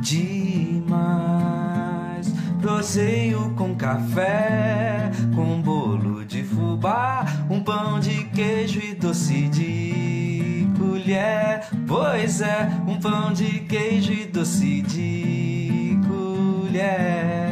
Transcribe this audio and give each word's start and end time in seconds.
demais. 0.00 1.00
Proseio 2.60 3.54
com 3.56 3.74
café, 3.74 5.10
com 5.34 5.62
bolo 5.62 6.24
de 6.24 6.42
fubá, 6.42 7.24
um 7.48 7.62
pão 7.62 7.98
de 7.98 8.24
queijo 8.24 8.80
e 8.80 8.94
doce 8.94 9.48
de 9.48 10.68
colher. 10.78 11.66
Pois 11.86 12.40
é, 12.40 12.70
um 12.86 13.00
pão 13.00 13.32
de 13.32 13.60
queijo 13.60 14.12
e 14.12 14.26
doce 14.26 14.82
de 14.82 15.98
colher. 16.06 17.50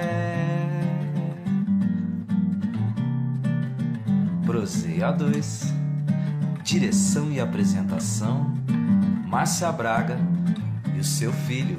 Proseio 4.44 5.02
A2, 5.02 5.72
direção 6.62 7.30
e 7.30 7.40
apresentação, 7.40 8.54
Márcia 9.26 9.72
Braga 9.72 10.18
e 10.94 11.00
o 11.00 11.04
seu 11.04 11.32
filho, 11.32 11.78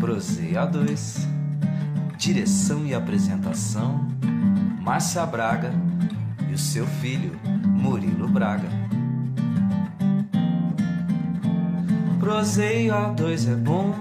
Proseio 0.00 0.54
A2, 0.54 1.28
direção 2.16 2.86
e 2.86 2.94
apresentação, 2.94 4.08
Márcia 4.80 5.26
Braga 5.26 5.70
e 6.48 6.54
o 6.54 6.58
seu 6.58 6.86
filho, 6.86 7.38
Murilo 7.66 8.26
Braga. 8.26 8.68
Proseio 12.18 12.94
A2 12.94 13.52
é 13.52 13.54
bom, 13.54 13.94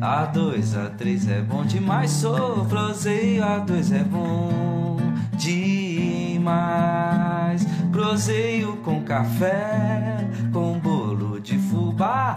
A2, 0.00 0.72
A3 0.74 1.30
é 1.30 1.42
bom 1.42 1.66
demais. 1.66 2.10
Sou 2.10 2.64
proseio 2.64 3.42
A2 3.42 3.94
é 3.94 4.02
bom 4.02 4.96
demais. 5.36 6.40
Proseio 7.92 8.78
com 8.78 9.02
café, 9.02 10.26
com 10.50 10.78
bolo 10.78 11.38
de 11.40 11.58
fubá, 11.58 12.36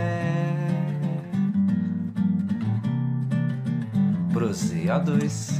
Proseio 4.41 4.87
A2, 4.87 5.53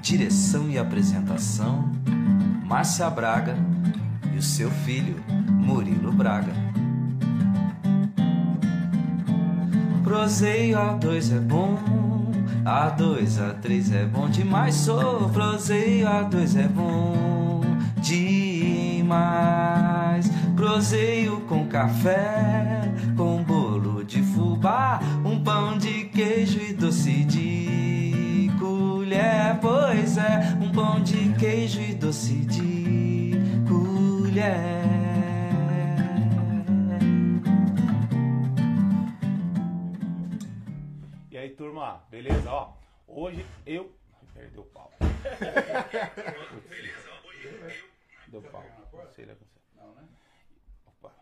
direção 0.00 0.70
e 0.70 0.78
apresentação, 0.78 1.92
Márcia 2.64 3.10
Braga 3.10 3.54
e 4.32 4.38
o 4.38 4.42
seu 4.42 4.70
filho, 4.70 5.22
Murilo 5.46 6.10
Braga. 6.10 6.54
Proseio 10.02 10.78
A2 10.78 11.36
é 11.36 11.40
bom, 11.40 11.78
A2, 12.64 13.60
A3 13.60 13.94
é 13.94 14.06
bom 14.06 14.30
demais. 14.30 14.74
Sou 14.74 15.28
proseio 15.28 16.06
A2 16.06 16.64
é 16.64 16.68
bom 16.68 17.60
demais. 18.00 19.12
Proseio 20.56 21.42
com 21.42 21.66
café, 21.66 22.90
com 23.18 23.44
bolo 23.44 24.02
de 24.02 24.22
fubá, 24.22 24.98
um 25.22 25.44
pão 25.44 25.76
de 25.76 26.01
queijo 26.12 26.60
e 26.60 26.72
doce 26.72 27.24
de 27.24 28.50
colher. 28.58 29.58
Pois 29.60 30.18
é, 30.18 30.56
um 30.60 30.70
pão 30.72 31.02
de 31.02 31.32
queijo 31.34 31.80
e 31.80 31.94
doce 31.94 32.34
de 32.46 33.32
colher. 33.66 34.92
aí, 41.42 41.50
turma, 41.50 42.04
beleza? 42.08 42.50
Ó, 42.50 42.72
hoje 43.06 43.44
eu. 43.66 43.92
Perdeu 44.32 44.62
o 44.62 44.66
pau. 44.66 44.90
Deu 48.28 48.40
pau. 48.42 48.64
Não 48.92 49.10
sei 49.10 49.24
o 49.24 49.26
que 49.26 49.32
aconteceu. 49.32 49.60
Não, 49.76 49.92
né? 49.94 50.08
Opa, 50.86 51.12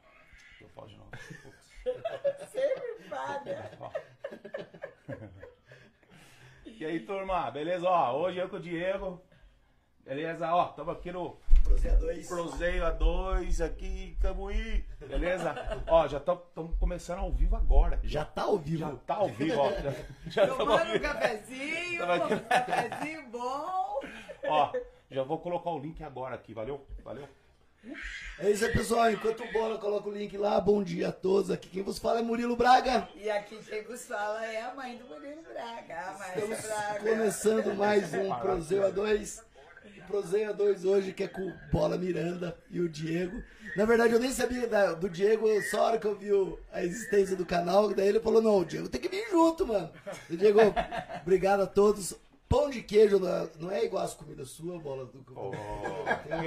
deu 0.60 0.68
pau 0.68 0.86
de 0.86 0.96
novo. 0.96 1.10
Sempre 2.52 3.08
fada. 3.08 3.70
Ó. 3.80 3.90
E 6.80 6.84
aí, 6.86 7.00
turma, 7.00 7.50
beleza? 7.50 7.86
Ó, 7.86 8.22
hoje 8.22 8.38
eu 8.38 8.48
com 8.48 8.56
o 8.56 8.58
Diego. 8.58 9.20
Beleza? 10.02 10.50
Ó, 10.50 10.70
estamos 10.70 10.96
aqui 10.96 11.12
no 11.12 11.36
Prozeia 11.62 11.94
2. 11.98 12.26
Prozeio 12.26 12.84
A2 12.84 13.62
aqui, 13.62 14.16
Cambuí. 14.18 14.86
Beleza? 14.98 15.54
Ó, 15.86 16.08
já 16.08 16.16
estamos 16.16 16.74
começando 16.78 17.18
ao 17.18 17.30
vivo 17.30 17.54
agora. 17.54 18.00
Já 18.02 18.24
tá 18.24 18.44
ao 18.44 18.56
vivo. 18.56 18.78
Já 18.78 18.96
tá 19.06 19.16
ao 19.16 19.28
vivo, 19.28 19.60
ó. 19.60 19.70
Já, 19.72 19.92
já 20.46 20.46
Tomando 20.46 20.94
um 20.94 20.98
cafezinho, 21.00 22.02
um 22.02 22.48
cafezinho 22.48 23.28
bom. 23.28 24.00
Ó, 24.48 24.72
já 25.10 25.22
vou 25.22 25.38
colocar 25.38 25.68
o 25.68 25.78
link 25.78 26.02
agora 26.02 26.34
aqui, 26.34 26.54
valeu? 26.54 26.86
Valeu? 27.04 27.28
É 28.38 28.50
isso 28.50 28.64
aí, 28.64 28.72
pessoal. 28.72 29.10
Enquanto 29.10 29.42
o 29.42 29.52
Bola 29.52 29.78
coloca 29.78 30.08
o 30.08 30.12
link 30.12 30.36
lá, 30.36 30.60
bom 30.60 30.82
dia 30.82 31.08
a 31.08 31.12
todos. 31.12 31.50
Aqui 31.50 31.68
quem 31.68 31.82
vos 31.82 31.98
fala 31.98 32.18
é 32.20 32.22
Murilo 32.22 32.56
Braga. 32.56 33.08
E 33.14 33.30
aqui 33.30 33.56
quem 33.56 33.82
vos 33.84 34.04
fala 34.04 34.44
é 34.44 34.62
a 34.62 34.74
mãe 34.74 34.96
do 34.96 35.06
Murilo 35.06 35.42
Braga, 35.42 36.16
Estamos 36.34 36.60
Braga. 36.60 37.00
começando 37.00 37.74
mais 37.74 38.12
um 38.14 38.34
Prozeio 38.36 38.82
A2. 38.82 39.42
O 39.98 40.06
Prozeio 40.06 40.54
A2 40.54 40.84
hoje, 40.84 41.12
que 41.12 41.22
é 41.24 41.28
com 41.28 41.42
o 41.42 41.54
Bola 41.72 41.96
Miranda 41.96 42.56
e 42.70 42.80
o 42.80 42.88
Diego. 42.88 43.42
Na 43.76 43.84
verdade, 43.84 44.12
eu 44.12 44.20
nem 44.20 44.32
sabia 44.32 44.66
do 44.94 45.08
Diego, 45.08 45.46
só 45.70 45.80
a 45.80 45.82
hora 45.84 45.98
que 45.98 46.06
eu 46.06 46.16
vi 46.16 46.30
a 46.72 46.82
existência 46.84 47.36
do 47.36 47.46
canal, 47.46 47.94
daí 47.94 48.08
ele 48.08 48.20
falou, 48.20 48.42
não, 48.42 48.58
o 48.58 48.64
Diego 48.64 48.88
tem 48.88 49.00
que 49.00 49.08
vir 49.08 49.30
junto, 49.30 49.66
mano. 49.66 49.90
E, 50.28 50.36
Diego, 50.36 50.60
obrigado 51.22 51.60
a 51.62 51.66
todos. 51.66 52.14
Pão 52.50 52.68
de 52.68 52.82
queijo 52.82 53.20
não 53.20 53.28
é, 53.28 53.50
não 53.60 53.70
é 53.70 53.84
igual 53.84 54.02
as 54.02 54.12
comidas 54.12 54.50
suas, 54.50 54.82
Bola. 54.82 55.06
Do, 55.06 55.24
Ó. 55.36 55.52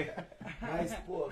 Mas, 0.59 0.93
pô, 1.05 1.31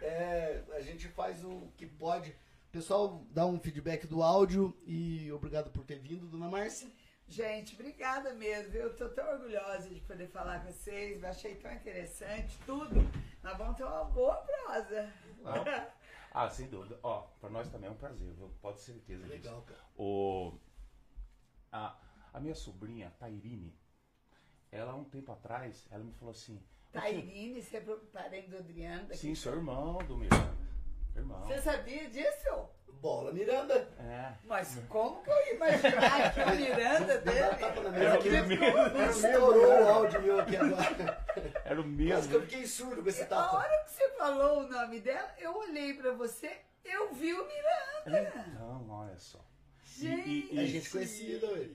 é, 0.00 0.62
a 0.74 0.80
gente 0.80 1.08
faz 1.08 1.44
o 1.44 1.72
que 1.76 1.86
pode. 1.86 2.32
Pessoal, 2.70 3.26
dá 3.32 3.44
um 3.44 3.58
feedback 3.58 4.06
do 4.06 4.22
áudio 4.22 4.72
e 4.86 5.32
obrigado 5.32 5.72
por 5.72 5.82
ter 5.84 5.98
vindo, 5.98 6.28
dona 6.28 6.48
Márcia. 6.48 6.88
Gente, 7.26 7.74
obrigada 7.74 8.32
mesmo. 8.34 8.70
viu? 8.70 8.82
Eu 8.82 8.96
tô 8.96 9.08
tão 9.08 9.28
orgulhosa 9.28 9.88
de 9.90 10.00
poder 10.02 10.28
falar 10.28 10.60
com 10.60 10.70
vocês. 10.70 11.24
Achei 11.24 11.56
tão 11.56 11.72
interessante 11.72 12.56
tudo. 12.64 12.94
Nós 13.42 13.58
vamos 13.58 13.76
ter 13.76 13.82
uma 13.82 14.04
boa 14.04 14.36
prosa. 14.36 15.12
Ah, 16.30 16.48
sem 16.48 16.68
dúvida. 16.68 16.96
Ó, 17.02 17.22
pra 17.40 17.50
nós 17.50 17.68
também 17.70 17.88
é 17.88 17.92
um 17.92 17.96
prazer, 17.96 18.32
viu? 18.34 18.54
Pode 18.62 18.76
ter 18.76 18.84
certeza 18.84 19.24
disso. 19.24 19.34
Legal, 19.34 19.62
cara. 19.62 19.80
O, 19.96 20.56
a, 21.72 21.98
a 22.32 22.38
minha 22.38 22.54
sobrinha, 22.54 23.12
Tairine, 23.18 23.74
ela 24.70 24.94
um 24.94 25.04
tempo 25.04 25.32
atrás, 25.32 25.86
ela 25.90 26.02
me 26.04 26.12
falou 26.14 26.32
assim... 26.32 26.54
"Ô, 26.56 26.58
tio, 26.58 27.00
Tairine, 27.00 27.62
você 27.62 27.76
é 27.76 27.80
parente 28.12 28.48
do 28.50 28.56
Adriano. 28.58 29.14
Sim, 29.14 29.34
sou 29.34 29.52
irmão 29.52 29.98
do 29.98 30.16
Miranda. 30.16 30.56
Irmão. 31.14 31.40
Você 31.46 31.60
sabia 31.60 32.08
disso? 32.10 32.68
Bola 33.00 33.32
Miranda. 33.32 33.74
É. 33.98 34.32
Mas 34.44 34.78
como 34.88 35.22
que 35.22 35.30
eu 35.30 35.36
ia 35.46 35.54
imaginar 35.54 36.34
que 36.34 36.40
o 36.40 36.56
Miranda 36.56 37.18
dele... 37.18 37.56
tapa 37.58 37.80
na 37.82 37.90
mesa 37.90 38.14
aqui. 38.14 38.28
o 38.28 38.32
mesmo. 38.32 39.10
Estourou 39.10 39.82
o 39.84 39.88
áudio 39.88 40.22
meu 40.22 40.40
aqui 40.40 40.56
agora. 40.56 41.24
Era 41.64 41.80
o 41.80 41.84
Quase 41.84 41.96
que 41.96 42.02
mesmo. 42.04 42.34
eu 42.34 42.40
fiquei 42.42 42.66
surdo 42.66 43.02
com 43.02 43.08
esse 43.08 43.22
A 43.22 43.26
tapa. 43.26 43.56
hora 43.58 43.84
que 43.84 43.90
você 43.90 44.08
falou 44.10 44.60
o 44.60 44.68
nome 44.68 45.00
dela, 45.00 45.34
eu 45.38 45.54
olhei 45.56 45.94
pra 45.94 46.12
você, 46.12 46.60
eu 46.84 47.12
vi 47.14 47.32
o 47.34 47.46
Miranda. 47.46 48.32
Então, 48.52 48.88
olha 48.90 49.18
só. 49.18 49.44
Gente. 49.84 50.58
É 50.58 50.66
gente 50.66 50.90
conhecida, 50.90 51.46
ué. 51.52 51.68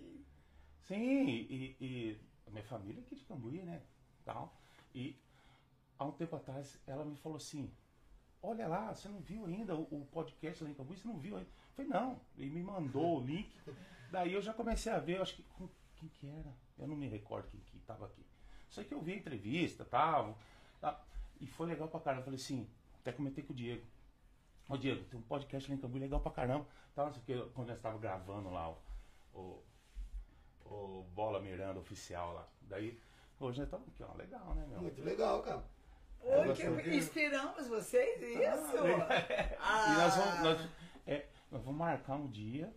Sim, 0.88 1.28
e, 1.28 1.76
e 1.80 2.22
minha 2.52 2.64
família 2.66 3.02
aqui 3.02 3.16
de 3.16 3.24
Cambuí, 3.26 3.62
né? 3.62 3.82
Tal. 4.26 4.54
E 4.94 5.16
há 5.98 6.06
um 6.06 6.12
tempo 6.12 6.36
atrás 6.36 6.80
ela 6.86 7.04
me 7.06 7.16
falou 7.18 7.38
assim: 7.38 7.72
Olha 8.42 8.68
lá, 8.68 8.94
você 8.94 9.08
não 9.08 9.20
viu 9.20 9.46
ainda 9.46 9.76
o, 9.76 9.84
o 10.02 10.06
podcast 10.12 10.64
lá 10.64 10.70
em 10.70 10.74
Cambuí? 10.74 10.98
Você 10.98 11.08
não 11.08 11.18
viu 11.18 11.38
ainda? 11.38 11.50
Eu 11.50 11.76
falei, 11.76 11.92
não. 11.92 12.20
E 12.38 12.46
me 12.50 12.62
mandou 12.64 13.20
o 13.22 13.26
link. 13.26 13.50
Daí 14.12 14.34
eu 14.34 14.42
já 14.42 14.54
comecei 14.54 14.92
a 14.92 15.00
ver, 15.00 15.18
eu 15.18 15.22
acho 15.22 15.36
que. 15.36 15.44
com- 15.44 15.70
Quem 15.96 16.10
que 16.10 16.28
era? 16.28 16.54
Eu 16.78 16.88
não 16.88 16.96
me 16.96 17.08
recordo 17.08 17.48
quem 17.50 17.60
que 17.62 17.78
estava 17.78 18.06
aqui. 18.06 18.26
Só 18.70 18.84
que 18.84 18.94
eu 18.94 19.02
vi 19.02 19.14
a 19.14 19.18
entrevista, 19.18 19.86
tal. 19.86 20.38
tal. 20.80 21.06
E 21.40 21.46
foi 21.48 21.68
legal 21.68 21.88
pra 21.88 22.00
caramba. 22.00 22.22
Eu 22.22 22.26
falei 22.26 22.40
assim, 22.40 22.68
até 23.00 23.12
comentei 23.12 23.44
com 23.44 23.54
o 23.54 23.56
Diego. 23.56 23.86
Ô 24.68 24.78
Diego, 24.78 25.04
tem 25.06 25.20
um 25.20 25.24
podcast 25.24 25.70
lá 25.70 25.76
em 25.76 25.80
Cambuí 25.80 26.00
legal 26.00 26.20
pra 26.20 26.32
caramba. 26.32 26.66
Tal, 26.96 27.06
não 27.08 27.14
sei 27.14 27.22
o 27.22 27.26
que, 27.26 27.50
quando 27.54 27.68
nós 27.68 27.78
estava 27.78 27.98
gravando 27.98 28.50
lá 28.50 28.70
o, 28.72 28.78
o, 29.34 29.64
o 30.72 31.04
Bola 31.14 31.40
Miranda 31.40 31.80
oficial 31.80 32.34
lá. 32.34 32.48
Daí, 32.62 33.00
hoje 33.40 33.60
nós 33.60 33.68
estamos 33.68 33.88
aqui, 33.90 34.04
ó, 34.04 34.16
legal, 34.16 34.56
né, 34.56 34.66
meu? 34.68 34.82
Muito 34.82 35.04
legal, 35.04 35.42
cara. 35.44 35.64
Oi, 36.22 36.54
que 36.84 36.96
inspiramos 36.96 37.68
vocês, 37.68 38.22
isso? 38.22 38.78
E 39.90 39.94
nós 39.98 40.16
vamos, 40.16 40.40
nós, 40.42 40.70
é, 41.08 41.26
nós 41.50 41.64
vamos 41.64 41.80
marcar 41.80 42.16
um 42.16 42.28
dia, 42.28 42.74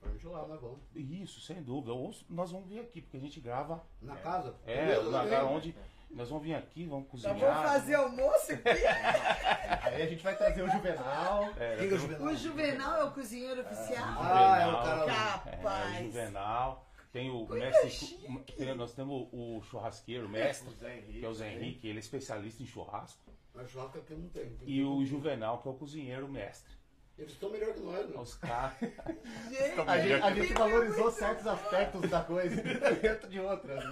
Vamos 0.00 0.22
lá, 0.24 0.46
nós 0.46 0.60
vamos. 0.60 0.78
isso, 0.94 1.40
sem 1.40 1.62
dúvida. 1.62 1.92
Ou 1.92 2.14
nós 2.28 2.52
vamos 2.52 2.68
vir 2.68 2.78
aqui, 2.80 3.00
porque 3.00 3.16
a 3.16 3.20
gente 3.20 3.40
grava. 3.40 3.84
Na 4.00 4.16
casa? 4.16 4.54
É, 4.64 4.76
Beleza, 4.76 5.00
o 5.00 5.04
tudo 5.04 5.18
lugar 5.18 5.44
bem. 5.44 5.54
onde 5.56 5.76
nós 6.10 6.28
vamos 6.28 6.44
vir 6.44 6.54
aqui, 6.54 6.86
vamos 6.86 7.06
Nós 7.12 7.22
cozinhar. 7.32 7.54
vamos 7.54 7.70
fazer 7.70 7.94
almoço 7.94 8.52
aqui. 8.52 8.68
Aí 9.82 10.02
a 10.02 10.06
gente 10.06 10.22
vai 10.22 10.36
trazer 10.36 10.62
o 10.62 10.70
Juvenal. 10.70 11.44
É, 11.58 11.84
é 11.84 11.86
o 11.92 11.98
Juvenal? 11.98 12.26
O 12.28 12.36
Juvenal 12.36 13.00
é 13.00 13.04
o 13.04 13.10
cozinheiro 13.10 13.60
oficial? 13.62 14.16
Ah, 14.20 14.60
é 14.60 14.66
o 14.68 14.82
cara. 14.82 15.40
Capaz. 15.40 15.96
É, 15.96 16.00
o 16.00 16.04
Juvenal. 16.04 16.85
Tem 17.16 17.30
o 17.30 17.46
Coisa 17.46 17.64
mestre. 17.64 18.18
tem- 18.58 18.74
nós 18.74 18.92
temos 18.94 19.26
o 19.32 19.62
churrasqueiro, 19.62 20.26
o 20.26 20.28
mestre, 20.28 20.68
O 20.68 20.86
Henrique, 20.86 21.18
que 21.20 21.24
é 21.24 21.28
o 21.28 21.34
Zé 21.34 21.46
né? 21.46 21.54
Henrique, 21.54 21.88
ele 21.88 21.96
é 21.98 22.00
especialista 22.00 22.62
em 22.62 22.66
churrasco. 22.66 23.32
Mas 23.54 23.70
churrasco 23.70 23.96
aqui 23.96 24.14
não 24.14 24.28
tem. 24.28 24.54
E 24.66 24.84
o 24.84 25.02
Juvenal, 25.02 25.62
que 25.62 25.68
é 25.68 25.70
o 25.70 25.74
cozinheiro 25.74 26.28
mestre. 26.28 26.74
Eles 27.16 27.32
estão 27.32 27.48
melhor 27.48 27.72
que 27.72 27.80
nós, 27.80 28.06
né? 28.10 28.20
Os 28.20 28.34
caras. 28.34 28.78
Gente, 29.48 29.80
A 29.80 29.98
gente, 29.98 30.22
a 30.22 30.30
eu 30.30 30.42
gente 30.42 30.52
valorizou 30.52 31.10
certos 31.10 31.46
aspectos 31.46 32.10
da 32.10 32.22
coisa 32.22 32.56
dentro 33.00 33.30
de 33.30 33.40
outras. 33.40 33.82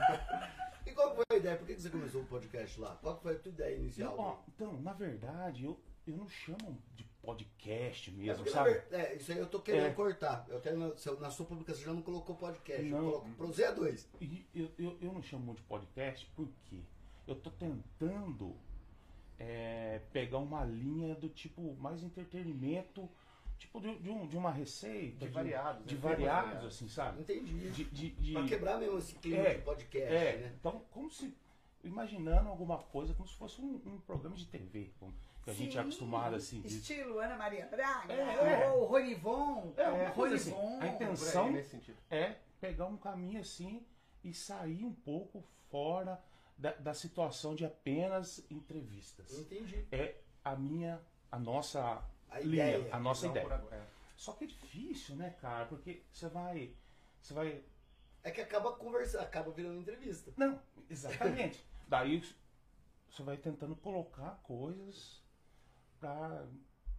E 0.87 0.91
qual 0.93 1.15
foi 1.15 1.25
a 1.31 1.37
ideia? 1.37 1.57
Por 1.57 1.67
que 1.67 1.75
que 1.77 1.81
você 1.81 1.89
começou 1.89 2.21
o 2.21 2.27
podcast 2.27 2.79
lá? 2.79 2.99
Qual 3.01 3.19
foi 3.23 3.37
a 3.37 3.39
tua 3.39 3.51
ideia 3.53 3.77
inicial? 3.77 4.15
Ó, 4.19 4.37
então, 4.55 4.79
na 4.83 4.93
verdade, 4.93 5.65
eu, 5.65 5.81
eu 6.07 6.15
não 6.15 6.29
chamo 6.29 6.79
de 6.95 7.05
podcast 7.25 8.11
É 8.11 8.13
mesmo, 8.13 8.45
na 8.45 8.51
sabe? 8.51 8.71
ver- 8.71 8.87
é, 8.93 9.15
isso 9.17 9.33
aí 9.33 9.39
eu 9.39 9.47
tô 9.47 9.61
querendo 9.61 9.87
É. 9.87 9.91
cortar. 9.91 10.47
Eu 10.49 10.61
quero 10.61 10.77
na, 10.79 10.95
sua 11.31 11.47
publicação 11.47 11.85
já 11.85 11.93
não 11.93 12.03
colocou 12.03 12.37
podcast. 12.37 12.83
Não. 12.85 12.99
Eu 12.99 13.05
coloco 13.13 13.31
Prozeia 13.37 13.73
2. 13.73 14.09
E 14.21 14.47
eu, 14.55 14.71
eu, 14.79 14.99
eu 15.01 15.13
não 15.13 15.23
chamo 15.23 15.45
muito 15.45 15.59
de 15.59 15.65
podcast 15.65 16.27
porque 16.37 16.81
eu 17.27 17.35
tô 17.35 17.51
tentando 17.51 18.55
é, 19.39 20.01
pegar 20.13 20.39
uma 20.39 20.65
linha 20.65 21.15
do 21.15 21.29
tipo 21.29 21.75
mais 21.77 22.03
entretenimento, 22.03 23.09
tipo 23.59 23.81
de, 23.81 23.99
de 23.99 24.11
um- 24.11 24.27
de 24.27 24.37
uma 24.37 24.51
receita. 24.51 25.27
De 25.27 25.33
variados, 25.33 25.85
De 25.87 25.95
né? 25.95 26.01
variados, 26.01 26.45
Variados. 26.53 26.75
assim, 26.77 26.89
sabe? 26.89 27.21
Entendi. 27.23 27.71
De, 27.71 27.85
de, 27.85 28.11
de- 28.11 28.33
Pra 28.33 28.45
quebrar 28.45 28.79
mesmo 28.79 28.99
esse 28.99 29.15
clima 29.17 29.43
É, 29.43 29.55
de 29.55 29.63
podcast, 29.63 30.15
é, 30.15 30.37
né? 30.39 30.55
então, 30.59 30.83
como 30.91 31.11
se. 31.11 31.35
Imaginando 31.85 32.49
alguma 32.49 32.79
coisa 32.79 33.13
como 33.15 33.29
se 33.29 33.37
fosse 33.37 33.61
um, 33.61 33.75
um 33.87 34.01
programa 34.01 34.35
de 34.35 34.47
TV, 34.47 34.93
como 34.99 35.15
que 35.43 35.51
a 35.51 35.53
gente 35.53 35.73
Sim, 35.73 35.79
é 35.79 35.81
acostumado 35.83 36.35
assim. 36.37 36.61
de- 36.63 36.69
Estilo 36.79 37.19
Ana 37.19 37.37
Maria 37.37 37.67
Braga, 37.67 38.13
É, 38.13 38.63
é. 38.65 38.71
ou 38.71 38.87
Ronivon. 38.87 39.75
É, 39.77 39.89
uma 39.91 40.11
coisa 40.13 40.35
assim, 40.37 40.51
Ronivon. 40.53 40.81
a 40.81 40.87
intenção 40.89 41.49
é 42.11 42.37
pegar 42.61 42.87
um 42.87 42.97
caminho 42.97 43.41
assim 43.41 43.87
e 44.23 44.33
sair 44.33 44.85
um 44.85 44.95
pouco 44.95 45.45
fora 45.71 46.23
da, 46.57 46.73
da 46.73 46.95
situação 46.95 47.55
de 47.55 47.67
apenas 47.67 48.45
entrevistas. 48.51 49.39
Entendi. 49.39 49.87
É 49.93 50.17
a 50.43 50.57
minha, 50.57 51.01
a 51.31 51.39
nossa 51.39 52.03
A 52.31 52.41
linha, 52.41 52.77
ideia. 52.79 52.95
a 52.95 52.99
nossa 52.99 53.27
ideia. 53.27 53.45
por 53.45 53.53
agora. 53.53 53.77
É. 53.77 53.87
Só 54.17 54.33
que 54.33 54.45
é 54.45 54.47
difícil, 54.47 55.17
né, 55.17 55.31
cara? 55.41 55.67
Porque 55.67 56.03
você 56.11 56.29
vai, 56.29 56.75
você 57.21 57.35
vai, 57.35 57.63
É 58.23 58.31
que 58.31 58.41
acaba 58.41 58.73
conversando, 58.73 59.23
acaba 59.23 59.51
virando 59.51 59.79
entrevista. 59.81 60.33
não, 60.37 60.59
exatamente. 60.89 61.63
Daí 61.89 62.23
você 63.11 63.23
vai 63.23 63.37
tentando 63.37 63.77
colocar 63.77 64.41
coisas 64.43 65.23
pra 66.01 66.45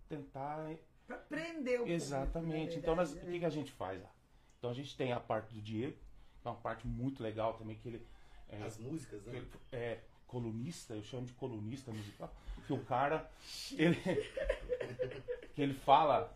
tentar 0.08 0.76
Pra 1.08 1.18
prender 1.18 1.76
o 1.76 1.84
público, 1.84 1.92
Exatamente. 1.92 2.74
na 2.74 2.80
Então, 2.82 2.96
nós- 2.96 3.10
verdade, 3.12 3.30
o 3.30 3.34
que, 3.34 3.40
que 3.40 3.46
a 3.46 3.50
gente 3.50 3.72
faz 3.72 4.02
lá? 4.02 4.10
Então, 4.58 4.70
a 4.72 4.74
gente 4.74 4.98
tem 4.98 5.12
a 5.14 5.20
parte 5.20 5.54
do 5.54 5.62
Diego, 5.62 5.96
que 6.42 6.48
é 6.48 6.50
uma 6.50 6.60
parte 6.60 6.88
muito 6.88 7.22
legal 7.22 7.54
também, 7.56 7.76
que 7.78 7.88
ele 7.88 8.08
é, 8.50 8.62
As 8.64 8.78
músicas, 8.80 9.24
né? 9.26 9.38
ele 9.38 9.48
é 9.72 10.00
colunista, 10.28 10.94
eu 10.96 11.04
chamo 11.04 11.26
de 11.28 11.34
colunista 11.34 11.92
musical, 11.92 12.34
que 12.66 12.74
o 12.74 12.84
cara, 12.86 13.30
ele, 13.74 13.96
que 15.54 15.62
ele 15.62 15.74
fala, 15.76 16.34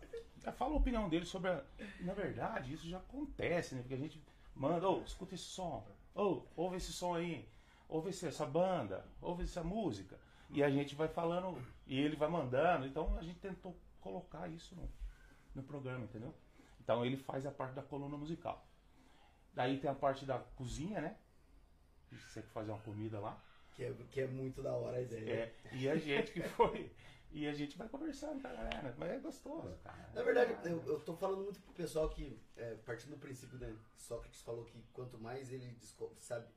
fala 0.56 0.74
a 0.74 0.76
opinião 0.76 1.08
dele 1.08 1.26
sobre 1.26 1.50
a, 1.50 1.64
na 2.00 2.14
verdade, 2.14 2.72
isso 2.72 2.88
já 2.88 2.98
acontece, 2.98 3.74
né? 3.74 3.80
Porque 3.82 3.94
a 3.94 3.98
gente 3.98 4.22
manda, 4.54 4.88
ô, 4.88 5.02
escuta 5.02 5.34
esse 5.34 5.44
som, 5.44 5.84
ô, 6.14 6.42
ouve 6.56 6.76
esse 6.76 6.92
som 6.92 7.14
aí, 7.14 7.44
ouve 7.90 8.10
essa 8.10 8.46
banda, 8.46 9.04
ouve 9.20 9.42
essa 9.42 9.62
música. 9.62 10.18
E 10.48 10.62
a 10.62 10.70
gente 10.70 10.94
vai 10.94 11.08
falando, 11.08 11.62
e 11.86 11.98
ele 11.98 12.16
vai 12.16 12.28
mandando, 12.28 12.86
então 12.86 13.16
a 13.18 13.22
gente 13.22 13.38
tentou 13.38 13.76
colocar 14.00 14.48
isso 14.48 14.74
no, 14.74 14.88
no 15.54 15.62
programa, 15.62 16.04
entendeu? 16.04 16.34
Então 16.80 17.04
ele 17.04 17.16
faz 17.16 17.44
a 17.46 17.50
parte 17.50 17.74
da 17.74 17.82
coluna 17.82 18.16
musical. 18.16 18.66
Daí 19.52 19.78
tem 19.78 19.90
a 19.90 19.94
parte 19.94 20.24
da 20.24 20.38
cozinha, 20.38 21.00
né? 21.00 21.16
Você 22.10 22.42
que 22.42 22.48
fazer 22.48 22.70
uma 22.70 22.80
comida 22.80 23.20
lá. 23.20 23.40
Que 23.74 23.84
é, 23.84 23.94
que 24.10 24.20
é 24.20 24.26
muito 24.26 24.62
da 24.62 24.72
hora 24.72 24.96
a 24.96 25.00
ideia. 25.00 25.32
É, 25.32 25.54
e 25.72 25.88
a 25.88 25.96
gente 25.96 26.32
que 26.32 26.42
foi. 26.42 26.90
E 27.32 27.46
a 27.46 27.52
gente 27.52 27.78
vai 27.78 27.88
conversando 27.88 28.42
com 28.42 28.48
a 28.48 28.52
galera. 28.52 28.94
Mas 28.98 29.10
é 29.10 29.18
gostoso, 29.18 29.76
cara. 29.84 30.10
Na 30.12 30.22
verdade, 30.22 30.56
eu, 30.68 30.82
eu 30.84 31.00
tô 31.00 31.14
falando 31.14 31.44
muito 31.44 31.60
pro 31.60 31.72
pessoal 31.74 32.08
que, 32.08 32.40
é, 32.56 32.74
partindo 32.84 33.10
do 33.10 33.18
princípio, 33.18 33.56
né? 33.58 33.76
Sócrates 33.96 34.42
falou 34.42 34.64
que 34.64 34.82
quanto 34.92 35.16
mais 35.18 35.52
ele 35.52 35.76
sabe. 36.18 36.48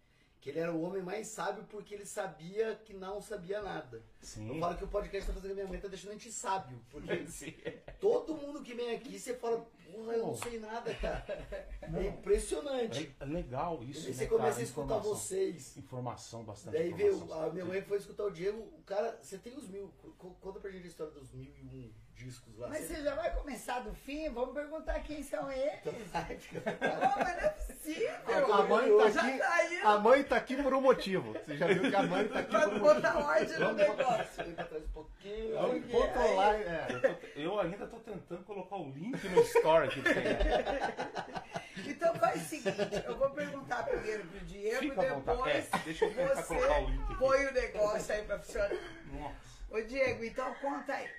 Que 0.44 0.50
ele 0.50 0.60
era 0.60 0.74
o 0.74 0.82
homem 0.82 1.02
mais 1.02 1.28
sábio 1.28 1.64
porque 1.70 1.96
ele 1.96 2.06
sabia 2.06 2.76
que 2.84 2.94
não 2.94 3.22
sabia 3.22 3.62
nada. 3.62 3.96
Eu 3.98 4.04
Sim. 4.20 4.60
falo 4.60 4.76
que 4.76 4.84
o 4.84 4.88
podcast 4.90 5.26
tá 5.28 5.34
fazendo 5.34 5.52
a 5.52 5.54
minha 5.56 5.68
mãe 5.68 5.80
tá 5.80 5.88
deixando 5.88 6.10
a 6.10 6.14
gente 6.16 6.34
sábio. 6.34 6.82
Porque 6.90 7.26
Sim. 7.32 7.54
todo 7.98 8.36
mundo 8.36 8.62
que 8.62 8.74
vem 8.74 8.94
aqui, 8.94 9.18
você 9.18 9.36
fala, 9.36 9.66
porra, 9.90 10.14
eu 10.16 10.28
não 10.28 10.36
sei 10.36 10.60
nada, 10.60 10.94
cara. 10.96 11.26
É 11.96 12.08
impressionante. 12.08 13.16
É 13.22 13.26
legal 13.26 13.82
isso. 13.84 14.02
Aí 14.08 14.12
né, 14.12 14.18
você 14.18 14.28
começa 14.28 14.50
cara? 14.50 14.60
a 14.60 14.64
escutar 14.64 14.84
Informação. 14.98 15.16
vocês. 15.16 15.78
Informação 15.78 16.44
bastante. 16.44 16.74
Daí 16.74 16.94
veio, 16.94 17.14
informação. 17.16 17.44
a 17.46 17.50
minha 17.54 17.66
mãe 17.66 17.82
foi 17.82 17.98
escutar 17.98 18.26
o 18.26 18.32
Diego, 18.32 18.58
o 18.60 18.82
cara, 18.84 19.18
você 19.22 19.38
tem 19.38 19.56
os 19.56 19.70
mil, 19.70 19.94
co- 20.18 20.36
conta 20.42 20.60
pra 20.60 20.72
gente 20.72 20.84
a 20.84 20.88
história 20.90 21.14
dos 21.14 21.32
mil 21.32 21.54
e 21.56 21.64
um 21.64 21.94
discos 22.16 22.58
lá. 22.58 22.68
Mas 22.70 22.82
Você- 22.86 22.96
você 22.96 23.02
já 23.04 23.16
vai 23.16 23.32
começar 23.36 23.80
do 23.80 23.94
fim? 23.94 24.30
Vamos 24.30 24.54
perguntar 24.54 25.00
quem 25.02 25.22
são 25.24 25.52
eles. 25.52 25.80
Preparado. 25.82 27.14
mas 27.18 27.36
não 27.36 27.44
é 27.44 27.50
possível. 27.50 28.12
A 28.54 28.64
mãe 28.64 28.98
tá 28.98 29.06
aqui. 29.06 29.38
tá 29.82 29.90
A 29.90 30.00
mãe 30.00 30.24
tá 30.24 30.36
aqui 30.38 30.64
por 30.64 30.74
um 30.74 30.82
motivo. 30.82 31.34
Você 31.34 31.58
já 31.58 31.68
viu 31.68 31.90
que 31.90 31.96
a 31.96 32.04
mãe 32.04 32.28
tá 32.28 32.40
aqui 32.40 32.50
pra 32.50 32.60
por 32.62 32.70
um 32.74 32.80
motivo. 32.80 32.94
botar 32.96 33.18
ordem 33.18 33.60
no 33.60 33.74
negócio. 33.74 34.56
Trás 34.56 34.84
um 34.84 34.88
pouquinho. 34.90 35.56
Vamos 35.56 35.92
controlar. 35.92 36.56
É. 36.56 36.88
Eu, 36.90 37.02
tô- 37.02 37.28
eu 37.40 37.60
ainda 37.60 37.88
tô 37.88 37.98
tentando 38.00 38.44
colocar 38.44 38.76
o 38.78 38.90
link 38.92 39.28
no 39.30 39.42
story 39.42 39.90
pra 40.02 40.14
você. 40.14 41.90
Então 41.90 42.16
faz 42.16 42.42
o 42.42 42.46
seguinte, 42.46 43.04
eu 43.06 43.18
vou 43.18 43.30
perguntar 43.32 43.84
primeiro 43.84 44.26
pro 44.28 44.40
Diego, 44.42 44.80
Fica 44.80 45.02
depois 45.02 45.56
É, 45.74 45.78
deixa 45.84 46.06
eu 46.06 46.14
tentar 46.14 46.44
colocar 46.44 46.80
o 46.82 46.90
link 46.90 47.04
você 47.08 47.16
põe 47.16 47.46
o 47.48 47.52
negócio 47.54 48.14
aí 48.16 48.22
pra 48.24 48.40
funcionar. 48.40 48.72
Nossa. 49.12 49.36
Ô 49.72 49.82
Diego, 49.82 50.24
então 50.24 50.54
conta 50.56 50.94
aí. 50.94 51.10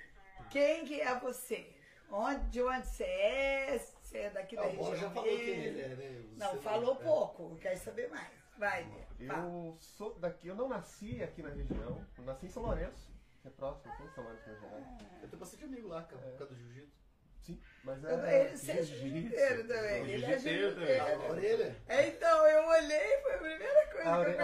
Quem 0.49 0.85
que 0.85 1.01
é 1.01 1.19
você? 1.19 1.67
Onde, 2.11 2.43
de 2.49 2.61
onde 2.61 2.87
você 2.87 3.03
é? 3.03 3.77
Você 4.01 4.17
é 4.19 4.29
daqui 4.29 4.55
da 4.55 4.61
Ah, 4.63 4.67
região 4.67 4.95
já 4.95 5.09
falou 5.09 5.23
quem 5.29 5.37
mesmo? 5.47 5.63
ele 5.63 5.81
é, 5.81 5.87
né? 5.87 6.23
Não, 6.37 6.51
Você 6.51 6.57
falou 6.59 6.97
é. 7.01 7.03
pouco, 7.03 7.55
quer 7.57 7.75
saber 7.77 8.09
mais. 8.09 8.27
Vai, 8.57 8.85
Diego. 9.17 9.33
fala. 9.33 9.47
Eu 9.47 9.77
sou 9.79 10.13
daqui, 10.19 10.47
eu 10.47 10.55
não 10.55 10.69
nasci 10.69 11.21
aqui 11.21 11.41
na 11.41 11.49
região. 11.49 12.05
Eu 12.17 12.23
nasci 12.23 12.45
em 12.45 12.49
São 12.49 12.63
Lourenço, 12.63 13.11
que 13.41 13.47
é 13.47 13.51
próximo 13.51 13.91
aqui, 13.91 14.07
São 14.13 14.23
Lourenço, 14.23 14.45
Minas 14.47 14.61
Gerais. 14.61 14.85
Eu 15.21 15.27
tenho 15.29 15.39
bastante 15.39 15.63
amigo 15.65 15.87
lá, 15.89 16.03
cara, 16.03 16.21
por 16.21 16.37
causa 16.37 16.53
do 16.53 16.59
jiu-jitsu. 16.59 17.05
Sim, 17.41 17.61
mas 17.83 18.03
Eu- 18.03 18.09
é. 18.25 18.45
Ele 18.47 18.57
seja 18.57 18.83
jiu-jitsu. 18.83 19.09
jiu-jiteiro 19.09 19.67
também. 19.67 20.09
Ele 20.09 20.25
é 20.25 20.39
Jiu-jiteiro. 20.39 21.75
É, 21.87 22.07
Então, 22.07 22.47
eu 22.47 22.67
olhei, 22.67 23.17
foi 23.21 23.33
a 23.33 23.37
primeira 23.37 23.87
coisa 23.87 24.15
A 24.15 24.25
que 24.25 24.31
eu 24.31 24.35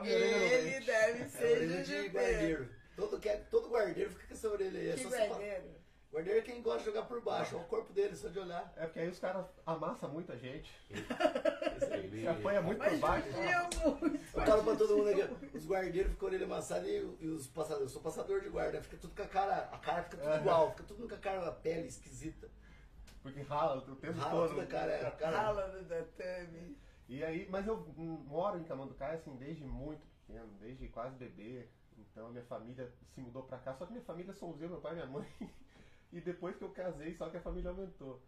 no 0.00 0.06
Ele 0.06 0.70
dente. 0.70 0.86
deve 0.86 1.22
É 1.22 1.28
ser 1.28 1.68
jiu-jiteiro. 1.84 2.77
Todo, 2.98 3.20
que- 3.20 3.36
todo 3.50 3.68
guardeiro 3.70 4.10
fica 4.10 4.26
com 4.26 4.34
essa 4.34 4.48
orelha 4.48 4.80
aí. 4.80 4.90
É 4.90 4.94
Que 4.94 5.04
guardeiro. 5.04 5.78
Guardeiro 6.10 6.38
é 6.38 6.42
quem 6.42 6.62
gosta 6.62 6.78
de 6.80 6.84
jogar 6.86 7.02
por 7.02 7.20
baixo. 7.22 7.54
Olha 7.54 7.64
o 7.64 7.68
corpo 7.68 7.92
dele, 7.92 8.16
só 8.16 8.28
de 8.28 8.38
olhar. 8.40 8.72
É 8.76 8.86
porque 8.86 8.98
aí 8.98 9.08
os 9.08 9.18
caras 9.20 9.46
amassam 9.64 10.08
muita 10.10 10.36
gente. 10.36 10.74
Você 11.78 12.26
apanha 12.26 12.62
muito 12.62 12.78
Mas 12.78 12.92
por 12.92 12.98
baixo. 13.00 13.28
Eu 13.28 14.44
falo 14.46 14.64
pra 14.64 14.76
todo 14.76 14.96
mundo 14.96 15.08
aqui, 15.10 15.22
os 15.56 15.66
guardeiros 15.66 16.10
ficam 16.12 16.16
com 16.20 16.26
a 16.26 16.28
orelha 16.28 16.44
amassada 16.46 16.88
e, 16.88 17.16
e 17.20 17.26
os 17.28 17.46
passadores. 17.46 17.82
Eu 17.84 17.88
sou 17.90 18.02
passador 18.02 18.40
de 18.40 18.48
guarda, 18.48 18.82
fica 18.82 18.96
tudo 18.96 19.14
com 19.14 19.22
a 19.22 19.26
cara, 19.28 19.68
a 19.70 19.78
cara 19.78 20.02
fica 20.02 20.16
tudo 20.16 20.28
Aham. 20.28 20.40
igual, 20.40 20.70
fica 20.70 20.82
tudo 20.84 21.08
com 21.08 21.14
a 21.14 21.18
cara, 21.18 21.46
a 21.48 21.52
pele 21.52 21.86
esquisita. 21.88 22.50
Porque 23.22 23.42
rala 23.42 23.76
o 23.76 23.96
tempo 23.96 24.18
Rala 24.18 24.30
todo. 24.30 24.48
tudo 24.50 24.60
a 24.62 24.66
cara, 24.66 24.92
é, 24.92 25.06
a 25.06 25.10
cara. 25.10 25.36
Rala 25.36 25.68
no 25.68 25.84
tatame. 25.84 26.76
E 27.08 27.22
aí, 27.22 27.46
mas 27.50 27.66
eu 27.66 27.76
moro 27.96 28.58
em 28.58 28.64
Camanducaia 28.64 29.14
assim 29.14 29.36
desde 29.36 29.64
muito 29.64 30.06
pequeno, 30.26 30.48
desde 30.60 30.88
quase 30.88 31.16
bebê. 31.16 31.68
Então 31.98 32.26
a 32.28 32.30
minha 32.30 32.44
família 32.44 32.90
se 33.14 33.20
mudou 33.20 33.42
pra 33.44 33.58
cá, 33.58 33.74
só 33.74 33.84
que 33.86 33.92
minha 33.92 34.04
família 34.04 34.32
são 34.32 34.50
os 34.50 34.60
eu, 34.60 34.68
meu 34.68 34.80
pai 34.80 34.92
e 34.92 34.94
minha 34.96 35.06
mãe. 35.06 35.26
E 36.10 36.22
depois 36.22 36.56
que 36.56 36.64
eu 36.64 36.70
casei, 36.70 37.12
só 37.14 37.28
que 37.28 37.36
a 37.36 37.40
família 37.42 37.68
aumentou. 37.70 38.22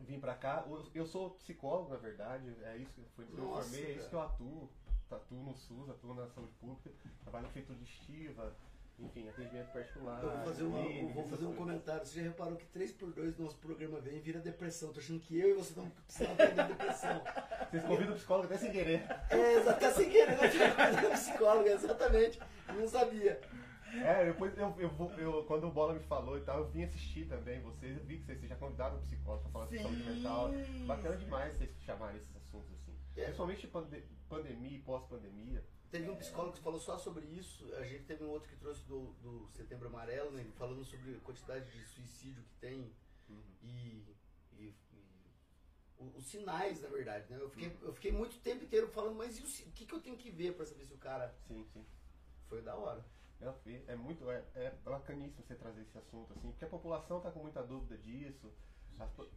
Vim 0.00 0.20
pra 0.20 0.34
cá, 0.34 0.62
eu- 0.68 1.06
sou 1.06 1.30
psicólogo 1.30 1.88
na 1.88 1.96
verdade, 1.96 2.54
é 2.64 2.76
isso, 2.76 3.02
foi 3.14 3.24
isso 3.24 3.32
que 3.34 3.40
eu 3.40 3.48
formei, 3.48 3.84
é 3.86 3.92
isso 3.92 4.08
que 4.10 4.14
eu 4.14 4.20
atuo. 4.20 4.70
Atuo 5.10 5.42
no 5.42 5.54
SUS, 5.56 5.88
atuo 5.88 6.12
na 6.14 6.26
saúde 6.28 6.52
pública, 6.60 6.92
trabalho 7.22 7.46
em 7.46 7.50
feitura 7.50 7.78
digestiva, 7.78 8.54
enfim, 8.98 9.28
atendimento 9.28 9.72
particular. 9.72 10.22
Eu 10.22 10.30
vou 10.30 10.38
fazer, 10.44 10.62
uma- 10.64 10.78
eu 10.78 10.84
clínica, 10.86 11.14
vou 11.14 11.24
fazer 11.28 11.44
um 11.44 11.48
coisas. 11.48 11.58
comentário. 11.58 12.06
Você 12.06 12.16
já 12.20 12.22
reparou 12.26 12.56
que 12.56 12.66
3x2 12.66 13.34
do 13.36 13.42
nosso 13.42 13.56
programa 13.58 14.00
vem 14.00 14.16
e 14.16 14.20
vira 14.20 14.40
depressão. 14.40 14.92
Tô 14.92 15.00
achando 15.00 15.20
que 15.20 15.38
eu 15.38 15.50
e 15.50 15.52
você 15.54 15.78
não 15.78 15.88
precisamos 15.90 16.40
aprender 16.40 16.64
depressão. 16.68 17.22
Vocês 17.70 17.84
convidam 17.84 18.12
o 18.12 18.16
psicólogo 18.16 18.46
até 18.46 18.58
sem 18.58 18.70
querer. 18.72 19.02
É, 19.30 19.60
tá 19.74 19.90
sem 19.92 20.08
querer? 20.08 20.50
Tinha 20.50 20.72
coisa 20.74 21.10
psicóloga, 21.10 21.70
exatamente. 21.70 22.38
Eu 22.68 22.74
não 22.74 22.88
sabia. 22.88 23.40
É, 24.04 24.24
depois 24.26 24.56
eu, 24.56 24.74
eu, 24.78 24.88
vou- 24.90 25.10
eu- 25.12 25.44
quando 25.44 25.66
o 25.66 25.70
Bola 25.70 25.94
me 25.94 26.00
falou 26.00 26.36
e 26.38 26.42
tal, 26.42 26.58
eu 26.60 26.68
vim 26.68 26.84
assistir 26.84 27.26
também 27.26 27.60
vocês. 27.60 27.96
Eu 27.98 28.04
vi 28.04 28.18
que 28.18 28.24
vocês, 28.24 28.38
vocês 28.38 28.50
já 28.50 28.56
convidaram 28.56 28.96
um 28.96 29.00
psicólogo 29.00 29.42
pra 29.44 29.52
falar 29.52 29.66
de 29.66 29.78
saúde 29.82 30.02
Sim. 30.04 30.10
mental. 30.14 30.50
Bacana 30.86 31.16
demais 31.16 31.56
vocês 31.56 31.70
chamarem 31.82 32.16
esses 32.16 32.36
assuntos 32.36 32.72
assim. 32.72 32.94
É. 33.16 33.24
Principalmente 33.24 33.66
pande- 33.66 34.04
pandemia 34.28 34.76
e 34.76 34.80
pós-pandemia. 34.82 35.64
Teve 35.90 36.10
um 36.10 36.16
psicólogo 36.16 36.56
que 36.56 36.62
falou 36.62 36.80
só 36.80 36.98
sobre 36.98 37.26
isso. 37.26 37.64
A 37.76 37.84
gente 37.84 38.04
teve 38.04 38.24
um 38.24 38.28
outro 38.30 38.48
que 38.48 38.56
trouxe 38.56 38.82
do, 38.84 39.12
do 39.22 39.48
Setembro 39.52 39.88
Amarelo, 39.88 40.30
né? 40.32 40.44
Falando 40.56 40.84
sobre 40.84 41.14
a 41.16 41.20
quantidade 41.20 41.70
de 41.70 41.84
suicídio 41.86 42.42
que 42.42 42.54
tem 42.56 42.92
e, 43.28 43.34
e- 43.62 44.16
e 44.58 44.74
o- 45.98 46.12
os 46.18 46.26
sinais, 46.26 46.80
na 46.82 46.88
verdade, 46.88 47.30
né? 47.30 47.38
Eu 47.40 47.48
fiquei, 47.50 47.76
eu 47.82 47.92
fiquei 47.94 48.12
muito 48.12 48.38
tempo 48.40 48.64
inteiro 48.64 48.88
falando, 48.88 49.16
mas 49.16 49.38
e 49.38 49.42
o, 49.42 49.68
o 49.68 49.72
que, 49.72 49.86
que 49.86 49.94
eu 49.94 50.00
tenho 50.00 50.16
que 50.16 50.30
ver 50.30 50.54
pra 50.54 50.66
saber 50.66 50.84
se 50.86 50.92
o 50.94 50.98
cara 50.98 51.34
Sim, 51.46 51.64
sim. 51.72 51.84
foi 52.48 52.60
da 52.62 52.74
hora? 52.74 53.04
É, 53.40 53.92
é 53.92 53.96
muito, 53.96 54.28
é, 54.30 54.42
é 54.54 54.70
bacaníssimo 54.84 55.44
você 55.46 55.54
trazer 55.54 55.82
esse 55.82 55.96
assunto, 55.98 56.32
assim, 56.32 56.50
porque 56.50 56.64
a 56.64 56.68
população 56.68 57.20
tá 57.20 57.30
com 57.30 57.40
muita 57.40 57.62
dúvida 57.62 57.96
disso. 57.98 58.50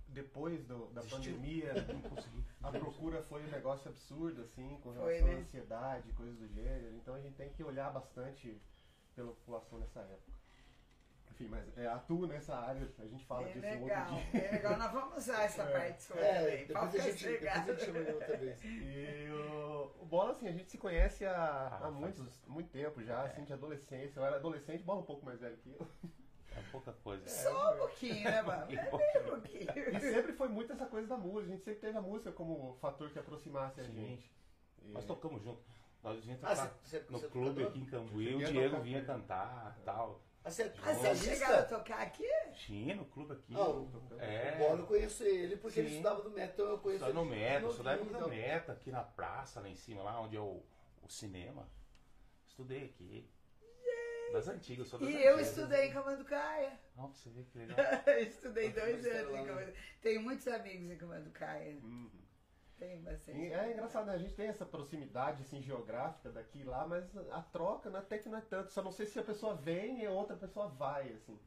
Depois 0.08 0.64
do- 0.66 0.88
da 0.88 1.02
Desistiu. 1.02 1.34
pandemia, 1.36 1.74
a 2.64 2.72
procura 2.72 3.22
foi 3.24 3.44
um 3.44 3.48
negócio 3.50 3.90
absurdo, 3.90 4.42
assim, 4.42 4.80
com 4.82 4.94
Foi, 4.94 5.14
relação 5.14 5.28
à 5.30 5.36
né? 5.36 5.40
ansiedade, 5.42 6.14
coisas 6.14 6.38
do 6.38 6.48
gênero. 6.48 6.96
Então 6.96 7.14
a 7.16 7.20
gente 7.20 7.36
tem 7.36 7.50
que 7.50 7.64
olhar 7.64 7.90
bastante 7.92 8.60
pela 9.16 9.30
população 9.34 9.80
nessa 9.80 10.00
época. 10.02 10.40
Enfim, 11.32 11.48
mas 11.48 11.78
é, 11.78 11.88
atuo 11.88 12.26
nessa 12.28 12.54
área, 12.56 12.90
a 13.00 13.06
gente 13.06 13.26
fala 13.26 13.48
É 13.48 13.54
disso 13.54 13.68
um 13.68 13.84
legal, 13.86 14.14
outro 14.14 14.32
dia. 14.32 14.42
é 14.46 14.52
legal. 14.52 14.78
Nós 14.78 14.92
vamos 14.92 15.18
usar 15.18 15.44
essa 15.44 15.64
É. 15.70 15.72
parte 15.72 16.04
sua 16.04 16.20
É, 16.20 16.40
também. 16.44 16.66
depois 16.68 16.96
a, 16.96 17.00
gente, 17.00 17.28
depois 17.28 17.50
a 17.52 17.60
gente 17.64 17.86
chama 17.86 18.00
outra 18.12 18.38
vez. 18.38 18.60
E 18.66 19.30
o, 19.32 19.96
o 20.02 20.06
Bola, 20.06 20.32
assim, 20.32 20.48
a 20.48 20.52
gente 20.52 20.70
se 20.70 20.78
conhece 20.78 21.26
há, 21.26 21.34
Ah, 21.82 21.86
há 21.88 21.92
muitos, 21.92 22.46
muito 22.48 22.70
tempo 22.72 23.02
já, 23.04 23.24
assim, 23.24 23.44
de 23.46 23.54
adolescência. 23.54 24.20
Eu 24.20 24.26
era 24.26 24.36
adolescente, 24.38 24.84
Bola 24.84 25.00
um 25.02 25.06
pouco 25.06 25.26
mais 25.26 25.40
velho 25.40 25.56
que 25.58 25.70
eu. 25.70 25.88
É 26.60 26.72
pouca 26.72 26.92
coisa. 26.94 27.28
Só 27.28 27.74
um 27.74 27.78
pouquinho, 27.78 28.24
né, 28.24 28.42
mano? 28.42 28.66
É 28.70 28.76
bem 28.76 29.22
um 29.24 29.30
pouquinho. 29.30 29.96
E 29.96 30.00
sempre 30.00 30.34
foi 30.34 30.48
muito 30.50 30.74
essa 30.74 30.86
coisa 30.86 31.08
da 31.08 31.18
música. 31.18 31.52
A 31.52 31.56
gente 31.56 31.64
sempre 31.64 31.80
teve 31.82 31.98
a 31.98 32.02
música 32.02 32.32
como 32.32 32.76
fator 32.82 33.10
que 33.10 33.20
aproximasse 33.20 33.82
a 33.82 33.84
Sim. 33.84 33.94
gente. 33.94 34.32
E- 34.84 34.92
Nós 34.92 35.06
tocamos 35.06 35.42
junto. 35.44 35.62
Nós 36.04 36.18
a 36.18 36.22
gente 36.22 36.40
Ah, 36.44 36.56
você- 36.84 37.00
no 37.10 37.20
você 37.20 37.28
clube 37.28 37.64
aqui 37.64 37.80
em 37.80 37.86
Cambuí, 37.86 38.36
o 38.36 38.40
a 38.46 38.50
Diego 38.50 38.70
tocar 38.72 38.84
vinha 38.84 39.04
cantar 39.06 39.78
tal. 39.84 40.22
Ah, 40.44 40.50
você 40.50 40.64
Ah, 40.64 40.94
vocalista? 40.94 41.16
chegaram 41.16 41.60
a 41.60 41.64
tocar 41.64 42.02
aqui? 42.02 42.26
Tinha 42.54 42.96
no 42.96 43.06
clube 43.06 43.34
aqui. 43.34 43.54
Ah, 43.56 43.68
o- 43.70 43.90
é. 44.20 44.54
O 44.56 44.58
Bola 44.60 44.80
eu 44.80 44.88
conheço 44.88 45.24
ele 45.24 45.58
porque 45.58 45.80
ele 45.82 45.90
Sim. 45.90 45.96
estudava 45.98 46.24
no 46.24 46.30
Meta, 46.30 46.54
então 46.54 46.66
eu 46.70 46.78
conheço 46.80 47.06
Só 47.06 47.12
no 47.14 47.22
ele. 47.22 47.30
Meta, 47.32 47.70
sou 47.72 47.84
da 47.84 47.92
época 47.94 48.14
do 48.14 48.20
novinho, 48.20 48.42
Meta, 48.42 48.72
aqui 48.72 48.90
na 48.92 49.04
praça, 49.04 49.60
lá 49.60 49.68
em 49.70 49.76
cima, 49.76 50.02
lá 50.02 50.20
onde 50.22 50.38
é 50.38 50.40
o, 50.40 50.64
o 51.04 51.10
cinema. 51.10 51.68
Estudei 52.48 52.86
aqui. 52.86 53.30
Das 54.32 54.48
antigas, 54.48 54.88
sou 54.88 55.00
das 55.00 55.10
E 55.10 55.14
eu 55.14 55.34
antigas. 55.36 55.48
estudei 55.50 55.88
em 55.88 55.94
Camanducaia. 55.94 56.80
Não, 56.96 57.08
você 57.14 57.30
ver 57.30 57.46
que 57.46 57.58
legal. 57.58 57.78
estudei 58.22 58.72
dois 58.72 59.06
anos 59.06 59.30
em 59.30 59.34
né? 59.34 59.46
Camanducaia. 59.46 59.74
Tenho 60.02 60.22
muitos 60.22 60.48
amigos 60.48 60.92
em 60.92 60.98
Camanducaia. 60.98 61.78
Uhum. 61.84 62.10
Tenho 62.78 63.02
bastante. 63.02 63.38
E 63.38 63.54
é 63.54 63.74
engraçado, 63.74 64.06
né? 64.06 64.14
A 64.14 64.18
gente 64.18 64.34
tem 64.34 64.48
essa 64.48 64.66
proximidade 64.66 65.42
assim, 65.42 65.62
geográfica 65.62 66.30
daqui 66.30 66.60
e 66.60 66.64
lá, 66.64 66.88
mas 66.88 67.06
a 67.32 67.42
troca 67.42 67.90
né, 67.90 68.00
até 68.00 68.18
que 68.18 68.30
não 68.30 68.38
é 68.38 68.42
tanto. 68.42 68.72
Só 68.72 68.82
não 68.82 68.92
sei 68.92 69.06
se 69.06 69.20
a 69.20 69.24
pessoa 69.24 69.56
vem 69.56 70.02
e 70.02 70.06
a 70.06 70.12
outra 70.12 70.36
pessoa 70.38 70.68
vai, 70.70 71.12
assim. 71.12 71.38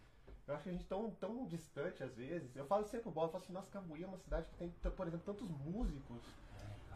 Eu 0.46 0.54
acho 0.54 0.64
que 0.64 0.70
a 0.70 0.72
gente 0.72 0.84
tão, 0.86 1.10
tão 1.12 1.46
distante 1.46 2.02
às 2.02 2.14
vezes. 2.14 2.54
Eu 2.56 2.66
falo 2.66 2.84
sempre 2.84 3.02
pro 3.04 3.12
Bola, 3.12 3.28
eu 3.28 3.32
falo 3.32 3.44
assim, 3.44 3.52
nossa, 3.52 3.70
Cambuí 3.70 4.02
é 4.02 4.06
uma 4.06 4.18
cidade 4.18 4.46
que 4.48 4.56
tem, 4.56 4.70
por 4.90 5.06
exemplo, 5.06 5.24
tantos 5.24 5.48
músicos 5.48 6.20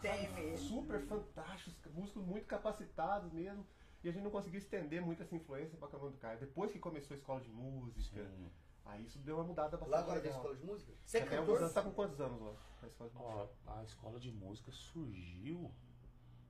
Tem 0.03 0.29
mesmo. 0.33 0.69
super 0.69 1.01
fantásticos, 1.07 1.93
músicos 1.95 2.25
muito 2.25 2.45
capacitados 2.47 3.33
mesmo. 3.33 3.65
E 4.07 4.09
a 4.09 4.13
gente 4.13 4.23
não 4.23 4.31
conseguiu 4.31 4.59
estender 4.59 5.03
muito 5.03 5.21
essa 5.21 5.35
influência 5.35 5.77
pra 5.77 5.89
Camanducaia. 5.89 6.39
Depois 6.39 6.71
que 6.71 6.79
começou 6.79 7.13
a 7.13 7.19
escola 7.19 7.41
de 7.41 7.51
música, 7.51 8.25
Sim. 8.25 8.53
aí 8.85 9.05
isso 9.05 9.19
deu 9.19 9.35
uma 9.35 9.43
mudada 9.43 9.77
bastante. 9.77 9.91
Lá 9.91 9.99
agora 9.99 10.21
tem 10.21 10.31
legal. 10.31 10.43
escola 10.43 10.57
de 10.57 10.65
música? 10.65 10.93
Você 11.05 11.19
é 11.19 11.27
cantor? 11.27 11.59
anos, 11.59 11.73
tá 11.73 11.83
com 11.83 11.91
quantos 11.91 12.21
anos 12.21 12.41
lá? 12.41 12.55
A 12.85 12.87
escola 12.87 13.11
de 13.11 13.17
música? 13.17 13.51
Ó, 13.67 13.73
a 13.73 13.83
escola 13.83 14.21
de 14.21 14.31
música 14.31 14.71
surgiu 14.71 15.75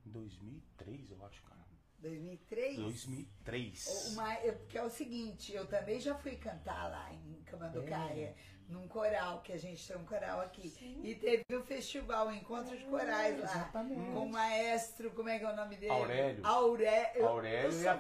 em 0.05 0.11
2003, 0.11 1.11
eu 1.13 1.25
acho, 1.25 1.43
cara. 1.45 1.65
2003? 2.01 2.77
2003. 2.77 4.13
Uma, 4.13 4.35
eu, 4.41 4.53
porque 4.59 4.77
é 4.77 4.83
o 4.83 4.91
seguinte, 4.91 5.55
eu 5.55 5.67
também 5.67 5.99
já 5.99 6.15
fui 6.15 6.37
cantar 6.37 6.91
lá 6.91 7.11
em 7.11 7.43
Camanducaia, 7.45 8.37
num 8.69 8.89
coral, 8.89 9.41
que 9.43 9.53
a 9.53 9.57
gente 9.59 9.87
tem 9.87 9.97
um 9.97 10.05
coral 10.05 10.41
aqui. 10.41 10.73
E 11.03 11.15
teve 11.15 11.45
o 11.55 11.63
festival, 11.63 12.29
o 12.29 12.33
Encontro 12.33 12.77
de 12.77 12.85
Corais 12.85 13.39
lá. 13.39 13.45
exatamente. 13.45 14.13
Com 14.13 14.27
o 14.27 14.29
maestro, 14.31 15.11
como 15.13 15.29
é 15.29 15.39
que 15.39 15.45
é 15.45 15.51
o 15.53 15.57
nome 15.57 15.77
dele? 15.77 15.93
Aurélio. 15.93 16.47
Aurélio. 16.47 17.27
Aurélio 17.29 17.73
eu 17.73 17.83
e 17.83 17.89
a 17.89 17.95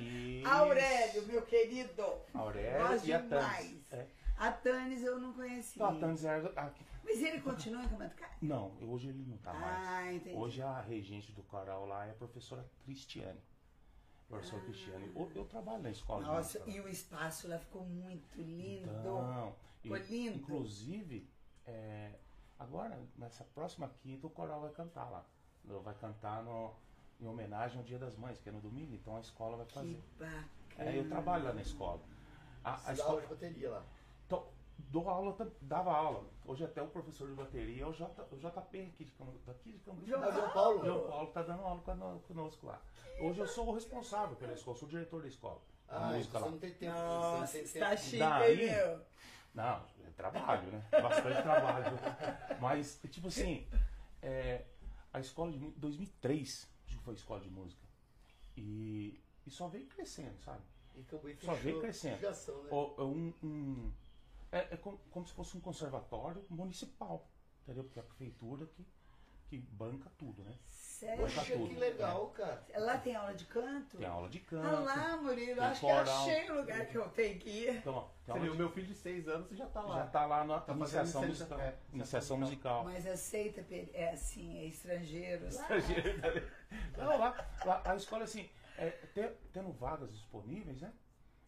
Isso. 0.00 0.48
Aurélio, 0.48 1.22
meu 1.26 1.42
querido. 1.42 2.04
Aurélio 2.34 3.00
e. 3.04 3.18
Tanis. 3.28 3.76
É. 3.92 4.06
A 4.36 4.52
Tanis 4.52 5.02
eu 5.02 5.18
não 5.18 5.32
conhecia. 5.32 5.82
Não, 5.82 5.96
a 5.96 6.00
Tanis 6.00 6.24
era. 6.24 6.52
a- 6.56 6.70
Mas 7.04 7.20
ele 7.22 7.40
continua 7.40 7.82
em 7.82 7.88
Camanducaia? 7.88 8.32
Não, 8.40 8.72
hoje 8.82 9.08
ele 9.08 9.24
não 9.26 9.36
tá 9.38 9.52
mais. 9.52 9.88
Ah, 9.88 10.12
entendi. 10.12 10.36
Hoje 10.36 10.62
a 10.62 10.80
regente 10.80 11.32
do 11.32 11.42
coral 11.42 11.86
lá 11.86 12.06
é 12.06 12.10
a 12.10 12.14
professora 12.14 12.64
Cristiane. 12.84 13.40
Professora 14.28 14.62
Cristiane. 14.62 15.10
Eu, 15.16 15.30
eu 15.34 15.44
trabalho 15.46 15.82
na 15.82 15.90
escola 15.90 16.22
Ah. 16.24 16.32
Nossa, 16.34 16.62
e 16.66 16.78
o 16.80 16.88
espaço 16.88 17.48
lá 17.48 17.58
ficou 17.58 17.82
muito 17.82 18.40
lindo. 18.40 18.88
Então, 19.00 19.54
e- 19.78 19.88
Ficou 19.88 19.96
lindo. 19.98 20.36
Inclusive, 20.38 21.28
é, 21.66 22.12
agora, 22.58 22.98
nessa 23.16 23.44
próxima 23.44 23.88
quinta, 24.02 24.26
o 24.26 24.30
coral 24.30 24.60
vai 24.62 24.70
cantar 24.72 25.08
lá. 25.10 25.24
Vai 25.82 25.94
cantar 25.94 26.42
no, 26.42 26.72
em 27.20 27.26
homenagem 27.26 27.78
ao 27.78 27.84
Dia 27.84 27.98
das 27.98 28.16
Mães, 28.16 28.38
que 28.40 28.48
é 28.48 28.52
no 28.52 28.60
domingo, 28.60 28.94
então 28.94 29.16
a 29.16 29.20
escola 29.20 29.56
vai 29.58 29.66
Que 29.66 29.74
fazer. 29.74 30.02
bacana. 30.18 30.48
É, 30.78 30.98
eu 30.98 31.08
trabalho 31.08 31.44
lá 31.44 31.52
na 31.52 31.60
escola. 31.62 32.00
A, 32.64 32.88
a 32.90 32.92
escola 32.92 33.10
aula 33.10 33.22
de 33.22 33.26
bateria 33.28 33.70
lá. 33.70 33.82
então, 34.26 34.46
dou 34.78 35.08
aula, 35.10 35.36
dava 35.60 35.92
aula. 35.92 36.24
Hoje 36.46 36.64
até 36.64 36.80
o 36.82 36.86
professor 36.88 37.28
de 37.28 37.34
bateria 37.34 37.82
é 37.82 37.86
o, 37.86 37.92
J, 37.92 38.22
o 38.32 38.36
JP 38.36 38.80
aqui 38.94 39.04
de 39.04 39.10
Cambuí. 39.12 39.40
Aqui 39.48 39.72
de 39.72 39.78
Cambuí. 39.80 40.06
João 40.08 40.32
João 40.32 40.50
Paulo? 40.50 40.84
João 40.84 41.08
Paulo 41.08 41.26
tá 41.32 41.42
dando 41.42 41.62
aula 41.62 41.82
cono- 41.82 42.20
conosco 42.26 42.66
lá. 42.66 42.80
Hoje 43.20 43.40
eu 43.40 43.46
sou 43.48 43.68
o 43.68 43.74
responsável 43.74 44.36
pela 44.36 44.52
escola, 44.54 44.76
sou 44.76 44.86
o 44.88 44.90
diretor 44.90 45.20
da 45.22 45.28
escola. 45.28 45.60
Ah, 45.88 46.12
música 46.12 46.28
então 46.28 46.40
lá. 46.42 46.50
não 46.50 46.58
tem 46.58 46.72
tempo. 46.74 46.92
Nossa, 46.94 47.46
você 47.46 47.58
não 47.58 47.64
tem 47.64 47.74
está 47.74 47.88
tempo. 47.90 48.02
chique, 48.02 48.18
Daí- 48.18 48.60
hein, 48.68 48.76
meu? 48.76 49.00
Não, 49.54 49.84
é 50.04 50.10
trabalho, 50.10 50.70
né? 50.70 50.86
Bastante 50.90 51.42
trabalho. 51.42 51.96
Mas, 52.60 53.00
tipo 53.10 53.28
assim, 53.28 53.66
é, 54.22 54.64
a 55.12 55.20
escola 55.20 55.50
de 55.52 55.58
mu- 55.58 55.72
2003, 55.76 56.68
acho 56.86 56.96
que 56.96 57.02
foi 57.02 57.14
a 57.14 57.16
escola 57.16 57.40
de 57.40 57.50
música. 57.50 57.82
E, 58.56 59.20
e 59.46 59.50
só 59.50 59.68
veio 59.68 59.86
crescendo, 59.86 60.38
sabe? 60.40 60.62
Só 61.46 61.54
veio 61.54 61.80
crescendo. 61.80 62.16
ligação, 62.16 62.62
né? 62.62 62.68
Ó, 62.72 62.94
é 62.98 63.04
um, 63.04 63.34
um- 63.42 63.92
é, 64.50 64.58
é 64.74 64.76
como, 64.76 64.98
como 65.10 65.26
se 65.26 65.32
fosse 65.32 65.56
um 65.56 65.60
conservatório 65.60 66.44
municipal, 66.48 67.28
entendeu? 67.62 67.84
Porque 67.84 67.98
é 67.98 68.02
a 68.02 68.04
prefeitura 68.04 68.66
que, 68.66 68.86
que 69.48 69.58
banca 69.58 70.10
tudo, 70.18 70.42
né? 70.42 70.54
Sério? 70.98 71.18
Poxa, 71.20 71.44
tudo, 71.44 71.68
que 71.68 71.74
legal, 71.76 72.26
cara. 72.30 72.60
Lá 72.76 72.98
tem 72.98 73.14
aula 73.14 73.32
de 73.32 73.44
canto? 73.44 73.98
Tem 73.98 74.06
aula 74.08 74.28
de 74.28 74.38
Ah 74.38 74.50
canto. 74.50 74.82
lá, 74.84 75.16
Murilo, 75.18 75.62
acho 75.62 75.80
que 75.80 75.90
achei 75.92 76.50
o 76.50 76.54
lugar 76.56 76.86
que 76.86 76.98
eu 76.98 77.08
tenho 77.10 77.38
que 77.38 77.48
ir. 77.48 77.76
Então, 77.76 78.10
Você 78.26 78.38
viu, 78.40 78.50
de- 78.52 78.58
meu 78.58 78.68
filho 78.70 78.86
de 78.88 78.94
6 78.96 79.28
anos 79.28 79.48
já 79.56 79.66
tá 79.66 79.80
lá. 79.80 79.94
já 79.98 80.06
tá 80.08 80.26
lá 80.26 80.44
na 80.44 80.58
Tá 80.58 80.72
iniciação 80.72 81.24
musical. 81.24 81.60
é, 81.60 81.76
iniciação 81.92 82.36
musical. 82.36 82.82
Mas 82.84 83.06
aceita, 83.06 83.64
é 83.94 84.10
assim, 84.12 84.58
é 84.58 84.64
estrangeiro. 84.64 85.44
lá. 85.54 85.68
Não, 86.98 87.18
lá, 87.18 87.48
lá 87.64 87.82
a 87.84 87.94
escola, 87.94 88.24
assim, 88.24 88.50
é, 88.76 88.90
te- 88.90 89.36
tendo 89.52 89.70
vagas 89.70 90.10
disponíveis, 90.12 90.80
né? 90.80 90.92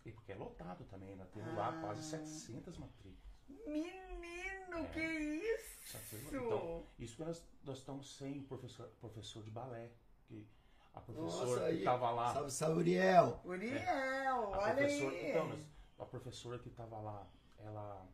E 0.07 0.13
porque 0.13 0.31
é 0.31 0.37
lotado 0.37 0.85
também, 0.85 1.17
né? 1.17 1.27
Tendo 1.35 1.57
lá 1.57 1.71
Ah. 1.77 1.81
quase 1.81 2.05
700 2.05 2.79
matrículas. 2.79 3.30
Menino, 3.67 4.79
É. 4.79 4.85
que 4.93 5.01
isso? 5.01 5.81
700. 5.93 6.33
Então, 6.35 6.87
isso 6.99 7.17
que 7.17 7.23
nós, 7.25 7.45
nós 7.65 7.79
estamos 7.79 8.17
sem 8.17 8.43
professor, 8.43 8.89
professor 9.01 9.43
de 9.43 9.51
balé. 9.51 9.91
Que 10.27 10.47
a 10.95 11.01
professora 11.01 11.47
Nossa, 11.61 11.69
que 11.71 11.79
estava 11.79 12.11
lá. 12.11 12.33
Salve, 12.33 12.51
salve, 12.51 12.79
Uriel. 12.79 13.41
Uriel, 13.45 14.55
a 14.55 14.59
olha 14.59 14.75
professora, 14.75 15.11
aí. 15.17 15.31
então, 15.31 15.59
a 15.99 16.05
professora 16.07 16.59
que 16.59 16.69
estava 16.69 16.99
lá, 17.01 17.27
ela 17.59 18.07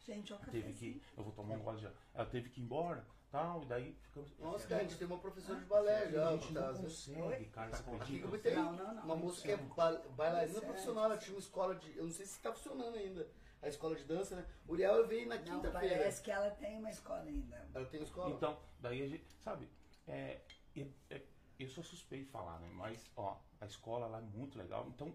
Gente, 0.00 0.32
olha 0.32 0.42
o 0.42 0.50
teve 0.50 0.72
que. 0.72 1.02
Eu 1.16 1.22
vou 1.24 1.32
tomar 1.32 1.54
um 1.54 1.60
gole 1.60 1.78
já. 1.80 1.90
Ela 2.14 2.26
teve 2.26 2.48
que 2.48 2.60
ir 2.60 2.64
embora, 2.64 3.04
tal, 3.30 3.62
e 3.62 3.66
daí 3.66 3.96
ficamos. 4.02 4.36
Nossa, 4.38 4.66
cara, 4.66 4.80
a 4.80 4.84
gente 4.84 4.96
tem 4.98 5.06
uma 5.06 5.18
professora 5.18 5.58
de 5.60 5.66
balé 5.66 6.10
já. 6.10 6.28
a 6.28 6.32
gente 6.32 6.52
tá, 6.54 6.60
não 6.72 6.82
vezes. 6.82 7.06
consegue, 7.06 7.44
cara, 7.50 7.70
você 7.76 7.90
acredita? 7.94 8.48
eu 8.48 8.56
Não, 8.56 8.72
não, 8.72 8.94
não. 8.94 9.02
uma 9.04 9.16
moça 9.16 9.42
que 9.42 9.50
é 9.52 9.56
ba- 9.56 10.02
bailarina 10.16 10.60
profissional, 10.60 11.04
ela 11.04 11.18
tinha 11.18 11.34
uma 11.34 11.40
escola 11.40 11.74
de. 11.76 11.96
Eu 11.96 12.04
não 12.04 12.10
sei 12.12 12.26
se 12.26 12.40
tá 12.40 12.52
funcionando 12.52 12.96
ainda. 12.96 13.28
A 13.62 13.68
escola 13.68 13.94
de 13.94 14.04
dança, 14.04 14.36
né? 14.36 14.46
Uriel 14.68 14.94
eu 14.94 15.06
veio 15.06 15.28
na 15.28 15.36
quinta-feira. 15.38 15.96
parece 15.96 16.22
que 16.22 16.30
ela 16.30 16.50
tem 16.50 16.78
uma 16.78 16.90
escola 16.90 17.20
ainda. 17.22 17.68
Ela 17.74 17.86
tem 17.86 18.02
escola? 18.02 18.34
Então, 18.34 18.58
daí 18.80 19.02
a 19.02 19.06
gente, 19.08 19.24
sabe, 19.38 19.68
é, 20.06 20.40
é- 20.76 20.86
é- 21.10 21.26
eu 21.58 21.68
sou 21.68 21.84
suspeito 21.84 22.24
de 22.26 22.30
falar, 22.30 22.58
né? 22.60 22.70
Mas, 22.72 23.10
ó, 23.16 23.36
a 23.60 23.66
escola 23.66 24.06
lá 24.06 24.18
é 24.18 24.22
muito 24.22 24.56
legal, 24.56 24.86
então 24.88 25.14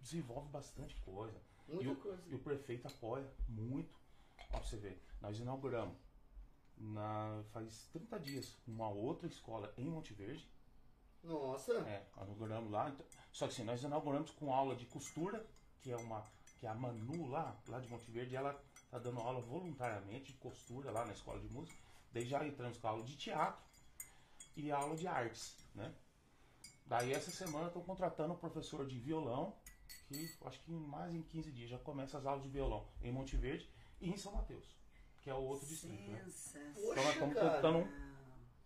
desenvolve 0.00 0.48
bastante 0.50 0.94
coisa. 1.00 1.36
Muita 1.66 1.84
e, 1.84 1.88
o, 1.88 1.96
coisa. 1.96 2.22
e 2.28 2.34
o 2.34 2.38
prefeito 2.38 2.86
apoia 2.86 3.28
muito. 3.48 3.92
Ó, 4.52 4.58
pra 4.58 4.62
você 4.62 4.76
ver, 4.76 5.02
nós 5.20 5.38
inauguramos 5.40 5.96
na, 6.76 7.42
faz 7.52 7.88
30 7.92 8.18
dias 8.20 8.56
uma 8.66 8.88
outra 8.88 9.26
escola 9.26 9.72
em 9.76 9.84
Monte 9.84 10.14
Verde. 10.14 10.48
Nossa. 11.24 11.72
É, 11.80 12.06
inauguramos 12.16 12.70
lá. 12.70 12.88
então- 12.88 13.04
só 13.32 13.46
que 13.46 13.52
assim, 13.52 13.64
nós 13.64 13.82
inauguramos 13.82 14.30
com 14.30 14.54
aula 14.54 14.76
de 14.76 14.86
costura, 14.86 15.44
que 15.80 15.90
é 15.90 15.96
uma. 15.96 16.24
Que 16.58 16.66
é 16.66 16.68
a 16.68 16.74
Manu 16.74 17.28
lá, 17.28 17.56
lá 17.68 17.78
de 17.78 17.88
Monte 17.88 18.10
Verde, 18.10 18.34
ela 18.34 18.60
tá 18.90 18.98
dando 18.98 19.20
aula 19.20 19.40
voluntariamente 19.40 20.32
de 20.32 20.38
costura 20.38 20.90
lá 20.90 21.04
na 21.04 21.12
escola 21.12 21.40
de 21.40 21.48
música. 21.48 21.78
Daí 22.12 22.26
já 22.26 22.44
entramos 22.46 22.78
com 22.78 22.88
aula 22.88 23.04
de 23.04 23.16
teatro 23.16 23.62
e 24.56 24.70
aula 24.70 24.96
de 24.96 25.06
artes, 25.06 25.56
né? 25.74 25.94
Daí 26.86 27.12
essa 27.12 27.30
semana 27.30 27.68
estou 27.68 27.82
contratando 27.82 28.32
um 28.32 28.36
professor 28.36 28.86
de 28.86 28.98
violão, 28.98 29.54
que 30.06 30.34
acho 30.44 30.60
que 30.60 30.72
em 30.72 30.80
mais 30.80 31.14
em 31.14 31.22
15 31.22 31.52
dias 31.52 31.70
já 31.70 31.78
começa 31.78 32.18
as 32.18 32.26
aulas 32.26 32.42
de 32.42 32.48
violão 32.48 32.88
em 33.02 33.12
Monte 33.12 33.36
Verde 33.36 33.68
e 34.00 34.10
em 34.10 34.16
São 34.16 34.32
Mateus, 34.32 34.76
que 35.22 35.30
é 35.30 35.34
o 35.34 35.42
outro 35.42 35.66
distrito, 35.66 36.10
né? 36.10 36.24
Então 36.76 37.04
nós 37.04 37.12
estamos 37.12 37.34
tentando 37.34 37.88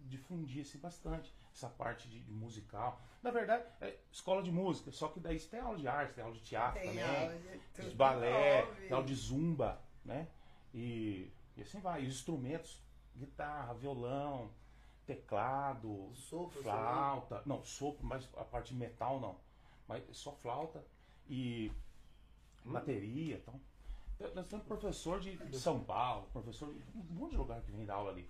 difundir 0.00 0.62
assim, 0.62 0.78
bastante 0.78 1.34
essa 1.52 1.68
parte 1.68 2.08
de, 2.08 2.20
de 2.20 2.32
musical. 2.32 3.00
Na 3.22 3.30
verdade, 3.30 3.64
é 3.80 3.96
escola 4.10 4.42
de 4.42 4.50
música, 4.50 4.90
só 4.90 5.08
que 5.08 5.20
daí 5.20 5.38
tem 5.38 5.60
aula 5.60 5.78
de 5.78 5.86
arte, 5.86 6.14
tem 6.14 6.24
aula 6.24 6.34
de 6.34 6.42
teatro 6.42 6.80
Tem 6.80 6.88
também, 6.90 7.04
aula 7.04 7.38
de 7.76 7.90
de 7.90 7.94
balé, 7.94 8.62
Óbvio. 8.62 8.76
tem 8.82 8.92
aula 8.92 9.06
de 9.06 9.14
zumba, 9.14 9.80
né? 10.04 10.28
E, 10.74 11.30
e 11.56 11.62
assim 11.62 11.80
vai. 11.80 12.02
E 12.02 12.06
os 12.06 12.14
instrumentos, 12.14 12.82
guitarra, 13.14 13.74
violão, 13.74 14.50
teclado, 15.06 16.10
Sopro, 16.14 16.62
flauta. 16.62 17.42
Não, 17.44 17.62
sopro, 17.64 18.04
mas 18.04 18.28
a 18.36 18.44
parte 18.44 18.72
de 18.72 18.80
metal 18.80 19.20
não. 19.20 19.36
Mas 19.86 20.04
só 20.16 20.32
flauta 20.32 20.84
e 21.28 21.70
bateria. 22.64 23.36
Então, 23.36 23.60
nós 24.34 24.46
temos 24.46 24.64
professor 24.64 25.20
de, 25.20 25.36
de 25.36 25.58
São 25.58 25.82
Paulo, 25.82 26.28
professor 26.32 26.72
de 26.72 26.98
um 26.98 27.02
monte 27.14 27.32
de 27.32 27.36
lugar 27.36 27.60
que 27.62 27.72
vem 27.72 27.84
dar 27.84 27.94
aula 27.94 28.10
ali. 28.12 28.28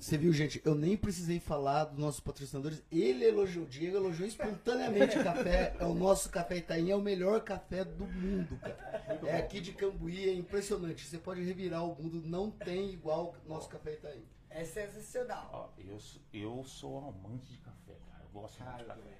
Você 0.00 0.16
viu, 0.16 0.32
gente? 0.32 0.60
Eu 0.64 0.74
nem 0.74 0.96
precisei 0.96 1.38
falar 1.40 1.84
dos 1.84 1.98
nossos 1.98 2.20
patrocinadores. 2.20 2.82
Ele 2.90 3.24
elogiou, 3.24 3.64
o 3.64 3.68
Diego 3.68 3.96
elogiou 3.96 4.26
espontaneamente 4.28 5.18
o 5.18 5.24
café. 5.24 5.74
É 5.78 5.84
o 5.84 5.94
nosso 5.94 6.30
café 6.30 6.56
Itaim, 6.58 6.90
é 6.90 6.96
o 6.96 7.00
melhor 7.00 7.40
café 7.42 7.84
do 7.84 8.06
mundo, 8.06 8.56
cara. 8.58 9.04
É 9.26 9.36
aqui 9.36 9.60
de 9.60 9.72
Cambuí, 9.72 10.28
é 10.28 10.32
impressionante. 10.34 11.04
Você 11.06 11.18
pode 11.18 11.42
revirar 11.42 11.84
o 11.84 11.94
mundo, 12.00 12.22
não 12.26 12.50
tem 12.50 12.90
igual 12.90 13.34
o 13.44 13.48
nosso 13.48 13.68
café 13.68 13.92
Itaim. 13.94 14.24
É 14.50 14.64
sensacional. 14.64 15.50
Ó, 15.52 15.80
eu, 15.80 16.00
sou- 16.00 16.22
eu 16.32 16.64
sou 16.64 16.98
amante 17.08 17.52
de 17.52 17.58
café, 17.58 17.92
cara. 18.10 18.22
Eu 18.24 18.40
gosto 18.40 18.62
muito 18.62 18.78
de 18.78 18.84
café. 18.84 19.18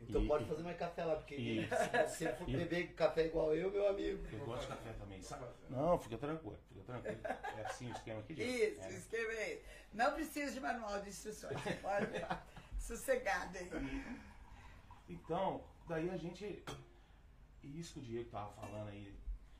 Então 0.00 0.22
E- 0.22 0.28
pode 0.28 0.44
fazer 0.44 0.62
mais 0.62 0.76
café 0.76 1.04
lá, 1.04 1.16
porque 1.16 1.34
e- 1.36 1.66
se 2.08 2.26
você 2.26 2.32
for 2.34 2.46
beber 2.46 2.94
café 2.94 3.26
igual 3.26 3.54
eu, 3.54 3.70
meu 3.70 3.88
amigo. 3.88 4.24
Eu 4.32 4.44
gosto 4.44 4.62
de 4.62 4.68
café 4.68 4.92
também, 4.92 5.20
sabe? 5.22 5.46
Não, 5.70 5.98
fica 5.98 6.18
tranquilo, 6.18 6.58
fica 6.68 6.82
tranquilo. 6.84 7.20
É 7.24 7.62
assim 7.66 7.88
o 7.88 7.92
esquema 7.92 8.20
aqui. 8.20 8.34
Isso, 8.34 8.82
É. 8.82 8.90
escreve 8.90 9.38
aí. 9.38 9.62
Não 9.94 10.12
precisa 10.12 10.52
de 10.52 10.60
manual 10.60 11.00
de 11.00 11.08
instruções. 11.08 11.58
Pode 11.82 12.06
sossegado 12.78 13.56
aí. 13.58 13.70
Então, 15.08 15.64
daí 15.88 16.10
a 16.10 16.16
gente. 16.16 16.62
E 17.62 17.80
isso 17.80 17.94
que 17.94 18.00
o 18.00 18.02
Diego 18.02 18.30
tava 18.30 18.52
falando 18.52 18.88
aí, 18.88 19.14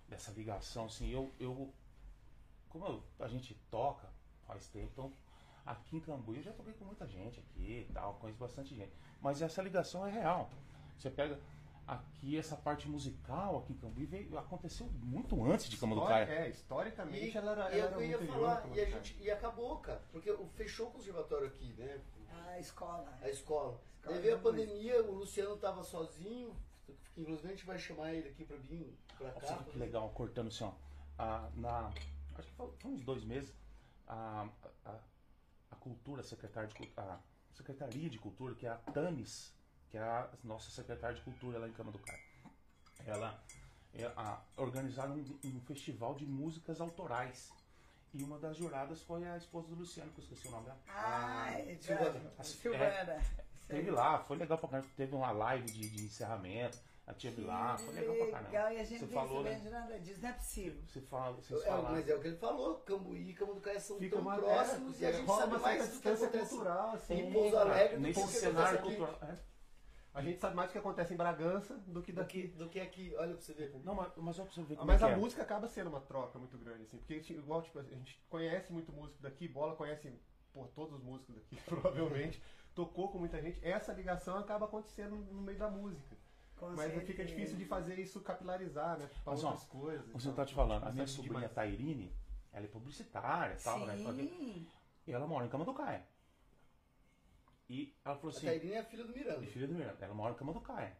dessa 0.08 0.30
ligação, 0.32 0.86
assim, 0.86 1.10
eu. 1.10 1.32
eu 1.40 1.72
como 2.68 2.84
eu- 2.86 3.02
a 3.18 3.26
gente 3.28 3.54
toca 3.70 4.08
faz 4.46 4.68
tempo, 4.68 4.90
então 4.92 5.12
aqui 5.66 5.96
em 5.96 6.00
Cambuí 6.00 6.36
eu 6.38 6.42
já 6.44 6.52
toquei 6.52 6.72
com 6.74 6.84
muita 6.84 7.06
gente 7.06 7.40
aqui 7.40 7.86
e 7.88 7.92
tal, 7.92 8.14
conheço 8.14 8.38
bastante 8.38 8.74
gente. 8.74 8.92
Mas 9.20 9.42
essa 9.42 9.60
ligação 9.62 10.06
é 10.06 10.10
real. 10.10 10.48
Você 10.96 11.10
pega 11.10 11.38
aqui 11.86 12.36
essa 12.38 12.56
parte 12.56 12.88
musical 12.88 13.58
aqui 13.58 13.72
em 13.72 13.76
Cambuí, 13.76 14.06
veio, 14.06 14.38
aconteceu 14.38 14.86
muito 15.02 15.44
antes 15.44 15.68
de. 15.68 15.76
Histori- 15.76 15.90
É, 16.32 16.48
historicamente 16.48 17.26
E, 17.26 17.36
ela 17.36 17.52
era, 17.52 17.76
e 17.76 17.78
ela 17.80 17.90
eu 17.90 17.96
era 18.00 18.04
ia 18.06 18.18
muito 18.18 18.32
falar, 18.32 18.66
e, 18.68 18.80
a 18.80 18.84
né, 18.84 18.90
gente, 18.90 19.16
e 19.22 19.30
acabou, 19.30 19.78
cara. 19.78 20.02
Porque 20.12 20.30
o- 20.30 20.48
fechou 20.54 20.88
o 20.88 20.90
conservatório 20.92 21.46
aqui, 21.48 21.72
né? 21.78 22.00
A 22.48 22.58
escola. 22.58 23.12
A 23.22 23.28
escola. 23.28 23.80
Escola 23.98 24.14
Daí 24.14 24.20
veio 24.22 24.36
a 24.36 24.38
pandemia, 24.38 25.02
o 25.04 25.14
Luciano 25.14 25.56
tava 25.56 25.82
sozinho. 25.82 26.54
Inclusive 27.16 27.48
a 27.48 27.50
gente 27.50 27.64
vai 27.66 27.78
chamar 27.78 28.12
ele 28.14 28.28
aqui 28.28 28.44
pra 28.44 28.56
vir 28.58 28.96
pra 29.16 29.28
Olha 29.28 29.34
cá. 29.40 29.46
só 29.46 29.54
que 29.62 29.78
legal, 29.78 30.08
cortando 30.10 30.48
assim, 30.48 30.64
ó. 30.64 30.72
Ah, 31.18 31.48
na, 31.54 31.90
acho 32.36 32.48
que 32.48 32.54
foi, 32.56 32.70
uns 32.84 33.02
dois 33.04 33.24
meses, 33.24 33.54
a 34.06 34.46
cultura, 35.86 36.22
secretária 36.24 36.68
de, 36.68 36.92
a 36.96 37.18
Secretaria 37.54 38.10
de 38.10 38.18
Cultura, 38.18 38.54
que 38.56 38.66
é 38.66 38.70
a 38.70 38.74
TANES, 38.74 39.54
que 39.88 39.96
é 39.96 40.02
a 40.02 40.28
nossa 40.42 40.68
secretária 40.70 41.14
de 41.14 41.22
cultura 41.22 41.58
lá 41.58 41.68
em 41.68 41.72
Cama 41.72 41.92
do 41.92 41.98
Caio. 42.00 42.20
Ela 43.06 43.40
é, 43.94 44.04
a, 44.16 44.40
organizaram 44.56 45.14
um, 45.14 45.38
um 45.44 45.60
festival 45.60 46.14
de 46.16 46.26
músicas 46.26 46.80
autorais. 46.80 47.52
E 48.12 48.22
uma 48.22 48.38
das 48.38 48.56
juradas 48.56 49.00
foi 49.02 49.26
a 49.28 49.36
esposa 49.36 49.68
do 49.68 49.76
Luciano, 49.76 50.10
que 50.10 50.20
eu 50.20 50.24
esqueci 50.24 50.48
o 50.48 50.50
nome 50.50 50.64
dela. 50.64 50.80
Ai, 50.88 51.78
Silvana. 51.80 52.32
Silvana. 52.42 53.22
Teve 53.68 53.90
lá, 53.90 54.18
foi 54.18 54.36
legal 54.38 54.58
pra 54.58 54.68
caramba. 54.68 54.88
Teve 54.96 55.14
uma 55.14 55.30
live 55.30 55.66
de, 55.66 55.88
de 55.90 56.04
encerramento. 56.04 56.78
A 57.06 57.14
tia 57.14 57.32
lá, 57.46 57.78
foi 57.78 57.94
legal 57.94 58.16
pra 58.16 58.26
caramba. 58.32 58.48
Legal, 58.50 58.72
e 58.72 58.80
a 58.80 58.84
gente 58.84 58.98
Você 58.98 59.06
não 59.06 59.12
falou, 59.12 59.42
né? 59.44 59.60
nada 59.70 60.00
disso, 60.00 60.20
não 60.20 60.28
é 60.28 60.32
possível. 60.32 60.82
Você 60.88 61.00
fala, 61.02 61.36
vocês 61.36 61.62
É, 61.62 61.66
falaram. 61.66 61.92
mas 61.94 62.08
é 62.08 62.14
o 62.16 62.20
que 62.20 62.26
ele 62.26 62.36
falou, 62.36 62.74
Cambuí 62.80 63.30
e 63.30 63.34
Camanducaia 63.34 63.78
são 63.78 63.96
Fica 63.98 64.16
tão 64.16 64.22
uma 64.22 64.36
próximos 64.36 65.00
é, 65.00 65.04
e 65.04 65.06
a 65.06 65.12
gente 65.12 65.26
sabe 65.26 65.56
mais 65.58 65.78
do 65.82 65.84
que 65.86 65.92
distância 65.92 66.26
acontece 66.26 66.50
cultural, 66.50 66.90
assim. 66.90 67.14
em 67.14 67.32
Pouso 67.32 67.56
Alegre 67.56 67.96
do 67.96 68.02
Nesse 68.02 68.20
o 68.20 68.26
que 68.26 68.32
cenário 68.32 68.82
cultural. 68.82 69.18
é. 69.22 69.38
A 70.14 70.22
gente 70.22 70.40
sabe 70.40 70.56
mais 70.56 70.70
o 70.70 70.72
que 70.72 70.78
acontece 70.78 71.14
em 71.14 71.16
Bragança 71.16 71.76
do 71.86 72.02
que 72.02 72.10
do 72.10 72.16
daqui. 72.16 72.48
que, 72.48 72.56
do 72.56 72.68
que 72.70 72.80
aqui, 72.80 73.14
olha 73.18 73.34
pra 73.34 73.40
você 73.42 73.52
ver. 73.52 73.72
Não, 73.84 73.94
mas, 73.94 74.12
mas 74.16 74.38
olha 74.38 74.46
pra 74.46 74.54
você 74.54 74.62
ver 74.62 74.74
como 74.76 74.86
Mas 74.88 75.02
é 75.02 75.04
a 75.04 75.10
é. 75.10 75.16
música 75.16 75.42
acaba 75.42 75.68
sendo 75.68 75.90
uma 75.90 76.00
troca 76.00 76.38
muito 76.40 76.58
grande, 76.58 76.82
assim, 76.84 76.96
porque 76.98 77.22
igual, 77.34 77.62
tipo, 77.62 77.78
a 77.78 77.82
gente 77.84 78.20
conhece 78.28 78.72
muito 78.72 78.90
músico 78.92 79.22
daqui, 79.22 79.46
Bola 79.46 79.76
conhece, 79.76 80.10
pô, 80.52 80.64
todos 80.74 80.94
os 80.94 81.04
músicos 81.04 81.34
daqui, 81.36 81.56
provavelmente, 81.66 82.42
tocou 82.74 83.12
com 83.12 83.18
muita 83.18 83.40
gente, 83.42 83.60
essa 83.62 83.92
ligação 83.92 84.38
acaba 84.38 84.64
acontecendo 84.64 85.14
no 85.16 85.42
meio 85.42 85.58
da 85.58 85.68
música. 85.70 86.15
Com 86.56 86.70
Mas 86.70 86.92
certeza. 86.92 87.06
fica 87.06 87.24
difícil 87.24 87.56
de 87.56 87.64
fazer 87.66 87.98
isso 87.98 88.20
capilarizar, 88.22 88.98
né, 88.98 89.06
pra 89.06 89.32
Mas, 89.32 89.44
ó, 89.44 89.48
outras 89.50 89.68
coisas. 89.68 90.06
Você 90.12 90.28
então, 90.28 90.34
tá 90.34 90.46
te 90.46 90.54
falando, 90.54 90.84
a 90.84 90.92
minha 90.92 91.06
sobrinha. 91.06 91.48
Tairine, 91.48 92.14
ela 92.52 92.64
é 92.64 92.68
publicitária 92.68 93.54
e 93.54 93.62
tal, 93.62 93.80
né? 93.86 93.94
E 95.06 95.12
ela 95.12 95.26
mora 95.26 95.44
em 95.46 95.48
Cama 95.48 95.64
do 95.64 95.74
Caia. 95.74 96.04
E 97.68 97.94
ela 98.04 98.16
falou 98.16 98.32
A 98.32 98.36
assim, 98.36 98.46
Tairine 98.46 98.72
é 98.72 98.78
a 98.78 98.84
filha 98.84 99.04
do 99.04 99.12
Miranda. 99.12 99.44
e 99.44 99.46
filha 99.46 99.66
do 99.66 99.74
Miranda, 99.74 100.04
ela 100.04 100.14
mora 100.14 100.32
em 100.34 100.36
Cama 100.36 100.52
do 100.52 100.60
Caia. 100.60 100.96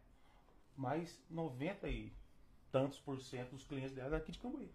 Mas 0.75 1.19
90 1.29 1.89
e 1.89 2.13
tantos 2.71 2.99
por 2.99 3.19
cento 3.19 3.51
dos 3.51 3.65
clientes 3.65 3.93
dela 3.93 4.15
é 4.15 4.19
daqui 4.19 4.31
de 4.31 4.37
Cambuí. 4.39 4.71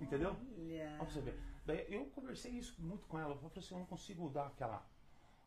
Entendeu? 0.00 0.36
Olha. 0.58 0.98
Você 0.98 1.20
ver. 1.20 1.38
Daí 1.64 1.86
eu 1.88 2.04
conversei 2.06 2.52
isso 2.52 2.74
muito 2.78 3.06
com 3.06 3.18
ela. 3.18 3.32
Eu 3.32 3.38
falei 3.38 3.58
assim, 3.58 3.74
eu 3.74 3.78
não 3.80 3.86
consigo 3.86 4.28
dar 4.28 4.48
aquela 4.48 4.86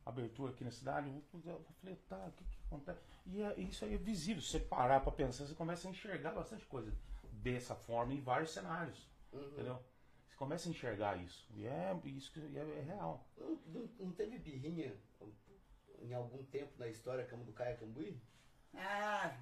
abertura 0.06 0.52
aqui 0.52 0.64
na 0.64 0.72
cidade. 0.72 1.10
Eu 1.10 1.42
eu 1.46 1.66
falei, 1.80 1.96
tá, 2.10 2.28
o 2.28 2.32
que, 2.32 2.44
que 2.44 2.58
acontece? 2.74 3.02
E 3.26 3.42
é- 3.42 3.60
isso 3.60 3.86
aí 3.86 3.94
é 3.94 3.98
visível. 3.98 4.42
Se 4.42 4.50
você 4.52 4.60
parar 4.60 5.00
pra 5.02 5.12
pensar, 5.12 5.46
você 5.46 5.54
começa 5.56 5.88
a 5.88 5.92
enxergar 5.92 6.32
bastante 6.32 6.66
coisa 6.66 6.92
dessa 7.32 7.76
forma 7.76 8.14
em 8.14 8.22
vários 8.22 8.52
cenários. 8.52 9.10
Uhum. 9.32 9.48
Entendeu? 9.52 9.80
Você 10.28 10.36
começa 10.36 10.68
a 10.68 10.72
enxergar 10.72 11.18
isso. 11.18 11.48
E 11.56 11.66
é 11.66 12.00
isso 12.06 12.32
que 12.32 12.40
é, 12.40 12.60
é 12.80 12.82
real. 12.82 13.26
Não, 13.38 13.56
não- 13.68 13.90
não 14.00 14.12
teve 14.12 14.38
birrinha 14.40 14.96
em 16.02 16.14
algum 16.14 16.44
tempo 16.46 16.72
na 16.78 16.88
história 16.88 17.26
Camanducaia 17.26 17.78
Cambuí? 17.78 18.20
Ah, 18.74 19.38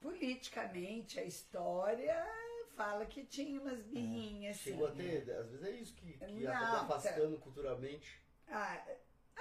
politicamente, 0.00 1.20
a 1.20 1.24
história 1.24 2.26
fala 2.74 3.04
que 3.06 3.24
tinha 3.24 3.60
umas 3.60 3.80
birrinhas, 3.82 4.56
assim. 4.56 4.70
Chegou 4.70 4.86
a 4.88 4.92
ter, 4.92 5.30
às 5.30 5.50
vezes 5.50 5.62
é 5.66 5.70
isso 5.70 5.94
que, 5.94 6.12
que 6.14 6.40
Não, 6.42 6.52
acaba 6.52 6.94
afastando 6.96 7.38
culturalmente. 7.38 8.20
Ah, 8.48 8.82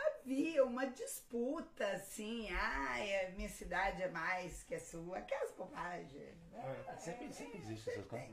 havia 0.07 0.63
uma 0.65 0.85
disputa, 0.87 1.85
assim, 1.93 2.49
ai, 2.51 3.25
a 3.25 3.29
minha 3.31 3.49
cidade 3.49 4.01
é 4.03 4.09
mais 4.09 4.63
que 4.63 4.75
a 4.75 4.79
sua, 4.79 5.17
aquelas 5.19 5.51
bobagens. 5.51 6.37
né? 6.51 6.85
É, 6.87 6.95
sempre, 6.97 7.31
sempre 7.33 7.57
existe 7.59 7.89
essas 7.89 8.05
coisas. 8.05 8.29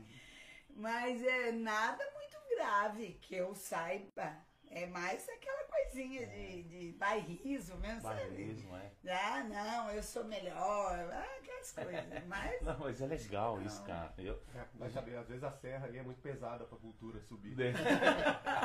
Mas 0.75 1.23
é 1.23 1.51
nada 1.51 2.03
muito 2.13 2.37
grave 2.55 3.13
que 3.21 3.35
eu 3.35 3.55
saiba. 3.55 4.45
É 4.69 4.85
mais 4.85 5.27
aquela 5.29 5.63
coisinha 5.63 6.27
de, 6.27 6.63
de 6.63 6.91
bairrismo 6.97 7.77
mesmo, 7.77 8.01
sabe? 8.01 8.19
Bairrismo, 8.19 8.75
é. 8.75 8.91
Ah, 9.09 9.43
não, 9.45 9.91
eu 9.91 10.03
sou 10.03 10.25
melhor, 10.25 11.09
ah, 11.13 11.37
aquelas 11.39 11.71
coisas. 11.71 12.05
Mas 12.27 12.61
Não, 12.61 12.77
mas 12.77 13.01
é 13.01 13.05
legal 13.07 13.61
isso, 13.61 13.81
cara. 13.85 14.13
Eu, 14.17 14.35
É, 14.53 14.65
mas 14.73 14.91
sabe, 14.91 15.15
às 15.15 15.27
vezes 15.27 15.43
a 15.43 15.51
serra 15.51 15.85
ali 15.87 15.97
é 15.99 16.03
muito 16.03 16.21
pesada 16.21 16.65
pra 16.65 16.77
cultura 16.77 17.19
subir. 17.21 17.57
É. 17.61 17.71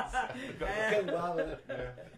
Canguava, 0.89 1.43
né? 1.43 1.55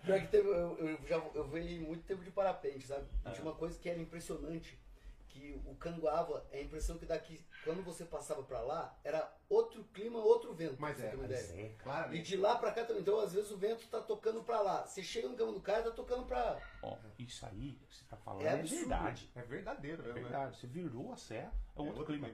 Pior 0.03 0.21
que 0.21 0.27
teve, 0.27 0.47
eu, 0.47 0.77
eu 0.77 0.99
já 1.07 1.17
eu 1.33 1.47
veio 1.47 1.81
muito 1.81 2.03
tempo 2.05 2.23
de 2.23 2.31
parapente, 2.31 2.85
sabe? 2.87 3.05
E 3.25 3.31
Tinha 3.31 3.43
uma 3.43 3.55
coisa 3.55 3.77
que 3.79 3.89
era 3.89 3.99
impressionante, 3.99 4.79
que 5.27 5.61
o 5.65 5.75
Canguava, 5.75 6.45
é 6.51 6.59
a 6.59 6.61
impressão 6.61 6.97
que 6.97 7.05
daqui, 7.05 7.41
quando 7.65 7.83
você 7.83 8.05
passava 8.05 8.41
pra 8.43 8.61
lá, 8.61 8.97
era 9.03 9.29
outro 9.49 9.83
clima, 9.93 10.17
outro 10.19 10.53
vento. 10.53 10.75
Mas 10.79 10.97
é, 11.03 11.13
mas 11.15 11.29
é, 11.51 11.65
E 11.65 11.69
Claramente. 11.75 12.23
de 12.23 12.37
lá 12.37 12.57
pra 12.57 12.71
cá 12.71 12.85
também. 12.85 13.01
Então, 13.01 13.19
às 13.19 13.33
vezes, 13.33 13.51
o 13.51 13.57
vento 13.57 13.85
tá 13.87 13.99
tocando 13.99 14.41
pra 14.43 14.61
lá. 14.61 14.85
Você 14.85 15.03
chega 15.03 15.27
no 15.27 15.35
Cama 15.35 15.51
do 15.51 15.59
Cara, 15.61 15.83
tá 15.83 15.91
tocando 15.91 16.25
pra. 16.25 16.57
Ó, 16.81 16.97
isso 17.19 17.45
aí 17.45 17.77
você 17.89 18.05
tá 18.09 18.15
falando 18.15 18.45
É 18.45 18.59
é, 18.59 18.63
verdade. 18.63 19.29
É 19.35 19.41
verdadeiro, 19.41 20.03
É 20.03 20.07
né? 20.07 20.13
verdade. 20.13 20.57
Você 20.57 20.67
virou 20.67 21.11
a 21.11 21.17
serra, 21.17 21.51
é 21.75 21.79
É 21.81 21.83
outro, 21.83 22.05
clima. 22.05 22.29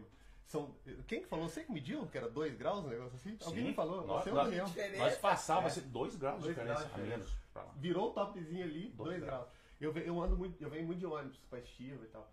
São, 0.52 0.76
quem 1.08 1.22
que 1.22 1.28
falou? 1.30 1.48
Você 1.48 1.64
que 1.64 1.72
mediu? 1.72 2.06
Que 2.08 2.18
era 2.18 2.30
2 2.30 2.56
graus 2.58 2.84
o 2.84 2.90
negócio 2.90 3.16
assim? 3.16 3.38
Alguém 3.46 3.62
Sim. 3.64 3.70
me 3.70 3.74
falou? 3.74 4.06
Nós- 4.06 4.22
Você 4.26 4.30
ou 4.32 4.36
nós-. 4.36 4.98
Nós 4.98 5.18
passava 5.18 5.64
É. 5.64 5.68
assim, 5.68 5.80
dois 5.88 6.16
graus 6.18 6.44
de 6.44 6.50
diferença 6.50 6.84
graus 6.90 7.08
menos. 7.08 7.38
Virou 7.78 8.10
o 8.10 8.14
topzinho 8.14 8.66
ali, 8.66 8.90
Dois 8.90 9.12
2 9.12 9.24
graus. 9.24 9.44
graus. 9.46 9.50
Eu, 9.80 9.98
eu 10.04 10.22
ando 10.22 10.36
muito, 10.38 10.62
eu 10.62 10.70
venho 10.70 10.86
muito 10.86 11.00
de 11.00 11.06
ônibus 11.06 11.38
pra 11.50 11.58
estiva 11.60 12.04
e 12.04 12.08
tal. 12.10 12.30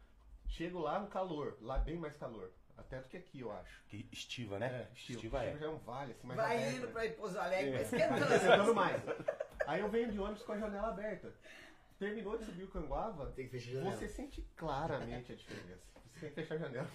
Chego 0.48 0.80
lá 0.80 0.98
no 0.98 1.06
calor, 1.06 1.56
lá 1.60 1.78
bem 1.78 1.96
mais 1.96 2.16
calor. 2.16 2.50
Até 2.76 3.00
do 3.00 3.08
que 3.08 3.16
aqui, 3.16 3.38
eu 3.40 3.52
acho. 3.52 3.84
Que 3.86 4.08
estiva, 4.10 4.58
né? 4.58 4.88
estiva. 4.94 5.18
estiva 5.18 5.44
é. 5.44 5.56
já 5.56 5.66
é 5.66 5.68
um 5.68 5.78
vale, 5.78 6.10
assim, 6.12 6.26
mais 6.26 6.40
vai 6.40 6.56
aberto, 6.56 6.76
indo 6.76 6.86
né? 6.86 6.92
pra 6.92 7.06
ir 7.06 7.12
Pouso 7.16 7.38
Alegre, 7.38 7.70
É. 7.70 7.78
mas 7.78 7.90
Vai 7.90 8.00
esquentando. 8.00 8.34
esquentando 8.34 8.74
mais. 8.74 9.02
Aí 9.66 9.80
eu 9.80 9.88
venho 9.88 10.10
de 10.10 10.18
ônibus 10.18 10.42
com 10.42 10.52
a 10.52 10.58
janela 10.58 10.88
aberta. 10.88 11.32
Terminou 12.00 12.36
de 12.36 12.44
subir 12.44 12.64
o 12.64 12.68
Canguava, 12.68 13.26
Tem 13.32 13.44
que 13.46 13.52
fechar 13.52 13.70
a 13.70 13.74
janela. 13.74 13.96
você 13.96 14.08
sente 14.08 14.42
claramente 14.56 15.32
a 15.32 15.36
diferença. 15.36 15.82
Você 16.14 16.20
tem 16.20 16.28
que 16.30 16.34
fechar 16.34 16.54
a 16.56 16.58
janela. 16.58 16.88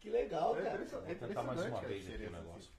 Que 0.00 0.10
legal, 0.10 0.56
É 0.58 0.62
cara. 0.62 0.74
impressionante, 0.76 1.10
é 1.10 1.14
Vou 1.16 1.28
tentar 1.28 1.42
mais 1.42 1.60
uma 1.66 1.80
vez 1.82 2.08
aqui 2.08 2.26
o 2.26 2.30
negócio. 2.30 2.72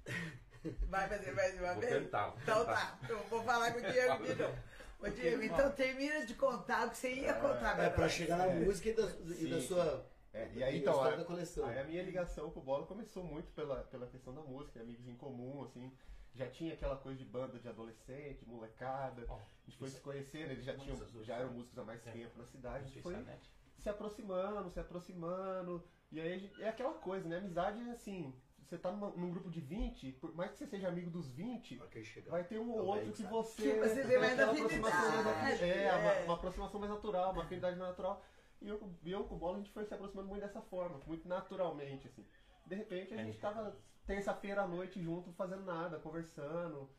Vai 0.88 1.08
fazer 1.08 1.32
mais 1.34 1.60
uma 1.60 1.71
Vou 1.73 1.82
vez? 1.82 1.93
tentar, 2.03 2.27
vou 2.29 2.39
Então 2.41 2.60
tentar. 2.65 2.99
tá, 2.99 3.10
eu 3.10 3.19
vou 3.25 3.43
falar 3.43 3.71
com 3.73 3.79
o 3.79 3.91
Diego 3.91 4.23
de 4.25 4.36
novo. 4.36 4.58
Ô, 5.01 5.08
Diego, 5.10 5.43
então 5.43 5.71
termina 5.71 6.25
de 6.25 6.34
contar 6.36 6.88
o 6.88 6.89
que 6.91 6.97
você 6.97 7.13
ia 7.13 7.34
contar 7.36 7.79
É, 7.79 7.89
pra 7.89 8.03
nós. 8.03 8.12
chegar 8.12 8.38
na 8.38 8.47
música 8.47 8.89
e 8.89 8.93
da, 8.93 9.03
e 9.38 9.47
da 9.49 9.62
sua. 9.62 10.05
É, 10.34 10.49
e 10.53 10.63
aí 10.63 10.77
então, 10.79 10.93
história 10.93 11.15
a, 11.15 11.17
da 11.19 11.25
coleção. 11.25 11.65
aí 11.65 11.79
a 11.79 11.84
minha 11.86 12.03
ligação 12.03 12.51
com 12.51 12.60
o 12.60 12.63
Bola 12.63 12.86
começou 12.86 13.23
muito 13.23 13.51
pela, 13.53 13.84
pela 13.86 14.05
questão 14.08 14.34
da 14.34 14.41
música, 14.41 14.79
amigos 14.82 15.08
em 15.08 15.15
comum, 15.15 15.63
assim. 15.63 15.91
Já 16.36 16.47
tinha 16.47 16.73
aquela 16.73 16.95
coisa 16.97 17.17
de 17.17 17.25
banda 17.25 17.58
de 17.58 17.67
adolescente, 17.67 18.45
molecada. 18.45 19.25
Ó, 19.27 19.36
A 19.36 19.65
gente 19.65 19.77
foi 19.77 19.89
se 19.89 19.99
conhecendo, 20.01 20.51
eles 20.51 20.63
já, 20.63 20.75
tinham, 20.77 20.95
já 21.23 21.36
eram 21.36 21.45
coisas. 21.47 21.51
músicos 21.55 21.79
há 21.79 21.84
mais 21.84 22.05
É. 22.08 22.12
tempo 22.12 22.38
na 22.38 22.45
cidade. 22.45 22.86
A 22.86 22.88
gente 22.88 23.01
foi 23.01 23.15
é 23.15 23.39
se 23.77 23.89
aproximando, 23.89 24.69
se 24.69 24.79
aproximando. 24.79 25.84
E 26.11 26.19
aí 26.19 26.51
é 26.59 26.69
aquela 26.69 26.93
coisa, 26.93 27.27
né? 27.27 27.37
Amizade 27.37 27.79
é 27.87 27.91
assim. 27.91 28.33
Você 28.63 28.77
tá 28.77 28.91
numa- 28.91 29.09
num 29.11 29.31
grupo 29.31 29.49
de 29.49 29.59
20, 29.61 30.11
por 30.13 30.33
mais 30.35 30.51
que 30.51 30.57
você 30.57 30.67
seja 30.67 30.87
amigo 30.87 31.09
dos 31.09 31.27
20, 31.29 31.75
Na 31.75 31.81
hora 31.83 31.91
que 31.91 31.97
ele 31.99 32.05
chegar. 32.05 32.31
vai 32.31 32.43
ter 32.43 32.59
um 32.59 32.71
ou 32.71 32.85
outro 32.85 33.11
que 33.13 33.23
você. 33.23 33.61
Que 33.63 33.79
você 33.79 34.05
tem 34.07 34.19
mais 34.19 34.39
aproximação 34.39 35.23
mais 35.23 35.61
É, 35.61 35.85
é. 35.85 35.91
Uma, 35.95 36.13
uma 36.25 36.33
aproximação 36.35 36.79
mais 36.79 36.91
natural, 36.91 37.31
uma 37.33 37.43
afinidade 37.43 37.77
mais 37.77 37.89
natural. 37.89 38.23
E 38.61 38.67
eu, 38.67 38.77
com- 38.77 38.93
eu 39.05 39.23
com 39.23 39.35
o 39.35 39.37
Bola 39.39 39.55
a 39.55 39.59
gente 39.59 39.71
foi 39.71 39.85
se 39.85 39.93
aproximando 39.93 40.27
muito 40.27 40.41
dessa 40.41 40.61
forma, 40.61 40.99
muito 41.07 41.27
naturalmente, 41.27 42.07
assim. 42.07 42.25
De 42.65 42.75
repente 42.75 43.13
a 43.13 43.21
É. 43.21 43.23
gente 43.25 43.39
tava 43.39 43.75
terça-feira 44.05 44.63
à 44.63 44.67
noite 44.67 45.01
junto, 45.01 45.31
fazendo 45.33 45.63
nada, 45.63 45.97
conversando. 45.99 46.89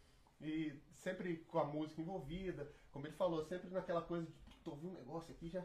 E 0.41 0.73
sempre 0.95 1.37
com 1.49 1.59
a 1.59 1.65
música 1.65 2.01
envolvida. 2.01 2.73
Como 2.91 3.07
ele 3.07 3.15
falou, 3.15 3.45
sempre 3.45 3.69
naquela 3.71 4.03
coisa 4.03 4.27
de 4.49 4.57
tô 4.65 4.71
ouvindo 4.73 4.93
um 4.93 4.99
negócio 4.99 5.33
aqui 5.33 5.49
já. 5.51 5.63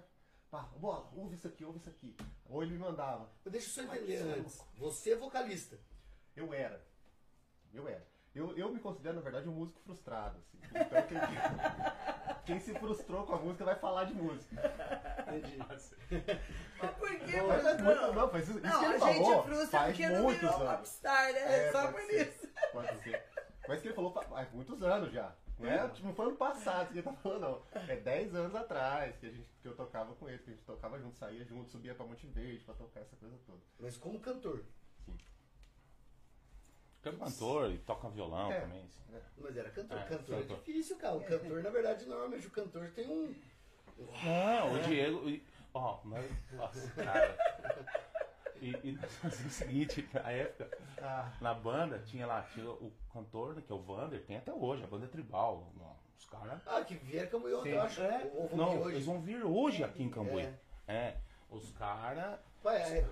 Pá, 0.56 0.70
bola, 0.78 1.10
ouve 1.14 1.36
isso 1.36 1.48
aqui, 1.50 1.66
ouve 1.66 1.80
isso 1.80 1.90
aqui. 1.90 2.16
Ou 2.50 2.64
ele 2.64 2.72
me 2.72 2.80
mandava. 2.80 3.30
Mas 3.44 3.52
Deixa 3.52 3.68
eu 3.68 3.74
só 3.74 3.94
entender 3.94 4.14
Mas 4.14 4.22
isso 4.22 4.30
é 4.30 4.40
antes. 4.40 4.66
Você 4.78 5.12
é 5.12 5.16
vocalista. 5.18 5.78
Eu 6.34 6.54
era. 6.54 6.82
Eu 7.74 7.86
era. 7.90 8.08
Eu, 8.34 8.58
eu 8.58 8.72
me 8.74 8.80
considero, 8.80 9.16
na 9.18 9.22
verdade, 9.22 9.50
um 9.50 9.52
músico 9.52 9.82
frustrado. 9.82 10.38
Assim. 10.38 10.58
Então, 10.70 11.02
quem, 11.08 11.18
quem 12.46 12.60
se 12.62 12.74
frustrou 12.80 13.26
com 13.26 13.34
a 13.34 13.38
música 13.38 13.66
vai 13.66 13.76
falar 13.76 14.06
de 14.06 14.14
música. 14.14 14.56
Entendi. 15.28 15.58
Mas 15.68 16.92
por 16.98 17.10
que, 17.20 17.42
Mas 17.42 17.64
Bruno? 17.78 17.84
muito, 17.84 18.14
não, 18.14 18.30
faz 18.30 18.48
isso, 18.48 18.58
isso 18.60 18.68
Não, 18.68 18.80
que 18.80 18.86
ele 18.86 18.96
a 18.96 19.14
gente 19.14 19.24
falou. 19.26 19.44
frustra 19.44 19.80
faz 19.80 19.88
porque 19.98 20.10
não 20.10 20.24
muitos 20.24 20.42
virou 20.42 20.56
anos. 20.62 20.78
popstar, 20.78 21.34
né? 21.34 21.68
É, 21.68 21.72
Só 21.74 21.92
por 21.92 22.02
ser, 22.02 22.28
isso. 22.30 22.48
Pode 22.72 23.04
ser. 23.04 23.24
Mas 23.68 23.82
que 23.82 23.88
ele 23.90 23.96
falou 23.96 24.14
fa- 24.14 24.24
faz 24.24 24.52
muitos 24.54 24.82
anos 24.84 25.12
já. 25.12 25.36
Não, 25.58 25.70
é, 25.70 25.92
não 26.04 26.14
foi 26.14 26.26
ano 26.26 26.36
passado 26.36 26.88
que 26.88 26.96
ele 26.96 27.04
tá 27.04 27.14
falando, 27.14 27.42
não. 27.42 27.62
É 27.88 27.96
10 27.96 28.36
anos 28.36 28.56
atrás 28.56 29.16
que, 29.18 29.26
a 29.26 29.30
gente, 29.30 29.50
que 29.62 29.68
eu 29.68 29.76
tocava 29.76 30.14
com 30.16 30.28
ele, 30.28 30.40
que 30.40 30.50
a 30.50 30.54
gente 30.54 30.66
tocava 30.66 31.00
junto, 31.00 31.16
saía 31.18 31.46
junto, 31.46 31.70
subia 31.70 31.96
pra 31.96 32.06
Monte 32.06 32.28
Verde 32.28 32.64
pra 32.66 32.74
tocar 32.74 33.00
essa 33.00 33.16
coisa 33.16 33.38
toda. 33.46 33.60
Mas 33.80 33.96
como 33.96 34.20
cantor. 34.20 34.64
Cantor 37.02 37.72
e 37.72 37.78
toca 37.80 38.10
violão 38.10 38.52
É. 38.52 38.62
também. 38.62 38.84
assim. 38.84 39.04
Mas 39.38 39.56
era 39.56 39.70
cantor. 39.70 39.98
É, 39.98 40.04
cantor 40.06 40.36
é 40.40 40.42
difícil, 40.42 40.98
cara. 40.98 41.16
O 41.16 41.24
cantor, 41.24 41.62
na 41.64 41.70
verdade, 41.70 42.06
normalmente 42.06 42.48
o 42.48 42.52
cantor 42.52 42.90
tem 42.92 43.08
um. 43.08 43.36
Não, 44.24 44.74
o 44.74 44.80
Diego. 44.84 45.22
Ó, 45.74 46.00
nós. 46.04 46.26
Nossa, 46.52 46.90
cara. 46.92 47.38
E, 48.62 48.76
e 48.84 48.92
nós 48.94 49.12
fazíamos 49.18 49.54
o 49.54 49.56
seguinte, 49.58 50.10
na 50.14 50.32
época, 50.32 50.78
Ah, 51.02 51.32
na 51.42 51.54
banda, 51.54 52.00
tinha 52.00 52.26
lá, 52.26 52.42
tinha 52.44 52.70
o 52.70 52.92
cantor, 53.12 53.56
né, 53.56 53.62
que 53.66 53.72
é 53.72 53.76
o 53.76 53.80
Vander, 53.82 54.24
tem 54.26 54.38
até 54.38 54.54
hoje, 54.54 54.84
a 54.84 54.88
banda 54.88 55.06
é 55.06 55.10
tribal. 55.10 55.72
Os 56.18 56.26
caras. 56.26 56.62
Ah, 56.66 56.84
que 56.84 56.96
vieram 56.96 57.48
eu, 57.48 57.62
Sim. 57.64 57.70
eu 57.70 57.82
acho. 57.82 58.02
É, 58.02 58.32
não, 58.54 58.82
hoje. 58.82 58.96
eles 58.96 59.06
vão 59.06 59.22
vir 59.22 59.44
hoje 59.44 59.84
aqui 59.84 60.02
em 60.04 60.10
Cambuí. 60.10 60.42
É. 60.44 60.58
É. 60.88 61.18
Os 61.50 61.72
caras. 61.74 62.40
Pai, 62.64 62.82
é, 62.82 63.08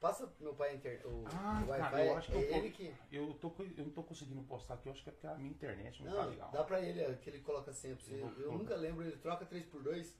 passa 0.00 0.26
pro 0.26 0.44
meu 0.44 0.54
pai 0.54 0.74
inter... 0.76 1.00
o, 1.06 1.24
Ah, 1.26 1.62
o 1.64 1.66
cara, 1.68 1.82
Wi-Fi. 1.96 2.06
eu 2.06 2.16
acho 2.16 2.30
que 2.32 2.38
é 2.38 2.58
eu 2.66 2.72
que. 2.72 2.94
Eu, 3.10 3.34
tô, 3.34 3.52
eu 3.76 3.84
não 3.84 3.90
tô 3.92 4.02
conseguindo 4.02 4.42
postar 4.44 4.74
aqui, 4.74 4.88
eu 4.88 4.92
acho 4.92 5.02
que 5.02 5.08
é 5.08 5.12
porque 5.12 5.26
a 5.26 5.34
minha 5.34 5.50
internet 5.50 6.02
não, 6.04 6.12
tá 6.12 6.22
Não, 6.22 6.30
legal. 6.30 6.50
dá 6.52 6.62
pra 6.64 6.80
ele, 6.80 7.00
é, 7.00 7.14
que 7.14 7.30
ele 7.30 7.40
coloca 7.40 7.72
sempre. 7.72 8.04
Eu 8.12 8.18
Eu, 8.18 8.28
colocar. 8.30 8.58
nunca 8.58 8.76
lembro, 8.76 9.02
ele 9.02 9.16
troca 9.16 9.44
3x2. 9.46 10.12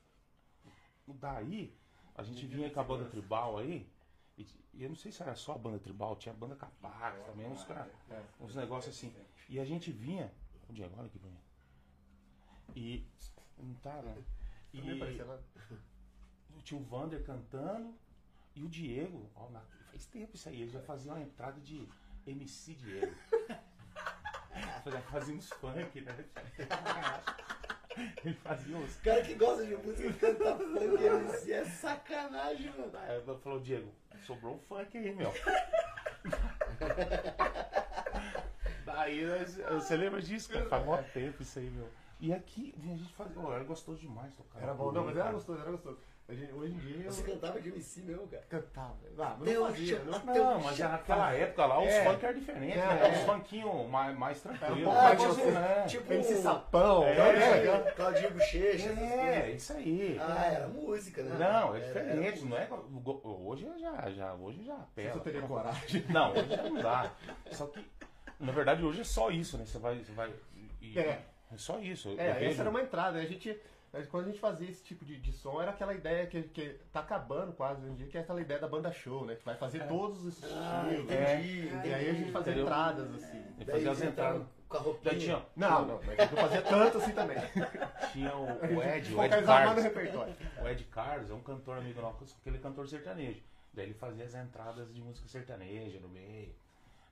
Daí, 1.07 1.77
a 2.15 2.23
gente 2.23 2.47
vinha 2.47 2.71
com 2.71 2.81
a 2.81 2.85
banda 2.85 3.05
tribal 3.09 3.59
aí, 3.59 3.89
e, 4.39 4.47
e 4.75 4.83
eu 4.83 4.89
não 4.89 4.97
sei 4.97 5.13
se 5.13 5.23
era 5.23 5.35
só 5.35 5.53
a 5.55 5.59
banda 5.59 5.79
tribal, 5.79 6.17
tinha 6.17 6.33
a 6.35 6.37
banda 6.37 6.57
Capax 6.57 7.25
também, 7.27 7.47
uns, 7.47 7.65
cara, 7.65 7.91
uns 8.41 8.55
negócios 8.55 8.95
assim. 8.97 9.15
E 9.49 9.59
a 9.61 9.65
gente 9.65 9.91
vinha. 9.93 10.33
O 10.69 10.73
Diego, 10.73 10.95
olha 10.97 11.07
aqui 11.07 11.19
pra 11.19 11.29
mim. 11.31 11.39
E. 12.75 13.07
Não 13.59 13.75
tá, 13.75 14.01
né? 14.03 14.17
E 14.73 14.79
Também 14.81 14.97
apareceu 14.97 15.27
lá. 15.27 15.39
tinha 16.65 16.81
o 16.81 16.85
Vander 16.85 17.23
cantando 17.25 17.95
e 18.55 18.63
o 18.63 18.69
Diego, 18.69 19.31
ó, 19.35 19.49
na- 19.51 19.61
faz 19.91 20.07
tempo 20.07 20.35
isso 20.35 20.49
aí, 20.49 20.63
ele 20.63 20.71
já 20.71 20.81
fazia 20.81 21.13
uma 21.13 21.21
entrada 21.21 21.61
de 21.61 21.87
MC 22.27 22.75
Diego. 22.75 23.15
Já 24.85 25.01
fazia 25.03 25.35
uns 25.35 25.49
funk, 25.49 26.01
né? 26.03 26.13
Ele 28.25 28.35
fazia 28.43 28.77
uns. 28.77 28.97
cara 28.97 29.23
que 29.23 29.35
gosta 29.35 29.65
de 29.67 29.75
música 29.77 30.13
canta 30.15 30.57
funk, 30.57 31.05
MC, 31.05 31.53
é 31.53 31.65
sacanagem, 31.65 32.71
mano. 32.77 32.93
Aí 32.99 33.21
falou, 33.43 33.61
Diego, 33.61 33.91
sobrou 34.27 34.55
um 34.55 34.59
funk 34.59 34.97
aí, 34.99 35.15
meu. 35.15 35.33
Daí, 38.85 39.25
nós- 39.25 39.57
você 39.57 39.97
lembra 39.97 40.21
disso, 40.21 40.51
cara? 40.51 40.65
Faz 40.69 40.85
mó 40.85 40.97
tempo 41.15 41.43
isso 41.43 41.59
aí, 41.59 41.71
meu. 41.71 41.89
E 42.21 42.33
aqui, 42.33 42.75
a 42.79 42.81
gente 42.81 43.13
fazia. 43.15 43.39
Oh, 43.41 43.53
era 43.53 43.65
gostoso 43.65 43.99
demais 44.01 44.33
tocar. 44.35 44.61
Era 44.63 44.75
bom, 44.75 44.93
não, 44.93 45.05
mas 45.05 45.17
era 45.17 45.33
gostoso, 45.33 45.61
era 45.61 45.71
gostoso. 45.71 45.99
A 46.29 46.35
gente- 46.35 46.53
hoje 46.53 46.73
em 46.73 46.79
dia 46.79 47.05
eu 47.07 47.13
Você 47.13 47.23
cantava 47.31 47.61
de 47.61 47.69
MC 47.69 48.01
mesmo, 48.03 48.27
cara. 48.29 48.43
cantava. 48.49 48.97
Ah, 49.19 49.37
mas 49.39 49.55
não 49.55 49.67
fazia, 49.67 49.99
não. 50.05 50.19
Não, 50.35 50.61
mas 50.61 50.77
já 50.77 50.89
naquela 50.89 51.33
época 51.35 51.67
lá, 51.67 51.83
os 51.83 51.89
É. 51.89 52.05
funk 52.05 52.25
eram 52.25 52.39
diferentes, 52.39 52.77
É, 52.77 52.87
né? 52.87 53.09
é. 53.09 53.13
Os 53.13 53.19
funkinhos 53.27 53.89
mais, 53.91 54.17
mais 54.17 54.41
tranquilos. 54.41 54.89
Ah, 54.95 55.17
tipo, 55.17 55.51
né? 55.51 55.85
tipo, 55.89 56.13
MC 56.13 56.35
Sapão, 56.37 57.05
É, 57.05 57.15
né? 57.15 57.67
Claudinho, 57.67 57.95
Claudinho 57.97 58.31
Bochecha, 58.31 58.89
É, 58.91 59.51
isso 59.51 59.73
aí. 59.75 60.17
Ah, 60.21 60.47
era 60.47 60.69
música, 60.69 61.23
né? 61.23 61.37
Não, 61.39 61.75
é 61.75 61.79
Era- 61.79 61.87
diferente, 61.87 62.39
era 62.39 62.47
não 62.49 62.57
é? 62.57 62.69
Hoje 63.25 63.69
já, 63.81 64.11
já, 64.11 64.35
hoje 64.35 64.65
já 64.65 64.77
Se 64.77 64.87
pela. 64.95 65.11
eu 65.17 65.21
teria 65.21 65.43
coragem. 65.43 66.05
Não, 66.09 66.31
hoje 66.33 66.49
já 66.49 66.63
não 66.63 66.75
dá. 66.81 67.13
Só 67.51 67.67
que, 67.67 67.85
na 68.41 68.53
verdade, 68.53 68.83
hoje 68.85 69.01
é 69.03 69.05
só 69.05 69.31
isso, 69.31 69.59
né? 69.59 69.67
Você 69.67 69.79
vai. 69.79 69.99
Você 69.99 70.13
vai 70.13 70.33
e- 70.81 70.99
É. 70.99 71.21
é 71.53 71.57
só 71.59 71.79
isso. 71.79 72.15
É, 72.19 72.47
essa 72.47 72.63
era 72.63 72.71
uma 72.71 72.81
entrada. 72.81 73.19
né? 73.19 73.25
A 73.25 73.27
gente, 73.27 73.59
quando 74.11 74.25
a 74.25 74.29
gente 74.29 74.41
fazia 74.41 74.69
esse 74.71 74.83
tipo 74.83 75.05
de, 75.05 75.19
de 75.19 75.33
som, 75.33 75.61
era 75.61 75.71
aquela 75.71 75.93
ideia 75.93 76.27
que, 76.27 76.43
que 76.45 76.81
tá 76.93 77.01
acabando 77.01 77.53
quase 77.53 77.83
hoje 77.83 77.93
em 77.93 77.97
dia, 77.97 78.07
que 78.07 78.17
é 78.17 78.23
aquela 78.23 78.41
ideia 78.41 78.59
da 78.59 78.67
banda 78.67 78.91
show, 78.91 79.25
né? 79.27 79.35
Que 79.37 79.45
vai 79.45 79.55
fazer 79.57 79.87
todos 79.87 80.25
os 80.25 80.43
Ah, 80.45 80.85
estilos. 80.89 81.05
entendi, 81.11 81.89
E 81.89 81.95
aí 81.95 82.11
a 82.11 82.13
gente 82.15 82.33
fazia 82.33 82.53
Entendeu? 82.53 82.65
entradas 82.67 83.15
assim. 83.15 83.37
Ele 83.57 83.65
Daí 83.67 83.75
fazia 83.85 83.91
as 83.93 84.03
entradas. 84.03 84.47
Com 84.69 84.77
a 84.79 84.81
roupinha. 84.81 85.13
Já 85.15 85.21
tinha, 85.21 85.47
Não, 85.55 85.87
não, 85.87 86.01
mas 86.07 86.17
não 86.31 86.39
fazia 86.39 86.63
tanto 86.63 86.97
assim 86.99 87.13
também. 87.13 87.37
tinha 88.13 88.35
o, 88.35 88.45
o 88.47 88.83
Ed, 88.83 89.15
o 89.15 89.23
Ed 89.25 89.43
Carlos. 89.45 89.85
O 90.63 90.69
Ed 90.69 90.85
Carlos 90.85 91.31
é 91.31 91.35
um 91.35 91.43
cantor 91.43 91.77
amigo 91.77 92.01
nosso, 92.01 92.35
aquele 92.41 92.59
cantor 92.59 92.89
sertanejo. 92.89 93.43
Daí 93.75 93.85
ele 93.87 93.95
fazia 93.95 94.25
as 94.25 94.35
entradas 94.35 94.93
de 94.95 95.03
música 95.03 95.29
sertaneja 95.29 96.01
no 96.01 96.09
meio. 96.09 96.55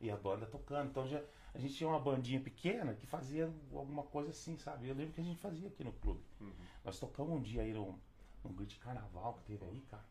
E 0.01 0.11
a 0.11 0.17
banda 0.17 0.47
tocando. 0.47 0.89
Então 0.89 1.07
já, 1.07 1.21
a 1.55 1.59
gente 1.59 1.75
tinha 1.75 1.89
uma 1.89 1.99
bandinha 1.99 2.41
pequena 2.41 2.95
que 2.95 3.07
fazia 3.07 3.53
alguma 3.73 4.03
coisa 4.05 4.31
assim, 4.31 4.57
sabe? 4.59 4.89
Eu 4.89 4.95
lembro 4.95 5.13
que 5.13 5.21
a 5.21 5.25
gente 5.25 5.39
fazia 5.41 5.69
aqui 5.69 5.83
no 5.85 5.93
clube. 5.95 6.21
Nós 6.85 6.99
tocamos 6.99 7.33
um 7.33 7.41
dia 7.43 7.63
aí 7.63 7.73
num, 7.73 7.99
num 8.45 8.53
grito 8.55 8.71
de 8.71 8.79
carnaval 8.81 9.35
que 9.35 9.43
teve 9.45 9.65
aí, 9.65 9.81
cara. 9.91 10.05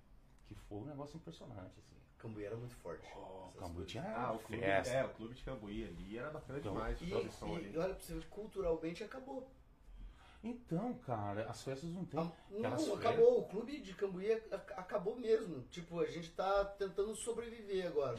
Que 0.47 0.55
foi 0.55 0.79
um 0.79 0.85
negócio 0.85 1.17
impressionante, 1.17 1.73
assim. 1.79 1.95
Cambuí 2.17 2.43
era 2.43 2.55
muito 2.57 2.75
forte. 2.75 3.05
O 3.15 3.45
Essas 3.49 3.59
Cambu 3.61 3.73
coisas. 3.75 3.91
tinha 3.91 4.03
Ah, 4.03 4.33
o 4.33 4.39
clube, 4.39 4.61
festa. 4.61 4.93
é, 4.93 5.05
o 5.05 5.09
clube 5.13 5.33
de 5.35 5.43
Cambuí 5.43 5.85
ali 5.85 6.17
era 6.17 6.29
bacana 6.31 6.59
Então, 6.59 6.73
demais. 6.73 6.99
E, 7.01 7.13
ali. 7.13 7.71
e 7.73 7.77
olha 7.77 7.93
pra 7.93 8.03
você 8.03 8.19
culturalmente 8.29 9.03
acabou. 9.03 9.49
Então, 10.41 10.93
cara, 10.99 11.43
as 11.49 11.61
festas 11.63 11.89
não 11.89 12.05
tem. 12.05 12.19
Ah, 12.19 12.31
Não, 12.49 12.77
festas- 12.77 12.97
acabou. 12.97 13.39
O 13.39 13.43
clube 13.49 13.79
de 13.81 13.93
Cambuí 13.93 14.31
ac- 14.31 14.73
acabou 14.77 15.15
mesmo. 15.17 15.63
Tipo, 15.63 15.99
a 15.99 16.05
gente 16.05 16.31
tá 16.31 16.63
tentando 16.63 17.13
sobreviver 17.13 17.87
agora. 17.87 18.17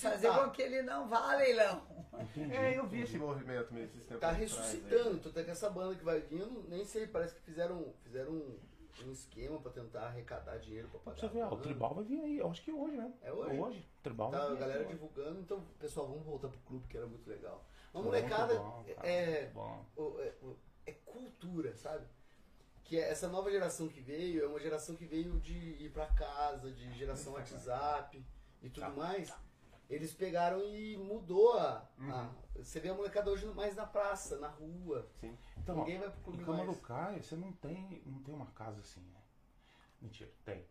Fazer 0.00 0.30
com 0.32 0.50
que 0.50 0.62
ele 0.62 0.80
não 0.82 1.08
vá, 1.08 1.34
leilão. 1.36 1.82
Entendi. 2.18 2.54
É, 2.54 2.78
eu 2.78 2.86
vi 2.86 3.02
esse 3.02 3.18
movimento 3.18 3.72
mesmo 3.74 3.90
esses 3.90 4.06
tempos 4.06 4.20
Tá 4.20 4.30
ressuscitando. 4.32 5.20
É 5.38 5.44
que 5.44 5.50
essa 5.50 5.68
banda 5.68 5.94
que 5.94 6.04
vai 6.04 6.20
vindo, 6.20 6.64
nem 6.68 6.84
sei, 6.86 7.06
parece 7.06 7.34
que 7.34 7.42
fizeram, 7.42 7.92
fizeram 8.02 8.32
um, 8.32 8.58
um 9.04 9.12
esquema 9.12 9.58
pra 9.60 9.72
tentar 9.72 10.06
arrecadar 10.06 10.56
dinheiro 10.56 10.88
pra 10.88 11.00
pagar. 11.00 11.28
você 11.28 11.42
ó, 11.42 11.52
o 11.52 11.56
tribal 11.58 11.94
vai 11.94 12.04
vir 12.04 12.20
aí. 12.22 12.38
Eu 12.38 12.50
acho 12.50 12.62
que 12.62 12.72
hoje, 12.72 12.96
né? 12.96 13.12
É 13.22 13.30
hoje? 13.30 13.60
Hoje. 13.60 13.78
O 13.98 14.02
tribal 14.02 14.30
Tá 14.30 14.38
vai 14.38 14.46
a 14.46 14.50
vir 14.52 14.58
galera 14.60 14.84
divulgando, 14.86 15.40
então, 15.40 15.62
pessoal, 15.78 16.06
vamos 16.08 16.24
voltar 16.24 16.48
pro 16.48 16.58
clube 16.60 16.88
que 16.88 16.96
era 16.96 17.06
muito 17.06 17.28
legal. 17.28 17.62
Uma 17.92 18.04
molecada 18.04 18.54
bom, 18.54 18.84
cara, 18.96 19.06
é, 19.06 19.46
bom. 19.48 19.84
o- 19.96 20.18
é, 20.18 20.32
o- 20.42 20.56
é 20.86 20.92
cultura, 20.92 21.76
sabe? 21.76 22.06
Que 22.84 22.98
é 22.98 23.10
essa 23.10 23.28
nova 23.28 23.50
geração 23.50 23.88
que 23.88 24.00
veio 24.00 24.44
é 24.44 24.46
uma 24.46 24.60
geração 24.60 24.96
que 24.96 25.06
veio 25.06 25.40
de 25.40 25.54
ir 25.82 25.92
pra 25.92 26.06
casa, 26.06 26.70
de 26.72 26.92
geração 26.94 27.34
WhatsApp 27.34 28.24
e 28.62 28.68
tudo 28.68 28.84
Tá. 28.84 28.90
mais. 28.90 29.32
Eles 29.88 30.12
pegaram 30.14 30.60
e 30.74 30.96
mudou 30.96 31.58
a, 31.58 31.88
Uhum. 31.98 32.10
a- 32.12 32.34
Você 32.56 32.80
vê 32.80 32.90
a 32.90 32.94
molecada 32.94 33.30
hoje 33.30 33.46
mais 33.46 33.74
na 33.74 33.86
praça, 33.86 34.38
na 34.38 34.48
rua. 34.48 35.08
Sim. 35.20 35.36
Então, 35.56 35.76
Ninguém 35.78 35.96
ó, 35.96 36.00
vai 36.00 36.10
pro 36.10 36.20
clube 36.20 36.42
em 36.42 36.44
Cama 36.44 36.64
mais. 36.64 36.76
do 36.76 36.82
Caio, 36.82 37.22
você 37.22 37.34
não 37.34 37.50
tem, 37.52 38.02
não 38.04 38.22
tem 38.22 38.34
uma 38.34 38.46
casa 38.52 38.80
assim, 38.80 39.00
né? 39.00 39.20
Mentira, 40.00 40.30
tem. 40.44 40.66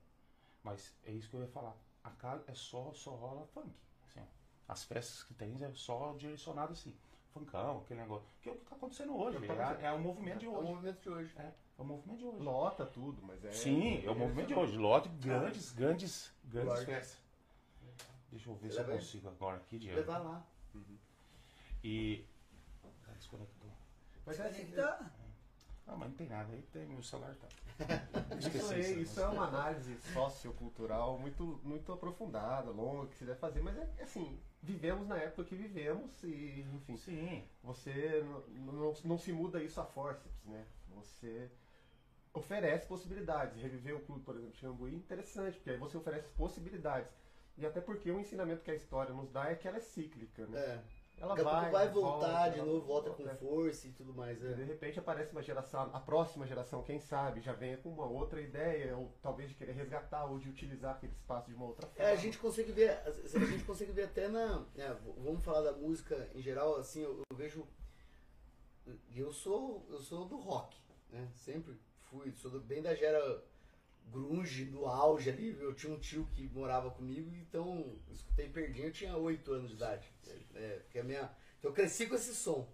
Mas 0.64 0.96
é 1.04 1.12
isso 1.12 1.28
que 1.30 1.36
eu 1.36 1.42
ia 1.42 1.48
falar. 1.48 1.76
A 2.04 2.12
casa 2.12 2.44
é 2.48 2.54
só, 2.54 2.94
só 2.94 3.12
rola 3.16 3.46
funk. 3.48 3.74
Assim, 4.06 4.20
ó. 4.20 4.24
As 4.68 4.84
festas 4.84 5.24
que 5.24 5.34
tem 5.34 5.56
é 5.64 5.74
só 5.74 6.14
direcionado 6.14 6.74
assim. 6.74 6.96
Funkão, 7.34 7.80
aquele 7.80 8.02
negócio. 8.02 8.28
Que 8.42 8.50
é 8.50 8.52
o 8.52 8.56
que 8.58 8.66
tá 8.66 8.76
acontecendo 8.76 9.16
hoje. 9.18 9.38
É, 9.82 9.86
é 9.86 9.92
o 9.92 10.00
movimento 10.00 10.40
de 10.40 10.46
É 10.46 10.50
o 10.50 10.54
hoje. 10.58 10.70
movimento 10.70 11.02
de 11.02 11.10
hoje. 11.10 11.34
É, 11.38 11.42
é 11.44 11.54
o 11.82 11.84
movimento 11.86 12.18
de 12.20 12.26
hoje. 12.26 12.44
Lota 12.44 12.86
tudo, 12.86 13.22
mas 13.24 13.44
é. 13.46 13.52
Sim, 13.52 14.06
é 14.06 14.12
o 14.12 14.16
movimento 14.16 14.48
de 14.48 14.54
hoje. 14.54 14.78
Lote 14.78 15.10
grandes, 15.10 15.72
grandes, 15.72 16.34
grandes 16.44 16.84
festas. 16.84 17.22
Deixa 18.30 18.50
eu 18.50 18.56
ver 18.56 18.72
se 18.72 18.80
eu 18.80 18.86
consigo 18.86 19.28
agora 19.30 19.58
aqui, 19.58 19.78
Diego. 19.78 19.98
Levar 19.98 20.20
lá. 20.20 20.46
E. 21.84 22.26
Ah, 22.84 23.14
desconectou. 23.18 23.70
Mas 24.26 24.40
é 24.40 24.48
assim, 24.48 24.62
Então, 24.64 24.98
Ah, 25.88 25.96
mas 25.98 26.10
não 26.10 26.16
tem 26.16 26.28
nada 26.30 26.54
aí, 26.54 26.62
tem 26.72 26.86
meu 26.86 27.02
celular 27.04 27.36
tá. 27.36 27.48
Isso, 28.38 28.48
Esqueci 28.48 28.74
é, 28.76 28.80
isso. 28.80 29.00
isso 29.00 29.20
é 29.22 29.28
uma 29.28 29.48
análise 29.48 29.98
sociocultural 30.14 31.18
muito, 31.18 31.60
muito 31.64 31.92
aprofundada, 31.92 32.70
longa, 32.70 33.08
que 33.08 33.16
se 33.18 33.26
deve 33.26 33.40
fazer, 33.40 33.62
mas 33.62 33.76
é 33.78 34.04
assim, 34.04 34.40
vivemos 34.62 35.08
na 35.08 35.18
época 35.18 35.44
que 35.44 35.56
vivemos 35.56 36.24
e, 36.24 36.66
enfim, 36.74 36.98
Sim. 36.98 37.44
você 37.64 38.24
não, 38.50 38.74
não, 38.74 38.94
não 39.04 39.18
se 39.18 39.32
muda 39.32 39.64
isso 39.64 39.80
a 39.82 39.86
forceps, 39.86 40.44
né? 40.46 40.66
Você 40.96 41.50
oferece 42.34 42.86
possibilidades. 42.86 43.62
Reviver 43.62 43.96
o 43.96 44.02
clube, 44.02 44.24
por 44.24 44.36
exemplo, 44.36 44.54
de 44.54 44.60
Xambuí, 44.60 44.94
é 44.94 44.98
interessante, 44.98 45.56
porque 45.56 45.72
aí 45.72 45.78
você 45.78 45.98
oferece 45.98 46.28
possibilidades. 46.30 47.12
E 47.58 47.66
até 47.66 47.82
porque 47.82 48.10
o 48.12 48.20
ensinamento 48.20 48.64
que 48.64 48.72
a 48.72 48.76
história 48.76 49.14
nos 49.14 49.30
dá 49.32 49.50
é 49.50 49.56
que 49.56 49.68
ela 49.68 49.78
é 49.78 49.82
cíclica, 49.82 50.48
né? 50.48 50.60
É. 50.60 50.84
Ela 51.22 51.36
Daqui 51.36 51.50
pouco 51.50 51.72
vai 51.72 51.88
voltar 51.90 52.28
volta, 52.46 52.50
de 52.50 52.58
novo, 52.62 52.82
volta 52.86 53.10
com 53.12 53.24
volta. 53.24 53.36
força 53.38 53.88
e 53.88 53.92
tudo 53.92 54.12
mais. 54.14 54.42
E 54.42 54.56
de 54.56 54.62
É. 54.64 54.66
repente 54.66 54.98
aparece 55.00 55.32
uma 55.32 55.44
geração, 55.44 55.90
a 55.94 56.00
próxima 56.00 56.48
geração, 56.48 56.82
quem 56.82 57.00
sabe, 57.00 57.42
já 57.42 57.54
venha 57.54 57.78
com 57.78 57.90
uma 57.90 58.06
outra 58.08 58.42
ideia, 58.42 58.98
ou 58.98 59.14
talvez 59.22 59.48
de 59.50 59.56
querer 59.56 59.74
resgatar 59.74 60.26
ou 60.26 60.40
de 60.40 60.50
utilizar 60.50 60.96
aquele 60.96 61.14
espaço 61.14 61.48
de 61.50 61.54
uma 61.56 61.66
outra 61.66 61.88
forma. 61.88 62.10
É, 62.10 62.12
a 62.12 62.16
gente 62.16 62.40
consegue 62.40 62.72
ver, 62.72 62.90
a 63.06 63.12
gente 63.12 63.64
consegue 63.66 63.92
ver 63.92 64.06
até 64.06 64.28
na, 64.28 64.66
é, 64.76 64.92
vamos 65.18 65.46
falar 65.46 65.62
da 65.62 65.74
música 65.74 66.28
em 66.34 66.42
geral, 66.42 66.76
assim, 66.78 67.02
eu, 67.04 67.22
eu 67.30 67.38
vejo, 67.38 67.68
eu 69.16 69.32
sou, 69.32 69.86
eu 69.90 70.02
sou 70.02 70.26
do 70.26 70.38
rock, 70.38 70.76
né? 71.12 71.28
Sempre 71.36 71.78
fui, 72.10 72.32
sou 72.34 72.50
do- 72.50 72.62
bem 72.62 72.82
da 72.82 72.96
gera 72.96 73.44
grunge, 74.08 74.66
do 74.66 74.86
auge 74.86 75.30
ali, 75.30 75.56
eu 75.60 75.74
tinha 75.74 75.94
um 75.94 76.00
tio 76.00 76.28
que 76.34 76.48
morava 76.50 76.92
comigo, 76.92 77.34
então 77.36 77.96
escutei 78.12 78.50
Perdinho, 78.50 78.88
eu 78.88 78.92
tinha 78.92 79.16
8 79.16 79.54
anos 79.54 79.70
de 79.70 79.76
idade, 79.76 80.08
é, 80.56 80.80
porque 80.84 81.00
a 81.00 81.04
minha, 81.04 81.30
então 81.60 81.72
eu 81.72 81.74
cresci 81.74 82.08
com 82.08 82.16
esse 82.16 82.36
som. 82.36 82.68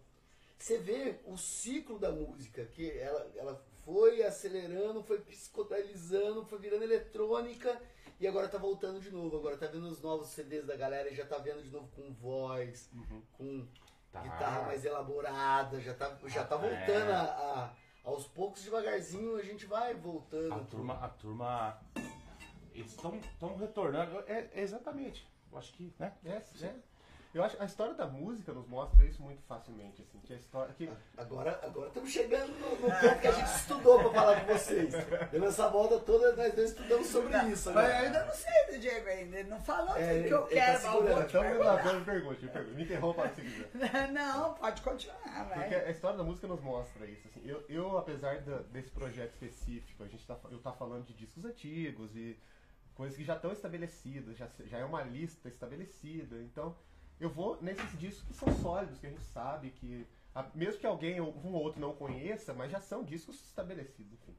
Você 0.58 0.80
vê 0.80 1.20
o 1.26 1.38
ciclo 1.38 2.00
da 2.00 2.12
música, 2.12 2.66
que 2.66 2.90
ela, 2.98 3.32
ela 3.36 3.66
foi 3.86 4.24
acelerando, 4.24 5.04
foi 5.04 5.20
psicodalizando, 5.20 6.44
foi 6.46 6.58
virando 6.58 6.84
eletrônica 6.84 7.80
e 8.20 8.28
agora 8.28 8.48
tá 8.50 8.58
voltando 8.58 9.00
de 9.00 9.12
novo. 9.12 9.38
Agora 9.38 9.56
tá 9.56 9.68
vendo 9.68 9.88
os 9.88 10.02
novos 10.02 10.30
CDs 10.30 10.66
da 10.66 10.76
galera 10.76 11.10
e 11.12 11.16
já 11.16 11.26
tá 11.28 11.38
vendo 11.38 11.62
de 11.62 11.70
novo 11.70 11.88
com 11.96 12.12
voz, 12.14 12.90
com 13.34 13.68
Tá. 14.12 14.22
guitarra 14.22 14.64
mais 14.64 14.84
elaborada, 14.86 15.80
já 15.82 15.94
tá, 15.94 16.18
já 16.28 16.44
tá 16.46 16.56
Ah, 16.56 16.58
voltando 16.58 17.10
é. 17.12 17.14
a, 17.14 17.22
a- 17.24 17.76
aos 18.08 18.26
poucos, 18.26 18.64
devagarzinho, 18.64 19.36
a 19.36 19.44
gente 19.44 19.66
vai 19.66 19.94
voltando. 19.94 20.54
A 20.54 20.60
turma, 20.60 20.94
a 20.94 21.10
turma. 21.10 21.82
Eles 22.74 22.92
estão 22.92 23.20
retornando. 23.58 24.24
É, 24.28 24.50
é 24.54 24.62
exatamente. 24.62 25.28
Eu 25.52 25.58
acho 25.58 25.74
que, 25.74 25.94
né? 26.00 26.14
É, 26.24 26.42
é. 26.62 26.76
Eu 27.38 27.44
acho 27.44 27.56
que 27.56 27.62
a 27.62 27.66
história 27.66 27.94
da 27.94 28.08
música 28.08 28.52
nos 28.52 28.68
mostra 28.68 29.06
isso 29.06 29.22
muito 29.22 29.44
facilmente, 29.44 30.02
assim, 30.02 30.20
que 30.22 30.34
a 30.34 30.36
história 30.38 30.74
que 30.74 30.90
Agora, 31.16 31.60
agora 31.64 31.88
estamos 31.90 32.10
chegando 32.10 32.48
no, 32.60 32.76
ponto 32.78 33.20
que 33.22 33.28
a 33.28 33.32
gente 33.32 33.46
estudou 33.56 34.00
pra 34.00 34.10
falar 34.12 34.42
com 34.46 34.54
vocês. 34.54 34.94
Deu 35.32 35.46
essa 35.46 35.70
volta 35.70 36.00
toda, 36.00 36.36
nós 36.36 36.54
dois 36.56 36.72
estudamos 36.72 37.06
sobre 37.08 37.38
isso. 37.50 37.72
Mas 37.72 37.86
eu 37.86 37.92
Agora. 37.92 37.98
ainda 38.08 38.26
não 38.26 38.34
sei 38.34 38.66
do 38.74 38.80
Diego 38.80 39.08
ainda. 39.08 39.40
Ele 39.40 39.50
não 39.50 39.62
falou 39.62 39.96
É, 39.96 40.16
tudo 40.18 40.28
que 40.28 40.34
eu 40.34 40.42
tá 40.42 40.48
quero, 40.48 40.72
mas 40.74 40.84
eu 40.84 40.92
segurando. 40.92 41.20
te 41.22 41.28
então 41.30 41.42
me 41.44 41.48
perguntar. 41.50 41.74
lavando 41.74 42.06
pergunte, 42.06 42.46
me 42.46 42.52
pergunte, 42.52 42.76
me 42.76 42.84
interrompa 42.84 43.30
se 43.30 43.42
quiser. 43.42 43.68
Não, 44.12 44.54
pode 44.56 44.82
continuar, 44.82 45.48
Porque 45.54 45.76
vai. 45.76 45.86
a 45.86 45.90
história 45.92 46.18
da 46.18 46.24
música 46.24 46.48
nos 46.48 46.62
mostra 46.62 47.06
isso. 47.06 47.28
Assim. 47.28 47.42
Eu, 47.46 47.64
eu, 47.70 47.98
apesar 48.00 48.42
da- 48.42 48.60
desse 48.64 48.90
projeto 48.90 49.34
específico, 49.34 50.04
a 50.04 50.08
gente 50.08 50.26
tá, 50.26 50.38
eu 50.50 50.60
tá 50.60 50.72
falando 50.74 51.06
de 51.06 51.14
discos 51.14 51.46
antigos 51.46 52.16
e 52.16 52.36
coisas 52.96 53.16
que 53.16 53.24
já 53.24 53.36
estão 53.36 53.52
estabelecidas, 53.52 54.36
já, 54.36 54.48
já 54.66 54.80
é 54.80 54.84
uma 54.86 55.04
lista 55.04 55.48
estabelecida. 55.50 56.38
Então, 56.42 56.76
eu 57.20 57.30
vou 57.30 57.58
nesses 57.62 57.98
discos 58.00 58.24
que 58.28 58.34
são 58.34 58.52
sólidos, 58.62 59.00
que 59.00 59.08
a 59.08 59.10
gente 59.10 59.24
sabe 59.26 59.72
que, 59.72 60.06
a- 60.36 60.46
mesmo 60.54 60.80
que 60.80 60.86
alguém 60.88 61.20
ou 61.20 61.34
um 61.44 61.54
ou 61.54 61.64
outro 61.64 61.80
não 61.82 61.94
conheça, 61.94 62.54
mas 62.54 62.72
já 62.72 62.80
são 62.80 63.04
discos 63.04 63.36
estabelecidos, 63.44 64.14
enfim. 64.14 64.36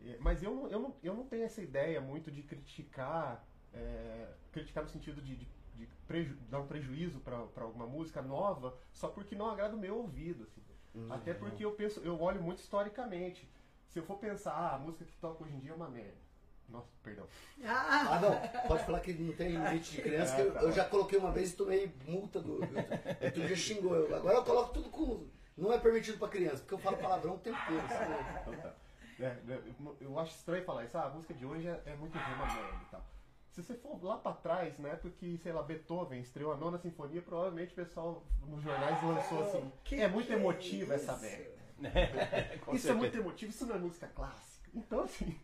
E- 0.00 0.16
Mas 0.20 0.42
eu, 0.42 0.54
não- 0.54 0.68
eu, 0.68 0.78
não, 0.80 0.94
eu 1.02 1.14
não 1.14 1.26
tenho 1.26 1.44
essa 1.44 1.62
ideia 1.62 2.00
muito 2.00 2.30
de 2.30 2.42
criticar, 2.42 3.44
é, 3.72 4.28
criticar 4.52 4.82
no 4.84 4.90
sentido 4.90 5.20
de, 5.22 5.36
de, 5.36 5.48
de 5.74 5.86
preju- 6.06 6.36
dar 6.50 6.60
um 6.60 6.66
prejuízo 6.66 7.20
para 7.20 7.36
alguma 7.62 7.86
música 7.86 8.20
nova, 8.22 8.76
só 8.92 9.08
porque 9.08 9.34
não 9.34 9.48
agrada 9.50 9.74
o 9.76 9.78
meu 9.78 9.96
ouvido. 9.96 10.44
assim. 10.44 10.60
Até 11.12 11.34
porque 11.34 11.62
eu 11.64 11.72
penso, 11.72 12.00
eu 12.00 12.18
olho 12.22 12.42
muito 12.42 12.58
historicamente. 12.58 13.46
Se 13.88 13.98
eu 13.98 14.02
for 14.04 14.16
pensar, 14.18 14.52
ah, 14.52 14.74
a 14.76 14.78
música 14.78 15.04
que 15.04 15.14
toca 15.18 15.44
hoje 15.44 15.54
em 15.54 15.58
dia 15.60 15.72
é 15.72 15.74
uma 15.74 15.88
merda. 15.90 16.25
Nossa, 16.68 16.88
perdão. 17.02 17.26
Ah, 17.64 18.16
Ah, 18.16 18.20
não, 18.20 18.66
pode 18.68 18.84
falar 18.84 19.00
que 19.00 19.12
não 19.12 19.32
tem 19.34 19.50
limite 19.50 19.92
de 19.96 20.02
criança, 20.02 20.34
que 20.34 20.40
eu, 20.42 20.52
eu 20.54 20.72
já 20.72 20.84
coloquei 20.84 21.18
uma 21.18 21.30
vez 21.30 21.52
e 21.52 21.56
tomei 21.56 21.94
multa 22.06 22.40
do. 22.40 22.56
O 22.56 23.30
tu 23.32 23.46
já 23.48 23.54
xingou. 23.56 23.94
Eu, 23.94 24.14
agora 24.14 24.36
eu 24.38 24.44
coloco 24.44 24.72
tudo 24.74 24.88
com. 24.90 25.26
Não 25.56 25.72
é 25.72 25.78
permitido 25.78 26.18
pra 26.18 26.28
criança, 26.28 26.58
porque 26.58 26.74
eu 26.74 26.78
falo 26.78 26.96
palavrão 26.98 27.34
o 27.36 27.38
tempo 27.38 27.56
inteiro. 27.58 27.84
Então 28.42 28.54
tá. 28.56 28.74
É, 29.18 29.24
é, 29.24 29.60
eu- 29.80 29.96
eu 30.00 30.18
acho 30.18 30.36
estranho 30.36 30.62
falar 30.64 30.84
isso, 30.84 30.98
ah, 30.98 31.04
a 31.06 31.10
música 31.10 31.32
de 31.32 31.46
hoje 31.46 31.66
é, 31.66 31.80
é 31.86 31.96
muito 31.96 32.18
ruim, 32.18 32.34
uma 32.34 32.46
merda 32.46 32.82
e 32.86 32.90
tal. 32.90 33.04
Se 33.50 33.62
você 33.62 33.72
for 33.74 33.98
lá 34.04 34.18
pra 34.18 34.32
trás, 34.34 34.78
na 34.78 34.90
época 34.90 35.08
que, 35.18 35.38
sei 35.38 35.50
lá, 35.52 35.62
Beethoven 35.62 36.20
estreou 36.20 36.52
a 36.52 36.56
nona 36.58 36.76
sinfonia, 36.76 37.22
provavelmente 37.22 37.72
o 37.72 37.76
pessoal 37.76 38.22
nos 38.46 38.62
jornais 38.62 39.02
lançou 39.02 39.42
assim, 39.44 39.72
Que 39.82 39.94
é 40.02 40.08
muito 40.08 40.26
que 40.26 40.34
é 40.34 40.36
emotiva 40.36 40.94
essa 40.94 41.12
isso? 41.12 41.22
merda. 41.22 41.56
Isso 41.86 41.88
é 41.88 42.78
certeza. 42.78 42.94
muito 42.94 43.16
emotivo, 43.18 43.50
isso 43.50 43.66
não 43.66 43.76
é 43.76 43.78
música 43.78 44.06
clássica. 44.08 44.68
Então, 44.74 45.00
assim, 45.02 45.38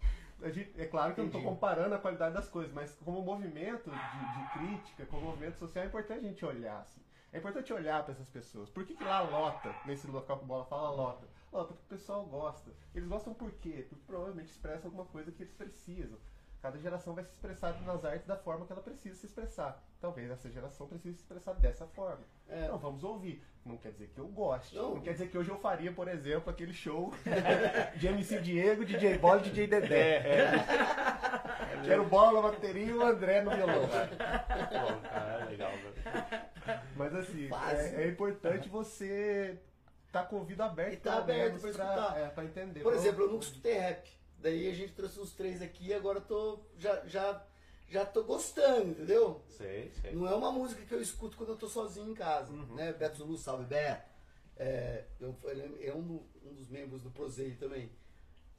gente- 0.50 0.80
é 0.80 0.86
claro 0.86 1.14
que 1.14 1.20
eu 1.20 1.24
não 1.24 1.28
estou 1.30 1.42
comparando 1.42 1.94
a 1.94 1.98
qualidade 1.98 2.34
das 2.34 2.48
coisas, 2.48 2.72
mas 2.72 2.94
como 3.04 3.22
movimento 3.22 3.90
de, 3.90 3.96
de 3.96 4.52
crítica, 4.52 5.06
como 5.06 5.22
movimento 5.26 5.56
social, 5.58 5.84
é 5.84 5.88
importante 5.88 6.24
a 6.24 6.28
gente 6.28 6.44
olhar, 6.44 6.80
assim. 6.80 7.00
É 7.32 7.38
importante 7.38 7.72
olhar 7.72 8.02
para 8.02 8.12
essas 8.12 8.28
pessoas. 8.28 8.68
Por 8.68 8.84
que, 8.84 8.94
que 8.94 9.04
lá 9.04 9.20
lota, 9.22 9.74
nesse 9.86 10.06
local 10.06 10.38
que 10.38 10.44
o 10.44 10.46
Bola 10.46 10.64
fala, 10.66 10.90
lota? 10.90 11.26
Lota 11.50 11.68
porque 11.74 11.84
o 11.94 11.98
pessoal 11.98 12.24
gosta. 12.26 12.70
Eles 12.94 13.08
gostam 13.08 13.32
por 13.34 13.50
quê? 13.52 13.86
Porque 13.88 14.04
provavelmente 14.06 14.50
expressa 14.50 14.86
alguma 14.86 15.04
coisa 15.06 15.32
que 15.32 15.42
eles 15.42 15.52
precisam. 15.54 16.18
Cada 16.62 16.78
geração 16.78 17.12
vai 17.12 17.24
se 17.24 17.32
expressar 17.32 17.74
nas 17.82 18.04
artes 18.04 18.24
da 18.24 18.36
forma 18.36 18.64
que 18.64 18.72
ela 18.72 18.80
precisa 18.80 19.16
se 19.16 19.26
expressar. 19.26 19.82
Talvez 20.00 20.30
essa 20.30 20.48
geração 20.48 20.86
precise 20.86 21.16
se 21.16 21.22
expressar 21.22 21.54
dessa 21.54 21.88
forma. 21.88 22.20
É. 22.48 22.66
Então 22.66 22.78
vamos 22.78 23.02
ouvir. 23.02 23.42
Não 23.66 23.76
quer 23.76 23.90
dizer 23.90 24.08
que 24.14 24.20
eu 24.20 24.28
goste. 24.28 24.76
Não. 24.76 24.94
Não, 24.94 25.00
quer 25.00 25.12
dizer 25.12 25.28
que 25.28 25.36
hoje 25.36 25.50
eu 25.50 25.58
faria, 25.58 25.90
por 25.92 26.06
exemplo, 26.06 26.50
aquele 26.50 26.72
show 26.72 27.12
de 27.98 28.06
MC 28.06 28.40
Diego, 28.40 28.84
DJ 28.84 29.18
Bola 29.18 29.40
e 29.40 29.50
DJ 29.50 29.66
Dedé. 29.66 30.22
Quero 31.84 32.04
bola, 32.04 32.42
bateria 32.42 32.84
e 32.86 32.92
o 32.92 33.02
André 33.02 33.42
no 33.42 33.50
violão. 33.50 33.88
Pô, 33.88 35.08
cara, 35.08 35.42
é 35.42 35.44
legal, 35.46 35.72
velho. 35.72 36.84
Mas 36.96 37.14
assim, 37.16 37.48
é, 37.96 38.04
é 38.04 38.08
importante 38.08 38.68
você 38.68 39.58
estar 40.06 40.24
com 40.24 40.36
o 40.36 40.38
ouvido 40.40 40.62
aberto, 40.62 40.92
E 40.94 40.96
tá 40.98 41.18
aberto 41.18 41.44
menos, 41.46 41.60
pra 41.62 41.70
escutar. 41.70 42.18
é, 42.20 42.28
pra 42.28 42.44
entender. 42.44 42.80
Por 42.82 42.92
Pra- 42.92 43.00
exemplo, 43.00 43.24
eu 43.24 43.30
nunca 43.32 43.44
escutei 43.46 43.72
rap. 43.78 44.21
Daí 44.42 44.68
a 44.68 44.74
gente 44.74 44.92
trouxe 44.92 45.20
uns 45.20 45.32
três 45.32 45.62
aqui 45.62 45.86
e 45.88 45.94
agora 45.94 46.18
eu 46.18 46.24
tô. 46.24 46.58
Já, 46.76 47.06
já, 47.06 47.46
já 47.88 48.04
tô 48.04 48.24
gostando, 48.24 48.90
entendeu? 48.90 49.40
Sei, 49.46 49.92
sei. 50.00 50.12
Não 50.14 50.26
é 50.26 50.34
uma 50.34 50.50
música 50.50 50.82
que 50.84 50.92
eu 50.92 51.00
escuto 51.00 51.36
quando 51.36 51.50
eu 51.50 51.56
tô 51.56 51.68
sozinho 51.68 52.10
em 52.10 52.14
casa, 52.14 52.52
Uhum. 52.52 52.74
né? 52.74 52.92
Beto 52.92 53.18
Zulu, 53.18 53.38
salve 53.38 53.64
Beto. 53.64 54.10
É, 54.56 55.04
eu- 55.20 55.36
ele 55.44 55.86
é 55.86 55.94
um, 55.94 56.20
um 56.44 56.54
dos 56.54 56.68
membros 56.68 57.02
do 57.02 57.10
Prozei 57.10 57.52
também. 57.54 57.88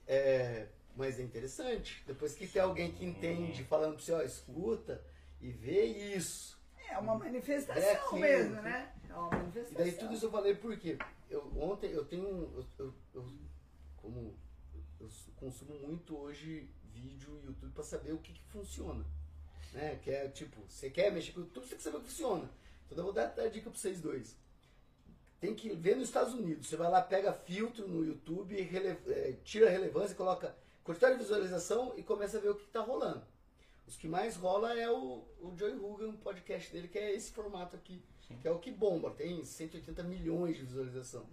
É, 0.07 0.67
mas 0.95 1.19
é 1.19 1.23
interessante. 1.23 2.01
Depois 2.07 2.33
que 2.33 2.47
tem 2.47 2.61
alguém 2.61 2.91
que 2.93 3.03
entende 3.05 3.63
falando 3.65 3.95
pra 3.95 4.03
você, 4.03 4.11
ó, 4.13 4.21
escuta 4.21 5.03
e 5.41 5.51
vê 5.51 5.83
isso. 6.15 6.57
É 6.89 6.97
uma 6.97 7.15
manifestação 7.17 8.17
É 8.17 8.21
mesmo, 8.21 8.61
né? 8.61 8.93
É 9.09 9.13
uma 9.13 9.27
E 9.27 9.35
manifestação. 9.37 9.77
daí 9.77 9.91
tudo 9.91 10.13
isso 10.13 10.25
eu 10.27 10.31
falei 10.31 10.55
porque 10.55 10.97
eu, 11.29 11.51
ontem 11.57 11.91
eu 11.91 12.05
tenho. 12.05 12.25
um- 12.27 12.57
Eu, 12.57 12.65
eu- 12.85 12.93
eu- 13.15 13.33
como 13.97 14.33
consumo 15.43 15.75
muito 15.79 16.17
hoje 16.17 16.69
vídeo 16.93 17.39
e 17.43 17.47
YouTube 17.47 17.71
pra 17.73 17.83
saber 17.83 18.13
o 18.13 18.17
que, 18.17 18.31
que 18.33 18.43
funciona. 18.45 19.03
Né? 19.73 19.99
Que 20.03 20.11
é 20.11 20.27
tipo, 20.29 20.61
você 20.69 20.89
quer 20.89 21.11
mexer 21.11 21.31
com 21.33 21.41
o 21.41 21.43
YouTube, 21.43 21.63
você 21.63 21.69
tem 21.69 21.77
que 21.77 21.83
saber 21.83 21.97
o 21.97 22.01
que 22.01 22.07
funciona. 22.07 22.49
Então 22.85 22.99
eu 22.99 23.03
vou 23.05 23.13
dar 23.13 23.33
a 23.37 23.47
dica 23.47 23.69
pra 23.69 23.79
vocês 23.79 23.99
dois. 23.99 24.37
Tem 25.39 25.53
que 25.53 25.73
ver 25.75 25.95
nos 25.95 26.05
Estados 26.07 26.33
Unidos. 26.33 26.67
Você 26.67 26.77
vai 26.77 26.89
lá, 26.89 27.01
pega 27.01 27.33
filtro 27.33 27.87
no 27.87 28.05
YouTube, 28.05 28.55
rele- 28.61 28.97
eh, 29.07 29.35
tira 29.43 29.67
a 29.67 29.69
relevância, 29.69 30.15
coloca 30.15 30.55
quantidade 30.83 31.17
de 31.17 31.23
visualização 31.23 31.93
e 31.97 32.03
começa 32.03 32.37
a 32.37 32.41
ver 32.41 32.49
o 32.49 32.55
que 32.55 32.63
está 32.65 32.79
rolando. 32.81 33.25
Os 33.85 33.97
que 33.97 34.07
mais 34.07 34.37
rola 34.37 34.73
é 34.79 34.89
o, 34.89 35.25
o 35.41 35.53
Joey 35.57 35.75
Rogan, 35.77 36.09
o 36.09 36.17
podcast 36.17 36.71
dele, 36.71 36.87
que 36.87 36.97
é 36.97 37.13
esse 37.13 37.31
formato 37.31 37.75
aqui, 37.75 38.01
que 38.41 38.47
é 38.47 38.51
o 38.51 38.59
que 38.59 38.71
bomba. 38.71 39.11
Tem 39.11 39.43
180 39.43 40.01
milhões 40.03 40.55
de 40.55 40.63
visualização. 40.63 41.27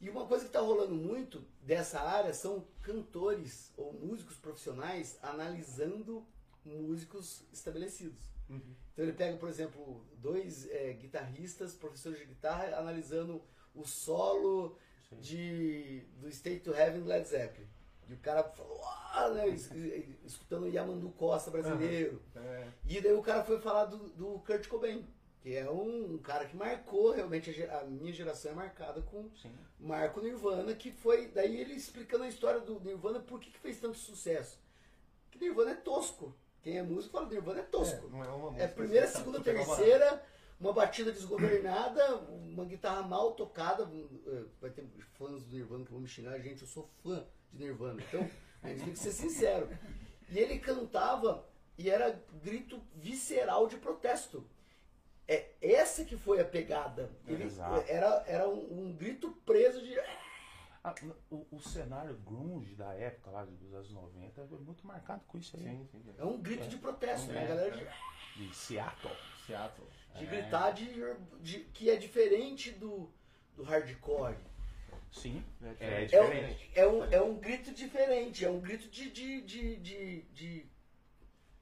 E 0.00 0.08
uma 0.08 0.26
coisa 0.26 0.44
que 0.44 0.48
está 0.50 0.60
rolando 0.60 0.94
muito 0.94 1.44
dessa 1.62 2.00
área 2.00 2.32
são 2.32 2.64
cantores 2.82 3.72
ou 3.76 3.92
músicos 3.92 4.36
profissionais 4.36 5.18
analisando 5.22 6.24
músicos 6.64 7.42
estabelecidos. 7.52 8.18
Então 8.92 9.04
ele 9.04 9.12
pega, 9.12 9.36
por 9.36 9.48
exemplo, 9.48 10.04
dois 10.16 10.66
eh, 10.70 10.92
guitarristas, 10.94 11.74
professores 11.74 12.18
de 12.18 12.24
guitarra, 12.26 12.76
analisando 12.76 13.42
o 13.74 13.84
solo 13.86 14.76
de, 15.20 16.00
do 16.18 16.28
State 16.28 16.60
to 16.60 16.72
Heaven 16.74 17.00
do 17.02 17.06
Led 17.06 17.28
Zeppelin. 17.28 17.68
E 18.08 18.14
o 18.14 18.18
cara 18.18 18.42
falou, 18.42 18.80
ah, 18.84 19.28
né, 19.30 19.48
es- 19.48 19.70
escutando 20.24 20.64
o 20.64 20.68
Yamandu 20.68 21.10
Costa 21.10 21.50
brasileiro. 21.50 22.20
É, 22.34 22.68
E 22.84 23.00
daí 23.00 23.12
o 23.12 23.22
cara 23.22 23.44
foi 23.44 23.60
falar 23.60 23.84
do, 23.84 23.98
do 24.10 24.40
Kurt 24.40 24.66
Cobain, 24.66 25.06
que 25.40 25.54
é 25.56 25.70
um, 25.70 26.14
um 26.14 26.18
cara 26.18 26.44
que 26.46 26.56
marcou 26.56 27.12
realmente 27.12 27.62
a, 27.64 27.80
a 27.80 27.84
minha 27.84 28.12
geração 28.12 28.52
é 28.52 28.54
marcada 28.54 29.00
com 29.02 29.28
Sim. 29.40 29.50
Marco 29.78 30.20
Nirvana, 30.20 30.74
que 30.74 30.92
foi 30.92 31.28
daí 31.28 31.56
ele 31.60 31.74
explicando 31.74 32.24
a 32.24 32.28
história 32.28 32.60
do 32.60 32.78
Nirvana, 32.80 33.20
por 33.20 33.40
que, 33.40 33.50
que 33.50 33.58
fez 33.58 33.78
tanto 33.80 33.96
sucesso. 33.96 34.58
Que 35.30 35.38
Nirvana 35.38 35.70
é 35.72 35.74
tosco. 35.76 36.34
Quem 36.62 36.76
é 36.78 36.82
músico 36.82 37.12
fala 37.12 37.28
Nirvana 37.28 37.60
é 37.60 37.62
tosco. 37.62 38.08
não 38.08 38.22
é 38.22 38.28
uma 38.28 38.48
É 38.48 38.50
música 38.52 38.68
primeira, 38.74 39.06
assim, 39.06 39.18
segunda, 39.18 39.38
barato. 39.40 39.66
terceira, 39.66 40.22
uma 40.60 40.72
batida 40.74 41.10
desgovernada, 41.10 42.16
uma 42.16 42.66
guitarra 42.66 43.02
mal 43.02 43.32
tocada. 43.32 43.88
eh, 44.26 44.44
Vai 44.60 44.68
ter 44.70 44.86
fãs 45.16 45.42
do 45.44 45.54
Nirvana 45.54 45.84
que 45.86 45.92
vão 45.92 46.00
me 46.02 46.08
xingar, 46.08 46.38
gente, 46.40 46.60
eu 46.60 46.68
sou 46.68 46.86
fã 47.02 47.24
de 47.50 47.64
Nirvana. 47.64 48.02
Então, 48.06 48.28
a 48.62 48.68
gente 48.68 48.84
tem 48.84 48.92
que 48.92 48.98
ser 48.98 49.12
sincero. 49.12 49.68
E 50.28 50.38
ele 50.38 50.58
cantava 50.58 51.48
e 51.78 51.88
era 51.88 52.22
grito 52.42 52.78
visceral 52.94 53.66
de 53.66 53.78
protesto. 53.78 54.44
É 55.32 55.54
essa 55.62 56.04
que 56.04 56.16
foi 56.16 56.40
a 56.40 56.44
pegada. 56.44 57.08
Ele, 57.26 57.44
era 57.86 58.24
era 58.26 58.48
um, 58.48 58.88
um 58.88 58.92
grito 58.96 59.30
preso 59.46 59.80
de. 59.80 59.96
Ah, 60.82 60.94
o, 61.30 61.46
o 61.52 61.60
cenário 61.60 62.14
grunge 62.16 62.74
da 62.74 62.92
época 62.94 63.30
lá 63.30 63.44
dos 63.44 63.72
anos 63.74 63.92
90 63.92 64.46
foi 64.48 64.58
muito 64.58 64.84
marcado 64.86 65.22
com 65.28 65.38
isso 65.38 65.56
aí. 65.56 65.62
Sim, 65.62 65.86
sim. 65.92 66.14
É 66.18 66.24
um 66.24 66.40
grito 66.40 66.66
de 66.66 66.78
protesto, 66.78 67.30
né? 67.30 67.42
É, 67.42 67.44
A 67.44 67.48
galera 67.48 67.70
de, 68.34 68.48
De 68.48 68.56
Seattle. 68.56 69.14
Seattle. 69.46 69.86
de 70.16 70.26
gritar 70.26 70.72
de, 70.72 70.86
de- 71.40 71.60
que 71.74 71.90
é 71.90 71.96
diferente 71.96 72.72
do, 72.72 73.08
do 73.54 73.62
hardcore. 73.62 74.36
Sim, 75.12 75.44
É 75.80 75.84
é 75.84 76.08
É 76.12 76.20
um, 76.22 76.24
diferente. 76.30 76.70
é, 76.74 76.86
um, 76.88 77.04
é 77.12 77.20
um 77.22 77.36
grito 77.38 77.72
diferente, 77.72 78.44
é 78.44 78.50
um 78.50 78.58
grito 78.60 78.88
de. 78.88 79.10
de, 79.10 79.42
de, 79.42 79.76
de, 79.76 80.22
de 80.32 80.66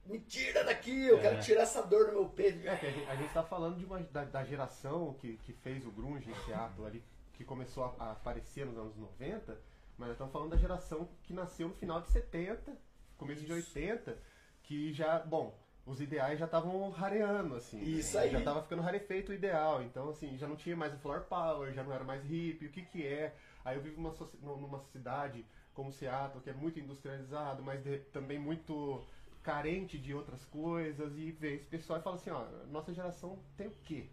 me 0.08 0.18
tira 0.20 0.64
daqui, 0.64 1.06
eu 1.06 1.18
É. 1.18 1.20
quero 1.22 1.40
tirar 1.42 1.62
essa 1.62 1.82
dor 1.82 2.06
do 2.06 2.12
meu 2.12 2.26
peito. 2.28 2.66
É, 2.66 2.76
que 2.76 2.86
a 2.86 2.90
gente, 2.90 3.11
a 3.11 3.14
gente 3.16 3.32
tá 3.32 3.42
falando 3.42 3.76
de 3.78 3.84
uma, 3.84 4.00
da, 4.00 4.24
da 4.24 4.44
geração 4.44 5.14
que, 5.14 5.36
que 5.38 5.52
fez 5.52 5.84
o 5.86 5.90
grunge 5.90 6.30
em 6.30 6.34
Seattle 6.46 6.86
ali, 6.86 7.04
que 7.34 7.44
começou 7.44 7.84
a, 7.84 7.94
a 8.04 8.12
aparecer 8.12 8.66
nos 8.66 8.76
anos 8.78 8.96
90, 8.96 9.52
mas 9.96 10.09
nós 10.09 10.11
estamos 10.12 10.32
falando 10.32 10.50
da 10.50 10.56
geração 10.56 11.09
que 11.22 11.32
nasceu 11.32 11.68
no 11.68 11.74
final 11.74 12.00
de 12.00 12.09
70, 12.11 12.76
começo 13.16 13.44
de 13.44 13.52
80, 13.52 14.16
que 14.62 14.92
já, 14.92 15.18
bom, 15.20 15.56
os 15.86 16.00
ideais 16.00 16.38
já 16.38 16.44
estavam 16.44 16.90
rareando, 16.90 17.54
assim. 17.54 17.80
Isso 17.82 18.18
aí. 18.18 18.30
Já 18.30 18.40
tava 18.42 18.62
ficando 18.62 18.82
rarefeito 18.82 19.32
o 19.32 19.34
ideal, 19.34 19.82
então 19.82 20.09
assim, 20.11 20.36
já 20.36 20.46
não 20.46 20.56
tinha 20.56 20.76
mais 20.76 20.92
o 20.94 20.98
floor 20.98 21.22
power, 21.22 21.72
já 21.72 21.82
não 21.82 21.92
era 21.92 22.04
mais 22.04 22.22
hippie, 22.24 22.66
o 22.66 22.70
que 22.70 22.82
que 22.82 23.06
é? 23.06 23.34
Aí 23.64 23.76
eu 23.76 23.82
vivo 23.82 24.00
numa, 24.00 24.14
numa 24.56 24.80
cidade 24.92 25.44
como 25.74 25.92
Seattle, 25.92 26.42
que 26.42 26.50
é 26.50 26.52
muito 26.52 26.78
industrializado, 26.80 27.62
mas 27.62 27.82
de- 27.82 27.98
também 28.12 28.38
muito 28.38 29.02
carente 29.49 29.96
de 29.99 30.12
outras 30.12 30.44
coisas, 30.44 31.16
e 31.16 31.30
vê 31.32 31.55
esse 31.55 31.64
pessoal 31.64 31.99
e 31.99 32.03
fala 32.03 32.16
assim, 32.16 32.28
ó, 32.30 32.44
nossa 32.70 32.92
geração 32.92 33.38
tem 33.57 33.66
o 33.66 33.72
quê? 33.82 34.05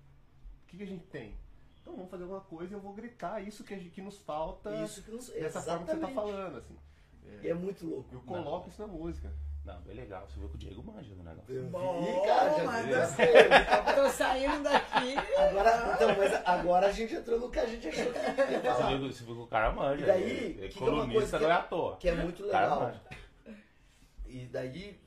o 0.64 0.68
que, 0.68 0.78
que 0.78 0.84
a 0.84 0.88
gente 0.88 1.04
tem? 1.08 1.36
Então 1.82 1.94
vamos 1.94 2.10
fazer 2.10 2.24
alguma 2.24 2.40
coisa 2.42 2.74
e 2.74 2.76
eu 2.76 2.80
vou 2.80 2.94
gritar 2.94 3.42
isso 3.46 3.62
que, 3.66 3.74
a 3.74 3.78
gente- 3.78 3.90
que 3.90 4.02
nos 4.02 4.18
falta 4.20 4.74
Isso 4.84 5.04
que 5.04 5.12
nos... 5.12 5.28
dessa 5.30 5.62
forma 5.62 5.80
que 5.86 5.92
você 5.92 6.00
tá 6.00 6.08
Exatamente. 6.10 6.16
falando, 6.16 6.58
assim. 6.58 6.78
E 7.44 7.50
é 7.50 7.54
muito 7.54 7.86
louco. 7.86 8.10
Eu 8.16 8.22
coloco 8.22 8.70
isso 8.70 8.82
na 8.82 8.88
música. 8.88 9.30
Não, 9.66 9.82
bem 9.82 9.96
legal. 9.96 10.26
Você 10.28 10.40
viu 10.40 10.48
que 10.50 10.56
o 10.56 10.58
Diego 10.58 10.84
manja 10.84 11.14
do 11.14 11.22
negócio. 11.24 11.54
Eu 11.54 11.66
vi, 11.66 12.28
cara, 12.28 12.82
ver. 12.84 13.06
sei. 13.08 13.28
Tô 13.96 14.10
saindo 14.10 14.64
daqui. 14.64 15.16
Agora, 15.38 15.94
então, 15.96 16.16
mas 16.18 16.34
agora 16.46 16.88
a 16.88 16.92
gente 16.92 17.14
entrou 17.14 17.40
no 17.40 17.50
que 17.52 17.60
a 17.60 17.66
gente 17.66 17.88
achou 17.88 18.12
que 18.12 18.18
ia 18.20 18.34
Você 18.60 18.62
falar. 18.62 18.98
viu, 18.98 19.12
você 19.12 19.24
viu 19.26 19.36
que 19.36 19.42
o 19.42 19.48
cara 19.48 19.72
manja. 19.72 20.04
E 20.04 20.06
daí, 20.08 20.60
é, 20.62 20.66
é 20.66 20.68
que 20.70 20.78
que 20.78 20.84
é 20.84 20.88
não 20.88 21.04
é 21.04 21.50
é- 21.50 21.52
à 21.52 21.62
toa. 21.64 21.98
Que 21.98 22.10
é 22.10 22.16
muito 22.16 22.44
legal. 22.46 22.94
E 24.28 24.46
daí, 24.48 25.00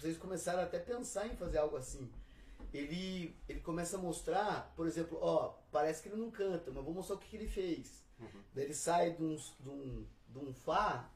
vocês 0.00 0.16
começaram 0.16 0.62
até 0.62 0.78
a 0.78 0.82
pensar 0.82 1.26
em 1.26 1.36
fazer 1.36 1.58
algo 1.58 1.76
assim. 1.76 2.10
Ele, 2.72 3.34
ele 3.48 3.60
começa 3.60 3.96
a 3.96 4.00
mostrar, 4.00 4.72
por 4.76 4.86
exemplo, 4.86 5.18
ó, 5.20 5.54
parece 5.72 6.02
que 6.02 6.08
ele 6.08 6.16
não 6.20 6.30
canta, 6.30 6.70
mas 6.70 6.84
vou 6.84 6.92
mostrar 6.94 7.16
o 7.16 7.18
que, 7.18 7.28
que 7.28 7.36
ele 7.36 7.48
fez. 7.48 8.04
Daí 8.54 8.64
ele 8.64 8.74
sai 8.74 9.12
de 9.12 9.22
um, 9.22 9.36
de, 9.36 9.68
um, 9.68 10.06
de 10.28 10.38
um 10.38 10.52
Fá 10.52 11.10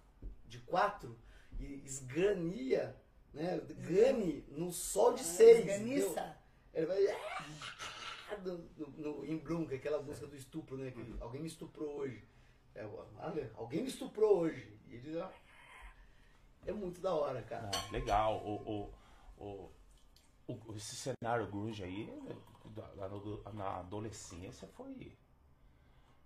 de 0.47 0.59
quatro 0.61 1.19
e 1.59 1.83
esgrania, 1.85 2.97
né? 3.33 3.61
Gane 3.79 4.45
no 4.49 4.73
sol 4.73 5.15
de 5.15 5.23
seis. 5.25 5.65
entendeu? 5.65 5.99
Esganiça. 6.09 6.37
Ele 6.75 6.87
vai. 6.87 7.07
ah, 7.09 8.37
No, 8.45 8.59
no, 8.77 8.89
no, 8.97 9.25
em 9.25 9.39
que 9.67 9.75
é 9.75 9.77
aquela 9.77 10.03
música 10.03 10.27
do 10.27 10.37
estupro, 10.37 10.77
né? 10.77 10.91
Que 10.91 11.15
alguém 11.21 11.41
me 11.41 11.49
estuprou 11.49 11.97
hoje. 11.99 12.23
É, 12.75 12.87
olha, 13.19 13.51
alguém 13.55 13.83
me 13.83 13.89
estuprou 13.89 14.41
hoje. 14.41 14.79
E 14.89 14.95
ele. 14.95 15.19
ah, 15.21 15.31
É 16.67 16.73
muito 16.73 17.01
da 17.01 17.15
hora, 17.15 17.43
cara. 17.43 17.71
Ah, 17.75 17.91
legal. 17.93 18.39
O, 18.45 18.91
o, 19.37 19.73
o, 20.47 20.53
o- 20.53 20.75
esse 20.77 20.95
cenário 20.97 21.47
grunge 21.49 21.83
aí, 21.83 22.09
na, 22.95 23.53
na 23.53 23.77
adolescência, 23.79 24.69
foi. 24.69 25.17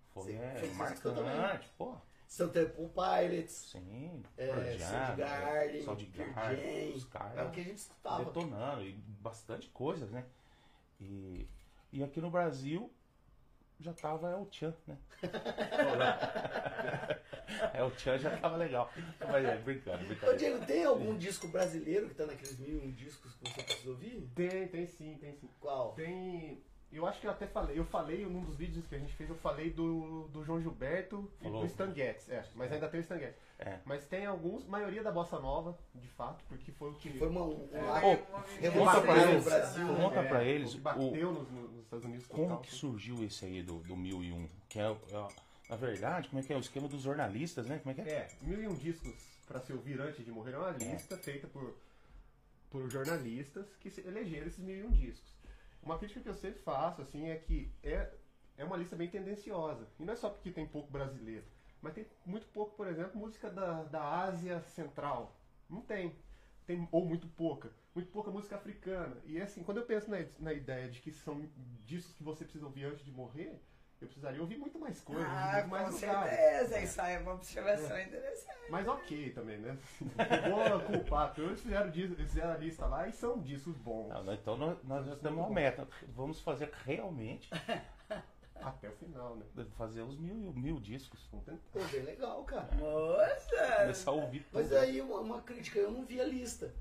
Foi 0.09 0.31
Sim, 0.31 0.37
é, 0.37 0.67
marcante, 0.73 1.69
pô. 1.77 1.95
São 2.27 2.49
Temple 2.49 2.89
Pilots, 2.89 3.69
Sim, 3.71 4.21
é, 4.35 4.77
Soundgarden, 4.77 5.81
Soundgarden, 5.81 6.33
Pearl 6.33 6.95
os 6.95 7.05
caras 7.05 7.37
é 7.37 7.43
o 7.43 7.51
que 7.51 7.61
a 7.61 7.63
gente 7.63 7.77
escutava. 7.77 8.25
detonando 8.25 8.83
e 8.83 8.91
bastante 8.91 9.69
coisas, 9.69 10.11
né? 10.11 10.25
E, 10.99 11.47
e 11.93 12.03
aqui 12.03 12.19
no 12.19 12.29
Brasil 12.29 12.91
já 13.79 13.93
tava 13.93 14.31
El 14.31 14.47
Chan, 14.51 14.73
né? 14.87 14.97
El 17.73 17.91
Chan 17.97 18.17
já 18.17 18.35
tava 18.37 18.57
legal. 18.57 18.91
Mas 19.19 19.45
é, 19.45 19.57
brincando, 19.57 20.03
Ô 20.03 20.07
brincando. 20.07 20.37
Diego, 20.37 20.65
tem 20.65 20.83
algum 20.83 21.17
disco 21.17 21.47
brasileiro 21.47 22.09
que 22.09 22.15
tá 22.15 22.25
naqueles 22.25 22.59
mil 22.59 22.91
discos 22.91 23.33
que 23.35 23.49
você 23.49 23.63
precisa 23.63 23.89
ouvir? 23.89 24.29
Tem, 24.35 24.67
tem 24.67 24.87
sim, 24.87 25.17
tem 25.19 25.33
sim. 25.33 25.49
Qual? 25.59 25.93
Tem. 25.93 26.63
Eu 26.91 27.05
acho 27.05 27.19
que 27.19 27.27
eu 27.27 27.31
até 27.31 27.45
falei, 27.45 27.77
eu 27.77 27.83
falei 27.85 28.25
num 28.25 28.41
dos 28.43 28.55
vídeos 28.55 28.87
que 28.87 28.95
a 28.95 28.97
gente 28.97 29.13
fez, 29.13 29.29
eu 29.29 29.35
falei 29.35 29.69
do, 29.71 30.27
do 30.29 30.43
João 30.45 30.61
Gilberto 30.61 31.29
e 31.41 31.43
Falou. 31.43 31.59
do 31.61 31.67
Stan 31.67 31.93
Getz, 31.93 32.29
é, 32.29 32.45
mas 32.55 32.71
ainda 32.71 32.87
tem 32.87 32.99
o 32.99 33.01
Stan 33.01 33.19
Getz. 33.19 33.35
É. 33.59 33.79
Mas 33.85 34.05
tem 34.05 34.25
alguns, 34.25 34.65
maioria 34.65 35.03
da 35.03 35.11
bossa 35.11 35.37
nova, 35.37 35.77
de 35.93 36.07
fato, 36.07 36.43
porque 36.47 36.71
foi 36.71 36.91
o 36.91 36.93
que, 36.95 37.09
Foi 37.19 37.27
uma, 37.27 37.43
um, 37.43 37.69
É. 37.73 38.05
Ô, 38.05 38.59
revolução 38.61 39.01
pra 39.01 39.15
no 39.15 39.31
eles, 39.31 39.43
Brasil. 39.43 39.85
né? 39.85 40.03
conta 40.03 40.23
pra 40.23 40.43
eles 40.45 40.69
o 40.69 40.71
que 40.75 40.79
o- 40.79 40.81
bateu 40.83 41.31
nos, 41.33 41.51
nos 41.51 41.83
Estados 41.83 42.05
Unidos 42.05 42.25
Como 42.27 42.43
total. 42.43 42.61
que 42.61 42.71
surgiu 42.73 43.21
esse 43.23 43.43
aí 43.45 43.61
do, 43.61 43.79
do 43.79 43.95
1001? 43.97 44.47
Que 44.69 44.79
é, 44.79 44.83
é 44.89 45.27
na 45.69 45.75
verdade, 45.75 46.29
como 46.29 46.39
é 46.39 46.43
que 46.45 46.53
é 46.53 46.55
o 46.55 46.59
esquema 46.59 46.87
dos 46.87 47.01
jornalistas, 47.01 47.65
né? 47.67 47.79
Como 47.79 47.91
é 47.91 47.95
que 47.95 48.09
é? 48.09 48.13
É, 48.13 48.27
mil 48.41 48.63
e 48.63 48.67
um 48.67 48.73
discos 48.73 49.13
pra 49.45 49.59
se 49.59 49.73
ouvir 49.73 49.99
antes 49.99 50.23
de 50.23 50.31
morrer 50.31 50.53
é 50.53 50.57
uma 50.57 50.71
lista 50.71 51.17
feita 51.17 51.47
por, 51.47 51.75
por 52.69 52.89
jornalistas 52.89 53.65
que 53.81 53.91
elegeram 54.05 54.47
esses 54.47 54.59
mil 54.63 54.77
e 54.77 54.83
um 54.83 54.91
discos. 54.91 55.35
Uma 55.87 55.97
crítica 55.97 56.19
que 56.19 56.27
eu 56.27 56.33
sempre 56.33 56.59
faço, 56.59 57.01
assim, 57.01 57.29
é 57.29 57.37
que 57.37 57.71
é, 57.81 58.11
é 58.57 58.65
uma 58.65 58.75
lista 58.75 58.93
bem 58.93 59.09
tendenciosa. 59.09 59.87
E 59.97 60.03
não 60.03 60.11
é 60.11 60.17
só 60.17 60.29
porque 60.29 60.51
tem 60.51 60.67
pouco 60.67 60.91
brasileiro, 60.91 61.45
mas 61.81 61.93
tem 61.93 62.05
muito 62.25 62.45
pouco, 62.47 62.75
por 62.75 62.87
exemplo, 62.87 63.17
música 63.17 63.49
da, 63.49 63.85
da 63.85 64.03
Ásia 64.03 64.59
Central. 64.63 65.39
Não 65.69 65.79
tem. 65.79 66.13
Tem, 66.65 66.85
ou 66.91 67.05
muito 67.05 67.25
pouca. 67.29 67.71
Muito 67.95 68.11
pouca 68.11 68.29
música 68.29 68.57
africana. 68.57 69.15
E 69.23 69.41
assim, 69.41 69.63
quando 69.63 69.77
eu 69.77 69.85
penso 69.85 70.11
na, 70.11 70.17
na 70.39 70.51
ideia 70.51 70.89
de 70.89 70.99
que 70.99 71.09
são 71.09 71.49
discos 71.85 72.13
que 72.13 72.21
você 72.21 72.43
precisa 72.43 72.65
ouvir 72.65 72.83
antes 72.83 73.05
de 73.05 73.11
morrer, 73.11 73.57
eu 73.99 74.07
precisaria 74.07 74.41
ouvir 74.41 74.57
muito 74.57 74.77
mais 74.79 74.99
coisas, 75.01 75.25
Ah, 75.27 75.53
muito 75.53 75.69
mais 75.69 75.89
com 75.89 75.95
lugares. 76.05 76.37
certeza. 76.37 76.79
Isso 76.79 77.01
aí 77.01 77.15
é 77.15 77.19
uma 77.19 77.33
observação 77.33 77.99
interessante. 77.99 78.57
Mas 78.69 78.87
ok 78.87 79.29
também, 79.31 79.57
né? 79.57 79.77
Vou 80.49 80.79
culpar, 80.81 81.27
porque 81.29 81.41
eles 81.41 81.61
fizeram, 81.61 81.91
fizeram 81.91 82.51
a 82.51 82.57
lista 82.57 82.85
lá 82.85 83.07
e 83.07 83.11
são 83.13 83.39
discos 83.39 83.75
bons. 83.77 84.09
Não, 84.09 84.23
não, 84.23 84.33
então 84.33 84.57
nós, 84.57 84.77
nós 84.83 85.05
já 85.05 85.15
temos 85.15 85.39
uma 85.39 85.49
meta. 85.49 85.87
Vamos 86.09 86.39
fazer 86.41 86.71
realmente 86.85 87.49
Até 88.61 88.89
o 88.89 88.91
final, 88.93 89.35
né? 89.35 89.45
fazer 89.77 90.01
os 90.01 90.17
mil, 90.17 90.51
mil 90.53 90.79
discos. 90.79 91.19
Vamos 91.31 91.45
tentar. 91.45 91.59
Pô, 91.71 91.79
bem 91.91 92.01
legal, 92.01 92.43
cara. 92.43 92.67
Moça! 92.75 93.75
Começar 93.81 94.11
a 94.11 94.13
ouvir 94.13 94.39
tudo. 94.39 94.53
Mas 94.53 94.73
aí 94.73 94.99
uma, 94.99 95.19
uma 95.19 95.41
crítica, 95.41 95.79
eu 95.79 95.91
não 95.91 96.03
vi 96.03 96.19
a 96.19 96.25
lista. 96.25 96.73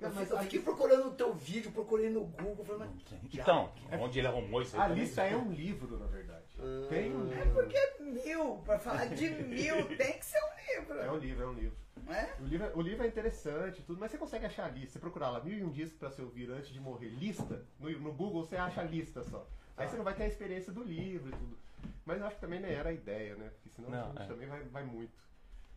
Não, 0.00 0.10
mas 0.14 0.30
eu 0.30 0.38
fiquei 0.38 0.60
procurando 0.62 1.08
o 1.08 1.10
teu 1.14 1.34
vídeo, 1.34 1.72
procurei 1.72 2.08
no 2.08 2.24
Google, 2.24 2.64
falei, 2.64 2.86
mas 2.88 3.34
Então, 3.34 3.70
onde 4.00 4.18
ele 4.18 4.28
arrumou 4.28 4.62
isso 4.62 4.74
aí 4.76 4.82
A 4.82 4.88
lista 4.88 5.22
é 5.22 5.36
um 5.36 5.52
livro, 5.52 5.98
na 5.98 6.06
verdade. 6.06 6.39
Tem 6.88 7.14
um 7.14 7.30
É 7.32 7.44
livro. 7.44 7.52
porque 7.54 8.02
mil, 8.02 8.56
pra 8.58 8.78
falar 8.78 9.06
de 9.06 9.28
mil, 9.30 9.86
tem 9.96 10.18
que 10.18 10.24
ser 10.24 10.38
um 10.38 10.78
livro. 10.80 10.98
É 10.98 11.10
um 11.12 11.16
livro, 11.18 11.42
é 11.44 11.46
um 11.46 11.52
livro. 11.54 11.76
Não 12.04 12.14
é? 12.14 12.34
O 12.40 12.44
livro, 12.44 12.78
o 12.78 12.80
livro 12.82 13.04
é 13.04 13.08
interessante 13.08 13.82
tudo, 13.82 14.00
mas 14.00 14.10
você 14.10 14.18
consegue 14.18 14.46
achar 14.46 14.64
a 14.66 14.68
lista. 14.70 14.92
Você 14.94 14.98
procurar 14.98 15.30
lá 15.30 15.42
mil 15.42 15.58
e 15.58 15.62
um 15.64 15.70
discos 15.70 15.98
pra 15.98 16.10
se 16.10 16.20
ouvir 16.22 16.50
antes 16.50 16.70
de 16.70 16.80
morrer, 16.80 17.08
lista, 17.08 17.64
no, 17.78 17.90
no 18.00 18.12
Google 18.12 18.44
você 18.44 18.56
acha 18.56 18.80
a 18.80 18.84
lista 18.84 19.22
só. 19.24 19.46
Aí 19.76 19.88
você 19.88 19.96
não 19.96 20.04
vai 20.04 20.14
ter 20.14 20.24
a 20.24 20.28
experiência 20.28 20.72
do 20.72 20.82
livro 20.82 21.28
e 21.28 21.32
tudo. 21.32 21.58
Mas 22.04 22.18
eu 22.20 22.26
acho 22.26 22.34
que 22.36 22.40
também 22.40 22.60
nem 22.60 22.72
era 22.72 22.88
a 22.90 22.92
ideia, 22.92 23.36
né? 23.36 23.50
Porque 23.50 23.68
senão 23.70 23.90
Não, 23.90 24.04
a 24.06 24.08
gente 24.10 24.22
é. 24.22 24.26
também 24.26 24.48
vai, 24.48 24.62
vai 24.64 24.84
muito. 24.84 25.12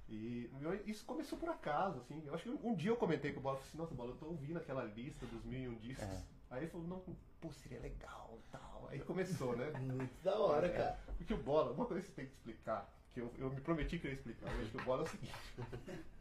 E 0.10 0.50
eu- 0.62 0.82
isso 0.86 1.06
começou 1.06 1.38
por 1.40 1.50
acaso, 1.50 2.00
assim. 2.00 2.22
Eu 2.26 2.34
acho 2.34 2.44
que 2.44 2.50
um 2.68 2.76
dia 2.76 2.92
eu 2.92 2.96
comentei 2.98 3.32
com 3.32 3.40
o 3.40 3.44
Bola, 3.44 3.56
falei 3.58 3.70
assim, 3.70 3.78
nossa, 3.78 3.94
Bola, 3.96 4.12
eu 4.12 4.16
tô 4.18 4.26
ouvindo 4.26 4.58
aquela 4.58 4.84
lista 4.84 5.26
dos 5.28 5.44
mil 5.46 5.60
e 5.60 5.68
um 5.70 5.76
discos. 5.76 6.04
É. 6.06 6.22
Aí 6.54 6.60
ele 6.64 6.68
falou, 6.72 6.88
não, 6.88 7.00
pô, 7.42 7.52
seria 7.52 7.80
legal 7.80 8.38
e 8.40 8.52
tal. 8.52 8.88
Aí 8.92 9.00
começou, 9.00 9.56
né? 9.58 9.72
muito 9.82 10.24
da 10.24 10.38
hora, 10.38 10.68
É, 10.68 10.70
cara. 10.70 11.00
Porque 11.18 11.34
o 11.34 11.38
Bola, 11.38 11.72
uma 11.72 11.86
coisa 11.86 12.02
que 12.02 12.08
você 12.10 12.14
tem 12.14 12.26
que 12.28 12.32
explicar, 12.34 12.94
que 13.12 13.20
eu, 13.22 13.34
eu 13.40 13.50
me 13.50 13.60
prometi 13.60 13.98
que 13.98 14.06
eu 14.06 14.12
ia 14.12 14.16
explicar 14.18 14.52
hoje, 14.54 14.70
que 14.70 14.78
o 14.78 14.84
Bola 14.84 15.02
é 15.02 15.06
o 15.06 15.10
seguinte. 15.10 15.34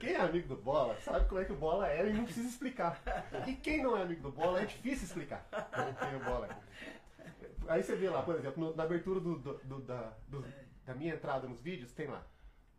Quem 0.00 0.12
é 0.14 0.20
amigo 0.20 0.48
do 0.48 0.56
Bola 0.56 0.94
sabe 1.00 1.26
como 1.28 1.40
é 1.40 1.44
que 1.44 1.52
o 1.52 1.56
Bola 1.56 1.88
é 1.88 2.08
e 2.08 2.12
não 2.12 2.24
precisa 2.24 2.48
explicar. 2.48 3.00
E 3.46 3.54
quem 3.56 3.82
não 3.82 3.96
é 3.96 4.02
amigo 4.02 4.20
do 4.22 4.32
Bola 4.32 4.60
é 4.60 4.66
difícil 4.66 5.04
explicar 5.06 5.46
quem 5.98 6.16
o 6.16 6.24
Bola 6.24 6.48
é. 6.48 7.32
Aí 7.68 7.82
você 7.82 7.96
vê 7.96 8.10
lá, 8.10 8.22
por 8.22 8.34
exemplo, 8.36 8.62
no- 8.62 8.76
na 8.76 8.82
abertura 8.82 9.20
do, 9.20 9.38
do- 9.38 9.58
do- 9.64 9.80
da, 9.80 10.12
da 10.84 10.94
minha 10.94 11.14
entrada 11.14 11.48
nos 11.48 11.60
vídeos, 11.62 11.92
tem 11.92 12.08
lá, 12.08 12.22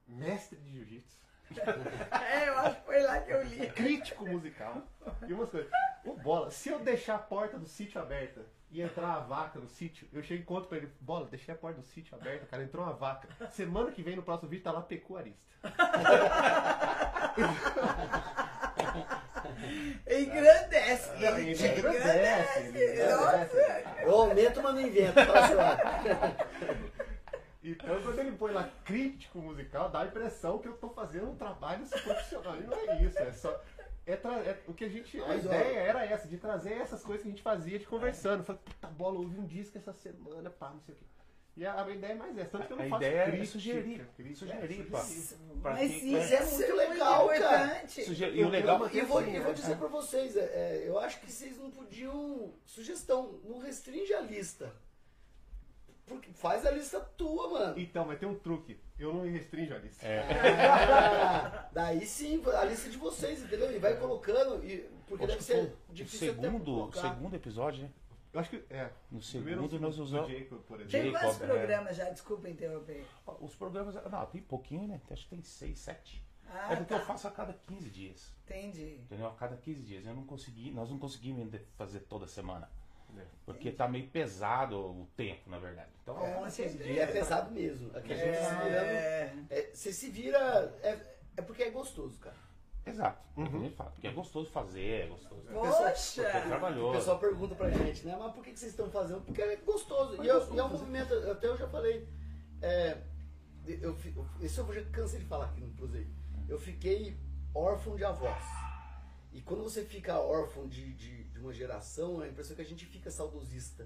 mestre 0.07 0.59
de 0.59 0.69
jiu-jitsu, 0.73 1.17
É, 2.11 2.49
eu 2.49 2.57
acho 2.59 2.75
que 2.77 2.85
foi 2.85 3.01
lá 3.01 3.19
que 3.19 3.31
eu 3.31 3.43
li. 3.43 3.67
crítico 3.69 4.25
musical 4.27 4.81
e 5.27 5.33
umas 5.33 5.49
coisas. 5.49 5.71
O 6.03 6.13
Bola, 6.15 6.51
se 6.51 6.69
eu 6.69 6.79
deixar 6.79 7.15
a 7.15 7.19
porta 7.19 7.57
do 7.57 7.67
sítio 7.67 8.01
aberta 8.01 8.41
e 8.71 8.81
entrar 8.81 9.13
a 9.13 9.19
vaca 9.19 9.59
no 9.59 9.67
sítio, 9.67 10.07
eu 10.11 10.21
chego 10.23 10.41
e 10.41 10.45
conto 10.45 10.67
pra 10.67 10.77
ele, 10.77 10.91
Bola, 10.99 11.27
deixei 11.27 11.53
a 11.53 11.57
porta 11.57 11.79
do 11.79 11.85
sítio 11.87 12.15
aberta, 12.15 12.45
cara, 12.45 12.63
entrou 12.63 12.83
uma 12.83 12.93
vaca. 12.93 13.27
Semana 13.51 13.91
que 13.91 14.01
vem, 14.03 14.15
no 14.15 14.23
próximo 14.23 14.49
vídeo, 14.49 14.63
tá 14.63 14.71
lá 14.71 14.81
pecuarista. 14.81 15.45
Engrandece. 20.09 21.09
Não, 21.19 21.37
ele 21.37 21.51
engrandece, 21.51 22.59
ele 22.59 23.05
Nossa. 23.05 23.83
Eu 24.01 24.11
aumento, 24.11 24.61
mas 24.61 24.73
não 24.75 24.81
invento. 24.81 25.19
Ó. 25.19 26.85
Então, 27.71 28.01
quando 28.01 28.19
ele 28.19 28.31
põe 28.33 28.51
lá 28.53 28.69
crítico 28.83 29.39
musical, 29.39 29.89
dá 29.89 30.01
a 30.01 30.05
impressão 30.05 30.59
que 30.59 30.67
eu 30.67 30.77
tô 30.77 30.89
fazendo 30.89 31.29
um 31.31 31.35
trabalho 31.35 31.85
profissional. 31.87 32.55
E 32.57 32.63
não 32.63 32.73
é 32.73 33.03
isso, 33.03 33.17
é 33.19 33.31
só. 33.33 33.59
É 34.05 34.15
tra- 34.15 34.37
é- 34.39 34.61
o 34.67 34.73
que 34.73 34.85
a 34.85 34.89
gente. 34.89 35.19
A 35.19 35.27
Mas, 35.27 35.45
ó. 35.45 35.49
ideia 35.49 35.79
era 35.79 36.05
essa, 36.05 36.27
de 36.27 36.37
trazer 36.37 36.73
essas 36.73 37.01
coisas 37.03 37.23
que 37.23 37.27
a 37.27 37.31
gente 37.31 37.41
fazia 37.41 37.79
de 37.79 37.85
conversando. 37.87 38.43
Falei, 38.43 38.61
puta 38.63 38.87
bola, 38.87 39.17
ouvi 39.19 39.39
um 39.39 39.45
disco 39.47 39.77
essa 39.79 39.93
semana, 39.93 40.49
pá, 40.49 40.69
não 40.69 40.79
sei 40.81 40.93
o 40.93 40.97
quê. 40.97 41.05
E 41.57 41.65
a, 41.65 41.81
a 41.83 41.89
ideia 41.89 42.11
é 42.11 42.15
mais 42.15 42.37
essa, 42.37 42.49
tanto 42.51 42.67
que 42.67 42.73
eu 42.73 42.77
não 42.77 42.85
A 42.85 42.89
faço 42.89 43.03
ideia 43.03 43.19
é 43.21 43.25
crítica, 43.31 43.47
sugerir, 43.47 44.07
crítica, 44.17 44.35
sugerir, 44.45 44.81
é, 44.81 44.83
pá. 44.91 45.05
Mas 45.63 45.89
quem- 45.91 46.21
isso 46.21 46.33
é 46.35 46.39
muito, 46.45 46.63
é 46.63 46.67
muito 46.67 46.89
legal, 46.89 47.27
cara. 47.29 47.65
importante. 47.65 48.03
Suge- 48.03 48.25
E 48.31 48.43
o 48.43 48.49
legal 48.49 48.75
E 48.93 49.01
vou, 49.01 49.21
e 49.21 49.39
vou 49.39 49.47
né? 49.47 49.53
dizer 49.53 49.77
pra 49.77 49.87
vocês, 49.87 50.35
é, 50.35 50.41
é, 50.41 50.83
eu 50.85 50.99
acho 50.99 51.19
que 51.21 51.31
vocês 51.31 51.57
não 51.57 51.71
podiam. 51.71 52.53
Sugestão, 52.65 53.39
não 53.45 53.57
restringe 53.59 54.13
a 54.13 54.19
lista. 54.21 54.71
Porque 56.05 56.31
faz 56.33 56.65
a 56.65 56.71
lista 56.71 56.99
tua, 56.99 57.49
mano. 57.49 57.79
Então, 57.79 58.05
mas 58.05 58.19
tem 58.19 58.29
um 58.29 58.35
truque. 58.35 58.79
Eu 58.97 59.13
não 59.13 59.21
me 59.21 59.29
restringo 59.29 59.73
a 59.73 59.77
lista. 59.77 60.05
É. 60.05 60.21
Ah, 60.69 61.69
daí 61.73 62.05
sim, 62.05 62.41
a 62.45 62.63
lista 62.63 62.89
de 62.89 62.97
vocês, 62.97 63.41
entendeu? 63.41 63.75
E 63.75 63.79
vai 63.79 63.97
colocando, 63.97 64.63
e, 64.63 64.87
porque 65.07 65.25
Acho 65.25 65.33
deve 65.33 65.43
ser 65.43 65.75
difícil 65.89 66.31
até 66.31 66.41
segundo, 66.41 66.65
colocar. 66.65 67.01
segundo 67.01 67.35
episódio, 67.35 67.83
né? 67.83 67.89
Eu 68.31 68.39
acho 68.39 68.49
que. 68.49 68.63
É. 68.69 68.89
No 69.09 69.21
segundo 69.21 69.79
nós 69.79 69.95
do 69.95 70.03
usamos. 70.03 70.29
Jacob, 70.29 70.59
por 70.63 70.81
exemplo. 70.81 71.11
Tem 71.11 71.11
quantos 71.11 71.41
é. 71.41 71.47
programas 71.47 71.95
já? 71.95 72.09
Desculpa 72.09 72.49
interromper. 72.49 73.05
Os 73.39 73.55
programas. 73.55 73.95
Não, 73.95 74.25
tem 74.27 74.41
pouquinho, 74.41 74.87
né? 74.87 75.01
Acho 75.09 75.23
que 75.23 75.29
tem 75.29 75.41
seis, 75.41 75.79
sete. 75.79 76.23
Ah, 76.47 76.73
é 76.73 76.75
porque 76.75 76.93
tá. 76.93 76.99
eu 76.99 77.05
faço 77.05 77.27
a 77.27 77.31
cada 77.31 77.53
15 77.53 77.89
dias. 77.89 78.33
Entendi. 78.45 78.99
Entendeu? 79.03 79.27
A 79.27 79.33
cada 79.33 79.57
15 79.57 79.81
dias. 79.81 80.05
Eu 80.05 80.13
não 80.13 80.25
consegui, 80.25 80.69
nós 80.71 80.89
não 80.89 80.99
conseguimos 80.99 81.49
fazer 81.75 82.01
toda 82.01 82.27
semana. 82.27 82.69
Porque 83.45 83.71
tá 83.71 83.87
meio 83.87 84.07
pesado 84.09 84.77
o 84.77 85.07
tempo, 85.15 85.49
na 85.49 85.59
verdade. 85.59 85.89
Então, 86.01 86.17
E 86.19 86.25
é 86.25 86.49
certeza. 86.49 87.07
pesado 87.11 87.51
mesmo. 87.51 87.95
Aqui 87.95 88.13
a 88.13 88.15
gente 88.15 88.37
se 88.37 88.55
virando. 88.55 88.85
É. 88.87 89.33
é, 89.49 89.71
você 89.73 89.93
se 89.93 90.09
vira. 90.09 90.39
É, 90.83 90.97
é 91.37 91.41
porque 91.41 91.63
é 91.63 91.69
gostoso, 91.69 92.17
cara. 92.19 92.35
exato. 92.85 93.19
É 93.37 93.41
o 93.41 93.45
gente 93.61 93.75
fala. 93.75 93.91
Porque 93.91 94.07
é 94.07 94.11
gostoso 94.11 94.49
fazer, 94.51 95.03
é 95.03 95.07
gostoso. 95.07 95.41
Porque 95.41 95.57
é 95.67 95.71
Poxa! 95.71 96.21
O 96.45 96.47
trabalhoso. 96.47 96.97
pessoal 96.97 97.19
pergunta 97.19 97.55
pra 97.55 97.69
gente, 97.69 98.05
né? 98.05 98.15
Mas 98.19 98.31
por 98.33 98.43
que 98.43 98.51
que 98.51 98.59
vocês 98.59 98.71
estão 98.71 98.89
fazendo? 98.89 99.21
Porque 99.21 99.41
é 99.41 99.55
gostoso. 99.57 100.23
E, 100.23 100.27
eu- 100.27 100.53
e 100.53 100.59
é 100.59 100.63
um 100.63 100.69
movimento, 100.69 101.13
até 101.31 101.47
eu 101.47 101.57
já 101.57 101.67
falei. 101.67 102.07
é, 102.61 102.97
eu, 103.67 103.95
eu- 104.15 104.27
isso 104.41 104.61
eu 104.61 104.73
já 104.73 104.83
cansei 104.91 105.19
de 105.19 105.25
falar 105.25 105.45
aqui 105.45 105.61
no 105.61 105.69
Prosei. 105.73 106.07
Eu 106.47 106.59
fiquei 106.59 107.17
órfão 107.53 107.95
de 107.95 108.03
avós. 108.03 108.43
E 109.33 109.41
quando 109.41 109.63
você 109.63 109.83
fica 109.83 110.19
órfão 110.19 110.67
de, 110.67 110.93
de 110.93 111.24
uma 111.45 111.53
geração, 111.53 112.21
a 112.21 112.27
impressão 112.27 112.53
é 112.53 112.55
que 112.57 112.61
a 112.61 112.65
gente 112.65 112.85
fica 112.85 113.09
saudosista. 113.11 113.85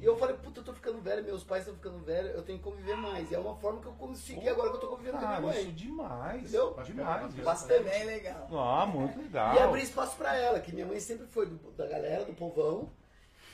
E 0.00 0.04
eu 0.04 0.16
falei, 0.16 0.36
puta, 0.36 0.60
eu 0.60 0.64
tô 0.64 0.72
ficando 0.72 1.00
velho, 1.00 1.24
meus 1.24 1.42
pais 1.42 1.62
estão 1.62 1.74
ficando 1.74 1.98
velhos, 2.04 2.34
eu 2.34 2.42
tenho 2.42 2.58
que 2.58 2.64
conviver 2.64 2.96
mais. 2.96 3.30
E 3.30 3.34
é 3.34 3.38
uma 3.38 3.56
forma 3.56 3.80
que 3.80 3.86
eu 3.86 3.92
consegui 3.92 4.48
agora 4.48 4.70
que 4.70 4.76
eu 4.76 4.80
tô 4.80 4.88
convivendo 4.88 5.18
com 5.18 5.24
a 5.26 5.40
minha 5.40 5.52
isso 5.54 5.64
mãe. 5.64 5.74
demais. 5.74 6.42
Entendeu? 6.42 6.76
Demais. 6.84 7.38
É 7.38 7.42
Bastante. 7.42 7.82
bem 7.84 8.04
legal. 8.04 8.48
Ah, 8.52 8.86
muito 8.86 9.18
legal. 9.18 9.54
E 9.56 9.58
abrir 9.58 9.82
espaço 9.82 10.16
pra 10.16 10.36
ela, 10.36 10.60
que 10.60 10.72
minha 10.72 10.86
mãe 10.86 11.00
sempre 11.00 11.26
foi 11.26 11.46
do- 11.46 11.72
da 11.72 11.86
galera, 11.86 12.24
do 12.24 12.32
povão. 12.34 12.90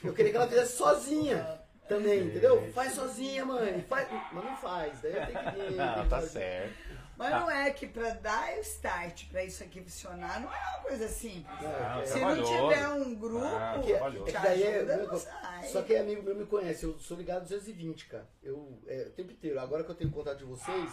Eu 0.03 0.13
queria 0.13 0.31
que 0.31 0.37
ela 0.37 0.47
fizesse 0.47 0.77
sozinha 0.77 1.59
também, 1.89 2.25
entendeu? 2.27 2.71
Faz 2.73 2.93
sozinha, 2.93 3.43
mãe. 3.45 3.81
Faz... 3.83 4.07
Mas 4.31 4.43
não 4.43 4.55
faz, 4.57 5.01
daí 5.01 5.13
eu 5.15 5.25
tenho 5.25 5.39
que 5.39 5.51
vir. 5.69 5.75
Não, 5.77 6.07
tá 6.07 6.21
certo. 6.21 6.75
Mas 7.17 7.31
não 7.31 7.49
é 7.49 7.71
que 7.71 7.87
pra 7.87 8.09
dar 8.11 8.57
o 8.57 8.59
start 8.61 9.25
pra 9.29 9.43
isso 9.43 9.63
aqui 9.63 9.81
funcionar, 9.81 10.39
não 10.41 10.53
é 10.53 10.57
uma 10.57 10.79
coisa 10.83 11.07
simples. 11.07 11.45
Não, 11.61 11.99
é 12.01 12.05
Se 12.05 12.19
não 12.19 12.43
tiver 12.43 12.87
um 12.89 13.15
grupo, 13.15 13.45
Ah, 13.45 13.79
Que 13.83 13.93
é, 13.93 13.97
trabalhoso. 13.97 14.23
é 14.27 14.31
te 14.31 14.41
que 14.41 14.47
é, 14.63 14.75
ajuda, 14.77 14.97
meu, 14.97 15.07
não 15.07 15.17
sai. 15.17 15.63
só 15.67 15.81
que 15.81 15.95
amigo 15.95 16.23
meu 16.23 16.35
me 16.35 16.45
conhece, 16.45 16.83
eu 16.83 16.97
sou 16.99 17.15
ligado 17.17 17.43
220, 17.43 18.05
cara. 18.07 18.27
Eu, 18.43 18.77
é, 18.87 19.03
o 19.07 19.11
tempo 19.11 19.31
inteiro. 19.31 19.59
Agora 19.59 19.83
que 19.83 19.91
eu 19.91 19.95
tenho 19.95 20.11
contato 20.11 20.39
de 20.39 20.43
vocês, 20.45 20.91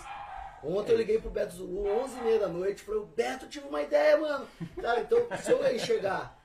ontem 0.62 0.92
eu 0.92 0.98
liguei 0.98 1.18
pro 1.20 1.30
Beto 1.30 1.54
Zulu, 1.56 1.84
11h30 1.84 2.38
da 2.38 2.48
noite, 2.48 2.82
falei, 2.82 3.02
Beto, 3.16 3.44
eu 3.46 3.48
tive 3.50 3.66
uma 3.66 3.82
ideia, 3.82 4.16
mano. 4.16 4.46
Cara, 4.80 5.00
então 5.00 5.18
se 5.42 5.50
eu 5.50 5.74
enxergar 5.74 6.40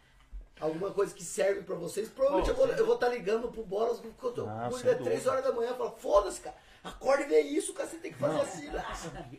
alguma 0.59 0.89
coisa 0.89 1.13
que 1.13 1.23
serve 1.23 1.61
pra 1.61 1.75
vocês, 1.75 2.09
provavelmente 2.09 2.51
Pô, 2.51 2.65
eu 2.65 2.86
vou 2.86 2.95
estar 2.95 3.09
ligando 3.09 3.47
pro 3.51 3.63
Bolas, 3.63 3.99
porque 3.99 4.25
eu 4.25 4.32
tô, 4.32 4.45
Ah, 4.47 4.67
quando 4.71 4.82
sem 4.82 4.89
é 4.89 4.95
3 4.95 5.09
dúvida. 5.09 5.32
horas 5.32 5.43
da 5.43 5.51
manhã, 5.51 5.69
eu 5.69 5.78
falo, 5.78 5.95
foda-se, 5.97 6.41
cara. 6.41 6.55
Acorda 6.88 7.23
e 7.23 7.27
vê 7.27 7.41
isso, 7.41 7.73
cara, 7.73 7.88
você 7.89 7.97
tem 7.97 8.11
que 8.11 8.17
fazer 8.17 8.39
assim. 8.41 8.67
né? 8.69 8.83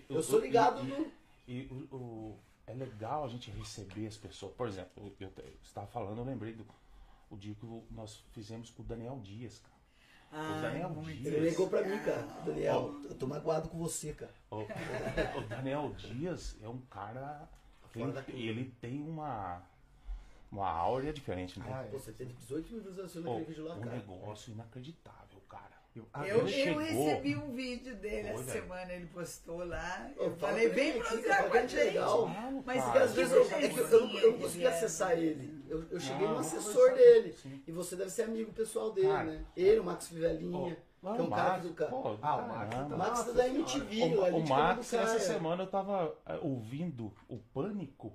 Eu 0.08 0.22
sou 0.22 0.38
ligado 0.40 0.80
e, 0.84 0.88
no. 0.88 1.12
E 1.46 1.62
o, 1.90 1.96
o- 1.96 2.38
é 2.66 2.74
legal 2.74 3.24
a 3.24 3.28
gente 3.28 3.50
receber 3.50 4.06
as 4.06 4.16
pessoas. 4.16 4.52
Por 4.54 4.68
exemplo, 4.68 5.12
eu, 5.18 5.32
estava 5.62 5.86
falando, 5.86 6.18
eu 6.18 6.24
lembrei 6.24 6.52
do 6.52 6.66
o 7.30 7.36
dia 7.36 7.54
que 7.54 7.66
nós 7.90 8.22
fizemos 8.32 8.70
com 8.70 8.82
o 8.82 8.84
Daniel 8.86 9.18
Dias, 9.22 9.58
cara. 9.60 9.78
o 10.58 10.60
Daniel 10.62 10.94
Ele 11.06 11.14
Dias. 11.14 11.42
ligou 11.50 11.68
pra 11.68 11.82
mim, 11.82 11.98
cara. 11.98 12.22
Daniel, 12.44 12.94
eu 13.04 13.14
tô 13.14 13.26
magoado 13.26 13.68
com 13.68 13.78
você, 13.78 14.12
cara. 14.12 14.32
O, 14.50 14.56
o 15.38 15.42
Daniel 15.48 15.92
Dias 15.94 16.56
é 16.62 16.68
um 16.68 16.78
cara. 16.82 17.48
Fora 17.90 18.12
da 18.12 18.20
Ele, 18.28 18.48
ele 18.48 18.74
tem 18.80 19.02
uma. 19.02 19.62
Uma 20.50 20.66
áurea 20.70 21.12
diferente, 21.12 21.58
né? 21.60 21.66
Ah, 21.70 21.86
Pô, 21.90 21.98
você 21.98 22.10
teve 22.10 22.32
18 22.32 22.72
mil 22.72 22.80
visualizações 22.82 23.22
naquele 23.24 23.44
vídeo 23.44 23.64
lá, 23.64 23.74
um 23.74 23.80
cara. 23.80 23.96
negócio 23.96 24.50
inacreditável, 24.52 25.17
cara. 26.04 26.24
Ah, 26.24 26.28
Eu, 26.28 26.38
eu 26.38 26.78
recebi 26.78 27.36
um 27.36 27.52
vídeo 27.54 27.94
dele 27.96 28.32
Foi, 28.32 28.42
essa 28.42 28.52
semana, 28.52 28.92
ele 28.92 29.06
postou 29.06 29.64
lá. 29.64 30.10
Eu 30.16 30.36
fala 30.36 30.52
falei, 30.52 30.66
aqui, 30.66 30.98
procurar 30.98 31.36
cara, 31.36 31.48
com 31.50 31.56
a 31.56 31.60
que 31.62 31.68
gente. 31.68 31.84
legal. 31.84 32.30
Mas 32.64 32.84
cara. 32.84 33.04
Às 33.04 33.14
vezes 33.14 33.32
eu, 33.32 33.42
é 33.50 33.68
que 33.68 33.78
eu, 33.78 33.86
eu 33.88 34.06
não, 34.06 34.18
eu 34.18 34.32
consegui 34.38 34.64
É. 34.64 34.68
acessar 34.68 35.12
ele. 35.18 35.64
Eu, 35.68 35.84
eu 35.90 36.00
cheguei 36.00 36.26
Não, 36.26 36.34
no 36.34 36.40
assessor 36.40 36.94
dele. 36.94 37.32
sim. 37.32 37.62
E 37.66 37.72
você 37.72 37.96
deve 37.96 38.10
ser 38.10 38.22
amigo 38.22 38.52
pessoal 38.52 38.92
dele, 38.92 39.08
Cara, 39.08 39.24
né? 39.24 39.44
Ele, 39.56 39.80
o 39.80 39.84
Max 39.84 40.08
Fivelinha, 40.08 40.76
Pô, 41.00 41.12
que 41.14 41.20
é 41.20 41.22
um 41.22 41.26
o 41.26 41.30
cara 41.30 41.50
Max, 41.50 41.62
do 41.62 41.74
cara. 41.74 41.90
pô, 41.90 42.16
Ah, 42.22 42.36
o. 42.36 42.48
Max 42.48 42.74
tá- 42.76 42.96
Max 42.96 43.28
é 43.28 43.32
da. 43.32 43.48
MTV, 43.48 44.14
O, 44.16 44.24
ali 44.24 44.36
o 44.36 44.48
Max, 44.48 44.92
essa 44.94 45.18
semana 45.20 45.62
eu 45.64 45.66
tava 45.68 46.16
eh, 46.26 46.38
ouvindo 46.42 47.12
o 47.28 47.36
Pânico. 47.38 48.12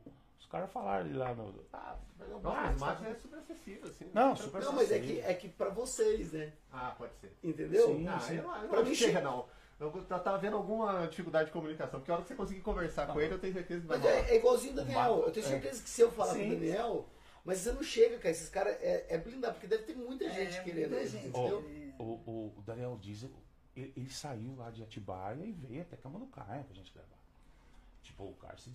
Os 0.54 0.56
caras 0.60 0.72
falaram 0.72 1.06
ali 1.06 1.14
lá 1.16 1.34
no. 1.34 1.52
Ah, 1.74 1.96
o 2.20 2.40
Nossa, 2.40 2.76
mas 2.78 3.04
é 3.08 3.16
super 3.16 3.40
acessível, 3.40 3.90
assim. 3.90 4.08
Não, 4.14 4.36
super 4.36 4.62
Não, 4.62 4.74
mas 4.74 4.92
é 4.92 5.00
que, 5.00 5.20
é 5.20 5.34
que 5.34 5.50
pra 5.50 5.70
vocês, 5.70 6.32
né? 6.32 6.54
Ah, 6.72 6.94
pode 6.96 7.16
ser. 7.16 7.36
Entendeu? 7.44 7.88
Sim. 7.88 8.04
Não, 8.04 8.20
sim. 8.20 8.36
eu, 8.36 8.44
não- 8.44 8.62
eu 8.62 8.70
Pra 8.70 8.78
não 8.78 8.86
mim 8.86 8.94
chega, 8.94 9.20
não. 9.20 9.48
Eu 9.80 9.92
tava 10.06 10.38
vendo 10.38 10.56
alguma 10.56 11.08
dificuldade 11.08 11.48
de 11.48 11.52
comunicação, 11.54 12.00
porque 12.00 12.12
a 12.12 12.14
hora 12.14 12.22
que 12.22 12.28
você 12.30 12.36
conseguir 12.36 12.62
conversar 12.62 13.08
com 13.08 13.20
ele, 13.20 13.34
eu 13.34 13.40
tenho 13.40 13.52
certeza 13.54 13.82
que 13.82 13.88
vai 13.88 13.98
Mas 13.98 14.08
rolar. 14.08 14.28
é, 14.28 14.30
é 14.32 14.36
igualzinho 14.38 14.74
o 14.74 14.76
Daniel. 14.76 15.24
Eu 15.26 15.32
tenho 15.32 15.46
É. 15.48 15.50
certeza 15.50 15.82
que 15.82 15.90
se 15.90 16.02
eu 16.02 16.12
falar 16.12 16.34
com 16.34 16.40
Sim. 16.40 16.52
o 16.52 16.54
Daniel, 16.56 17.10
mas 17.44 17.58
você 17.58 17.72
não 17.72 17.82
chega, 17.82 18.18
cara. 18.20 18.30
Esses 18.30 18.50
caras 18.50 18.78
é, 18.80 19.08
é 19.10 19.18
blindado, 19.18 19.54
porque 19.56 19.66
deve 19.66 19.84
ter 19.86 19.96
muita 19.96 20.30
gente 20.30 20.56
É, 20.58 20.64
querendo 20.64 20.92
muita 20.92 21.08
gente. 21.08 21.28
entendeu? 21.30 21.66
O, 21.98 22.04
o, 22.04 22.54
o 22.60 22.62
Daniel 22.62 22.96
Diesel, 23.02 23.32
ele, 23.76 23.92
ele 23.98 24.10
saiu 24.12 24.56
lá 24.56 24.70
de 24.70 24.84
Atibaia 24.84 25.44
e 25.44 25.52
veio 25.52 25.82
até 25.82 25.98
Camanducaia 25.98 26.64
pra 26.64 26.76
gente 26.76 26.94
gravar. 26.94 27.10
Tipo, 28.04 28.26
o 28.26 28.34
cara 28.36 28.56
se 28.58 28.70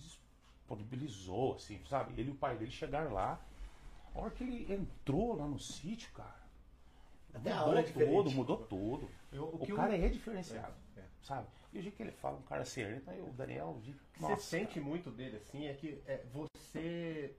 disponibilizou, 0.79 1.55
assim, 1.55 1.81
sabe? 1.89 2.13
Ele 2.19 2.29
e 2.29 2.33
o 2.33 2.35
pai 2.35 2.57
dele 2.57 2.71
chegaram 2.71 3.13
lá. 3.13 3.39
A 4.13 4.19
hora 4.19 4.31
que 4.31 4.43
ele 4.43 4.71
entrou 4.73 5.35
lá 5.35 5.45
no 5.47 5.59
sítio, 5.59 6.11
cara, 6.13 6.39
Até 7.33 7.51
a 7.51 7.57
mudou 7.57 7.69
hora 7.69 7.79
é 7.81 7.83
tudo, 7.83 8.31
mudou 8.31 8.57
tudo. 8.57 9.09
Eu- 9.31 9.43
o 9.45 9.55
o 9.63 9.75
cara 9.75 9.95
eu- 9.97 10.05
é 10.05 10.09
diferenciado, 10.09 10.73
É, 10.97 11.01
é. 11.01 11.03
sabe? 11.21 11.47
E 11.71 11.77
o 11.79 11.81
jeito 11.81 11.95
que 11.95 12.03
ele 12.03 12.11
fala, 12.11 12.37
um 12.37 12.41
cara 12.41 12.65
sereno, 12.65 13.01
o 13.27 13.31
Daniel, 13.33 13.75
o 13.77 13.81
jeito- 13.83 13.99
que 14.13 14.19
você 14.19 14.29
nossa, 14.31 14.41
sente 14.43 14.79
muito 14.79 15.11
dele, 15.11 15.37
assim, 15.37 15.67
é 15.67 15.73
que 15.73 16.01
é, 16.07 16.23
você. 16.33 17.35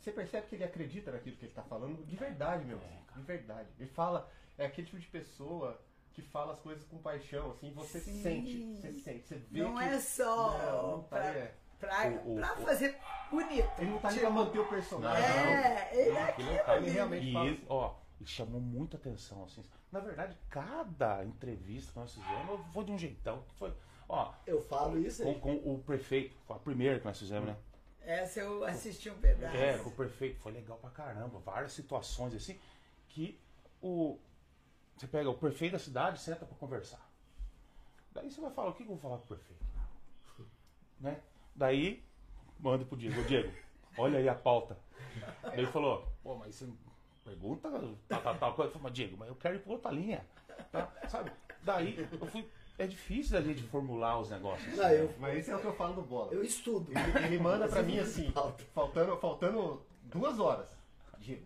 Você 0.00 0.10
percebe 0.12 0.46
que 0.48 0.54
ele 0.56 0.64
acredita 0.64 1.12
naquilo 1.12 1.36
que 1.36 1.44
ele 1.44 1.52
tá 1.52 1.62
falando 1.62 2.04
de 2.06 2.16
verdade, 2.16 2.64
meu. 2.64 2.78
É, 2.78 3.02
cara. 3.06 3.20
de 3.20 3.26
verdade. 3.26 3.68
Ele 3.78 3.88
fala, 3.90 4.28
é 4.56 4.64
aquele 4.66 4.86
tipo 4.86 4.98
de 4.98 5.06
pessoa 5.06 5.78
que 6.14 6.22
fala 6.22 6.52
as 6.54 6.58
coisas 6.58 6.82
com 6.84 6.96
paixão, 6.98 7.50
assim, 7.52 7.70
você 7.72 8.00
Sim. 8.00 8.22
sente, 8.22 8.64
você 8.76 8.92
sente, 8.94 9.28
você 9.28 9.36
vê 9.36 9.62
Não 9.62 9.76
que. 9.76 9.84
é 9.84 10.00
só 10.00 10.58
Não, 10.58 10.96
não 10.96 11.02
tá, 11.04 11.08
pra, 11.18 11.26
é. 11.26 11.54
Pra, 11.80 12.08
O- 12.24 12.32
o- 12.32 12.36
pra 12.36 12.54
o- 12.54 12.62
fazer 12.62 12.96
bonito. 13.30 13.68
Ele 13.78 13.90
não 13.90 13.98
tá 13.98 14.08
ali 14.08 14.20
pra 14.20 14.30
manter 14.30 14.58
o 14.58 14.68
personagem. 14.68 15.24
É, 15.24 15.90
ele 15.92 16.10
é 16.16 16.22
Aquele 16.22 16.48
aquilo 16.50 16.58
cara, 16.66 16.72
ali. 16.78 16.86
ele 16.86 16.90
realmente 16.94 17.28
E 17.28 17.32
fala 17.32 17.46
ele, 17.46 17.64
ó, 17.68 17.94
ele 18.20 18.28
chamou 18.28 18.60
muita 18.60 18.96
atenção, 18.96 19.44
assim. 19.44 19.64
Na 19.90 19.98
verdade, 20.00 20.36
cada 20.48 21.24
entrevista 21.24 21.92
que 21.92 21.98
nós 21.98 22.12
fizemos 22.14 22.60
foi 22.72 22.84
de 22.84 22.92
um 22.92 22.98
jeitão. 22.98 23.42
Foi, 23.56 23.74
ó, 24.08 24.32
Eu 24.46 24.60
falo 24.62 24.98
isso 24.98 25.22
com, 25.22 25.30
aí. 25.30 25.40
com 25.40 25.74
o 25.74 25.82
prefeito, 25.82 26.36
foi 26.46 26.56
a 26.56 26.60
primeira 26.60 26.98
que 27.00 27.04
nós 27.04 27.18
fizemos, 27.18 27.48
né? 27.48 27.56
Essa 28.02 28.40
eu 28.40 28.64
assisti 28.64 29.10
um 29.10 29.18
pedaço. 29.18 29.56
É, 29.56 29.76
com 29.78 29.90
o 29.90 29.92
prefeito, 29.92 30.38
foi 30.40 30.52
legal 30.52 30.78
pra 30.78 30.90
caramba. 30.90 31.38
Várias 31.40 31.72
situações 31.72 32.34
assim 32.34 32.58
que 33.08 33.38
o. 33.82 34.18
Você 34.96 35.06
pega 35.06 35.28
o 35.30 35.34
prefeito 35.34 35.72
da 35.72 35.78
cidade, 35.78 36.18
senta 36.20 36.44
pra 36.46 36.56
conversar. 36.56 37.00
Daí 38.12 38.30
você 38.30 38.40
vai 38.40 38.50
falar, 38.50 38.70
o 38.70 38.72
que 38.74 38.84
que 38.84 38.90
eu 38.90 38.96
vou 38.96 38.98
falar 38.98 39.18
com 39.18 39.24
o 39.24 39.26
prefeito? 39.28 39.64
Né? 40.98 41.18
Daí, 41.54 42.02
manda 42.58 42.84
pro 42.84 42.96
Diego, 42.96 43.22
Diego, 43.24 43.52
olha 43.98 44.18
aí 44.18 44.28
a 44.28 44.34
pauta. 44.34 44.78
Ele 45.52 45.66
falou, 45.66 46.08
pô, 46.22 46.36
mas 46.36 46.54
você 46.54 46.66
pergunta 47.24 47.68
tal, 48.08 48.20
tal, 48.22 48.38
tal 48.38 48.54
coisa. 48.54 48.68
Eu 48.68 48.72
falei, 48.72 48.82
mas 48.84 48.92
Diego, 48.92 49.16
mas 49.18 49.28
eu 49.28 49.34
quero 49.34 49.56
ir 49.56 49.60
pra 49.60 49.72
outra 49.72 49.90
linha. 49.90 50.24
Tá? 50.72 50.90
Sabe? 51.08 51.30
Daí 51.62 52.08
eu 52.20 52.26
fui. 52.26 52.48
É 52.78 52.86
difícil 52.86 53.32
da 53.32 53.42
gente 53.42 53.62
formular 53.64 54.18
os 54.18 54.30
negócios. 54.30 54.74
Não, 54.74 54.88
eu, 54.88 55.14
Mas 55.18 55.40
isso 55.40 55.50
é 55.50 55.56
o 55.56 55.60
que 55.60 55.66
eu 55.66 55.76
falo 55.76 55.94
do 55.94 56.02
bola. 56.02 56.32
eu 56.32 56.42
estudo. 56.42 56.90
Ele, 56.90 57.26
ele 57.26 57.38
manda 57.38 57.68
pra 57.68 57.82
mim 57.82 57.98
assim, 57.98 58.30
Falta. 58.32 58.64
faltando, 58.74 59.16
faltando 59.18 59.82
duas 60.04 60.38
horas. 60.38 60.66
Diego, 61.18 61.44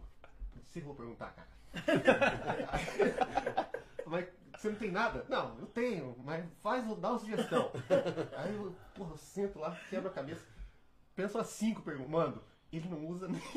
se 0.68 0.78
eu 0.78 0.84
vou 0.84 0.94
perguntar, 0.94 1.34
cara. 1.34 1.48
mas 4.06 4.26
você 4.56 4.68
não 4.68 4.76
tem 4.76 4.90
nada? 4.90 5.24
Não, 5.28 5.58
eu 5.58 5.66
tenho, 5.66 6.16
mas 6.24 6.44
faz, 6.62 6.84
dá 6.98 7.10
uma 7.10 7.18
sugestão. 7.18 7.70
Aí 8.36 8.54
eu, 8.54 8.74
porra, 8.94 9.12
eu 9.12 9.16
sento 9.18 9.58
lá, 9.58 9.76
quebro 9.90 10.08
a 10.08 10.12
cabeça, 10.12 10.44
penso 11.14 11.38
as 11.38 11.48
cinco 11.48 11.82
perguntas, 11.82 12.10
mando. 12.10 12.42
Ele 12.72 12.88
não 12.88 13.06
usa 13.06 13.28
nem. 13.28 13.40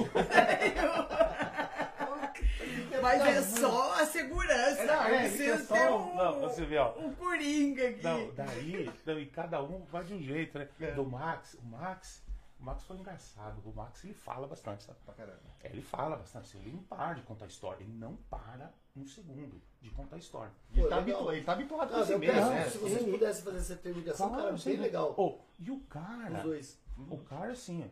Mas 3.02 3.22
é 3.22 3.42
só 3.42 3.94
a 4.02 4.06
segurança. 4.06 4.82
É, 4.82 4.86
não, 4.86 5.04
é, 5.04 5.20
precisa 5.20 5.54
é 5.54 5.58
só 5.60 5.74
ter 5.76 5.90
um- 5.92 6.12
um, 6.12 6.16
Não, 6.16 6.40
você 6.42 6.66
vê, 6.66 6.78
ó. 6.78 6.94
um 6.98 7.14
coringa 7.14 7.90
aqui. 7.90 8.04
Não, 8.04 8.34
daí, 8.34 8.92
não, 9.06 9.20
e 9.20 9.26
cada 9.28 9.64
um 9.64 9.84
vai 9.86 10.04
de 10.04 10.14
um 10.14 10.22
jeito, 10.22 10.58
né? 10.60 10.68
É. 10.80 10.92
Do 10.92 11.06
Max, 11.06 11.54
o 11.56 11.66
Max, 11.66 12.24
o 12.60 12.64
Max 12.64 12.84
foi 12.84 12.98
engraçado. 12.98 13.62
O 13.66 13.74
Max 13.74 14.04
ele 14.04 14.14
fala 14.14 14.48
bastante, 14.48 14.84
sabe? 14.84 14.98
Pra 15.06 15.14
caramba. 15.14 15.40
É, 15.64 15.68
Ele 15.70 15.82
fala 15.82 16.16
bastante, 16.16 16.58
ele 16.58 16.72
não 16.72 16.84
para 16.84 17.14
de 17.14 17.22
contar 17.22 17.46
história, 17.48 17.84
ele 17.84 17.94
não 17.94 18.16
para 18.30 18.74
um 18.96 19.06
segundo 19.06 19.62
de 19.82 19.90
contar 19.92 20.18
história. 20.18 20.52
Ele, 20.72 20.82
Pô, 20.84 20.88
tá, 20.90 20.96
legal. 20.98 21.00
habituado, 21.20 21.36
ele 21.36 21.46
tá 21.46 21.52
habituado 21.54 21.90
com 21.90 22.12
eu 22.12 22.20
mesmo, 22.20 22.50
né? 22.50 22.70
se 22.70 22.78
vocês 22.80 23.04
pudessem 23.04 23.44
fazer 23.44 23.58
essa 23.60 23.74
interligação, 23.74 24.30
cara, 24.30 24.42
Claro, 24.42 24.56
bem 24.64 24.76
sim. 24.76 24.82
legal. 24.82 25.14
Oh, 25.18 25.40
e 25.60 25.70
o 25.72 25.80
cara, 25.82 26.38
Os 26.38 26.44
dois. 26.44 26.82
o 26.98 27.18
cara 27.20 27.52
assim, 27.52 27.90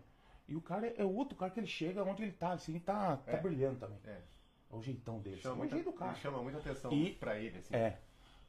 e 0.47 0.55
o 0.55 0.61
cara 0.61 0.87
é 0.87 1.03
outro 1.05 1.37
cara 1.37 1.51
que 1.51 1.59
ele 1.59 1.67
chega 1.67 2.03
onde 2.03 2.23
ele 2.23 2.31
tá, 2.31 2.53
assim, 2.53 2.79
tá, 2.79 3.17
tá 3.17 3.31
É. 3.33 3.37
brilhando 3.37 3.79
também. 3.79 3.99
É. 4.05 4.21
É 4.71 4.75
o 4.75 4.81
jeitão 4.81 5.19
dele, 5.19 5.37
Chama 5.41 5.63
assim, 5.65 5.73
é 5.73 5.75
o 5.81 5.83
muita, 5.83 5.99
cara. 5.99 6.11
ele 6.11 6.19
chama 6.21 6.41
muita 6.41 6.57
atenção 6.57 6.91
E- 6.91 7.13
pra 7.13 7.37
ele, 7.39 7.59
assim. 7.59 7.75
É. 7.75 7.99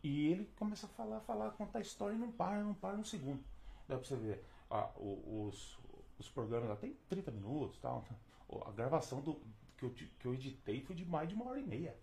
E 0.03 0.29
ele 0.33 0.47
começa 0.59 0.87
a 0.87 0.89
falar, 0.89 1.21
falar, 1.21 1.51
contar 1.53 1.81
história 1.81 2.15
e 2.15 2.19
não 2.19 2.31
para, 2.33 2.63
não 2.63 2.75
para 2.75 2.97
um 2.97 3.05
segundo. 3.05 3.43
Dá 3.87 3.97
pra 3.97 4.05
você 4.05 4.17
ver. 4.17 4.45
ah, 4.71 4.91
os, 4.97 5.79
os 6.19 6.29
programas 6.29 6.69
lá 6.69 6.77
tem 6.77 6.97
30 7.09 7.31
minutos 7.31 7.79
tal. 7.79 8.03
tá? 8.09 8.15
O- 8.49 8.63
A 8.69 8.73
gravação 8.73 9.21
do, 9.21 9.41
que, 9.77 9.85
eu, 9.85 9.91
que 9.91 10.27
eu 10.27 10.35
editei 10.35 10.81
foi 10.81 10.95
de 10.97 11.05
mais 11.05 11.29
de 11.29 11.35
uma 11.35 11.47
hora 11.51 11.59
e 11.61 11.67
meia. 11.67 11.97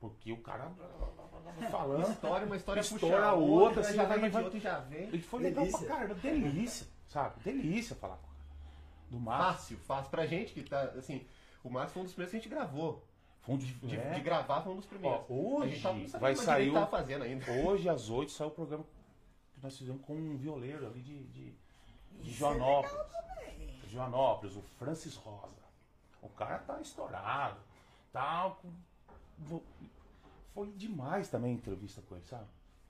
Porque 0.00 0.30
o 0.32 0.36
cara 0.42 0.70
falando. 1.70 2.10
História, 2.10 2.46
uma 2.46 2.56
história 2.56 2.82
puxa 2.82 3.18
a 3.24 3.32
outra, 3.34 3.82
já 3.82 3.88
assim, 3.88 3.96
vai 4.20 4.30
vai- 4.30 4.44
outro 4.44 4.60
já 4.60 4.78
vem. 4.80 5.08
E 5.14 5.18
foi 5.20 5.42
legal 5.42 5.64
Delícia. 5.64 5.86
pra 5.86 5.96
caramba, 5.96 6.14
delícia, 6.16 6.86
sabe? 7.06 7.40
Delícia 7.42 7.96
falar 7.96 8.16
com 8.16 8.26
o 8.26 8.30
cara. 8.30 8.34
Do 9.10 9.20
Márcio. 9.20 9.46
Fácil, 9.54 9.78
fácil. 9.78 10.10
Pra 10.10 10.26
gente 10.26 10.52
que 10.52 10.62
tá, 10.62 10.82
assim, 10.90 11.24
o 11.62 11.70
Márcio 11.70 11.94
foi 11.94 12.02
um 12.02 12.04
dos 12.04 12.12
primeiros 12.14 12.30
que 12.32 12.36
a 12.36 12.40
gente 12.40 12.48
gravou. 12.50 13.02
Fundo 13.40 13.64
de, 13.64 13.72
De, 13.74 13.96
é. 13.96 14.10
de 14.14 14.20
gravar 14.20 14.62
foi 14.62 14.72
um 14.72 14.76
dos 14.76 14.86
primeiros. 14.86 15.20
Ó, 15.28 15.32
hoje 15.32 15.80
tava, 15.80 15.98
vai 16.18 16.34
sair 16.34 16.66
direito 16.66 16.84
o 16.86 16.90
fazendo 16.90 17.22
ainda. 17.24 17.52
Hoje 17.52 17.88
às 17.88 18.08
8 18.10 18.32
saiu 18.32 18.48
o 18.48 18.52
programa 18.52 18.84
que 19.54 19.60
nós 19.62 19.76
fizemos 19.76 20.02
com 20.02 20.14
um 20.14 20.36
violeiro 20.36 20.86
ali 20.86 21.00
de, 21.00 21.24
de, 21.28 21.54
de 22.22 22.30
é 22.30 22.32
Joanópolis. 22.34 22.96
também. 23.12 23.80
Joanópolis, 23.88 24.56
o 24.56 24.62
Francis 24.78 25.16
Rosa. 25.16 25.62
O 26.22 26.28
cara 26.30 26.58
tá 26.58 26.80
estourado. 26.80 27.58
Tá. 28.12 28.56
Foi 30.54 30.70
demais 30.72 31.28
também 31.28 31.52
a 31.52 31.54
entrevista 31.54 32.00
com 32.02 32.14
ele, 32.16 32.24
sabe? 32.24 32.46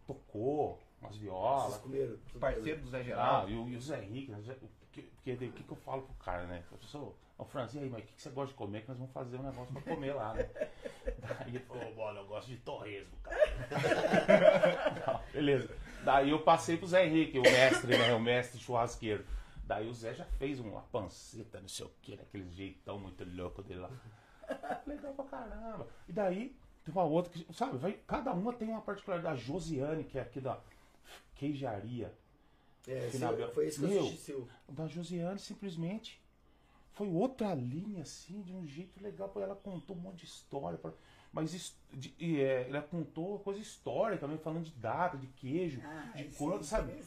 Tocou 0.07 0.79
umas 1.01 1.17
violas. 1.17 1.73
Vocês 1.73 1.83
comeram. 1.83 2.19
Parceiro 2.39 2.81
do 2.83 2.89
Zé 2.91 3.01
Ah, 3.01 3.03
Geraldo. 3.03 3.51
e 3.51 3.57
o, 3.57 3.69
e 3.69 3.77
o 3.77 3.81
Zé 3.81 4.05
Henrique, 4.05 4.31
né? 4.31 4.39
Porque, 4.81 5.03
porque 5.03 5.33
o 5.33 5.53
que, 5.53 5.63
que 5.65 5.73
eu 5.73 5.77
falo 5.79 6.03
pro 6.03 6.15
cara, 6.17 6.47
né? 6.47 6.63
Eu 6.71 6.79
sou, 6.83 7.17
ô 7.39 7.45
Franz, 7.45 7.75
e 7.75 7.79
aí, 7.79 7.91
mas 7.91 8.03
o 8.05 8.07
que, 8.07 8.13
que 8.13 8.23
você 8.23 8.31
gosta 8.31 8.53
de 8.53 8.59
comer? 8.59 8.83
Que 8.83 8.89
nós 8.89 8.99
vamos 8.99 9.13
fazer 9.13 9.37
um 9.39 9.43
negócio 9.43 9.73
pra 9.73 9.83
comer 9.95 10.13
lá, 10.15 10.35
né? 10.35 10.45
Daí 11.19 11.49
ele 11.49 11.59
falou, 11.61 11.95
bola, 11.95 12.21
eu 12.21 12.27
gosto 12.27 12.49
de 12.49 12.59
torresmo, 12.59 13.17
cara. 13.23 13.41
Não, 15.07 15.21
beleza. 15.33 15.75
Daí 16.05 16.31
eu 16.31 16.43
passei 16.43 16.77
pro 16.77 16.87
Zé 16.87 17.07
Henrique, 17.07 17.39
o 17.39 17.43
mestre, 17.43 17.97
né? 17.97 18.13
O 18.15 18.21
mestre 18.21 18.61
churrasqueiro. 18.61 19.25
Daí 19.65 19.89
o 19.89 19.95
Zé 19.95 20.13
já 20.15 20.25
fez 20.25 20.61
uma 20.61 20.83
panceta, 20.83 21.61
não 21.61 21.69
sei 21.69 21.87
o 21.87 21.91
que, 22.03 22.17
daquele 22.17 22.49
jeitão 22.51 22.99
muito 22.99 23.25
louco 23.25 23.63
dele 23.63 23.81
lá. 23.81 23.91
Legal 24.87 25.15
pra 25.15 25.25
caramba. 25.25 25.87
E 26.07 26.13
daí, 26.13 26.55
tem 26.85 26.93
uma 26.95 27.05
outra 27.05 27.33
que, 27.33 27.47
sabe, 27.55 27.79
vai, 27.79 27.93
cada 28.07 28.33
uma 28.33 28.53
tem 28.53 28.69
uma 28.69 28.83
particularidade. 28.83 29.35
A 29.41 29.41
Josiane, 29.43 30.05
que 30.05 30.19
é 30.19 30.23
aqui 30.23 30.41
da 30.41 30.59
queijaria. 31.35 32.13
É, 32.87 33.09
seu- 33.11 33.21
na- 33.21 33.49
foi 33.49 33.69
isso 33.69 33.79
que 33.81 33.85
eu 33.87 33.89
Meu. 33.89 34.01
assisti 34.03 34.19
seu. 34.21 34.49
Da 34.69 34.87
Josiane, 34.87 35.39
simplesmente. 35.39 36.21
Foi 36.93 37.09
outra 37.09 37.55
linha, 37.55 38.03
assim, 38.03 38.41
de 38.43 38.53
um 38.55 38.67
jeito 38.67 39.03
legal. 39.03 39.33
Ela 39.37 39.57
contou 39.57 39.97
um 39.97 39.99
monte 40.01 40.19
de 40.21 40.27
história. 40.27 40.79
pra- 40.79 40.93
Mas 41.35 41.75
de- 41.93 42.15
e, 42.19 42.41
é, 42.41 42.69
ela 42.69 42.81
contou 42.81 43.41
coisa 43.41 43.59
histórica 43.61 44.21
também, 44.21 44.39
falando 44.39 44.65
de 44.65 44.71
data, 44.71 45.17
de 45.19 45.27
queijo, 45.27 45.81
Ah, 45.85 46.13
de 46.17 46.25
cor, 46.37 46.61
é 46.61 46.63
sabe? 46.63 47.03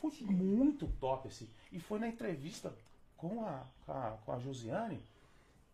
Foi 0.00 0.12
muito 0.22 0.86
top, 1.00 1.26
assim. 1.26 1.48
E 1.72 1.80
foi 1.80 1.98
na 1.98 2.06
entrevista 2.08 2.72
com 3.16 3.44
a, 3.44 3.64
com 3.84 3.92
a, 3.92 4.10
com 4.24 4.32
a 4.32 4.38
Josiane 4.38 5.02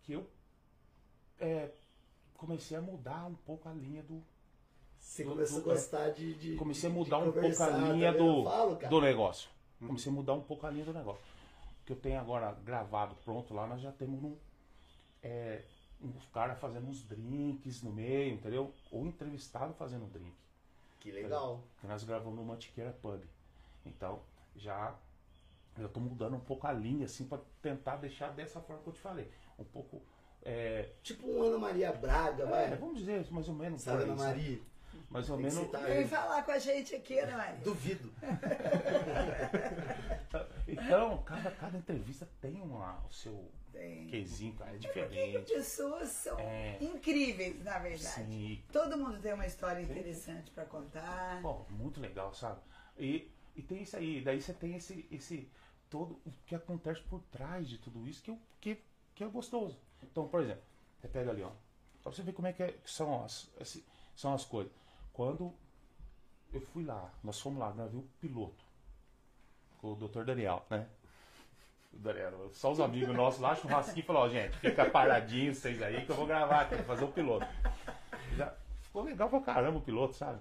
que 0.03 0.15
eu 0.15 0.27
é, 1.39 1.71
comecei 2.39 2.75
a 2.77 2.81
mudar 2.81 3.27
um 3.27 3.35
pouco 3.35 3.69
a 3.69 3.73
linha 3.73 4.03
do. 4.03 4.23
Você 4.99 5.25
do- 5.25 5.31
começou 5.33 5.59
a 5.59 5.63
do- 5.63 5.71
é, 5.71 5.75
gostar 5.75 6.09
de, 6.11 6.35
de. 6.35 6.57
comecei 6.57 6.89
a 6.89 6.93
mudar 6.93 7.21
de 7.21 7.29
um 7.29 7.33
pouco 7.33 7.63
a 7.63 7.69
linha 7.69 8.13
tá 8.13 8.19
vendo? 8.19 8.35
do, 8.37 8.45
falo, 8.45 8.75
do 8.77 9.01
negócio. 9.03 9.51
Comecei 9.79 10.11
a 10.11 10.15
mudar 10.15 10.33
um 10.33 10.41
pouco 10.41 10.67
a 10.67 10.71
linha 10.71 10.87
do 10.87 10.95
negócio. 10.95 11.23
O 11.83 11.85
que 11.85 11.93
eu 11.93 11.97
tenho 11.97 12.19
agora 12.19 12.51
gravado 12.65 13.15
pronto 13.17 13.53
lá, 13.53 13.67
nós 13.67 13.83
já 13.83 13.93
temos 13.93 14.23
um, 14.25 14.35
é, 15.23 15.63
uns 16.07 16.27
caras 16.27 16.59
fazendo 16.59 16.89
uns 16.89 17.03
drinks 17.03 17.83
no 17.83 17.93
meio, 17.93 18.35
entendeu? 18.35 18.73
Ou 18.91 19.07
entrevistado 19.07 19.73
fazendo 19.75 20.05
um 20.05 20.09
drink. 20.09 20.35
Que 21.01 21.11
legal. 21.13 21.63
Que 21.81 21.87
nós 21.87 22.03
gravamos 22.05 22.37
no 22.39 22.45
Mantiqueira 22.45 22.93
Pub. 23.03 23.23
Então, 23.85 24.21
já 24.57 24.95
eu 25.79 25.89
tô 25.89 26.01
mudando 26.01 26.37
um 26.37 26.41
pouco 26.41 26.67
a 26.67 26.73
linha, 26.73 27.05
assim, 27.07 27.27
para 27.27 27.41
tentar 27.61 27.97
deixar 27.97 28.29
dessa 28.33 28.61
forma 28.61 28.83
que 28.83 28.89
eu 28.89 28.93
te 28.93 29.01
falei. 29.01 29.31
Um 29.59 29.65
pouco. 29.65 30.01
É, 30.43 30.91
Tipo 31.03 31.27
um 31.27 31.43
Ana 31.43 31.59
Maria 31.59 31.93
Braga, 31.93 32.47
vai. 32.47 32.73
é, 32.73 32.77
vamos 32.77 32.99
dizer, 32.99 33.27
mais 33.31 33.49
ou 33.49 33.55
menos. 33.55 33.83
Sabe, 33.83 34.03
Ana? 34.05 34.15
Maria? 34.15 34.61
Mais 35.11 35.29
ou 35.29 35.37
Tem 35.37 35.47
menos. 35.47 35.61
citar 35.65 35.83
Vem 35.83 36.07
falar 36.07 36.43
com 36.45 36.51
a 36.53 36.59
gente 36.59 36.95
aqui, 36.95 37.17
né, 37.17 37.37
Mari? 37.37 37.59
Duvido. 37.63 38.11
Então, 40.67 41.23
cada, 41.25 41.51
cada 41.53 41.79
entrevista 41.79 42.29
tem 42.41 42.61
uma, 42.61 42.99
o 43.09 43.13
seu 43.13 43.49
Tem. 43.75 44.07
quesinho, 44.07 44.55
cara, 44.55 44.71
é 44.71 44.79
Porque 44.79 44.87
diferente. 44.89 45.53
pessoas 45.53 46.09
são 46.11 46.39
É. 46.39 46.79
incríveis, 46.81 47.63
na 47.65 47.79
verdade. 47.79 48.25
Sim, 48.25 48.63
Todo 48.73 48.97
mundo 48.97 49.21
tem 49.21 49.33
uma 49.33 49.47
história 49.47 49.83
interessante 49.83 50.51
pra 50.53 50.65
contar. 50.65 51.43
Pô, 51.43 51.65
muito 51.71 52.01
legal, 52.01 52.33
sabe? 52.33 52.61
E, 52.97 53.31
e 53.57 53.63
tem 53.63 53.83
isso 53.83 53.97
aí, 53.97 54.21
daí 54.23 54.41
você 54.41 54.55
tem 54.55 54.77
esse, 54.77 55.07
esse 55.11 55.51
todo 55.91 56.21
o 56.25 56.33
que 56.47 56.55
acontece 56.55 57.01
por 57.03 57.21
trás 57.33 57.69
de 57.69 57.79
tudo 57.79 58.07
isso 58.07 58.23
que, 58.23 58.31
eu- 58.31 58.39
que, 58.61 58.81
que 59.15 59.25
é 59.25 59.27
gostoso. 59.27 59.79
Então, 60.03 60.29
por 60.29 60.41
exemplo, 60.41 60.63
você 61.01 61.09
pega 61.09 61.31
ali, 61.31 61.43
ó, 61.43 61.51
pra 62.03 62.13
você 62.13 62.23
ver 62.23 62.33
como 62.33 62.47
é 62.47 62.53
que, 62.53 62.63
é- 62.63 62.73
que 62.73 62.91
são, 62.91 63.25
as, 63.25 63.51
esse- 63.61 63.85
são 64.15 64.33
as 64.33 64.45
coisas. 64.45 64.73
Quando 65.13 65.53
eu 66.53 66.61
fui 66.61 66.85
lá, 66.85 67.13
nós 67.25 67.41
fomos 67.41 67.59
lá, 67.59 67.73
gravei 67.73 67.99
o 67.99 68.05
piloto 68.21 68.65
com 69.79 69.93
o 69.93 69.97
Dr. 69.97 70.25
Daniel, 70.25 70.65
né? 70.71 70.89
Daniel, 71.99 72.51
só 72.53 72.73
os 72.73 72.81
amigos 72.81 73.15
nossos 73.15 73.41
lá, 73.41 73.55
churrasquinho, 73.55 74.05
falou, 74.07 74.23
ó, 74.23 74.29
gente, 74.29 74.57
fica 74.59 74.85
paradinho 74.87 75.55
vocês 75.55 75.81
aí 75.83 76.05
que 76.05 76.11
eu 76.11 76.17
vou 76.17 76.27
gravar 76.27 76.63
aqui, 76.63 76.77
fazer 76.83 77.05
o 77.05 77.09
piloto. 77.09 77.47
Já 78.37 78.53
ficou 78.83 79.03
legal 79.05 79.29
pra 79.29 79.41
caramba 79.41 79.79
o 79.79 79.83
piloto, 79.83 80.15
sabe? 80.15 80.39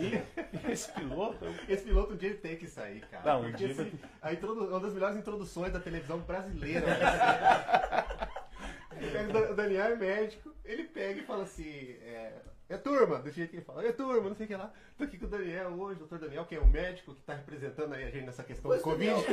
E 0.00 0.70
esse 0.72 0.90
piloto, 0.92 1.44
Esse 1.68 1.84
piloto 1.84 2.12
um 2.14 2.16
dia 2.16 2.30
ele 2.30 2.38
tem 2.38 2.56
que 2.56 2.66
sair, 2.66 3.00
cara. 3.10 3.24
Não, 3.34 3.42
um 3.48 3.52
dia 3.52 3.72
vai 3.74 3.86
esse- 3.86 4.00
a 4.22 4.32
introdu- 4.32 4.68
uma 4.68 4.80
das 4.80 4.92
melhores 4.92 5.16
introduções 5.16 5.72
da 5.72 5.80
televisão 5.80 6.18
brasileira. 6.20 6.84
O 9.50 9.54
Daniel 9.54 9.92
é 9.92 9.96
médico, 9.96 10.52
ele 10.64 10.84
pega 10.84 11.20
e 11.20 11.24
fala 11.24 11.42
assim, 11.42 11.90
é, 12.02 12.32
é 12.68 12.76
turma, 12.78 13.18
do 13.18 13.30
jeito 13.30 13.50
que 13.50 13.56
ele 13.56 13.64
fala, 13.64 13.84
é 13.86 13.92
turma, 13.92 14.28
não 14.28 14.36
sei 14.36 14.46
o 14.46 14.48
que 14.48 14.56
lá. 14.56 14.72
Tô 14.96 15.04
aqui 15.04 15.18
com 15.18 15.26
o 15.26 15.28
Daniel 15.28 15.70
hoje, 15.72 15.98
doutor 15.98 16.18
Daniel, 16.18 16.44
que 16.46 16.54
é 16.54 16.60
o 16.60 16.66
médico 16.66 17.14
que 17.14 17.22
tá 17.22 17.34
representando 17.34 17.92
aí 17.94 18.04
a 18.04 18.10
gente 18.10 18.24
nessa 18.26 18.42
questão 18.42 18.70
Pois, 18.70 18.80
do 18.80 18.84
Covid. 18.84 19.14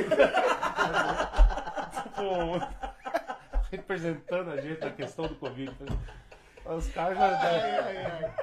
Pô, 2.16 2.58
representando 3.70 4.50
a 4.50 4.60
gente 4.60 4.80
na 4.80 4.90
questão 4.90 5.26
do 5.26 5.34
Covid. 5.36 5.72
Os 6.64 6.88
caras 6.88 7.16
já. 7.18 7.24
Ai, 7.40 7.78
ai, 7.80 7.96
ai. 8.06 8.34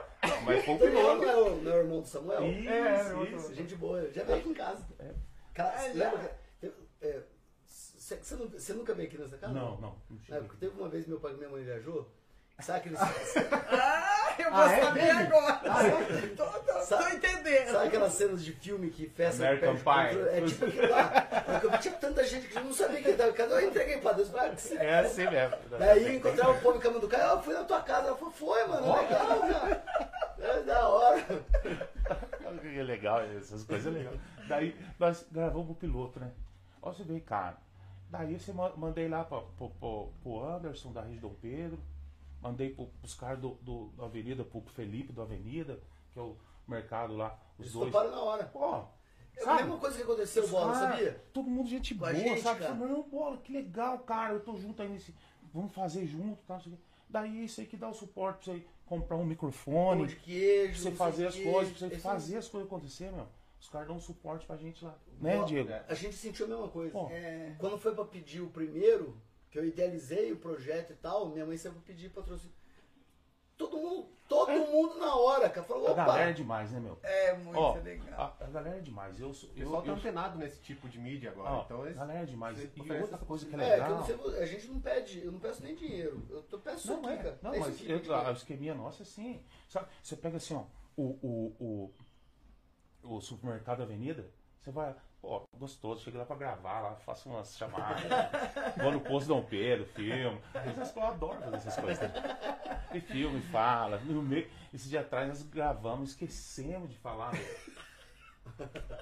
Mas 0.45 0.65
foi 0.65 0.73
o 0.73 0.77
O 0.77 0.79
piloto. 0.79 1.21
não 1.21 1.29
é 1.29 1.35
o, 1.37 1.55
não 1.61 1.71
é 1.71 1.75
o 1.75 1.79
irmão 1.79 2.01
do 2.01 2.07
Samuel? 2.07 2.43
Isso, 2.47 2.69
É, 2.69 3.23
isso. 3.35 3.53
Gente 3.55 3.75
boa, 3.75 4.09
já 4.11 4.23
veio 4.23 4.39
aqui 4.39 4.49
em 4.49 4.53
casa. 4.53 4.85
Cara, 5.53 5.73
Ah, 5.75 5.77
você 5.79 5.93
já? 5.93 6.11
lembra 6.11 6.37
é, 7.01 7.21
você, 7.67 8.35
não- 8.35 8.47
você 8.49 8.73
nunca 8.73 8.93
veio 8.93 9.07
aqui 9.07 9.17
nessa 9.17 9.37
casa? 9.37 9.53
Não, 9.53 9.79
não. 9.79 9.95
não 10.09 10.37
É, 10.37 10.41
teve 10.59 10.77
uma 10.77 10.89
vez 10.89 11.07
meu 11.07 11.19
pai 11.19 11.31
e 11.33 11.37
minha 11.37 11.49
mãe 11.49 11.63
viajou. 11.63 12.09
Sabe 12.61 12.79
aqueles, 12.79 12.99
Ah, 13.71 14.35
eu 14.37 14.51
vou 14.51 14.59
Ah, 14.61 14.71
é 14.73 14.81
saber 14.83 14.99
dele? 15.01 15.11
agora. 15.11 15.61
Ah, 15.65 15.83
é? 15.87 16.27
tô, 16.35 16.45
tô- 16.45 16.59
tô 16.59 16.79
Sabe- 16.81 17.15
entendendo. 17.15 17.71
sabe 17.71 17.87
aquelas 17.87 18.13
cenas 18.13 18.43
de 18.43 18.51
filme 18.53 18.89
que 18.89 19.07
festa 19.09 19.43
American 19.43 19.75
perde 19.77 20.17
Pie. 20.17 20.29
É 20.29 20.41
tipo 20.45 20.65
aquilo 20.65 20.89
lá. 20.89 21.27
Eu 21.63 21.77
tinha 21.79 21.93
tanta 21.95 22.23
gente 22.25 22.47
que 22.47 22.57
eu 22.57 22.63
não 22.63 22.73
sabia 22.73 23.01
quem 23.01 23.15
tava 23.15 23.29
em 23.29 23.33
casa. 23.33 23.53
Eu 23.61 23.67
entreguei 23.69 23.97
pra 23.99 24.11
Deus. 24.13 24.29
Que 24.29 24.61
se- 24.61 24.77
É 24.77 24.99
assim 24.99 25.29
mesmo. 25.29 25.55
Daí 25.77 26.03
eu 26.03 26.13
encontrava 26.13 26.51
o 26.51 26.61
povo 26.61 26.77
em 26.77 26.81
Camanducaia. 26.81 27.23
Eu 27.23 27.41
fui 27.43 27.53
na 27.53 27.63
tua 27.63 27.81
casa. 27.81 28.07
Ela 28.07 28.17
falou, 28.17 28.33
foi, 28.33 28.65
mano. 28.67 28.93
Legal, 28.95 29.39
cara. 29.39 29.83
É 30.39 30.61
da 30.63 30.87
hora. 30.87 31.25
É 32.75 32.83
legal, 32.83 33.21
essas 33.21 33.63
coisas 33.63 33.93
é 33.93 33.97
legal. 33.97 34.13
Daí 34.47 34.75
nós 34.97 35.25
gravamos 35.31 35.69
o 35.69 35.75
piloto, 35.75 36.19
né? 36.19 36.31
Ó, 36.81 36.91
você 36.91 37.03
vê, 37.03 37.19
cara. 37.19 37.57
Daí 38.09 38.39
você 38.39 38.51
ma- 38.51 38.73
mandei 38.75 39.07
lá 39.07 39.23
pra, 39.23 39.41
pro, 39.57 39.69
pro, 39.69 40.09
pro 40.23 40.43
Anderson 40.45 40.91
da 40.91 41.01
Rede 41.01 41.19
Dom 41.19 41.33
Pedro, 41.41 41.77
mandei 42.41 42.69
pro, 42.69 42.87
pros 42.87 43.13
caras 43.13 43.39
do, 43.39 43.55
do, 43.61 43.87
da 43.97 44.05
Avenida, 44.05 44.43
pro 44.43 44.61
Felipe 44.61 45.11
do 45.13 45.21
Avenida, 45.21 45.79
que 46.11 46.19
é 46.19 46.21
o 46.21 46.37
mercado 46.67 47.15
lá, 47.15 47.37
os 47.57 47.65
Eles 47.65 47.73
dois. 47.73 47.91
toparam 47.91 48.11
na 48.11 48.21
hora. 48.21 48.43
Pô, 48.45 48.83
É 49.37 49.43
a 49.45 49.55
mesma 49.55 49.77
coisa 49.77 49.95
que 49.97 50.03
aconteceu, 50.03 50.47
Bola, 50.47 50.73
Cara, 50.73 50.91
sabia? 50.91 51.23
Todo 51.33 51.49
mundo 51.49 51.67
gente 51.69 51.93
Com 51.93 51.99
boa, 52.01 52.13
gente, 52.13 52.41
sabe? 52.41 52.59
cara. 52.59 52.73
Não, 52.73 53.03
bola, 53.03 53.37
que 53.37 53.51
legal, 53.53 53.99
cara, 53.99 54.33
eu 54.33 54.39
tô 54.41 54.55
junto 54.57 54.81
aí 54.81 54.89
nesse. 54.89 55.13
Vamos 55.53 55.73
fazer 55.73 56.05
junto, 56.05 56.41
tá? 56.43 56.61
Daí 57.09 57.45
isso 57.45 57.59
aí 57.61 57.65
que 57.67 57.75
dá 57.77 57.89
o 57.89 57.93
suporte 57.93 58.45
pra 58.45 58.53
você 58.53 58.63
comprar 58.85 59.17
um 59.17 59.25
microfone, 59.25 59.99
Pão 60.01 60.05
de 60.07 60.15
queijo. 60.17 60.73
pra 60.73 60.91
você 60.91 60.91
fazer 60.91 61.27
as 61.27 61.35
o 61.35 61.37
quê. 61.37 61.43
coisas, 61.51 61.77
pra 61.77 61.87
você 61.87 61.93
Esse- 61.95 62.03
fazer 62.03 62.37
as 62.37 62.47
coisas 62.47 62.67
acontecer, 62.67 63.11
meu. 63.11 63.27
Os 63.59 63.67
caras 63.67 63.87
dão 63.87 63.97
um 63.97 63.99
suporte 63.99 64.45
pra 64.45 64.55
gente 64.55 64.85
lá. 64.85 64.95
Né, 65.19 65.43
Diego? 65.45 65.69
é. 65.69 65.83
A 65.89 65.93
gente 65.93 66.15
sentiu 66.15 66.45
a 66.45 66.49
mesma 66.49 66.67
coisa. 66.69 66.97
É. 67.11 67.55
Quando 67.57 67.77
foi 67.77 67.93
pra 67.93 68.05
pedir 68.05 68.41
o 68.41 68.47
primeiro, 68.49 69.17
que 69.49 69.57
eu 69.59 69.65
idealizei 69.65 70.31
o 70.31 70.37
projeto 70.37 70.91
e 70.93 70.95
tal, 70.95 71.29
minha 71.29 71.45
mãe 71.45 71.57
saiu 71.57 71.73
pra 71.73 71.81
pedir 71.81 72.09
patrocínio. 72.09 72.53
Todo 73.57 73.75
mundo, 73.77 74.07
todo 74.29 74.51
mundo 74.51 74.97
na 74.99 75.13
hora, 75.15 75.49
cara. 75.49 75.67
Falou, 75.67 75.89
a 75.89 75.93
galera 75.93 76.29
é 76.29 76.33
demais, 76.33 76.71
né, 76.71 76.79
meu? 76.79 76.97
É 77.03 77.33
muito 77.33 77.59
Ó, 77.59 77.73
legal. 77.75 78.37
a, 78.39 78.45
a 78.45 78.47
galera 78.47 78.77
é 78.77 78.81
demais. 78.81 79.19
Eu, 79.19 79.33
sou- 79.33 79.49
O 79.49 79.51
eu, 79.51 79.57
pessoal 79.65 79.81
tá 79.81 79.87
eu, 79.89 79.95
antenado 79.95 80.37
nesse 80.37 80.61
tipo 80.61 80.87
de 80.87 80.97
mídia 80.97 81.31
agora. 81.31 81.49
ó, 81.51 81.63
então 81.63 81.83
a 81.83 81.89
galera 81.91 82.19
é 82.21 82.25
demais. 82.25 82.57
E 82.57 82.91
outra 83.01 83.17
coisa 83.17 83.45
que 83.45 83.53
é 83.55 83.57
É, 83.57 83.65
que 83.65 83.65
eu 83.65 83.83
legal. 83.83 83.97
não 83.97 84.05
sei, 84.31 84.39
a 84.41 84.45
gente 84.45 84.67
não 84.69 84.79
pede, 84.79 85.25
eu 85.25 85.31
não 85.33 85.39
peço 85.41 85.61
nem 85.61 85.75
dinheiro. 85.75 86.25
Eu 86.29 86.41
tô 86.43 86.57
peço 86.59 86.87
Não, 86.87 86.99
aqui, 86.99 87.09
é, 87.09 87.17
cara. 87.17 87.39
não 87.41 87.53
É 87.53 87.59
mas 87.59 87.77
tipo 87.77 87.91
eu, 87.91 88.15
a 88.15 88.31
esqueminha 88.31 88.73
nossa 88.73 89.01
é 89.01 89.03
assim. 89.03 89.43
Sabe, 89.67 89.89
você 90.01 90.15
pega 90.15 90.37
assim, 90.37 90.53
ó, 90.55 90.63
o, 90.95 91.03
o, 91.21 91.91
o, 93.03 93.15
o 93.17 93.19
supermercado 93.21 93.81
Avenida, 93.83 94.31
Você 94.61 94.71
vai, 94.71 94.95
pô, 95.21 95.47
gostoso, 95.57 96.01
chega 96.03 96.19
lá 96.19 96.25
pra 96.25 96.35
gravar, 96.35 96.79
lá, 96.81 96.95
faço 97.05 97.29
umas 97.29 97.55
chamadas. 97.57 98.03
vou 98.81 98.91
no 98.91 98.99
posto 99.01 99.27
Dom 99.27 99.43
Pedro, 99.43 99.85
filme. 99.87 100.39
Essas- 100.53 100.95
Eu 100.95 101.03
adoro 101.03 101.39
fazer 101.41 101.55
essas 101.57 101.75
coisas. 101.75 101.99
né? 102.11 102.37
E 102.93 102.99
filme, 103.01 103.41
fala. 103.51 103.97
No 103.99 104.21
meio, 104.21 104.49
esse 104.73 104.89
dia 104.89 105.01
atrás 105.01 105.27
nós 105.27 105.43
gravamos, 105.43 106.11
esquecemos 106.11 106.89
de 106.89 106.97
falar. 106.97 107.31
meu. 107.33 107.43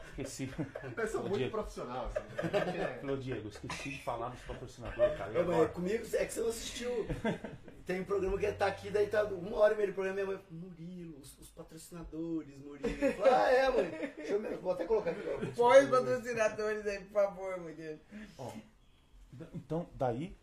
Esqueci. 0.10 0.52
Eu 0.98 1.08
sou 1.08 1.20
Ô, 1.22 1.24
muito 1.24 1.38
Diego. 1.38 1.52
profissional, 1.52 2.08
assim. 2.08 2.80
É- 2.80 2.98
Falou, 3.00 3.18
Diego, 3.18 3.48
esqueci 3.50 3.90
de 3.92 4.04
falar 4.04 4.30
dos 4.30 4.42
patrocinadores, 4.42 5.18
cara. 5.18 5.32
E 5.32 5.38
É, 5.38 5.68
comigo 5.68 6.06
é 6.14 6.26
que 6.26 6.34
você 6.34 6.40
não 6.42 6.50
assistiu. 6.50 7.08
Tem 7.86 8.02
um 8.02 8.06
programa 8.06 8.38
que 8.38 8.52
tá 8.52 8.68
aqui, 8.68 8.90
daí 8.90 9.08
tá 9.08 9.24
uma 9.26 9.58
hora 9.58 9.74
e 9.74 9.78
meia 9.78 9.88
de 9.88 9.94
programa. 9.94 10.16
Minha 10.16 10.28
mãe, 10.28 10.40
Murilo, 10.52 11.20
os, 11.20 11.38
os 11.40 11.50
patrocinadores, 11.52 12.58
Murilo. 12.58 12.90
Eu 13.06 13.14
falei, 13.14 13.34
ah, 13.34 13.52
é, 13.52 13.70
mãe. 13.70 14.14
Deixa 14.18 14.34
eu, 14.34 14.42
ver, 14.42 14.58
vou 14.58 14.72
até 14.72 14.86
colocar 14.86 15.12
aqui. 15.12 15.22
Põe 15.56 15.84
os 15.84 15.90
patrocinadores 15.90 16.86
aí, 16.88 17.00
por 17.06 17.14
favor, 17.14 17.60
mulher. 17.60 18.00
Ó, 18.38 18.52
então, 19.54 19.88
daí 19.94 20.36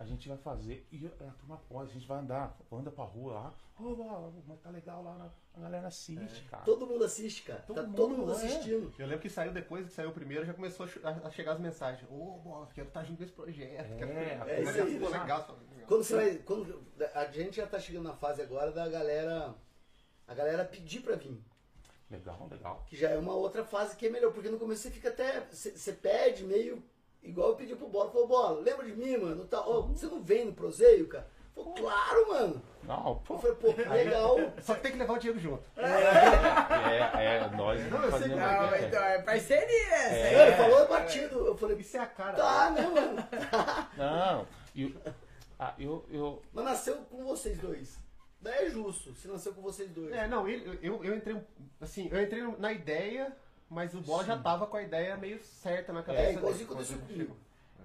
a 0.00 0.04
gente 0.06 0.26
vai 0.28 0.38
fazer 0.38 0.84
e 0.90 1.06
a 1.06 1.30
turma 1.32 1.60
pode, 1.68 1.90
a 1.90 1.92
gente 1.92 2.06
vai 2.08 2.18
andar, 2.18 2.56
anda 2.72 2.90
pra 2.90 3.04
rua 3.04 3.34
lá, 3.34 3.54
ô, 3.78 3.92
ó, 4.00 4.30
mas 4.48 4.58
tá 4.60 4.70
legal 4.70 5.02
lá, 5.02 5.14
na- 5.18 5.30
a 5.54 5.60
galera 5.60 5.88
assiste, 5.88 6.42
cara. 6.44 6.62
Todo 6.64 6.86
mundo 6.86 7.04
assiste, 7.04 7.42
cara. 7.42 7.60
Todo 7.66 7.76
tá 7.76 7.82
mundo, 7.82 7.96
todo 7.96 8.16
mundo 8.16 8.32
é. 8.32 8.34
assistindo. 8.34 8.92
Eu 8.98 9.06
lembro 9.06 9.20
que 9.20 9.28
saiu 9.28 9.52
depois 9.52 9.86
que 9.86 9.92
saiu 9.92 10.08
o 10.08 10.12
primeiro, 10.12 10.46
já 10.46 10.54
começou 10.54 10.86
a 11.04 11.26
a 11.26 11.30
chegar 11.30 11.52
as 11.52 11.60
mensagens. 11.60 12.10
Ô, 12.10 12.38
bola, 12.38 12.66
quero 12.74 12.88
estar 12.88 13.04
junto 13.04 13.18
com 13.18 13.24
esse 13.24 13.32
projeto. 13.32 13.96
quero 13.98 14.10
É, 14.10 14.38
que- 14.44 14.50
é 14.50 14.62
isso 14.62 14.70
aí, 14.82 14.98
legal, 14.98 15.10
legal. 15.20 15.58
Quando 15.86 16.02
você 16.04 16.16
vai. 16.16 16.34
Quando, 16.38 16.82
a 17.14 17.24
gente 17.26 17.56
já 17.56 17.66
tá 17.66 17.78
chegando 17.78 18.04
na 18.04 18.14
fase 18.14 18.40
agora 18.40 18.72
da 18.72 18.88
galera. 18.88 19.54
A 20.26 20.34
galera 20.34 20.64
pedir 20.64 21.00
pra 21.02 21.16
vir. 21.16 21.38
Legal, 22.10 22.48
legal. 22.50 22.84
Que 22.86 22.96
já 22.96 23.10
é 23.10 23.18
uma 23.18 23.34
outra 23.34 23.64
fase 23.64 23.96
que 23.96 24.06
é 24.06 24.10
melhor, 24.10 24.32
porque 24.32 24.48
no 24.48 24.58
começo 24.58 24.82
você 24.82 24.90
fica 24.90 25.10
até. 25.10 25.40
Você 25.50 25.92
pede 25.92 26.42
meio. 26.44 26.82
Igual 27.22 27.50
eu 27.50 27.56
pedi 27.56 27.76
pro 27.76 27.88
Bola. 27.88 28.10
Falou, 28.10 28.26
Bola, 28.26 28.60
lembra 28.60 28.86
de 28.86 28.92
mim, 28.94 29.16
mano? 29.16 29.44
Tá, 29.46 29.60
ó, 29.60 29.82
você 29.82 30.06
não 30.06 30.22
vem 30.22 30.44
no 30.46 30.52
proseio, 30.52 31.06
cara? 31.08 31.26
Falou, 31.54 31.74
claro, 31.74 32.28
mano. 32.28 32.62
Não, 32.84 33.16
pô, 33.18 33.34
Eu 33.34 33.38
falei, 33.40 33.56
pô, 33.56 33.74
que 33.74 33.82
legal. 33.88 34.36
Só 34.62 34.74
que 34.74 34.80
tem 34.82 34.92
que 34.92 34.98
levar 34.98 35.14
o 35.14 35.18
Diego 35.18 35.38
junto. 35.38 35.62
é, 35.76 37.36
é, 37.36 37.50
nós 37.56 37.80
Não, 37.90 38.02
eu 38.04 38.10
fazemos. 38.10 38.34
que- 38.34 38.40
Não, 38.40 38.74
é, 38.74 38.86
então 38.86 39.02
é 39.04 39.22
parceria. 39.22 39.94
É. 39.94 40.32
Não, 40.36 40.42
ele 40.46 40.56
falou 40.56 40.88
batido. 40.88 41.46
Eu 41.46 41.56
falei, 41.56 41.76
Isso 41.76 41.96
é 41.96 42.00
a 42.00 42.06
cara. 42.06 42.32
tá, 42.36 42.70
né, 42.70 42.82
mano? 42.82 43.28
Não, 43.96 44.46
e 44.74 44.84
o- 44.86 44.96
ah, 45.58 45.74
eu, 45.78 46.04
eu, 46.10 46.42
Mas 46.52 46.64
nasceu 46.64 46.96
com 47.10 47.22
vocês 47.24 47.58
dois. 47.58 47.98
Daí 48.40 48.66
é 48.68 48.70
justo, 48.70 49.14
se 49.14 49.28
nasceu 49.28 49.52
com 49.52 49.60
vocês 49.60 49.90
dois. 49.90 50.14
É, 50.14 50.26
não, 50.26 50.48
ele, 50.48 50.78
eu, 50.82 51.04
eu 51.04 51.14
entrei, 51.14 51.36
assim, 51.78 52.08
eu 52.10 52.22
entrei 52.22 52.42
na 52.58 52.72
ideia, 52.72 53.36
mas 53.70 53.94
o 53.94 54.00
Bola 54.00 54.24
já 54.24 54.38
tava 54.38 54.66
com 54.66 54.76
a 54.76 54.82
ideia 54.82 55.16
meio 55.16 55.42
certa 55.42 55.92
na 55.92 56.02
cabeça. 56.02 56.22
É, 56.24 56.26
dele, 56.26 56.38
igualzinho 56.38 56.66
quando 56.66 56.80
aconteceu 56.82 57.06
comigo. 57.06 57.36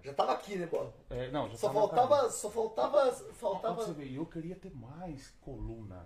Já 0.03 0.13
tava 0.13 0.33
aqui, 0.33 0.55
né, 0.57 0.65
Bola? 0.67 0.93
é, 1.09 1.31
não, 1.31 1.49
já 1.49 1.55
Só 1.57 1.67
tava 1.67 1.79
faltava. 1.79 2.29
Só 2.29 2.49
faltava. 2.51 2.97
Ó, 3.07 3.11
pra 3.11 3.33
Faltava. 3.33 3.75
você 3.85 3.93
ver, 3.93 4.13
eu 4.13 4.25
queria 4.25 4.55
ter 4.55 4.73
mais 4.75 5.29
coluna 5.41 6.05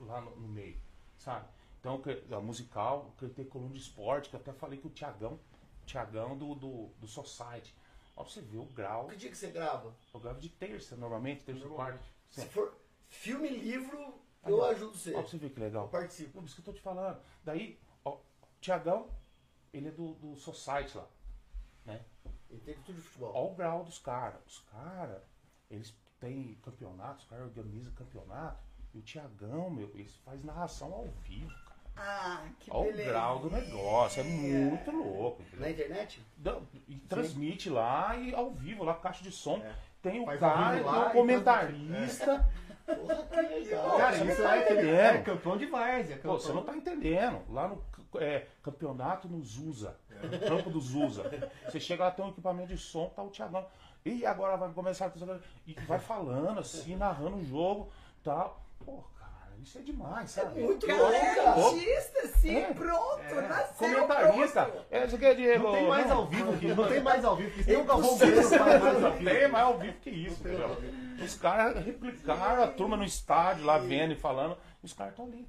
lá 0.00 0.20
no, 0.20 0.36
no 0.36 0.48
meio, 0.48 0.78
sabe? 1.18 1.46
Então, 1.80 2.02
eu 2.28 2.36
a 2.38 2.40
musical, 2.40 3.06
eu 3.06 3.12
queria 3.18 3.34
ter 3.34 3.44
coluna 3.48 3.72
de 3.74 3.80
esporte, 3.80 4.28
que 4.28 4.36
eu 4.36 4.40
até 4.40 4.52
falei 4.52 4.78
que 4.78 4.86
o 4.86 4.90
Tiagão, 4.90 5.38
Tiagão 5.84 6.36
do, 6.36 6.54
do, 6.54 6.86
do 6.98 7.06
Society. 7.06 7.74
Ó, 8.16 8.22
pra 8.24 8.32
você 8.32 8.40
ver 8.40 8.58
o 8.58 8.64
grau. 8.64 9.06
Que 9.08 9.16
dia 9.16 9.30
que 9.30 9.36
você 9.36 9.48
grava? 9.50 9.94
Eu 10.12 10.20
gravo 10.20 10.40
de 10.40 10.48
terça, 10.48 10.96
normalmente, 10.96 11.44
terça 11.44 11.64
e 11.64 11.68
quarta. 11.68 12.00
Se 12.30 12.40
Sim. 12.42 12.48
for 12.48 12.74
filme 13.08 13.48
e 13.48 13.56
livro, 13.58 14.14
Ah, 14.42 14.50
eu 14.50 14.56
não. 14.58 14.64
ajudo 14.64 14.96
você. 14.96 15.10
Ó, 15.14 15.20
pra 15.20 15.28
você 15.30 15.36
ver 15.38 15.50
que 15.50 15.60
Eu 15.60 15.64
legal. 15.64 15.88
participo. 15.88 16.38
Não, 16.38 16.44
isso 16.46 16.54
que 16.54 16.60
eu 16.60 16.64
tô 16.66 16.72
te 16.72 16.80
falando. 16.80 17.20
Daí, 17.44 17.78
Tiagão, 18.66 19.06
ele 19.72 19.88
é 19.88 19.90
do, 19.92 20.14
do 20.14 20.34
Society 20.36 20.96
lá, 20.98 21.06
né? 21.84 22.00
Entende 22.50 22.80
tudo 22.84 22.96
de 22.96 23.02
futebol. 23.02 23.32
Olha 23.34 23.52
o 23.52 23.54
grau 23.54 23.84
dos 23.84 23.98
caras. 24.00 24.40
Os 24.44 24.58
caras, 24.70 25.22
eles 25.70 25.94
têm 26.18 26.58
campeonatos, 26.64 27.22
os 27.24 27.30
caras 27.30 27.44
organizam 27.46 27.92
campeonato. 27.94 28.58
E 28.92 28.98
o 28.98 29.02
Tiagão, 29.02 29.70
meu, 29.70 29.88
eles 29.94 30.16
faz 30.24 30.42
narração 30.44 30.92
ao 30.92 31.04
vivo, 31.22 31.50
cara. 31.64 31.76
Ah, 31.98 32.48
que 32.58 32.70
Olha 32.70 32.80
o 32.88 32.92
beleza. 32.92 33.10
grau 33.10 33.38
do 33.38 33.50
negócio, 33.50 34.20
é 34.20 34.24
muito 34.24 34.90
louco. 34.90 35.42
entendeu? 35.42 35.60
Na 35.60 35.70
internet? 35.70 36.26
Dá- 36.36 36.60
E 36.88 36.96
transmite 37.00 37.70
lá 37.70 38.16
e 38.16 38.34
ao 38.34 38.50
vivo, 38.50 38.82
lá 38.84 38.94
caixa 38.94 39.22
de 39.22 39.30
som. 39.30 39.58
É. 39.58 39.74
Tem 40.02 40.20
o 40.20 40.24
Faz 40.24 40.40
cara, 40.40 40.74
tem 40.76 40.84
lá 40.84 41.08
o 41.08 41.12
comentarista. 41.12 42.48
Porra, 42.86 43.24
que 43.26 43.36
legal. 43.36 43.96
Cara, 43.96 44.16
você 44.16 44.24
isso 44.32 44.40
não 44.42 44.48
tá 44.48 44.56
é, 44.56 44.62
entendendo. 44.62 44.90
é 45.16 45.22
campeão 45.22 45.56
de 45.56 45.66
várzea. 45.66 46.16
Pô, 46.18 46.32
você 46.38 46.52
não 46.52 46.62
tá 46.64 46.76
entendendo. 46.76 47.42
Lá 47.52 47.66
no 47.68 47.82
é, 48.20 48.46
campeonato 48.62 49.28
no 49.28 49.42
Zusa. 49.42 49.96
No 50.22 50.38
campo 50.40 50.70
do 50.70 50.80
Zusa. 50.80 51.30
Você 51.64 51.78
chega 51.80 52.04
lá, 52.04 52.10
tem 52.10 52.24
um 52.24 52.28
equipamento 52.30 52.68
de 52.68 52.78
som, 52.78 53.08
tá 53.14 53.22
o 53.22 53.28
Thiagão. 53.30 53.66
E 54.04 54.24
agora 54.24 54.56
vai 54.56 54.70
começar 54.70 55.06
a 55.06 55.38
E 55.66 55.74
vai 55.86 55.98
falando 55.98 56.60
assim, 56.60 56.96
narrando 56.96 57.36
o 57.36 57.44
jogo 57.44 57.90
tal. 58.22 58.64
Pô, 58.84 59.02
cara, 59.18 59.50
isso 59.60 59.78
é 59.78 59.80
demais, 59.82 60.30
sabe? 60.30 60.60
É 60.60 60.64
muito 60.64 60.88
é 60.88 60.92
artista, 61.46 62.28
sim, 62.38 62.56
É. 62.56 62.72
pronto, 62.72 63.34
nasceu 63.48 64.06
Comentarista. 64.06 64.64
pronto. 64.66 64.86
É, 64.90 65.04
isso 65.06 65.16
aqui 65.16 65.24
é 65.24 65.34
Diego. 65.34 65.64
Não 65.64 65.72
tem 65.72 65.88
mais 65.88 66.10
ao 66.10 66.26
vivo 66.26 66.56
que 66.56 66.66
não 66.74 66.88
tem 66.88 67.02
mais 67.02 67.24
ao 67.24 67.36
vivo 67.36 67.50
que 67.50 67.64
nem 67.68 67.76
o 67.78 67.84
Galvão 67.84 68.14
Impossível. 68.14 68.48
Bueno 68.48 68.58
faz 68.64 68.82
mais 68.82 68.94
ao 68.96 69.00
Não 69.10 69.12
vivo. 69.18 69.30
tem 69.30 69.48
mais 69.48 69.64
ao 69.64 69.78
vivo 69.78 69.98
que 70.00 70.10
isso? 70.10 70.42
Os 71.24 71.34
caras 71.34 71.84
replicaram 71.84 72.62
a 72.62 72.66
turma 72.68 72.96
no 72.96 73.04
estádio 73.04 73.64
lá 73.64 73.78
vendo 73.78 74.12
e 74.12 74.16
falando, 74.16 74.56
os 74.82 74.92
caras 74.92 75.12
estão 75.14 75.26
ali, 75.26 75.48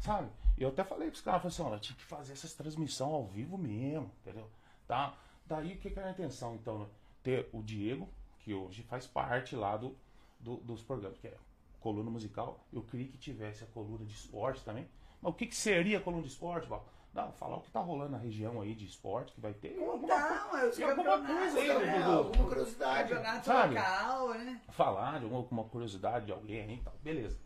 sabe? 0.00 0.28
E 0.56 0.62
eu 0.62 0.68
até 0.68 0.84
falei 0.84 1.08
pros 1.10 1.20
caras, 1.20 1.42
falei 1.42 1.54
assim, 1.70 1.76
ó, 1.76 1.78
tinha 1.78 1.96
que 1.96 2.04
fazer 2.04 2.32
essas 2.32 2.52
transmissões 2.54 3.12
ao 3.12 3.26
vivo 3.26 3.58
mesmo, 3.58 4.10
entendeu? 4.20 4.48
Tá? 4.86 5.14
Daí 5.46 5.74
o 5.74 5.78
que, 5.78 5.90
que 5.90 5.98
era 5.98 6.08
a 6.08 6.12
intenção, 6.12 6.54
então? 6.54 6.78
né? 6.80 6.86
Ter 7.22 7.48
o 7.52 7.62
Diego, 7.62 8.08
que 8.40 8.52
hoje 8.54 8.82
faz 8.82 9.06
parte 9.06 9.56
lá 9.56 9.76
do, 9.76 9.96
do- 10.38 10.58
dos 10.58 10.82
programas, 10.82 11.18
que 11.18 11.26
é 11.28 11.36
coluna 11.80 12.10
musical. 12.10 12.60
Eu 12.72 12.82
queria 12.82 13.08
que 13.08 13.18
tivesse 13.18 13.64
a 13.64 13.66
coluna 13.68 14.04
de 14.04 14.12
esporte 14.14 14.62
também. 14.64 14.86
Mas 15.20 15.32
o 15.32 15.34
que, 15.34 15.46
que 15.46 15.56
seria 15.56 15.98
a 15.98 16.00
coluna 16.00 16.22
de 16.22 16.28
esporte, 16.28 16.68
Val? 16.68 16.86
Não, 17.14 17.30
falar 17.32 17.56
o 17.56 17.60
que 17.60 17.70
tá 17.70 17.78
rolando 17.80 18.10
na 18.12 18.18
região 18.18 18.60
aí 18.60 18.74
de 18.74 18.84
esporte, 18.86 19.32
que 19.32 19.40
vai 19.40 19.54
ter. 19.54 19.78
alguma 19.78 20.00
Contar, 20.00 20.48
mas 20.52 20.72
os 20.72 20.78
e 20.78 20.82
alguma 20.82 21.24
coisa 21.24 21.58
aí, 21.60 21.68
né, 21.68 21.96
É, 21.96 22.02
Dudu? 22.02 22.18
alguma 22.18 22.44
curiosidade. 22.48 23.08
Campeonato 23.08 23.46
Sabe? 23.46 23.74
local, 23.74 24.28
né? 24.34 24.60
falar 24.70 25.18
de 25.18 25.24
alguma, 25.24 25.40
alguma 25.40 25.64
curiosidade 25.64 26.26
de 26.26 26.32
alguém 26.32 26.60
aí 26.62 26.74
e 26.74 26.80
tal. 26.82 26.94
Beleza. 27.02 27.38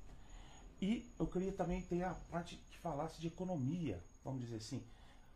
E 0.81 1.11
eu 1.19 1.27
queria 1.27 1.53
também 1.53 1.83
ter 1.83 2.03
a 2.05 2.15
parte 2.31 2.57
que 2.71 2.79
falasse 2.79 3.21
de 3.21 3.27
economia, 3.27 4.03
vamos 4.25 4.41
dizer 4.41 4.57
assim. 4.57 4.83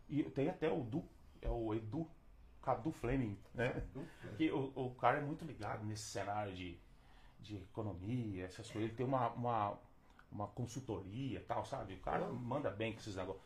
E 0.09 0.23
tem 0.23 0.49
até 0.49 0.71
o 0.71 0.81
Edu, 0.81 1.03
é 1.41 1.49
o 1.49 1.73
Edu, 1.73 2.07
Cadu 2.61 2.91
Fleming, 2.91 3.37
né? 3.53 3.83
Que 4.37 4.51
o, 4.51 4.71
o 4.75 4.95
cara 4.95 5.17
é 5.17 5.21
muito 5.21 5.43
ligado 5.43 5.83
nesse 5.85 6.03
cenário 6.03 6.53
de, 6.53 6.77
de 7.41 7.57
economia, 7.57 8.45
essas 8.45 8.69
coisas. 8.69 8.89
Ele 8.89 8.97
tem 8.97 9.05
uma, 9.05 9.29
uma, 9.31 9.77
uma 10.31 10.47
consultoria 10.47 11.39
e 11.39 11.43
tal, 11.43 11.65
sabe? 11.65 11.95
O 11.95 11.99
cara 11.99 12.25
manda 12.29 12.69
bem 12.69 12.93
com 12.93 12.99
esses 12.99 13.15
negócios. 13.15 13.43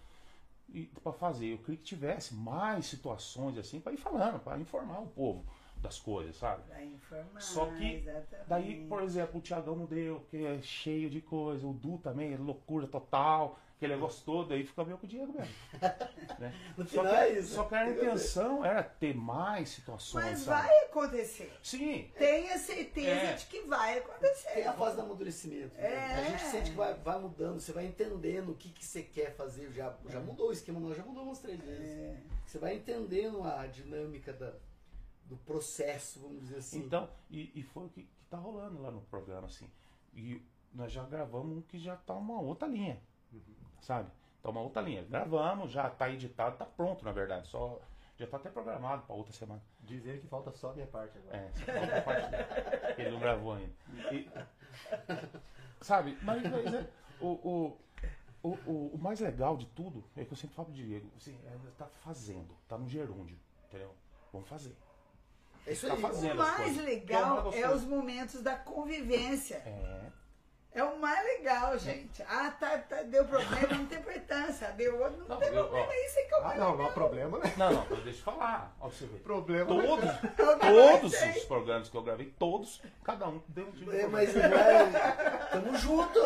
E 0.70 0.86
para 0.86 1.14
fazer, 1.14 1.54
eu 1.54 1.58
queria 1.60 1.78
que 1.78 1.84
tivesse 1.84 2.36
mais 2.36 2.86
situações 2.86 3.58
assim 3.58 3.80
para 3.80 3.94
ir 3.94 3.98
falando, 3.98 4.40
para 4.40 4.60
informar 4.60 5.00
o 5.00 5.08
povo 5.08 5.46
das 5.82 6.00
coisas, 6.00 6.36
sabe? 6.36 6.64
Pra 6.68 6.84
informar, 6.84 7.40
Só 7.42 7.66
que 7.68 7.96
exatamente. 7.96 8.48
Daí, 8.48 8.86
por 8.88 9.04
exemplo, 9.04 9.40
o 9.40 9.42
Thiagão 9.42 9.76
não 9.76 9.86
deu, 9.86 10.20
porque 10.22 10.38
é 10.38 10.62
cheio 10.62 11.10
de 11.10 11.22
coisa. 11.22 11.66
O 11.68 11.74
Du 11.74 11.98
também 12.00 12.34
é 12.34 12.38
loucura 12.38 12.88
total, 12.88 13.60
aquele 13.76 13.94
negócio 13.94 14.26
todo, 14.26 14.54
aí 14.56 14.66
fica 14.66 14.84
meio 14.84 14.98
com 14.98 15.06
o 15.06 15.10
Diego 15.10 15.32
mesmo. 15.34 15.54
né? 16.40 16.54
No 16.76 16.84
Só 16.84 16.90
final 17.02 17.06
que, 17.06 17.20
é 17.20 17.40
isso. 17.40 17.54
só 17.56 17.64
que 17.66 17.76
a 17.76 17.90
intenção 17.90 18.66
era 18.66 18.82
ter 18.84 19.16
mais 19.16 19.70
situações, 19.70 20.26
Mas 20.26 20.40
sabe? 20.40 20.68
vai 20.68 20.78
acontecer. 20.86 21.54
Sim, 21.62 22.10
Tenha 22.18 22.58
certeza 22.58 23.10
É. 23.10 23.34
de 23.34 23.46
que 23.46 23.62
vai 23.62 24.00
acontecer. 24.00 24.50
Tem 24.50 24.66
a 24.68 24.74
fase 24.74 24.96
do 24.96 25.02
amadurecimento. 25.04 25.76
né? 25.78 25.84
É. 25.94 26.14
A 26.16 26.24
gente 26.24 26.42
sente 26.44 26.72
que 26.72 26.76
vai, 26.78 26.94
vai 26.96 27.20
mudando, 27.20 27.60
você 27.60 27.72
vai 27.72 27.86
entendendo 27.86 28.50
o 28.52 28.56
que, 28.56 28.70
que 28.70 28.84
você 28.84 29.04
quer 29.04 29.36
fazer. 29.36 29.72
Já, 29.72 29.94
já 30.10 30.20
mudou 30.20 30.50
o 30.50 30.52
esquema, 30.52 30.80
nós 30.80 30.98
já 30.98 31.04
mudou 31.04 31.24
umas 31.24 31.40
três 31.40 31.60
vezes. 31.62 31.88
É. 32.00 32.18
Você 32.48 32.58
vai 32.58 32.76
entendendo 32.76 33.44
a 33.44 33.68
dinâmica 33.68 34.34
da, 34.34 34.54
do 35.28 35.38
processo, 35.38 36.20
vamos 36.20 36.42
dizer 36.42 36.58
assim. 36.58 36.80
então, 36.80 37.10
e, 37.30 37.52
e 37.54 37.62
foi 37.64 37.86
o 37.86 37.90
que, 37.90 38.04
que 38.04 38.26
tá 38.30 38.38
rolando 38.38 38.82
lá 38.82 38.90
no 38.92 39.02
programa, 39.02 39.48
assim. 39.48 39.70
E 40.14 40.42
nós 40.74 40.92
já 40.92 41.04
gravamos 41.04 41.58
um 41.58 41.62
que 41.62 41.78
já 41.78 41.96
tá 41.96 42.14
uma 42.14 42.40
outra 42.40 42.68
linha, 42.68 43.00
sabe? 43.82 44.10
Tá 44.42 44.50
uma 44.50 44.62
outra 44.62 44.82
linha. 44.82 45.04
Gravamos, 45.04 45.72
já 45.72 45.90
tá 45.90 46.10
editado, 46.10 46.58
tá 46.58 46.66
pronto, 46.66 47.04
na 47.04 47.12
verdade. 47.12 47.48
Só 47.48 47.80
já 48.18 48.26
tá 48.26 48.38
até 48.38 48.50
programado 48.50 49.04
para 49.04 49.16
outra 49.16 49.34
semana. 49.34 49.62
Diz 49.82 50.06
ele 50.06 50.20
que 50.20 50.28
falta 50.28 50.52
só 50.52 50.72
a 50.72 50.74
minha 50.74 50.88
parte 50.88 51.18
agora. 51.18 51.38
É, 51.38 51.52
só 51.54 51.66
falta 51.66 51.98
a 51.98 52.02
parte 52.02 52.32
dele. 52.32 52.44
Ele 52.98 53.12
não 53.12 53.20
gravou 53.20 53.54
ainda. 53.54 53.74
E- 54.12 54.30
sabe, 55.82 56.18
mas, 56.22 56.42
mas 56.44 56.74
é, 56.74 56.90
o, 57.20 57.28
o, 57.28 57.78
o, 58.44 58.50
o, 58.66 58.92
o 58.96 58.98
mais 58.98 59.20
legal 59.20 59.58
de 59.58 59.66
tudo 59.68 60.04
é 60.16 60.24
que 60.26 60.32
eu 60.34 60.38
sempre 60.38 60.56
falo 60.56 60.68
pro 60.68 60.76
Diego, 60.76 61.10
assim, 61.16 61.38
é, 61.46 61.58
tá 61.78 61.86
fazendo, 61.88 62.56
tá 62.68 62.78
no 62.78 62.88
gerúndio, 62.88 63.38
entendeu? 63.68 63.94
Vamos 64.32 64.48
fazer. 64.48 64.76
É 65.68 65.74
isso 65.74 65.88
tá 65.88 65.94
aí. 65.94 66.02
fazendo. 66.02 66.34
O 66.34 66.38
mais 66.38 66.56
coisas. 66.56 66.84
legal 66.86 67.50
Que 67.52 67.58
é 67.58 67.62
é 67.62 67.70
os 67.70 67.84
momentos 67.84 68.42
da 68.42 68.56
convivência. 68.56 69.62
É, 69.66 69.98
É 70.74 70.84
o 70.84 71.00
mais 71.00 71.24
legal, 71.26 71.76
gente. 71.80 72.22
Ah, 72.30 72.52
tá, 72.60 72.78
tá, 72.78 73.02
deu 73.02 73.26
problema, 73.26 73.68
não 73.76 73.86
tem 73.88 73.98
importância. 73.98 74.68
Deu 74.74 75.02
outro, 75.02 75.18
não, 75.22 75.28
Não, 75.30 75.38
tem 75.38 75.48
eu- 75.48 75.64
problema. 75.64 75.88
ó. 75.88 75.92
Isso 76.06 76.20
aí 76.20 76.26
que 76.26 76.34
é 76.34 76.38
o 76.38 76.40
Ah, 76.40 76.44
mais 76.44 76.60
não, 76.60 76.78
não 76.78 76.86
há 76.86 76.90
problema, 76.92 77.40
né? 77.40 77.54
Não, 77.58 77.72
não, 77.74 77.88
mas 77.90 78.04
deixa 78.04 78.20
eu 78.20 78.24
falar. 78.24 78.76
Ó, 78.80 78.88
você 78.88 79.06
vê. 79.08 79.18
Problema. 79.18 79.66
Todos, 79.66 80.10
todos 80.36 81.14
Eu 81.26 81.30
os 81.32 81.44
programas 81.46 81.90
que 81.90 81.98
eu 81.98 82.04
gravei, 82.04 82.32
todos, 82.38 82.80
cada 83.04 83.28
um 83.28 83.42
deu 83.48 83.66
um 83.66 83.72
tipo 83.72 83.90
de 83.90 83.98
É, 84.02 84.08
mas 84.08 84.36
é. 84.36 84.50
Tamo 85.52 85.76
junto. 85.78 86.20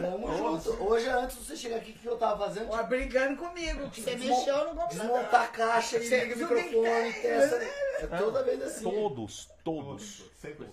Tamo 0.00 0.36
junto. 0.36 0.82
Hoje, 0.82 1.08
antes 1.10 1.36
de 1.36 1.44
você 1.44 1.56
chegar 1.56 1.76
aqui, 1.76 1.90
o 1.90 1.94
que 1.94 2.06
eu 2.06 2.16
tava 2.16 2.46
fazendo? 2.46 2.70
Ó, 2.72 2.82
brigando 2.84 3.36
comigo, 3.36 3.90
que 3.90 4.00
você 4.00 4.16
mexeu 4.16 4.58
no 4.64 4.80
computador. 4.80 4.88
Desmontar 4.88 5.42
a 5.42 5.48
caixa 5.48 5.98
liga 5.98 6.34
o 6.34 6.38
microfone, 6.38 7.12
testa. 7.12 7.83
É 8.00 8.06
toda 8.18 8.42
vez 8.42 8.62
assim. 8.62 8.84
Todos, 8.84 9.48
todos. 9.62 10.24
100%. 10.42 10.66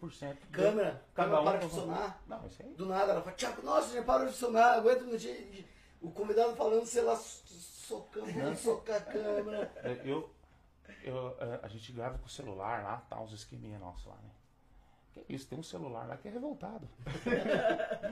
100%. 0.00 0.36
Câmera, 0.52 1.02
câmera 1.14 1.40
um. 1.40 1.44
para 1.44 1.58
de 1.58 1.66
funcionar. 1.68 2.22
Não, 2.26 2.46
isso 2.46 2.62
aí. 2.62 2.72
Do 2.74 2.86
nada 2.86 3.12
ela 3.12 3.22
fala, 3.22 3.36
Tiago, 3.36 3.62
nossa, 3.62 3.94
já 3.94 4.02
parou 4.02 4.26
de 4.26 4.32
funcionar, 4.32 4.74
aguenta 4.74 5.02
um 5.02 5.06
minutinho. 5.06 5.64
O 6.00 6.10
convidado 6.10 6.54
falando, 6.56 6.84
sei 6.86 7.02
lá, 7.02 7.16
so- 7.16 7.44
socando, 7.46 8.26
socar 8.56 8.96
a 8.96 9.00
câmera. 9.00 9.72
É, 9.76 10.00
Eu, 10.04 10.28
eu, 11.02 11.36
é, 11.40 11.60
a 11.62 11.68
gente 11.68 11.92
grava 11.92 12.18
com 12.18 12.26
o 12.26 12.30
celular 12.30 12.82
lá, 12.82 12.96
tá, 13.08 13.20
uns 13.20 13.32
esqueminha 13.32 13.78
nossos 13.78 14.06
lá, 14.06 14.14
né? 14.16 14.30
Que 15.24 15.34
isso, 15.34 15.48
tem 15.48 15.58
um 15.58 15.62
celular 15.62 16.06
lá 16.06 16.16
que 16.16 16.28
é 16.28 16.30
revoltado. 16.30 16.88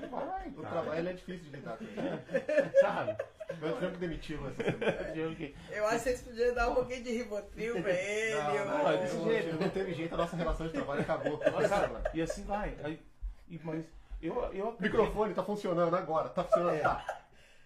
Não 0.00 0.08
vai, 0.10 0.48
O 0.48 0.62
cara. 0.62 0.68
trabalho 0.82 1.08
é 1.08 1.12
difícil 1.12 1.44
de 1.44 1.50
lidar 1.56 1.76
com 1.76 1.84
ele. 1.84 2.70
Sabe? 2.80 3.16
Eu 3.60 3.74
tive 3.78 3.92
que 3.92 3.98
demiti-lo 3.98 4.48
essa 4.48 4.64
semana. 4.64 5.52
Eu 5.70 5.86
acho 5.86 5.96
que 5.96 6.02
vocês 6.02 6.22
podiam 6.22 6.54
dar 6.54 6.70
um 6.70 6.74
pouquinho 6.74 7.04
de 7.04 7.10
ribotril 7.12 7.82
pra 7.82 7.92
ele. 7.92 8.34
Não, 8.34 8.64
não, 8.78 8.90
é 8.90 8.96
desse 8.96 9.22
jeito. 9.22 9.60
Não 9.60 9.68
teve 9.70 9.94
jeito, 9.94 10.14
a 10.14 10.16
nossa 10.18 10.36
relação 10.36 10.66
de 10.66 10.72
trabalho 10.72 11.00
acabou. 11.02 11.40
Sabe? 11.68 11.94
E 12.14 12.22
assim 12.22 12.44
vai. 12.44 12.74
Aí, 12.82 13.00
e- 13.48 13.60
mas 13.62 13.84
eu, 14.20 14.34
eu 14.52 14.68
O 14.70 14.82
microfone 14.82 15.34
tá 15.34 15.42
funcionando 15.44 15.94
agora, 15.94 16.28
tá 16.30 16.42
funcionando. 16.44 16.80
Tá. 16.80 17.23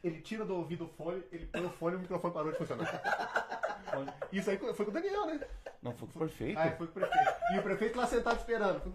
Ele 0.08 0.20
tira 0.22 0.44
do 0.44 0.56
ouvido 0.56 0.84
o 0.84 0.88
fone, 0.88 1.22
ele 1.30 1.46
põe 1.46 1.64
o 1.64 1.70
fone 1.70 1.94
e 1.94 1.98
o 1.98 2.00
microfone 2.00 2.32
parou 2.34 2.50
de 2.52 2.58
funcionar. 2.58 2.88
Isso 4.32 4.50
aí 4.50 4.58
foi 4.58 4.72
com 4.74 4.90
o 4.90 4.94
Daniel, 4.94 5.26
né? 5.26 5.40
Não, 5.82 5.92
foi 5.94 6.08
perfeito. 6.08 6.58
Ah, 6.58 6.70
foi 6.72 6.86
com 6.86 6.92
o 6.98 7.02
prefeito. 7.02 7.34
E 7.54 7.58
o 7.58 7.62
prefeito 7.62 7.98
lá 7.98 8.06
sentado 8.06 8.38
esperando. 8.38 8.94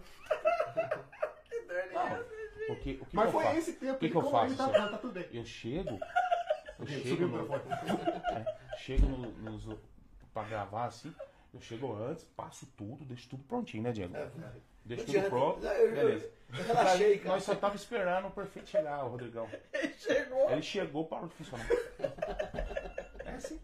Que 1.48 1.60
dor 1.62 1.84
Não, 1.92 2.08
cabeça. 2.08 2.64
porque, 2.66 2.98
o 3.00 3.06
que 3.06 3.16
Mas 3.16 3.26
que 3.26 3.32
foi 3.32 3.44
faço? 3.44 3.58
esse 3.58 3.72
tempo 3.74 3.94
O 3.94 3.98
que, 3.98 4.08
que 4.10 4.16
eu 4.16 4.30
faço? 4.30 4.56
tá, 4.56 4.68
tá 4.88 4.98
tudo 4.98 5.12
bem. 5.12 5.28
Eu 5.32 5.44
chego. 5.44 5.98
Eu 6.80 6.86
Subiu 6.88 7.02
chego 7.04 7.24
o 7.24 7.28
no, 7.28 7.42
microfone. 7.42 7.74
é, 8.32 8.76
chego 8.76 9.06
no, 9.06 9.30
nos, 9.52 9.68
pra 10.32 10.42
gravar 10.42 10.86
assim. 10.86 11.14
Eu 11.54 11.60
chego 11.60 11.94
antes, 11.94 12.24
passo 12.36 12.66
tudo, 12.76 13.04
deixo 13.04 13.28
tudo 13.28 13.44
prontinho, 13.44 13.84
né, 13.84 13.92
Diego? 13.92 14.16
É, 14.16 14.28
Deixo 14.84 15.06
tudo 15.06 15.22
pronto. 15.28 15.64
Eu- 15.64 15.72
eu- 15.72 15.94
Beleza. 15.94 16.30
Eu 16.58 16.64
relaxei, 16.64 17.18
cara. 17.18 17.30
Nós 17.34 17.42
só 17.44 17.54
tava 17.54 17.76
esperando 17.76 18.28
o 18.28 18.30
perfeito 18.30 18.68
chegar, 18.70 19.04
o 19.04 19.08
Rodrigão. 19.08 19.48
Ele 19.72 19.94
chegou. 19.98 20.50
Ele 20.50 20.62
chegou, 20.62 21.04
parou 21.06 21.28
de 21.28 21.34
funcionar. 21.34 21.66
É 23.24 23.30
assim. 23.30 23.60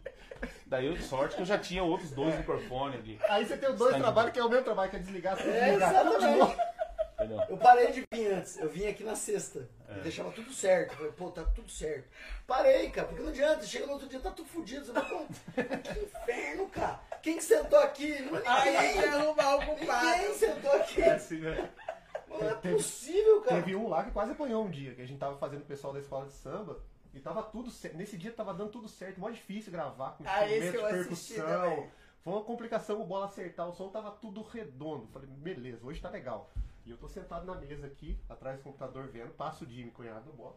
Daí 0.67 0.87
eu, 0.87 0.97
sorte 0.97 1.35
que 1.37 1.43
eu 1.43 1.47
já 1.47 1.59
tinha 1.59 1.83
outros 1.83 2.11
dois 2.13 2.35
microfones 2.37 3.01
ali. 3.01 3.21
Aí 3.29 3.45
você 3.45 3.57
tem 3.57 3.69
os 3.71 3.77
dois 3.77 3.91
Stand. 3.91 4.03
trabalhos, 4.03 4.33
que 4.33 4.39
é 4.39 4.45
o 4.45 4.49
mesmo 4.49 4.65
trabalho, 4.65 4.91
que 4.91 4.97
é 4.97 5.01
desligar, 5.01 5.37
você 5.37 5.49
É, 5.51 5.65
desligar. 5.71 5.91
exatamente. 5.91 6.57
Entendeu? 7.15 7.43
Eu 7.51 7.57
parei 7.59 7.93
de 7.93 8.03
vir 8.11 8.33
antes. 8.33 8.57
Eu 8.59 8.69
vim 8.71 8.87
aqui 8.87 9.05
na 9.05 9.15
sexta. 9.15 9.69
É. 9.89 9.99
E 9.99 10.01
deixava 10.01 10.31
tudo 10.31 10.51
certo. 10.55 10.95
Falei, 10.97 11.13
pô, 11.13 11.31
tá 11.31 11.45
tudo 11.55 11.71
certo. 11.71 12.09
Parei, 12.47 12.89
cara, 12.91 13.09
porque 13.09 13.23
não 13.23 13.29
adianta. 13.29 13.67
Chega 13.67 13.85
no 13.87 13.93
outro 13.93 14.09
dia, 14.09 14.21
tá 14.21 14.31
tudo 14.31 14.49
fudido. 14.49 14.87
Você 14.87 14.93
pô, 14.93 15.27
que 15.55 16.01
inferno, 16.01 16.67
cara. 16.71 16.99
Quem 17.23 17.37
que 17.37 17.45
sentou 17.45 17.79
aqui? 17.81 18.19
Não 18.23 18.39
é 18.39 18.43
Aí 18.47 18.71
ninguém. 18.73 18.99
ele 19.03 19.07
arrumar 19.09 19.57
o 19.57 19.59
Ninguém 19.61 19.77
culpado. 19.77 20.35
sentou 20.35 20.73
aqui. 20.73 21.03
É 21.03 21.11
assim, 21.13 21.39
né? 21.41 21.69
Não 22.31 22.49
é 22.49 22.55
possível, 22.55 23.41
cara. 23.43 23.57
Teve 23.63 23.77
um 23.77 23.89
lá 23.89 24.05
que 24.05 24.11
quase 24.13 24.33
apanhou 24.33 24.65
um 24.65 24.71
dia, 24.71 24.95
que 24.95 25.03
a 25.03 25.07
gente 25.07 25.19
tava 25.19 25.37
fazendo 25.37 25.63
o 25.63 25.67
pessoal 25.67 25.93
da 25.93 25.99
escola 26.01 26.27
de 26.27 26.33
samba. 26.33 26.81
E 27.13 27.19
tava 27.19 27.43
tudo 27.43 27.71
certo. 27.71 27.97
Nesse 27.97 28.17
dia 28.17 28.31
tava 28.33 28.55
dando 28.55 28.71
tudo 28.71 28.89
certo. 28.89 29.19
Mó 29.21 29.29
difícil 29.31 29.73
gravar 29.73 30.13
com 30.13 30.25
Ah, 30.27 30.47
esse 30.49 30.67
instrumento 30.69 30.93
de 30.93 30.97
eu 30.97 31.01
assisti 31.13 31.35
percussão. 31.35 31.89
Foi 32.23 32.33
uma 32.35 32.45
complicação 32.45 33.01
o 33.01 33.05
bola 33.05 33.27
acertar. 33.27 33.69
O 33.69 33.73
som 33.73 33.89
tava 33.89 34.13
tudo 34.13 34.43
redondo. 34.43 35.09
Falei, 35.09 35.29
beleza, 35.29 35.85
hoje 35.85 36.01
tá 36.01 36.09
legal. 36.09 36.49
E 36.87 36.91
eu 36.93 36.97
tô 36.97 37.09
sentado 37.09 37.45
na 37.45 37.57
mesa 37.57 37.87
aqui, 37.87 38.17
atrás 38.29 38.59
do 38.59 38.63
computador 38.63 39.09
vendo, 39.09 39.31
passo 39.33 39.65
o 39.65 39.69
Jimmy, 39.69 39.91
cunhado 39.91 40.27
do 40.31 40.33
bola. 40.33 40.57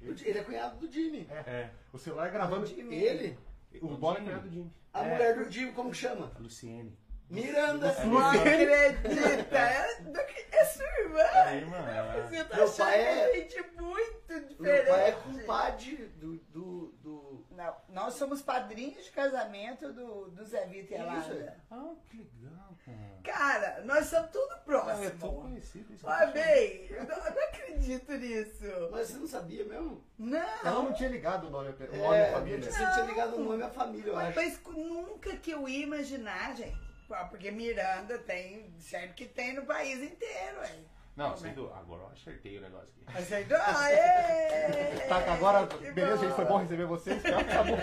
Ele 0.00 0.38
é 0.38 0.42
cunhado 0.44 0.78
do 0.78 0.90
Jimmy. 0.90 1.26
É. 1.30 1.70
O 1.92 1.98
celular 1.98 2.30
gravando. 2.30 2.66
Ele? 2.66 3.36
O 3.82 3.88
bola 3.96 4.18
é 4.18 4.22
cunhado 4.22 4.48
do 4.48 4.54
Jimmy. 4.54 4.72
A 4.92 5.04
É. 5.04 5.12
mulher 5.12 5.36
do 5.44 5.50
Jimmy, 5.50 5.72
como 5.72 5.90
que 5.90 5.96
chama? 5.98 6.32
A 6.34 6.38
Luciene. 6.38 6.96
Miranda. 7.30 7.92
Não 8.04 8.18
acredita. 8.26 9.58
É, 9.58 9.94
do 10.02 10.24
que- 10.24 10.46
é 10.56 10.64
sua 10.64 10.86
irmã. 11.00 11.22
Aí, 11.44 11.64
mano. 11.64 12.28
Você 12.28 12.44
tá 12.44 12.56
Meu 12.56 12.64
achando 12.64 12.76
pai 12.78 13.00
é- 13.00 13.32
gente 13.34 13.62
muito 13.80 14.40
diferente. 14.40 14.60
Meu 14.62 14.86
pai 14.86 15.08
é 15.08 15.12
compadre 15.12 15.96
do. 16.16 16.36
do, 16.38 16.86
do... 17.02 17.46
Não, 17.50 17.76
nós 17.88 18.14
somos 18.14 18.40
padrinhos 18.40 19.04
de 19.04 19.10
casamento 19.10 19.92
do, 19.92 20.30
do 20.30 20.44
Zé 20.44 20.64
Vitor 20.66 20.96
e 20.96 21.00
a 21.00 21.18
Isso, 21.18 21.28
Lara. 21.34 21.56
Ah, 21.70 21.92
que 22.08 22.16
legal, 22.18 22.76
cara. 22.84 23.18
Cara, 23.24 23.82
nós 23.84 24.06
somos 24.06 24.30
tudo 24.30 24.52
Ah, 24.52 24.56
é 24.56 24.64
próximo. 24.64 25.10
tão 25.20 25.34
conhecido 25.42 25.92
isso. 25.92 26.06
Ó, 26.06 26.26
bem, 26.32 26.86
eu 26.88 27.04
não, 27.04 27.16
eu 27.16 27.34
não 27.34 27.42
acredito 27.48 28.12
nisso. 28.12 28.88
Mas 28.92 29.08
você 29.08 29.18
não 29.18 29.26
sabia 29.26 29.64
mesmo? 29.64 30.02
Ela 30.20 30.46
Não, 30.64 30.82
não 30.84 30.92
tinha 30.92 31.08
ligado 31.08 31.48
o 31.48 31.50
nome, 31.50 31.70
o 31.70 31.96
nome 31.96 32.16
É, 32.16 32.30
família. 32.32 32.62
Você 32.62 32.78
tinha 32.92 33.04
ligado 33.04 33.34
o 33.36 33.44
nome 33.44 33.62
à 33.62 33.68
família, 33.70 34.10
eu 34.10 34.14
mas, 34.14 34.36
acho. 34.38 34.60
mas 34.64 34.76
nunca 34.76 35.36
que 35.36 35.50
eu 35.50 35.68
ia 35.68 35.82
imaginar, 35.84 36.54
gente. 36.56 36.87
Pô, 37.08 37.14
Porque 37.30 37.50
Miranda 37.50 38.18
tem, 38.18 38.70
certo 38.78 39.14
que 39.14 39.24
tem 39.24 39.54
no 39.54 39.64
país 39.64 40.02
inteiro, 40.02 40.58
hein? 40.64 40.84
Não, 41.16 41.36
sem 41.36 41.52
dúvida. 41.52 41.74
Agora 41.76 42.02
eu 42.02 42.08
acertei 42.10 42.58
o 42.58 42.60
negócio 42.60 42.88
aqui. 43.06 43.18
Aceitou? 43.18 43.56
Aê! 43.56 44.98
Tá, 45.08 45.32
agora, 45.32 45.66
Que 45.66 45.90
beleza, 45.90 46.18
gente, 46.18 46.34
foi 46.36 46.44
bom 46.44 46.58
receber 46.58 46.84
vocês. 46.84 47.20
Tchau, 47.22 47.40
acabou. 47.40 47.78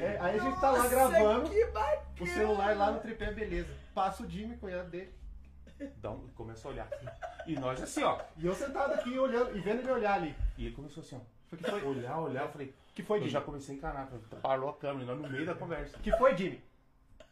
É, 0.00 0.16
aí 0.20 0.38
a 0.38 0.38
gente 0.38 0.60
tá 0.60 0.70
lá 0.70 0.78
Nossa, 0.78 0.88
gravando, 0.90 1.50
o 2.20 2.26
celular 2.26 2.76
lá 2.76 2.92
no 2.92 3.00
tripé, 3.00 3.32
beleza. 3.32 3.68
Passa 3.94 4.22
o 4.22 4.30
Jimmy, 4.30 4.56
cunhado 4.56 4.88
dele. 4.88 5.12
Dá 5.96 6.10
um, 6.10 6.28
começa 6.28 6.68
a 6.68 6.70
olhar. 6.70 6.88
E 7.46 7.54
nós 7.54 7.82
assim, 7.82 8.02
ó. 8.04 8.20
E 8.36 8.46
eu 8.46 8.54
sentado 8.54 8.94
aqui 8.94 9.18
olhando 9.18 9.56
e 9.56 9.60
vendo 9.60 9.80
ele 9.80 9.90
olhar 9.90 10.14
ali. 10.14 10.34
E 10.56 10.66
ele 10.66 10.74
começou 10.74 11.02
assim, 11.02 11.16
ó. 11.16 11.20
Foi 11.48 11.58
que 11.58 11.68
foi, 11.68 11.82
Olhar, 11.82 12.18
olhar, 12.18 12.42
eu 12.44 12.48
falei. 12.50 12.74
que 12.94 13.02
foi 13.02 13.18
Eu 13.18 13.22
Jimmy? 13.22 13.32
já 13.32 13.40
comecei 13.40 13.74
a 13.74 13.78
encanar. 13.78 14.08
Parou 14.42 14.68
a 14.70 14.76
câmera, 14.76 15.02
e 15.04 15.06
nós 15.06 15.18
no 15.20 15.28
meio 15.28 15.46
da 15.46 15.54
conversa. 15.54 15.98
Que 15.98 16.12
foi 16.16 16.36
Jimmy? 16.36 16.62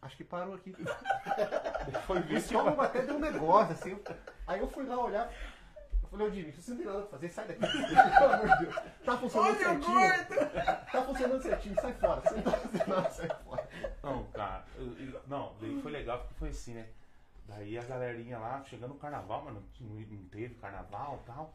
Acho 0.07 0.17
que 0.17 0.23
parou 0.25 0.55
aqui. 0.55 0.73
Foi 2.07 2.21
O 2.21 2.23
ver 2.23 2.41
se 2.41 2.47
estômago 2.55 2.81
até 2.81 3.03
deu 3.03 3.17
um 3.17 3.19
negócio, 3.19 3.73
assim. 3.73 3.99
Aí 4.47 4.61
eu 4.61 4.69
fui 4.69 4.87
lá 4.87 5.03
olhar. 5.05 5.29
Eu 6.01 6.09
falei, 6.09 6.29
ô 6.29 6.31
Jimmy, 6.31 6.53
você 6.53 6.71
não 6.71 6.79
tem 6.79 6.87
nada 6.87 7.01
pra 7.01 7.09
fazer, 7.11 7.29
sai 7.29 7.49
daqui. 7.49 7.61
Pelo 8.19 8.33
amor 8.33 8.49
de 8.57 8.65
Deus. 8.65 8.77
Tá 9.05 9.19
funcionando 9.19 9.49
Olha 9.49 9.59
certinho. 9.59 10.87
Tá 10.93 11.03
funcionando 11.03 11.43
certinho, 11.43 11.75
sai 11.81 11.93
fora. 11.95 12.21
Você 12.21 12.35
não 12.37 12.43
tá 12.45 12.51
fazendo 12.53 12.89
nada, 12.89 13.11
sai 13.11 13.29
fora. 13.45 13.69
Não, 14.01 14.25
cara, 14.27 14.65
eu- 14.77 14.93
eu- 15.09 15.23
não, 15.27 15.57
daí 15.61 15.83
foi 15.83 15.91
legal 15.91 16.19
porque 16.21 16.35
foi 16.35 16.49
assim, 16.51 16.75
né? 16.75 16.89
Daí 17.49 17.77
a 17.77 17.83
galerinha 17.83 18.39
lá, 18.39 18.63
chegando 18.63 18.91
no 18.95 19.01
carnaval, 19.01 19.43
mas 19.45 19.55
não, 19.55 19.63
teve 20.31 20.55
carnaval 20.55 21.19
e 21.23 21.27
tal. 21.27 21.53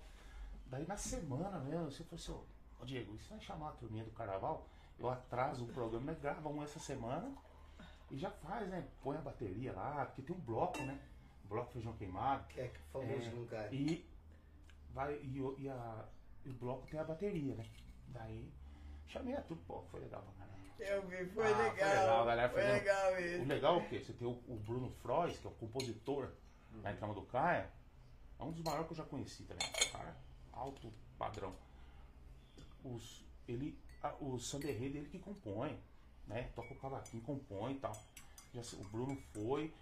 Daí 0.66 0.86
na 0.86 0.98
semana 0.98 1.58
mesmo, 1.60 1.90
você 1.90 2.04
falou 2.04 2.20
assim, 2.22 2.46
ô 2.82 2.86
Diego, 2.86 3.16
isso 3.16 3.30
vai 3.30 3.40
chamar 3.40 3.70
a 3.70 3.74
turminha 3.74 4.04
do 4.04 4.12
carnaval? 4.12 4.68
Eu 5.00 5.10
atraso 5.10 5.64
o 5.64 5.68
programa, 5.68 6.14
grava 6.14 6.50
um 6.50 6.62
essa 6.62 6.80
semana 6.80 7.32
e 8.12 8.18
já 8.18 8.30
faz, 8.30 8.68
né? 8.70 8.88
Põe 9.02 9.18
a 9.18 9.22
bateria 9.22 9.74
lá, 9.74 10.06
porque 10.06 10.22
tem 10.22 10.36
um 10.36 10.40
bloco, 10.40 10.78
né? 10.84 11.00
Bloco 11.46 11.72
feijão 11.72 11.94
queimado. 11.94 12.46
Que 12.48 12.62
é 12.62 12.72
famoso 12.92 13.44
É, 13.44 13.46
cai. 13.50 13.70
E 13.74 14.06
vai 14.94 15.20
e, 15.24 15.42
o- 15.42 15.56
e 15.58 15.70
a, 15.70 16.06
e 16.46 16.50
o 16.50 16.54
bloco 16.54 16.88
tem 16.88 17.00
a 17.00 17.04
bateria, 17.04 17.56
né? 17.56 17.66
Daí 18.10 18.52
chamei 19.08 19.36
a 19.36 19.42
turma, 19.42 19.64
pô, 19.68 19.82
foi 19.92 20.02
legal 20.02 20.22
pra 20.22 20.34
caramba. 20.34 20.52
Eu 20.80 21.08
vi, 21.08 21.26
foi 21.32 21.46
Ah, 21.46 21.56
foi 21.56 21.64
legal. 21.70 21.90
legal, 21.90 22.22
a 22.22 22.26
galera 22.26 22.50
foi 22.50 22.62
fazendo- 22.62 22.74
legal 22.80 23.12
O 23.12 23.16
mesmo. 23.16 23.46
legal 23.48 23.76
é 23.76 23.78
o 23.84 23.90
quê? 23.90 24.00
Você 24.00 24.14
tem 24.14 24.28
o, 24.28 24.32
o 24.32 24.56
Bruno 24.66 24.90
Frois, 24.90 25.38
que 25.38 25.48
é 25.48 25.50
o 25.50 25.54
compositor 25.54 26.32
lá 26.84 26.92
em 26.92 26.98
Cama 26.98 27.14
do 27.14 27.22
Caia, 27.24 27.70
é 28.40 28.44
um 28.44 28.52
dos 28.52 28.64
maiores 28.64 28.88
que 28.88 28.94
eu 28.94 28.98
já 28.98 29.04
conheci 29.06 29.44
também. 29.44 29.68
Cara, 29.92 30.16
alto 30.54 30.92
padrão. 31.18 31.54
Os, 32.84 33.24
ele, 33.48 33.78
a- 34.02 34.16
o 34.20 34.40
samba 34.40 34.72
enredo 34.72 34.98
ele 34.98 35.10
que 35.10 35.20
compõe, 35.20 35.80
né? 36.28 36.50
Toca 36.56 36.74
o 36.74 36.78
cavaquinho, 36.78 37.24
compõe 37.24 37.74
e 37.74 37.76
tal. 37.80 37.92
Já 38.54 38.62
o 38.78 38.84
Bruno 38.86 39.18
foi, 39.34 39.74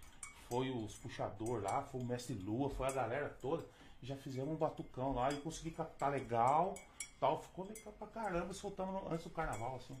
foi 0.48 0.70
os 0.70 0.94
puxador 0.96 1.62
lá, 1.62 1.82
foi 1.82 2.00
o 2.00 2.04
Mestre 2.04 2.34
Lua, 2.34 2.70
foi 2.70 2.86
a 2.86 2.92
galera 2.92 3.28
toda. 3.40 3.64
Já 4.02 4.16
fizemos 4.16 4.48
um 4.54 4.56
batucão 4.56 5.12
lá 5.12 5.30
e 5.30 5.36
consegui 5.40 5.70
captar 5.72 6.10
legal, 6.10 6.74
tal. 7.18 7.42
Ficou 7.42 7.66
legal 7.66 7.92
pra 7.98 8.06
caramba, 8.08 8.52
soltamos 8.54 9.02
antes 9.12 9.24
do 9.24 9.30
carnaval, 9.30 9.76
assim. 9.76 9.96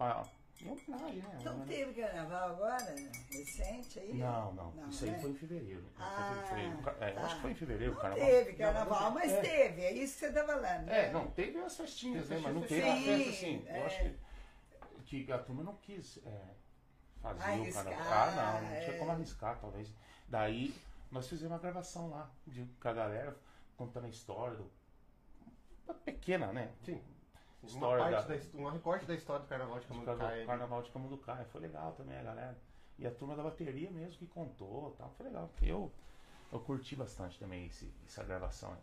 Ah, 0.00 0.24
homenagem, 0.64 1.16
né? 1.22 1.38
Não 1.44 1.54
Uma- 1.56 1.66
teve 1.66 2.00
carnaval 2.02 2.48
agora? 2.50 2.94
Recente 3.30 4.00
aí? 4.00 4.14
não, 4.14 4.52
não. 4.54 4.70
Não, 4.72 4.88
Isso 4.88 5.04
aí 5.04 5.10
né? 5.10 5.18
foi 5.20 5.30
em 5.30 5.34
fevereiro. 5.34 5.82
né? 5.82 5.88
Ah, 5.98 6.32
Foi 6.32 6.38
em 6.38 6.46
fevereiro. 6.72 6.96
É, 7.00 7.10
tá. 7.12 7.20
acho 7.20 7.34
que 7.36 7.40
foi 7.42 7.50
em 7.50 7.54
fevereiro 7.54 7.92
o 7.92 7.94
Não 7.94 8.02
carnaval. 8.02 8.26
teve 8.26 8.52
carnaval, 8.54 9.10
mas 9.12 9.32
É. 9.32 9.40
teve. 9.42 9.82
É 9.82 9.92
isso 9.92 10.14
que 10.14 10.20
você 10.26 10.32
tá 10.32 10.44
falando. 10.44 10.88
É, 10.88 11.02
né? 11.06 11.10
não, 11.12 11.30
teve 11.30 11.58
as 11.58 11.76
festinhas, 11.76 12.28
né? 12.28 12.40
Mas 12.42 12.54
não 12.54 12.62
teve 12.62 12.82
uma 12.82 12.96
sim, 12.96 13.04
festa 13.04 13.30
assim. 13.30 13.64
é. 13.68 13.80
Eu 13.80 13.86
acho 13.86 13.98
que, 14.02 14.14
que 15.06 15.30
a 15.32 15.38
turma 15.38 15.62
não 15.62 15.76
quis 15.76 16.18
é, 16.26 16.54
fazer 17.22 17.42
Arriscar, 17.42 17.86
o 17.86 17.90
carnaval. 17.90 18.12
Ah, 18.12 18.60
não, 18.60 18.68
não 18.68 18.76
é. 18.76 18.80
tinha 18.84 18.98
como 18.98 19.10
arriscar, 19.12 19.58
talvez. 19.60 19.92
Daí 20.28 20.74
nós 21.10 21.28
fizemos 21.28 21.52
uma 21.52 21.58
gravação 21.58 22.10
lá 22.10 22.30
de, 22.46 22.64
com 22.80 22.88
a 22.88 22.92
galera, 22.92 23.36
contando 23.76 24.06
a 24.06 24.08
história 24.08 24.56
do. 24.56 24.70
Uma 25.86 25.94
pequena, 25.94 26.52
né? 26.52 26.72
Sim. 26.84 27.00
História 27.62 28.02
uma, 28.04 28.10
da- 28.10 28.16
parte 28.18 28.28
da... 28.28 28.36
his- 28.36 28.54
um 28.54 28.68
recorte 28.68 29.06
da 29.06 29.14
história 29.14 29.42
do 29.42 29.48
Carnaval 29.48 29.78
de 29.80 29.86
do 29.86 29.88
Camanducaia. 29.88 30.18
carnaval, 30.20 30.46
carnaval 30.46 30.82
de 30.82 30.90
Camunducaia. 30.90 31.44
Foi 31.46 31.60
legal 31.60 31.92
também 31.92 32.16
a 32.18 32.22
galera. 32.22 32.58
E 32.98 33.06
a 33.06 33.10
turma 33.10 33.36
da 33.36 33.42
bateria 33.42 33.90
mesmo 33.90 34.18
que 34.18 34.26
contou 34.26 34.92
tal. 34.98 35.10
Foi 35.16 35.26
legal. 35.26 35.50
Eu, 35.62 35.92
eu 36.52 36.60
curti 36.60 36.96
bastante 36.96 37.38
também 37.38 37.66
esse, 37.66 37.92
essa 38.06 38.24
gravação. 38.24 38.76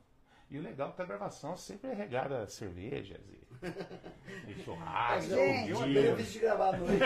E 0.49 0.59
o 0.59 0.61
legal 0.61 0.89
é 0.89 0.91
que 0.91 1.01
a 1.01 1.05
gravação 1.05 1.57
sempre 1.57 1.89
é 1.91 1.93
regada 1.93 2.43
a 2.43 2.47
cervejas 2.47 3.21
e, 3.29 3.41
e 4.51 4.63
churrasco. 4.63 5.29
Gente. 5.31 5.73
Benefício 5.93 6.33
de 6.33 6.39
gravar 6.39 6.75
à 6.75 6.77
noite. 6.77 7.03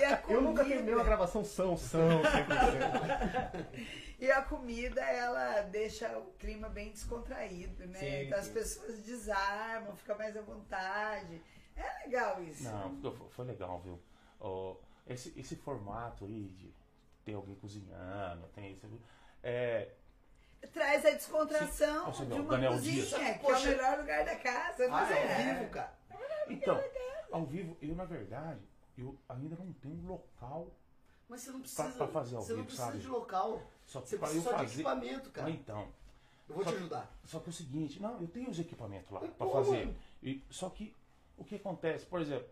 E 0.00 0.04
a 0.04 0.22
Eu 0.28 0.40
nunca 0.40 0.62
comida- 0.62 0.64
terminei 0.64 0.94
uma 0.94 1.04
gravação 1.04 1.44
são, 1.44 1.76
são, 1.76 2.22
100%. 2.22 3.66
E 4.16 4.30
a 4.30 4.40
comida, 4.42 5.02
ela 5.02 5.62
deixa 5.62 6.16
o 6.18 6.32
clima 6.38 6.68
bem 6.70 6.90
descontraído, 6.92 7.84
né? 7.88 7.98
Sim, 7.98 8.22
então 8.22 8.38
as 8.38 8.48
pessoas 8.48 9.02
desarmam, 9.02 9.94
fica 9.96 10.14
mais 10.14 10.34
à 10.36 10.40
vontade. 10.40 11.42
É 11.76 12.04
legal 12.04 12.42
isso. 12.42 12.62
Não, 12.64 13.12
foi- 13.30 13.44
legal, 13.44 13.80
viu? 13.80 14.00
Ó, 14.40 14.76
esse, 15.06 15.38
esse 15.38 15.56
formato 15.56 16.24
aí 16.24 16.48
de 16.56 16.72
ter 17.24 17.34
alguém 17.34 17.54
cozinhando, 17.56 18.46
tem 18.54 18.72
isso. 18.72 18.86
É, 19.42 19.88
Traz 20.72 21.04
a 21.04 21.10
descontração 21.10 22.12
Sim. 22.12 22.26
De 22.26 22.32
uma 22.34 22.50
Daniel 22.50 22.72
cozinha, 22.72 22.94
Dias. 22.94 23.12
que 23.14 23.20
é 23.20 23.34
Poxa. 23.34 23.60
o 23.60 23.70
melhor 23.70 23.98
lugar 23.98 24.24
da 24.24 24.36
casa. 24.36 24.84
Ah, 24.86 24.88
Mas 24.88 25.10
é 25.10 25.14
é. 25.14 25.48
ao 25.50 25.54
vivo, 25.58 25.70
cara. 25.70 25.92
então, 26.48 26.84
ao 27.32 27.44
vivo, 27.46 27.76
eu 27.82 27.94
na 27.94 28.04
verdade, 28.04 28.60
eu 28.96 29.16
ainda 29.28 29.56
não 29.56 29.72
tenho 29.74 29.94
um 29.94 30.06
local 30.06 30.68
Mas 31.28 31.42
você 31.42 31.50
não 31.50 31.60
precisa. 31.60 31.90
pra 31.90 32.06
fazer 32.08 32.36
ao 32.36 32.42
você 32.42 32.52
não 32.52 32.56
vivo, 32.58 32.66
precisa 32.66 32.86
sabe? 32.88 32.98
de 32.98 33.06
local. 33.08 33.62
só 33.86 34.00
Você 34.00 34.16
pra 34.18 34.28
precisa 34.28 34.50
só 34.50 34.56
de 34.56 34.62
fazer. 34.62 34.74
equipamento, 34.74 35.30
cara. 35.30 35.48
Mas 35.48 35.56
então, 35.60 35.88
Eu 36.48 36.54
vou 36.56 36.64
te 36.64 36.74
ajudar. 36.74 37.10
Só 37.24 37.40
que 37.40 37.48
é 37.48 37.50
o 37.50 37.52
seguinte, 37.52 38.00
não, 38.02 38.20
eu 38.20 38.28
tenho 38.28 38.50
os 38.50 38.58
equipamentos 38.58 39.10
lá 39.10 39.20
pra 39.20 39.28
pô, 39.30 39.50
fazer. 39.50 39.94
E, 40.22 40.42
só 40.50 40.68
que 40.70 40.94
o 41.36 41.44
que 41.44 41.56
acontece, 41.56 42.04
por 42.06 42.20
exemplo, 42.20 42.46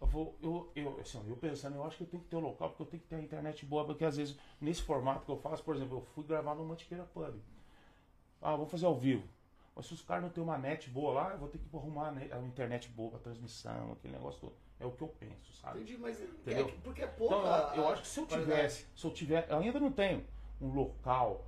eu 0.00 0.06
vou, 0.06 0.36
eu, 0.42 0.70
eu, 0.76 0.98
assim, 1.00 1.22
eu 1.28 1.36
pensando, 1.36 1.76
eu 1.76 1.84
acho 1.84 1.96
que 1.96 2.02
eu 2.04 2.06
tenho 2.08 2.22
que 2.22 2.28
ter 2.28 2.36
o 2.36 2.40
local, 2.40 2.68
porque 2.70 2.82
eu 2.82 2.86
tenho 2.86 3.02
que 3.02 3.08
ter 3.08 3.16
a 3.16 3.20
internet 3.20 3.66
boa, 3.66 3.84
porque 3.84 4.04
às 4.04 4.16
vezes, 4.16 4.36
nesse 4.60 4.82
formato 4.82 5.24
que 5.24 5.30
eu 5.30 5.36
faço, 5.36 5.62
por 5.64 5.74
exemplo, 5.74 5.98
eu 5.98 6.02
fui 6.14 6.24
gravar 6.24 6.54
no 6.54 6.64
Mantiqueira 6.64 7.04
Pub. 7.04 7.34
Ah, 8.40 8.54
vou 8.56 8.66
fazer 8.66 8.86
ao 8.86 8.94
vivo. 8.96 9.26
Mas 9.74 9.86
se 9.86 9.94
os 9.94 10.02
caras 10.02 10.24
não 10.24 10.30
têm 10.30 10.42
uma 10.42 10.58
net 10.58 10.88
boa 10.90 11.12
lá, 11.12 11.30
eu 11.32 11.38
vou 11.38 11.48
ter 11.48 11.58
que 11.58 11.76
arrumar 11.76 12.08
a 12.08 12.12
net- 12.12 12.32
a 12.32 12.38
internet 12.40 12.88
boa 12.88 13.10
pra 13.10 13.18
transmissão, 13.20 13.92
aquele 13.92 14.14
negócio 14.14 14.40
todo. 14.40 14.54
É 14.80 14.86
o 14.86 14.92
que 14.92 15.02
eu 15.02 15.08
penso, 15.08 15.52
sabe? 15.60 15.80
Entendi, 15.80 15.98
mas 15.98 16.20
Entendeu? 16.20 16.66
é 16.66 16.70
que- 16.70 16.78
porque 16.78 17.02
é 17.02 17.06
pouca. 17.06 17.34
Então, 17.36 17.74
eu, 17.74 17.82
eu 17.82 17.88
acho 17.88 18.02
que 18.02 18.08
se 18.08 18.20
eu 18.20 18.26
tivesse, 18.26 18.86
se 18.94 19.04
eu 19.04 19.10
tiver, 19.12 19.46
eu 19.50 19.58
ainda 19.58 19.80
não 19.80 19.90
tenho 19.90 20.24
um 20.60 20.68
local 20.72 21.44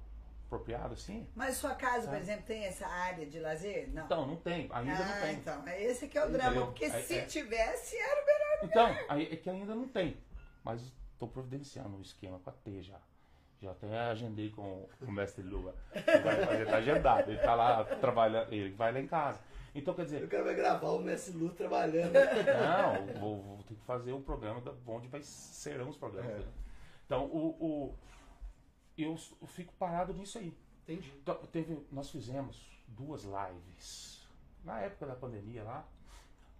apropriado 0.46 0.94
assim, 0.94 1.28
Mas 1.36 1.56
sua 1.58 1.76
casa, 1.76 2.08
por 2.08 2.18
exemplo, 2.18 2.44
tem 2.44 2.64
essa 2.64 2.84
área 2.84 3.24
de 3.24 3.38
lazer? 3.38 3.88
Não. 3.92 4.04
então, 4.04 4.26
não 4.26 4.34
tem, 4.36 4.68
ainda 4.72 4.94
não 5.04 5.12
ah, 5.14 5.20
tem. 5.20 5.34
então. 5.36 5.68
É 5.68 5.80
esse 5.84 6.08
que 6.08 6.18
é 6.18 6.24
o 6.24 6.28
drama. 6.28 6.48
Entendeu? 6.50 6.66
Porque 6.66 6.84
É- 6.86 7.02
se 7.02 7.14
é. 7.18 7.24
tivesse, 7.24 7.96
era 7.96 8.20
o 8.22 8.26
melhor. 8.26 8.39
Então, 8.62 8.88
aí 9.08 9.28
é 9.32 9.36
que 9.36 9.48
ainda 9.50 9.74
não 9.74 9.88
tem. 9.88 10.16
Mas 10.64 10.80
estou 11.12 11.28
providenciando 11.28 11.96
um 11.96 12.00
esquema 12.00 12.38
para 12.38 12.52
ter 12.52 12.82
já. 12.82 12.98
Já 13.60 13.72
até 13.72 13.98
agendei 13.98 14.50
com 14.50 14.88
o 15.02 15.12
mestre 15.12 15.42
Lua. 15.42 15.74
Ele 15.94 16.18
vai 16.22 16.46
fazer, 16.46 16.66
tá 16.66 16.76
agendado. 16.76 17.30
Ele 17.30 17.40
tá 17.40 17.54
lá 17.54 17.84
trabalhando, 17.84 18.52
ele 18.52 18.70
vai 18.74 18.92
lá 18.92 19.00
em 19.00 19.06
casa. 19.06 19.38
Então, 19.74 19.94
quer 19.94 20.02
O 20.02 20.04
dizer, 20.06 20.28
cara 20.28 20.44
vai 20.44 20.54
gravar 20.54 20.88
o 20.90 20.98
Messi 20.98 21.30
Lu 21.32 21.50
trabalhando. 21.50 22.12
não, 22.14 23.20
vou, 23.20 23.42
vou 23.42 23.62
ter 23.64 23.74
que 23.74 23.84
fazer 23.84 24.12
o 24.12 24.20
programa 24.20 24.60
da, 24.62 24.72
onde 24.86 25.08
vai, 25.08 25.22
serão 25.22 25.88
os 25.90 25.96
programas. 25.96 26.30
É. 26.32 26.38
né? 26.38 26.44
Então, 27.06 27.26
o, 27.26 27.48
o- 27.60 27.94
eu, 28.98 29.16
eu 29.40 29.46
fico 29.46 29.72
parado 29.74 30.12
nisso 30.14 30.38
aí. 30.38 30.56
Entendi. 30.82 31.12
Então, 31.22 31.36
teve, 31.52 31.86
nós 31.92 32.10
fizemos 32.10 32.66
duas 32.88 33.24
lives. 33.24 34.26
Na 34.64 34.80
época 34.80 35.06
da 35.06 35.14
pandemia 35.14 35.62
lá, 35.62 35.86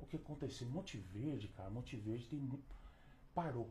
o 0.02 0.06
que 0.06 0.16
aconteceu? 0.16 0.66
Monte 0.68 0.96
Verde, 0.98 1.48
cara, 1.48 1.70
Monte 1.70 1.96
Verde 1.96 2.26
tem 2.26 2.38
mu- 2.38 2.62
parou. 3.34 3.68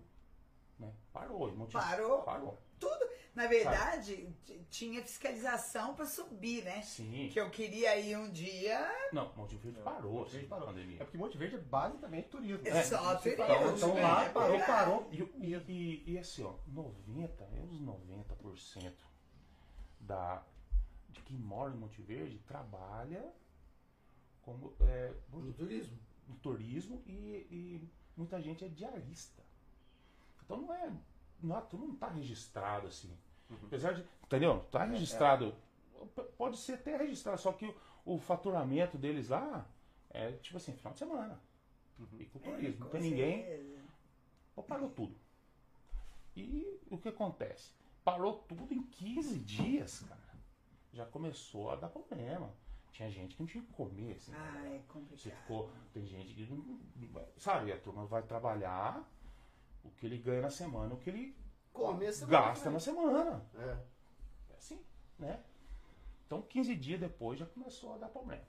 Né? 0.77 0.91
Parou. 1.11 1.53
Monte... 1.55 1.73
Parou? 1.73 2.21
Parou. 2.23 2.57
Tudo. 2.79 3.09
Na 3.35 3.47
verdade, 3.47 4.27
tinha 4.69 5.01
fiscalização 5.01 5.93
pra 5.95 6.05
subir, 6.05 6.63
né? 6.63 6.81
Sim. 6.81 7.29
Que 7.31 7.39
eu 7.39 7.49
queria 7.49 7.97
ir 7.97 8.17
um 8.17 8.29
dia. 8.31 8.79
Não, 9.13 9.31
Monte 9.35 9.55
Verde 9.55 9.79
parou, 9.81 10.11
Monte 10.13 10.23
assim, 10.27 10.31
Verde 10.37 10.47
parou. 10.49 10.67
pandemia. 10.67 10.97
É 11.01 11.03
porque 11.05 11.17
Monte 11.17 11.37
Verde 11.37 11.55
é 11.55 11.59
basicamente 11.59 12.27
turismo. 12.29 12.67
É 12.67 12.83
só 12.83 12.97
Então, 12.97 13.21
turismo, 13.21 13.75
Então 13.75 13.97
é 13.97 14.01
lá 14.01 14.29
parou, 14.29 14.59
parou. 14.59 15.09
E, 15.11 15.21
e, 15.21 15.55
e, 15.67 16.03
e 16.13 16.17
assim, 16.17 16.43
ó, 16.43 16.53
90, 16.67 17.43
é 17.43 17.61
uns 17.61 17.79
90% 17.81 18.91
da, 20.01 20.43
de 21.09 21.21
quem 21.21 21.37
mora 21.37 21.73
em 21.73 21.77
Monte 21.77 22.01
Verde 22.01 22.39
trabalha 22.47 23.31
como, 24.41 24.73
é, 24.81 25.13
No 25.31 25.53
turismo. 25.53 25.97
No 26.29 26.35
turismo 26.35 27.01
e, 27.05 27.11
e 27.51 27.89
muita 28.15 28.39
gente 28.41 28.63
é 28.63 28.67
diarista. 28.69 29.43
Então 30.45 30.61
não 30.61 30.73
é. 30.73 30.91
Não, 31.41 31.57
a 31.57 31.61
turma 31.61 31.87
não 31.87 31.93
está 31.95 32.07
registrado 32.09 32.87
assim. 32.87 33.11
Apesar 33.63 33.93
de. 33.93 34.05
Entendeu? 34.23 34.59
Está 34.59 34.83
registrado. 34.85 35.55
P- 36.15 36.23
Pode 36.37 36.57
ser 36.57 36.73
até 36.73 36.95
registrado, 36.97 37.39
só 37.41 37.51
que 37.51 37.65
o, 37.65 37.75
o 38.15 38.19
faturamento 38.19 38.97
deles 38.97 39.29
lá 39.29 39.65
é 40.09 40.31
tipo 40.33 40.57
assim, 40.57 40.73
final 40.73 40.93
de 40.93 40.99
semana. 40.99 41.39
E 42.19 42.25
com 42.25 42.39
o 42.39 42.41
turismo. 42.41 42.79
Não 42.79 42.87
Com 42.87 42.91
tem 42.91 43.01
ninguém. 43.01 43.77
Pô, 44.55 44.63
parou 44.63 44.89
tudo. 44.89 45.15
E 46.35 46.79
o 46.89 46.97
que 46.97 47.09
acontece? 47.09 47.71
Parou 48.03 48.33
tudo 48.47 48.73
em 48.73 48.81
15 48.83 49.39
dias, 49.39 49.99
cara. 50.07 50.19
Já 50.93 51.05
começou 51.05 51.69
a 51.71 51.75
dar 51.75 51.89
problema. 51.89 52.53
Tinha 52.91 53.09
gente 53.09 53.35
que 53.35 53.41
não 53.41 53.47
tinha 53.47 53.63
que 53.63 53.71
comer, 53.73 54.15
assim. 54.15 54.33
Ah, 54.35 54.61
é 54.65 54.77
Você 54.79 54.83
complicado. 54.87 55.21
ficou. 55.41 55.69
Tem 55.93 56.05
gente 56.05 56.33
que. 56.33 56.45
não- 56.51 56.79
Sabe, 57.37 57.71
a 57.71 57.79
turma 57.79 58.05
vai 58.05 58.21
trabalhar 58.23 59.07
o 59.83 59.89
que 59.91 60.05
ele 60.05 60.17
ganha 60.17 60.41
na 60.41 60.49
semana, 60.49 60.93
o 60.93 60.97
que 60.97 61.09
ele 61.09 61.35
Come 61.71 62.05
essa 62.05 62.25
gasta 62.25 62.69
na 62.69 62.79
semana. 62.79 63.45
É. 63.55 63.77
É 64.51 64.55
assim, 64.57 64.83
né? 65.17 65.41
Então, 66.25 66.41
15 66.41 66.75
dias 66.75 66.99
depois 66.99 67.39
já 67.39 67.45
começou 67.45 67.93
a 67.93 67.97
dar 67.97 68.09
problema, 68.09 68.43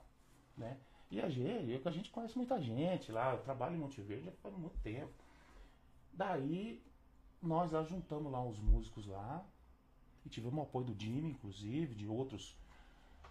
né? 0.56 0.78
E 1.10 1.20
a 1.20 1.28
gente, 1.28 1.70
eu, 1.70 1.80
que 1.80 1.88
a 1.88 1.92
gente 1.92 2.10
conhece 2.10 2.36
muita 2.36 2.60
gente 2.60 3.10
lá, 3.12 3.32
eu 3.34 3.42
trabalho 3.42 3.76
em 3.76 3.78
Monte 3.78 4.00
Verde 4.00 4.24
já 4.26 4.32
faz 4.32 4.54
muito 4.56 4.78
tempo. 4.78 5.12
Daí, 6.12 6.82
nós 7.42 7.72
lá 7.72 7.82
juntamos 7.82 8.30
lá 8.30 8.44
os 8.44 8.58
músicos 8.60 9.06
lá, 9.06 9.44
e 10.24 10.28
tivemos 10.28 10.58
o 10.58 10.62
apoio 10.62 10.86
do 10.86 11.00
Jimmy, 11.02 11.30
inclusive, 11.30 11.94
de 11.94 12.06
outros, 12.06 12.56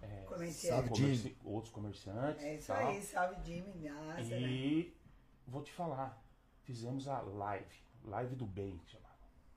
é, 0.02 0.24
Comerciante. 0.28 0.68
Salve, 0.68 0.90
comerci- 0.90 1.38
outros 1.44 1.74
comerciantes. 1.74 2.44
É 2.44 2.56
isso 2.56 2.68
tal. 2.68 2.88
aí, 2.88 3.02
salve 3.02 3.36
Jimmy, 3.44 3.90
nossa, 3.90 4.22
né? 4.22 4.42
E 4.42 4.98
vou 5.48 5.62
te 5.64 5.72
falar, 5.72 6.22
fizemos 6.64 7.08
a 7.08 7.20
live, 7.22 7.76
live 8.06 8.36
do 8.36 8.46
bem, 8.46 8.80
chamava, 8.88 9.16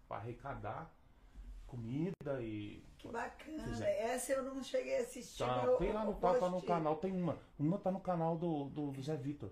para 0.09 0.17
arrecadar 0.19 0.93
comida 1.67 2.43
e 2.43 2.85
Que 2.99 3.09
bacana. 3.09 3.87
Essa 3.87 4.33
eu 4.33 4.43
não 4.43 4.63
cheguei 4.63 4.99
a 4.99 5.03
assistir. 5.03 5.39
Tá, 5.39 5.57
mas 5.57 5.65
eu- 5.65 5.77
tem 5.79 5.93
lá 5.93 6.05
no, 6.05 6.15
tá, 6.15 6.35
tá 6.39 6.49
no 6.49 6.61
canal, 6.63 6.97
tem 6.97 7.13
uma. 7.13 7.39
Uma 7.59 7.79
tá 7.79 7.91
no 7.91 8.01
canal 8.01 8.37
do, 8.37 8.65
do 8.67 9.03
Zé 9.03 9.17
Vitor. 9.17 9.51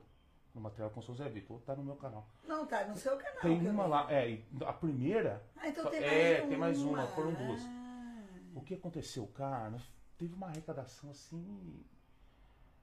No 0.55 0.61
material 0.61 0.91
com 0.91 1.01
o 1.01 1.15
Zé 1.15 1.29
Vitor. 1.29 1.53
Outra 1.57 1.75
tá 1.75 1.81
no 1.81 1.85
meu 1.87 1.97
canal. 1.97 2.27
Não, 2.47 2.67
tá 2.67 2.85
no 2.85 2.97
seu 2.97 3.17
canal. 3.17 3.41
tem 3.41 3.69
uma 3.69 3.85
vi. 3.85 3.91
lá. 3.91 4.13
É, 4.13 4.29
e 4.31 4.45
a 4.67 4.73
primeira. 4.73 5.43
Ah, 5.57 5.69
então 5.69 5.89
tem 5.89 6.01
mais 6.01 6.13
é, 6.13 6.41
uma. 6.41 6.49
tem 6.49 6.59
mais 6.59 6.83
uma, 6.83 7.07
foram 7.09 7.33
duas. 7.33 7.63
Ah. 7.63 8.25
O 8.55 8.61
que 8.61 8.75
aconteceu, 8.75 9.27
cara? 9.29 9.79
Teve 10.21 10.35
uma 10.35 10.49
arrecadação 10.49 11.11
assim. 11.11 11.83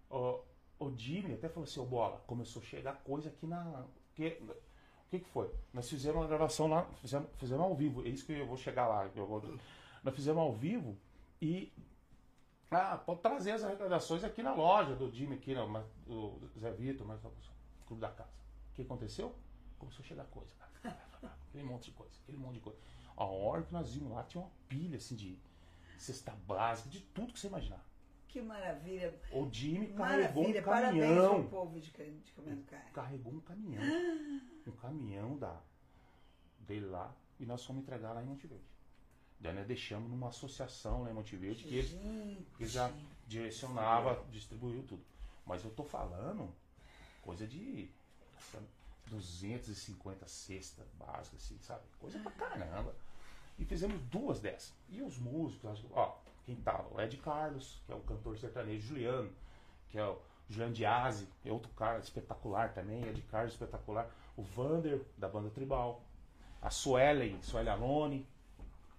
O 0.10 0.92
Jimmy 0.98 1.36
até 1.36 1.48
falou 1.48 1.66
assim, 1.66 1.80
ô 1.80 1.86
bola, 1.86 2.18
começou 2.26 2.64
a 2.64 2.66
chegar 2.66 2.96
coisa 3.04 3.30
aqui 3.30 3.46
na. 3.46 3.86
Que, 4.16 4.42
o 4.42 5.10
que, 5.12 5.20
que 5.20 5.30
foi? 5.30 5.54
Nós 5.72 5.88
fizemos 5.88 6.20
uma 6.20 6.28
gravação 6.28 6.66
lá, 6.66 6.86
fizemos, 6.96 7.30
fizemos 7.38 7.64
ao 7.64 7.76
vivo, 7.76 8.04
é 8.04 8.10
isso 8.10 8.26
que 8.26 8.34
eu 8.34 8.48
vou 8.48 8.58
chegar 8.58 8.88
lá. 8.88 9.06
vou- 9.06 9.60
nós 10.04 10.16
fizemos 10.16 10.42
ao 10.42 10.52
vivo 10.52 10.98
e. 11.40 11.72
Ah, 12.72 12.98
pode 12.98 13.22
trazer 13.22 13.52
as 13.52 13.64
arrecadações 13.64 14.24
aqui 14.24 14.42
na 14.42 14.56
loja 14.56 14.96
do 14.96 15.12
Jimmy, 15.12 15.36
aqui, 15.36 15.54
não, 15.54 15.70
mas, 15.70 15.86
do 16.08 16.40
Zé 16.60 16.72
Vitor, 16.72 17.06
mas 17.06 17.22
Clube 17.86 18.02
da 18.02 18.10
Casa. 18.10 18.34
O 18.72 18.74
que 18.74 18.82
aconteceu? 18.82 19.36
Começou 19.78 20.04
a 20.04 20.08
chegar 20.08 20.26
coisa, 20.26 20.56
cara. 20.56 20.98
Aquele 21.50 21.64
monte 21.66 21.86
de 21.86 21.92
coisa, 21.92 22.16
aquele 22.24 22.40
monte 22.40 22.56
de 22.56 22.62
coisa. 22.62 22.80
A 23.16 23.26
hora 23.26 23.62
que 23.62 23.72
nós 23.72 23.94
vimos 23.94 24.12
lá 24.12 24.24
tinha 24.24 24.42
uma 24.42 24.52
pilha 24.68 24.98
assim 24.98 25.16
de 25.16 25.40
cesta 26.02 26.32
básica, 26.48 26.90
de 26.90 27.02
tudo 27.02 27.34
que 27.34 27.40
você 27.40 27.48
imaginar. 27.48 27.84
Que 28.28 28.42
maravilha. 28.42 29.20
O 29.32 29.50
Jimmy 29.52 29.88
carregou 29.94 30.44
Maravilha. 30.44 30.62
um 30.62 30.66
Parabéns 30.66 31.04
caminhão. 31.06 31.42
pro 31.42 31.50
povo 31.50 31.80
de, 31.80 31.92
de 31.92 32.32
Comendo 32.34 32.64
Carne. 32.64 32.92
Carregou 32.92 33.34
um 33.34 33.40
caminhão. 33.42 33.84
Um 34.68 34.72
caminhão 34.72 35.38
da, 35.38 35.60
dele 36.60 36.86
lá. 36.88 37.16
E 37.40 37.46
nós 37.46 37.64
fomos 37.64 37.82
entregar 37.84 38.14
lá 38.14 38.22
em 38.22 38.26
Monte 38.26 38.46
Verde. 38.48 38.66
Daí 39.40 39.54
nós 39.54 39.66
deixamos 39.68 40.10
numa 40.10 40.28
associação 40.30 41.04
lá 41.04 41.12
em 41.12 41.14
Monte 41.14 41.36
Verde 41.38 41.64
que 41.64 41.76
ele, 41.76 41.88
Gente. 41.88 42.48
que 42.58 42.66
já 42.66 42.92
direcionava, 43.28 44.26
distribuiu 44.32 44.84
tudo. 44.84 45.04
Mas 45.46 45.64
eu 45.64 45.72
tô 45.72 45.84
falando 45.84 46.54
coisa 47.22 47.48
de 47.48 47.90
essa, 48.38 48.62
250 49.08 50.28
cestas 50.28 50.88
básicas, 50.94 51.42
assim, 51.44 51.58
sabe? 51.60 51.84
Coisa 52.00 52.20
pra 52.20 52.32
caramba. 52.32 52.94
E 53.58 53.66
fizemos 53.66 54.00
duas 54.04 54.40
dessas. 54.40 54.74
E 54.90 55.02
os 55.02 55.18
músicos, 55.18 55.84
ó, 55.92 56.20
quem 56.46 56.56
tava? 56.56 56.94
O 56.94 57.02
Ed 57.02 57.18
Carlos, 57.18 57.82
que 57.86 57.92
é 57.92 57.96
o 57.96 58.00
cantor 58.02 58.38
sertanejo, 58.38 58.88
Juliano, 58.88 59.32
que 59.90 59.98
é 59.98 60.06
o 60.06 60.18
Juliano 60.50 60.74
Diazzi, 60.74 61.28
é 61.44 61.52
outro 61.52 61.72
cara 61.74 62.00
espetacular 62.00 62.74
também, 62.74 63.04
Ed 63.04 63.22
Carlos 63.24 63.54
espetacular. 63.54 64.10
O 64.36 64.44
Vander, 64.44 65.04
da 65.18 65.28
banda 65.28 65.50
Tribal. 65.50 66.02
A 66.62 66.70
Suelen, 66.70 67.42
Suelen 67.42 67.72
Alone. 67.72 68.28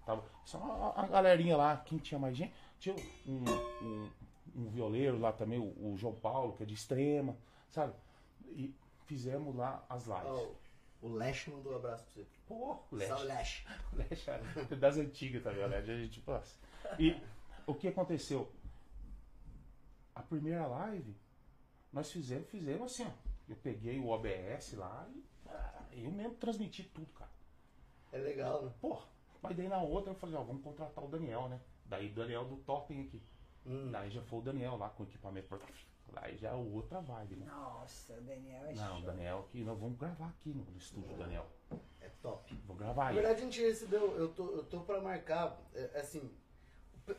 Tava, 0.05 0.23
só 0.43 0.93
a, 0.95 1.03
a 1.03 1.07
galerinha 1.07 1.55
lá, 1.55 1.77
quem 1.77 1.97
tinha 1.97 2.19
mais 2.19 2.35
gente? 2.35 2.53
Tinha 2.79 2.95
um, 3.25 3.43
um, 3.81 4.09
um 4.55 4.69
violeiro 4.69 5.19
lá 5.19 5.31
também, 5.31 5.59
o, 5.59 5.93
o 5.93 5.97
João 5.97 6.15
Paulo, 6.15 6.53
que 6.53 6.63
é 6.63 6.65
de 6.65 6.73
extrema, 6.73 7.35
sabe? 7.69 7.93
E 8.45 8.73
fizemos 9.05 9.55
lá 9.55 9.83
as 9.89 10.05
lives. 10.05 10.25
Ó, 10.25 10.47
o 11.01 11.13
Lesh 11.13 11.47
mandou 11.47 11.73
um 11.73 11.75
abraço 11.77 12.03
pra 12.03 12.23
você. 12.23 12.27
Pô, 12.49 12.79
o 12.91 12.95
Leste. 12.95 13.07
Salve, 13.09 13.27
Lesh. 13.27 13.65
O 13.93 14.73
é 14.73 14.75
das 14.75 14.97
antigas 14.97 15.43
também, 15.43 15.63
o 15.63 15.67
Leste 15.67 15.91
a 15.91 15.97
gente 15.97 16.19
passa. 16.21 16.57
E 16.97 17.15
o 17.67 17.75
que 17.75 17.87
aconteceu? 17.87 18.51
A 20.15 20.23
primeira 20.23 20.65
live, 20.65 21.15
nós 21.93 22.11
fizemos, 22.11 22.49
fizemos 22.49 22.91
assim, 22.91 23.05
ó. 23.05 23.29
Eu 23.47 23.55
peguei 23.55 23.99
o 23.99 24.07
OBS 24.07 24.73
lá 24.73 25.07
e 25.13 25.23
ah, 25.47 25.85
eu 25.91 26.11
mesmo 26.11 26.33
transmiti 26.35 26.83
tudo, 26.83 27.11
cara. 27.13 27.29
É 28.11 28.17
legal, 28.17 28.63
né? 28.63 28.73
Porra, 28.81 29.05
mas 29.43 29.55
daí 29.55 29.67
na 29.67 29.81
outra 29.81 30.11
eu 30.11 30.15
falei, 30.15 30.35
ó, 30.35 30.43
vamos 30.43 30.63
contratar 30.63 31.03
o 31.03 31.07
Daniel, 31.07 31.49
né? 31.49 31.61
Daí 31.85 32.09
o 32.09 32.13
Daniel 32.15 32.45
do 32.45 32.57
Totem 32.57 33.01
aqui. 33.01 33.21
Hum. 33.65 33.91
Daí 33.91 34.09
já 34.09 34.23
foi 34.23 34.39
o 34.39 34.41
Daniel 34.41 34.75
lá 34.75 34.89
com 34.89 35.03
o 35.03 35.05
equipamento. 35.05 35.59
Daí 36.13 36.35
já 36.37 36.49
é 36.49 36.53
outra 36.53 36.99
vibe, 36.99 37.35
né? 37.35 37.45
Nossa, 37.45 38.13
o 38.13 38.21
Daniel 38.21 38.65
é 38.65 38.73
Não, 38.73 38.97
show. 38.97 39.05
Daniel 39.05 39.39
aqui, 39.39 39.63
nós 39.63 39.79
vamos 39.79 39.99
gravar 39.99 40.29
aqui 40.29 40.49
no 40.49 40.65
estúdio, 40.77 41.15
Daniel. 41.15 41.45
É 42.19 42.27
top. 42.27 42.61
Vou 42.67 42.75
gravar 42.75 43.03
Na 43.05 43.09
aí. 43.09 43.15
verdade, 43.15 43.41
a 43.41 43.45
gente 43.45 43.61
recebeu, 43.61 44.15
eu 44.17 44.29
tô, 44.29 44.45
eu 44.51 44.63
tô 44.63 44.79
pra 44.81 44.99
marcar, 45.01 45.57
é, 45.73 45.99
assim. 45.99 46.19
o 46.95 46.99
pe- 47.05 47.15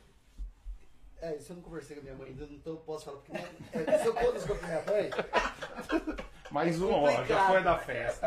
É, 1.22 1.36
isso 1.36 1.53
eu 1.53 1.57
não 1.57 1.62
conversei 1.62 1.96
com 1.96 2.01
a 2.03 2.05
minha 2.05 2.16
mãe 2.16 2.28
ainda, 2.28 2.44
então 2.44 2.74
eu 2.74 2.80
posso 2.80 3.07
falar, 3.07 3.18
porque 3.18 3.32
é, 3.36 3.98
se 3.98 4.07
eu 4.07 4.14
conto 4.14 4.36
isso 4.36 4.46
pra 4.46 4.57
minha 4.68 4.82
mãe, 4.82 5.11
Mais 6.51 6.80
É 6.80 6.84
uma, 6.84 6.96
ó, 6.98 7.24
já 7.24 7.46
foi 7.48 7.62
da 7.62 7.78
festa. 7.78 8.26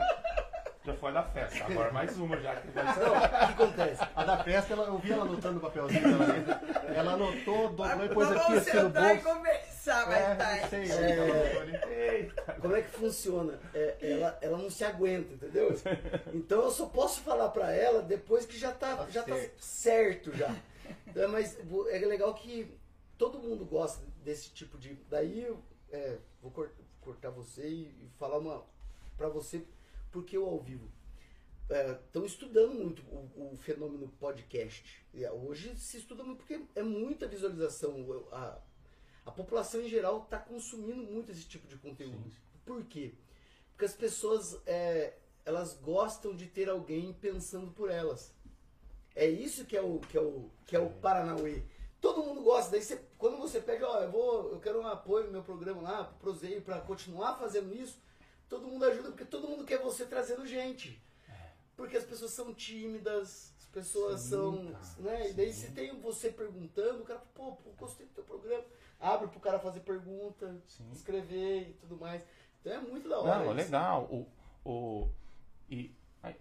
Já 0.85 0.93
foi 0.95 1.13
da 1.13 1.23
festa. 1.23 1.63
Agora 1.63 1.91
mais 1.93 2.17
uma 2.17 2.37
já 2.41 2.55
que 2.57 2.67
vai 2.71 2.93
ser. 2.93 2.99
não, 2.99 3.15
o 3.15 3.19
que 3.21 3.35
acontece? 3.63 4.01
A 4.13 4.23
da 4.25 4.43
festa, 4.43 4.73
ela, 4.73 4.87
eu 4.87 4.97
vi 4.97 5.13
ela 5.13 5.23
anotando 5.23 5.53
no 5.55 5.59
papelzinho 5.61 6.01
dela. 6.01 6.61
Ela 6.93 7.13
anotou, 7.13 7.69
dobrou 7.69 8.05
e 8.05 8.09
pôs 8.09 8.27
aqui 8.31 8.39
vamos 8.51 8.57
assim 8.67 8.77
no 8.77 8.83
sentar 8.83 9.15
e 9.15 9.21
bolso. 9.21 9.37
conversar 9.37 10.07
mais 10.07 10.21
É, 10.25 10.35
tarde. 10.35 10.61
não 10.61 10.85
sei. 10.85 10.95
É. 10.97 12.15
Eita. 12.17 12.53
Como 12.59 12.75
é 12.75 12.81
que 12.81 12.89
funciona? 12.89 13.59
É, 13.73 13.95
ela, 14.01 14.37
ela 14.41 14.57
não 14.57 14.69
se 14.69 14.83
aguenta, 14.83 15.33
entendeu? 15.33 15.73
Então 16.33 16.61
eu 16.63 16.71
só 16.71 16.85
posso 16.87 17.21
falar 17.21 17.47
pra 17.49 17.71
ela 17.71 18.01
depois 18.01 18.45
que 18.45 18.57
já 18.57 18.73
tá, 18.73 18.97
Tá 18.97 19.09
já 19.09 19.23
tá 19.23 19.35
certo. 19.57 20.35
já. 20.35 20.53
Então, 21.07 21.29
mas 21.31 21.57
vo- 21.63 21.87
é 21.89 21.97
legal 21.99 22.33
que 22.33 22.77
todo 23.17 23.39
mundo 23.39 23.63
gosta 23.65 24.03
desse 24.21 24.49
tipo 24.49 24.77
de. 24.77 24.95
Daí 25.09 25.43
eu 25.45 25.63
é, 25.93 26.17
vou 26.41 26.51
cor- 26.51 26.71
cortar 26.99 27.29
você 27.29 27.65
e, 27.65 27.83
e 27.83 28.09
falar 28.19 28.37
uma 28.39 28.63
pra 29.17 29.29
você 29.29 29.63
porque 30.13 30.37
o 30.37 30.45
ao 30.45 30.59
vivo. 30.59 30.89
Estão 32.05 32.23
estudando 32.23 32.75
muito 32.75 33.01
o, 33.07 33.53
o 33.53 33.57
fenômeno 33.57 34.07
podcast. 34.19 35.03
É, 35.13 35.31
Hoje 35.31 35.75
se 35.75 35.97
estuda 35.97 36.23
muito 36.23 36.37
porque 36.37 36.61
é 36.75 36.83
muita 36.83 37.27
visualização. 37.27 38.05
A, 38.31 38.59
a 39.25 39.31
população 39.31 39.81
em 39.81 39.89
geral 39.89 40.23
está 40.23 40.37
consumindo 40.37 41.01
muito 41.03 41.31
esse 41.31 41.45
tipo 41.45 41.67
de 41.67 41.77
conteúdo. 41.77 42.29
Sim. 42.29 42.37
Por 42.63 42.85
quê? 42.85 43.15
Porque 43.71 43.85
as 43.85 43.95
pessoas 43.95 44.61
é, 44.67 45.15
elas 45.43 45.73
gostam 45.73 46.35
de 46.35 46.45
ter 46.45 46.69
alguém 46.69 47.11
pensando 47.13 47.71
por 47.71 47.89
elas. 47.89 48.31
É 49.15 49.27
isso 49.27 49.65
que 49.65 49.75
é 49.75 49.81
o 49.81 49.99
que 49.99 50.17
é 50.17 50.21
o 50.21 50.49
que 50.65 50.75
é 50.75 50.79
o 50.79 50.89
Paranauê. 50.89 51.63
Todo 51.99 52.23
mundo 52.23 52.41
gosta. 52.43 52.71
Daí 52.71 52.81
você, 52.81 53.01
quando 53.17 53.37
você 53.37 53.61
pega, 53.61 53.89
ó, 53.89 54.01
eu 54.01 54.11
vou, 54.11 54.51
eu 54.51 54.59
quero 54.59 54.81
um 54.81 54.87
apoio 54.87 55.25
no 55.25 55.31
meu 55.31 55.43
programa 55.43 55.81
lá, 55.81 56.03
pro 56.03 56.31
Proseio, 56.31 56.61
para 56.61 56.81
continuar 56.81 57.37
fazendo 57.39 57.73
isso, 57.73 57.97
todo 58.53 58.67
mundo 58.67 58.85
ajuda 58.85 59.09
porque 59.09 59.25
todo 59.25 59.47
mundo 59.47 59.65
quer 59.65 59.79
você 59.79 60.05
trazendo 60.05 60.45
gente. 60.45 61.01
Porque 61.75 61.97
as 61.97 62.03
pessoas 62.03 62.31
são 62.31 62.53
tímidas, 62.53 63.51
as 63.57 63.65
pessoas 63.65 64.21
Sim, 64.21 64.29
são, 64.29 64.71
cara, 64.71 64.93
né? 64.99 65.29
E 65.31 65.33
daí 65.33 65.51
se 65.51 65.71
tem 65.71 65.99
você 65.99 66.31
perguntando, 66.31 67.01
o 67.01 67.05
cara, 67.05 67.19
pô, 67.33 67.53
pô, 67.53 67.71
gostei 67.71 68.05
do 68.05 68.13
teu 68.13 68.23
programa. 68.23 68.63
Abre 68.99 69.27
pro 69.27 69.39
cara 69.39 69.59
fazer 69.59 69.79
pergunta, 69.79 70.61
Sim. 70.67 70.89
escrever 70.91 71.69
e 71.69 71.73
tudo 71.73 71.97
mais. 71.97 72.23
Então 72.61 72.73
é 72.73 72.79
muito 72.79 73.09
da 73.09 73.19
hora. 73.19 73.39
Não, 73.39 73.41
é 73.41 73.47
isso. 73.47 73.55
legal. 73.55 74.03
O, 74.03 74.27
o, 74.63 75.09
e 75.67 75.95
aí, 76.21 76.39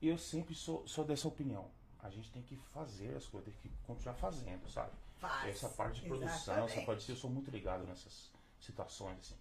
eu 0.00 0.16
sempre 0.16 0.54
sou, 0.54 0.86
sou 0.88 1.04
dessa 1.04 1.28
opinião. 1.28 1.70
A 1.98 2.08
gente 2.08 2.32
tem 2.32 2.42
que 2.42 2.56
fazer 2.56 3.14
as 3.14 3.26
coisas, 3.26 3.52
tem 3.52 3.70
que 3.70 3.76
continuar 3.86 4.14
fazendo, 4.14 4.66
sabe? 4.70 4.92
Faz. 5.18 5.50
Essa 5.50 5.68
parte 5.68 6.00
de 6.00 6.08
produção, 6.08 6.30
essa 6.30 6.52
Exatamente. 6.64 6.86
parte 6.86 7.04
de 7.04 7.12
eu 7.12 7.16
sou 7.16 7.28
muito 7.28 7.50
ligado 7.50 7.84
nessas 7.84 8.32
situações, 8.58 9.18
assim, 9.18 9.36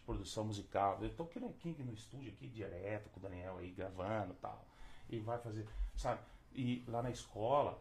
de 0.00 0.04
produção 0.04 0.44
musical. 0.44 0.98
Eu 1.02 1.10
tô 1.14 1.24
aqui 1.24 1.38
no, 1.38 1.48
aqui 1.50 1.74
no 1.82 1.92
estúdio 1.92 2.32
aqui 2.32 2.48
direto 2.48 3.08
com 3.10 3.20
o 3.20 3.22
Daniel 3.22 3.58
aí 3.58 3.70
gravando 3.70 4.32
e 4.32 4.36
tal. 4.36 4.66
E 5.08 5.18
vai 5.20 5.38
fazer, 5.38 5.66
sabe? 5.96 6.20
E 6.52 6.84
lá 6.88 7.02
na 7.02 7.10
escola, 7.10 7.80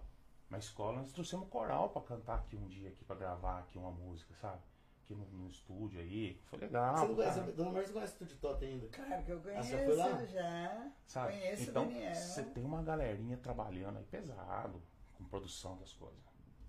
na 0.49 0.57
escola 0.57 0.97
nós 0.97 1.11
trouxemos 1.11 1.47
coral 1.49 1.89
pra 1.89 2.01
cantar 2.01 2.36
aqui 2.39 2.55
um 2.55 2.67
dia 2.67 2.89
aqui, 2.89 3.03
pra 3.05 3.15
gravar 3.15 3.59
aqui 3.59 3.78
uma 3.78 3.91
música, 3.91 4.34
sabe? 4.36 4.61
Aqui 5.03 5.15
no, 5.15 5.26
no 5.28 5.47
estúdio 5.49 5.99
aí. 5.99 6.39
Foi 6.45 6.59
legal. 6.59 6.97
Você 6.97 7.07
não 7.07 7.15
conhece, 7.15 7.39
Dona 7.53 7.72
Márcia 7.72 7.88
não 7.88 7.93
conhece 7.93 8.11
o 8.11 8.15
Estúdio 8.15 8.38
Tota 8.38 8.65
ainda. 8.65 8.88
Claro 8.89 9.24
que 9.24 9.32
eu 9.32 9.38
Ah, 9.38 9.41
conheço, 9.41 9.70
você 9.70 9.86
foi 9.86 9.95
lá? 9.95 10.26
já. 10.26 10.91
Sabe? 11.07 11.34
Conheço 11.34 11.61
o 11.63 11.70
então, 11.70 11.88
Daniel. 11.88 12.15
você 12.15 12.43
tem 12.43 12.63
uma 12.63 12.84
galerinha 12.84 13.38
trabalhando 13.38 13.97
aí 13.97 14.03
pesado 14.05 14.82
com 15.17 15.24
produção 15.26 15.78
das 15.78 15.93
coisas. 15.93 16.20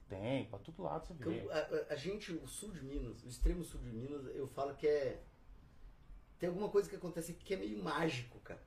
Tem, 0.09 0.47
pra 0.47 0.59
todo 0.59 0.83
lado 0.83 1.07
você 1.07 1.15
vê. 1.15 1.49
a- 1.53 1.93
a 1.93 1.97
gente, 1.97 2.33
o 2.33 2.47
sul 2.47 2.73
de 2.73 2.83
Minas, 2.83 3.23
o 3.23 3.29
extremo 3.29 3.63
sul 3.63 3.81
de 3.81 3.93
Minas, 3.93 4.25
eu 4.35 4.47
falo 4.47 4.75
que 4.75 4.87
é. 4.89 5.23
Tem 6.41 6.49
alguma 6.49 6.69
coisa 6.69 6.89
que 6.89 6.97
acontece 6.97 7.31
aqui 7.33 7.45
que 7.45 7.55
é 7.55 7.57
meio 7.59 7.81
mágico, 7.85 8.41
cara. 8.41 8.61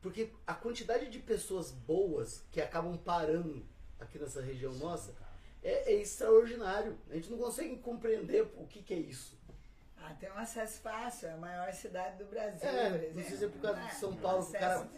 Porque 0.00 0.32
a 0.44 0.54
quantidade 0.54 1.08
de 1.08 1.20
pessoas 1.20 1.70
boas 1.70 2.44
que 2.50 2.60
acabam 2.60 2.98
parando 2.98 3.64
aqui 4.00 4.18
nessa 4.18 4.40
região 4.42 4.72
nossa 4.74 5.14
é, 5.62 5.92
é 5.92 6.00
extraordinário. 6.00 6.98
A 7.08 7.14
gente 7.14 7.30
não 7.30 7.38
consegue 7.38 7.76
compreender 7.76 8.42
o 8.56 8.66
que, 8.66 8.82
que 8.82 8.94
é 8.94 8.98
isso. 8.98 9.40
Ah, 10.04 10.12
tem 10.18 10.28
um 10.32 10.36
acesso 10.38 10.80
fácil, 10.80 11.28
é 11.28 11.32
a 11.34 11.36
maior 11.36 11.72
cidade 11.72 12.18
do 12.18 12.24
Brasil, 12.24 12.58
por 12.58 12.68
É, 12.68 12.86
exemplo. 12.88 13.14
não 13.14 13.22
sei 13.28 13.36
se 13.36 13.44
é 13.44 13.48
por 13.48 13.60
causa 13.60 13.80
É, 13.80 13.86
de 13.86 13.94
São 13.94 14.16
Paulo, 14.16 14.44
que 14.44 14.50
o 14.56 14.60
cara 14.60 14.88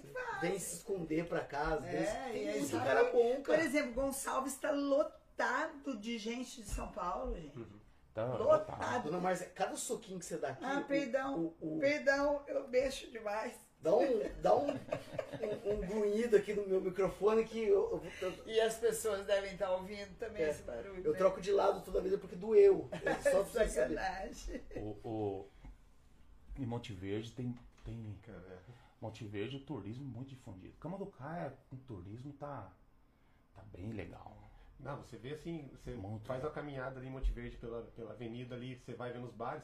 vem 0.41 0.59
se 0.59 0.77
esconder 0.77 1.29
pra 1.29 1.45
casa. 1.45 1.81
vem 1.83 2.01
É, 2.01 2.31
tem 2.33 2.45
e 2.45 2.49
aí 2.49 2.61
muito 2.61 2.79
cara 2.79 3.05
bom, 3.12 3.35
Por 3.37 3.43
cara. 3.43 3.62
exemplo, 3.65 3.93
Gonçalves 3.93 4.55
está 4.55 4.71
lotado 4.71 5.99
de 5.99 6.17
gente 6.17 6.62
de 6.62 6.69
São 6.71 6.91
Paulo, 6.91 7.35
gente. 7.35 7.67
Tá, 8.15 8.25
lotado. 8.37 8.79
tá. 8.79 8.99
Dona 8.99 9.19
Márcia, 9.19 9.49
cada 9.51 9.77
soquinho 9.77 10.19
que 10.21 10.25
você 10.25 10.39
dá 10.39 10.51
aqui. 10.51 10.65
Ah, 10.65 10.79
o- 10.79 10.85
perdão, 10.85 11.55
o- 11.61 11.77
o- 11.77 11.81
perdão, 11.81 12.45
eu 12.47 12.69
deixo 12.69 13.11
demais. 13.11 13.53
Dá 13.81 13.95
um, 13.95 14.07
dá 14.41 14.57
um, 14.57 14.71
um, 14.71 15.73
um 15.75 15.81
grunhido 15.87 16.37
aqui 16.37 16.55
no 16.55 16.67
meu 16.67 16.81
microfone 16.81 17.45
que 17.45 17.59
eu, 17.59 18.03
eu, 18.23 18.31
eu, 18.31 18.47
E 18.47 18.59
as 18.61 18.77
pessoas 18.77 19.27
devem 19.27 19.53
estar 19.53 19.71
ouvindo 19.73 20.17
também 20.17 20.43
É, 20.43 20.49
esse 20.51 20.62
barulho. 20.62 21.05
eu 21.05 21.12
né? 21.12 21.19
troco 21.19 21.39
de 21.41 21.53
lado 21.53 21.85
toda 21.85 22.01
vez 22.01 22.19
porque 22.19 22.35
doeu. 22.37 22.89
É 23.05 23.15
Só 23.17 23.43
pra 23.43 23.43
você 23.43 23.69
saber. 23.69 23.95
Sacanagem. 23.99 24.62
O, 24.77 24.97
o, 25.07 25.49
em 26.59 26.65
Monte 26.65 26.95
Verde 26.95 27.33
tem, 27.33 27.55
tem. 27.85 28.19
Monte 29.03 29.23
Verde 29.27 29.57
o 29.57 29.61
turismo 29.61 30.05
muito 30.05 30.29
difundido. 30.31 30.75
Cama 30.79 30.97
do 30.97 31.07
Caia, 31.07 31.53
o 31.71 31.76
turismo 31.76 32.33
tá, 32.34 32.72
tá 33.55 33.63
bem 33.71 33.93
legal. 33.93 34.34
Não, 34.80 34.99
você 34.99 35.17
vê 35.17 35.33
assim, 35.34 35.68
você 35.72 35.95
Muito. 35.95 36.26
faz 36.26 36.42
uma 36.42 36.51
caminhada 36.51 36.99
ali 36.99 37.09
em 37.09 37.11
Monte 37.11 37.30
Verde 37.30 37.57
pela, 37.57 37.83
pela 37.96 38.11
avenida 38.13 38.55
ali, 38.55 38.76
você 38.76 38.95
vai 38.95 39.13
ver 39.13 39.18
nos 39.21 39.33
bares, 39.33 39.63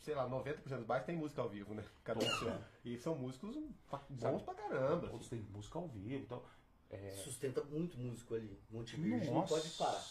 sei 0.00 0.14
lá, 0.14 0.28
90% 0.28 0.62
dos 0.78 0.86
bares 0.86 1.04
tem 1.06 1.16
música 1.16 1.42
ao 1.42 1.48
vivo, 1.48 1.74
né? 1.74 1.84
Cada 2.02 2.24
um 2.24 2.28
seu. 2.38 2.52
E 2.84 2.96
são 2.98 3.14
músicos 3.14 3.54
bons 3.56 4.20
Sabe? 4.20 4.42
pra 4.42 4.54
caramba. 4.54 5.10
Outros 5.10 5.28
tem 5.28 5.40
música 5.40 5.78
ao 5.78 5.86
vivo. 5.88 6.22
Então, 6.24 6.42
é, 6.90 7.10
Sustenta 7.24 7.62
muito 7.64 7.98
músico 7.98 8.34
ali. 8.34 8.58
Monte 8.70 8.96
Verde 8.96 9.26
não 9.26 9.34
nossa. 9.34 9.54
pode 9.54 9.68
parar. 9.70 10.04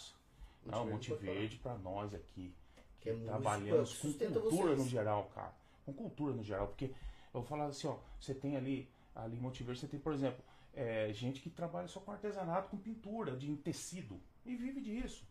Não, 0.65 0.85
Verde 0.85 0.91
Monte 0.93 1.09
não 1.11 1.17
parar. 1.17 1.31
Verde 1.33 1.55
pra 1.57 1.77
nós 1.77 2.13
aqui, 2.13 2.55
que, 2.75 2.81
Que 3.01 3.09
é 3.09 3.13
música, 3.13 3.31
trabalhamos 3.31 3.97
com 3.97 4.13
cultura 4.13 4.49
vocês. 4.49 4.77
no 4.79 4.87
geral, 4.87 5.31
cara. 5.33 5.53
Com 5.85 5.93
cultura 5.93 6.33
no 6.33 6.43
geral. 6.43 6.67
Porque 6.67 6.85
eu 6.85 6.93
vou 7.41 7.43
falar 7.43 7.65
assim, 7.67 7.87
ó, 7.87 7.97
você 8.19 8.33
tem 8.35 8.55
ali, 8.55 8.87
ali 9.15 9.37
em 9.37 9.39
Monte 9.39 9.63
Verde, 9.63 9.79
você 9.81 9.87
tem, 9.87 9.99
por 9.99 10.13
exemplo, 10.13 10.43
é, 10.73 11.11
gente 11.13 11.41
que 11.41 11.49
trabalha 11.49 11.87
só 11.87 11.99
com 11.99 12.11
artesanato, 12.11 12.69
com 12.69 12.77
pintura, 12.77 13.35
de 13.35 13.55
tecido. 13.57 14.19
E 14.45 14.55
vive 14.55 14.81
disso. 14.81 15.25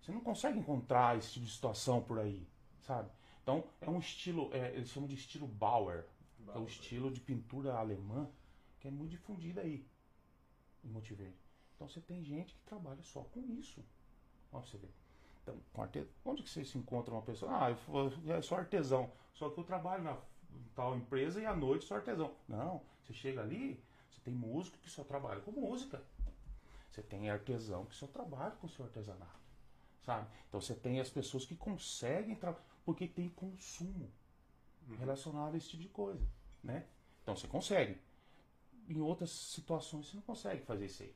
Você 0.00 0.12
não 0.12 0.20
consegue 0.20 0.58
encontrar 0.58 1.16
esse 1.16 1.32
tipo 1.32 1.46
de 1.46 1.52
situação 1.52 2.02
por 2.02 2.18
aí, 2.18 2.46
sabe? 2.82 3.10
Então, 3.42 3.64
é 3.80 3.88
um 3.88 3.98
estilo, 3.98 4.50
é, 4.52 4.74
eles 4.74 4.90
chamam 4.90 5.08
de 5.08 5.14
estilo 5.14 5.46
Bauer, 5.46 6.06
que 6.36 6.50
é 6.50 6.58
o 6.58 6.64
estilo 6.64 7.10
de 7.10 7.20
pintura 7.20 7.74
alemã, 7.74 8.28
que 8.80 8.88
é 8.88 8.90
muito 8.90 9.12
difundido 9.12 9.60
aí, 9.60 9.86
em 10.82 10.88
Monte. 10.88 11.16
Então, 11.74 11.88
você 11.88 12.00
tem 12.00 12.22
gente 12.22 12.54
que 12.54 12.60
trabalha 12.64 13.02
só 13.02 13.22
com 13.22 13.40
isso. 13.46 13.84
Pra 14.50 14.60
você 14.60 14.76
ver. 14.76 14.90
Então, 15.42 15.58
onde 16.24 16.42
que 16.42 16.48
você 16.48 16.64
se 16.64 16.78
encontra 16.78 17.12
uma 17.12 17.22
pessoa? 17.22 17.52
Ah, 17.52 17.70
eu 17.70 18.42
sou 18.42 18.56
artesão, 18.56 19.10
só 19.34 19.50
que 19.50 19.58
eu 19.58 19.64
trabalho 19.64 20.02
na 20.02 20.16
tal 20.74 20.96
empresa 20.96 21.40
e 21.40 21.46
à 21.46 21.54
noite 21.54 21.84
sou 21.84 21.96
artesão. 21.96 22.34
Não, 22.48 22.82
você 23.02 23.12
chega 23.12 23.42
ali, 23.42 23.82
você 24.14 24.20
tem 24.20 24.34
músico 24.34 24.78
que 24.78 24.88
só 24.88 25.02
trabalha 25.02 25.40
com 25.40 25.50
música. 25.50 26.02
Você 26.90 27.02
tem 27.02 27.28
artesão 27.28 27.84
que 27.86 27.96
só 27.96 28.06
trabalha 28.06 28.52
com 28.52 28.66
o 28.66 28.70
seu 28.70 28.84
artesanato. 28.84 29.40
Sabe? 30.04 30.28
Então 30.48 30.60
você 30.60 30.74
tem 30.74 31.00
as 31.00 31.10
pessoas 31.10 31.44
que 31.44 31.56
conseguem 31.56 32.36
trabalhar. 32.36 32.64
Porque 32.84 33.08
tem 33.08 33.28
consumo 33.30 34.10
relacionado 34.98 35.54
a 35.54 35.56
esse 35.56 35.70
tipo 35.70 35.82
de 35.82 35.88
coisa. 35.88 36.24
Né? 36.62 36.86
Então 37.22 37.34
você 37.34 37.48
consegue. 37.48 37.98
Em 38.88 39.00
outras 39.00 39.30
situações 39.30 40.06
você 40.06 40.16
não 40.16 40.22
consegue 40.22 40.62
fazer 40.64 40.86
isso 40.86 41.02
aí. 41.02 41.14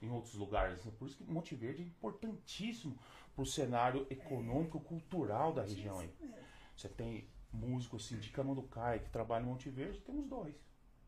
Em 0.00 0.10
outros 0.10 0.34
lugares. 0.34 0.84
né? 0.84 0.92
Por 0.98 1.08
isso 1.08 1.16
que 1.16 1.24
Monte 1.24 1.54
Verde 1.56 1.82
é 1.82 1.86
importantíssimo 1.86 2.96
para 3.34 3.42
o 3.42 3.46
cenário 3.46 4.06
econômico 4.10 4.78
cultural 4.78 5.52
da 5.52 5.62
região 5.62 5.98
aí. 5.98 6.14
Você 6.76 6.88
tem 6.88 7.26
músico 7.52 7.96
assim 7.96 8.18
de 8.18 8.30
Camanducaia 8.30 9.00
que 9.00 9.10
trabalha 9.10 9.42
em 9.42 9.46
Monte 9.46 9.70
Verde, 9.70 10.00
temos 10.00 10.26
dois. 10.26 10.54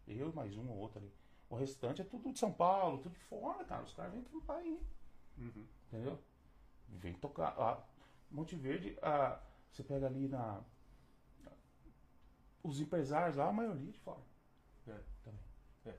Eu 0.07 0.31
e 0.31 0.35
mais 0.35 0.57
um 0.57 0.69
ou 0.71 0.79
outro 0.79 0.99
ali. 0.99 1.13
O 1.51 1.57
restante 1.57 2.03
é 2.03 2.05
tudo 2.05 2.33
de 2.33 2.39
São 2.39 2.53
Paulo, 2.53 2.99
tudo 2.99 3.13
de 3.13 3.21
fora, 3.21 3.65
cara. 3.65 3.83
Os 3.83 3.95
caras 3.95 4.13
vêm 4.13 4.23
trampar 4.23 4.59
aí. 4.59 4.81
Entendeu? 5.39 6.19
Vem 6.89 7.15
tocar. 7.15 7.55
Ah, 7.59 7.83
Monte 8.31 8.55
Verde, 8.57 8.99
ah, 9.03 9.41
você 9.71 9.83
pega 9.83 10.07
ali 10.07 10.29
na. 10.29 10.63
Os 12.63 12.81
empresários 12.81 13.37
lá, 13.37 13.49
a 13.49 13.53
maioria 13.53 13.91
de 13.91 13.99
fora. 14.01 14.21
É. 14.87 15.01
Também. 15.25 15.41
É. 15.87 15.95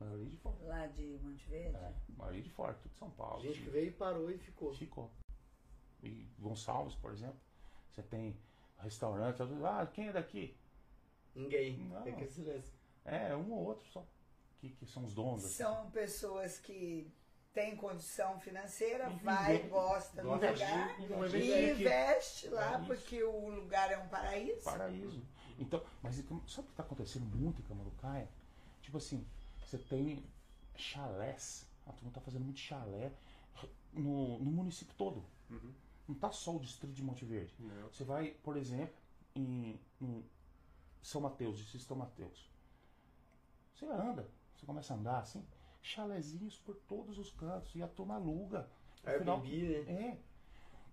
A 0.00 0.04
maioria 0.04 0.30
de 0.30 0.36
fora. 0.36 0.56
Lá 0.62 0.86
de 0.86 1.18
Monte 1.22 1.46
Verde? 1.48 1.76
É, 1.76 1.86
a 1.86 2.16
maioria 2.16 2.42
de 2.42 2.50
fora, 2.50 2.74
tudo 2.74 2.92
de 2.92 2.98
São 2.98 3.10
Paulo. 3.10 3.42
Gente 3.42 3.62
que 3.62 3.70
veio 3.70 3.88
e 3.88 3.92
parou 3.92 4.30
e 4.30 4.38
ficou. 4.38 4.72
Ficou. 4.74 5.10
E 6.02 6.28
Gonçalves, 6.38 6.94
por 6.96 7.12
exemplo, 7.12 7.40
você 7.90 8.02
tem 8.02 8.36
restaurante, 8.78 9.42
ah, 9.42 9.86
quem 9.86 10.08
é 10.08 10.12
daqui? 10.12 10.56
Ninguém. 11.34 11.78
Não. 11.78 12.06
É 12.06 12.12
que 12.12 12.26
silêncio. 12.26 12.72
É, 13.04 13.34
um 13.34 13.50
ou 13.52 13.64
outro 13.64 13.86
só. 13.88 14.06
Que, 14.68 14.76
que 14.76 14.86
são 14.86 15.04
os 15.04 15.14
donos. 15.14 15.44
assim. 15.44 15.54
São 15.54 15.90
pessoas 15.90 16.58
que 16.58 17.12
têm 17.52 17.76
condição 17.76 18.40
financeira, 18.40 19.08
Uhum. 19.10 19.18
vai, 19.18 19.58
gosta 19.68 20.22
do 20.22 20.30
lugar 20.32 20.54
de- 20.54 21.06
vão 21.06 21.26
e 21.26 21.52
aqui. 21.52 21.80
investe 21.80 22.48
lá 22.48 22.80
É 22.82 22.84
porque 22.86 23.22
o 23.22 23.48
lugar 23.48 23.90
é 23.92 23.98
um 23.98 24.08
paraíso. 24.08 24.62
Paraíso. 24.64 25.22
Então, 25.58 25.84
mas 26.02 26.16
sabe 26.16 26.32
o 26.36 26.40
que 26.48 26.58
está 26.70 26.82
acontecendo 26.82 27.26
muito 27.26 27.60
em 27.60 27.64
Camarucaia? 27.64 28.28
Tipo 28.82 28.96
assim, 28.96 29.24
você 29.64 29.78
tem 29.78 30.24
chalés, 30.76 31.68
a 31.86 31.92
turma 31.92 32.08
está 32.08 32.20
fazendo 32.20 32.44
muito 32.44 32.58
chalé 32.58 33.12
no, 33.92 34.38
no 34.38 34.50
município 34.50 34.94
todo. 34.96 35.24
Não 36.08 36.14
tá 36.16 36.32
só 36.32 36.56
o 36.56 36.58
distrito 36.60 36.92
de 36.92 37.02
Monte 37.02 37.24
Verde. 37.24 37.54
Não. 37.60 37.86
Você 37.88 38.02
vai, 38.02 38.30
por 38.42 38.56
exemplo, 38.56 38.94
em, 39.34 39.78
em 40.00 40.24
São 41.02 41.20
Mateus, 41.20 41.58
distrito 41.58 41.82
de 41.82 41.86
São 41.88 41.96
Mateus. 41.96 42.50
Você 43.74 43.86
anda, 43.86 44.28
você 44.64 44.66
começa 44.66 44.94
a 44.94 44.96
andar 44.96 45.18
assim, 45.18 45.44
chalézinhos 45.82 46.58
por 46.58 46.74
todos 46.88 47.18
os 47.18 47.30
cantos 47.32 47.74
e 47.74 47.82
a 47.82 47.86
turma 47.88 48.14
aluga. 48.16 48.66
No 49.04 49.12
final- 49.18 49.42
Airbnb, 49.42 49.92
né? 49.92 50.18
É. 50.20 50.34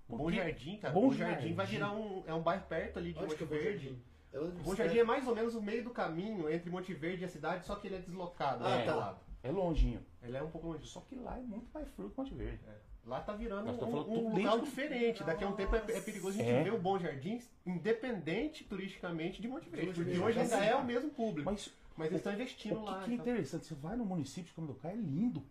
Bom 0.10 0.30
Jardim, 0.30 0.77
cara. 0.77 0.93
Bom 0.93 1.02
Bom, 1.07 1.14
Jardim, 1.14 1.53
vai 1.53 1.65
Jardim. 1.65 1.72
virar 1.72 1.91
um. 1.93 2.23
É 2.27 2.34
um 2.34 2.41
bairro 2.41 2.65
perto 2.68 2.99
ali 2.99 3.14
de 3.14 3.19
Onde 3.19 3.30
Monte 3.30 3.43
é 3.43 3.45
Verde. 3.45 3.98
É 4.34 4.39
Bom 4.39 4.76
Jardim 4.76 4.98
é 4.98 5.03
mais 5.06 5.26
ou 5.26 5.34
menos 5.34 5.56
o 5.56 5.61
meio 5.61 5.84
do 5.85 5.89
caminho 5.91 6.49
entre 6.49 6.69
Monte 6.69 6.93
Verde 6.93 7.22
e 7.22 7.26
a 7.26 7.30
cidade, 7.30 7.65
só 7.65 7.76
que 7.76 7.88
ele 7.88 7.95
é 7.95 7.99
deslocado. 7.99 8.65
Ah, 8.65 8.77
né, 8.77 8.85
tá. 8.85 9.18
É 9.43 9.49
longinho. 9.49 10.06
Ele 10.22 10.35
é 10.35 10.43
um 10.43 10.52
pouco 10.52 10.68
longe. 10.68 10.85
Só 10.85 10.99
que 11.02 11.15
lá 11.15 11.38
é 11.38 11.41
muito 11.41 11.68
mais 11.73 11.88
frio 11.89 12.10
que 12.10 12.18
Monte 12.18 12.34
Verde. 12.34 12.60
Lá 13.06 13.19
tá 13.22 13.34
virando 13.34 13.65
Nós 13.65 13.81
um, 13.81 13.99
um 13.99 14.03
tudo 14.03 14.38
local 14.38 14.60
diferente. 14.60 15.23
Daqui 15.23 15.43
a 15.43 15.48
um 15.48 15.53
tempo 15.56 15.76
é, 15.76 15.80
é 15.80 16.02
perigoso 16.02 16.39
a 16.39 16.43
gente 16.43 16.52
É. 16.52 16.61
ver 16.64 16.73
o 16.73 16.77
Bom 16.77 16.99
Jardim 16.99 17.41
independente 17.65 18.64
turisticamente 18.65 19.41
de 19.41 19.48
Monte 19.48 19.69
Verde. 19.69 19.93
Porque 19.93 20.19
hoje 20.19 20.39
ainda 20.39 20.57
é 20.57 20.76
o 20.76 20.84
mesmo 20.85 21.10
público. 21.10 21.49
Mas, 21.49 21.73
Mas 21.98 22.08
eles 22.08 22.20
estão 22.20 22.34
investindo 22.34 22.80
o 22.80 22.84
lá. 22.86 23.00
que, 23.00 23.06
que 23.06 23.12
é 23.12 23.14
então. 23.14 23.26
interessante, 23.26 23.66
você 23.66 23.76
vai 23.76 23.96
no 23.96 24.06
município 24.06 24.46
de 24.46 24.54
Camanducaia, 24.54 24.94
é 24.94 24.96
lindo. 24.96 25.44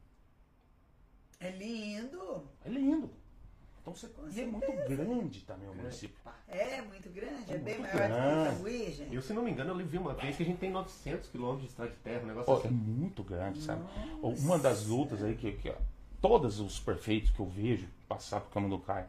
É 1.39 1.51
lindo. 1.51 2.49
É 2.65 2.69
lindo. 2.69 3.11
Então 3.81 3.95
você, 3.95 4.09
Com 4.09 4.29
e 4.29 4.41
é 4.41 4.47
muito 4.47 4.73
grande 4.89 5.41
também 5.41 5.69
o 5.69 5.75
município. 5.75 6.17
É 6.47 6.83
muito 6.83 7.09
grande, 7.11 7.51
é, 7.51 7.55
É 7.55 7.59
bem 7.59 7.79
muito 7.79 7.95
maior 7.95 8.09
do 8.09 8.15
que 8.15 8.21
grande. 8.21 8.57
Cambuí, 8.57 8.93
gente. 8.93 9.15
Eu, 9.15 9.23
se 9.23 9.33
não 9.33 9.43
me 9.43 9.51
engano, 9.51 9.81
eu 9.81 9.87
vi 9.87 9.97
uma 9.99 10.13
vez 10.13 10.37
que 10.37 10.43
a 10.43 10.47
gente 10.47 10.59
tem 10.59 10.71
900 10.71 11.29
quilômetros 11.29 11.63
de 11.63 11.69
estrada 11.69 11.91
de 11.91 11.97
terra, 11.99 12.23
um 12.23 12.27
negócio 12.27 12.53
é 12.53 12.57
assim. 12.59 12.69
muito 12.69 13.23
grande, 13.23 13.63
sabe? 13.63 13.83
Uma 14.23 14.59
das 14.59 14.87
lutas 14.87 15.23
aí 15.23 15.35
que, 15.35 15.53
que 15.53 15.71
ó, 15.71 15.75
todos 16.21 16.61
os 16.61 16.79
prefeitos 16.79 17.31
que 17.31 17.41
eu 17.41 17.47
vejo 17.47 17.89
passar 18.07 18.41
por 18.41 18.51
Camanducaia 18.51 19.09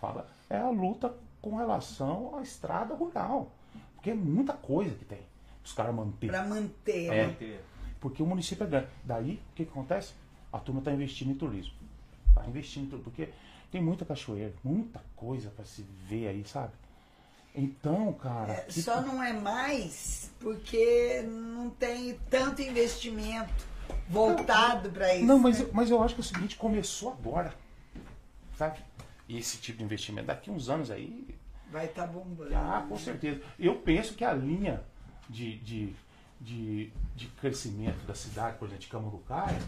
fala 0.00 0.28
é 0.50 0.58
a 0.58 0.70
luta 0.70 1.14
com 1.40 1.56
relação 1.56 2.36
à 2.36 2.42
estrada 2.42 2.94
rural. 2.94 3.52
Porque 3.94 4.10
é 4.10 4.14
muita 4.14 4.52
coisa 4.52 4.94
que 4.94 5.04
tem. 5.04 5.20
Os 5.68 5.74
caras 5.74 5.94
manter. 5.94 6.28
Pra 6.28 6.44
manter. 6.46 7.12
É. 7.12 7.26
Manter. 7.26 7.60
Porque 8.00 8.22
o 8.22 8.26
município 8.26 8.64
é 8.64 8.66
grande. 8.66 8.86
Daí, 9.04 9.34
o 9.34 9.54
que, 9.54 9.64
que 9.66 9.70
acontece? 9.70 10.14
A 10.50 10.58
turma 10.58 10.80
está 10.80 10.90
investindo 10.90 11.30
em 11.30 11.34
turismo. 11.34 11.74
Está 12.28 12.46
investindo 12.46 12.84
em 12.84 12.88
turismo. 12.88 13.04
Porque 13.10 13.28
tem 13.70 13.82
muita 13.82 14.06
cachoeira, 14.06 14.54
muita 14.64 15.02
coisa 15.14 15.50
para 15.50 15.66
se 15.66 15.82
ver 16.08 16.28
aí, 16.28 16.42
sabe? 16.46 16.72
Então, 17.54 18.10
cara. 18.14 18.52
É, 18.54 18.60
que- 18.62 18.80
Só 18.80 19.02
não 19.02 19.22
é 19.22 19.34
mais 19.34 20.30
porque 20.40 21.22
não 21.28 21.68
tem 21.68 22.18
tanto 22.30 22.62
investimento 22.62 23.66
voltado 24.08 24.88
para 24.90 25.14
isso. 25.16 25.26
Não, 25.26 25.38
mas, 25.38 25.58
né? 25.58 25.66
eu- 25.66 25.70
mas 25.74 25.90
eu 25.90 26.02
acho 26.02 26.14
que 26.14 26.20
é 26.22 26.24
o 26.24 26.26
seguinte, 26.26 26.56
começou 26.56 27.12
agora. 27.12 27.52
Sabe? 28.56 28.78
E 29.28 29.36
esse 29.38 29.58
tipo 29.58 29.76
de 29.78 29.84
investimento, 29.84 30.28
daqui 30.28 30.50
uns 30.50 30.70
anos 30.70 30.90
aí, 30.90 31.36
Vai 31.70 31.84
estar 31.84 32.06
bombando. 32.06 32.56
ah, 32.56 32.86
com 32.88 32.96
certeza. 32.96 33.42
Eu 33.58 33.74
penso 33.76 34.14
que 34.14 34.24
a 34.24 34.32
linha 34.32 34.82
de, 35.28 35.58
de, 35.58 35.92
de, 36.40 36.92
de 37.16 37.26
crescimento 37.40 38.04
da 38.06 38.14
cidade, 38.14 38.56
por 38.58 38.66
exemplo, 38.66 38.82
de 38.82 38.88
Camanducaia, 38.88 39.58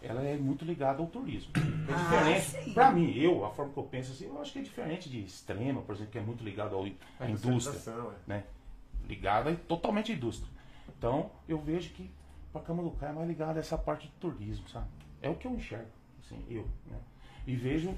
ela 0.00 0.22
é 0.22 0.36
muito 0.36 0.64
ligada 0.64 1.00
ao 1.00 1.06
turismo. 1.06 1.52
É 1.56 1.92
Ah, 1.92 2.22
diferente. 2.38 2.64
sim. 2.64 2.72
Pra 2.74 2.90
mim, 2.90 3.12
eu, 3.16 3.44
a 3.44 3.50
forma 3.50 3.72
que 3.72 3.78
eu 3.78 3.84
penso 3.84 4.12
assim, 4.12 4.26
eu 4.26 4.40
acho 4.40 4.52
que 4.52 4.58
é 4.58 4.62
diferente 4.62 5.08
de 5.08 5.22
Extrema, 5.24 5.80
por 5.82 5.94
exemplo, 5.94 6.12
que 6.12 6.18
é 6.18 6.22
muito 6.22 6.42
ligado 6.42 6.74
ao, 6.74 6.82
à 6.84 6.86
indústria. 6.88 7.28
industrialização, 7.28 8.10
é. 8.12 8.14
Né? 8.26 8.44
Ligada 9.06 9.54
totalmente 9.68 10.10
à 10.12 10.14
indústria. 10.14 10.50
Então, 10.98 11.30
eu 11.48 11.58
vejo 11.58 11.90
que 11.90 12.10
para 12.52 12.62
Camanducaia 12.62 13.10
é 13.10 13.14
mais 13.14 13.28
ligado 13.28 13.56
a 13.56 13.60
essa 13.60 13.78
parte 13.78 14.06
de 14.08 14.12
turismo, 14.14 14.68
sabe? 14.68 14.86
É 15.20 15.28
o 15.28 15.34
que 15.36 15.46
eu 15.46 15.52
enxergo, 15.52 15.86
assim, 16.24 16.44
eu, 16.50 16.66
né? 16.86 16.98
E 17.46 17.54
vejo, 17.56 17.94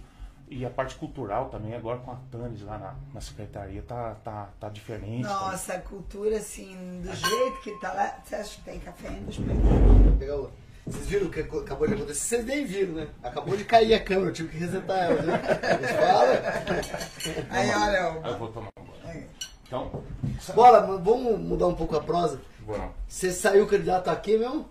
e 0.58 0.64
a 0.64 0.70
parte 0.70 0.94
cultural 0.96 1.48
também, 1.48 1.74
agora 1.74 1.98
com 1.98 2.10
a 2.12 2.16
Tanis 2.30 2.62
lá 2.62 2.78
na, 2.78 2.94
na 3.12 3.20
secretaria, 3.20 3.82
tá, 3.82 4.16
tá, 4.24 4.48
tá 4.60 4.68
diferente. 4.68 5.22
tá- 5.24 5.28
Nossa, 5.50 5.74
a 5.74 5.80
cultura, 5.80 6.36
assim, 6.36 7.00
do 7.02 7.12
jeito 7.14 7.60
que 7.62 7.72
tá 7.80 7.92
lá. 7.92 8.18
Você 8.24 8.34
acha 8.36 8.56
que 8.56 8.62
tem 8.62 8.78
café 8.80 9.08
ainda? 9.08 9.32
Pegar 10.18 10.36
o- 10.36 10.50
Vocês 10.86 11.06
viram 11.06 11.26
o 11.26 11.30
que 11.30 11.40
ac- 11.40 11.56
acabou 11.58 11.88
de 11.88 11.94
acontecer? 11.94 12.20
Vocês 12.36 12.44
nem 12.46 12.64
viram, 12.66 12.92
né? 12.94 13.08
Acabou 13.22 13.56
de 13.56 13.64
cair 13.64 13.94
a 13.94 14.00
câmera, 14.04 14.28
eu 14.28 14.32
tive 14.34 14.50
que 14.50 14.58
resetar 14.58 14.98
ela, 14.98 15.22
né? 15.22 15.40
Eles 15.78 15.90
falam. 15.92 17.48
Aí, 17.50 17.70
olha, 17.70 18.20
Aí 18.22 18.32
eu 18.32 18.38
vou 18.38 18.48
tomar. 18.48 18.68
É. 19.06 19.24
Então, 19.66 20.02
sabe? 20.40 20.56
Bola, 20.56 20.86
mas 20.86 21.00
vamos 21.02 21.38
mudar 21.40 21.66
um 21.68 21.74
pouco 21.74 21.96
a 21.96 22.00
prosa. 22.02 22.40
Você 23.08 23.32
saiu 23.32 23.66
candidato 23.66 24.08
aqui 24.08 24.36
mesmo? 24.38 24.68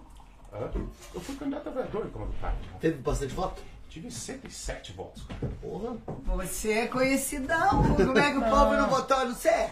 Hã? 0.54 0.70
Eu 1.16 1.20
fui 1.22 1.36
candidato 1.36 1.68
a 1.70 1.72
vereador 1.72 2.06
em 2.06 2.10
Camanducaia. 2.12 2.56
Teve 2.80 2.98
bastante 3.02 3.34
voto? 3.34 3.62
Tive 3.94 4.10
107 4.10 4.92
votos, 4.94 5.22
cara. 5.22 5.54
Porra. 5.62 5.96
você 6.36 6.72
é 6.72 6.88
conhecidão. 6.88 7.84
Como 7.96 8.18
é 8.18 8.32
que 8.32 8.38
o 8.40 8.42
povo 8.42 8.74
não 8.74 8.90
votou 8.90 9.24
no 9.28 9.36
você? 9.36 9.70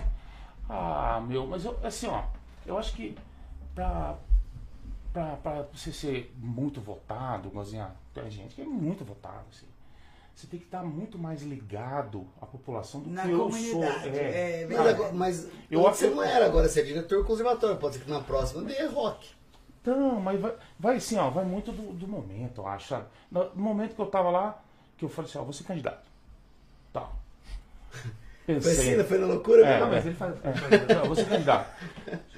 Ah, 0.70 1.20
meu, 1.28 1.48
mas 1.48 1.66
eu, 1.66 1.76
assim, 1.84 2.06
ó, 2.06 2.22
eu 2.64 2.78
acho 2.78 2.94
que 2.94 3.18
pra, 3.74 4.16
pra, 5.12 5.38
pra 5.38 5.66
você 5.74 5.92
ser 5.92 6.32
muito 6.38 6.80
votado, 6.80 7.50
Gozinha, 7.50 7.90
tem 8.14 8.30
gente 8.30 8.54
que 8.54 8.62
é 8.62 8.66
muito 8.66 9.04
votado, 9.04 9.44
assim. 9.50 9.66
Você 10.36 10.46
tem 10.46 10.60
que 10.60 10.68
estar 10.68 10.84
muito 10.84 11.18
mais 11.18 11.42
ligado 11.42 12.28
à 12.40 12.46
população 12.46 13.02
do 13.02 13.10
Na 13.10 13.24
que 13.24 13.32
eu 13.32 13.38
sou. 13.40 13.50
comunidade, 13.50 14.10
é 14.10 14.62
É, 14.62 14.68
Mas, 14.68 14.88
agora, 14.88 15.14
mas 15.14 15.48
Eu- 15.72 15.82
você 15.82 16.12
não 16.12 16.22
era, 16.22 16.46
agora 16.46 16.70
você 16.70 16.82
é 16.82 16.84
diretor 16.84 17.26
conservatório. 17.26 17.78
Pode 17.78 17.96
ser 17.96 18.04
que 18.04 18.10
na 18.12 18.22
próxima 18.22 18.62
dê 18.62 18.86
rock. 18.86 19.28
Então, 19.82 20.20
mas 20.20 20.40
vai, 20.40 20.54
vai 20.80 20.96
assim, 20.98 21.18
ó, 21.18 21.30
vai 21.30 21.44
muito 21.44 21.72
do, 21.72 21.94
do 21.94 22.08
momento, 22.08 22.62
eu 22.62 22.68
acho, 22.68 22.88
sabe? 22.90 23.06
No, 23.32 23.46
no 23.56 23.62
momento 23.62 23.96
que 23.96 24.02
eu 24.02 24.06
tava 24.06 24.30
lá, 24.30 24.62
que 24.98 25.04
eu 25.04 25.10
falei 25.10 25.30
assim, 25.30 25.40
ó, 25.40 25.44
vou 25.44 25.54
ser 25.54 25.64
candidato. 25.64 26.08
Tá. 26.94 27.10
Foi 28.46 28.56
assim, 28.58 28.70
Pensei. 28.70 28.98
não 28.98 29.06
foi 29.06 29.18
na 29.20 29.28
loucura? 29.28 29.66
É, 29.66 29.80
Não, 29.80 29.88
né? 29.88 29.96
mas 29.96 30.06
ele 30.06 30.16
faz. 30.16 30.34
É, 30.44 30.94
não, 30.96 31.06
vou 31.06 31.16
ser 31.16 31.26
candidato. 31.30 31.70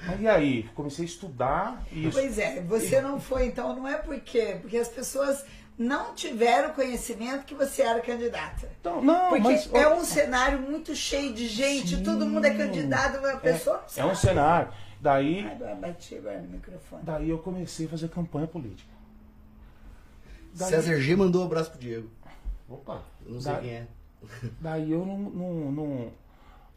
Mas 0.06 0.20
e 0.20 0.28
aí? 0.28 0.62
Comecei 0.74 1.04
a 1.04 1.08
estudar 1.08 1.82
e 1.90 2.08
Pois 2.12 2.38
é, 2.38 2.60
você 2.60 3.00
não 3.00 3.18
foi, 3.18 3.46
então 3.46 3.74
não 3.74 3.88
é 3.88 3.96
por 3.96 4.20
quê? 4.20 4.58
Porque 4.60 4.76
as 4.76 4.86
pessoas 4.86 5.44
não 5.78 6.14
tiveram 6.14 6.70
conhecimento 6.72 7.44
que 7.44 7.54
você 7.54 7.82
era 7.82 8.00
candidata. 8.00 8.68
Então, 8.80 9.02
não, 9.02 9.30
Porque 9.30 9.42
mas, 9.42 9.68
é 9.72 9.88
ó, 9.88 9.94
um 9.94 10.04
cenário 10.04 10.60
muito 10.60 10.94
cheio 10.94 11.32
de 11.32 11.48
gente, 11.48 11.96
Sim. 11.96 12.02
todo 12.04 12.26
mundo 12.26 12.44
é 12.44 12.54
candidato, 12.54 13.24
a 13.26 13.36
pessoa 13.38 13.76
não 13.78 13.84
é 13.84 13.88
sabe. 13.88 14.08
um 14.10 14.14
cenário. 14.14 14.72
Daí, 15.04 15.44
Ai, 15.44 15.52
agora 15.52 15.74
bati 15.74 16.14
agora 16.14 16.40
no 16.40 16.48
microfone. 16.48 17.02
daí 17.04 17.28
eu 17.28 17.38
comecei 17.38 17.84
a 17.84 17.88
fazer 17.90 18.08
campanha 18.08 18.46
política. 18.46 18.88
Daí, 20.54 20.70
César 20.70 20.98
G 20.98 21.14
mandou 21.14 21.42
um 21.42 21.44
abraço 21.44 21.70
pro 21.72 21.78
Diego. 21.78 22.08
Opa. 22.66 23.02
Eu 23.26 23.34
não 23.34 23.40
sei 23.42 23.52
Da- 23.52 23.58
quem 23.60 23.70
é. 23.70 23.86
daí 24.62 24.90
eu 24.90 25.04
não, 25.04 25.18
não, 25.18 25.72
não- 25.72 26.12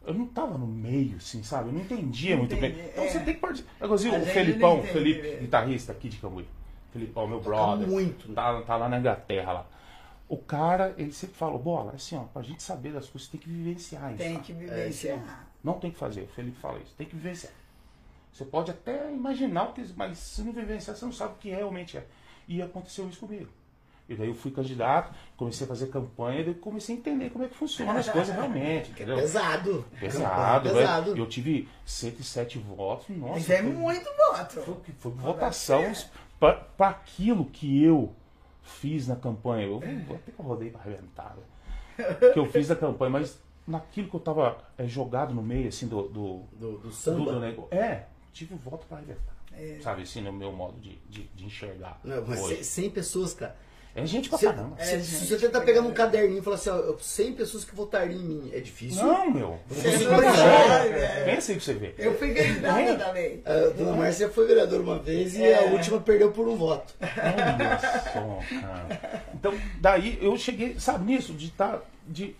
eu 0.06 0.12
não 0.12 0.26
tava 0.26 0.58
no 0.58 0.66
meio, 0.66 1.16
assim, 1.16 1.42
sabe? 1.42 1.70
Eu 1.70 1.72
não 1.72 1.80
entendia 1.80 2.36
muito 2.36 2.54
Entendi, 2.54 2.74
bem. 2.76 2.88
Então 2.90 3.04
é. 3.04 3.08
você 3.08 3.20
tem 3.20 3.32
que 3.34 3.40
participar. 3.40 3.72
Inclusive, 3.86 4.14
A 4.16 4.18
o 4.18 4.26
Felipão, 4.26 4.82
Felipe, 4.82 5.26
é. 5.26 5.36
guitarrista 5.38 5.92
aqui 5.92 6.10
de 6.10 6.18
Cambuí. 6.18 6.46
Felipão, 6.92 7.26
meu 7.26 7.38
Toca 7.38 7.48
brother. 7.48 7.88
muito. 7.88 8.30
Tá, 8.34 8.60
tá 8.60 8.76
lá 8.76 8.90
na 8.90 8.98
Inglaterra 8.98 9.52
lá. 9.52 9.66
O 10.28 10.36
cara, 10.36 10.94
ele 10.98 11.12
sempre 11.12 11.36
falou, 11.36 11.58
bola, 11.58 11.92
assim, 11.94 12.14
ó, 12.14 12.24
pra 12.24 12.42
gente 12.42 12.62
saber 12.62 12.92
das 12.92 13.08
coisas, 13.08 13.26
tem 13.30 13.40
que 13.40 13.48
vivenciar 13.48 14.10
isso. 14.10 14.18
Tem 14.18 14.38
que 14.38 14.52
vivenciar. 14.52 15.48
Não 15.64 15.74
tem 15.80 15.90
que 15.90 15.96
fazer, 15.98 16.24
o 16.24 16.28
Felipe 16.28 16.58
fala 16.60 16.78
isso, 16.80 16.94
tem 16.98 17.06
que 17.06 17.16
vivenciar. 17.16 17.52
Você 18.32 18.44
pode 18.44 18.70
até 18.70 19.12
imaginar 19.12 19.64
o 19.70 19.72
que, 19.72 19.84
mas 19.96 20.18
se 20.18 20.42
não 20.42 20.52
vivenciar, 20.52 20.96
você 20.96 21.04
não 21.04 21.12
sabe 21.12 21.34
o 21.34 21.36
que 21.38 21.50
realmente 21.50 21.96
é. 21.98 22.06
E 22.46 22.62
aconteceu 22.62 23.08
isso 23.08 23.20
comigo. 23.20 23.48
E 24.08 24.14
daí 24.14 24.28
eu 24.28 24.34
fui 24.34 24.50
candidato, 24.50 25.12
comecei 25.36 25.66
a 25.66 25.68
fazer 25.68 25.88
campanha, 25.88 26.42
daí 26.42 26.54
comecei 26.54 26.94
a 26.94 26.98
entender 26.98 27.28
como 27.28 27.44
é 27.44 27.48
que 27.48 27.54
funciona 27.54 27.92
as 27.98 28.08
coisas 28.08 28.34
realmente, 28.34 28.90
entendeu? 28.90 29.16
Pesado. 29.16 29.84
Pesado, 30.00 30.70
Pesado. 30.70 31.10
velho. 31.10 31.22
Eu 31.22 31.26
tive 31.28 31.68
107 31.84 32.58
votos, 32.58 33.06
nossa. 33.10 33.34
Mas 33.34 33.50
é 33.50 33.60
muito 33.60 34.08
voto. 34.16 34.60
foi, 34.62 34.76
foi 34.98 35.12
votação 35.12 35.92
para 36.40 36.88
aquilo 36.88 37.44
que 37.46 37.82
eu 37.84 38.14
fiz 38.62 39.06
na 39.08 39.16
campanha. 39.16 39.66
Eu 39.66 39.80
vou 40.06 40.16
até 40.16 40.32
que 40.32 40.38
eu 40.40 40.44
rodei 40.44 40.70
para 40.70 40.80
arrebentar. 40.80 41.36
né? 41.36 42.14
Que 42.32 42.38
eu 42.38 42.46
fiz 42.46 42.68
na 42.68 42.76
campanha, 42.76 43.10
mas 43.10 43.38
naquilo 43.66 44.08
que 44.08 44.14
eu 44.16 44.20
tava 44.20 44.56
é, 44.78 44.86
jogado 44.86 45.34
no 45.34 45.42
meio, 45.42 45.68
assim, 45.68 45.86
do. 45.86 46.08
do, 46.08 46.42
Do, 46.52 46.72
do 46.72 46.78
do, 46.78 46.92
samba. 46.92 47.32
do 47.32 47.40
negócio. 47.40 47.74
É, 47.76 48.06
tive 48.38 48.54
voto 48.56 48.86
para 48.86 48.98
arrebentar. 48.98 49.36
É. 49.52 49.78
Sabe, 49.82 50.02
assim, 50.02 50.20
no 50.20 50.32
meu 50.32 50.52
modo 50.52 50.78
de, 50.80 50.96
de, 51.08 51.24
de 51.34 51.44
enxergar. 51.44 51.98
Não, 52.04 52.24
mas 52.26 52.40
hoje. 52.40 52.56
100, 52.56 52.64
100 52.84 52.90
pessoas, 52.90 53.34
cara. 53.34 53.56
É 53.94 54.06
gente 54.06 54.28
pra 54.28 54.38
Se, 54.38 54.44
caramba. 54.44 54.76
se- 54.76 54.82
É, 54.94 55.00
se 55.00 55.10
gente, 55.18 55.26
você 55.28 55.36
tentar 55.38 55.58
pra 55.58 55.66
pegar 55.66 55.80
num 55.82 55.92
caderninho 55.92 56.38
e 56.38 56.42
falar 56.42 56.54
assim, 56.56 56.70
ó, 56.70 56.76
eu- 56.76 56.98
100 57.00 57.32
pessoas 57.32 57.64
que 57.64 57.74
votariam 57.74 58.20
em 58.20 58.24
mim, 58.24 58.50
é 58.52 58.60
difícil. 58.60 59.04
Não, 59.04 59.28
meu. 59.30 59.58
Você 59.66 59.98
não 60.04 60.22
é. 60.22 61.24
Pensa 61.24 61.50
aí 61.50 61.56
pra 61.56 61.64
você 61.64 61.74
ver. 61.74 61.94
Eu 61.98 62.16
fui 62.16 62.32
candidata 62.32 62.96
também. 62.96 63.42
A 63.44 63.70
dona 63.76 63.96
Márcia 63.96 64.28
foi 64.28 64.46
vereadora 64.46 64.82
uma 64.82 64.98
vez 65.00 65.34
e 65.34 65.42
É. 65.42 65.58
a 65.58 65.62
última 65.72 65.98
perdeu 66.00 66.30
por 66.30 66.46
um 66.46 66.54
voto. 66.56 66.94
Olha 67.00 67.78
só, 68.12 68.60
cara. 68.60 69.22
Então, 69.34 69.54
daí 69.80 70.18
eu 70.22 70.36
cheguei, 70.36 70.78
sabe, 70.78 71.04
nisso, 71.10 71.32
de 71.32 71.46
estar. 71.46 71.80
de, 72.06 72.36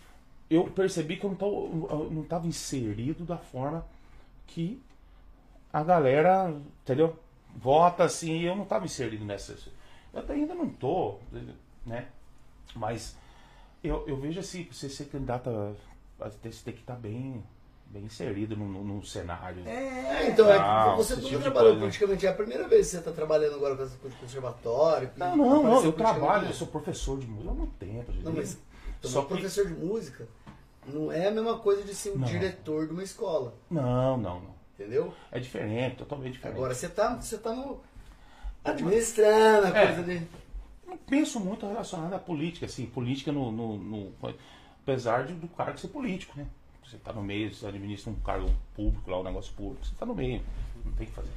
eu 0.48 0.64
percebi 0.64 1.16
que 1.16 1.24
eu 1.24 1.30
não, 1.30 1.36
tô, 1.36 1.48
eu 1.90 2.08
não 2.12 2.22
tava 2.22 2.46
inserido 2.46 3.24
da 3.24 3.36
forma 3.38 3.84
que 4.46 4.80
a 5.72 5.82
galera, 5.82 6.54
entendeu? 6.82 7.16
Vota 7.56 8.04
assim, 8.04 8.32
e 8.38 8.46
eu 8.46 8.54
não 8.56 8.64
tava 8.64 8.84
inserido 8.84 9.24
nessa. 9.24 9.56
Eu 10.12 10.20
até 10.20 10.32
ainda 10.34 10.54
não 10.54 10.68
tô, 10.68 11.16
né? 11.84 12.06
Mas 12.74 13.16
eu, 13.82 14.04
eu 14.06 14.16
vejo 14.16 14.40
assim, 14.40 14.64
pra 14.64 14.74
você 14.74 14.88
ser 14.88 15.06
candidato, 15.06 15.50
você 16.18 16.36
tem 16.64 16.74
que 16.74 16.80
estar 16.80 16.94
bem, 16.94 17.42
bem 17.86 18.04
inserido 18.04 18.56
no, 18.56 18.66
no- 18.68 18.84
no 18.84 19.04
cenário. 19.04 19.66
É, 19.66 20.28
então, 20.30 20.48
é, 20.50 20.56
Ah, 20.58 20.94
você 20.96 21.14
esse 21.14 21.22
nunca 21.22 21.28
tipo 21.30 21.38
de 21.38 21.42
trabalhou 21.44 21.70
coisa. 21.72 21.80
politicamente. 21.80 22.26
É 22.26 22.30
a 22.30 22.34
primeira 22.34 22.68
vez 22.68 22.86
que 22.86 22.92
você 22.92 22.98
está 22.98 23.10
trabalhando 23.12 23.54
agora 23.56 23.76
com 23.76 23.82
essa 23.82 23.96
coisa 23.96 24.14
de 24.14 24.22
conservatório. 24.22 25.10
Não, 25.16 25.36
não, 25.36 25.62
não, 25.62 25.84
eu 25.84 25.92
trabalho, 25.92 26.46
eu 26.48 26.52
sou 26.54 26.66
professor 26.68 27.18
de 27.18 27.26
música 27.26 27.50
há 27.50 27.54
muito 27.54 27.74
tempo. 27.74 28.12
Não, 28.22 28.32
mas 28.32 28.58
Só 29.02 29.22
que- 29.22 29.28
professor 29.28 29.66
de 29.66 29.74
música 29.74 30.28
não 30.86 31.10
é 31.10 31.28
a 31.28 31.30
mesma 31.30 31.58
coisa 31.58 31.82
de 31.82 31.94
ser 31.94 32.10
um 32.12 32.18
Não. 32.18 32.26
diretor 32.28 32.86
de 32.86 32.92
uma 32.92 33.02
escola. 33.02 33.54
Não, 33.70 34.16
não, 34.16 34.40
não. 34.40 34.57
Entendeu? 34.78 35.12
É 35.32 35.40
diferente, 35.40 35.96
totalmente 35.96 36.34
diferente. 36.34 36.56
Agora 36.56 36.74
você 36.74 36.88
tá, 36.88 37.16
você 37.16 37.36
tá 37.38 37.52
no. 37.52 37.80
administrando 38.64 39.66
a 39.66 39.70
É. 39.78 39.86
coisa 39.86 40.02
de. 40.04 40.22
não 40.86 40.96
penso 40.96 41.40
muito 41.40 41.66
relacionado 41.66 42.12
à 42.14 42.18
política, 42.18 42.66
assim, 42.66 42.86
política 42.86 43.32
no. 43.32 43.50
no- 43.50 43.76
no- 43.76 44.12
apesar 44.82 45.26
de, 45.26 45.34
do 45.34 45.48
cargo 45.48 45.78
ser 45.78 45.88
político, 45.88 46.38
né? 46.38 46.46
Você 46.84 46.96
está 46.96 47.12
no 47.12 47.22
meio, 47.22 47.52
você 47.52 47.66
administra 47.66 48.10
um 48.10 48.14
cargo 48.20 48.48
público 48.74 49.10
lá, 49.10 49.20
um 49.20 49.24
negócio 49.24 49.52
público, 49.52 49.84
você 49.84 49.92
está 49.92 50.06
no 50.06 50.14
meio, 50.14 50.42
não 50.84 50.92
tem 50.92 51.06
que 51.06 51.12
fazer. 51.12 51.30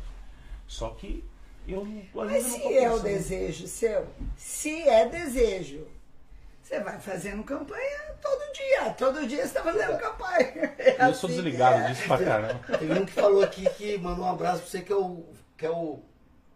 Só 0.67 0.91
que 0.91 1.23
eu 1.67 1.85
Mas 2.13 2.43
se 2.45 2.77
é 2.77 2.89
o 2.93 2.99
desejo 2.99 3.67
seu, 3.67 4.07
se 4.37 4.81
é 4.87 5.09
desejo, 5.09 5.85
você 6.61 6.79
vai 6.79 6.99
fazendo 6.99 7.43
campanha 7.43 7.99
todo 8.21 8.53
dia. 8.53 8.89
Todo 8.97 9.27
dia 9.27 9.37
você 9.37 9.43
está 9.43 9.63
fazendo 9.63 9.97
campanha. 9.97 10.71
É 10.81 11.07
Eu 11.07 11.13
sou 11.13 11.29
assim 11.29 11.37
que 11.37 11.43
desligado 11.43 11.81
é. 11.83 11.87
disso 11.91 12.07
pra 12.07 12.17
caramba. 12.17 12.59
Teve 12.79 12.99
um 12.99 13.05
que 13.05 13.11
falou 13.13 13.43
aqui 13.43 13.69
que 13.71 13.97
mandou 13.97 14.25
um 14.25 14.29
abraço 14.29 14.61
pra 14.61 14.69
você 14.69 14.81
que 14.81 14.91
é 14.91 14.95
o. 14.95 15.25
que 15.57 15.65
é 15.65 15.69
o. 15.69 15.99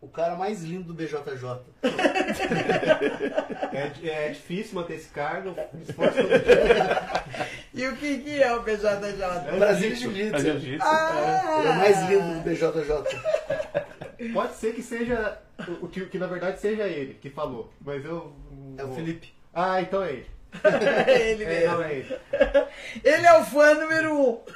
o 0.01 0.07
cara 0.07 0.35
mais 0.35 0.63
lindo 0.63 0.85
do 0.85 0.93
BJJ. 0.93 1.61
É, 3.75 4.27
é 4.27 4.29
difícil 4.29 4.75
manter 4.75 4.93
esse 4.95 5.09
cargo. 5.09 5.53
Esforço 5.81 6.15
todo 6.15 6.29
dia. 6.29 7.23
E 7.73 7.85
o 7.87 7.97
que, 7.97 8.19
que 8.19 8.41
é 8.41 8.55
o 8.55 8.61
BJJ? 8.61 9.57
Brasil 9.59 9.95
jiu-jitsu. 9.95 9.99
Jiu-Jitsu. 9.99 10.31
Mas 10.31 10.43
jiu-jitsu. 10.43 10.87
Ah! 10.87 11.61
É 11.65 11.69
o 11.69 11.75
mais 11.75 12.09
lindo 12.09 12.35
do 12.35 12.39
BJJ. 12.39 14.31
Pode 14.33 14.53
ser 14.55 14.73
que 14.73 14.81
seja. 14.81 15.39
O 15.81 15.89
que, 15.89 16.05
que 16.05 16.17
na 16.17 16.27
verdade 16.27 16.59
seja 16.61 16.87
ele 16.87 17.15
que 17.15 17.29
falou. 17.29 17.73
Mas 17.81 18.05
eu. 18.05 18.33
É 18.77 18.83
o 18.85 18.93
Felipe. 18.95 19.33
Ah, 19.55 19.81
então 19.81 20.03
é 20.03 20.11
ele. 20.11 20.27
Ele 21.07 21.43
É, 21.43 21.47
mesmo. 21.47 21.73
não 21.75 21.83
é 21.83 21.93
ele. 21.93 22.17
Ele 23.03 23.27
é 23.27 23.33
o 23.39 23.43
fã 23.45 23.73
número 23.73 24.17
um. 24.17 24.41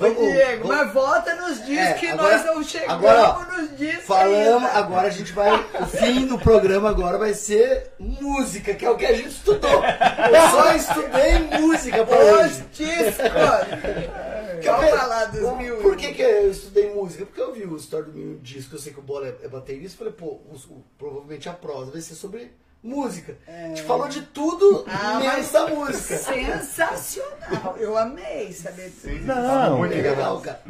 Ô, 0.00 0.10
Diego, 0.10 0.66
mas 0.68 0.92
volta 0.92 1.34
nos 1.36 1.64
dias 1.64 1.88
É, 1.90 1.92
que 1.94 2.06
agora- 2.08 2.36
nós 2.36 2.46
não 2.46 2.62
chegamos 2.64 2.92
agora, 3.06 3.58
nos 3.62 3.76
dias 3.78 4.02
Falamos, 4.04 4.68
ainda. 4.68 4.78
agora 4.78 5.06
a 5.08 5.10
gente 5.10 5.32
vai. 5.32 5.54
O 5.80 5.86
fim 5.86 6.26
do 6.26 6.38
programa 6.38 6.90
agora 6.90 7.16
vai 7.18 7.32
ser 7.34 7.92
música, 7.98 8.74
que 8.74 8.84
é 8.84 8.90
o 8.90 8.96
que 8.96 9.06
a 9.06 9.14
gente 9.14 9.28
estudou. 9.28 9.70
Eu 9.70 10.50
só 10.50 10.74
estudei 10.74 11.60
música 11.60 12.04
pra 12.04 12.18
Os 12.44 12.62
discos. 12.72 13.14
Vamos 14.64 14.90
falar 14.98 15.24
dos 15.26 15.40
Por- 15.40 15.56
mil. 15.58 15.76
Por 15.76 15.96
que, 15.96 16.12
que 16.14 16.22
eu 16.22 16.50
estudei 16.50 16.94
música? 16.94 17.26
Porque 17.26 17.40
eu 17.40 17.52
vi 17.52 17.64
o 17.64 17.76
história 17.76 18.06
do 18.06 18.12
mil 18.12 18.38
disco, 18.38 18.74
eu 18.74 18.78
sei 18.78 18.92
que 18.94 18.98
o 18.98 19.02
Bola 19.02 19.26
é, 19.28 19.44
é 19.44 19.48
baterista, 19.48 19.98
falei, 19.98 20.12
pô, 20.14 20.26
o- 20.26 20.54
o- 20.70 20.84
provavelmente 20.98 21.48
a 21.48 21.52
prosa 21.52 21.90
vai 21.92 22.00
ser 22.00 22.14
sobre 22.14 22.50
música. 22.84 23.36
A 23.48 23.68
gente 23.68 23.82
falou 23.82 24.06
de 24.08 24.22
tudo 24.22 24.84
Ah, 24.86 25.18
menos 25.18 25.24
mas 25.34 25.50
da 25.52 25.66
música. 25.68 26.18
Sensacional. 26.18 27.76
Eu 27.78 27.96
amei 27.96 28.52
saber 28.52 28.92
tudo. 29.00 29.14
Não, 29.24 29.78
Muito 29.78 29.94
É 29.94 30.02
legal, 30.02 30.40
cara. 30.40 30.62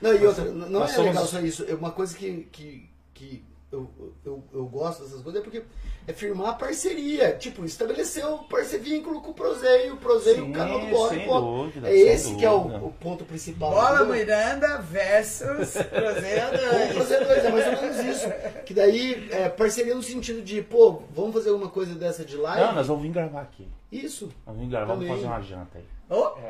Não, 0.00 0.14
e 0.14 0.24
outra, 0.24 0.44
não 0.44 0.84
é 0.84 0.88
somos- 0.88 1.06
legal 1.06 1.26
só 1.26 1.40
isso. 1.40 1.64
É 1.68 1.74
uma 1.74 1.90
coisa 1.90 2.16
que, 2.16 2.48
que, 2.52 2.88
que 3.12 3.44
eu, 3.72 3.90
eu, 4.24 4.44
eu 4.54 4.64
gosto 4.66 5.02
dessas 5.02 5.20
coisas 5.20 5.40
é 5.40 5.44
porque 5.44 5.64
é 6.08 6.12
firmar 6.14 6.48
a 6.48 6.52
parceria. 6.54 7.32
Tipo, 7.34 7.64
estabelecer 7.66 8.24
o 8.26 8.38
parce 8.44 8.78
vínculo 8.78 9.20
com 9.20 9.30
o 9.30 9.34
Proseio, 9.34 9.94
o 9.94 9.96
Proseio, 9.98 10.44
o 10.44 10.46
Sim, 10.46 10.52
canal 10.52 10.80
do 10.80 10.86
Bola. 10.86 11.08
sem 11.10 11.26
dúvida, 11.26 11.88
é 11.88 11.92
sem 11.92 12.08
esse 12.08 12.34
que 12.36 12.44
é 12.46 12.50
o, 12.50 12.60
dúvida. 12.60 12.78
o 12.78 12.92
ponto 12.92 13.24
principal. 13.26 13.70
Bola? 13.70 14.04
Miranda 14.06 14.78
versus 14.78 15.72
Cruzeiro 15.72 16.46
Vamos 16.50 16.94
2. 16.94 16.96
fazer 16.96 17.24
dois, 17.24 17.44
é 17.44 17.50
mais 17.50 17.66
ou 17.66 17.82
menos 17.82 17.98
isso. 17.98 18.26
Que 18.64 18.72
daí, 18.72 19.28
é, 19.30 19.48
parceria 19.50 19.94
no 19.94 20.02
sentido 20.02 20.40
de, 20.40 20.62
pô, 20.62 21.02
vamos 21.14 21.34
fazer 21.34 21.50
alguma 21.50 21.68
coisa 21.70 21.94
dessa 21.94 22.24
de 22.24 22.36
live? 22.36 22.66
Não, 22.66 22.72
nós 22.72 22.86
vamos 22.86 23.02
vir 23.02 23.12
gravar 23.12 23.42
aqui. 23.42 23.68
Isso. 23.92 24.26
Nós 24.26 24.34
vamos 24.46 24.62
vir 24.62 24.68
gravar, 24.70 24.86
vamos 24.86 25.04
Também. 25.04 25.14
fazer 25.22 25.26
uma 25.26 25.42
janta 25.42 25.78
aí. 25.78 25.84
Opa! 26.08 26.40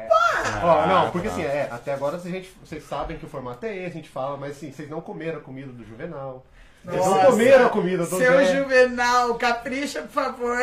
Ó, 0.63 0.87
não, 0.87 1.11
porque 1.11 1.27
assim, 1.27 1.43
é, 1.43 1.69
até 1.69 1.93
agora 1.93 2.17
a 2.17 2.21
gente, 2.21 2.49
vocês 2.65 2.85
sabem 2.85 3.19
que 3.19 3.27
o 3.27 3.29
formato 3.29 3.67
é 3.67 3.77
esse, 3.77 3.87
a 3.87 3.91
gente 3.91 4.09
fala, 4.09 4.37
mas 4.37 4.53
assim, 4.53 4.71
vocês 4.71 4.89
não 4.89 5.01
comeram 5.01 5.39
a 5.39 5.43
comida 5.43 5.73
do 5.73 5.85
Juvenal. 5.85 6.47
Vocês 6.85 7.05
não 7.05 7.25
comeram 7.27 7.67
a 7.67 7.69
comida 7.71 8.05
Seu. 8.07 8.45
Juvenal, 8.47 9.35
capricha, 9.35 10.03
por 10.03 10.11
favor. 10.11 10.59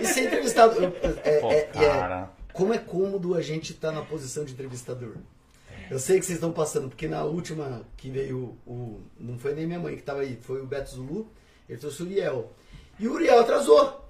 E 0.00 0.06
ser 0.06 0.26
entrevistado. 0.26 0.92
É, 1.24 1.40
Pô, 1.40 1.50
é- 1.50 1.58
é- 1.58 1.62
cara. 1.62 2.30
como 2.52 2.74
é 2.74 2.78
cômodo 2.78 3.34
a 3.34 3.40
gente 3.40 3.72
estar 3.72 3.90
na 3.92 4.02
posição 4.02 4.44
de 4.44 4.52
entrevistador. 4.52 5.14
Eu 5.90 5.98
sei 5.98 6.18
que 6.18 6.24
vocês 6.26 6.36
estão 6.36 6.52
passando, 6.52 6.88
porque 6.88 7.06
na 7.08 7.22
última 7.24 7.82
que 7.96 8.10
veio 8.10 8.56
o. 8.66 9.00
Não 9.18 9.38
foi 9.38 9.54
nem 9.54 9.66
minha 9.66 9.78
mãe 9.78 9.94
que 9.94 10.00
estava 10.00 10.20
aí, 10.20 10.38
foi 10.42 10.60
o 10.62 10.66
Beto 10.66 10.90
Zulu, 10.90 11.30
ele 11.68 11.78
trouxe 11.78 12.02
o 12.02 12.06
Uriel. 12.06 12.52
E 12.98 13.08
o 13.08 13.12
Uriel 13.14 13.40
atrasou. 13.40 14.00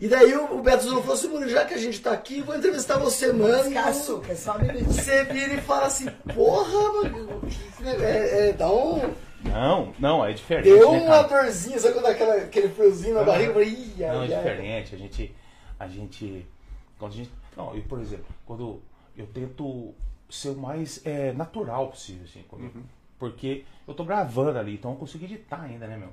E 0.00 0.08
daí 0.08 0.34
o, 0.34 0.56
o 0.58 0.62
Beto 0.62 0.82
Zulu 0.84 1.00
falou 1.02 1.14
assim, 1.14 1.48
já 1.48 1.64
que 1.64 1.74
a 1.74 1.78
gente 1.78 2.00
tá 2.00 2.10
aqui, 2.12 2.40
vou 2.42 2.56
entrevistar 2.56 2.98
você, 2.98 3.32
mano. 3.32 3.78
Açúcar, 3.78 4.34
só 4.34 4.56
um 4.56 4.60
minutinho. 4.60 4.92
Você 4.92 5.24
vira 5.24 5.54
e 5.54 5.60
fala 5.60 5.86
assim, 5.86 6.06
porra, 6.34 6.92
mano, 6.94 7.40
que- 7.78 7.88
é, 8.04 8.48
é, 8.48 8.52
dá 8.52 8.68
um. 8.72 9.12
Não, 9.44 9.92
não, 9.98 10.24
é 10.24 10.32
diferente. 10.32 10.64
Deu 10.64 10.92
né, 10.92 10.98
uma 11.02 11.22
dorzinha, 11.22 11.78
sabe 11.78 11.94
quando 11.94 12.04
dá 12.06 12.10
aquela, 12.12 12.34
aquele 12.36 12.68
friozinho 12.70 13.14
na 13.14 13.22
barriga? 13.24 13.48
Eu 13.50 13.52
falei, 13.54 13.94
Não, 13.98 14.06
é 14.06 14.18
ai. 14.20 14.26
diferente. 14.28 14.94
A 14.94 14.98
gente. 14.98 15.34
A 15.78 15.88
gente. 15.88 16.46
Quando 16.98 17.12
a 17.12 17.14
gente. 17.16 17.30
Não, 17.56 17.74
eu, 17.74 17.82
por 17.82 18.00
exemplo, 18.00 18.26
quando 18.46 18.80
eu 19.16 19.26
tento 19.26 19.94
ser 20.30 20.48
o 20.50 20.56
mais 20.56 21.00
é, 21.06 21.32
natural 21.32 21.88
possível, 21.88 22.24
assim, 22.24 22.42
comigo. 22.42 22.80
Porque 23.18 23.64
eu 23.86 23.94
tô 23.94 24.04
gravando 24.04 24.58
ali, 24.58 24.74
então 24.74 24.90
eu 24.92 24.96
consigo 24.96 25.24
editar 25.24 25.60
ainda, 25.62 25.86
né, 25.86 25.96
meu? 25.96 26.08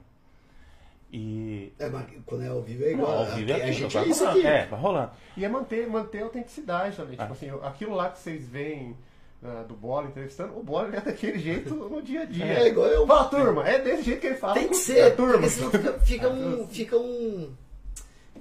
E. 1.12 1.74
É, 1.80 1.90
mas 1.90 2.06
quando 2.26 2.44
é 2.44 2.48
ao 2.48 2.62
vivo 2.62 2.84
é 2.84 2.91
Não, 2.91 2.99
igual. 2.99 3.18
ao 3.20 3.26
vivo 3.36 3.52
é 3.52 3.53
a 3.53 3.58
aqui, 3.58 3.74
gente 3.74 3.94
vai 3.94 4.03
é 4.03 4.08
isso 4.08 4.20
rolando. 4.24 4.40
aqui. 4.40 4.48
É, 4.48 4.66
vai 4.68 4.80
rolando. 4.80 5.12
E 5.36 5.45
é 5.45 5.49
manter, 5.49 5.88
manter 5.88 6.20
a 6.22 6.24
autenticidade 6.26 6.95
também. 6.95 7.12
Tipo 7.18 7.24
Ah. 7.24 7.32
assim, 7.32 7.49
aquilo 7.64 7.95
lá 7.95 8.10
que 8.10 8.20
vocês 8.20 8.48
veem 8.48 8.95
ah, 9.44 9.64
do 9.68 9.74
Bola 9.76 10.08
entrevistando, 10.08 10.58
o 10.58 10.64
Bola 10.64 10.96
é 10.96 11.02
daquele 11.02 11.40
jeito 11.40 11.74
no 11.74 12.02
dia 12.02 12.22
a 12.22 12.26
dia. 12.26 12.46
É 12.62 12.68
igual 12.68 12.88
eu. 12.88 13.08
Fala, 13.08 13.26
turma, 13.30 13.68
é 13.68 13.80
desse 13.80 14.04
jeito 14.04 14.22
que 14.22 14.28
ele 14.28 14.36
fala. 14.36 14.54
Tem 14.54 14.68
que 14.70 14.76
ser, 14.76 15.02
a 15.02 15.16
turma. 15.16 15.34
porque 15.34 15.50
senão 15.50 15.72
fica, 15.72 16.00
fica 16.00 16.30
um. 16.30 16.68
Fica 16.70 16.98
um. 16.98 17.54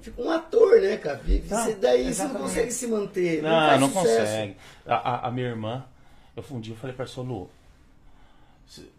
Fica 0.01 0.19
um 0.21 0.31
ator, 0.31 0.81
né, 0.81 0.97
cara? 0.97 1.19
Você- 1.23 1.75
daí 1.75 1.99
você 2.01 2.03
não 2.03 2.09
exatamente. 2.09 2.41
consegue 2.41 2.71
se 2.71 2.87
manter. 2.87 3.41
Não, 3.43 3.49
Não, 3.51 3.79
não 3.81 3.89
consegue. 3.91 4.55
A, 4.85 4.95
a- 4.95 5.27
a 5.27 5.31
minha 5.31 5.47
irmã, 5.47 5.85
eu 6.35 6.43
um 6.51 6.59
dia 6.59 6.73
eu 6.73 6.77
falei 6.77 6.95
pra 6.95 7.05
ela, 7.05 7.13
"Ô, 7.19 7.21
Lu, 7.21 7.49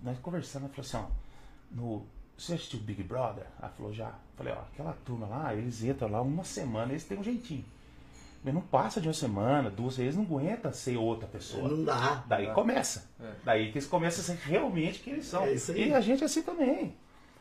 nós 0.02 0.18
conversando, 0.20 0.64
ela 0.66 0.72
falou 0.74 0.86
assim, 0.86 0.96
ó, 0.96 1.76
no, 1.76 2.06
você 2.36 2.54
assistiu 2.54 2.78
Big 2.80 3.02
Brother? 3.02 3.44
Ela 3.60 3.70
falou, 3.76 3.92
já. 3.92 4.12
Falei, 4.36 4.52
ó, 4.52 4.58
aquela 4.72 4.92
turma 5.04 5.26
lá, 5.26 5.54
eles 5.54 5.82
entram 5.82 6.08
lá 6.10 6.20
uma 6.22 6.44
semana, 6.44 6.92
eles 6.92 7.04
têm 7.04 7.18
um 7.18 7.24
jeitinho. 7.24 7.64
Mas 8.44 8.52
não 8.52 8.60
passa 8.60 9.00
de 9.00 9.06
uma 9.06 9.14
semana, 9.14 9.70
duas, 9.70 9.98
eles 9.98 10.16
não 10.16 10.24
aguentam 10.24 10.72
ser 10.72 10.96
outra 10.96 11.28
pessoa. 11.28 11.68
Não 11.68 11.84
dá. 11.84 12.24
Daí 12.26 12.48
começa. 12.52 13.08
Daí 13.44 13.70
que 13.70 13.78
eles 13.78 13.86
começam 13.86 14.20
a 14.20 14.36
ser 14.36 14.48
realmente 14.48 15.00
quem 15.00 15.12
eles 15.12 15.26
são. 15.26 15.44
É 15.44 15.52
isso 15.52 15.70
aí. 15.70 15.90
E 15.90 15.94
a 15.94 16.00
gente 16.00 16.22
é 16.22 16.26
assim 16.26 16.42
também. 16.42 16.96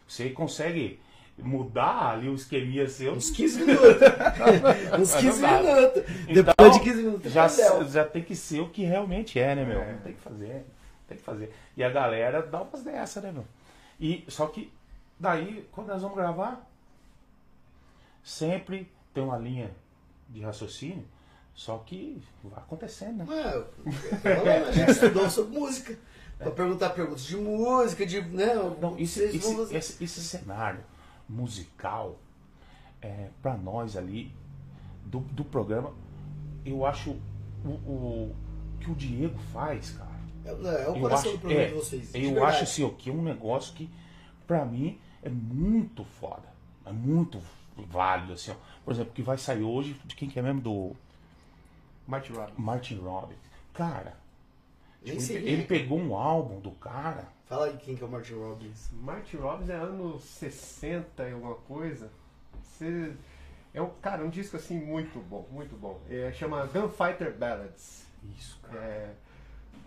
Você 0.08 0.30
consegue 0.30 1.00
mudar 1.40 2.12
ali 2.12 2.30
o 2.30 2.36
esqueminha 2.36 2.88
seu. 2.88 3.14
Uns 3.14 3.32
15 3.32 3.60
minutos. 3.66 3.88
Uns 5.00 5.16
15 5.16 5.42
dá. 5.42 5.62
minutos. 5.62 6.04
Então, 6.28 6.44
Depois 6.44 6.74
de 6.74 6.80
15 6.82 7.04
minutos. 7.04 7.32
já, 7.32 7.50
perdeu. 7.50 7.88
já 7.88 8.06
tem 8.06 8.22
que 8.24 8.36
ser 8.36 8.60
o 8.60 8.70
que 8.70 8.84
realmente 8.84 9.40
é, 9.40 9.56
né, 9.56 9.66
meu? 9.66 9.84
Não 9.84 10.00
tem 10.02 10.14
que 10.14 10.22
fazer. 10.22 10.66
Tem 11.08 11.18
que 11.18 11.24
fazer. 11.24 11.52
E 11.76 11.84
a 11.84 11.90
galera 11.90 12.44
dá 12.44 12.62
umas 12.62 12.84
dessas, 12.84 13.24
né, 13.24 13.32
meu? 13.32 13.46
E, 14.00 14.24
só 14.28 14.46
que 14.48 14.72
daí, 15.20 15.68
quando 15.72 15.88
nós 15.88 16.02
vamos 16.02 16.16
gravar, 16.16 16.68
sempre 18.24 18.92
tem 19.14 19.24
uma 19.24 19.38
linha 19.38 19.72
de 20.32 20.42
raciocínio, 20.42 21.06
só 21.54 21.78
que 21.80 22.22
vai 22.44 22.60
acontecendo, 22.60 23.18
né? 23.18 23.26
Ué, 23.28 23.56
eu 23.56 23.64
tô 23.66 23.92
falando, 24.18 24.68
a 24.68 24.72
gente 24.72 24.92
estudou 24.92 25.30
sobre 25.30 25.60
música. 25.60 25.98
Pra 26.38 26.50
perguntar 26.50 26.90
perguntas 26.90 27.24
de 27.24 27.38
música, 27.38 28.04
de. 28.04 28.20
Né, 28.22 28.56
Não, 28.56 28.96
vocês 28.96 29.36
esse, 29.36 29.54
vão 29.54 29.64
esse, 29.72 30.04
esse 30.04 30.22
cenário 30.22 30.84
musical, 31.30 32.18
é, 33.00 33.30
para 33.44 33.56
nós 33.56 33.96
ali, 33.96 34.34
do, 35.06 35.20
do 35.20 35.44
programa, 35.44 35.94
eu 36.66 36.84
acho 36.86 37.12
o, 37.64 37.70
o 37.70 38.36
que 38.80 38.90
o 38.90 38.96
Diego 38.96 39.38
faz, 39.54 39.92
cara. 39.92 40.10
É, 40.44 40.56
não, 40.56 40.72
é 40.72 40.90
o 40.90 40.96
eu 40.96 41.02
coração 41.02 41.30
acho, 41.30 41.38
do 41.38 41.42
programa 41.42 41.64
é, 41.64 41.68
de 41.68 41.74
vocês. 41.76 42.12
de 42.12 42.18
Eu 42.18 42.34
verdade. 42.34 42.56
acho 42.56 42.64
assim, 42.64 42.90
que 42.98 43.10
é 43.10 43.14
um 43.14 43.22
negócio 43.22 43.74
que, 43.76 43.88
pra 44.48 44.66
mim, 44.66 45.00
é 45.22 45.30
muito 45.30 46.04
foda. 46.04 46.52
É 46.86 46.92
muito 46.92 47.40
válido, 47.78 48.34
assim, 48.34 48.52
ó. 48.52 48.56
Por 48.84 48.94
exemplo, 48.94 49.14
que 49.14 49.22
vai 49.22 49.38
sair 49.38 49.64
hoje, 49.64 49.94
de 50.06 50.16
quem 50.16 50.30
que 50.30 50.40
é 50.40 50.42
mesmo? 50.42 50.62
Do 50.62 50.96
Martin 52.08 52.34
Robbins. 52.34 52.58
Martin 52.58 52.96
Robbins. 53.00 53.38
Cara, 53.74 54.18
tipo, 55.04 55.18
ele, 55.18 55.28
quem 55.28 55.36
é. 55.38 55.40
ele 55.52 55.64
pegou 55.64 56.00
um 56.00 56.16
álbum 56.16 56.60
do 56.60 56.72
cara. 56.72 57.28
Fala 57.48 57.66
aí 57.68 57.78
quem 57.78 57.96
que 57.96 58.04
é 58.04 58.06
o 58.06 58.10
Martin 58.10 58.34
Robbins. 58.36 58.90
Martin 58.94 59.38
Robbins 59.38 59.70
é 59.70 59.76
anos 59.76 60.24
60 60.24 61.28
e 61.28 61.34
alguma 61.34 61.56
coisa. 61.56 62.10
Você- 62.64 63.14
É 63.74 63.82
um, 63.82 63.90
cara, 64.02 64.24
um 64.24 64.30
disco 64.30 64.58
assim 64.58 64.78
muito 64.80 65.20
bom, 65.20 65.48
muito 65.52 65.76
bom. 65.78 66.00
É, 66.10 66.32
chama 66.34 66.66
Gunfighter 66.68 67.34
Ballads. 67.38 68.06
Isso, 68.38 68.60
cara. 68.64 68.80
É, 68.80 69.14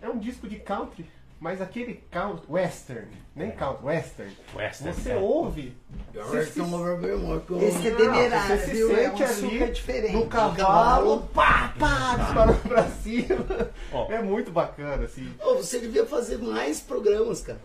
é 0.01 0.09
um 0.09 0.17
disco 0.17 0.47
de 0.47 0.59
country, 0.59 1.07
mas 1.45 1.61
aquele 1.61 2.01
country, 2.09 2.43
western, 2.49 3.07
nem 3.35 3.51
country, 3.51 3.85
western. 3.85 4.31
Western, 4.55 4.93
Você 4.93 5.11
é. 5.11 5.15
ouve, 5.15 5.77
você 6.11 6.43
se, 6.43 6.59
Esse 6.59 7.87
é 7.87 7.91
Não, 7.91 7.97
demerara, 7.97 8.57
você 8.57 8.65
se 8.65 8.71
viu? 8.71 8.97
É 8.97 9.11
um 9.11 9.17
sente 9.17 9.23
ali 9.23 9.33
super 9.35 9.71
diferente. 9.71 10.13
no 10.15 10.25
cavalo. 10.25 10.55
cavalo, 10.55 11.29
pá, 11.35 11.71
pá, 11.77 12.15
disparando 12.15 12.57
pra 12.67 12.83
cima. 12.87 13.69
Ó. 13.93 14.11
É 14.11 14.23
muito 14.23 14.49
bacana, 14.49 15.05
assim. 15.05 15.31
Ô, 15.39 15.53
você 15.57 15.79
devia 15.79 16.03
fazer 16.07 16.39
mais 16.39 16.79
programas, 16.79 17.41
cara. 17.41 17.61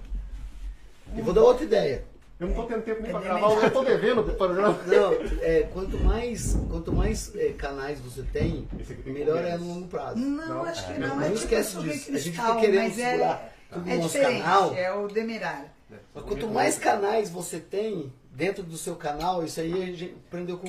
E 1.16 1.23
vou 1.23 1.32
dar 1.32 1.40
outra 1.40 1.65
ideia. 1.65 2.05
Eu 2.39 2.48
não 2.48 2.55
tô 2.55 2.65
tendo 2.65 2.82
tempo 2.82 3.01
nem 3.02 3.11
pra 3.12 3.20
É 3.20 3.24
gravar, 3.24 3.65
eu 3.65 3.70
tô 3.70 3.82
devendo 3.82 4.23
pro 4.24 4.35
programa. 4.35 4.78
Não, 4.86 5.12
é, 5.40 5.62
quanto 5.73 5.97
mais, 6.05 6.55
quanto 6.69 6.93
mais 6.93 7.35
é, 7.35 7.55
canais 7.55 7.98
você 7.98 8.23
tem, 8.24 8.69
melhor 9.07 9.43
é 9.43 9.57
no 9.57 9.66
longo 9.66 9.89
prazo. 9.89 10.19
Não, 10.19 10.48
Não, 10.48 10.65
acho 10.65 10.86
que 10.86 11.01
não, 11.01 11.09
não. 11.09 11.16
não 11.16 11.23
é 11.23 11.27
tipo 11.31 11.39
esquece 11.39 11.78
disso. 11.78 12.12
A 12.12 12.19
gente 12.19 12.36
fica 12.39 12.57
querendo 12.57 12.82
mas 12.82 12.98
é, 12.98 13.11
segurar 13.12 13.60
no 13.78 13.90
é 13.90 13.97
diferente, 13.98 14.42
canal. 14.42 14.74
é 14.74 14.92
o 14.94 15.09
demerara. 15.09 15.72
Mas 16.14 16.24
quanto 16.24 16.48
mais 16.48 16.78
canais 16.78 17.30
você 17.30 17.59
tem 17.59 18.12
dentro 18.32 18.62
do 18.62 18.76
seu 18.78 18.94
canal, 18.97 19.44
isso 19.44 19.60
aí 19.60 19.72
a 19.82 19.86
gente 19.86 20.14
aprendeu 20.28 20.56
com 20.59 20.68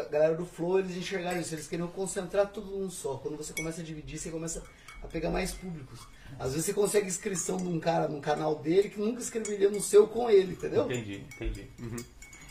a 0.00 0.04
galera 0.10 0.34
do 0.34 0.44
Flow, 0.44 0.78
eles 0.80 0.96
enxergaram 0.96 1.40
isso, 1.40 1.54
eles 1.54 1.68
queriam 1.68 1.88
concentrar 1.88 2.48
tudo 2.48 2.70
num 2.76 2.90
só. 2.90 3.14
Quando 3.16 3.36
você 3.36 3.52
começa 3.52 3.80
a 3.80 3.84
dividir, 3.84 4.18
você 4.18 4.30
começa 4.30 4.62
a 5.02 5.06
pegar 5.06 5.30
mais 5.30 5.52
públicos. 5.52 6.00
Às 6.38 6.50
vezes 6.52 6.66
você 6.66 6.72
consegue 6.74 7.06
inscrição 7.06 7.56
de 7.58 7.68
um 7.68 7.78
cara 7.78 8.08
no 8.08 8.20
canal 8.20 8.56
dele 8.56 8.88
que 8.90 8.98
nunca 9.00 9.20
escreveria 9.20 9.70
no 9.70 9.80
seu 9.80 10.08
com 10.08 10.28
ele, 10.28 10.52
entendeu? 10.52 10.84
Entendi, 10.86 11.24
entendi. 11.34 11.70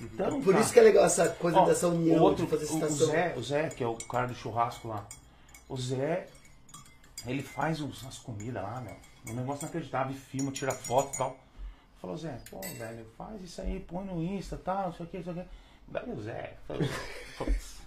Então, 0.01 0.41
Por 0.41 0.53
cara, 0.53 0.63
isso 0.63 0.73
que 0.73 0.79
é 0.79 0.83
legal 0.83 1.05
essa 1.05 1.29
coisa 1.29 1.57
ó, 1.57 1.65
dessa 1.65 1.87
união 1.87 2.21
outro, 2.21 2.45
de 2.45 2.51
fazer 2.51 2.65
o- 2.65 2.69
o 2.69 2.73
citação. 2.73 3.07
Zé, 3.07 3.33
o 3.37 3.43
Zé, 3.43 3.69
que 3.69 3.83
é 3.83 3.87
o 3.87 3.95
cara 3.95 4.27
do 4.27 4.35
churrasco 4.35 4.87
lá. 4.87 5.07
O 5.69 5.77
Zé, 5.77 6.27
ele 7.25 7.41
faz 7.43 7.81
os, 7.81 8.05
as 8.05 8.17
comidas 8.17 8.61
lá, 8.63 8.81
meu. 8.81 8.95
Um 9.29 9.33
negócio 9.33 9.63
inacreditável, 9.63 10.13
filma, 10.15 10.51
tira 10.51 10.71
foto 10.71 11.13
e 11.15 11.17
tal. 11.17 11.37
Falou, 12.01 12.17
Zé, 12.17 12.37
pô, 12.49 12.59
velho, 12.61 13.05
faz 13.17 13.41
isso 13.41 13.61
aí, 13.61 13.79
põe 13.79 14.05
no 14.05 14.21
Insta 14.23 14.55
e 14.55 14.59
tal, 14.59 14.83
não 14.85 14.93
sei 14.93 15.05
o 15.05 15.09
que, 15.09 15.17
não 15.17 15.23
sei 15.23 15.33
o 15.33 15.35
que. 15.37 15.45
Daí 15.87 16.09
o 16.11 16.21
Zé 16.21 16.53
falou, 16.67 16.81
"Putz, 17.37 17.81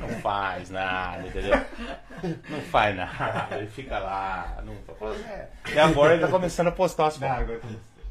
não 0.00 0.08
faz 0.20 0.70
nada, 0.70 1.26
entendeu? 1.26 1.54
Não 2.48 2.60
faz 2.62 2.96
nada, 2.96 3.56
ele 3.58 3.66
fica 3.70 3.98
lá. 3.98 4.62
Não... 4.64 4.74
Falou, 4.96 5.14
Zé. 5.16 5.50
E 5.74 5.78
agora 5.78 6.14
ele 6.14 6.22
tá 6.22 6.28
começando 6.30 6.68
a 6.68 6.72
postar 6.72 7.06
as 7.08 7.18
tá- 7.18 7.26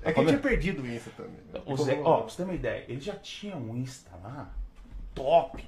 É 0.03 0.11
que 0.13 0.19
eu 0.19 0.25
tinha 0.27 0.39
perdido 0.39 0.85
isso 0.85 1.09
também. 1.11 1.39
né? 1.51 1.61
O 1.65 1.77
Zé, 1.77 1.99
ó, 2.03 2.17
pra 2.21 2.29
você 2.29 2.37
ter 2.37 2.43
uma 2.43 2.53
ideia, 2.53 2.85
ele 2.87 3.01
já 3.01 3.15
tinha 3.15 3.55
um 3.55 3.75
Insta 3.77 4.11
lá, 4.23 4.49
top, 5.15 5.63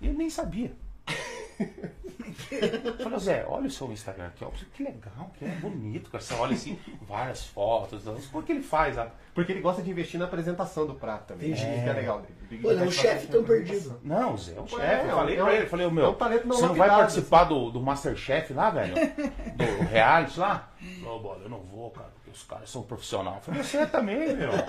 e 0.00 0.08
ele 0.08 0.16
nem 0.18 0.28
sabia. 0.30 0.72
Falei, 3.02 3.18
Zé, 3.18 3.44
olha 3.48 3.66
o 3.66 3.70
seu 3.70 3.90
Instagram 3.92 4.26
aqui, 4.26 4.44
ó. 4.44 4.50
Que 4.74 4.82
legal, 4.82 5.30
que 5.38 5.44
é 5.44 5.48
bonito, 5.48 6.10
cara. 6.10 6.22
Você 6.22 6.34
olha 6.34 6.54
assim, 6.54 6.78
várias 7.02 7.44
fotos, 7.46 8.04
por 8.30 8.44
que 8.44 8.52
ele 8.52 8.62
faz? 8.62 8.98
Ah, 8.98 9.10
Porque 9.34 9.52
ele 9.52 9.60
gosta 9.60 9.82
de 9.82 9.90
investir 9.90 10.18
na 10.18 10.26
apresentação 10.26 10.86
do 10.86 10.94
prato 10.94 11.26
também. 11.28 11.50
Entendi. 11.50 11.66
Isso 11.66 11.82
que 11.82 11.88
é 11.88 11.92
legal 11.92 12.20
dele. 12.20 12.62
Pô, 12.62 12.70
ele 12.70 12.82
é 12.82 12.86
um 12.86 12.90
chefe 12.90 13.26
tão 13.28 13.44
perdido. 13.44 14.00
Não, 14.02 14.34
o 14.34 14.38
Zé 14.38 14.54
é 14.56 14.60
um 14.60 14.64
É, 14.64 14.68
chefe. 14.68 14.82
Eu 14.82 15.10
é 15.10 15.14
falei 15.14 15.36
pra 15.36 15.54
ele, 15.54 15.66
falei, 15.66 15.86
é 15.86 15.90
meu, 15.90 16.10
um 16.10 16.14
talento 16.14 16.46
não 16.46 16.56
você 16.56 16.66
não 16.66 16.74
vai 16.74 16.88
participar 16.88 17.44
do, 17.44 17.70
do 17.70 17.80
Masterchef 17.80 18.52
lá, 18.52 18.70
velho? 18.70 18.94
Do 18.94 19.84
reality 19.88 20.38
lá? 20.38 20.70
Não, 21.02 21.20
bola, 21.20 21.42
eu 21.42 21.48
não 21.48 21.60
vou, 21.60 21.90
cara, 21.90 22.10
os 22.36 22.42
caras 22.44 22.70
são 22.70 22.82
profissionais. 22.82 23.36
Eu 23.38 23.42
falei, 23.42 23.62
você 23.62 23.86
também, 23.86 24.36
meu. 24.36 24.50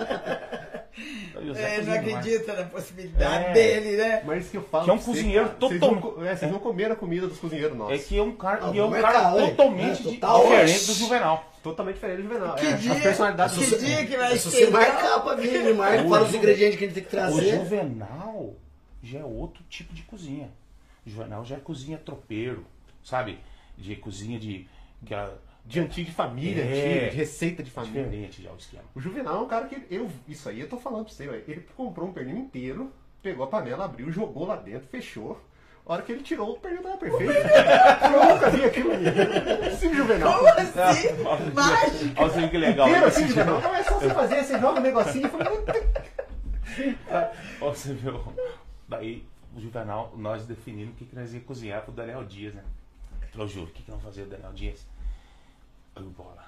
O 1.36 1.56
É, 1.56 1.80
não 1.82 1.92
acredita 1.92 2.54
na 2.54 2.64
possibilidade 2.64 3.44
É. 3.44 3.52
dele, 3.52 3.96
né? 3.96 4.22
Mas 4.26 4.42
isso 4.42 4.50
que 4.50 4.56
eu 4.56 4.64
falo. 4.64 4.84
Que 4.84 4.90
é 4.90 4.92
um 4.94 4.98
cozinheiro 4.98 5.44
cara, 5.46 5.56
vocês 5.60 5.80
total- 5.80 6.00
vão 6.12 6.24
é, 6.26 6.34
Vocês 6.36 6.50
vão 6.50 6.60
comer 6.60 6.90
a 6.90 6.96
comida 6.96 7.28
dos 7.28 7.38
cozinheiros 7.38 7.74
É 7.74 7.78
nossos. 7.78 8.04
que 8.06 8.18
é 8.18 8.22
um 8.22 8.32
cara, 8.34 8.58
Ah, 8.64 8.76
é 8.76 8.82
um 8.82 8.90
cara 8.90 9.30
totalmente 9.46 10.00
É, 10.08 10.12
total. 10.14 10.42
diferente 10.42 10.86
do 10.86 10.92
Juvenal. 10.94 11.52
Totalmente 11.62 11.94
diferente 11.94 12.16
do 12.16 12.22
Juvenal. 12.24 12.54
Que 12.56 12.66
é, 12.66 12.72
dia, 12.72 12.92
a 12.92 13.00
personalidade 13.00 13.54
que 13.58 13.66
do 13.70 13.78
dia 13.78 14.06
que 14.06 14.16
vai 14.16 14.36
Se 14.36 14.50
ser? 14.50 14.64
você 14.66 14.70
marcar 14.72 15.20
pra 15.20 15.34
vir, 15.36 15.54
ele 15.54 15.74
marca, 15.74 16.02
O 16.04 16.08
fala 16.08 16.24
os 16.26 16.34
ingredientes 16.34 16.78
que 16.78 16.84
a 16.84 16.88
gente 16.88 16.94
tem 16.94 17.02
que 17.04 17.08
O 17.08 17.12
trazer. 17.12 17.56
Juvenal 17.58 18.54
já 19.00 19.18
é 19.20 19.24
outro 19.24 19.62
tipo 19.70 19.94
de 19.94 20.02
cozinha. 20.02 20.50
O 21.06 21.10
Juvenal 21.10 21.44
já 21.44 21.54
é 21.56 21.60
cozinha 21.60 21.96
tropeiro, 22.04 22.66
sabe? 23.04 23.38
De 23.76 23.94
cozinha 23.94 24.36
de. 24.36 24.66
Que 25.06 25.14
é 25.14 25.28
De 25.68 25.80
antigo 25.80 26.08
de 26.08 26.14
família, 26.14 26.62
É. 26.62 26.66
antiga, 26.66 27.10
de 27.10 27.16
receita 27.16 27.62
de 27.62 27.70
família. 27.70 28.02
diferente 28.04 28.42
já 28.42 28.50
o 28.50 28.56
esquema. 28.56 28.84
O 28.94 29.00
Juvenal 29.00 29.36
é 29.36 29.40
um 29.42 29.46
cara 29.46 29.66
que. 29.66 29.76
Eu, 29.90 30.10
isso 30.26 30.48
aí 30.48 30.60
eu 30.60 30.68
tô 30.68 30.78
falando 30.78 31.04
pra 31.04 31.12
você, 31.14 31.28
ué. 31.28 31.42
ele 31.46 31.60
comprou 31.76 32.08
um 32.08 32.12
pernil 32.12 32.38
inteiro, 32.38 32.90
pegou 33.22 33.44
a 33.44 33.48
panela, 33.48 33.84
abriu, 33.84 34.10
jogou 34.10 34.46
lá 34.46 34.56
dentro, 34.56 34.88
fechou. 34.88 35.38
A 35.86 35.92
hora 35.92 36.02
que 36.02 36.10
ele 36.12 36.22
tirou, 36.22 36.52
o 36.52 36.58
pernil 36.58 36.82
tava 36.82 36.96
perfeito. 36.96 37.32
eu 37.32 38.34
nunca 38.34 38.50
vi 38.50 38.64
aquilo. 38.64 38.90
Sim, 39.78 39.94
Juvenal. 39.94 40.38
Como 40.38 40.48
assim? 40.48 41.08
Mágico. 41.54 42.22
Olha 42.22 42.48
que 42.48 42.58
legal. 42.58 42.88
Inteiro 42.88 43.06
assim, 43.06 43.28
Juvenal. 43.28 43.60
Não, 43.60 43.74
é 43.74 43.82
só 43.82 43.98
você 43.98 44.10
fazer, 44.10 44.44
você 44.44 44.58
joga 44.58 44.80
um 44.80 44.82
negocinho 44.82 45.26
e 45.26 45.30
fala. 45.30 45.50
Ó, 47.60 47.70
você 47.70 47.92
viu? 47.94 48.22
Daí, 48.88 49.24
o 49.54 49.60
Juvenal, 49.60 50.14
nós 50.16 50.46
definimos 50.46 50.94
o 50.94 50.96
que, 50.96 51.04
que 51.06 51.14
nós 51.16 51.32
ia 51.34 51.40
cozinhar 51.40 51.82
pro 51.82 51.92
Daniel 51.92 52.24
Dias, 52.24 52.54
né? 52.54 52.62
Falou, 53.32 53.46
Júlio, 53.48 53.68
o 53.68 53.72
que, 53.72 53.82
que 53.82 53.90
nós 53.90 54.00
vamos 54.00 54.14
fazer 54.16 54.26
o 54.26 54.30
Daniel 54.30 54.52
Dias? 54.52 54.86
Aí 55.98 56.04
o 56.04 56.10
bola. 56.10 56.44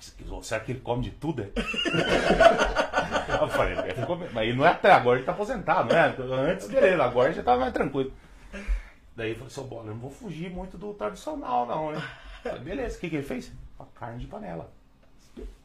"Isso 0.00 0.14
aqui, 0.18 0.44
Será 0.46 0.60
que 0.60 0.72
ele 0.72 0.80
come 0.80 1.02
de 1.02 1.10
tudo? 1.10 1.42
é?" 1.42 1.48
Eu 3.42 3.48
falei, 3.48 3.76
ele 3.78 4.06
comer. 4.06 4.30
Mas 4.32 4.48
ele 4.48 4.56
não 4.56 4.64
é 4.66 4.70
até 4.70 4.90
agora, 4.90 5.18
ele 5.18 5.26
tá 5.26 5.32
aposentado, 5.32 5.92
né? 5.92 6.14
Antes, 6.50 6.66
beleza, 6.68 7.02
agora 7.04 7.32
já 7.32 7.42
tava 7.42 7.60
mais 7.60 7.72
tranquilo. 7.72 8.12
Daí 9.14 9.28
ele 9.30 9.34
falou, 9.34 9.50
seu 9.50 9.64
bola, 9.64 9.82
eu 9.86 9.90
não 9.94 9.98
vou 10.00 10.10
fugir 10.10 10.50
muito 10.50 10.78
do 10.78 10.94
tradicional, 10.94 11.66
não, 11.66 11.90
né? 11.92 12.02
Eu 12.44 12.50
Falei, 12.52 12.64
beleza, 12.64 12.96
o 12.96 13.00
que, 13.00 13.10
que 13.10 13.16
ele 13.16 13.24
fez? 13.26 13.52
Uma 13.78 13.88
carne 13.94 14.18
de 14.20 14.26
panela. 14.26 14.70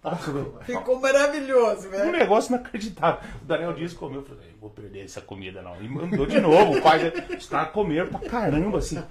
Ficou 0.65 0.99
maravilhoso, 0.99 1.87
Um 1.87 1.91
né? 1.91 2.11
negócio 2.11 2.53
inacreditável. 2.53 3.21
O 3.41 3.45
Daniel 3.45 3.73
Dias 3.73 3.93
comeu. 3.93 4.19
Eu 4.21 4.25
falei, 4.25 4.49
"Eu 4.51 4.57
vou 4.59 4.69
perder 4.69 5.05
essa 5.05 5.21
comida 5.21 5.61
não. 5.61 5.81
E 5.81 5.87
mandou 5.87 6.25
de 6.27 6.39
novo. 6.41 6.77
O 6.77 6.81
pai, 6.81 6.99
dele- 7.09 7.35
os 7.37 7.47
caras 7.47 7.71
comeram 7.71 8.07
pra 8.09 8.19
caramba, 8.29 8.77
assim. 8.79 9.03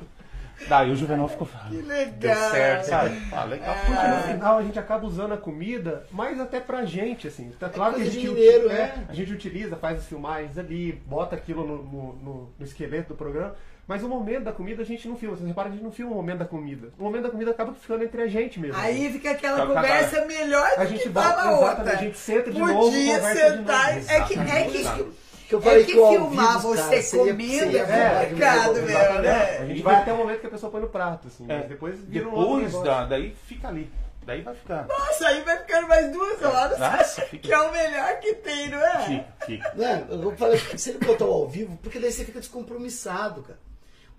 Daí 0.69 0.91
o 0.91 0.97
Juvenal 0.97 1.29
ficou 1.29 1.47
falando. 1.47 1.71
Que 1.71 1.83
legal. 1.83 2.13
Deu 2.19 2.35
certo, 2.51 2.85
sabe? 2.85 3.23
Ah, 3.33 3.45
legal. 3.45 3.75
Porque 3.87 4.07
no 4.09 4.23
final 4.35 4.59
a 4.59 4.63
gente 4.63 4.79
acaba 4.79 5.07
usando 5.07 5.33
a 5.35 5.37
comida, 5.37 6.07
mas 6.11 6.41
até 6.41 6.61
pra 6.61 6.85
gente, 6.85 7.27
assim. 7.29 7.51
Tá 7.59 7.69
claro 7.69 7.95
que 7.97 8.03
a 8.03 8.05
gente, 8.05 8.21
de 8.21 8.29
mineiro, 8.29 8.71
é. 8.71 8.95
a 9.09 9.13
gente 9.13 9.33
utiliza, 9.33 9.77
faz 9.77 9.99
as 9.99 10.07
filmagens 10.07 10.57
ali, 10.59 10.93
bota 11.07 11.37
aquilo 11.37 11.67
no, 11.67 11.77
no- 11.83 12.13
no- 12.15 12.53
no 12.59 12.65
esqueleto 12.65 13.09
do 13.11 13.15
programa, 13.17 13.55
Mas 13.85 14.03
o 14.05 14.09
momento 14.09 14.45
da 14.45 14.53
comida 14.53 14.81
a 14.83 14.85
gente 14.87 15.09
não 15.09 15.17
filma. 15.17 15.37
Vocês 15.37 15.47
reparam, 15.49 15.69
a 15.71 15.73
gente 15.73 15.83
não 15.83 15.91
filma 15.91 16.13
o 16.13 16.15
momento 16.15 16.39
da 16.39 16.45
comida. 16.45 16.91
O 16.97 17.03
momento 17.03 17.25
da 17.25 17.31
comida 17.31 17.51
acaba 17.51 17.75
ficando 17.75 18.05
entre 18.05 18.23
a 18.23 18.29
gente 18.29 18.61
mesmo. 18.61 18.81
Aí 18.81 19.11
fica 19.13 19.33
aquela 19.33 19.57
Tá, 19.59 19.67
tá, 19.67 19.75
conversa 19.75 20.25
melhor 20.25 20.71
a 20.79 20.85
do 20.85 20.89
gente 20.91 21.03
que 21.03 21.11
tá 21.11 21.21
exatamente, 21.21 21.65
outra. 21.65 21.93
a 21.93 21.97
gente 21.97 22.17
senta 22.19 22.51
de 22.53 22.59
novo, 22.61 22.73
Podia 22.75 23.17
conversa 23.19 23.51
de 23.51 23.57
sentar. 23.59 23.95
novo. 23.97 24.07
É 24.13 24.21
que, 24.21 24.39
é 24.39 24.65
que. 24.67 25.13
Que 25.53 25.57
eu 25.57 25.59
é 25.61 25.63
falei 25.63 25.85
que 25.85 25.93
que 25.93 25.99
ao 25.99 26.09
filmar 26.11 26.57
vivo, 26.57 26.69
você 26.75 26.83
cara, 26.83 27.25
comendo 27.25 27.43
seria 27.53 27.83
é 27.83 28.21
complicado, 28.25 28.67
complicado, 28.75 29.13
meu, 29.13 29.23
né? 29.23 29.59
A 29.59 29.67
gente 29.67 29.83
vai 29.83 29.95
até 29.97 30.13
o 30.13 30.17
momento 30.17 30.41
que 30.41 30.47
a 30.47 30.51
pessoa 30.51 30.73
põe 30.73 30.81
no 30.81 30.89
prato, 30.89 31.29
assim. 31.29 31.45
É. 31.49 31.59
Mas 31.59 31.69
depois 31.69 31.99
vira 32.05 32.27
um 32.29 32.33
outro 32.33 32.45
Depois 32.57 32.67
negócio. 32.73 32.85
da, 32.91 33.05
daí 33.05 33.37
fica 33.47 33.69
ali. 33.69 33.91
Daí 34.25 34.41
vai 34.41 34.55
ficar. 34.55 34.87
Nossa, 34.87 35.27
aí 35.27 35.43
vai 35.43 35.59
ficando 35.59 35.89
mais 35.89 36.13
duas 36.13 36.43
horas. 36.43 36.79
Nossa, 36.79 37.23
fica- 37.23 37.49
Que 37.49 37.53
é 37.53 37.59
o 37.61 37.73
melhor 37.73 38.21
que 38.21 38.35
tem, 38.35 38.71
não 38.71 38.79
é? 38.79 38.99
Fica, 39.01 39.27
fica. 39.47 39.73
Né? 39.75 40.07
Eu 40.09 40.37
falei, 40.37 40.59
se 40.77 40.91
ele 40.91 40.99
botar 41.05 41.25
o 41.25 41.33
ao 41.33 41.49
vivo, 41.49 41.77
porque 41.83 41.99
daí 41.99 42.13
você 42.13 42.25
fica 42.25 42.39
descompromissado, 42.39 43.43
cara. 43.43 43.59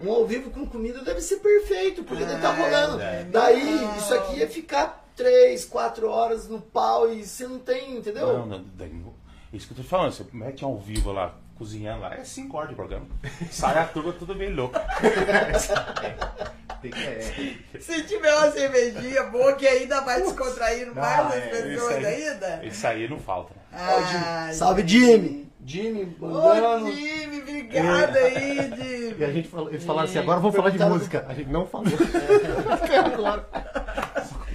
Um 0.01 0.11
ao 0.11 0.25
vivo 0.27 0.49
com 0.51 0.65
comida 0.67 1.01
deve 1.03 1.21
ser 1.21 1.37
perfeito, 1.37 2.03
porque 2.03 2.25
daí 2.25 2.39
tá 2.41 2.49
Ah, 2.49 2.53
rolando. 2.53 3.01
é. 3.01 3.23
Daí, 3.23 3.63
Não. 3.75 3.95
isso 3.97 4.13
aqui 4.13 4.37
ia 4.39 4.47
ficar 4.49 5.05
três, 5.15 5.63
quatro 5.65 6.09
horas 6.09 6.47
no 6.47 6.59
pau 6.59 7.11
e 7.11 7.25
você 7.25 7.47
não 7.47 7.59
tem, 7.59 7.95
entendeu? 7.97 8.27
Não, 8.27 8.45
não, 8.45 8.65
daí 8.75 8.89
não- 8.91 9.13
Isso 9.53 9.67
que 9.67 9.73
eu 9.73 9.77
tô 9.77 9.83
te 9.83 9.89
falando, 9.89 10.11
você 10.11 10.25
mete 10.33 10.63
ao 10.63 10.75
vivo 10.77 11.11
lá, 11.11 11.35
cozinhando 11.55 12.01
lá, 12.01 12.15
é 12.15 12.23
5 12.23 12.57
horas 12.57 12.69
de 12.71 12.75
programa. 12.75 13.05
Sai 13.51 13.77
a 13.77 13.85
turma 13.85 14.11
tudo 14.13 14.35
meio 14.35 14.55
louco. 14.55 14.79
Tem 16.81 16.91
que, 16.91 16.99
é, 16.99 17.79
Se 17.79 18.03
tiver 18.03 18.33
uma 18.35 18.51
cervejinha 18.51 19.23
boa 19.25 19.53
que 19.55 19.65
ainda 19.67 20.01
vai 20.01 20.21
descontraindo 20.21 20.93
mais 20.95 21.19
Ah, 21.19 21.27
as 21.27 21.35
é, 21.35 21.47
isso 21.47 21.61
pessoas 21.85 21.95
aí. 21.95 22.05
ainda. 22.27 22.65
Isso 22.65 22.87
aí 22.87 23.07
não 23.07 23.19
falta. 23.19 23.53
né? 23.53 23.61
Ah, 23.79 24.49
Salve, 24.53 24.85
Jimmy! 24.87 25.43
Jimmy, 25.65 26.13
Ô, 26.19 26.27
mandando. 26.27 26.91
Jimmy, 26.91 27.39
obrigada 27.41 28.19
aí, 28.19 28.57
Jimmy. 28.75 29.15
E 29.17 29.23
a 29.23 29.31
gente 29.31 29.47
falou, 29.47 29.69
eles 29.69 29.85
falaram 29.85 30.09
assim, 30.09 30.19
agora 30.19 30.41
vamos 30.41 30.55
falar 30.57 30.71
de 30.71 30.79
música. 30.79 31.25
A 31.29 31.33
gente 31.33 31.49
não 31.49 31.65
falou. 31.65 31.87
Agora. 33.13 33.47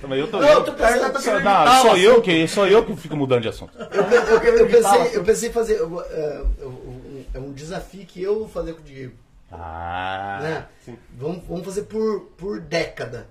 Também 0.09 0.21
eu 0.21 0.31
tô. 0.31 0.41
Não, 0.41 0.49
eu 0.49 0.65
tô 0.65 0.73
pensando- 0.73 1.01
Só- 1.03 1.11
tô 1.11 1.19
querendo 1.21 1.45
não, 1.45 1.83
sou 1.83 1.97
eu 1.99 2.23
que 2.23 2.49
sou 2.49 2.67
eu 2.67 2.85
que 2.87 2.97
fico 2.97 3.15
mudando 3.17 3.43
de 3.43 3.49
assunto. 3.49 3.77
Eu, 3.79 4.03
eu- 4.03 4.43
eu- 4.43 4.59
eu 4.59 4.67
pensei, 4.69 5.17
eu 5.17 5.25
pensei 5.25 5.49
em 5.51 5.53
fazer. 5.53 5.75
eu- 5.79 6.01
é, 6.01 6.45
eu- 6.61 7.25
é 7.35 7.39
um 7.39 7.53
desafio 7.53 8.07
que 8.07 8.23
eu 8.23 8.39
vou 8.39 8.49
fazer 8.49 8.73
com 8.73 8.81
o 8.81 8.85
Diego. 8.85 9.15
Ah. 9.53 10.39
né? 10.43 10.67
sim. 10.85 10.99
Vamos, 11.19 11.43
vamos 11.47 11.65
fazer 11.65 11.83
por, 11.83 12.21
por 12.37 12.61
década. 12.61 13.29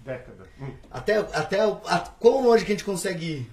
Década. 0.00 0.44
Hum. 0.60 0.70
Até, 0.90 1.16
até 1.18 1.66
o- 1.66 1.80
a, 1.86 1.98
quão 1.98 2.42
longe 2.44 2.64
que 2.64 2.72
a 2.72 2.74
gente 2.74 2.84
consegue 2.84 3.24
ir? 3.26 3.50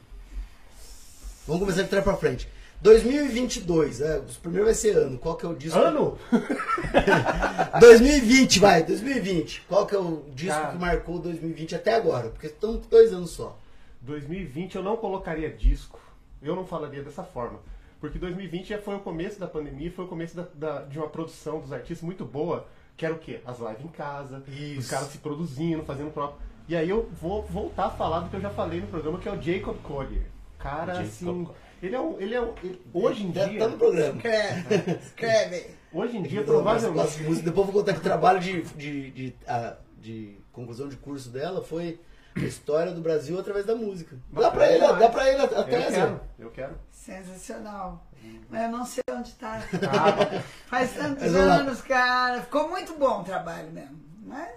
Vamos 1.47 1.61
começar 1.61 1.83
de 1.83 1.89
trás 1.89 2.03
pra 2.03 2.15
frente. 2.15 2.47
2022, 2.85 3.99
é, 3.99 4.19
o 4.19 4.23
primeiro 4.43 4.65
vai 4.65 4.73
ser 4.75 4.95
ano. 4.95 5.17
Qual 5.17 5.35
que 5.35 5.43
é 5.43 5.49
o 5.49 5.55
disco? 5.55 5.77
Ano? 5.79 6.17
2020, 7.81 8.59
vai, 8.59 8.83
2020. 8.83 9.61
Qual 9.67 9.87
que 9.87 9.95
é 9.95 9.97
o 9.99 10.23
disco 10.35 10.55
Cara. 10.55 10.71
que 10.73 10.77
marcou 10.77 11.17
2020 11.19 11.75
até 11.75 11.95
agora? 11.95 12.29
Porque 12.29 12.45
estão 12.47 12.79
dois 12.89 13.11
anos 13.11 13.31
só. 13.31 13.57
2020 14.01 14.75
eu 14.75 14.83
não 14.83 14.95
colocaria 14.97 15.49
disco. 15.49 15.99
Eu 16.43 16.55
não 16.55 16.63
falaria 16.65 17.01
dessa 17.01 17.23
forma. 17.23 17.59
Porque 17.99 18.19
2020 18.19 18.67
já 18.69 18.77
foi 18.77 18.95
o 18.95 18.99
começo 18.99 19.39
da 19.39 19.47
pandemia, 19.47 19.91
foi 19.91 20.05
o 20.05 20.07
começo 20.07 20.35
da- 20.35 20.45
da- 20.53 20.81
de 20.83 20.99
uma 20.99 21.07
produção 21.07 21.59
dos 21.59 21.73
artistas 21.73 22.01
muito 22.03 22.23
boa, 22.23 22.67
que 22.95 23.03
era 23.03 23.15
o 23.15 23.17
quê? 23.17 23.39
As 23.47 23.57
lives 23.57 23.83
em 23.83 23.87
casa, 23.87 24.43
Isso. 24.47 24.81
os 24.81 24.87
caras 24.89 25.07
se 25.07 25.17
produzindo, 25.17 25.81
fazendo 25.83 26.11
próprio. 26.13 26.39
E 26.69 26.75
aí 26.75 26.87
eu 26.87 27.09
vou 27.19 27.41
voltar 27.43 27.85
a 27.85 27.89
falar 27.89 28.19
do 28.19 28.29
que 28.29 28.35
eu 28.35 28.41
já 28.41 28.51
falei 28.51 28.79
no 28.81 28.87
programa, 28.87 29.17
que 29.17 29.27
é 29.27 29.31
o 29.31 29.41
Jacob 29.41 29.75
Collier. 29.81 30.21
Cara, 30.59 30.93
Jacob 30.93 31.07
assim. 31.09 31.25
Collier. 31.25 31.64
Ele 31.81 31.95
é 31.95 31.99
um. 31.99 32.19
Ele 32.19 32.35
é 32.35 32.41
um 32.41 32.53
ele- 32.63 32.81
hoje 32.93 33.23
em 33.25 33.31
Tá- 33.31 33.45
dia. 33.45 33.59
Tá 33.59 33.67
no 33.67 33.77
programa. 33.77 34.15
Escreve, 34.17 34.91
escreve. 35.05 35.65
Hoje 35.93 36.17
em 36.17 36.23
dia, 36.23 36.39
Eu 36.41 36.45
gosto 36.45 36.55
provavelmente. 36.63 37.23
música. 37.23 37.45
Depois 37.45 37.67
eu 37.67 37.73
vou 37.73 37.81
contar 37.81 37.93
que 37.93 37.99
o 37.99 38.03
trabalho 38.03 38.39
de, 38.39 38.61
de, 38.63 39.11
de, 39.11 39.35
ah, 39.47 39.75
de 40.01 40.37
conclusão 40.51 40.89
de 40.89 40.97
curso 40.97 41.29
dela 41.29 41.61
foi 41.63 41.99
a 42.35 42.39
história 42.41 42.91
do 42.91 42.99
Brasil 43.01 43.39
através 43.39 43.65
da 43.65 43.75
música. 43.75 44.17
Dá 44.31 44.51
pra 44.51 44.69
ele, 44.71 44.79
dá 44.81 45.07
pra 45.09 45.29
ele 45.31 45.41
a 45.41 45.45
Eu 45.45 45.63
tese. 45.63 45.91
quero, 45.95 46.19
eu 46.39 46.49
quero. 46.51 46.75
Sensacional. 46.91 48.05
Mas 48.49 48.63
eu 48.63 48.69
não 48.71 48.85
sei 48.85 49.03
onde 49.11 49.31
tá. 49.33 49.61
Ah, 49.89 50.41
Faz 50.67 50.93
tantos 50.95 51.33
anos, 51.35 51.81
cara. 51.81 52.41
Ficou 52.41 52.67
muito 52.69 52.93
bom 52.97 53.21
o 53.21 53.23
traballo 53.23 53.71
mesmo. 53.71 53.97
Mas 54.25 54.49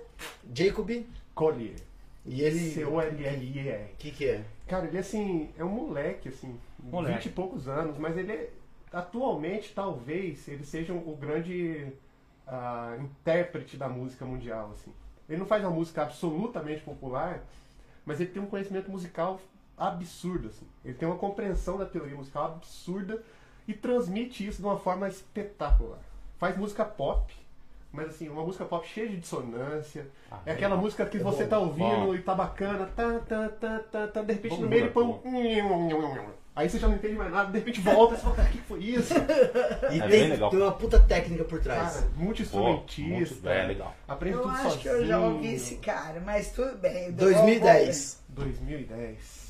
Jacob, 0.55 0.91
Collier. 1.35 1.77
e 2.27 2.43
ele. 2.43 2.71
C-O-L-L-I-E-R. 2.73 3.93
O 3.93 3.97
que, 3.99 4.11
que 4.11 4.29
é? 4.29 4.43
Cara, 4.67 4.87
ele 4.87 4.99
assim, 4.99 5.51
é 5.57 5.63
um 5.65 5.69
moleque, 5.69 6.29
assim, 6.31 6.59
Moleque. 6.83 7.15
20 7.17 7.27
e 7.27 7.31
poucos 7.31 7.69
anos, 7.69 7.99
mas 7.99 8.17
ele 8.17 8.33
é, 8.33 8.51
atualmente, 8.93 9.73
talvez, 9.75 10.47
ele 10.49 10.65
seja 10.65 10.93
o 10.93 11.17
grande 11.17 11.93
ah, 12.47 12.97
intérprete 13.01 13.77
da 13.77 13.89
música 13.89 14.25
mundial, 14.25 14.71
assim. 14.73 14.93
Ele 15.29 15.39
não 15.39 15.47
faz 15.47 15.63
uma 15.63 15.71
música 15.71 16.03
absolutamente 16.03 16.83
popular, 16.83 17.43
mas 18.07 18.21
ele 18.21 18.31
tem 18.31 18.43
um 18.43 18.47
conhecimento 18.47 18.91
musical 18.91 19.39
absurdo, 19.77 20.49
assim. 20.49 20.67
Ele 20.85 20.95
tem 20.95 21.07
uma 21.09 21.19
compreensão 21.19 21.77
da 21.77 21.85
teoria 21.85 22.17
musical 22.17 22.47
absurda 22.47 23.23
e 23.67 23.75
transmite 23.75 24.47
isso 24.47 24.61
de 24.63 24.67
uma 24.67 24.79
forma 24.79 25.09
espetacular. 25.09 25.99
Faz 26.39 26.57
música 26.57 26.85
pop, 26.85 27.33
mas 27.93 28.09
assim, 28.09 28.29
uma 28.29 28.43
música 28.43 28.65
pop 28.65 28.87
cheia 28.87 29.09
de 29.09 29.19
dissonância. 29.19 30.07
Ah, 30.31 30.41
é 30.47 30.53
aquela 30.53 30.77
bom. 30.77 30.83
música 30.83 31.05
que 31.05 31.19
É 31.19 31.21
você 31.21 31.45
bom. 31.45 31.51
tá 31.51 31.59
ouvindo 31.59 32.07
Bom. 32.07 32.15
e 32.15 32.23
tá 32.23 32.35
bacana, 32.35 32.87
tá, 32.97 33.19
tá, 33.21 33.49
tá, 33.49 33.79
tá, 33.81 34.09
tá, 34.09 34.23
de 34.23 34.33
repente 34.33 34.55
Bom 34.57 34.63
no 34.63 34.69
meio 34.69 34.85
ele 34.85 34.91
põe 34.93 35.05
um. 35.05 35.21
Aí 36.59 36.69
você 36.69 36.77
já 36.77 36.89
não 36.89 36.97
entende 36.97 37.15
mais 37.15 37.31
nada, 37.31 37.53
de 37.53 37.59
repente 37.59 37.81
volta 37.81 38.15
e 38.15 38.17
você 38.17 38.23
fala, 38.25 38.35
cara, 38.35 38.49
o 38.49 38.53
que 38.53 38.59
foi 38.59 38.81
isso? 38.83 39.15
E 39.93 39.99
É 39.99 40.01
tem, 40.01 40.09
bem 40.09 40.29
legal. 40.31 40.51
tem 40.51 40.61
uma 40.61 40.73
puta 40.73 40.99
técnica 40.99 41.45
por 41.45 41.61
trás. 41.61 41.95
Cara, 41.95 42.09
multi-instrumentista. 42.17 43.49
É, 43.49 43.65
legal. 43.69 43.95
Aprende 44.09 44.37
eu 44.39 44.43
tudo 44.43 44.53
acho 44.55 44.63
sozinho. 44.65 44.83
que 44.83 44.89
eu 44.89 45.07
já 45.07 45.21
ouvi 45.21 45.55
esse 45.55 45.77
cara. 45.77 46.21
Mas 46.21 46.51
tudo 46.51 46.77
bem. 46.79 47.13
2010. 47.13 48.25
2010. 48.31 49.49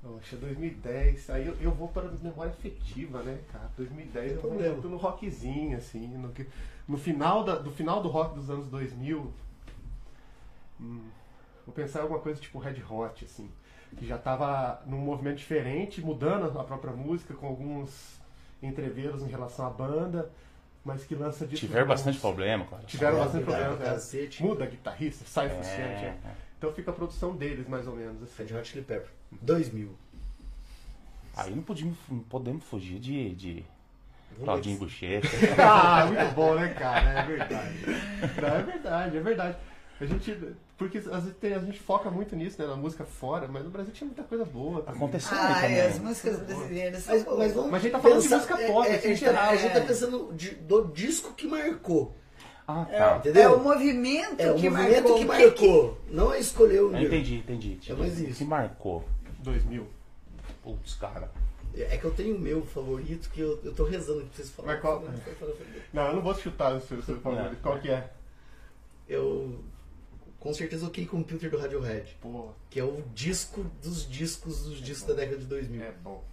Poxa, 0.00 0.36
2010. 0.36 1.30
Aí 1.30 1.44
eu, 1.44 1.56
eu 1.60 1.72
vou 1.72 1.88
para 1.88 2.04
memória 2.22 2.52
afetiva, 2.52 3.20
né, 3.24 3.38
cara? 3.52 3.68
2010 3.76 4.30
eu 4.32 4.40
vou 4.40 4.50
problema. 4.50 4.74
muito 4.74 4.88
no 4.88 4.96
rockzinho, 4.98 5.76
assim. 5.76 6.06
No, 6.06 6.32
no 6.86 6.98
final 6.98 7.42
da, 7.42 7.56
do 7.56 7.72
final 7.72 8.00
do 8.00 8.08
rock 8.08 8.36
dos 8.36 8.48
anos 8.48 8.68
2000. 8.68 9.32
hum, 10.80 11.00
vou 11.66 11.74
pensar 11.74 11.98
em 11.98 12.02
alguma 12.02 12.20
coisa 12.20 12.40
tipo 12.40 12.60
Red 12.60 12.80
Hot, 12.88 13.24
assim. 13.24 13.50
Que 13.96 14.06
já 14.06 14.18
tava 14.18 14.82
num 14.86 14.98
movimento 14.98 15.36
diferente, 15.38 16.00
mudando 16.00 16.58
a 16.58 16.64
própria 16.64 16.92
música, 16.92 17.34
com 17.34 17.46
alguns 17.46 18.20
entreveros 18.62 19.22
em 19.22 19.26
relação 19.28 19.66
à 19.66 19.70
banda, 19.70 20.30
mas 20.84 21.04
que 21.04 21.14
lança 21.14 21.46
discos 21.46 21.68
Tiveram 21.68 21.86
bastante 21.86 22.18
problema, 22.18 22.64
cara. 22.64 22.82
Tiveram 22.84 23.16
É, 23.16 23.20
bastante 23.20 23.44
verdade, 23.44 23.64
problemas, 23.68 23.88
é. 23.88 23.94
cacete. 23.94 24.42
Muda 24.42 24.66
guitarrista, 24.66 25.24
sai 25.26 25.48
É, 25.50 25.54
oficiante. 25.54 26.04
é. 26.04 26.16
Então 26.58 26.72
fica 26.72 26.90
a 26.90 26.94
produção 26.94 27.34
deles, 27.36 27.68
mais 27.68 27.86
ou 27.86 27.94
menos. 27.96 28.22
Assim. 28.22 28.44
Red 28.44 28.58
Hot 28.58 28.68
Chili 28.68 28.84
Pepper. 28.84 29.08
2000. 29.40 29.90
Aí 31.36 31.54
não 31.54 31.62
podemos, 31.62 31.96
não 32.08 32.18
podemos 32.20 32.64
fugir 32.64 32.98
de, 32.98 33.34
de 33.34 33.64
Claudinho 34.44 34.78
Bochecha. 34.78 35.28
ah, 35.58 36.06
muito 36.06 36.34
bom, 36.34 36.54
né, 36.54 36.68
cara? 36.74 37.20
É 37.20 37.22
verdade. 37.24 37.74
Não, 38.40 38.48
é 38.48 38.62
verdade, 38.62 39.16
é 39.16 39.20
verdade. 39.20 39.56
A 40.00 40.04
gente. 40.06 40.36
Porque 40.82 40.98
às 40.98 41.04
vezes 41.24 41.34
tem- 41.40 41.54
a 41.54 41.58
gente 41.58 41.78
foca 41.80 42.10
muito 42.10 42.34
nisso, 42.36 42.60
né? 42.60 42.66
Na 42.68 42.76
música 42.76 43.04
fora, 43.04 43.48
mas 43.48 43.64
no 43.64 43.70
Brasil 43.70 43.92
tinha 43.92 44.06
muita 44.06 44.22
coisa 44.22 44.44
boa. 44.44 44.80
também. 44.82 44.96
Aconteceu 44.96 45.36
Ai, 45.38 45.62
também. 45.62 45.80
as 45.80 45.98
músicas 45.98 46.38
brasileiras 46.40 47.06
Mas, 47.06 47.24
mas 47.26 47.52
vamos 47.54 47.70
Mas 47.70 47.80
a 47.80 47.82
gente 47.82 47.92
tá 47.92 47.98
falando 48.00 48.16
de 48.22 48.28
pensar- 48.28 48.36
música 48.36 48.56
pop, 48.72 48.86
é, 48.88 48.92
é, 48.92 48.96
assim, 48.96 49.06
a, 49.06 49.10
gente 49.10 49.20
geral, 49.20 49.34
tá, 49.44 49.50
a 49.50 49.56
gente 49.56 49.72
tá 49.72 49.78
é. 49.78 49.86
pensando 49.86 50.32
de- 50.34 50.54
do 50.56 50.84
disco 50.88 51.32
que 51.34 51.46
marcou. 51.46 52.16
Ah, 52.66 52.86
É, 52.90 52.98
tá. 52.98 53.16
Entendeu? 53.18 53.42
é 53.42 53.48
o 53.56 53.60
movimento 53.62 54.40
É 54.40 54.52
o 54.52 54.54
que 54.54 54.70
movimento 54.70 55.02
marcou. 55.08 55.18
que 55.18 55.24
O 55.24 55.26
marcou. 55.26 55.98
Não 56.08 56.32
é 56.32 56.38
escolher 56.38 56.80
o 56.82 56.94
Eu 56.96 57.02
entendi, 57.02 57.36
entendi. 57.36 57.78
É 57.88 57.92
mais 57.94 58.18
isso. 58.20 58.34
Se 58.34 58.44
marcou. 58.44 59.04
2000. 59.40 59.86
Putz, 60.62 60.94
cara. 60.94 61.30
É 61.76 61.96
que 61.96 62.04
eu 62.04 62.10
tenho 62.12 62.36
o 62.36 62.38
meu 62.38 62.62
favorito 62.66 63.30
que 63.30 63.40
eu, 63.40 63.58
eu 63.64 63.72
tô 63.74 63.84
rezando 63.84 64.20
aqui 64.20 64.28
pra 64.28 64.36
vocês 64.36 64.50
falarem. 64.50 64.80
Mas 64.82 64.82
qual-. 64.82 65.04
Não, 65.92 66.06
eu 66.08 66.14
não 66.16 66.22
vou 66.22 66.34
chutar 66.34 66.74
o 66.74 66.80
seu, 66.80 67.02
seu 67.02 67.18
favorito. 67.20 67.52
Não. 67.54 67.60
Qual 67.62 67.78
que 67.80 67.90
é? 67.90 68.10
Eu 69.08 69.58
com 70.42 70.52
certeza 70.52 70.86
OK 70.86 71.06
Computer 71.06 71.48
do 71.48 71.56
Radiohead, 71.56 72.16
Pô, 72.20 72.50
que 72.68 72.80
é 72.80 72.84
o 72.84 73.00
disco 73.14 73.64
dos 73.80 74.08
discos 74.10 74.64
dos 74.64 74.80
discos 74.80 75.06
da 75.08 75.14
década 75.14 75.38
de 75.38 75.46
2000. 75.46 75.82
é 75.82 75.92
bom. 75.92 76.24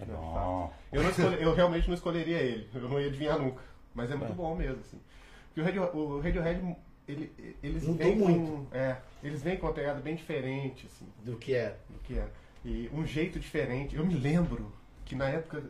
É 0.00 0.04
bom. 0.06 0.72
Eu, 0.90 1.02
não 1.02 1.10
eu 1.34 1.54
realmente 1.54 1.86
não 1.88 1.94
escolheria 1.94 2.38
ele. 2.38 2.68
Eu 2.74 2.88
não 2.88 2.98
ia 3.00 3.08
adivinhar 3.08 3.38
nunca. 3.38 3.62
Mas 3.94 4.10
é 4.10 4.16
muito 4.16 4.32
É. 4.32 4.34
bom 4.34 4.56
mesmo, 4.56 4.80
assim. 4.80 4.98
Porque 5.48 5.60
o, 5.60 5.64
Radio, 5.64 5.82
o 5.96 6.20
Radiohead, 6.20 6.76
ele, 7.06 7.56
eles 7.62 7.84
Mudou 7.84 7.98
vêm 8.06 8.18
com. 8.18 8.28
muito. 8.28 8.74
É, 8.74 8.96
eles 9.22 9.42
vêm 9.42 9.56
com 9.58 9.66
uma 9.66 9.72
pegada 9.74 10.00
bem 10.00 10.16
diferente, 10.16 10.86
assim. 10.86 11.06
Do 11.22 11.36
que 11.36 11.54
é. 11.54 11.76
do 11.90 11.98
que 12.00 12.18
é. 12.18 12.26
E 12.64 12.90
um 12.94 13.06
jeito 13.06 13.38
diferente. 13.38 13.94
Eu 13.94 14.06
me 14.06 14.14
lembro 14.14 14.72
que 15.04 15.14
na 15.14 15.28
época 15.28 15.62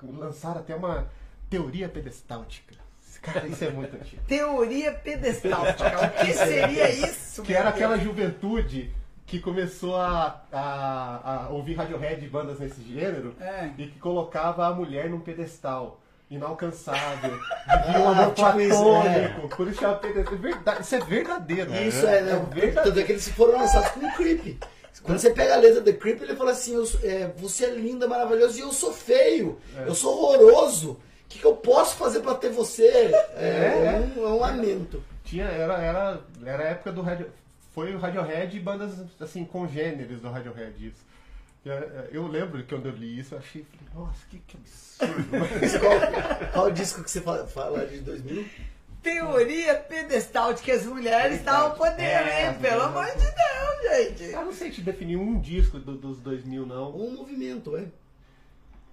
lançaram 0.00 0.60
até 0.60 0.74
uma 0.74 1.10
teoria 1.50 1.88
pedestáltica. 1.88 2.76
Cara, 3.22 3.46
isso 3.46 3.64
é 3.64 3.70
muito 3.70 3.94
antigo. 3.96 4.22
Teoria 4.26 4.92
pedestáltica. 4.92 6.06
O 6.06 6.24
que 6.24 6.32
seria 6.32 6.88
isso? 6.90 7.42
Que 7.42 7.54
era 7.54 7.68
aquela 7.70 7.98
juventude 7.98 8.90
que 9.26 9.38
começou 9.40 9.96
a, 9.96 10.42
a, 10.52 11.44
a 11.44 11.48
ouvir 11.50 11.74
Radiohead 11.74 12.24
e 12.24 12.28
bandas 12.28 12.58
nesse 12.58 12.80
gênero 12.82 13.34
É. 13.40 13.68
e 13.76 13.86
que 13.86 13.98
colocava 13.98 14.66
a 14.66 14.72
mulher 14.72 15.10
num 15.10 15.20
pedestal. 15.20 16.00
inalcançável, 16.30 17.36
de 17.92 17.98
um 17.98 18.08
amor 18.08 18.32
tipo 18.34 18.34
platônico, 18.34 19.48
por 19.56 19.68
isso. 19.68 19.84
É 19.84 20.36
verdade, 20.36 20.82
Isso 20.82 20.94
é 20.94 21.00
verdadeiro. 21.00 21.74
Isso 21.74 22.06
é, 22.06 22.22
né? 22.22 22.48
Tanto 22.82 22.98
é 22.98 23.02
que 23.02 23.12
eles 23.12 23.28
foram 23.28 23.58
lançados 23.58 23.90
com 23.90 24.00
o 24.06 24.12
Creep. 24.12 24.58
Quando 25.02 25.18
você 25.18 25.30
pega 25.30 25.54
a 25.54 25.58
letra 25.58 25.80
do 25.80 25.94
Creep, 25.94 26.20
ele 26.22 26.34
fala 26.34 26.50
assim: 26.52 26.74
eu 26.74 26.84
é, 27.02 27.30
Você 27.38 27.66
é 27.66 27.70
linda, 27.70 28.08
maravilhosa 28.08 28.58
e 28.58 28.60
eu 28.60 28.72
sou 28.72 28.92
feio. 28.92 29.58
Eu 29.86 29.94
sou 29.94 30.12
horroroso. 30.22 30.98
O 31.28 31.30
que, 31.30 31.38
que 31.40 31.44
eu 31.44 31.56
posso 31.56 31.96
fazer 31.96 32.20
pra 32.20 32.34
ter 32.34 32.48
você? 32.50 32.86
É, 33.36 33.84
é 33.84 34.00
um, 34.16 34.24
é 34.24 34.28
um 34.30 34.38
lamento. 34.38 35.04
Tinha, 35.24 35.44
era, 35.44 35.74
era, 35.78 36.20
era 36.44 36.62
a 36.64 36.66
época 36.68 36.90
do 36.90 37.02
Radio, 37.02 37.30
foi 37.74 37.94
o 37.94 37.98
Radiohead 37.98 38.56
e 38.56 38.60
bandas 38.60 38.92
assim 39.20 39.44
congêneres 39.44 40.20
do 40.22 40.30
Radiohead 40.30 40.74
isso. 40.86 41.06
Eu, 41.66 41.74
eu 42.12 42.26
lembro 42.26 42.62
que 42.62 42.74
quando 42.74 42.86
eu 42.86 42.92
li 42.92 43.18
isso, 43.18 43.34
eu 43.34 43.38
achei, 43.40 43.62
falei, 43.70 44.06
nossa, 44.06 44.26
que, 44.30 44.38
que 44.38 44.56
absurdo. 44.56 45.28
Qual, 45.80 46.50
qual 46.52 46.70
disco 46.70 47.04
que 47.04 47.10
você 47.10 47.20
fala, 47.20 47.46
fala 47.46 47.86
de 47.86 47.98
2000? 47.98 48.46
Teoria 49.02 49.74
pedestal 49.74 50.54
de 50.54 50.62
que 50.62 50.72
as 50.72 50.84
mulheres 50.84 51.38
estavam 51.38 51.76
podendo, 51.76 52.00
É, 52.02 52.48
hein? 52.48 52.54
Pelo 52.60 52.80
é. 52.82 52.84
amor 52.84 53.04
de 53.06 53.12
Deus, 53.18 53.96
gente. 54.08 54.32
eu 54.32 54.44
não 54.44 54.52
sei 54.52 54.70
te 54.70 54.80
definir 54.80 55.16
um 55.16 55.38
disco 55.38 55.78
do- 55.78 55.94
dos 55.96 56.18
2000 56.20 56.66
não. 56.66 56.90
Um 56.96 57.12
movimento, 57.16 57.76
é. 57.76 57.84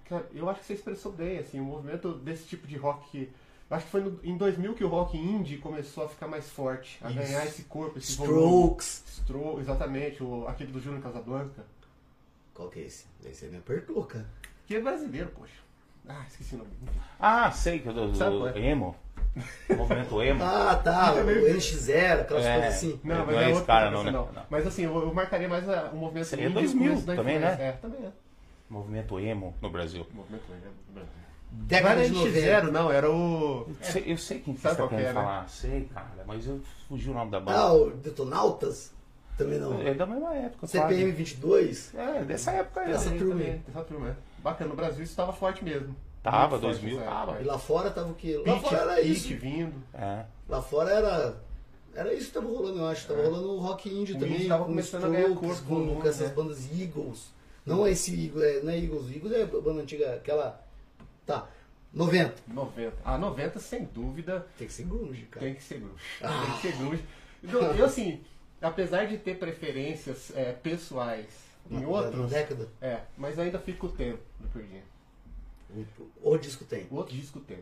Cara, 0.08 0.26
eu 0.34 0.48
acho 0.48 0.60
que 0.60 0.66
você 0.66 0.74
expressou 0.74 1.12
bem, 1.12 1.38
assim, 1.38 1.58
o 1.60 1.64
movimento 1.64 2.12
desse 2.14 2.44
tipo 2.44 2.66
de 2.66 2.76
rock 2.76 3.10
que. 3.10 3.32
Eu 3.68 3.76
acho 3.76 3.86
que 3.86 3.90
foi 3.90 4.00
no- 4.00 4.20
em 4.22 4.36
2000 4.36 4.74
que 4.74 4.84
o 4.84 4.88
rock 4.88 5.16
indie 5.18 5.58
começou 5.58 6.04
a 6.04 6.08
ficar 6.08 6.28
mais 6.28 6.48
forte, 6.48 6.98
a 7.02 7.08
Isso. 7.10 7.18
ganhar 7.18 7.44
esse 7.46 7.64
corpo, 7.64 7.98
esse 7.98 8.14
volume. 8.16 8.36
Strokes. 8.38 9.02
Stro 9.08 9.58
exatamente, 9.60 10.22
o, 10.22 10.46
aquele 10.46 10.70
do 10.70 10.80
Júnior 10.80 11.02
Casablanca. 11.02 11.64
Qual 12.54 12.68
que 12.68 12.78
é 12.78 12.82
esse? 12.84 13.06
Esse 13.24 13.44
aí 13.46 13.50
me 13.50 13.58
apertou, 13.58 14.04
cara. 14.04 14.26
Que 14.66 14.76
é 14.76 14.80
brasileiro, 14.80 15.30
poxa. 15.36 15.52
Ah, 16.08 16.24
esqueci 16.28 16.54
o 16.54 16.58
nome. 16.58 16.70
Ah, 17.18 17.50
sei 17.50 17.80
que 17.80 17.92
do, 17.92 18.14
Sabe 18.14 18.30
do 18.36 18.38
qual 18.42 18.48
é? 18.50 18.58
emo. 18.60 18.94
Movimento 19.76 20.22
emo. 20.22 20.40
Ah, 20.44 20.76
tá. 20.76 21.12
O 21.14 21.24
NX0, 21.26 22.20
aquelas 22.20 22.44
É. 22.46 22.52
coisas 22.54 22.74
assim. 22.76 23.00
Não, 23.02 23.26
mas 23.26 23.34
não 23.34 23.40
é 23.40 23.42
esse 23.44 23.50
outro 23.52 23.66
cara, 23.66 23.90
não, 23.90 24.04
né? 24.04 24.10
Não. 24.12 24.28
Mas 24.48 24.64
assim, 24.66 24.82
eu, 24.84 24.96
eu 24.96 25.12
marcaria 25.12 25.48
mais 25.48 25.68
a- 25.68 25.90
o 25.92 25.96
movimento 25.96 26.26
Seria 26.26 26.44
indie, 26.46 26.54
2000 26.54 26.84
o 26.84 26.88
começo 26.90 27.06
da 27.06 27.16
também, 27.16 27.36
influência. 27.36 27.58
né? 27.58 27.68
É, 27.68 27.72
também 27.72 28.00
é. 28.06 28.12
Movimento 28.68 29.18
emo 29.20 29.54
no 29.62 29.70
Brasil. 29.70 30.06
Movimento 30.12 30.42
indie, 30.48 30.66
é, 30.66 30.92
Brasil. 30.92 31.10
Não 31.52 31.64
Década 31.66 32.00
era 32.00 32.08
de 32.08 32.14
90. 32.14 32.38
NX0, 32.38 32.70
não, 32.72 32.90
era 32.90 33.10
o. 33.10 33.66
Eu 33.68 33.76
sei, 33.80 34.04
eu 34.06 34.18
sei 34.18 34.38
quem 34.40 34.54
que 34.54 34.60
Sabe 34.60 34.74
você 34.76 34.82
tá 34.82 34.88
querendo 34.88 35.04
é, 35.06 35.12
né? 35.12 35.14
falar. 35.14 35.48
Sei, 35.48 35.84
cara, 35.94 36.24
mas 36.26 36.46
eu 36.46 36.60
fugi 36.88 37.08
o 37.10 37.14
nome 37.14 37.30
da 37.30 37.38
Ah, 37.38 37.40
banda. 37.40 37.72
o 37.72 37.90
Detonautas? 37.92 38.92
Também 39.38 39.58
não. 39.58 39.80
É 39.80 39.94
da 39.94 40.06
mesma 40.06 40.34
época, 40.34 40.66
CPM 40.66 40.88
quase. 40.94 41.12
22? 41.12 41.94
É, 41.94 42.24
dessa 42.24 42.50
época 42.52 42.80
aí. 42.80 42.92
Essa 42.92 43.04
Também, 43.04 43.18
turma 43.18 43.34
também, 43.34 43.52
aí. 43.52 43.60
Essa 43.68 43.84
turma, 43.84 44.08
é. 44.08 44.14
Bacana, 44.42 44.70
no 44.70 44.76
Brasil 44.76 45.02
isso 45.04 45.12
estava 45.12 45.32
forte 45.32 45.62
mesmo. 45.64 45.94
Tava, 46.22 46.48
Muito 46.48 46.62
forte 46.62 46.80
2000 46.80 46.98
nessa 46.98 47.10
tava. 47.10 47.40
E 47.40 47.44
lá 47.44 47.58
fora 47.58 47.90
tava 47.90 48.10
o 48.10 48.14
quê? 48.14 48.42
é. 48.44 48.50
Lá 48.50 48.58
fora 48.58 48.76
era 48.78 49.00
isso. 49.02 49.36
vindo. 49.36 49.74
É. 49.94 50.24
Lá 50.48 50.60
fora 50.62 50.90
era. 50.90 51.36
Era 51.94 52.12
isso 52.12 52.26
que 52.28 52.32
tava 52.34 52.48
rolando, 52.48 52.78
eu 52.80 52.86
acho. 52.86 53.06
Tava 53.06 53.22
rolando 53.22 53.52
o 53.52 53.58
rock 53.60 53.88
indie 53.88 54.14
É. 54.14 54.16
O 54.16 54.18
também. 54.20 54.34
indie 54.36 54.48
tava 54.48 54.64
com 54.64 54.70
começando 54.70 55.04
a 55.04 55.08
ganhar 55.08 55.28
Strokes, 55.30 55.60
corpo, 55.60 55.86
com, 55.94 56.00
com 56.00 56.08
essas 56.08 56.28
né? 56.28 56.34
bandas 56.34 56.68
Eagles. 56.80 57.35
Não 57.66 57.84
é 57.86 57.90
esse 57.90 58.14
Eagles, 58.26 58.44
é, 58.44 58.60
não 58.62 58.72
é 58.72 58.78
Eagles. 58.78 59.10
Eagles 59.14 59.32
é 59.32 59.42
a 59.42 59.46
banda 59.46 59.82
antiga, 59.82 60.14
aquela. 60.14 60.64
Tá. 61.26 61.48
90. 61.92 62.34
90. 62.48 62.96
Ah, 63.04 63.18
90, 63.18 63.58
sem 63.58 63.84
dúvida, 63.84 64.46
Tem 64.58 64.66
que 64.66 64.72
ser 64.72 64.84
grunge, 64.84 65.22
cara. 65.22 65.44
tem 65.46 65.54
que 65.54 65.62
ser 65.62 65.78
grunge. 65.80 66.02
Ah. 66.22 66.42
Tem 66.46 66.54
que 66.56 66.62
ser 66.62 66.76
grunge. 66.76 67.04
Eu, 67.42 67.62
eu, 67.74 67.84
assim, 67.86 68.20
apesar 68.60 69.06
de 69.06 69.16
ter 69.18 69.38
preferências 69.38 70.30
é, 70.36 70.52
pessoais 70.52 71.26
em 71.70 71.80
Na- 71.80 71.88
outros, 71.88 72.20
Na 72.20 72.26
década. 72.38 72.68
é, 72.80 73.00
mas 73.16 73.38
ainda 73.38 73.58
fica 73.58 73.86
o 73.86 73.88
tempo 73.92 74.20
do 74.38 74.48
Pearl 74.48 74.66
O, 76.22 76.36
disco 76.38 76.64
tem. 76.64 76.86
O 76.90 76.96
outro 76.96 77.14
disco 77.16 77.40
tem. 77.40 77.58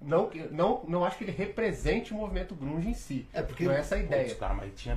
Não, 0.00 0.30
não, 0.50 0.84
não 0.86 1.04
acho 1.04 1.18
que 1.18 1.24
ele 1.24 1.32
represente 1.32 2.12
o 2.12 2.16
movimento 2.16 2.54
grunge 2.54 2.88
em 2.88 2.94
si. 2.94 3.26
É, 3.32 3.42
porque- 3.42 3.64
não 3.64 3.72
é 3.72 3.80
essa 3.80 3.96
a 3.96 3.98
Putz, 3.98 4.10
ideia. 4.10 4.34
cara, 4.36 4.54
mas 4.54 4.72
tinha 4.76 4.96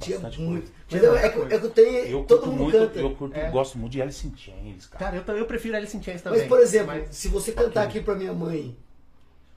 Tinha 0.00 0.18
bastante 0.18 0.40
muito. 0.40 0.70
coisa. 0.70 0.72
Mas 0.90 1.02
eu, 1.02 1.16
é, 1.16 1.28
que, 1.28 1.36
coisa. 1.38 1.54
é 1.54 1.58
que 1.58 1.66
eu 1.66 1.70
tenho. 1.70 1.98
Eu 2.06 2.24
todo 2.24 2.38
curto 2.40 2.50
mundo 2.52 2.62
muito, 2.62 2.78
canta. 2.78 2.98
eu 2.98 3.14
curto, 3.16 3.36
É. 3.36 3.50
gosto 3.50 3.78
muito 3.78 3.92
de 3.92 4.02
Alice 4.02 4.26
in 4.26 4.32
Chains, 4.36 4.86
cara. 4.86 5.04
Cara, 5.04 5.24
eu, 5.32 5.36
eu 5.38 5.46
prefiro 5.46 5.76
Alice 5.76 5.96
in 5.96 6.02
Chains 6.02 6.22
também. 6.22 6.38
Mas, 6.40 6.48
por 6.48 6.60
exemplo, 6.60 6.86
mas- 6.88 7.14
se 7.16 7.28
você 7.28 7.52
cantar 7.52 7.84
aqui 7.84 8.00
pra 8.00 8.14
minha 8.14 8.32
mãe 8.32 8.76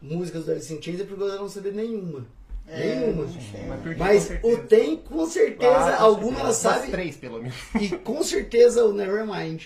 músicas 0.01 0.45
do 0.45 0.51
Alice 0.51 0.73
in 0.73 0.81
Chains, 0.81 0.99
é 0.99 1.03
porque 1.03 1.21
ela 1.23 1.35
não 1.37 1.47
saber 1.49 1.73
nenhuma. 1.73 2.25
É, 2.67 2.95
nenhuma. 2.95 3.25
mas 3.67 3.97
Mas 3.97 4.31
o 4.43 4.57
tem, 4.59 4.95
com 4.97 5.25
certeza, 5.25 5.73
Claro, 5.73 5.97
com 5.97 6.03
alguma 6.03 6.39
ela 6.39 6.53
sabe. 6.53 6.89
três, 6.89 7.15
pelo 7.17 7.41
menos. 7.41 7.55
E 7.79 7.89
com 7.97 8.23
certeza 8.23 8.85
o 8.85 8.93
Nevermind. 8.93 9.63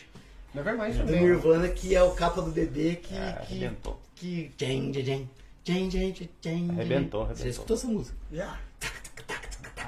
Nevermind 0.53 0.93
Do 0.93 1.05
também. 1.05 1.21
Nirvana, 1.21 1.67
que 1.69 1.93
é 1.95 2.01
o 2.01 2.11
capa 2.11 2.41
do 2.41 2.51
bebê 2.51 2.95
que. 2.95 3.13
É, 3.13 3.33
que, 3.47 3.53
arrebentou. 3.55 3.99
que 4.15 4.51
jen, 4.57 4.91
jen, 4.93 5.03
jen. 5.63 6.69
Arrebentou, 6.71 7.21
Você 7.25 7.31
arrebentou. 7.33 7.47
escutou 7.49 7.75
essa 7.77 7.87
música? 7.87 8.17
Já. 8.31 8.59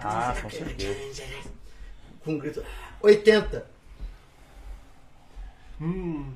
Ah, 0.04 0.36
com 0.42 0.50
certeza. 0.50 1.24
Com 2.24 2.34
um 2.34 2.38
grito. 2.38 2.64
80. 3.02 3.66
Hum. 5.80 6.34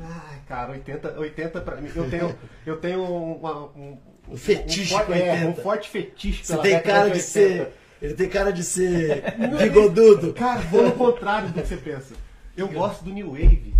Ai, 0.00 0.38
cara, 0.48 0.72
80, 0.72 1.18
80 1.18 1.60
pra 1.60 1.76
mim. 1.76 1.90
Eu 1.94 2.08
tenho, 2.10 2.38
eu 2.66 2.76
tenho 2.78 3.04
uma- 3.04 3.66
um, 3.76 3.98
Um 4.28 4.36
fetiche 4.36 4.94
um, 4.94 4.98
forte- 4.98 5.12
é, 5.12 5.32
80. 5.32 5.46
um 5.48 5.54
forte 5.62 5.88
fetiche 5.90 6.44
Você 6.46 6.58
tem 6.58 6.80
cara 6.80 7.04
de 7.10 7.18
80. 7.18 7.20
ser. 7.22 7.72
Ele 8.00 8.14
tem 8.14 8.28
cara 8.28 8.52
de 8.52 8.64
ser 8.64 9.22
bigodudo. 9.60 10.32
Cara, 10.34 10.60
vou 10.62 10.82
no 10.82 10.92
contrário 10.92 11.48
do 11.50 11.54
que 11.62 11.66
você 11.68 11.76
pensa. 11.76 12.14
Eu 12.56 12.66
gosto 12.68 13.04
do 13.04 13.12
New 13.12 13.30
Wave. 13.30 13.74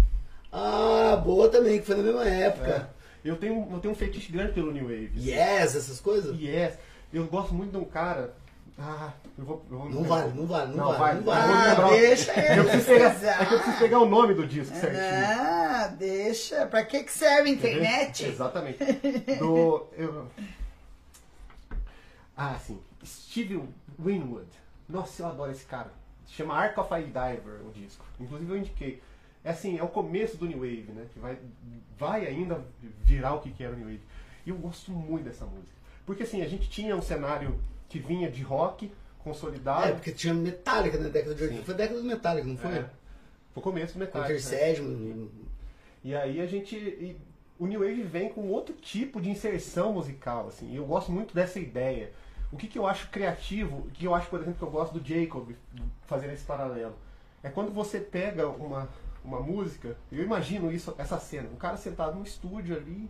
Ah, 0.53 1.21
boa 1.23 1.49
também, 1.49 1.81
que 1.81 1.87
foi 1.87 1.97
na 1.97 2.03
mesma 2.05 2.25
época. 2.29 2.89
É. 3.25 3.29
Eu, 3.29 3.37
tenho, 3.37 3.69
eu 3.73 3.79
tenho 3.81 3.93
um 3.93 3.97
fetiche 3.97 4.31
grande 4.31 4.53
pelo 4.53 4.71
New 4.71 4.85
Wave. 4.85 5.11
Yes, 5.17 5.75
essas 5.75 5.99
coisas? 6.01 6.39
Yes. 6.41 6.75
Eu 7.13 7.27
gosto 7.27 7.53
muito 7.53 7.73
de 7.73 7.79
um 7.79 7.85
cara. 7.85 8.33
Ah, 8.79 9.13
eu 9.39 9.45
vou. 9.45 9.65
eu 9.71 9.79
vou 9.79 9.91
Não 9.91 10.03
vale, 10.03 10.33
não 10.33 10.47
vale, 10.47 10.71
não, 10.75 10.77
Não, 10.93 10.99
vale, 10.99 11.19
não 11.19 11.25
vai. 11.25 11.49
vale. 11.49 11.53
Ah, 11.53 11.89
deixa 11.91 12.33
Eu 12.33 12.53
ele 12.53 12.63
preciso 12.65 12.87
pegar, 12.87 13.43
é 13.43 13.47
que 13.47 13.55
eu 13.55 13.59
preciso 13.59 13.79
pegar 13.79 13.99
o 14.01 14.07
nome 14.07 14.35
do 14.35 14.47
disco 14.47 14.75
certinho. 14.75 15.03
Ah, 15.05 15.87
deixa. 15.99 16.67
Pra 16.67 16.85
que, 16.85 17.05
que 17.05 17.13
serve 17.13 17.51
a 17.51 17.53
internet? 17.53 18.25
Exatamente. 18.25 18.79
Do. 19.39 19.89
Eu... 19.97 20.29
Ah, 22.37 22.59
sim. 22.59 22.81
Steve 23.05 23.63
Winwood. 23.99 24.49
Nossa, 24.89 25.23
eu 25.23 25.27
adoro 25.27 25.51
esse 25.53 25.65
cara. 25.65 25.93
Se 26.27 26.33
chama 26.35 26.55
Ark 26.55 26.79
of 26.81 26.93
a 26.93 26.99
Diver, 26.99 27.61
o 27.67 27.73
disco. 27.73 28.05
Inclusive 28.19 28.51
eu 28.51 28.57
indiquei. 28.59 29.03
É 29.45 29.51
assim, 29.51 29.79
é 29.79 29.83
o 29.83 29.89
começo 29.89 30.37
do 30.37 30.47
New 30.47 30.59
Wave, 30.59 30.93
né? 30.95 31.07
Que 31.13 31.19
vai, 31.19 31.39
vai 31.99 32.27
ainda 32.27 32.65
virar 33.05 33.35
o 33.35 33.41
que 33.41 33.51
que 33.51 33.63
era 33.63 33.75
o 33.75 33.77
New 33.77 33.87
Wave. 33.87 34.03
E 34.47 34.51
eu 34.51 34.57
gosto 34.57 34.91
muito 34.93 35.25
dessa 35.25 35.45
música. 35.45 35.77
Porque 36.07 36.23
assim, 36.23 36.43
a 36.43 36.49
gente 36.49 36.69
tinha 36.71 36.97
um 36.97 37.03
cenário 37.03 37.59
que 37.93 37.99
vinha 37.99 38.31
de 38.31 38.43
rock, 38.43 38.91
consolidado. 39.19 39.89
É, 39.89 39.93
porque 39.93 40.13
tinha 40.13 40.33
Metallica 40.33 40.97
na 40.97 41.11
década 41.11 41.35
de 41.35 41.43
80. 41.43 41.59
Sim. 41.59 41.65
Foi 41.67 41.75
década 41.75 42.01
do 42.01 42.07
Metallica, 42.07 42.49
não 42.49 42.57
foi? 42.57 42.73
É. 42.73 42.83
Foi 43.53 43.61
o 43.61 43.61
começo 43.61 43.93
do 43.93 43.99
metal. 43.99 44.25
Enter 44.25 44.43
Sandman. 44.43 45.29
E 46.03 46.15
aí 46.15 46.41
a 46.41 46.47
gente. 46.47 46.75
e 46.75 47.21
o 47.59 47.67
New 47.67 47.81
Wave 47.81 48.03
vem 48.03 48.31
com 48.31 48.49
outro 48.49 48.75
tipo 48.75 49.21
de 49.21 49.29
inserção 49.29 49.93
musical, 49.93 50.49
assim. 50.49 50.73
E 50.73 50.77
eu 50.77 50.87
gosto 50.87 51.13
muito 51.13 51.35
dessa 51.35 51.61
ideia. 51.61 52.11
O 52.51 52.57
que, 52.57 52.67
que 52.67 52.79
eu 52.79 52.87
acho 52.87 53.11
criativo, 53.11 53.87
que 53.93 54.07
eu 54.07 54.15
acho, 54.15 54.29
por 54.31 54.41
exemplo, 54.41 54.59
que 54.59 54.65
eu 54.65 54.71
gosto 54.71 54.99
do 54.99 55.07
Jacob 55.07 55.53
fazer 56.07 56.33
esse 56.33 56.45
paralelo, 56.45 56.95
é 57.43 57.51
quando 57.51 57.71
você 57.73 58.01
pega 58.01 58.49
uma, 58.49 58.89
uma 59.23 59.41
música, 59.41 59.97
eu 60.11 60.23
imagino 60.25 60.73
isso, 60.73 60.95
essa 60.97 61.19
cena, 61.19 61.49
um 61.53 61.57
cara 61.57 61.77
sentado 61.77 62.17
no 62.17 62.25
estúdio 62.25 62.75
ali, 62.75 63.09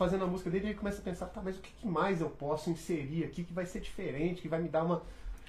fazendo 0.00 0.24
a 0.24 0.26
música 0.26 0.48
dele, 0.48 0.64
e 0.64 0.68
ele 0.70 0.78
começa 0.78 0.98
a 0.98 1.04
pensar, 1.04 1.26
tá, 1.26 1.42
mas 1.44 1.58
o 1.58 1.60
que, 1.60 1.70
que 1.72 1.86
mais 1.86 2.22
eu 2.22 2.30
posso 2.30 2.70
inserir 2.70 3.22
aqui 3.22 3.44
que 3.44 3.52
vai 3.52 3.66
ser 3.66 3.80
diferente, 3.80 4.40
que 4.40 4.48
vai 4.48 4.58
me 4.58 4.68
dar 4.70 4.82
uma. 4.82 5.02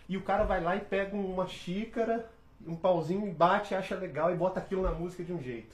E 0.10 0.18
o 0.18 0.22
cara 0.22 0.44
vai 0.44 0.62
lá 0.62 0.76
e 0.76 0.82
pega 0.82 1.16
uma 1.16 1.48
xícara, 1.48 2.30
um 2.68 2.76
pauzinho 2.76 3.26
e 3.26 3.32
bate, 3.32 3.74
acha 3.74 3.96
legal 3.96 4.30
e 4.30 4.36
bota 4.36 4.60
aquilo 4.60 4.82
na 4.82 4.92
música 4.92 5.24
de 5.24 5.32
um 5.32 5.42
jeito. 5.42 5.74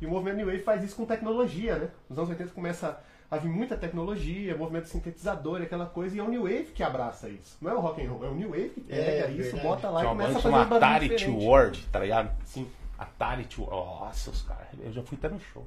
E 0.00 0.06
o 0.06 0.08
movimento 0.10 0.36
New 0.36 0.46
Wave 0.46 0.62
faz 0.62 0.84
isso 0.84 0.94
com 0.94 1.04
tecnologia, 1.04 1.76
né? 1.76 1.90
Nos 2.08 2.16
anos 2.16 2.30
80 2.30 2.52
começa 2.52 3.02
a 3.28 3.36
vir 3.38 3.48
muita 3.48 3.76
tecnologia, 3.76 4.56
movimento 4.56 4.86
sintetizador, 4.86 5.60
aquela 5.60 5.86
coisa, 5.86 6.14
e 6.14 6.20
é 6.20 6.22
o 6.22 6.28
New 6.28 6.42
Wave 6.42 6.66
que 6.72 6.84
abraça 6.84 7.28
isso. 7.28 7.56
Não 7.60 7.72
é 7.72 7.74
o 7.74 7.80
rock 7.80 8.06
and 8.06 8.08
roll, 8.08 8.24
é 8.24 8.28
o 8.28 8.34
New 8.36 8.50
Wave 8.50 8.68
que 8.70 8.80
pega 8.82 9.02
É, 9.02 9.30
isso, 9.32 9.56
verdade. 9.56 9.62
bota 9.66 9.90
lá 9.90 10.00
Tinha 10.00 10.12
e 10.12 10.16
começa 10.16 10.38
a 10.38 10.42
fazer 10.42 10.48
um 10.48 10.58
barulho 10.58 10.76
Atari. 10.76 11.26
World, 11.28 11.86
tá 11.90 11.98
ligado? 11.98 12.30
Sim. 12.44 12.70
Atari 12.96 13.46
to 13.46 13.62
Nossa, 13.62 14.30
os 14.30 14.42
caras. 14.42 14.68
Eu 14.80 14.92
já 14.92 15.02
fui 15.02 15.18
até 15.18 15.28
no 15.28 15.40
show. 15.40 15.66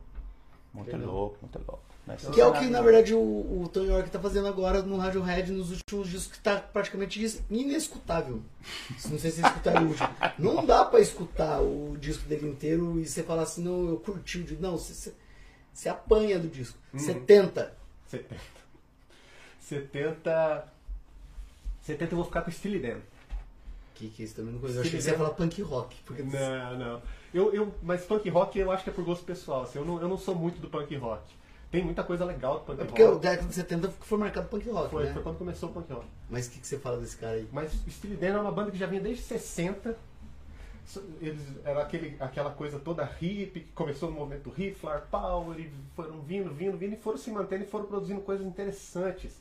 Muito 0.76 0.98
louco, 0.98 1.38
muito 1.42 1.58
louco. 1.66 1.96
Que 2.34 2.40
é 2.40 2.46
o 2.46 2.54
que, 2.54 2.66
na 2.66 2.82
verdade, 2.82 3.16
o, 3.16 3.20
o 3.20 3.70
Tony 3.72 3.88
York 3.88 4.12
tá 4.12 4.20
fazendo 4.20 4.48
agora 4.48 4.84
no 4.84 4.98
Radiohead 4.98 5.52
nos 5.52 5.72
últimos 5.72 6.08
discos, 6.08 6.34
que 6.34 6.40
tá 6.40 6.58
praticamente 6.58 7.20
inescutável. 7.50 8.42
Não 9.10 9.18
sei 9.18 9.32
se 9.32 9.38
vocês 9.38 9.40
escutaram 9.40 9.86
o 9.86 9.88
último. 9.88 10.10
Não 10.38 10.66
dá 10.66 10.86
pra 10.86 11.00
escutar 11.00 11.62
o 11.62 11.98
disco 11.98 12.28
dele 12.28 12.48
inteiro 12.48 13.00
e 13.00 13.08
você 13.08 13.24
falar 13.24 13.44
assim, 13.44 13.64
não, 13.64 13.90
eu 13.90 13.98
curti 13.98 14.40
o 14.40 14.44
disco. 14.44 14.62
Não, 14.62 14.78
você, 14.78 15.14
você, 15.74 15.90
apanha 15.90 16.38
do 16.38 16.48
disco. 16.48 16.78
Uhum. 16.94 17.00
70. 17.00 17.74
70. 18.08 18.42
70. 19.62 20.68
70 21.82 22.12
eu 22.12 22.18
vou 22.18 22.26
ficar 22.26 22.42
com 22.42 22.52
Steely 22.52 22.80
Dan. 22.80 23.00
Que 23.96 24.10
que 24.10 24.22
é 24.22 24.26
isso 24.26 24.36
também 24.36 24.54
não. 24.54 24.62
Eu 24.62 24.82
achei 24.82 24.92
que 24.92 25.02
você 25.02 25.12
ia 25.12 25.18
falar 25.18 25.30
punk 25.32 25.62
rock. 25.62 25.96
Porque 26.06 26.22
Não, 26.22 26.78
não. 26.78 27.02
Eu, 27.36 27.54
eu, 27.54 27.74
mas 27.84 28.06
punk 28.06 28.30
rock 28.30 28.58
eu 28.58 28.72
acho 28.72 28.84
que 28.86 28.90
é 28.90 28.94
por 28.94 29.04
gosto 29.04 29.26
pessoal. 29.26 29.64
assim, 29.64 29.78
eu, 29.78 29.84
não, 29.86 30.02
eu 30.02 30.08
não 30.08 30.18
sou 30.18 30.34
muito 30.34 30.60
do 30.62 30.70
punk 30.70 30.96
rock. 30.96 31.22
Tem 31.70 31.84
muita 31.84 32.02
coisa 32.04 32.24
legal 32.24 32.60
do 32.60 32.66
punk 32.66 32.82
É 32.82 32.86
porque 32.86 33.04
o 33.04 33.10
rock. 33.10 33.22
década 33.22 33.48
de 33.50 33.54
70 33.56 33.90
foi 33.92 34.18
marcado 34.18 34.48
punk 34.48 34.70
rock, 34.70 34.90
Foi, 34.90 35.04
né? 35.04 35.14
foi 35.14 35.22
quando 35.22 35.38
começou 35.38 35.70
o 35.70 35.74
punk 35.74 35.92
rock. 35.92 36.06
Mas 36.30 36.48
o 36.48 36.52
que, 36.52 36.60
que 36.62 36.68
você 36.68 36.80
fala 36.80 36.98
desse 36.98 37.18
cara 37.18 37.34
aí? 37.34 37.48
Mas 37.52 37.74
Steely 37.90 38.16
Dan 38.16 38.28
é 38.38 38.40
uma 38.40 38.52
banda 38.52 38.72
que 38.72 38.78
já 38.78 38.88
vinha 38.88 39.02
desde 39.02 39.22
60. 39.24 39.98
So- 40.86 41.04
Eles, 41.20 41.42
era 41.66 41.82
aquele, 41.82 42.16
aquela 42.22 42.52
coisa 42.52 42.80
toda 42.80 43.04
hippie, 43.04 43.62
que 43.62 43.72
começou 43.74 44.10
no 44.10 44.16
movimento 44.16 44.50
hippie, 44.52 44.80
flower 44.80 45.02
power, 45.12 45.60
e 45.60 45.70
foram 45.96 46.22
vindo, 46.22 46.54
vindo, 46.54 46.78
vindo, 46.78 46.94
e 46.94 46.98
foram 46.98 47.18
se 47.18 47.30
mantendo 47.32 47.64
e 47.64 47.68
foram 47.68 47.86
produzindo 47.86 48.22
coisas 48.22 48.46
interessantes, 48.48 49.34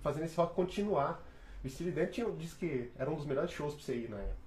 fazendo 0.00 0.24
esse 0.24 0.36
rock 0.36 0.54
continuar. 0.54 1.20
O 1.62 1.68
Steely 1.68 1.90
Dan 1.90 2.06
tinha, 2.06 2.30
diz 2.30 2.54
que 2.54 2.90
era 2.98 3.10
um 3.10 3.14
dos 3.16 3.26
melhores 3.26 3.50
shows 3.50 3.74
pra 3.74 3.82
você 3.84 3.94
ir 3.96 4.08
na 4.08 4.16
época. 4.16 4.41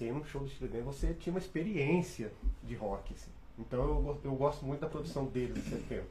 Você 0.00 0.06
ia 0.06 0.14
num 0.14 0.24
show 0.24 0.40
do 0.40 0.48
Steely 0.48 0.72
Dan, 0.72 0.82
você 0.82 1.12
tinha 1.12 1.30
uma 1.30 1.38
experiência 1.38 2.32
de 2.64 2.74
rock. 2.74 3.12
Assim. 3.12 3.30
Então 3.58 3.80
eu, 3.82 4.20
eu 4.24 4.34
gosto 4.34 4.64
muito 4.64 4.80
da 4.80 4.88
produção 4.88 5.26
deles 5.26 5.62
de 5.62 5.68
70. 5.68 6.04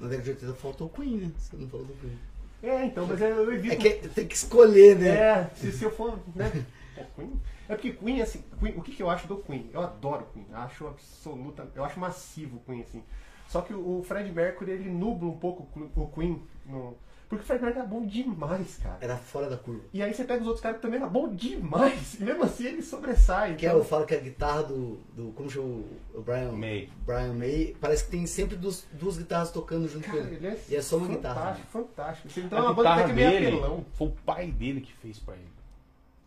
Na 0.00 0.08
década 0.08 0.24
de 0.24 0.30
80 0.30 0.54
faltou 0.54 0.88
o 0.88 0.90
Queen, 0.90 1.16
né? 1.18 1.30
Você 1.38 1.56
não 1.56 1.68
falou 1.68 1.86
do 1.86 1.92
Queen. 2.00 2.18
É, 2.60 2.84
então, 2.86 3.06
mas 3.06 3.20
eu, 3.20 3.54
evito 3.54 3.74
É 3.74 3.76
que 3.76 4.08
tem 4.08 4.26
que 4.26 4.34
escolher, 4.34 4.98
né? 4.98 5.08
É, 5.10 5.50
se, 5.54 5.70
se 5.70 5.84
eu 5.84 5.92
for, 5.92 6.18
né? 6.34 6.66
É, 6.96 7.04
Queen. 7.14 7.40
É 7.68 7.76
porque 7.76 7.92
Queen, 7.92 8.20
assim, 8.20 8.42
Queen- 8.58 8.76
o 8.76 8.82
que, 8.82 8.96
que 8.96 9.02
eu 9.02 9.08
acho 9.08 9.28
do 9.28 9.36
Queen? 9.36 9.70
Eu 9.72 9.80
adoro 9.80 10.26
Queen, 10.32 10.46
acho 10.52 10.88
absoluta, 10.88 11.70
eu 11.76 11.84
acho 11.84 12.00
massivo 12.00 12.56
o 12.56 12.60
Queen, 12.60 12.82
assim. 12.82 13.00
Só 13.46 13.60
que 13.60 13.72
o, 13.72 14.00
o 14.00 14.02
Fred 14.02 14.32
Mercury, 14.32 14.72
ele 14.72 14.90
nubla 14.90 15.28
um 15.28 15.38
pouco 15.38 15.68
o 15.94 16.08
Queen, 16.08 16.42
no, 16.66 16.96
porque 17.30 17.44
o 17.44 17.46
Fred 17.46 17.62
Mercury 17.62 17.84
é 17.84 17.88
bom 17.88 18.04
demais, 18.04 18.76
cara. 18.82 18.98
Era 19.00 19.16
fora 19.16 19.48
da 19.48 19.56
curva. 19.56 19.80
E 19.94 20.02
aí 20.02 20.12
você 20.12 20.24
pega 20.24 20.40
os 20.42 20.46
outros 20.48 20.62
caras 20.62 20.76
que 20.78 20.82
também 20.82 20.98
eram 21.00 21.08
bom 21.08 21.32
demais, 21.32 22.14
e 22.20 22.24
mesmo 22.24 22.42
assim 22.42 22.66
ele 22.66 22.82
sobressai. 22.82 23.54
Que 23.56 23.64
é, 23.64 23.68
então- 23.68 23.78
eu 23.78 23.84
falo 23.86 24.04
que 24.04 24.14
a 24.14 24.20
guitarra 24.20 24.64
do. 24.64 24.96
do 25.16 25.30
como 25.32 25.48
chama 25.48 25.82
o 26.12 26.20
Brian 26.22 26.52
May. 26.52 26.90
Brian 27.06 27.32
May, 27.32 27.74
parece 27.80 28.04
que 28.04 28.10
tem 28.10 28.26
sempre 28.26 28.56
duas, 28.56 28.84
duas 28.92 29.16
guitarras 29.16 29.50
tocando 29.52 29.88
junto 29.88 30.04
Cara, 30.06 30.18
com 30.18 30.26
ele. 30.26 30.36
ele 30.36 30.46
é, 30.48 30.58
E 30.68 30.76
é 30.76 30.82
só 30.82 30.96
uma 30.96 31.06
fantástico, 31.06 31.46
guitarra. 31.46 31.66
fantástico. 31.70 32.40
Então 32.40 32.58
é 32.58 32.60
A 32.60 32.64
uma 32.64 32.74
banda 32.74 32.90
até 32.90 33.02
guitarra 33.04 33.14
que 33.14 33.14
meio 33.24 33.30
dele 33.30 33.56
apelão. 33.58 33.84
foi 33.94 34.06
o 34.08 34.10
pai 34.26 34.50
dele 34.50 34.80
que 34.80 34.92
fez 34.94 35.18
pra 35.20 35.34
ele. 35.34 35.59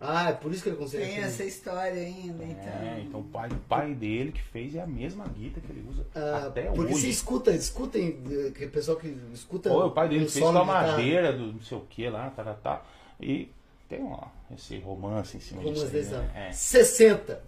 Ah, 0.06 0.30
é 0.30 0.34
por 0.34 0.52
isso 0.52 0.62
que 0.62 0.70
ele 0.70 0.76
consegue. 0.76 1.06
Tem 1.06 1.18
essa 1.20 1.46
história 1.46 2.02
ainda, 2.02 2.44
então. 2.44 2.74
É, 2.74 3.00
então 3.00 3.22
o 3.22 3.24
pai, 3.24 3.48
o 3.50 3.56
pai 3.70 3.94
dele 3.94 4.34
que 4.34 4.42
fez 4.42 4.76
é 4.76 4.82
a 4.82 4.88
mesma 4.88 5.26
guita 5.28 5.62
que 5.62 5.72
ele 5.72 5.86
usa 5.90 6.06
Ah, 6.14 6.48
até 6.48 6.64
porque 6.64 6.94
hoje. 6.94 7.02
você 7.04 7.08
escuta, 7.08 7.52
escutem, 7.52 8.22
eh, 8.30 8.52
que 8.52 8.66
o 8.66 8.70
pessoal 8.70 8.98
que 8.98 9.08
escuta. 9.34 9.70
Pô, 9.70 9.86
o 9.86 9.92
pai 9.92 10.10
dele 10.10 10.28
fez 10.28 10.44
solo 10.44 10.66
com 10.66 10.72
a 10.72 10.80
de 10.80 10.80
guitarra, 10.82 10.98
madeira 10.98 11.34
do 11.34 11.54
não 11.54 11.62
sei 11.62 11.78
o 11.78 11.82
que 11.82 12.10
lá, 12.10 12.30
tá, 12.32 12.44
tá, 12.44 12.54
tá. 12.54 12.86
E 13.22 13.50
tem 13.88 14.04
ó, 14.04 14.28
esse 14.54 14.78
romance 14.80 15.38
em 15.38 15.40
cima 15.40 15.64
disso 15.64 15.88
vezes. 15.88 16.12
né? 16.12 16.30
É. 16.50 16.52
60. 16.52 17.42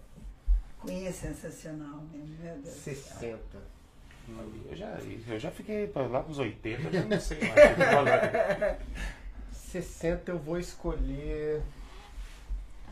Queen 0.86 1.08
é 1.08 1.12
sensacional 1.12 2.04
meu 2.14 2.26
Deus. 2.26 2.64
do 2.64 2.70
céu. 2.70 2.94
60. 2.96 3.40
Eu 4.70 4.76
já, 4.76 4.98
eu 5.28 5.40
já 5.40 5.52
fiquei 5.52 5.92
lá 5.94 6.24
pros 6.24 6.40
80, 6.40 6.82
eu 6.88 6.92
já 6.94 7.04
não 7.04 7.20
sei 7.20 7.38
mais. 7.42 7.52
o 7.52 7.76
que 7.76 7.84
falar. 7.84 8.80
60 9.52 10.32
eu 10.32 10.40
vou 10.40 10.58
escolher. 10.58 11.62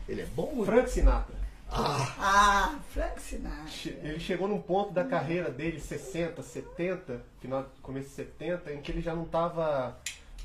Ele 0.08 0.22
é 0.22 0.26
bom? 0.26 0.64
Frank 0.64 0.88
Sinatra. 0.90 1.34
Ah, 1.70 2.14
Ah, 2.18 2.78
Frank 2.90 3.20
Sinatra. 3.20 3.64
Ele 4.02 4.20
chegou 4.20 4.46
num 4.46 4.60
ponto 4.60 4.92
da 4.92 5.04
carreira 5.04 5.50
dele, 5.50 5.80
60, 5.80 6.42
70, 6.42 7.20
final, 7.40 7.66
começo 7.82 8.08
de 8.08 8.14
70, 8.14 8.72
em 8.72 8.80
que 8.80 8.92
ele 8.92 9.00
já 9.00 9.14
não 9.14 9.24
estava 9.24 9.96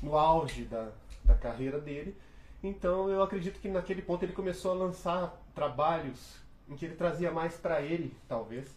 no 0.02 0.16
auge 0.16 0.64
da, 0.64 0.88
da 1.24 1.34
carreira 1.34 1.78
dele. 1.78 2.16
Então 2.62 3.08
eu 3.08 3.22
acredito 3.22 3.60
que 3.60 3.68
naquele 3.68 4.02
ponto 4.02 4.22
ele 4.24 4.32
começou 4.32 4.72
a 4.72 4.74
lançar 4.74 5.34
trabalhos 5.54 6.36
em 6.68 6.74
que 6.76 6.84
ele 6.84 6.94
trazia 6.94 7.30
mais 7.30 7.54
pra 7.54 7.80
ele, 7.82 8.14
talvez, 8.28 8.68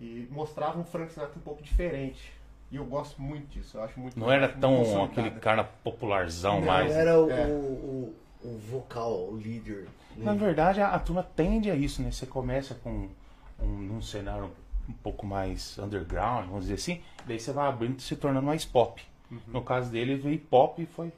e 0.00 0.26
mostrava 0.30 0.78
um 0.78 0.84
Frank 0.84 1.12
Sinatra 1.12 1.38
um 1.38 1.42
pouco 1.42 1.62
diferente. 1.62 2.32
E 2.70 2.76
eu 2.76 2.84
gosto 2.84 3.20
muito 3.22 3.46
disso, 3.48 3.78
eu 3.78 3.82
acho 3.82 3.98
muito 3.98 4.18
Não 4.18 4.30
era 4.30 4.46
tão 4.48 5.02
aquele 5.04 5.30
cara 5.32 5.64
popularzão 5.64 6.60
Não, 6.60 6.66
mais. 6.66 6.90
era 6.92 7.18
o, 7.18 7.30
É. 7.30 7.46
o, 7.46 7.50
o, 7.50 8.14
o 8.42 8.56
vocal, 8.58 9.28
o 9.30 9.36
líder. 9.36 9.84
né? 10.16 10.24
Na 10.24 10.34
verdade, 10.34 10.80
a, 10.80 10.94
a 10.94 10.98
turma 10.98 11.22
tende 11.22 11.70
a 11.70 11.74
isso, 11.74 12.02
né? 12.02 12.10
Você 12.10 12.26
começa 12.26 12.74
com 12.76 13.08
um, 13.60 13.96
um 13.96 14.02
cenário 14.02 14.50
um 14.88 14.92
pouco 14.92 15.26
mais 15.26 15.78
underground, 15.78 16.46
vamos 16.46 16.62
dizer 16.62 16.74
assim, 16.74 17.02
daí 17.26 17.38
você 17.38 17.52
vai 17.52 17.68
abrindo 17.68 17.98
e 17.98 18.02
se 18.02 18.16
tornando 18.16 18.46
mais 18.46 18.64
pop. 18.64 19.02
No 19.46 19.62
caso 19.62 19.90
dele, 19.90 20.16
veio 20.16 20.38
pop 20.38 20.80
e 20.80 20.86
foi, 20.86 21.12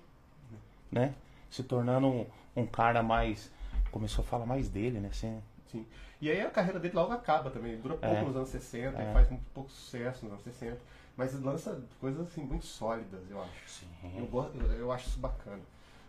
né? 0.90 1.14
Se 1.48 1.62
tornando 1.62 2.06
um, 2.09 2.26
um 2.56 2.66
cara 2.66 3.02
mais. 3.02 3.51
Começou 3.92 4.24
a 4.24 4.26
falar 4.26 4.47
mais 4.47 4.68
dele, 4.68 4.98
né? 5.01 5.09
Assim, 5.10 5.40
Sim. 5.70 5.86
E 6.20 6.28
aí 6.30 6.40
a 6.40 6.51
carreira 6.51 6.78
dele 6.80 6.94
logo 6.94 7.12
acaba 7.12 7.51
também. 7.51 7.76
Dura 7.78 7.94
pouco 7.94 8.16
É. 8.16 8.22
nos 8.22 8.34
anos 8.36 8.48
60, 8.48 9.01
É. 9.01 9.12
faz 9.12 9.28
muito 9.30 9.44
pouco 9.55 9.70
sucesso 9.70 10.24
nos 10.24 10.32
anos 10.32 10.44
60. 10.44 10.78
Mas 11.16 11.40
lança 11.40 11.80
coisas 12.01 12.26
assim 12.26 12.42
muito 12.42 12.66
sólidas, 12.66 13.20
eu 13.30 13.40
acho. 13.40 13.86
Eu, 14.02 14.10
sim. 14.10 14.28
gosto, 14.30 14.56
eu, 14.59 14.72
eu 14.72 14.92
acho 14.92 15.09
isso 15.09 15.18
bacana. 15.20 15.60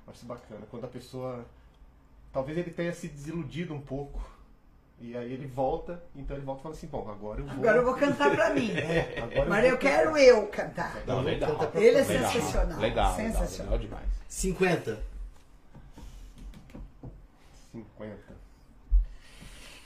Eu 0.07 0.13
acho 0.13 0.25
bacana. 0.25 0.61
Quando 0.69 0.85
a 0.85 0.87
pessoa. 0.87 1.45
Talvez 2.33 2.57
ele 2.57 2.71
tenha 2.71 2.93
se 2.93 3.07
desiludido 3.07 3.73
um 3.73 3.81
pouco. 3.81 4.21
E 5.03 5.17
aí 5.17 5.33
ele 5.33 5.47
volta, 5.47 6.01
então 6.15 6.37
ele 6.37 6.45
volta 6.45 6.59
e 6.59 6.63
fala 6.63 6.75
assim, 6.75 6.85
bom, 6.87 7.09
agora 7.09 7.41
eu 7.41 7.45
vou. 7.45 7.53
Agora 7.55 7.77
eu 7.77 7.83
vou 7.85 7.95
cantar 7.95 8.29
pra 8.29 8.51
mim. 8.51 8.69
É, 8.77 9.19
agora 9.19 9.49
Mas 9.49 9.61
vou 9.63 9.71
eu 9.71 9.77
quero 9.79 10.15
eu 10.17 10.47
cantar. 10.47 10.95
Não, 11.07 11.21
legal. 11.21 11.71
Ele 11.73 11.97
é 11.97 12.01
Legal, 12.03 12.31
sensacional. 12.31 12.79
Legal, 12.79 13.15
sensacional. 13.15 13.73
legal, 13.73 13.79
legal 13.79 13.79
demais. 13.79 14.09
50. 14.27 15.03
50. 17.71 18.17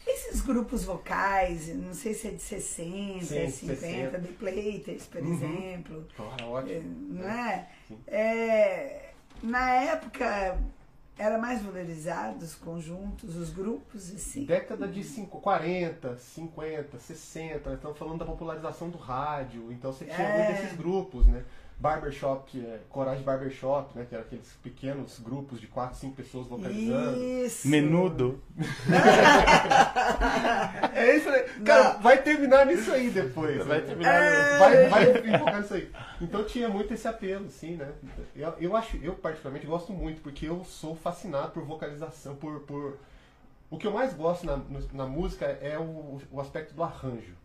Esses 0.08 0.42
grupos 0.42 0.84
vocais, 0.84 1.68
não 1.76 1.94
sei 1.94 2.14
se 2.14 2.28
é 2.28 2.32
de 2.32 2.42
60, 2.42 3.26
Sim, 3.26 3.50
50, 3.50 3.76
60. 3.82 4.20
The 4.20 4.28
Platers, 4.34 5.06
por 5.08 5.22
Uhum. 5.22 5.34
exemplo. 5.34 6.08
Claro, 6.16 6.44
É, 6.44 6.46
ótimo. 6.46 7.14
Não 7.14 7.30
é? 7.30 7.70
É, 8.08 9.14
Na 9.44 9.70
época 9.72 10.58
era 11.18 11.38
mais 11.38 11.62
valorizados 11.62 12.44
os 12.44 12.56
conjuntos, 12.56 13.36
os 13.36 13.50
grupos, 13.50 14.14
assim. 14.14 14.46
Década 14.46 14.88
de 14.88 15.04
cinco- 15.04 15.40
40, 15.40 16.18
50, 16.18 16.98
60, 17.00 17.70
nós 17.70 17.78
estamos 17.78 17.98
falando 17.98 18.20
da 18.20 18.26
popularização 18.26 18.90
do 18.90 18.98
rádio, 18.98 19.72
então 19.72 19.94
você 19.94 20.06
tinha 20.06 20.18
É. 20.28 20.38
muito 20.50 20.62
desses 20.62 20.78
grupos, 20.78 21.26
né? 21.28 21.44
Barbershop, 21.78 22.50
que 22.50 22.66
é 22.66 22.80
Coragem 22.90 23.24
Barbershop, 23.24 23.98
né? 23.98 24.06
Que 24.08 24.16
era 24.16 24.24
aqueles 24.24 24.48
pequenos 24.64 25.20
grupos 25.20 25.60
de 25.60 25.68
4, 25.68 25.98
5 25.98 26.16
pessoas 26.16 26.48
vocalizando. 26.48 27.22
Isso. 27.22 27.68
Menudo. 27.68 28.42
É 30.94 31.18
isso 31.18 31.30
aí. 31.30 31.44
Cara, 31.66 31.98
vai 31.98 32.22
terminar 32.22 32.66
nisso 32.66 32.92
aí 32.92 33.10
depois. 33.10 33.66
Vai 33.66 33.82
terminar 33.82 34.14
É. 34.14 34.58
Vai, 34.58 34.88
vai 34.88 35.40
focar 35.40 35.62
nisso 35.62 35.74
aí. 35.74 35.92
Então 36.22 36.44
tinha 36.44 36.70
muito 36.70 36.94
esse 36.94 37.08
apelo, 37.08 37.46
assim, 37.46 37.76
né? 37.76 37.92
Eu, 38.36 38.54
eu 38.60 38.76
acho, 38.76 38.98
eu 38.98 39.14
particularmente 39.14 39.68
gosto 39.68 39.92
muito, 39.92 40.22
porque 40.22 40.48
eu 40.48 40.64
sou 40.64 40.96
fascinado 40.96 41.52
por 41.52 41.64
vocalização, 41.64 42.36
por. 42.36 42.62
por... 42.62 42.98
O 43.70 43.78
que 43.78 43.86
eu 43.86 43.92
mais 43.92 44.14
gosto 44.14 44.46
na, 44.46 44.62
na 44.94 45.06
música 45.06 45.46
é 45.46 45.78
o, 45.78 46.22
o 46.32 46.40
aspecto 46.40 46.74
do 46.74 46.84
arranjo. 46.84 47.36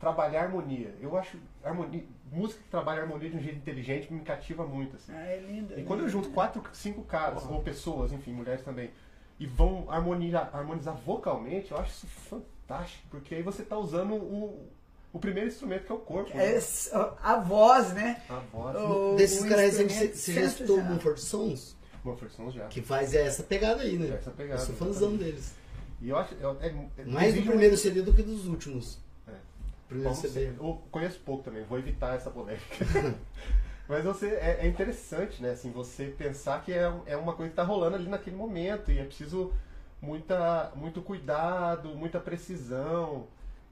Trabalhar 0.00 0.44
harmonia. 0.44 0.94
Eu 1.00 1.16
acho 1.16 1.36
harmonia, 1.62 2.02
música 2.32 2.62
que 2.62 2.68
trabalha 2.70 3.02
harmonia 3.02 3.28
de 3.28 3.36
um 3.36 3.40
jeito 3.40 3.58
inteligente 3.58 4.10
me 4.12 4.20
cativa 4.22 4.66
muito, 4.66 4.96
assim. 4.96 5.12
Ah, 5.14 5.26
é 5.26 5.38
lindo. 5.38 5.78
E 5.78 5.84
quando 5.84 6.00
eu 6.00 6.08
junto 6.08 6.30
quatro, 6.30 6.62
cinco 6.72 7.02
caras, 7.02 7.44
ou 7.44 7.60
pessoas, 7.62 8.10
enfim, 8.10 8.32
mulheres 8.32 8.62
também, 8.64 8.90
e 9.38 9.46
vão 9.46 9.90
harmonizar, 9.90 10.48
harmonizar 10.54 10.94
vocalmente, 11.04 11.70
eu 11.70 11.76
acho 11.78 11.90
isso 11.90 12.06
fantástico, 12.06 13.02
porque 13.10 13.34
aí 13.34 13.42
você 13.42 13.62
tá 13.62 13.76
usando 13.76 14.14
o, 14.14 14.66
o 15.12 15.18
primeiro 15.18 15.48
instrumento 15.50 15.84
que 15.84 15.92
é 15.92 15.94
o 15.94 15.98
corpo. 15.98 16.34
né? 16.34 16.54
É 16.54 16.60
a 17.22 17.36
voz, 17.38 17.92
né? 17.92 18.22
A 18.30 18.36
voz. 18.36 18.76
O- 18.76 19.16
Desses 19.16 19.44
caras 19.44 19.74
você, 19.74 20.32
já 20.32 20.40
escutou. 20.40 20.80
Mumford 20.82 21.20
Sons? 21.20 21.76
Mumford 22.02 22.32
Sons 22.32 22.54
já. 22.54 22.66
Que 22.68 22.80
faz 22.80 23.12
essa 23.14 23.42
pegada 23.42 23.82
aí, 23.82 23.98
né? 23.98 24.16
Essa 24.16 24.30
pegada, 24.30 24.62
Eu 24.62 24.66
sou 24.66 24.74
fãzão 24.76 25.14
deles. 25.14 25.54
E 26.00 26.08
eu 26.08 26.16
acho. 26.16 26.34
É, 26.34 26.66
é, 26.68 26.74
é- 26.96 27.04
Mais 27.04 27.34
do 27.34 27.42
primeiro 27.42 27.72
muito- 27.72 27.76
CD 27.76 28.00
do 28.00 28.14
que 28.14 28.22
dos 28.22 28.46
últimos. 28.46 28.98
Bom. 29.90 30.66
Eu 30.66 30.82
conheço 30.90 31.20
pouco 31.20 31.42
também, 31.42 31.64
vou 31.64 31.78
evitar 31.78 32.14
essa 32.14 32.30
polêmica. 32.30 32.64
Mas 33.88 34.04
você, 34.04 34.28
é, 34.28 34.58
é 34.60 34.68
interessante, 34.68 35.42
né? 35.42 35.50
Assim, 35.50 35.72
você 35.72 36.06
pensar 36.06 36.62
que 36.64 36.72
é, 36.72 36.92
é 37.06 37.16
uma 37.16 37.32
coisa 37.32 37.50
que 37.50 37.54
está 37.54 37.64
rolando 37.64 37.96
ali 37.96 38.08
naquele 38.08 38.36
momento 38.36 38.92
e 38.92 38.98
é 39.00 39.04
preciso 39.04 39.52
muita, 40.00 40.70
muito 40.76 41.02
cuidado, 41.02 41.88
muita 41.96 42.20
precisão. 42.20 43.26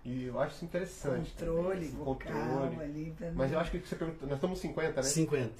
E 0.04 0.24
eu 0.24 0.40
acho 0.40 0.56
isso 0.56 0.64
interessante. 0.64 1.30
Controle, 1.32 1.88
também, 1.88 2.04
controle. 2.04 2.80
ali. 2.80 3.14
pra 3.16 3.30
Mas 3.32 3.52
eu 3.52 3.60
acho 3.60 3.70
que 3.70 3.78
você 3.78 3.94
perguntou, 3.94 4.28
nós 4.28 4.38
estamos 4.38 4.58
50, 4.58 4.96
né? 4.96 5.02
50. 5.02 5.52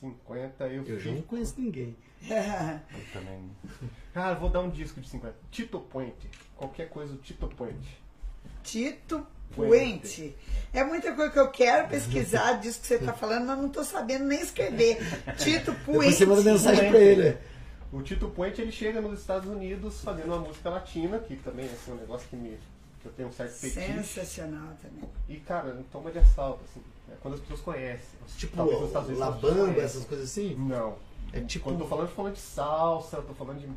50 0.00 0.68
eu, 0.68 0.84
Eu 0.84 1.00
já 1.00 1.12
não 1.12 1.22
conheço 1.22 1.54
ninguém. 1.58 1.96
Eu 2.28 3.12
também. 3.12 3.50
Ah, 4.14 4.30
eu 4.32 4.40
vou 4.40 4.48
dar 4.48 4.60
um 4.60 4.70
disco 4.70 5.00
de 5.00 5.08
50. 5.08 5.34
Tito 5.50 5.78
Point. 5.78 6.30
Qualquer 6.56 6.88
coisa 6.88 7.12
do 7.12 7.18
Tito 7.18 7.46
Point. 7.48 7.98
Tito 8.64 9.26
Puente. 9.54 9.68
Puente. 9.70 10.36
É 10.72 10.82
muita 10.82 11.12
coisa 11.14 11.30
que 11.30 11.38
eu 11.38 11.50
quero 11.50 11.88
pesquisar 11.88 12.54
disso 12.60 12.80
que 12.80 12.86
você 12.86 12.94
está 12.96 13.12
falando, 13.12 13.46
mas 13.46 13.58
não 13.58 13.66
estou 13.66 13.84
sabendo 13.84 14.24
nem 14.24 14.40
escrever. 14.40 14.98
Tito 15.36 15.72
Puente. 15.84 16.14
você 16.14 16.26
manda 16.26 16.42
mensagem 16.42 16.90
pra 16.90 16.98
ele. 16.98 17.38
O 17.92 18.02
Tito 18.02 18.28
Puente 18.28 18.60
ele 18.60 18.72
chega 18.72 19.00
nos 19.00 19.20
Estados 19.20 19.48
Unidos 19.48 20.00
fazendo 20.00 20.26
uma 20.26 20.38
música 20.38 20.68
latina, 20.68 21.18
que 21.18 21.36
também 21.36 21.66
é 21.66 21.70
assim, 21.70 21.92
um 21.92 21.96
negócio 21.96 22.26
que, 22.28 22.36
me, 22.36 22.58
que 23.00 23.06
eu 23.06 23.12
tenho 23.12 23.28
um 23.28 23.32
certo 23.32 23.52
fetiche. 23.52 23.86
Sensacional 23.86 24.72
também. 24.82 25.08
E, 25.28 25.36
cara, 25.36 25.76
em 25.78 25.82
toma 25.84 26.10
de 26.10 26.18
assalto, 26.18 26.60
assim. 26.64 26.82
é 27.12 27.14
quando 27.20 27.34
as 27.34 27.40
pessoas 27.40 27.60
conhecem. 27.60 28.18
Tipo, 28.36 28.56
Talvez 28.56 28.78
nos 28.80 28.88
Estados 28.88 29.08
Unidos 29.08 29.26
La 29.26 29.30
Bamba, 29.30 29.80
essas 29.80 30.04
coisas 30.04 30.30
assim? 30.30 30.54
Não. 30.56 30.96
É 31.32 31.40
tipo. 31.40 31.64
Quando 31.64 31.76
eu 31.76 31.82
tô 31.82 31.88
falando, 31.88 32.04
eu 32.04 32.10
tô 32.10 32.16
falando 32.16 32.34
de 32.34 32.40
salsa, 32.40 33.16
eu 33.18 33.22
tô 33.24 33.34
falando 33.34 33.60
de 33.60 33.68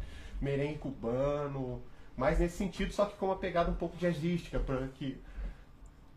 merengue 0.41 0.77
cubano, 0.79 1.81
mais 2.15 2.39
nesse 2.39 2.57
sentido, 2.57 2.93
só 2.93 3.05
que 3.05 3.15
com 3.17 3.25
uma 3.27 3.35
pegada 3.37 3.69
um 3.71 3.75
pouco 3.75 3.97
jazzística, 3.97 4.59
pra 4.59 4.87
que 4.95 5.19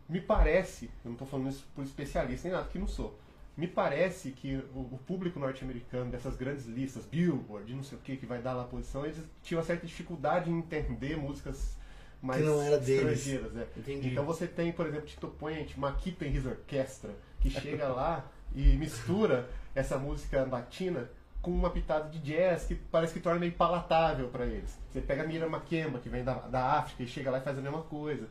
me 0.07 0.21
parece, 0.21 0.89
eu 1.03 1.11
não 1.11 1.17
tô 1.17 1.25
falando 1.25 1.49
isso 1.49 1.65
por 1.75 1.83
especialista 1.83 2.47
nem 2.47 2.57
nada, 2.57 2.69
que 2.69 2.77
não 2.79 2.87
sou. 2.87 3.17
Me 3.55 3.67
parece 3.67 4.31
que 4.31 4.55
o, 4.73 4.79
o 4.79 4.99
público 5.05 5.39
norte-americano 5.39 6.09
dessas 6.09 6.35
grandes 6.35 6.65
listas, 6.65 7.05
Billboard, 7.05 7.73
não 7.73 7.83
sei 7.83 7.97
o 7.97 8.01
que, 8.01 8.17
que 8.17 8.25
vai 8.25 8.41
dar 8.41 8.53
lá 8.53 8.63
a 8.63 8.67
posição, 8.67 9.05
eles 9.05 9.17
tinham 9.43 9.59
uma 9.59 9.65
certa 9.65 9.85
dificuldade 9.85 10.49
em 10.49 10.57
entender 10.57 11.15
músicas 11.17 11.77
mais 12.21 12.41
Que 12.41 12.47
não 12.47 12.61
era 12.61 12.77
deles. 12.79 13.19
estrangeiras. 13.19 13.55
é. 13.57 13.67
Entendi. 13.77 14.09
Então 14.09 14.25
você 14.25 14.47
tem, 14.47 14.71
por 14.71 14.87
exemplo, 14.87 15.05
Tito 15.05 15.27
Puente, 15.27 15.79
Maquita 15.79 16.25
His 16.25 16.45
Orquestra, 16.45 17.11
que 17.39 17.49
chega 17.49 17.87
lá 17.93 18.25
e 18.55 18.75
mistura 18.75 19.49
essa 19.75 19.97
música 19.97 20.43
latina 20.45 21.09
com 21.43 21.51
uma 21.51 21.69
pitada 21.69 22.09
de 22.09 22.17
jazz 22.19 22.63
que 22.63 22.73
parece 22.73 23.13
que 23.13 23.19
torna 23.19 23.39
meio 23.39 23.51
palatável 23.51 24.29
para 24.29 24.45
eles. 24.45 24.75
Você 24.91 24.99
pega 25.01 25.21
a 25.21 25.27
Mira 25.27 25.47
Makemba, 25.47 25.99
que 25.99 26.09
vem 26.09 26.23
da, 26.23 26.33
da 26.33 26.79
África, 26.79 27.03
e 27.03 27.07
chega 27.07 27.29
lá 27.29 27.37
e 27.37 27.41
faz 27.41 27.55
a 27.57 27.61
mesma 27.61 27.81
coisa. 27.83 28.27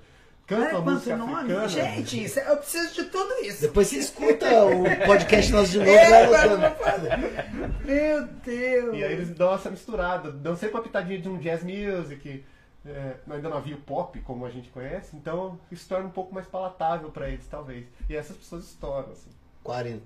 Canta 0.47 0.67
Ai, 0.67 0.75
uma 0.75 0.93
música 0.95 1.17
nome. 1.17 1.35
africana. 1.35 1.69
Gente, 1.69 2.25
isso- 2.25 2.41
eu 2.41 2.57
preciso 2.57 2.95
de 2.95 3.05
tudo 3.11 3.33
isso. 3.45 3.61
Depois 3.63 3.87
você 3.87 3.99
escuta 3.99 4.47
o 4.65 4.83
podcast 5.07 5.53
nosso 5.53 5.71
de 5.71 5.79
novo, 5.79 5.91
É, 5.91 6.27
vai. 6.27 6.49
Meu 7.85 8.27
Deus. 8.27 8.95
E 8.97 9.05
aí 9.05 9.13
eles 9.13 9.31
dão 9.31 9.55
essa 9.55 9.71
misturada, 9.71 10.33
dão 10.33 10.57
sempre 10.57 10.77
uma 10.77 10.83
pitadinha 10.83 11.21
de 11.21 11.29
um 11.29 11.39
jazz 11.39 11.63
music, 11.63 12.45
é, 12.85 13.15
ainda 13.31 13.49
não 13.49 13.59
havia 13.59 13.77
o 13.77 13.81
pop 13.81 14.19
como 14.23 14.45
a 14.45 14.51
gente 14.51 14.69
conhece, 14.71 15.15
então 15.17 15.59
isso 15.71 15.89
torna 15.89 16.07
um 16.07 16.11
pouco 16.11 16.35
mais 16.35 16.47
palatável 16.47 17.11
para 17.11 17.29
eles, 17.29 17.47
talvez. 17.47 17.87
E 18.09 18.17
essas 18.17 18.37
pessoas 18.37 18.65
estouram, 18.65 19.13
assim. 19.13 19.31
40. 19.63 20.03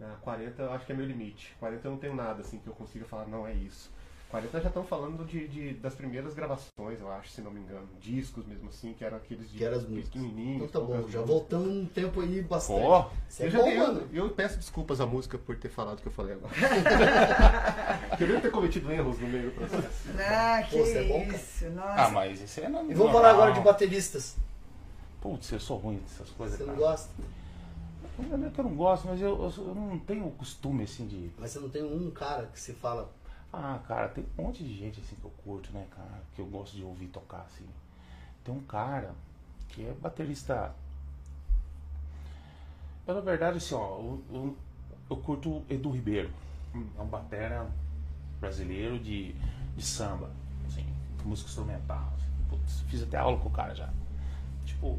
Ah, 0.00 0.16
40 0.22 0.62
eu 0.62 0.72
acho 0.72 0.84
que 0.86 0.92
é 0.92 0.94
meu 0.94 1.06
limite. 1.06 1.54
40 1.60 1.86
eu 1.86 1.90
não 1.92 1.98
tenho 1.98 2.14
nada 2.14 2.40
assim 2.40 2.58
que 2.58 2.66
eu 2.66 2.74
consiga 2.74 3.04
falar, 3.04 3.26
não 3.26 3.46
é 3.46 3.52
isso. 3.52 3.90
40 4.30 4.60
já 4.62 4.66
estão 4.68 4.82
falando 4.82 5.24
de, 5.24 5.46
de- 5.46 5.74
das 5.74 5.94
primeiras 5.94 6.34
gravações, 6.34 7.00
eu 7.00 7.08
acho, 7.12 7.30
se 7.30 7.40
não 7.40 7.52
me 7.52 7.60
engano. 7.60 7.86
Discos 8.00 8.44
mesmo 8.44 8.68
assim, 8.68 8.92
que 8.92 9.04
eram 9.04 9.16
aqueles 9.18 9.48
de 9.48 9.58
Que 9.58 9.64
eram 9.64 9.76
as 9.76 9.84
pequenininhos. 9.84 10.64
Então 10.68 10.80
tá 10.82 10.86
bom, 10.86 11.08
já 11.08 11.20
voltamos 11.20 11.68
um 11.68 11.86
tempo 11.86 12.20
aí 12.20 12.42
bastante. 12.42 12.80
Pô, 12.80 13.06
Isso 13.30 13.42
é 13.44 13.46
Eu, 13.46 13.50
já 13.52 13.58
bom, 13.58 13.64
dei- 13.66 13.78
mano. 13.78 14.08
eu, 14.12 14.24
eu 14.24 14.30
peço 14.30 14.56
desculpas 14.56 15.00
à 15.00 15.06
música 15.06 15.38
por 15.38 15.56
ter 15.56 15.68
falado 15.68 15.98
o 15.98 16.02
que 16.02 16.08
eu 16.08 16.12
falei 16.12 16.34
agora. 16.34 16.52
eu 18.18 18.26
devo 18.26 18.40
ter 18.40 18.50
cometido 18.50 18.90
erros 18.90 19.20
no 19.20 19.28
meio 19.28 19.50
do 19.50 19.54
processo. 19.54 20.08
Ah, 20.18 20.62
que 20.68 20.78
Pô, 20.78 20.84
é 20.84 21.04
bom, 21.04 21.22
isso. 21.32 21.70
Nossa. 21.70 22.02
ah, 22.02 22.10
mas 22.10 22.40
isso 22.40 22.58
é 22.58 22.68
normal. 22.68 22.90
E 22.90 22.94
vamos 22.94 23.12
falar 23.12 23.30
agora 23.30 23.52
de 23.52 23.60
bateristas. 23.60 24.36
Putz, 25.20 25.52
eu 25.52 25.60
sou 25.60 25.76
ruim 25.78 25.98
dessas 25.98 26.30
coisas. 26.30 26.58
Você 26.58 26.64
não 26.64 26.74
cara. 26.74 26.86
gosta? 26.88 27.08
Não 28.18 28.46
é 28.46 28.50
que 28.50 28.60
eu 28.60 28.64
não 28.64 28.74
gosto, 28.76 29.08
mas 29.08 29.20
eu, 29.20 29.30
eu, 29.42 29.52
eu 29.68 29.74
não 29.74 29.98
tenho 29.98 30.26
o 30.26 30.30
costume 30.32 30.84
assim 30.84 31.06
de. 31.06 31.30
Mas 31.38 31.50
você 31.50 31.58
não 31.58 31.68
tem 31.68 31.82
um 31.82 32.10
cara 32.10 32.46
que 32.46 32.60
se 32.60 32.72
fala. 32.72 33.10
Ah, 33.52 33.78
cara, 33.86 34.08
tem 34.08 34.24
um 34.38 34.42
monte 34.42 34.62
de 34.64 34.76
gente 34.76 35.00
assim 35.00 35.16
que 35.16 35.24
eu 35.24 35.30
curto, 35.44 35.72
né, 35.72 35.86
cara? 35.90 36.22
Que 36.34 36.40
eu 36.40 36.46
gosto 36.46 36.76
de 36.76 36.82
ouvir 36.82 37.06
tocar, 37.08 37.42
assim. 37.42 37.66
Tem 38.44 38.54
um 38.54 38.60
cara 38.62 39.12
que 39.68 39.84
é 39.84 39.92
baterista. 39.92 40.74
Eu, 43.06 43.14
na 43.14 43.20
verdade, 43.20 43.58
assim, 43.58 43.74
ó, 43.74 43.98
eu, 43.98 44.22
eu, 44.32 44.56
eu 45.10 45.16
curto 45.18 45.50
o 45.50 45.64
Edu 45.68 45.90
Ribeiro. 45.90 46.30
É 46.98 47.00
um 47.00 47.06
batera 47.06 47.68
brasileiro 48.40 48.98
de, 48.98 49.32
de 49.76 49.84
samba, 49.84 50.30
assim, 50.66 50.84
música 51.24 51.48
instrumental. 51.48 52.12
assim. 52.16 52.26
Putz, 52.48 52.80
fiz 52.88 53.02
até 53.02 53.16
aula 53.16 53.38
com 53.38 53.48
o 53.48 53.52
cara 53.52 53.74
já. 53.74 53.88
Tipo, 54.64 54.98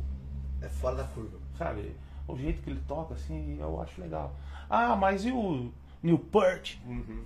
É 0.61 0.69
fora 0.69 0.95
da 0.97 1.03
curva. 1.05 1.37
sabe? 1.57 1.95
O 2.27 2.37
jeito 2.37 2.61
que 2.61 2.69
ele 2.69 2.81
toca, 2.87 3.13
assim, 3.13 3.57
eu 3.59 3.81
acho 3.81 4.01
legal. 4.01 4.35
Ah, 4.69 4.95
mas 4.95 5.25
e 5.25 5.31
o 5.31 5.71
Newport? 6.01 6.77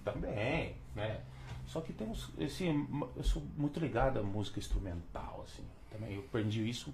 Também, 0.04 0.76
né? 0.96 1.22
Só 1.66 1.82
que 1.82 1.94
temos, 1.94 2.30
assim, 2.44 2.88
eu 3.16 3.24
sou 3.24 3.44
muito 3.56 3.80
ligado 3.80 4.20
à 4.20 4.24
música 4.24 4.60
instrumental, 4.60 5.44
assim. 5.46 5.64
Também 5.92 6.16
eu 6.16 6.22
aprendi 6.22 6.68
isso 6.68 6.94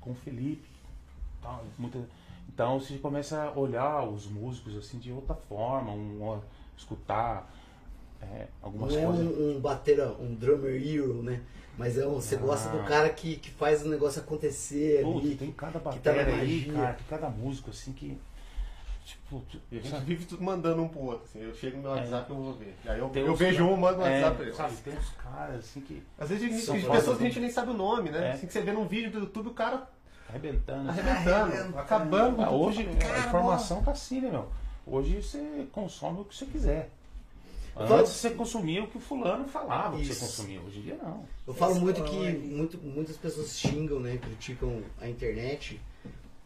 com 0.00 0.10
o 0.10 0.14
Felipe. 0.14 0.68
Tal, 1.40 1.64
muita, 1.78 1.98
então 2.48 2.78
você 2.78 2.98
começa 2.98 3.42
a 3.42 3.58
olhar 3.58 4.02
os 4.04 4.26
músicos, 4.26 4.76
assim, 4.76 4.98
de 4.98 5.10
outra 5.10 5.34
forma, 5.34 5.92
um, 5.92 6.40
escutar 6.76 7.50
é, 8.22 8.46
algumas 8.62 8.92
Não 8.94 9.00
é 9.00 9.04
coisas. 9.06 9.26
um, 9.26 9.56
um 9.56 9.60
batera, 9.60 10.12
um 10.20 10.34
drummer 10.34 10.74
hero, 10.74 11.22
né? 11.22 11.40
Mas 11.76 11.96
é 11.98 12.06
um, 12.06 12.14
você 12.14 12.36
gosta 12.36 12.68
do 12.68 12.80
Ah. 12.80 12.84
cara 12.84 13.08
que, 13.10 13.36
que 13.36 13.50
faz 13.50 13.82
o 13.84 13.88
negócio 13.88 14.20
acontecer 14.20 15.02
Putz, 15.02 15.26
ali. 15.26 15.34
tem 15.36 15.50
cada 15.52 15.78
que 15.80 15.98
tá 16.00 16.12
na 16.12 16.18
bateria 16.24 16.40
aí, 16.42 16.64
cara, 16.72 16.92
tem 16.94 17.06
cada 17.08 17.28
músico, 17.30 17.70
assim, 17.70 17.92
que... 17.92 18.18
Tipo, 19.04 19.42
E 19.70 19.78
a 19.78 19.80
gente 19.80 19.90
sabe? 19.90 20.04
vive 20.04 20.24
tudo 20.26 20.44
mandando 20.44 20.80
um 20.80 20.88
pro 20.88 21.00
outro. 21.00 21.24
Assim. 21.24 21.40
Eu 21.42 21.52
chego 21.54 21.76
no 21.78 21.82
meu 21.82 21.92
É. 21.92 22.00
WhatsApp 22.00 22.30
e 22.30 22.34
eu 22.36 22.40
vou 22.42 22.54
ver. 22.54 22.76
Aí 22.86 22.98
eu, 23.00 23.10
eu 23.14 23.34
vejo 23.34 23.64
um, 23.64 23.76
mando 23.76 24.00
um 24.00 24.06
é, 24.06 24.10
WhatsApp 24.12 24.36
pra 24.36 24.46
ele. 24.46 24.54
Sabe, 24.54 24.76
tem 24.76 24.94
uns 24.96 25.10
caras 25.10 25.56
assim 25.58 25.80
que 25.80 26.02
Às 26.18 26.28
vezes 26.28 26.44
a 26.44 26.72
gente, 26.76 26.88
pessoas 26.88 27.16
que 27.18 27.24
a 27.24 27.26
gente 27.26 27.40
nem 27.40 27.50
sabe 27.50 27.70
o 27.72 27.74
nome, 27.74 28.10
né? 28.10 28.28
É. 28.28 28.32
Assim 28.32 28.46
que 28.46 28.52
você 28.52 28.60
vê 28.60 28.70
num 28.72 28.86
vídeo 28.86 29.10
do 29.10 29.18
YouTube 29.18 29.48
o 29.48 29.54
cara 29.54 29.88
arrebentando. 30.28 30.88
assim. 30.88 31.00
arrebentando, 31.00 31.40
Arrebentando. 31.52 31.78
acabando 31.80 32.42
Ah, 32.42 32.50
hoje 32.52 32.84
Cara, 33.00 33.14
a 33.16 33.26
informação 33.26 33.82
tá 33.82 33.90
assim, 33.90 34.20
né, 34.20 34.30
meu? 34.30 34.48
Hoje 34.86 35.20
você 35.20 35.66
consome 35.72 36.20
o 36.20 36.24
que 36.24 36.36
você 36.36 36.46
quiser. 36.46 36.90
Antes 37.76 38.12
você 38.12 38.30
consumia 38.30 38.82
o 38.84 38.86
que 38.86 38.98
o 38.98 39.00
fulano 39.00 39.46
falava 39.48 39.96
que 39.96 40.02
Isso. 40.02 40.14
você 40.14 40.20
consumia. 40.26 40.60
Hoje 40.60 40.78
em 40.78 40.82
dia 40.82 40.98
não. 41.02 41.24
Eu 41.46 41.54
falo 41.54 41.76
muito 41.76 42.02
Explode. 42.02 42.32
que 42.32 42.38
muito, 42.46 42.78
muitas 42.78 43.16
pessoas 43.16 43.58
xingam, 43.58 43.98
né? 43.98 44.18
Criticam 44.18 44.82
a 45.00 45.08
internet. 45.08 45.80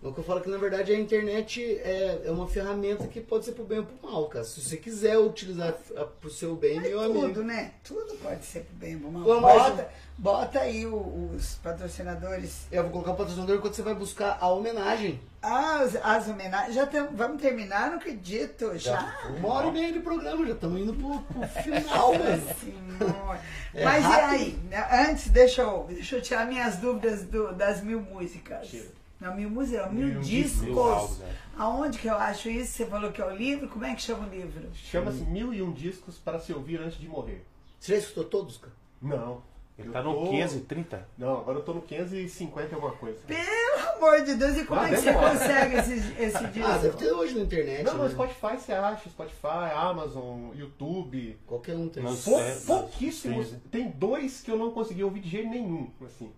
O 0.02 0.12
que 0.12 0.18
eu 0.20 0.24
falo 0.24 0.38
é 0.38 0.42
que 0.42 0.48
na 0.50 0.58
verdade 0.58 0.92
a 0.92 1.00
internet 1.00 1.60
é, 1.78 2.22
é 2.26 2.30
uma 2.30 2.46
ferramenta 2.46 3.08
que 3.08 3.20
pode 3.20 3.44
ser 3.46 3.52
pro 3.52 3.64
bem 3.64 3.78
ou 3.78 3.84
pro 3.84 4.08
mal, 4.08 4.26
cara. 4.28 4.44
Se 4.44 4.60
você 4.60 4.76
quiser 4.76 5.18
utilizar 5.18 5.74
a- 5.96 6.04
pro 6.04 6.30
seu 6.30 6.54
bem, 6.54 6.78
meu 6.80 7.00
amigo. 7.00 7.26
Tudo, 7.28 7.42
né? 7.42 7.72
Tudo 7.82 8.14
pode 8.22 8.44
ser 8.44 8.60
pro 8.60 8.76
bem, 8.76 8.96
pro 8.98 9.10
mal. 9.10 9.24
Pô, 9.24 9.40
mas- 9.40 9.62
Bota, 9.70 9.90
bota 10.16 10.60
aí 10.60 10.86
o- 10.86 11.30
os 11.34 11.54
patrocinadores. 11.56 12.66
Eu 12.70 12.82
vou 12.84 12.92
colocar 12.92 13.12
o 13.12 13.16
patrocinador 13.16 13.58
quando 13.58 13.74
você 13.74 13.82
vai 13.82 13.94
buscar 13.94 14.38
a 14.40 14.48
homenagem. 14.48 15.18
As, 15.46 15.96
as 16.02 16.28
homenagens. 16.28 16.74
Já 16.74 16.86
tem, 16.86 17.06
vamos 17.12 17.40
terminar, 17.40 17.90
não 17.90 17.98
acredito. 17.98 18.76
Já? 18.78 19.16
Uma 19.38 19.48
hora 19.54 19.68
e 19.68 19.72
meia 19.72 19.92
de 19.92 20.00
programa, 20.00 20.44
já 20.46 20.54
estamos 20.54 20.80
indo 20.80 20.92
pro, 20.94 21.20
pro 21.20 21.46
final, 21.62 22.12
velho. 22.12 22.42
Senhora. 22.60 23.40
É 23.74 23.84
Mas 23.84 24.04
e 24.04 24.08
rápido. 24.08 24.30
aí? 24.30 24.52
né, 24.70 24.88
Antes, 25.08 25.28
deixa 25.28 25.62
eu, 25.62 25.84
deixa 25.88 26.16
eu 26.16 26.22
tirar 26.22 26.46
minhas 26.46 26.76
dúvidas 26.76 27.22
do- 27.24 27.52
das 27.52 27.82
mil 27.82 28.00
músicas. 28.00 28.66
Tira. 28.68 28.86
Não, 29.20 29.34
mil 29.34 29.48
músicas, 29.48 29.90
mil, 29.92 30.08
Mil 30.08 30.20
discos. 30.20 30.62
Mil 30.62 30.78
álbuns, 30.82 31.20
é. 31.22 31.30
Aonde 31.56 31.98
que 31.98 32.06
eu 32.08 32.16
acho 32.16 32.50
isso? 32.50 32.72
Você 32.72 32.86
falou 32.86 33.10
que 33.12 33.20
é 33.22 33.24
o 33.24 33.34
livro? 33.34 33.68
Como 33.68 33.84
é 33.84 33.94
que 33.94 34.02
chama 34.02 34.26
o 34.26 34.30
livro? 34.30 34.68
Chama-se 34.74 35.20
Mil 35.22 35.54
e 35.54 35.62
Um 35.62 35.72
Discos 35.72 36.18
para 36.18 36.38
se 36.38 36.52
ouvir 36.52 36.78
antes 36.80 36.98
de 36.98 37.08
morrer. 37.08 37.42
Você 37.80 37.92
já 37.92 37.98
escutou 37.98 38.24
todos, 38.24 38.58
cara? 38.58 38.72
Não. 39.00 39.40
Ele 39.78 39.88
Eu 39.88 39.92
tá 39.92 40.02
no 40.02 40.14
tô- 40.14 40.30
530. 40.30 41.06
Não, 41.18 41.38
agora 41.40 41.58
eu 41.58 41.62
tô 41.62 41.74
no 41.74 41.82
550 41.82 42.70
e 42.70 42.74
alguma 42.74 42.92
coisa. 42.92 43.18
Pelo 43.26 43.88
amor 43.96 44.24
de 44.24 44.34
Deus, 44.34 44.56
e 44.56 44.64
como 44.64 44.80
Ah, 44.80 44.88
é 44.90 44.94
que 44.94 45.00
você 45.02 45.12
consegue 45.12 45.76
esse, 45.76 45.92
esse 46.22 46.46
disco? 46.48 46.68
Ah, 46.70 46.78
deve 46.78 46.96
ter 46.96 47.12
hoje 47.12 47.34
na 47.34 47.42
internet. 47.42 47.84
Não, 47.84 47.94
no 47.98 48.04
né? 48.04 48.10
Spotify 48.10 48.56
você 48.58 48.72
acha, 48.72 49.10
Spotify, 49.10 49.72
Amazon, 49.74 50.50
YouTube. 50.54 51.38
Qualquer 51.46 51.76
um 51.76 51.90
tem. 51.90 52.02
Mas- 52.02 52.24
Pou- 52.24 52.40
É, 52.40 52.54
pouquíssimos. 52.66 53.48
sim. 53.48 53.60
Tem 53.70 53.90
dois 53.90 54.40
que 54.40 54.50
eu 54.50 54.56
não 54.56 54.70
consegui 54.70 55.04
ouvir 55.04 55.20
de 55.20 55.28
jeito 55.28 55.48
nenhum, 55.50 55.90
assim. 56.06 56.32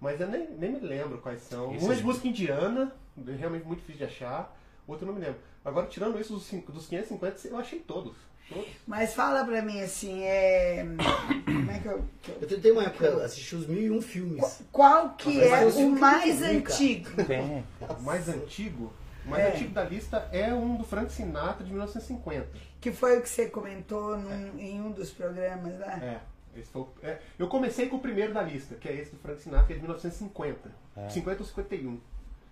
Mas 0.00 0.20
eu 0.20 0.28
nem, 0.28 0.48
nem 0.50 0.72
me 0.72 0.80
lembro 0.80 1.18
quais 1.18 1.40
são. 1.40 1.70
Um 1.70 1.90
é 1.90 1.94
de 1.94 2.04
música 2.04 2.28
indiana, 2.28 2.92
realmente 3.38 3.66
muito 3.66 3.80
difícil 3.80 4.06
de 4.06 4.12
achar. 4.12 4.56
Outro 4.86 5.04
eu 5.04 5.08
não 5.12 5.18
me 5.18 5.24
lembro. 5.26 5.40
Agora, 5.64 5.88
tirando 5.88 6.20
isso 6.20 6.34
dos 6.34 6.46
550, 6.86 7.48
eu 7.48 7.56
achei 7.58 7.80
todos. 7.80 8.14
Mas 8.86 9.12
fala 9.14 9.44
pra 9.44 9.60
mim 9.62 9.80
assim, 9.80 10.22
é. 10.22 10.84
Como 11.44 11.70
é 11.70 11.78
que 11.80 11.86
eu. 11.88 12.04
que 12.22 12.30
eu- 12.30 12.38
Eu 12.42 12.48
tentei 12.48 12.70
uma 12.70 12.84
época 12.84 13.24
assistir 13.24 13.56
os 13.56 13.66
mil 13.66 13.80
e 13.82 13.90
um 13.90 14.00
filmes. 14.00 14.62
Qual 14.70 15.10
que 15.10 15.40
é 15.40 15.64
eu 15.64 15.68
o 15.88 15.90
mais 15.98 16.40
antigo? 16.42 17.10
O 17.98 18.02
mais 18.02 18.28
antigo, 18.28 18.92
o 19.24 19.28
mais 19.30 19.44
É. 19.44 19.48
antigo 19.52 19.70
da 19.74 19.82
lista 19.84 20.28
é 20.32 20.52
um 20.54 20.76
do 20.76 20.84
Frank 20.84 21.12
Sinatra 21.12 21.64
de 21.64 21.70
1950. 21.70 22.46
Que 22.80 22.92
foi 22.92 23.18
o 23.18 23.22
que 23.22 23.28
você 23.28 23.46
comentou 23.48 24.16
num- 24.16 24.58
em 24.58 24.80
um 24.80 24.92
dos 24.92 25.10
programas 25.10 25.78
lá? 25.80 25.98
É. 26.02 26.20
Esse 26.58 26.70
foi 26.70 26.86
é. 27.02 27.18
Eu 27.38 27.48
comecei 27.48 27.88
com 27.88 27.96
o 27.96 28.00
primeiro 28.00 28.32
da 28.32 28.42
lista, 28.42 28.76
que 28.76 28.88
é 28.88 28.94
esse 28.94 29.10
do 29.10 29.18
Frank 29.18 29.42
Sinatra, 29.42 29.66
que 29.66 29.72
é 29.72 29.76
de 29.76 29.82
1950. 29.82 30.70
É. 30.96 31.08
50 31.10 31.42
ou 31.42 31.46
51. 31.46 32.00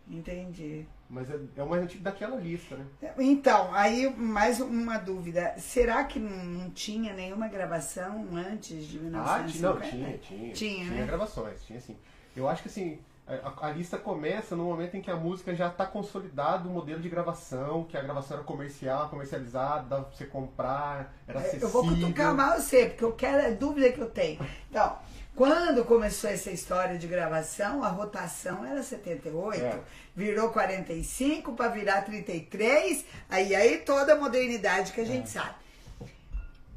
Entendi. 0.08 0.86
Mas 1.08 1.30
é, 1.30 1.38
é 1.56 1.62
o 1.62 1.68
mais 1.68 1.82
antigo 1.82 2.02
daquela 2.02 2.36
lista, 2.36 2.76
né? 2.76 2.86
Então, 3.18 3.72
aí 3.74 4.12
mais 4.16 4.60
uma 4.60 4.98
dúvida. 4.98 5.54
Será 5.58 6.04
que 6.04 6.18
não, 6.18 6.70
tinha 6.70 7.12
nenhuma 7.14 7.48
gravação 7.48 8.26
antes 8.34 8.86
de 8.86 8.98
Ah, 9.14 9.44
tinha, 9.46 9.62
não, 9.62 9.78
1950? 9.80 9.80
tinha, 9.80 10.18
tinha. 10.18 10.52
Tinha, 10.52 10.84
Tinha 10.86 10.90
né? 11.00 11.06
gravações, 11.06 11.62
tinha 11.64 11.80
sim. 11.80 11.96
Eu 12.36 12.48
acho 12.48 12.62
que 12.62 12.68
assim, 12.68 12.98
a, 13.26 13.66
a 13.68 13.70
lista 13.70 13.96
começa 13.96 14.54
no 14.56 14.64
momento 14.64 14.96
em 14.96 15.00
que 15.00 15.10
a 15.10 15.16
música 15.16 15.54
já 15.54 15.68
está 15.68 15.86
consolidado 15.86 16.68
o 16.68 16.72
modelo 16.72 17.00
de 17.00 17.08
gravação, 17.08 17.84
que 17.84 17.96
a 17.96 18.02
gravação 18.02 18.36
era 18.38 18.44
comercial, 18.44 19.08
comercializada, 19.08 19.84
dava 19.88 20.04
pra 20.04 20.16
você 20.16 20.26
comprar, 20.26 21.14
era 21.26 21.38
É, 21.38 21.42
acessível. 21.42 21.68
Eu 21.68 21.72
vou 21.72 21.86
cutucar 21.88 22.34
mal 22.34 22.60
você, 22.60 22.86
porque 22.86 23.04
eu 23.04 23.12
quero, 23.12 23.38
é 23.38 23.52
dúvida 23.52 23.90
que 23.92 24.00
eu 24.00 24.10
tenho. 24.10 24.40
Então, 24.68 24.98
Quando 25.34 25.84
começou 25.84 26.30
essa 26.30 26.50
história 26.52 26.96
de 26.96 27.08
gravação, 27.08 27.82
a 27.82 27.88
rotação 27.88 28.64
era 28.64 28.82
78, 28.82 29.60
É. 29.64 29.80
virou 30.14 30.50
45 30.50 31.54
para 31.54 31.68
virar 31.70 32.02
33, 32.02 33.04
aí 33.28 33.52
aí 33.54 33.78
toda 33.78 34.12
a 34.12 34.16
modernidade 34.16 34.92
que 34.92 35.00
a 35.00 35.04
gente 35.04 35.28
sabe. 35.28 35.56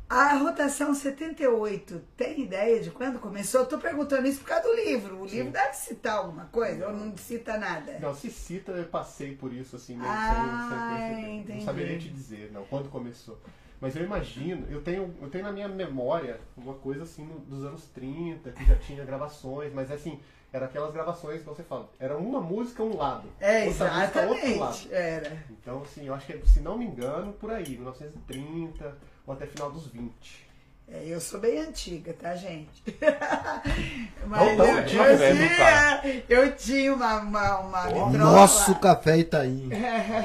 A 0.10 0.36
rotação 0.38 0.96
78, 0.96 2.02
tem 2.16 2.40
ideia 2.42 2.80
de 2.80 2.90
quando 2.90 3.20
começou? 3.20 3.62
Eu 3.62 3.68
tô 3.68 3.78
perguntando 3.78 4.26
isso 4.26 4.40
por 4.40 4.48
causa 4.48 4.64
do 4.64 4.74
livro. 4.74 5.20
O 5.22 5.26
livro 5.26 5.52
deve 5.52 5.74
citar 5.74 6.20
alguma 6.20 6.46
coisa 6.46 6.88
ou 6.88 6.94
não 6.94 7.16
cita 7.18 7.58
nada? 7.58 8.00
Não, 8.00 8.16
se 8.16 8.32
cita, 8.32 8.72
eu 8.72 8.86
passei 8.86 9.36
por 9.36 9.52
isso, 9.54 9.76
assim, 9.76 9.98
meio 9.98 10.10
Ah, 10.10 10.30
sem, 10.34 11.10
sem 11.10 11.44
perceber. 11.44 11.58
entendi. 11.60 11.66
Não 11.66 11.74
nem 11.74 12.00
te 12.00 12.10
dizer, 12.10 12.52
não, 12.54 12.64
quando 12.64 12.90
começou. 12.90 13.38
Mas 13.80 13.96
eu 13.96 14.04
imagino, 14.04 14.66
eu 14.70 14.82
tenho, 14.82 15.14
eu 15.22 15.30
tenho 15.30 15.44
na 15.44 15.52
minha 15.52 15.68
memória 15.68 16.40
uma 16.58 16.74
coisa 16.74 17.04
assim 17.04 17.24
no- 17.26 17.40
dos 17.40 17.64
anos 17.64 17.86
30, 17.94 18.52
que 18.52 18.66
já 18.66 18.76
tinha 18.76 19.06
gravações, 19.06 19.72
mas 19.74 19.92
assim, 19.92 20.20
era 20.52 20.66
aquelas 20.66 20.92
gravações 20.94 21.42
que 21.42 21.48
você 21.48 21.62
fala, 21.64 21.88
era 22.00 22.18
uma 22.18 22.42
música 22.42 22.82
um 22.82 22.96
lado. 22.98 23.28
É, 23.40 23.66
música, 23.66 23.86
outro 23.86 24.00
lado. 24.00 24.34
exatamente. 24.76 24.94
Era. 24.94 25.44
Então, 25.52 25.82
assim, 25.84 26.08
eu 26.08 26.14
acho 26.16 26.26
que, 26.26 26.48
se 26.48 26.60
não 26.62 26.78
me 26.78 26.86
engano, 26.86 27.34
por 27.34 27.52
aí, 27.52 27.70
1930 27.70 28.98
ou 29.28 29.34
até 29.34 29.46
final 29.46 29.72
dos 29.72 29.88
20. 29.88 30.47
É, 30.90 31.04
eu 31.06 31.20
sou 31.20 31.38
bem 31.38 31.60
antiga, 31.60 32.14
tá, 32.14 32.34
gente? 32.34 32.82
Mas 34.26 34.58
Não 34.58 34.66
eu, 34.66 34.78
antiga, 34.78 35.04
eu 35.04 35.18
tinha, 35.18 36.24
eu 36.30 36.56
tinha 36.56 36.94
uma, 36.94 37.18
uma, 37.18 37.58
uma 37.60 37.82
vitrola. 37.84 38.18
Nosso 38.18 38.74
café 38.76 39.18
Itaim. 39.18 39.70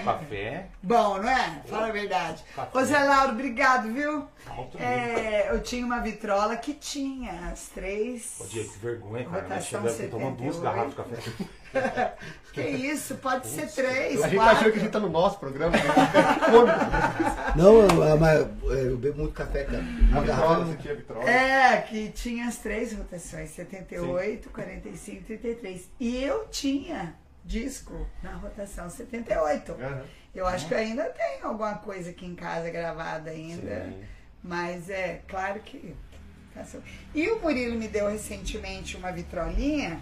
Café. 0.05 0.67
Bom, 0.81 1.19
não 1.19 1.29
é? 1.29 1.63
Fala 1.67 1.89
a 1.89 1.93
verdade. 1.93 2.45
Café. 2.55 2.79
Ô 2.79 2.85
Zé 2.85 2.99
Lauro, 3.03 3.33
obrigado, 3.33 3.93
viu? 3.93 4.29
É, 4.79 5.49
eu 5.51 5.61
tinha 5.63 5.85
uma 5.85 6.01
vitrola 6.01 6.57
que 6.57 6.75
tinha 6.75 7.49
as 7.51 7.69
três. 7.69 8.37
Ô, 8.41 8.45
Diego, 8.45 8.71
que 8.73 8.79
vergonha, 8.79 9.25
cara. 9.25 9.49
Nós 9.49 9.65
chegamos 9.65 9.97
tomando 10.11 10.37
duas 10.37 10.57
78. 10.57 10.63
garrafas 10.63 10.91
de 10.91 10.97
café. 10.97 11.53
Que 12.53 12.61
isso? 12.61 13.15
Pode 13.15 13.47
ser 13.47 13.67
três, 13.69 14.21
A 14.23 14.29
gente 14.29 14.37
quatro. 14.37 14.59
achou 14.59 14.73
que 14.73 14.79
a 14.79 14.83
gente 14.83 14.91
tá 14.91 15.01
no 15.01 15.09
nosso 15.09 15.39
programa, 15.39 15.75
né? 15.75 15.83
Não, 17.57 17.81
eu, 17.83 18.19
mas 18.19 18.47
eu 18.87 18.99
bebo 18.99 19.21
muito 19.21 19.33
café, 19.35 19.65
cara. 19.65 19.79
A 19.79 19.81
Uma 19.81 20.21
vitrola, 20.21 20.27
garrafa. 20.27 20.65
você 20.67 20.77
tinha 20.77 20.95
vitrola. 20.95 21.31
É, 21.31 21.81
que 21.81 22.09
tinha 22.11 22.47
as 22.49 22.59
três 22.59 22.93
rotações, 22.93 23.51
78, 23.51 24.51
45 24.51 25.17
e 25.17 25.23
33. 25.39 25.91
E 25.99 26.23
eu 26.23 26.47
tinha 26.51 27.15
disco 27.43 28.07
na 28.23 28.35
rotação 28.35 28.91
78. 28.91 29.73
Aham. 29.73 30.03
Eu 30.35 30.47
acho 30.47 30.67
que 30.69 30.75
eu 30.75 30.79
ainda 30.79 31.05
tenho 31.05 31.47
alguma 31.47 31.75
coisa 31.77 32.11
aqui 32.11 32.27
em 32.27 32.35
casa 32.35 32.71
gravada 32.71 33.31
ainda. 33.31 33.85
Sim. 33.87 34.05
Mas 34.43 34.91
é 34.91 35.23
claro 35.29 35.61
que. 35.61 35.95
E 37.15 37.29
o 37.29 37.41
Murilo 37.41 37.77
me 37.79 37.89
deu 37.89 38.09
recentemente 38.09 38.97
uma 38.97 39.11
vitrolinha. 39.13 40.01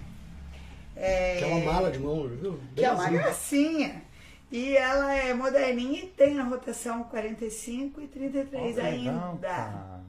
é, 0.97 1.37
Que 1.39 1.45
é 1.45 1.47
uma 1.47 1.73
mala 1.73 1.91
de 1.91 1.99
mão, 1.99 2.27
viu? 2.29 2.59
que 2.75 2.85
é 2.85 2.91
uma 2.91 3.09
gracinha. 3.09 4.03
E 4.51 4.77
ela 4.77 5.15
é 5.15 5.33
moderninha 5.33 6.03
e 6.03 6.07
tem 6.09 6.41
a 6.41 6.45
rotação 6.45 7.05
45 7.05 8.01
e 8.01 8.09
33 8.09 8.63
Ó, 8.79 8.81
que 8.81 8.87
legal, 8.89 9.31
ainda. 9.31 10.01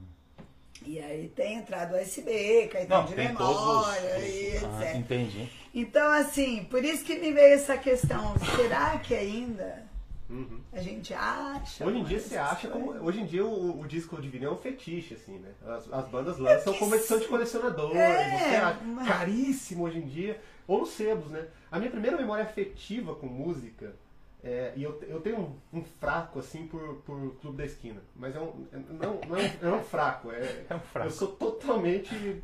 E 0.84 0.98
aí 0.98 1.28
tem 1.28 1.58
entrada 1.58 2.02
USB, 2.02 2.68
cartão 2.72 3.02
Não, 3.02 3.06
de 3.06 3.14
todos 3.14 3.56
os... 3.56 3.66
memória 3.86 4.18
e 4.18 4.56
ah, 4.56 4.82
etc. 4.82 4.96
entendi. 4.96 5.48
Então, 5.72 6.10
assim, 6.10 6.64
por 6.68 6.84
isso 6.84 7.04
que 7.04 7.14
me 7.20 7.32
veio 7.32 7.54
essa 7.54 7.76
questão. 7.76 8.34
Será 8.56 8.98
que 8.98 9.14
ainda 9.14 9.84
Uhum. 10.32 10.60
a 10.72 10.80
gente 10.80 11.12
acha? 11.12 11.86
Hoje 11.86 11.98
em 11.98 12.04
dia 12.04 12.18
você 12.20 12.36
acha 12.36 12.68
como. 12.68 12.86
coisas? 12.86 13.02
Hoje 13.02 13.20
em 13.20 13.26
dia 13.26 13.44
o, 13.44 13.80
o 13.80 13.86
disco 13.86 14.20
de 14.20 14.28
vinil 14.28 14.50
é 14.50 14.52
um 14.54 14.56
fetiche, 14.58 15.14
assim, 15.14 15.38
né? 15.38 15.50
As, 15.66 15.92
as 15.92 16.08
bandas 16.08 16.38
lançam 16.38 16.72
como 16.74 16.94
edição 16.94 17.18
de 17.18 17.26
colecionador. 17.28 17.94
É, 17.94 18.74
mas- 18.86 19.06
caríssimo 19.08 19.84
hoje 19.84 19.98
em 19.98 20.06
dia. 20.06 20.40
Ou 20.66 20.80
nos 20.80 20.90
sebos, 20.90 21.30
né? 21.30 21.46
A 21.70 21.78
minha 21.78 21.90
primeira 21.90 22.16
memória 22.16 22.44
afetiva 22.44 23.14
com 23.14 23.26
música. 23.26 23.94
é, 24.42 24.72
e 24.76 24.82
eu, 24.82 24.98
eu 25.08 25.20
tenho 25.20 25.38
um, 25.72 25.78
um 25.80 25.84
fraco, 26.00 26.38
assim, 26.38 26.66
por, 26.66 26.96
por 27.04 27.34
Clube 27.40 27.58
da 27.58 27.64
Esquina. 27.66 28.00
Mas 28.16 28.34
é 28.34 28.40
um. 28.40 28.66
é- 28.72 28.76
Não, 28.94 29.20
não 29.28 29.36
é, 29.36 29.52
um, 29.62 29.68
é 29.68 29.72
um 29.76 29.82
fraco. 29.84 30.30
É, 30.32 30.64
É 30.70 30.74
um 30.74 30.80
fraco. 30.80 31.08
Eu 31.08 31.12
sou 31.12 31.28
totalmente 31.28 32.42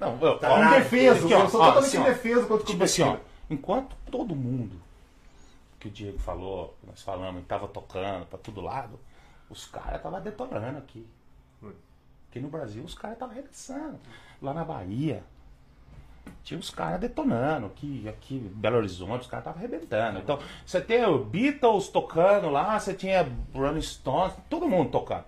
Não, 0.00 0.18
eu, 0.20 0.38
Tá 0.38 0.52
ó, 0.54 0.64
indefeso. 0.64 1.24
aqui, 1.26 1.34
ó, 1.34 1.40
eu 1.44 1.48
sou 1.48 1.60
ó, 1.60 1.66
totalmente 1.66 1.96
assim, 1.96 2.00
indefeso 2.00 2.40
contra 2.48 2.54
o 2.54 2.58
Clube 2.58 2.66
Tipo 2.66 2.78
da 2.80 2.84
assim, 2.86 3.02
ó, 3.02 3.06
Esquina. 3.06 3.22
enquanto 3.50 3.96
todo 4.10 4.34
mundo 4.34 4.80
que 5.82 5.88
o 5.88 5.90
Diego 5.90 6.16
falou, 6.18 6.76
que 6.80 6.86
nós 6.86 7.02
falamos, 7.02 7.44
tava 7.48 7.66
tocando 7.66 8.24
pra 8.26 8.38
todo 8.38 8.60
lado, 8.60 9.00
os 9.50 9.66
caras 9.66 9.96
estavam 9.96 10.20
detonando 10.20 10.78
aqui. 10.78 11.04
Aqui 12.30 12.38
no 12.38 12.48
Brasil 12.48 12.84
os 12.84 12.94
caras 12.94 13.16
estavam 13.16 13.34
arregaçando. 13.34 13.98
Lá 14.40 14.54
na 14.54 14.64
Bahia, 14.64 15.24
tinha 16.44 16.58
os 16.58 16.70
caras 16.70 17.00
detonando. 17.00 17.66
Aqui, 17.66 18.08
aqui 18.08 18.36
em 18.36 18.48
Belo 18.48 18.76
Horizonte, 18.76 19.22
os 19.22 19.26
caras 19.26 19.44
estavam 19.44 19.58
arrebentando. 19.58 20.20
Então, 20.20 20.38
você 20.64 20.80
tem 20.80 21.04
o 21.04 21.18
Beatles 21.24 21.88
tocando 21.88 22.48
lá, 22.48 22.78
você 22.78 22.94
tinha 22.94 23.28
Rolling 23.52 23.82
Stones, 23.82 24.34
todo 24.48 24.68
mundo 24.68 24.90
tocando. 24.92 25.24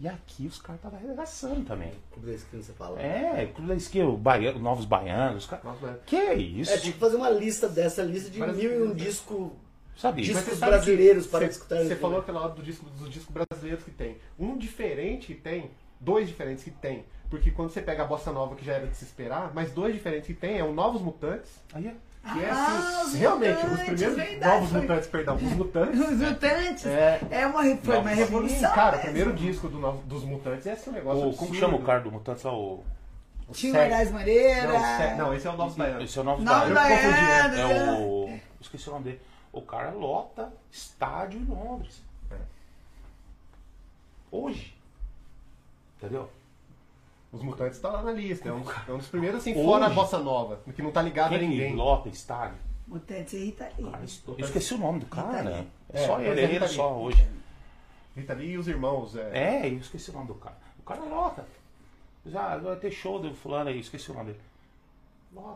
E 0.00 0.08
aqui 0.08 0.46
os 0.46 0.60
caras 0.60 0.80
estavam 0.80 0.98
arregaçando 0.98 1.62
também. 1.62 1.92
Clube 2.10 2.28
da 2.28 2.34
esquina, 2.34 2.62
você 2.62 2.72
fala. 2.72 3.00
É, 3.00 3.46
Clube 3.54 3.68
da 3.68 3.74
Esquina, 3.76 4.08
o 4.08 4.16
baiano, 4.16 4.58
Novos 4.58 4.86
Baianos, 4.86 5.44
os. 5.44 5.62
Nossa, 5.62 6.00
Que 6.06 6.32
isso? 6.34 6.72
É, 6.72 6.78
tinha 6.78 6.92
que 6.94 6.98
fazer 6.98 7.16
uma 7.16 7.30
lista 7.30 7.68
dessa, 7.68 8.02
lista 8.02 8.30
de 8.30 8.38
Várias 8.38 8.56
mil 8.56 8.70
e 8.72 8.76
um 8.82 8.86
coisas. 8.86 9.02
disco. 9.02 9.56
Sabia? 9.96 10.24
Discos 10.24 10.58
brasileiros 10.58 11.24
que 11.26 11.30
para 11.30 11.44
escutar 11.46 11.76
Você 11.84 11.96
falou 11.96 12.16
né? 12.16 12.22
aquela 12.22 12.40
hora 12.42 12.52
do 12.52 12.62
disco, 12.62 12.84
dos 12.98 13.10
discos 13.10 13.32
brasileiros 13.34 13.84
que 13.84 13.90
tem. 13.90 14.16
Um 14.38 14.56
diferente 14.56 15.28
que 15.28 15.34
tem, 15.34 15.70
dois 16.00 16.26
diferentes 16.28 16.64
que 16.64 16.70
tem. 16.70 17.04
Porque 17.30 17.50
quando 17.50 17.70
você 17.70 17.80
pega 17.80 18.02
a 18.02 18.06
bossa 18.06 18.30
nova, 18.32 18.54
que 18.54 18.64
já 18.64 18.74
era 18.74 18.86
de 18.86 18.96
se 18.96 19.04
esperar, 19.04 19.50
mas 19.54 19.70
dois 19.72 19.94
diferentes 19.94 20.26
que 20.26 20.34
tem 20.34 20.58
é 20.58 20.64
o 20.64 20.72
Novos 20.72 21.00
Mutantes, 21.00 21.50
Aí, 21.72 21.86
é. 21.88 21.94
que 22.32 22.44
é 22.44 22.50
Ah, 22.50 23.00
assim, 23.00 23.06
os 23.08 23.14
realmente, 23.14 23.56
os 23.56 23.62
Mutantes, 23.62 23.84
primeiros 23.86 24.16
verdade, 24.16 24.54
Novos 24.54 24.70
foi- 24.70 24.80
Mutantes, 24.80 25.06
perdão, 25.08 25.36
os 25.36 25.42
Mutantes. 25.42 26.00
Os 26.00 26.16
mutantes. 26.18 26.86
É. 26.86 27.20
É, 27.30 27.46
uma, 27.46 27.76
foi 27.76 27.98
uma 27.98 28.10
revolução. 28.10 28.68
Sim, 28.68 28.74
cara, 28.74 28.96
o 28.98 29.00
primeiro 29.00 29.32
disco 29.32 29.68
do 29.68 29.78
Novo- 29.78 30.02
dos 30.06 30.22
Mutantes 30.24 30.66
é 30.66 30.72
esse 30.74 30.90
negócio 30.90 31.20
o, 31.24 31.28
absurdo. 31.28 31.46
como 31.46 31.54
chama 31.58 31.76
o 31.76 31.82
cara 31.82 32.00
do 32.00 32.12
Mutantes 32.12 32.42
lá? 32.44 32.52
O, 32.52 32.84
O 33.48 33.52
Tinha 33.52 33.72
o 33.72 33.76
Sérgio. 33.76 33.90
Moraes 33.90 34.10
Moreira. 34.12 34.72
Não, 35.16 35.16
não, 35.26 35.34
esse 35.34 35.46
é 35.46 35.50
o 35.50 35.56
Novos 35.56 35.76
Baianos. 35.76 36.04
esse 36.04 36.18
é 36.18 36.20
o 36.20 36.24
Novos 36.24 36.44
Novos 36.44 36.72
Baianos. 36.72 37.12
Baianos. 37.14 37.58
É 37.58 37.92
o. 38.00 38.38
Esqueci 38.60 38.88
o 38.88 38.92
nome 38.92 39.04
dele. 39.04 39.20
O 39.54 39.62
cara 39.62 39.90
lota 39.92 40.52
estádio 40.70 41.40
em 41.40 41.44
Londres. 41.44 42.02
É. 42.30 42.36
Hoje. 44.30 44.74
Entendeu? 45.98 46.28
Os 47.32 47.42
Mutantes 47.42 47.78
tá 47.80 47.90
lá 47.90 48.02
na 48.02 48.12
lista, 48.12 48.48
é 48.48 48.52
um, 48.52 48.62
é 48.88 48.92
um 48.92 48.98
dos 48.98 49.08
primeiros 49.08 49.40
assim, 49.40 49.52
Hoje? 49.52 49.64
fora 49.64 49.86
a 49.86 49.90
bossa 49.90 50.18
nova, 50.18 50.60
que 50.74 50.82
não 50.82 50.92
tá 50.92 51.02
ligado 51.02 51.34
a 51.34 51.38
Quem 51.38 51.48
que 51.48 51.54
ninguém. 51.56 51.74
lota 51.74 52.08
estádio? 52.08 52.56
Mutantes 52.86 53.32
e 53.32 53.44
Rita 53.46 53.70
Lee. 53.78 53.90
Cara, 53.90 54.04
eu 54.38 54.44
esqueci 54.44 54.74
o 54.74 54.78
nome 54.78 55.00
do 55.00 55.06
cara. 55.06 55.42
Né? 55.42 55.66
É 55.92 56.02
É, 56.02 56.06
só 56.06 56.16
mas 56.18 56.26
ele, 56.26 56.40
é 56.40 56.44
ele 56.54 56.68
só 56.68 56.96
hoje. 56.96 57.26
Rita 58.16 58.34
Lee 58.34 58.50
e 58.50 58.58
os 58.58 58.68
irmãos. 58.68 59.16
É, 59.16 59.66
É, 59.66 59.68
eu 59.68 59.78
esqueci 59.78 60.10
o 60.10 60.12
nome 60.14 60.26
do 60.28 60.34
cara. 60.34 60.56
O 60.78 60.82
cara 60.82 61.00
lota. 61.02 61.44
Já 62.26 62.56
vai 62.56 62.76
ter 62.76 62.90
show 62.90 63.18
do 63.18 63.34
fulano 63.34 63.70
aí, 63.70 63.80
esqueci 63.80 64.10
o 64.10 64.14
nome 64.14 64.32
dele. 64.32 64.40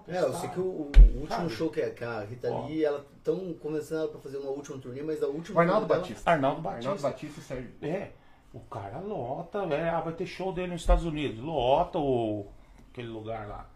É, 0.07 0.19
eu 0.19 0.23
sei 0.25 0.31
estádio. 0.33 0.51
que 0.51 0.61
o, 0.61 0.63
o 0.63 1.21
último 1.21 1.29
Sabe? 1.29 1.51
show 1.51 1.71
que, 1.71 1.81
a- 1.83 1.91
que 1.91 2.05
a 2.05 2.21
Rita 2.25 2.51
Ó. 2.51 2.67
Lee, 2.67 2.85
ela 2.85 3.05
estão 3.17 3.55
começando 3.55 4.11
pra 4.11 4.21
fazer 4.21 4.39
uma 4.39 4.51
última 4.51 4.79
turnê, 4.79 5.03
mas 5.03 5.23
a 5.23 5.27
última 5.27 5.57
O 5.59 5.61
Arnaldo 5.61 5.81
turnê 5.87 5.95
dela- 5.95 6.01
Batista. 6.09 6.31
Arnaldo 6.31 6.61
Batista. 6.63 6.91
Arnaldo 6.91 7.03
Batista 7.03 7.41
e 7.41 7.43
Sérgio. 7.43 7.71
É, 7.83 8.11
o 8.53 8.61
cara 8.61 8.99
lota, 9.01 9.59
é, 9.75 9.89
ah, 9.91 10.01
vai 10.01 10.13
ter 10.15 10.27
show 10.27 10.53
dele 10.53 10.73
nos 10.73 10.81
Estados 10.81 11.05
Unidos. 11.05 11.39
Lota 11.43 11.99
o, 11.99 12.47
aquele 12.91 13.09
lugar 13.09 13.47
lá, 13.47 13.67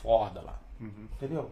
foda 0.00 0.40
lá. 0.40 0.58
Entendeu? 0.80 1.50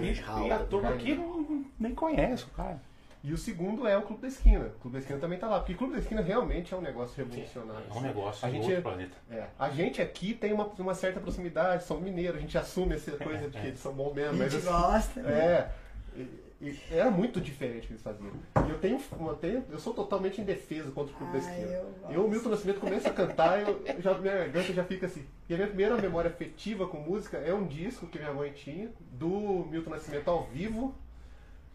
E, 0.00 0.12
e 0.46 0.50
a 0.50 0.58
tá 0.58 0.64
turma 0.64 0.88
aqui 0.90 1.14
não, 1.14 1.64
nem 1.78 1.94
conhece 1.94 2.44
o 2.44 2.48
cara. 2.48 2.80
E 3.28 3.32
o 3.32 3.36
segundo 3.36 3.88
é 3.88 3.98
o 3.98 4.02
Clube 4.02 4.22
da 4.22 4.28
Esquina. 4.28 4.66
O 4.66 4.78
Clube 4.78 4.92
da 4.94 4.98
Esquina 5.00 5.18
também 5.18 5.36
tá 5.36 5.48
lá. 5.48 5.58
Porque 5.58 5.72
o 5.72 5.76
Clube 5.76 5.94
da 5.94 5.98
Esquina 5.98 6.22
realmente 6.22 6.72
é 6.72 6.76
um 6.76 6.80
negócio 6.80 7.16
revolucionário. 7.16 7.84
É 7.92 7.98
um 7.98 8.00
negócio 8.00 8.46
A 8.46 8.50
gente, 8.50 8.60
outro 8.62 8.76
é- 8.76 8.80
planeta. 8.80 9.16
é, 9.28 9.46
a 9.58 9.68
gente 9.68 10.00
aqui 10.00 10.32
tem 10.32 10.52
uma, 10.52 10.66
uma 10.78 10.94
certa 10.94 11.18
procidade, 11.18 11.82
são 11.82 12.00
mineiros, 12.00 12.36
a 12.38 12.40
gente 12.40 12.56
assume 12.56 12.94
essa 12.94 13.10
coisa 13.16 13.48
de 13.50 13.58
que 13.58 13.66
eles 13.66 13.80
são 13.80 13.92
bons 13.92 14.14
mesmo. 14.14 14.40
A 14.40 14.48
gente 14.48 14.56
assim, 14.58 14.66
gosta. 14.68 15.22
né? 15.22 15.32
É. 15.32 15.70
E- 16.16 16.46
e 16.58 16.78
era 16.90 17.10
muito 17.10 17.40
diferente 17.40 17.84
o 17.84 17.86
que 17.88 17.92
eles 17.94 18.02
faziam. 18.02 18.30
E 18.66 18.70
eu 18.70 18.78
tenho, 18.78 18.98
eu 19.20 19.34
tenho. 19.34 19.64
Eu 19.72 19.78
sou 19.80 19.92
totalmente 19.92 20.40
indefeso 20.40 20.92
contra 20.92 21.12
o 21.12 21.16
Clube 21.18 21.32
da 21.32 21.38
Ah, 21.38 21.40
Esquina. 21.50 21.82
Eu, 22.10 22.24
o 22.24 22.30
Milton 22.30 22.48
Nascimento, 22.48 22.78
começa 22.80 23.08
a 23.10 23.12
cantar, 23.12 23.60
eu, 23.60 23.82
eu 23.84 24.00
já, 24.00 24.14
minha 24.16 24.34
garganta 24.36 24.72
já 24.72 24.84
fica 24.84 25.04
assim. 25.06 25.26
E 25.48 25.52
a 25.52 25.56
minha 25.56 25.68
primeira 25.68 25.96
memória 25.96 26.30
afetiva 26.30 26.86
com 26.86 26.98
música 26.98 27.38
é 27.38 27.52
um 27.52 27.66
disco 27.66 28.06
que 28.06 28.18
minha 28.18 28.32
mãe 28.32 28.52
tinha, 28.52 28.88
do 29.12 29.66
Milton 29.68 29.90
Nascimento 29.90 30.28
ao 30.30 30.44
vivo, 30.44 30.94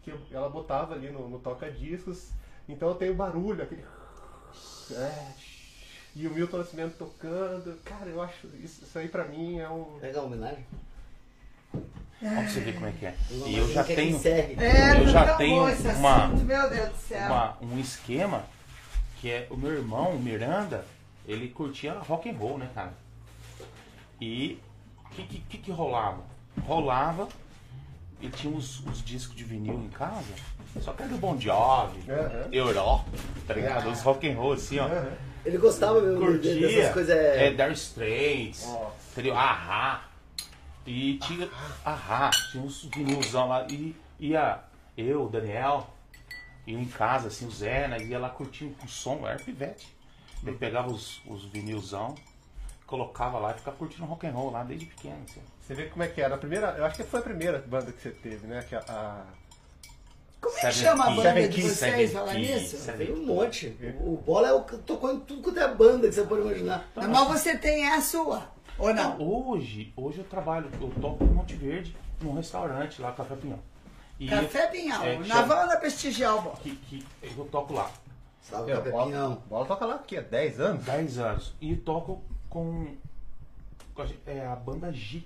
que 0.02 0.34
ela 0.34 0.48
botava 0.48 0.94
ali 0.94 1.10
no, 1.10 1.28
no 1.28 1.38
toca-discos. 1.38 2.30
Então 2.68 2.88
eu 2.88 2.94
tenho 2.94 3.14
barulho, 3.14 3.62
aquele. 3.62 3.84
É, 4.92 5.26
e 6.14 6.26
o 6.26 6.30
Milton 6.30 6.58
Nascimento 6.58 6.96
tocando. 6.98 7.78
Cara, 7.84 8.06
eu 8.10 8.20
acho. 8.22 8.46
Isso, 8.62 8.84
isso 8.84 8.98
aí 8.98 9.08
pra 9.08 9.24
mim 9.24 9.58
é 9.58 9.68
um. 9.68 9.96
Legal, 10.00 10.26
homenagem. 10.26 10.64
Ó, 11.74 11.78
pra 12.28 12.48
você 12.48 12.60
ver 12.60 12.74
como 12.74 12.86
é 12.86 12.92
que 12.92 13.06
é. 13.06 13.16
E 13.46 13.56
eu 13.56 13.68
já 13.72 13.82
tenho. 13.84 14.20
É, 14.28 15.00
Eu 15.00 15.08
já 15.08 15.34
tenho 15.36 15.62
uma- 15.62 15.70
assunto, 16.24 16.44
meu 16.44 16.70
Deus 16.70 16.88
do 16.90 16.96
céu. 16.96 17.26
uma- 17.26 17.56
um 17.62 17.78
esquema 17.80 18.44
que 19.20 19.30
é 19.30 19.46
o 19.50 19.56
meu 19.56 19.72
irmão, 19.72 20.10
o 20.14 20.18
Miranda, 20.20 20.84
ele 21.26 21.48
curtia 21.48 21.94
rock 21.94 22.28
and 22.28 22.34
roll, 22.36 22.58
né, 22.58 22.68
cara? 22.74 22.92
E 24.20 24.58
que, 25.12 25.22
que, 25.24 25.38
que, 25.40 25.58
que 25.58 25.70
rolava? 25.72 26.22
Rolava, 26.66 27.28
e 28.22 28.28
tinha 28.30 28.56
os, 28.56 28.80
os 28.86 29.02
discos 29.04 29.34
de 29.36 29.44
vinil 29.44 29.74
em 29.74 29.88
casa, 29.90 30.32
só 30.80 30.92
que 30.92 31.02
era 31.02 31.12
do 31.12 31.18
Bon 31.18 31.38
Jovi, 31.38 31.98
Aham. 32.10 32.48
Europa, 32.52 33.04
tá 33.46 33.54
ligado? 33.54 33.90
Os 33.90 34.00
rock 34.02 34.30
and 34.30 34.36
roll 34.36 34.52
assim, 34.52 34.78
ó. 34.78 34.88
Ele 35.44 35.58
gostava 35.58 36.00
mesmo 36.00 36.20
de- 36.20 36.26
Curtia, 36.26 36.68
dessas 36.68 36.92
coisas. 36.94 37.16
é, 37.16 37.48
É... 37.48 37.50
Dire 37.50 37.72
Straits, 37.72 38.64
entendeu? 39.12 39.36
Ahá. 39.36 40.04
E 40.86 41.18
tinha, 41.18 41.48
ahá, 41.84 42.30
tinha 42.50 42.62
uns 42.62 42.84
vinilzão 42.84 43.48
lá, 43.48 43.66
e 43.70 43.94
ia 44.18 44.60
eu, 44.96 45.24
o 45.26 45.28
Daniel, 45.28 45.88
ia 46.66 46.78
em 46.78 46.84
casa, 46.86 47.28
assim, 47.28 47.46
o 47.46 47.50
Zé, 47.50 47.86
né, 47.88 48.02
ia 48.04 48.18
lá 48.18 48.28
curtindo 48.30 48.74
com 48.76 48.86
som, 48.88 49.26
era 49.26 49.38
pivete. 49.38 49.88
Ele 50.44 50.56
pegava 50.56 50.88
os, 50.90 51.20
os 51.26 51.44
vinilzão, 51.44 52.14
colocava 52.86 53.38
lá 53.38 53.52
e 53.52 53.54
ficava 53.54 53.76
curtindo 53.76 54.04
rock 54.04 54.26
and 54.26 54.32
roll 54.32 54.50
lá 54.50 54.64
desde 54.64 54.86
pequeno, 54.86 55.18
assim. 55.28 55.40
Você 55.62 55.74
vê 55.74 55.84
como 55.86 56.02
é 56.02 56.08
que 56.08 56.20
era. 56.20 56.34
A 56.34 56.38
primeira, 56.38 56.74
eu 56.76 56.84
acho 56.84 56.96
que 56.96 57.04
foi 57.04 57.20
a 57.20 57.22
primeira 57.22 57.58
banda 57.66 57.92
que 57.92 58.00
você 58.02 58.10
teve, 58.10 58.46
né? 58.46 58.64
Que 58.68 58.74
a, 58.74 58.80
a- 58.88 59.24
Como 60.40 60.56
é 60.58 60.60
que 60.60 60.72
Seven 60.72 60.82
chama 60.90 61.04
a 61.04 61.10
banda 61.10 61.22
Seven 61.22 61.48
de 61.48 61.62
vocês, 61.62 61.78
Seven 61.78 62.08
falar 62.08 62.34
nisso? 62.34 62.76
Um 63.12 63.26
monte. 63.26 63.76
O 64.00 64.16
Bola 64.16 64.48
é 64.48 64.52
o 64.52 64.64
que 64.64 64.76
tocou 64.78 65.12
em 65.12 65.20
tudo 65.20 65.42
quanto 65.42 65.60
é 65.60 65.72
banda 65.74 66.08
que 66.08 66.14
você 66.14 66.24
pode 66.24 66.42
imaginar. 66.42 66.84
Mas 66.96 67.28
você 67.28 67.56
tem 67.56 67.88
a 67.88 68.00
sua, 68.00 68.50
ou 68.78 68.92
não? 68.92 69.20
Hoje, 69.22 69.92
hoje 69.96 70.18
eu 70.18 70.24
trabalho, 70.24 70.68
eu 70.80 70.90
toco 71.00 71.22
em 71.24 71.28
Monte 71.28 71.54
Verde, 71.54 71.96
num 72.20 72.34
restaurante 72.34 73.00
lá, 73.00 73.12
Café 73.12 73.36
Pinhão. 73.36 73.58
E 74.18 74.28
Café 74.28 74.66
Pinhal, 74.66 75.02
é, 75.04 75.18
na 75.20 75.42
Vanda 75.42 75.76
prestigiar 75.76 76.36
o 76.36 76.42
bom. 76.42 76.50
que, 76.62 76.74
que 76.76 77.04
eu 77.22 77.44
toco 77.46 77.72
lá. 77.72 77.90
Salve, 78.40 78.66
Meu, 78.66 78.76
Café 78.78 78.90
bola, 78.90 79.06
Pinhão. 79.06 79.42
bola 79.48 79.66
toca 79.66 79.86
lá 79.86 79.94
aqui 79.94 80.16
há 80.18 80.20
10 80.20 80.60
anos? 80.60 80.84
10 80.84 81.18
anos. 81.18 81.54
E 81.60 81.76
toco 81.76 82.20
com, 82.50 82.94
com 83.94 84.02
a, 84.02 84.06
gen- 84.06 84.18
é, 84.26 84.44
a 84.46 84.54
banda 84.56 84.92
G, 84.92 85.22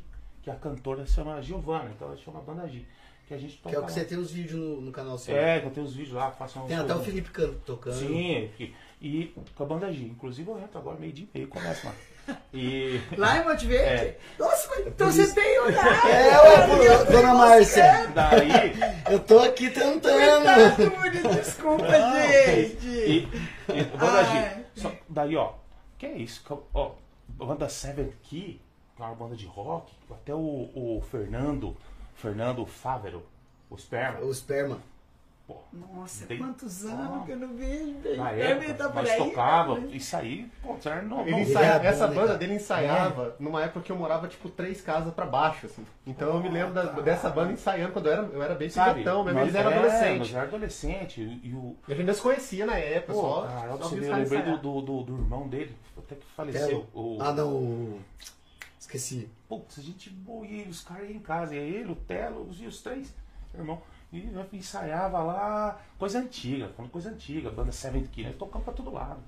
que 0.46 0.50
a 0.52 0.54
cantora 0.54 1.04
se 1.04 1.14
chama 1.14 1.42
Giovana, 1.42 1.90
então 1.92 2.06
ela 2.06 2.16
chama 2.16 2.40
Banda 2.40 2.68
G. 2.68 2.84
Que 3.26 3.34
a 3.34 3.36
gente 3.36 3.56
toca 3.56 3.70
Que 3.70 3.74
é 3.74 3.78
o 3.80 3.82
que 3.82 3.88
lá. 3.88 3.94
você 3.94 4.04
tem 4.04 4.16
os 4.16 4.30
vídeos 4.30 4.60
no, 4.60 4.80
no 4.80 4.92
canal 4.92 5.18
seu. 5.18 5.36
É, 5.36 5.58
que 5.58 5.66
eu 5.66 5.70
tenho 5.72 5.84
os 5.84 5.92
vídeos 5.92 6.14
lá, 6.14 6.30
faço 6.30 6.60
Tem 6.68 6.76
até 6.76 6.94
o. 6.94 7.02
Felipe 7.02 7.30
Canto 7.30 7.58
tocando. 7.66 7.96
Sim, 7.96 8.48
e, 8.60 8.72
e 9.02 9.34
com 9.56 9.64
a 9.64 9.66
Banda 9.66 9.92
G. 9.92 10.04
Inclusive 10.04 10.48
eu 10.48 10.56
entro 10.60 10.78
agora 10.78 10.96
meio 11.00 11.12
dia 11.12 11.26
e 11.34 11.36
meio, 11.36 11.48
começa 11.48 11.88
lá. 12.28 12.36
E... 12.54 13.00
Lá 13.18 13.38
em 13.38 13.44
Monte 13.44 13.66
Verde? 13.66 14.04
É. 14.04 14.18
Nossa, 14.38 14.68
mas 14.70 14.86
então 14.86 15.10
você 15.10 15.34
tem 15.34 15.58
horário. 15.58 16.08
É, 16.08 16.40
ué, 16.40 17.04
dona 17.10 17.34
Márcia. 17.34 18.06
Daí, 18.14 18.48
Eu 19.10 19.18
tô 19.18 19.40
aqui 19.40 19.70
tentando. 19.70 20.16
Verdade, 20.16 20.82
Muri, 20.96 21.22
desculpa, 21.36 21.84
gente. 21.88 22.86
E, 22.86 23.28
e 23.74 23.84
banda 23.98 24.20
Ai. 24.20 24.64
G. 24.76 24.80
Só- 24.82 24.92
daí, 25.08 25.34
ó, 25.34 25.52
que 25.98 26.06
é 26.06 26.12
isso? 26.18 26.44
Ó, 26.72 26.92
banda 27.28 27.68
Seven 27.68 28.12
Key, 28.22 28.60
é 28.60 28.65
uma 29.04 29.14
banda 29.14 29.36
de 29.36 29.46
rock, 29.46 29.92
até 30.10 30.34
o, 30.34 30.38
o 30.38 31.02
Fernando, 31.10 31.76
Fernando 32.14 32.64
Fávero, 32.64 33.22
o 33.68 33.76
Sperma, 33.76 34.20
O 34.20 34.30
esperma. 34.30 34.78
pô, 35.46 35.56
Nossa, 35.72 36.24
Tem- 36.26 36.38
quantos 36.38 36.86
Ah. 36.86 36.92
anos 36.92 37.24
que 37.26 37.32
eu 37.32 37.36
não 37.36 37.54
vejo, 37.54 37.98
velho. 38.00 38.16
na 38.16 38.30
época, 38.32 38.74
tá 38.74 38.88
por 38.88 38.94
nós 39.02 39.10
aí, 39.10 39.18
tocava, 39.18 39.78
né? 39.78 39.88
isso 39.92 40.16
aí, 40.16 40.50
pô, 40.62 40.76
era 40.84 41.02
no, 41.02 41.20
Ele 41.20 41.40
ensaia- 41.42 41.76
Ele 41.76 41.86
é 41.86 41.90
essa 41.90 42.08
né, 42.08 42.14
banda 42.14 42.26
cara? 42.28 42.38
dele 42.38 42.54
ensaiava 42.54 43.36
numa 43.38 43.62
época 43.62 43.80
que 43.82 43.92
eu 43.92 43.96
morava 43.96 44.26
tipo 44.28 44.48
três 44.48 44.80
casas 44.80 45.12
pra 45.12 45.26
baixo, 45.26 45.66
assim. 45.66 45.84
Então 46.06 46.28
eu 46.34 46.40
me 46.40 46.48
lembro 46.48 46.72
da- 46.74 46.84
dessa 47.00 47.28
banda 47.28 47.52
ensaiando 47.52 47.92
quando 47.92 48.06
eu 48.06 48.12
era, 48.12 48.22
eu 48.22 48.42
era 48.42 48.54
bem 48.54 48.68
pivetão, 48.70 49.22
mesmo. 49.24 49.40
Eles 49.40 49.54
eram 49.54 49.70
é, 49.70 49.74
adolescentes. 49.74 50.34
Era 50.34 50.42
adolescente, 50.44 51.20
e, 51.20 51.48
e 51.50 51.52
o... 51.54 51.76
E 51.86 51.92
a 51.92 51.96
gente 51.96 52.06
não 52.06 52.14
se 52.14 52.22
conhecia 52.22 52.64
na 52.66 52.78
época, 52.78 53.12
Pô, 53.12 53.20
só. 53.20 53.42
cara, 53.46 53.76
só 53.76 53.94
eu 53.94 54.16
lembrei 54.16 54.42
do, 54.42 54.56
do, 54.58 54.80
do, 54.80 55.02
do 55.02 55.12
irmão 55.16 55.46
dele, 55.48 55.76
até 55.98 56.14
que 56.14 56.22
é 56.22 56.34
faleceu. 56.34 56.86
o- 56.94 57.18
o, 57.18 57.22
Ah, 57.22 57.32
não. 57.32 57.48
o- 57.54 58.00
Esqueci. 58.86 59.28
Putz, 59.48 59.80
a 59.80 59.82
gente 59.82 60.08
boa, 60.10 60.46
e 60.46 60.62
os 60.68 60.80
caras 60.80 61.10
em 61.10 61.18
casa, 61.18 61.56
e 61.56 61.58
ele, 61.58 61.90
o 61.90 61.96
Telo, 61.96 62.48
os, 62.48 62.60
e 62.60 62.66
os 62.66 62.80
três, 62.80 63.12
irmão. 63.52 63.82
E 64.12 64.30
eu 64.32 64.46
ensaiava 64.52 65.18
lá, 65.24 65.80
coisa 65.98 66.20
antiga, 66.20 66.68
falando 66.68 66.92
coisa 66.92 67.10
antiga, 67.10 67.50
banda 67.50 67.72
Seven 67.72 68.06
Key, 68.06 68.22
nós 68.22 68.36
tocamos 68.36 68.64
pra 68.64 68.72
todo 68.72 68.92
lado. 68.92 69.20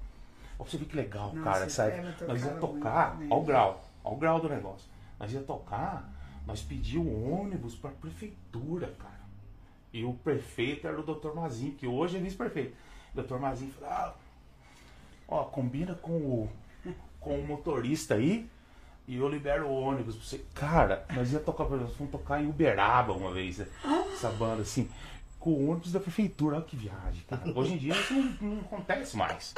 Ó, 0.57 0.63
pra 0.63 0.71
você 0.71 0.79
ver 0.79 0.85
que 0.85 0.97
legal, 0.97 1.35
Nossa, 1.35 1.43
cara. 1.43 1.65
Essa, 1.65 2.27
nós 2.27 2.41
ia 2.41 2.51
tocava 2.53 2.61
tocar, 2.61 3.17
muito, 3.17 3.29
né? 3.29 3.35
ao 3.35 3.43
grau, 3.43 3.85
ao 4.05 4.17
grau 4.17 4.41
do 4.41 4.49
negócio. 4.49 4.89
Nós 5.19 5.33
ia 5.33 5.43
tocar, 5.43 6.09
nós 6.47 6.63
pedíamos 6.63 7.13
um 7.13 7.41
ônibus 7.41 7.75
pra 7.75 7.91
prefeitura, 7.91 8.95
cara. 8.97 9.19
E 9.93 10.05
o 10.05 10.15
prefeito 10.15 10.87
era 10.87 11.01
o 11.01 11.03
Dr. 11.03 11.35
Mazinho, 11.35 11.75
que 11.75 11.87
hoje 11.87 12.17
é 12.17 12.21
vice-prefeito. 12.21 12.77
O 13.13 13.21
Dr. 13.21 13.39
Mazinho 13.39 13.73
falou, 13.73 13.91
ah, 13.93 14.15
ó, 15.27 15.45
combina 15.45 15.97
com 15.97 16.13
o, 16.13 16.51
com 17.19 17.41
o 17.41 17.45
motorista 17.45 18.15
aí 18.15 18.49
e 19.09 19.17
eu 19.17 19.29
libero 19.29 19.67
o 19.67 19.81
ônibus 19.81 20.15
pra 20.15 20.25
você. 20.25 20.45
Cara, 20.55 21.07
nós 21.15 21.33
ia 21.33 21.41
tocar, 21.41 21.65
exemplo, 21.65 21.89
fomos 21.95 22.13
tocar 22.13 22.43
em 22.43 22.47
Uberaba 22.47 23.15
uma 23.15 23.33
vez, 23.33 23.59
né? 23.59 23.67
essa 24.13 24.29
banda, 24.31 24.63
assim, 24.63 24.89
com 25.41 25.51
o 25.51 25.71
ônibus 25.71 25.93
da 25.93 25.99
prefeitura. 25.99 26.57
Olha 26.57 26.65
que 26.65 26.77
viagem, 26.77 27.23
cara. 27.27 27.43
Hoje 27.59 27.73
em 27.73 27.79
dia 27.79 27.95
isso 27.95 28.13
não, 28.13 28.51
não 28.51 28.61
acontece 28.61 29.17
mais. 29.17 29.55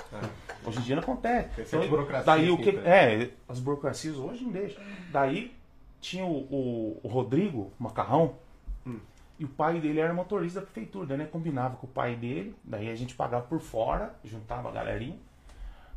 Hoje 0.64 0.78
em 0.78 0.82
dia 0.82 0.94
não 0.94 1.02
acontece. 1.02 1.66
Sempre 1.66 1.88
burocracia, 1.88 2.24
daí 2.24 2.48
o 2.48 2.54
assim, 2.54 2.62
que. 2.62 2.72
né? 2.72 3.22
É, 3.22 3.30
as 3.48 3.58
burocracias 3.58 4.16
hoje 4.16 4.44
não 4.44 4.52
deixam. 4.52 4.82
Daí 5.10 5.52
tinha 6.00 6.24
o, 6.24 6.46
o, 6.50 7.00
o 7.02 7.08
Rodrigo 7.08 7.72
Macarrão. 7.78 8.36
E 9.40 9.44
o 9.46 9.48
pai 9.48 9.80
dele 9.80 10.00
era 10.00 10.12
motorista 10.12 10.60
da 10.60 10.66
prefeitura, 10.66 11.06
daí 11.06 11.16
né, 11.16 11.24
combinava 11.24 11.74
com 11.76 11.86
o 11.86 11.90
pai 11.90 12.14
dele, 12.14 12.54
daí 12.62 12.90
a 12.90 12.94
gente 12.94 13.14
pagava 13.14 13.46
por 13.46 13.58
fora, 13.58 14.14
juntava 14.22 14.68
a 14.68 14.72
galerinha, 14.72 15.16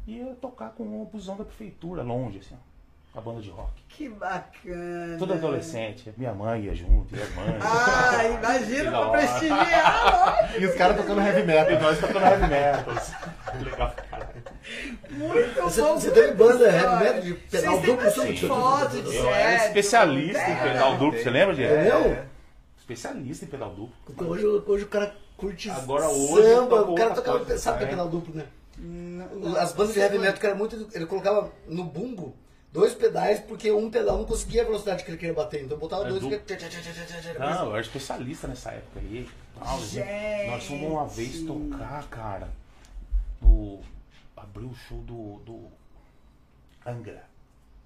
e 0.08 0.14
ia 0.14 0.34
tocar 0.36 0.70
com 0.70 1.02
o 1.02 1.06
busão 1.06 1.36
da 1.36 1.44
prefeitura, 1.44 2.04
longe, 2.04 2.40
assim, 2.40 2.56
ó, 2.56 2.73
a 3.16 3.22
banda 3.22 3.42
de 3.42 3.50
rock. 3.52 3.72
Que 3.90 4.10
bacana. 4.10 5.18
Todo 5.20 5.34
adolescente, 5.34 6.12
minha 6.18 6.34
mãe 6.34 6.62
ia 6.64 6.74
junto, 6.74 7.14
minha 7.14 7.26
mãe. 7.36 7.60
Ah, 7.62 8.24
imagina 8.28 8.90
pra 8.92 9.10
prestigiar, 9.10 10.56
E 10.60 10.66
os 10.66 10.74
caras 10.76 10.98
tocando 10.98 11.22
heavy 11.22 11.44
metal. 11.44 11.74
E 11.74 11.80
nós 11.80 12.00
tocando 12.00 12.26
heavy 12.26 12.48
metal. 12.48 12.94
Legal 13.64 13.92
pra 13.92 14.04
caralho. 14.04 14.44
Muito 15.12 15.62
Você- 15.62 15.82
bom. 15.82 15.94
você 16.00 16.12
teve 16.12 16.34
banda 16.34 16.66
heavy 16.72 17.04
metal 17.04 17.22
de 17.22 17.34
pedal 17.36 17.80
duplo, 17.82 18.12
sim? 18.12 18.48
foto 18.48 19.02
de 19.02 19.16
Eu 19.16 19.30
era 19.30 19.50
sério, 19.60 19.68
especialista 19.68 20.42
em 20.42 20.46
tem, 20.46 20.64
pedal 20.64 20.92
né? 20.94 20.98
duplo, 20.98 21.20
você 21.20 21.30
lembra, 21.30 21.56
Diego? 21.56 21.74
É 21.76 21.84
meu? 21.84 22.18
Especialista 22.80 23.46
em 23.46 23.48
pedal 23.48 23.70
duplo. 23.70 23.94
Então, 24.10 24.28
hoje, 24.28 24.46
hoje 24.46 24.84
o 24.86 24.88
cara 24.88 25.16
curte 25.38 25.70
Agora 25.70 26.08
hoje 26.10 26.48
samba, 26.48 26.82
o 26.82 26.96
cara 26.96 27.12
tocava, 27.12 27.58
sabe 27.58 27.78
que 27.78 27.84
é 27.84 27.88
é. 27.88 27.90
pedal 27.92 28.10
duplo, 28.10 28.34
né? 28.34 28.46
Não, 28.78 29.56
As 29.58 29.72
bandas 29.72 29.94
de 29.94 30.00
heavy 30.00 30.18
metal 30.18 30.40
que 30.40 30.46
era 30.48 30.56
muito. 30.56 30.88
Ele 30.94 31.06
colocava 31.06 31.52
no 31.68 31.84
bumbo 31.84 32.36
dois 32.74 32.96
pedais, 32.96 33.40
porque 33.40 33.72
um 33.72 33.90
pedal 33.90 34.18
não 34.18 34.26
conseguia 34.26 34.64
a 34.64 34.66
velocidade 34.66 35.04
que 35.04 35.12
ele 35.12 35.18
queria 35.18 35.34
bater. 35.34 35.64
Então 35.64 35.78
botava 35.78 36.08
É 36.08 36.10
dois 36.10 36.24
que. 36.24 37.40
Não, 37.40 37.68
eu 37.68 37.72
era 37.74 37.82
especialista 37.82 38.48
nessa 38.48 38.72
época 38.72 39.00
aí. 39.00 39.30
Nós 40.50 40.66
fomos 40.66 40.92
uma 40.92 41.08
vez 41.08 41.44
tocar, 41.44 42.06
cara, 42.10 42.50
no. 43.40 43.80
Abriu 44.36 44.70
o 44.70 44.76
show 44.76 44.98
do. 45.04 45.40
do 45.46 45.68
Angra. 46.86 47.24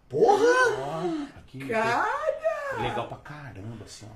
Porra! 0.09 0.45
Ó, 0.79 1.37
aqui. 1.37 1.59
Cara! 1.67 2.81
Legal 2.81 3.07
pra 3.07 3.17
caramba, 3.17 3.83
assim, 3.85 4.07
ó. 4.09 4.15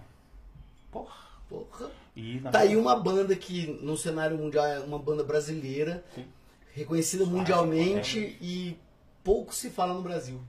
Porra. 0.91 1.22
Porra! 1.49 1.91
E 2.15 2.39
Tá 2.39 2.60
aí 2.60 2.77
uma 2.77 2.95
banda 2.95 3.35
que 3.35 3.68
no 3.81 3.98
cenário 3.98 4.38
mundial 4.38 4.65
é 4.65 4.80
uma 4.80 4.98
banda 4.98 5.23
brasileira, 5.23 6.03
reconhecida 6.73 7.26
mundialmente 7.26 8.38
e 8.41 8.77
pouco 9.23 9.53
se 9.53 9.69
fala 9.69 9.93
no 9.93 10.02
Brasil. 10.02 10.41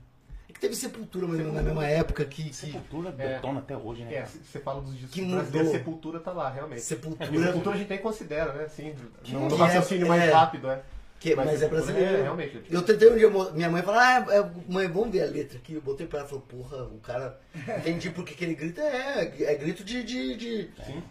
É 0.53 0.55
que 0.55 0.59
teve 0.59 0.75
Sepultura 0.75 1.25
mais 1.27 1.39
ou 1.39 1.45
menos 1.47 1.55
na 1.55 1.63
mesma 1.63 1.87
época 1.87 2.23
que, 2.25 2.43
que 2.43 2.55
Sepultura 2.55 3.13
É. 3.17 3.33
detona 3.35 3.59
até 3.59 3.75
hoje, 3.75 4.03
né? 4.03 4.13
É, 4.13 4.25
você 4.25 4.59
fala 4.59 4.81
dos 4.81 4.93
discos 4.93 5.11
Que 5.15 5.21
brasileiros, 5.21 5.53
mudou. 5.53 5.71
Sepultura 5.73 6.19
tá 6.19 6.31
lá, 6.31 6.49
realmente. 6.49 6.81
Sepultura, 6.81 7.45
Sepultura 7.47 7.75
a 7.75 7.79
gente 7.79 7.89
nem 7.89 7.97
considera, 7.99 8.53
né? 8.53 8.63
Assim, 8.65 8.93
Que 9.23 9.33
no, 9.33 9.49
no 9.49 9.55
é- 9.55 9.57
raciocínio 9.57 10.07
mais 10.07 10.23
é. 10.23 10.31
rápido, 10.31 10.69
é. 10.69 10.81
que, 11.19 11.35
mas, 11.35 11.47
é 11.49 11.57
Sepultura 11.57 11.81
brasileiro. 11.85 12.17
É, 12.17 12.21
realmente. 12.21 12.63
Eu 12.69 12.81
tentei 12.83 13.09
um 13.11 13.17
dia, 13.17 13.29
minha 13.53 13.69
mãe 13.69 13.81
falou, 13.81 13.99
ah, 13.99 14.25
é- 14.29 14.71
mãe, 14.71 14.87
vamos 14.87 15.09
ver 15.09 15.23
a 15.23 15.25
letra 15.25 15.57
aqui. 15.57 15.73
Eu 15.73 15.81
botei 15.81 16.05
pra 16.05 16.19
ela 16.19 16.27
e 16.27 16.29
falou, 16.29 16.45
porra, 16.47 16.83
o 16.83 16.99
cara. 16.99 17.39
Entendi 17.79 18.09
porque 18.11 18.35
que 18.35 18.43
ele 18.45 18.53
grita. 18.55 18.81
É, 18.81 19.33
é 19.43 19.55
grito 19.55 19.83
de, 19.83 20.03
de, 20.03 20.35
de, 20.37 20.69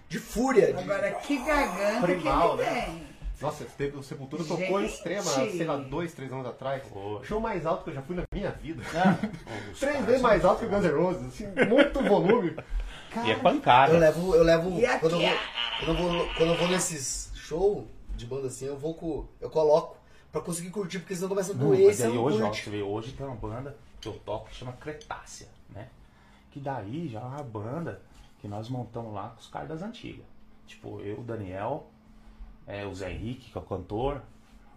de 0.08 0.18
fúria. 0.18 0.72
de- 0.72 0.82
Agora, 0.82 1.10
que 1.12 1.36
garganta 1.44 2.06
Primal, 2.06 2.56
que 2.56 2.62
ele 2.62 2.70
né? 2.70 2.82
tem. 2.86 3.11
Nossa, 3.42 3.64
teve- 3.76 3.96
o 3.96 4.02
Sepultura 4.02 4.44
tocou 4.44 4.80
em 4.80 4.84
Gente! 4.86 4.94
extrema, 4.94 5.22
sei 5.22 5.64
lá, 5.64 5.76
dois, 5.76 6.12
três 6.14 6.32
anos 6.32 6.46
atrás. 6.46 6.82
Foi. 6.88 7.24
Show 7.24 7.40
mais 7.40 7.66
alto 7.66 7.84
que 7.84 7.90
eu 7.90 7.94
já 7.94 8.02
fui 8.02 8.16
na 8.16 8.22
minha 8.32 8.50
vida. 8.52 8.82
Ah, 8.94 9.18
Três 9.78 10.04
vezes 10.06 10.22
mais 10.22 10.44
alto 10.44 10.60
que 10.60 10.66
o 10.66 10.68
Guns 10.70 10.84
N' 10.84 10.90
Roses, 10.96 11.26
assim, 11.26 11.46
muito 11.68 12.02
volume. 12.02 12.56
E 13.26 13.30
é 13.30 13.36
pancada. 13.36 13.92
Eu 13.92 13.98
levo, 14.00 14.34
eu 14.34 14.42
levo. 14.42 14.70
Quando 15.00 15.12
eu, 15.12 15.20
vou, 15.20 15.38
quando, 15.80 15.88
eu 15.88 15.94
vou, 15.96 16.26
quando 16.36 16.48
eu 16.50 16.56
vou 16.56 16.68
nesses 16.68 17.30
show 17.34 17.86
de 18.16 18.24
banda 18.26 18.46
assim, 18.46 18.66
eu 18.66 18.76
vou 18.78 18.94
com. 18.94 19.26
Eu 19.40 19.50
coloco 19.50 19.96
pra 20.30 20.40
conseguir 20.40 20.70
curtir, 20.70 21.00
porque 21.00 21.14
senão 21.14 21.28
começa 21.28 21.52
a 21.52 21.54
doer. 21.54 21.86
mas 21.88 22.00
aí 22.00 22.16
hoje, 22.16 22.40
ó, 22.40 22.46
curte. 22.46 22.62
você 22.64 22.70
vê, 22.70 22.82
hoje 22.82 23.12
tem 23.12 23.26
uma 23.26 23.36
banda 23.36 23.76
que 24.00 24.08
eu 24.08 24.14
toco 24.24 24.48
que 24.48 24.54
chama 24.56 24.72
Cretácea, 24.72 25.48
né? 25.68 25.88
Que 26.50 26.58
daí 26.58 27.08
já 27.08 27.20
é 27.20 27.24
uma 27.24 27.42
banda 27.42 28.00
que 28.40 28.48
nós 28.48 28.68
montamos 28.70 29.12
lá 29.12 29.28
com 29.28 29.40
os 29.40 29.48
caras 29.48 29.68
das 29.68 29.82
antigas. 29.82 30.24
Tipo, 30.66 31.00
eu, 31.00 31.18
o 31.20 31.22
Daniel, 31.22 31.86
é, 32.66 32.86
o 32.86 32.94
Zé 32.94 33.10
Henrique, 33.12 33.50
que 33.50 33.58
é 33.58 33.60
o 33.60 33.64
cantor, 33.64 34.22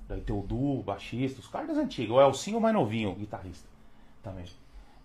daí 0.07 0.21
tem 0.21 0.35
o 0.35 0.41
Du, 0.41 0.79
o 0.79 0.83
baixista, 0.83 1.39
os 1.39 1.47
caras 1.47 1.69
das 1.69 1.77
antigas. 1.77 2.15
O 2.15 2.21
Elcinho 2.21 2.59
mais 2.59 2.73
novinho, 2.73 3.11
o 3.11 3.15
guitarrista 3.15 3.67
também. 4.23 4.45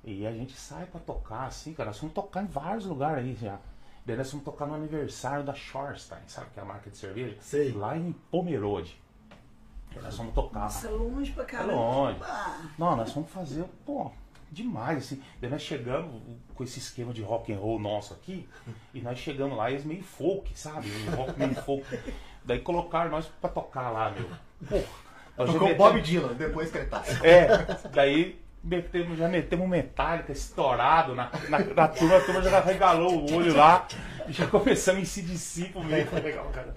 E 0.05 0.27
a 0.27 0.32
gente 0.32 0.55
sai 0.57 0.86
pra 0.86 0.98
tocar, 1.01 1.47
assim, 1.47 1.74
cara. 1.74 1.89
Nós 1.90 1.98
vamos 1.98 2.15
tocar 2.15 2.43
em 2.43 2.47
vários 2.47 2.86
lugares 2.86 3.24
aí 3.24 3.35
já. 3.35 3.59
Daí 4.07 4.16
nós 4.16 4.31
vamos 4.31 4.44
tocar 4.44 4.66
no 4.66 4.74
aniversário 4.74 5.44
da 5.44 5.52
Shorstein, 5.52 6.23
sabe? 6.27 6.48
Que 6.55 6.59
é 6.59 6.62
a 6.62 6.66
marca 6.66 6.89
de 6.90 6.97
cerveja. 6.97 7.36
Sei. 7.43 7.70
Lá 7.73 7.97
em 7.97 8.12
Pomerode. 8.31 8.98
Nós 10.02 10.16
vamos 10.16 10.32
tocar. 10.35 10.61
Nossa, 10.61 10.89
longe 10.89 11.32
pra 11.32 11.43
É 11.43 11.47
caramba. 11.47 11.73
longe. 11.74 12.19
Não, 12.78 12.97
nós 12.97 13.12
vamos 13.12 13.31
fazer, 13.31 13.65
pô, 13.85 14.11
demais, 14.51 14.99
assim. 14.99 15.23
Daí 15.41 15.51
nós 15.51 15.63
chegamos 15.63 16.23
com 16.55 16.65
esse 16.65 16.79
esquema 16.79 17.13
de 17.13 17.23
rock 17.23 17.53
and 17.53 17.59
roll 17.59 17.79
nosso 17.79 18.13
aqui, 18.15 18.49
e 18.93 19.01
nós 19.01 19.19
chegamos 19.19 19.57
lá 19.57 19.71
e 19.71 19.75
eles 19.75 19.85
meio 19.85 20.03
folk, 20.03 20.51
sabe? 20.59 20.89
Um 21.09 21.17
rock 21.17 21.39
meio 21.39 21.55
folk. 21.55 21.87
Daí 22.45 22.61
colocaram 22.61 23.11
nós 23.11 23.27
pra 23.41 23.51
tocar 23.51 23.91
lá, 23.91 24.11
meu. 24.11 24.83
Já 25.39 25.53
Tocou 25.53 25.71
o 25.71 25.75
Bob 25.75 26.01
Dylan, 26.03 26.35
depois 26.35 26.71
que 26.71 26.79
ele 26.79 26.87
tá. 26.87 27.03
É, 27.23 27.89
daí 27.91 28.39
metemos, 28.62 29.19
já 29.19 29.28
metemos 29.28 29.69
metálica 29.69 30.32
estourado 30.32 31.15
na, 31.15 31.31
na, 31.49 31.59
na 31.59 31.89
turma, 31.89 32.16
a 32.16 32.20
turma 32.20 32.43
já 32.43 32.61
regalou 32.61 33.27
o 33.27 33.35
olho 33.35 33.57
lá, 33.57 33.87
e 34.28 34.32
já 34.32 34.47
começamos 34.47 35.03
em 35.03 35.05
CDC 35.05 35.65
pro 35.73 35.82
meio, 35.82 36.07
foi 36.07 36.20
legal, 36.20 36.47
cara. 36.53 36.74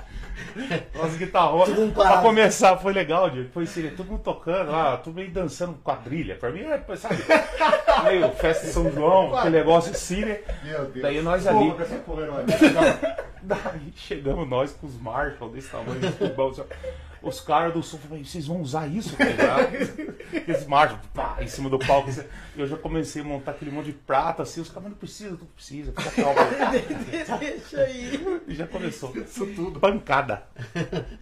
Nossa, 0.96 1.72
um 1.72 1.92
Pra 1.92 2.04
parado. 2.06 2.22
começar, 2.24 2.78
foi 2.78 2.92
legal, 2.94 3.30
Diego. 3.30 3.50
Foi 3.54 3.64
assim, 3.64 3.90
todo 3.92 4.08
mundo 4.08 4.22
tocando 4.24 4.72
lá, 4.72 4.98
todo 4.98 5.16
mundo 5.16 5.30
dançando 5.32 5.74
quadrilha. 5.84 6.36
Pra 6.36 6.50
mim, 6.52 6.62
é, 6.62 6.96
sabe? 6.96 7.18
Meio 8.04 8.30
festa 8.32 8.66
de 8.66 8.74
São 8.74 8.92
João, 8.92 9.36
aquele 9.36 9.58
negócio 9.58 9.92
assim, 9.92 10.26
né? 10.26 10.40
Meu 10.64 10.86
Deus. 10.86 11.02
Daí 11.02 11.22
nós 11.22 11.46
ali- 11.46 11.74
ser 11.88 12.00
poderoso. 12.00 12.42
Daí 13.44 13.94
chegamos 13.96 14.48
nós 14.48 14.72
com 14.74 14.88
os 14.88 15.00
Marshall 15.00 15.50
desse 15.50 15.70
tamanho, 15.70 16.00
os 16.08 16.16
tubão, 16.16 16.54
sabe? 16.54 16.70
Os 17.24 17.40
caras 17.40 17.74
do 17.74 17.82
som 17.82 17.98
falaram, 17.98 18.24
vocês 18.24 18.46
vão 18.46 18.62
usar 18.62 18.86
isso, 18.88 19.16
tá 19.16 19.24
ligado? 19.24 19.74
Esse 20.48 20.68
Marshall, 20.68 21.00
pá, 21.14 21.38
em 21.40 21.48
cima 21.48 21.70
do 21.70 21.80
palco. 21.80 22.10
assim. 22.10 22.24
Eu 22.56 22.68
já 22.68 22.76
comecei 22.78 23.22
a 23.22 23.26
montar 23.26 23.52
aquele 23.52 23.72
monte 23.72 23.86
de 23.86 23.94
prata, 23.94 24.44
assim, 24.44 24.62
os 24.62 24.68
caras, 24.68 24.84
mas 24.84 24.92
não 24.92 24.98
precisa, 25.00 25.30
não 25.32 25.38
precisa, 25.56 25.94
fica 25.98 26.22
calmo. 26.22 26.40
Deixa 27.40 27.82
aí. 27.82 28.42
E 28.48 28.54
já 28.54 28.68
começou. 28.68 29.16
Isso 29.18 29.46
tudo. 29.48 29.80
Pancada. 29.80 30.44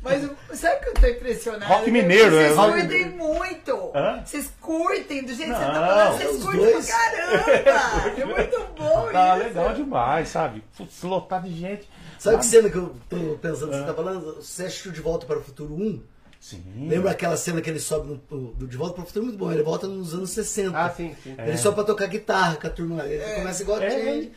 Mas 0.02 0.30
sabe 0.58 0.76
o 0.78 0.80
que 0.82 0.90
eu 0.90 0.94
tô 0.96 1.08
impressionada? 1.08 1.66
Rock 1.66 1.92
mineiro, 1.92 2.32
Vocês 2.32 2.52
é, 2.52 2.56
rock 2.56 2.80
curtem 2.82 3.10
muito. 3.12 3.92
Hã? 3.96 4.22
Vocês 4.26 4.54
curtem 4.60 5.24
do 5.26 5.34
jeito 5.34 5.52
que 5.54 5.58
você 5.60 5.66
tá 5.66 5.74
falando. 5.74 6.18
Vocês 6.18 6.44
curtem 6.44 6.62
dois. 6.62 6.86
pra 6.88 6.96
caramba. 6.96 8.22
É 8.22 8.26
muito 8.26 8.68
bom 8.78 9.10
Tá 9.12 9.38
isso. 9.38 9.48
legal 9.48 9.74
demais, 9.74 10.28
sabe? 10.30 10.64
Putz, 10.76 11.02
lotado 11.04 11.48
de 11.48 11.58
gente. 11.60 11.88
Sabe 12.22 12.38
que 12.38 12.46
cena 12.46 12.70
que 12.70 12.76
eu 12.78 12.96
tô 13.10 13.18
pensando 13.42 13.72
que 13.72 13.78
você 13.78 13.84
tá 13.84 13.94
falando? 13.96 14.36
Você 14.36 14.66
assistiu 14.66 14.92
De 14.92 15.02
Volta 15.02 15.26
para 15.26 15.40
o 15.40 15.42
Futuro 15.44 15.74
1? 15.74 16.04
Sim. 16.40 16.88
Lembra 16.88 17.10
aquela 17.12 17.36
cena 17.36 17.62
que 17.62 17.70
ele 17.70 17.80
sobe 17.80 18.08
no, 18.10 18.22
no- 18.38 18.54
do 18.54 18.68
De 18.68 18.78
Volta 18.78 18.94
para 18.94 19.04
o 19.04 19.08
Futuro? 19.08 19.26
Muito 19.26 19.40
bom, 19.40 19.52
ele 19.52 19.64
volta 19.64 19.88
nos 19.88 20.14
anos 20.14 20.30
60. 20.30 20.78
Ah, 20.78 20.88
sim, 20.92 21.16
sim. 21.24 21.34
Ele 21.36 21.58
só 21.58 21.72
pra 21.72 21.84
tocar 21.84 22.06
guitarra 22.06 22.58
com 22.58 22.68
a 22.68 22.70
turma. 22.70 23.04
Ele 23.08 23.24
começa 23.36 23.64
igual 23.64 23.80
a 23.80 23.86
É. 23.86 23.90
gente. 23.90 24.32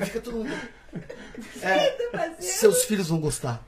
E 0.00 0.04
fica 0.06 0.20
todo 0.20 0.36
mundo. 0.38 0.50
É, 1.62 2.34
seus 2.40 2.82
filhos 2.84 3.08
vão 3.08 3.20
gostar. 3.20 3.62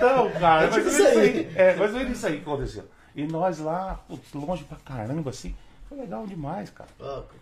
Não, 0.00 0.30
cara, 0.32 0.64
É 0.64 0.70
mas 0.70 0.74
tipo 0.74 0.90
foi 0.90 1.02
isso 1.08 1.18
aí. 1.18 1.18
aí. 1.18 1.52
É, 1.54 1.76
mas 1.76 1.90
foi 1.92 2.02
isso 2.04 2.26
aí 2.26 2.36
que 2.36 2.42
aconteceu. 2.42 2.84
E 3.14 3.24
nós 3.26 3.58
lá, 3.60 3.94
putz, 4.08 4.32
longe 4.32 4.64
pra 4.64 4.76
caramba, 4.78 5.30
assim, 5.30 5.54
foi 5.88 5.98
legal 5.98 6.26
demais, 6.26 6.70
cara. 6.70 6.88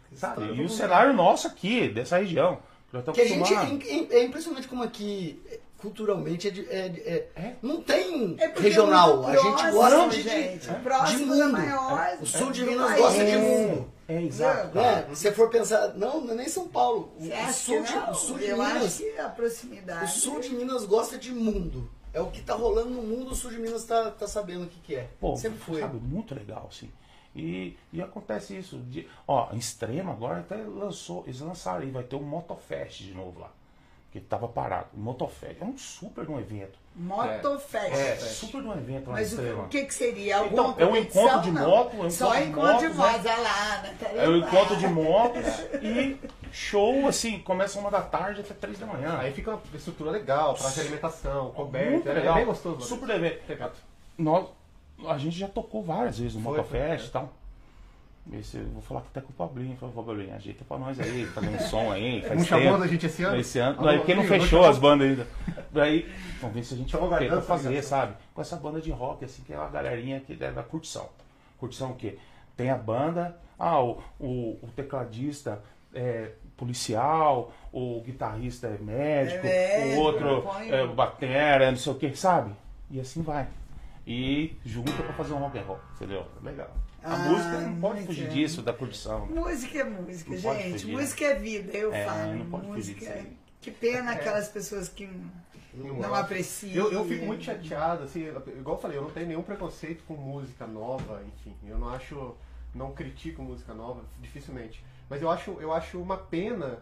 Que 0.08 0.16
Sabe? 0.16 0.44
E 0.54 0.62
o 0.64 0.68
cenário 0.68 1.12
nosso 1.12 1.46
aqui, 1.46 1.88
dessa 1.88 2.18
região. 2.18 2.58
Já 2.92 3.02
Que 3.12 3.20
a 3.20 3.24
gente 3.26 3.52
é, 3.54 4.16
é 4.18 4.24
impressionante 4.24 4.68
como 4.68 4.82
aqui 4.82 5.42
culturalmente 5.78 6.48
é, 6.48 6.50
de- 6.50 6.66
é- 6.70 6.86
é- 7.36 7.40
É? 7.40 7.56
não 7.62 7.82
tem 7.82 8.36
É 8.38 8.48
porque 8.48 8.68
regional. 8.68 9.28
é 9.28 9.36
A 9.36 9.40
gente 9.40 9.70
gosta 9.72 10.08
de, 10.08 10.22
gente. 10.22 10.66
de, 10.68 10.74
Próximo 10.80 11.18
de 11.34 11.42
mundo. 11.42 11.52
maior- 11.52 12.18
O 12.20 12.26
sul 12.26 12.50
de 12.52 12.64
Minas 12.64 12.96
gosta 12.96 13.24
de 13.24 13.36
mundo. 13.36 13.92
É, 14.08 14.22
exato. 14.22 14.70
Cara. 14.72 15.02
Se 15.10 15.16
você 15.16 15.32
for 15.32 15.50
pensar, 15.50 15.94
não, 15.94 16.20
não 16.20 16.32
é 16.32 16.36
nem 16.36 16.48
São 16.48 16.68
Paulo. 16.68 17.12
O, 17.18 17.52
sul, 17.52 17.82
de, 17.82 17.92
o 18.10 18.14
sul 18.14 18.38
de 18.38 18.44
eu 18.46 18.56
Minas. 18.56 18.84
acho 18.84 18.98
que 19.02 19.18
a 19.18 19.28
proximidade. 19.28 20.04
O 20.04 20.08
sul 20.08 20.40
de 20.40 20.50
Minas 20.50 20.84
gosta 20.86 21.18
de 21.18 21.32
mundo. 21.32 21.90
É 22.14 22.20
o 22.20 22.30
que 22.30 22.40
tá 22.40 22.54
rolando 22.54 22.88
no 22.90 23.02
mundo, 23.02 23.32
o 23.32 23.34
sul 23.34 23.50
de 23.50 23.58
Minas 23.58 23.84
tá, 23.84 24.10
tá 24.10 24.26
sabendo 24.26 24.64
o 24.64 24.66
que, 24.68 24.80
que 24.80 24.94
é. 24.94 25.08
Pô, 25.20 25.36
Sempre 25.36 25.58
foi. 25.58 25.80
sabe, 25.82 25.98
muito 25.98 26.34
legal, 26.34 26.66
assim. 26.70 26.90
E, 27.36 27.76
e 27.92 28.00
acontece 28.02 28.56
isso. 28.56 28.78
De, 28.78 29.06
ó, 29.28 29.52
em 29.52 29.58
Extrema 29.58 30.12
agora 30.12 30.40
até 30.40 30.56
lançou, 30.56 31.22
eles 31.26 31.40
lançaram 31.40 31.82
aí, 31.82 31.90
vai 31.90 32.02
ter 32.02 32.16
um 32.16 32.22
Motofest 32.22 33.02
de 33.04 33.12
novo 33.14 33.40
lá. 33.40 33.50
Que 34.10 34.20
tava 34.20 34.48
parado. 34.48 34.86
O 34.94 34.98
Motofest 35.00 35.60
é 35.60 35.64
um 35.64 35.76
super 35.76 36.24
de 36.24 36.32
um 36.32 36.40
evento. 36.40 36.78
Motofest. 36.94 37.92
É, 37.92 38.16
super 38.16 38.62
de 38.62 38.68
um 38.68 38.72
evento 38.72 39.08
lá 39.08 39.12
Mas 39.14 39.32
o, 39.32 39.34
Extrema. 39.36 39.64
o 39.64 39.68
que, 39.68 39.84
que 39.84 39.92
seria? 39.94 40.38
Alguma 40.38 40.70
Então, 40.70 40.74
é 40.78 40.86
um 40.90 40.96
encontro 40.96 41.40
de 41.42 41.50
Não. 41.50 41.68
moto, 41.68 41.96
é 41.96 42.00
um 42.06 42.10
Só 42.10 42.40
encontro 42.40 42.88
de 42.88 42.94
motos, 42.94 43.26
olha 43.26 43.36
lá. 43.36 43.82
né? 43.82 43.96
É 44.14 44.26
o 44.26 44.32
ligado? 44.32 44.54
encontro 44.54 44.76
de 44.76 44.86
motos 44.88 45.44
e 45.82 46.16
show, 46.50 47.06
assim, 47.06 47.38
começa 47.40 47.78
uma 47.78 47.90
da 47.90 48.00
tarde 48.00 48.40
até 48.40 48.54
três 48.54 48.78
da 48.78 48.86
manhã. 48.86 49.18
Aí 49.18 49.32
fica 49.34 49.50
uma 49.50 49.60
estrutura 49.74 50.10
legal, 50.10 50.54
praça 50.54 50.74
de 50.76 50.80
alimentação, 50.80 51.50
coberta. 51.50 52.08
É 52.08 52.14
legal. 52.14 52.34
bem 52.36 52.46
gostoso. 52.46 52.76
mano. 52.76 52.86
Super 52.88 53.10
evento. 53.10 53.42
Legal. 53.46 53.72
Nós, 54.16 54.48
a 55.06 55.18
gente 55.18 55.36
já 55.38 55.48
tocou 55.48 55.82
várias 55.82 56.18
vezes 56.18 56.34
no 56.34 56.40
Motofest 56.40 57.00
foi, 57.00 57.08
e 57.08 57.12
tal. 57.12 57.32
Esse, 58.32 58.56
eu 58.56 58.66
vou 58.70 58.82
falar 58.82 59.00
até 59.00 59.20
com 59.20 59.30
o 59.30 59.32
Pablinho. 59.34 59.76
Falei, 59.76 59.94
Pablinho, 59.94 60.34
ajeita 60.34 60.64
pra 60.64 60.78
nós 60.78 60.98
aí, 60.98 61.26
fazer 61.26 61.48
um 61.48 61.58
som 61.60 61.92
aí. 61.92 62.22
Faz 62.26 62.38
Não 62.38 62.44
chamou 62.44 62.72
tempo. 62.72 62.82
a 62.82 62.86
gente 62.88 63.06
esse 63.06 63.22
ano? 63.22 63.36
Esse 63.38 63.58
ano. 63.60 63.76
Ah, 63.78 63.82
Não, 63.82 63.90
é 63.90 63.98
porque 63.98 64.14
não 64.16 64.24
fechou 64.24 64.64
as 64.64 64.78
bandas 64.78 65.08
ainda. 65.08 65.26
Daí, 65.70 66.10
vamos 66.40 66.56
ver 66.56 66.64
se 66.64 66.74
a 66.74 66.76
gente 66.76 66.92
tenta 66.92 67.06
Garganta, 67.06 67.42
fazer, 67.42 67.68
ligação. 67.68 67.98
sabe? 68.00 68.14
Com 68.34 68.40
essa 68.40 68.56
banda 68.56 68.80
de 68.80 68.90
rock, 68.90 69.24
assim, 69.24 69.42
que 69.44 69.52
é 69.52 69.56
uma 69.58 69.68
galerinha 69.68 70.18
que 70.18 70.32
é 70.32 70.50
da 70.50 70.62
curtição. 70.64 71.08
Curtição 71.56 71.90
o 71.92 71.94
quê? 71.94 72.18
Tem 72.56 72.68
a 72.70 72.76
banda, 72.76 73.36
ah, 73.58 73.80
o, 73.80 74.02
o, 74.18 74.58
o 74.62 74.68
tecladista 74.74 75.62
é 75.94 76.30
policial, 76.56 77.52
o 77.72 78.00
guitarrista 78.04 78.66
é 78.66 78.78
médico, 78.78 79.46
É 79.46 79.78
médico, 79.84 80.00
o 80.00 80.04
outro 80.04 80.44
é 80.68 80.86
batera, 80.86 81.70
não 81.70 81.78
sei 81.78 81.92
o 81.92 81.96
que, 81.96 82.16
sabe? 82.16 82.50
E 82.90 82.98
assim 82.98 83.22
vai. 83.22 83.46
E 84.06 84.56
junta 84.64 84.92
pra 84.92 85.12
fazer 85.14 85.32
um 85.32 85.38
rock 85.38 85.58
and 85.58 85.62
roll, 85.62 85.80
entendeu? 85.96 86.24
Legal. 86.42 86.70
A 87.02 87.14
Ah, 87.14 87.18
música 87.18 87.60
não 87.60 87.80
pode 87.80 88.02
fugir 88.06 88.28
disso, 88.28 88.62
da 88.62 88.72
curtição. 88.72 89.26
né? 89.26 89.40
Música 89.40 89.78
é 89.78 89.84
música, 89.84 90.30
Não 90.30 90.38
gente. 90.38 90.72
fugir, 90.72 90.92
música 90.92 91.24
é 91.24 91.34
vida, 91.34 91.72
eu 91.76 91.92
É, 91.92 92.04
falo. 92.04 92.34
não 92.34 92.46
pode 92.46 92.66
fugir 92.66 92.76
música 92.76 93.00
disso 93.00 93.10
é... 93.12 93.14
aí. 93.20 93.36
Que 93.60 93.70
pena 93.72 94.12
aquelas 94.12 94.48
pessoas 94.48 94.88
que 94.88 95.08
não 95.74 96.14
apreciam. 96.14 96.86
Eu, 96.86 96.92
eu 96.92 97.04
fico 97.04 97.26
muito 97.26 97.42
chateado, 97.42 98.04
assim, 98.04 98.26
igual 98.58 98.76
eu 98.76 98.80
falei, 98.82 98.96
eu 98.98 99.02
não 99.02 99.10
tenho 99.10 99.26
nenhum 99.26 99.42
preconceito 99.42 100.04
com 100.06 100.14
música 100.14 100.66
nova, 100.66 101.22
enfim. 101.26 101.54
Eu 101.66 101.78
não 101.78 101.88
acho. 101.88 102.34
Não 102.74 102.92
critico 102.92 103.42
música 103.42 103.72
nova, 103.74 104.04
dificilmente. 104.20 104.84
Mas 105.08 105.22
eu 105.22 105.30
acho, 105.30 105.52
eu 105.60 105.72
acho 105.72 105.98
uma 106.00 106.16
pena 106.18 106.78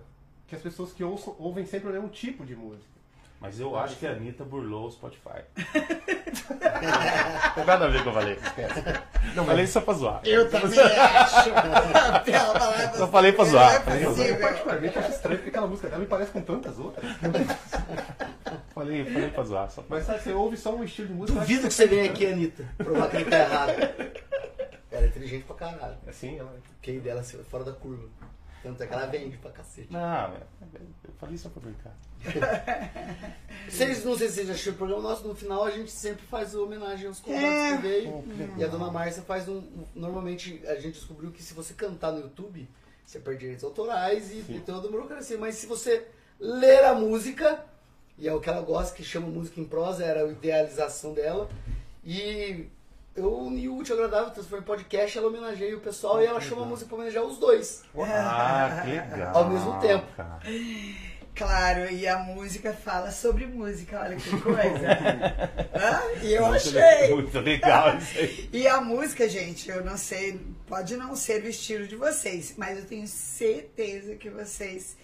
que 0.48 0.55
as 0.56 0.60
pessoas 0.60 0.92
que 0.92 1.05
ouçam, 1.05 1.34
ouvem 1.38 1.64
sempre 1.64 1.88
o 1.88 1.92
mesmo 1.92 2.09
tipo 2.09 2.44
de 2.44 2.55
música. 2.56 2.93
Mas 3.40 3.61
eu 3.61 3.77
acho 3.77 3.97
que 3.97 4.06
a 4.06 4.12
Anitta 4.12 4.43
burlou 4.43 4.86
o 4.86 4.90
Spotify. 4.90 5.43
não 5.74 5.82
tem 7.55 7.65
nada 7.66 7.85
a 7.85 7.89
ver 7.89 8.02
com 8.02 8.09
o 8.09 8.12
que 8.12 8.19
eu 8.19 8.23
falei. 8.23 8.39
Não, 9.35 9.44
falei 9.44 9.66
só 9.66 9.81
pra 9.82 9.94
zoar. 9.94 10.20
Eu 10.24 10.48
também 10.51 10.81
acho. 10.81 11.51
Pela 12.24 12.52
palavra 12.59 12.93
Só 12.97 13.06
falei 13.09 13.32
pra 13.32 13.44
zoar. 13.44 13.65
Não 13.66 13.77
é 13.77 13.81
Falei 13.81 14.01
pra 14.01 14.01
Eu 14.01 14.15
possível. 14.15 14.40
particularmente 14.40 14.98
acho 14.98 15.11
estranho 15.11 15.36
porque 15.39 15.51
aquela 15.51 15.66
música 15.66 15.89
dela 15.89 16.01
me 16.01 16.06
parece 16.06 16.31
com 16.32 16.40
tantas 16.40 16.78
outras. 16.78 17.05
Falei, 18.74 19.05
falei 19.05 19.31
pra 19.31 19.44
zoar. 19.44 19.70
Só 19.70 19.82
pra... 19.82 19.97
Mas 19.98 20.06
sabe, 20.06 20.20
você 20.23 20.32
ouve 20.32 20.56
só 20.56 20.74
um 20.74 20.82
estilo 20.85 21.09
de 21.09 21.15
música. 21.15 21.39
Duvido 21.40 21.69
que 21.69 21.74
você 21.74 21.86
venha 21.86 22.06
aqui, 22.11 22.27
Anitta, 22.27 22.65
provar 22.78 23.11
que 23.11 23.16
ele 23.16 23.24
tá 23.27 23.39
errado. 23.39 23.70
Ela 24.90 25.02
é 25.05 25.06
inteligente 25.06 25.44
pra 25.44 25.56
caralho. 25.56 25.97
Assim, 26.06 26.39
ela. 26.39 26.55
QI 26.82 26.98
dela 27.01 27.20
é 27.20 27.24
fora 27.44 27.65
da 27.65 27.73
curva. 27.73 28.09
Tanto 28.64 28.82
é 28.82 28.86
que 28.86 28.92
ela 28.94 29.06
vende 29.06 29.36
pra 29.36 29.50
cacete. 29.52 29.92
Não, 29.92 30.34
eu 31.04 31.12
falei 31.20 31.36
só 31.38 31.48
pra 31.50 31.60
brincar. 31.62 31.94
Vocês, 33.68 34.04
não 34.04 34.16
sei 34.16 34.28
se 34.28 34.34
vocês 34.34 34.46
já 34.46 34.52
assistiram 34.52 34.74
o 34.74 34.78
programa 34.78 35.02
nosso, 35.02 35.26
no 35.28 35.34
final 35.34 35.64
a 35.64 35.70
gente 35.70 35.90
sempre 35.90 36.24
faz 36.26 36.54
homenagem 36.54 37.06
aos 37.06 37.20
convidados 37.20 37.54
É. 37.54 37.76
que 37.76 37.82
veio. 37.82 38.24
E 38.58 38.64
a 38.64 38.66
dona 38.66 38.90
Márcia 38.90 39.22
faz 39.22 39.48
um. 39.48 39.58
um- 39.58 39.86
Normalmente 39.94 40.60
a 40.66 40.74
gente 40.76 40.94
descobriu 40.94 41.30
que 41.30 41.42
se 41.42 41.54
você 41.54 41.72
cantar 41.74 42.12
no 42.12 42.20
YouTube, 42.20 42.68
você 43.04 43.18
perde 43.20 43.40
direitos 43.40 43.64
autorais 43.64 44.30
e, 44.32 44.44
e 44.50 44.60
toda 44.64 44.86
a 44.88 44.90
burocracia. 44.90 45.38
Mas 45.38 45.56
se 45.56 45.66
você 45.66 46.06
ler 46.40 46.84
a 46.84 46.94
música, 46.94 47.64
e 48.18 48.28
é 48.28 48.32
o 48.34 48.40
que 48.40 48.48
ela 48.48 48.62
gosta, 48.62 48.94
que 48.96 49.02
chama 49.04 49.26
música 49.28 49.60
em 49.60 49.64
prosa, 49.64 50.04
era 50.04 50.24
a 50.24 50.28
idealização 50.28 51.12
dela. 51.14 51.48
E 52.04 52.66
eu 53.16 53.38
uni 53.38 53.68
o 53.68 53.76
útil 53.76 53.94
agradável, 53.94 54.30
transformei 54.30 54.60
em 54.60 54.64
podcast, 54.64 55.18
ela 55.18 55.28
homenageia 55.28 55.76
o 55.76 55.80
pessoal 55.80 56.20
e 56.22 56.26
ela 56.26 56.40
chama 56.40 56.62
a 56.62 56.66
música 56.66 56.88
pra 56.88 56.96
homenagear 56.96 57.24
os 57.24 57.38
dois. 57.38 57.82
Ah, 57.96 58.82
que 58.84 58.90
legal. 58.90 59.36
Ao 59.36 59.48
mesmo 59.48 59.80
tempo. 59.80 60.06
cara. 60.16 60.40
Claro, 61.34 61.90
e 61.90 62.06
a 62.06 62.18
música 62.18 62.72
fala 62.72 63.10
sobre 63.10 63.44
música, 63.46 64.00
olha 64.00 64.14
que 64.14 64.40
coisa. 64.40 64.88
Hã? 65.74 66.00
E 66.22 66.32
eu 66.32 66.46
Muito 66.46 66.56
achei. 66.78 67.12
Muito 67.12 67.40
legal 67.40 67.98
isso 67.98 68.18
aí. 68.18 68.50
E 68.54 68.68
a 68.68 68.80
música, 68.80 69.28
gente, 69.28 69.68
eu 69.68 69.84
não 69.84 69.96
sei, 69.96 70.40
pode 70.66 70.96
não 70.96 71.16
ser 71.16 71.42
o 71.42 71.48
estilo 71.48 71.88
de 71.88 71.96
vocês, 71.96 72.54
mas 72.56 72.78
eu 72.78 72.84
tenho 72.84 73.06
certeza 73.08 74.14
que 74.14 74.30
vocês 74.30 74.96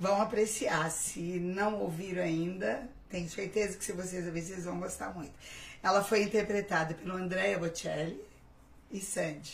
vão 0.00 0.22
apreciar. 0.22 0.90
Se 0.90 1.20
não 1.20 1.80
ouviram 1.80 2.22
ainda, 2.22 2.88
tenho 3.10 3.28
certeza 3.28 3.76
que 3.76 3.84
se 3.84 3.92
vocês 3.92 4.24
ouvirem, 4.26 4.48
vocês 4.48 4.64
vão 4.64 4.80
gostar 4.80 5.14
muito. 5.14 5.32
Ela 5.84 6.02
foi 6.02 6.22
interpretada 6.22 6.94
pelo 6.94 7.14
Andrea 7.14 7.58
Bocelli 7.58 8.18
e 8.90 9.00
Sandy. 9.00 9.52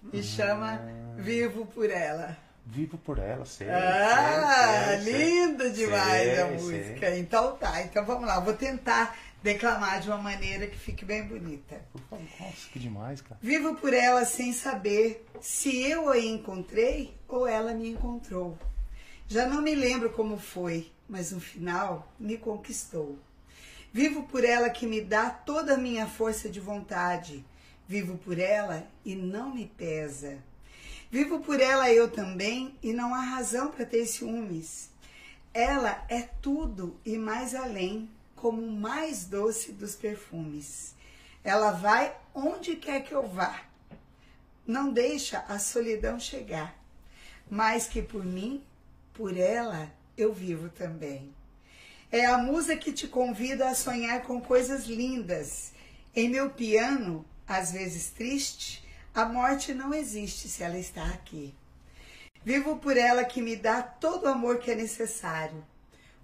Me 0.00 0.22
chama 0.22 0.80
Vivo 1.16 1.66
por 1.66 1.90
Ela. 1.90 2.36
Vivo 2.64 2.96
por 2.98 3.18
ela, 3.18 3.46
sei. 3.46 3.66
Ah, 3.70 4.98
sei, 5.02 5.12
sei, 5.12 5.12
lindo 5.46 5.70
demais 5.70 6.22
Sei, 6.22 6.38
a 6.38 6.46
sei. 6.46 6.56
música. 6.58 7.16
Então 7.16 7.56
tá, 7.56 7.82
então 7.82 8.04
vamos 8.04 8.28
lá. 8.28 8.38
Vou 8.40 8.52
tentar 8.52 9.16
declamar 9.42 10.00
de 10.00 10.08
uma 10.08 10.18
maneira 10.18 10.66
que 10.66 10.78
fique 10.78 11.02
bem 11.02 11.26
bonita. 11.26 11.80
Por 11.90 12.00
favor, 12.02 12.24
Nossa, 12.38 12.68
que 12.70 12.78
demais, 12.78 13.22
cara. 13.22 13.40
Vivo 13.42 13.74
por 13.76 13.94
ela 13.94 14.24
sem 14.26 14.52
saber 14.52 15.26
se 15.40 15.80
eu 15.90 16.10
a 16.10 16.18
encontrei 16.18 17.16
ou 17.26 17.46
ela 17.48 17.72
me 17.72 17.88
encontrou. 17.88 18.56
Já 19.26 19.46
não 19.46 19.62
me 19.62 19.74
lembro 19.74 20.10
como 20.10 20.36
foi, 20.38 20.92
mas 21.08 21.32
no 21.32 21.40
final 21.40 22.06
me 22.20 22.36
conquistou. 22.36 23.18
Vivo 23.98 24.22
por 24.22 24.44
ela 24.44 24.70
que 24.70 24.86
me 24.86 25.00
dá 25.00 25.28
toda 25.28 25.74
a 25.74 25.76
minha 25.76 26.06
força 26.06 26.48
de 26.48 26.60
vontade. 26.60 27.44
Vivo 27.88 28.16
por 28.16 28.38
ela 28.38 28.86
e 29.04 29.16
não 29.16 29.52
me 29.52 29.66
pesa. 29.66 30.38
Vivo 31.10 31.40
por 31.40 31.60
ela 31.60 31.90
eu 31.90 32.08
também 32.08 32.78
e 32.80 32.92
não 32.92 33.12
há 33.12 33.20
razão 33.20 33.72
para 33.72 33.84
ter 33.84 34.06
ciúmes. 34.06 34.90
Ela 35.52 36.04
é 36.08 36.22
tudo 36.40 36.96
e 37.04 37.18
mais 37.18 37.56
além, 37.56 38.08
como 38.36 38.62
o 38.62 38.70
mais 38.70 39.24
doce 39.24 39.72
dos 39.72 39.96
perfumes. 39.96 40.94
Ela 41.42 41.72
vai 41.72 42.16
onde 42.32 42.76
quer 42.76 43.02
que 43.02 43.12
eu 43.12 43.26
vá. 43.26 43.64
Não 44.64 44.92
deixa 44.92 45.40
a 45.48 45.58
solidão 45.58 46.20
chegar. 46.20 46.72
Mais 47.50 47.88
que 47.88 48.00
por 48.00 48.24
mim, 48.24 48.62
por 49.12 49.36
ela 49.36 49.92
eu 50.16 50.32
vivo 50.32 50.68
também. 50.68 51.36
É 52.10 52.24
a 52.24 52.38
musa 52.38 52.74
que 52.74 52.90
te 52.90 53.06
convida 53.06 53.68
a 53.68 53.74
sonhar 53.74 54.22
com 54.22 54.40
coisas 54.40 54.86
lindas. 54.86 55.72
Em 56.16 56.26
meu 56.26 56.48
piano, 56.48 57.22
às 57.46 57.70
vezes 57.70 58.08
triste, 58.08 58.82
a 59.14 59.26
morte 59.26 59.74
não 59.74 59.92
existe 59.92 60.48
se 60.48 60.62
ela 60.62 60.78
está 60.78 61.04
aqui. 61.04 61.54
Vivo 62.42 62.78
por 62.78 62.96
ela 62.96 63.24
que 63.24 63.42
me 63.42 63.54
dá 63.56 63.82
todo 63.82 64.24
o 64.24 64.28
amor 64.28 64.58
que 64.58 64.70
é 64.70 64.74
necessário, 64.74 65.62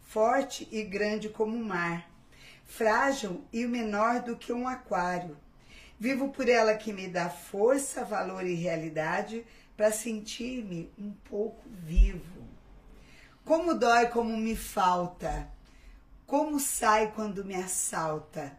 forte 0.03 0.67
e 0.73 0.83
grande 0.83 1.29
como 1.29 1.55
o 1.55 1.65
mar, 1.65 2.09
frágil 2.65 3.45
e 3.53 3.67
menor 3.67 4.23
do 4.23 4.37
que 4.37 4.55
um 4.55 4.67
aquário. 4.67 5.37
Vivo 6.01 6.31
por 6.31 6.49
ela 6.49 6.75
que 6.75 6.95
me 6.95 7.09
dá 7.09 7.29
força, 7.29 8.07
valor 8.07 8.47
e 8.47 8.55
realidade 8.55 9.45
para 9.77 9.93
sentir-me 9.93 10.91
um 10.99 11.13
pouco 11.29 11.63
vivo. 11.69 12.43
Como 13.45 13.75
dói, 13.75 14.07
como 14.07 14.35
me 14.35 14.57
falta, 14.57 15.53
como 16.27 16.59
sai 16.59 17.13
quando 17.13 17.45
me 17.45 17.55
assalta. 17.55 18.59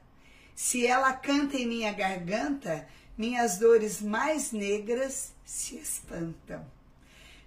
Se 0.56 0.86
ela 0.86 1.14
canta 1.14 1.58
em 1.58 1.68
minha 1.68 1.92
garganta, 1.92 2.88
minhas 3.18 3.58
dores 3.58 4.02
mais 4.02 4.52
negras 4.52 5.34
se 5.44 5.76
espantam. 5.78 6.66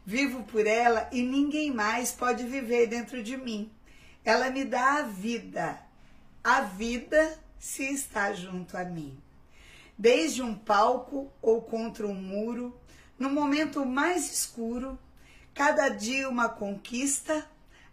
Vivo 0.05 0.43
por 0.45 0.67
ela 0.67 1.09
e 1.13 1.23
ninguém 1.23 1.73
mais 1.73 2.13
pode 2.13 2.45
viver 2.45 2.87
dentro 2.87 3.23
de 3.23 3.37
mim. 3.37 3.71
Ela 4.25 4.51
me 4.51 4.65
dá 4.65 4.99
a 4.99 5.03
vida, 5.03 5.79
a 6.43 6.63
vida 6.63 7.39
se 7.59 7.85
está 7.85 8.33
junto 8.33 8.77
a 8.77 8.85
mim. 8.85 9.19
Desde 9.97 10.43
um 10.43 10.55
palco 10.55 11.31
ou 11.43 11.61
contra 11.61 12.07
um 12.07 12.15
muro, 12.15 12.79
no 13.19 13.31
momento 13.31 13.85
mais 13.85 14.33
escuro, 14.33 14.99
cada 15.53 15.89
dia 15.89 16.29
uma 16.29 16.49
conquista, 16.49 17.47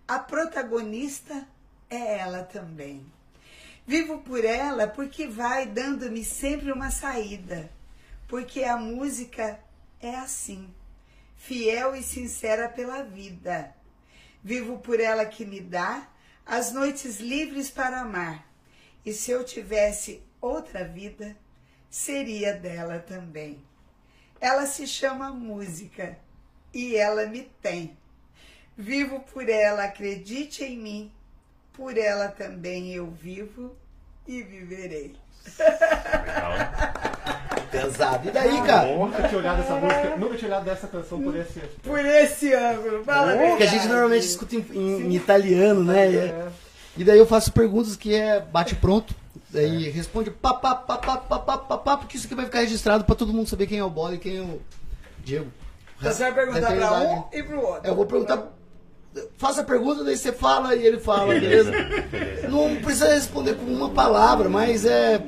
a 0.07 0.19
protagonista 0.19 1.47
é 1.90 2.18
ela 2.20 2.44
também. 2.44 3.06
Vivo 3.88 4.20
por 4.20 4.44
ela 4.44 4.88
porque 4.88 5.28
vai 5.28 5.66
dando-me 5.66 6.24
sempre 6.24 6.72
uma 6.72 6.90
saída, 6.90 7.70
porque 8.28 8.64
a 8.64 8.78
música 8.78 9.60
é 10.02 10.16
assim, 10.16 10.74
fiel 11.38 11.95
e 11.95 12.02
sincera 12.02 12.68
pela 12.68 13.03
vida. 13.03 13.76
Vivo 14.44 14.80
por 14.80 14.99
ela 14.99 15.26
que 15.26 15.45
me 15.45 15.62
dá 15.62 16.07
as 16.45 16.72
noites 16.72 17.20
livres 17.20 17.70
para 17.70 18.02
amar, 18.02 18.48
e 19.06 19.14
se 19.14 19.32
eu 19.32 19.44
tivesse 19.44 20.22
outra 20.41 20.84
vida, 20.84 21.36
seria 21.90 22.53
dela 22.53 22.99
também. 22.99 23.64
Ela 24.40 24.66
se 24.66 24.86
chama 24.86 25.32
música 25.32 26.20
e 26.74 26.95
ela 26.95 27.26
me 27.26 27.44
tem. 27.62 27.98
Vivo 28.78 29.22
por 29.22 29.48
ela, 29.48 29.86
acredite 29.86 30.64
em 30.64 30.78
mim, 30.78 31.12
por 31.76 31.97
ela 31.97 32.27
também 32.30 32.93
eu 32.93 33.07
vivo 33.07 33.76
e 34.27 34.41
viverei. 34.43 35.15
Pesado. 37.72 38.27
E 38.27 38.31
daí, 38.31 38.61
cara? 38.64 38.95
Nunca 38.95 39.27
tinha 39.27 39.39
olhado 39.39 39.61
essa 39.61 39.76
música, 39.76 40.15
nunca 40.18 40.35
tinha 40.38 40.47
olhado 40.49 40.65
dessa 40.65 40.88
canção 40.88 41.22
por 41.22 41.35
esse. 41.35 41.60
Por 41.84 41.99
esse 42.06 42.53
ângulo, 42.53 43.03
fala 43.03 43.34
a 43.34 43.38
Porque 43.49 43.64
a 43.64 43.68
gente 43.68 43.88
normalmente 43.88 44.26
escuta 44.26 44.56
em, 44.56 44.65
em- 44.73 45.02
em 45.07 45.15
italiano, 45.15 45.84
né? 45.84 46.11
E, 46.11 46.18
é- 46.18 46.47
e 46.97 47.03
daí 47.03 47.18
eu 47.18 47.26
faço 47.26 47.52
perguntas 47.52 47.95
que 47.95 48.14
é 48.14 48.39
bate 48.39 48.76
pronto. 48.76 49.14
Daí 49.49 49.89
responde 49.89 50.31
pá, 50.31 50.53
pá, 50.53 50.76
pá, 50.76 50.97
pá, 50.97 51.18
pá, 51.18 51.39
pá, 51.39 51.57
pá, 51.57 51.77
pá, 51.77 51.97
porque 51.97 52.18
isso 52.18 52.26
aqui 52.26 52.35
vai 52.35 52.45
ficar 52.45 52.60
registrado 52.60 53.03
pra 53.03 53.15
todo 53.15 53.34
mundo 53.34 53.47
saber 53.49 53.68
quem 53.68 53.80
é 53.80 53.84
o 53.84 53.89
Bola 53.89 54.15
e 54.15 54.18
quem 54.18 54.38
é 54.38 54.41
o 54.41 54.61
Diego. 55.23 55.47
Então 55.97 56.11
você 56.11 56.23
vai 56.23 56.34
perguntar 56.34 56.76
pra 56.76 57.02
um 57.02 57.23
e 57.31 57.43
pro 57.43 57.61
outro. 57.61 57.89
Eu 57.89 57.95
vou 57.95 58.06
perguntar. 58.06 58.43
Faça 59.37 59.61
a 59.61 59.63
pergunta, 59.63 60.03
daí 60.03 60.17
você 60.17 60.31
fala 60.33 60.75
e 60.75 60.85
ele 60.85 60.99
fala, 60.99 61.33
beleza? 61.33 61.71
Não 62.49 62.75
precisa 62.81 63.13
responder 63.13 63.55
com 63.55 63.65
uma 63.65 63.89
palavra, 63.89 64.49
mas 64.49 64.85
é. 64.85 65.21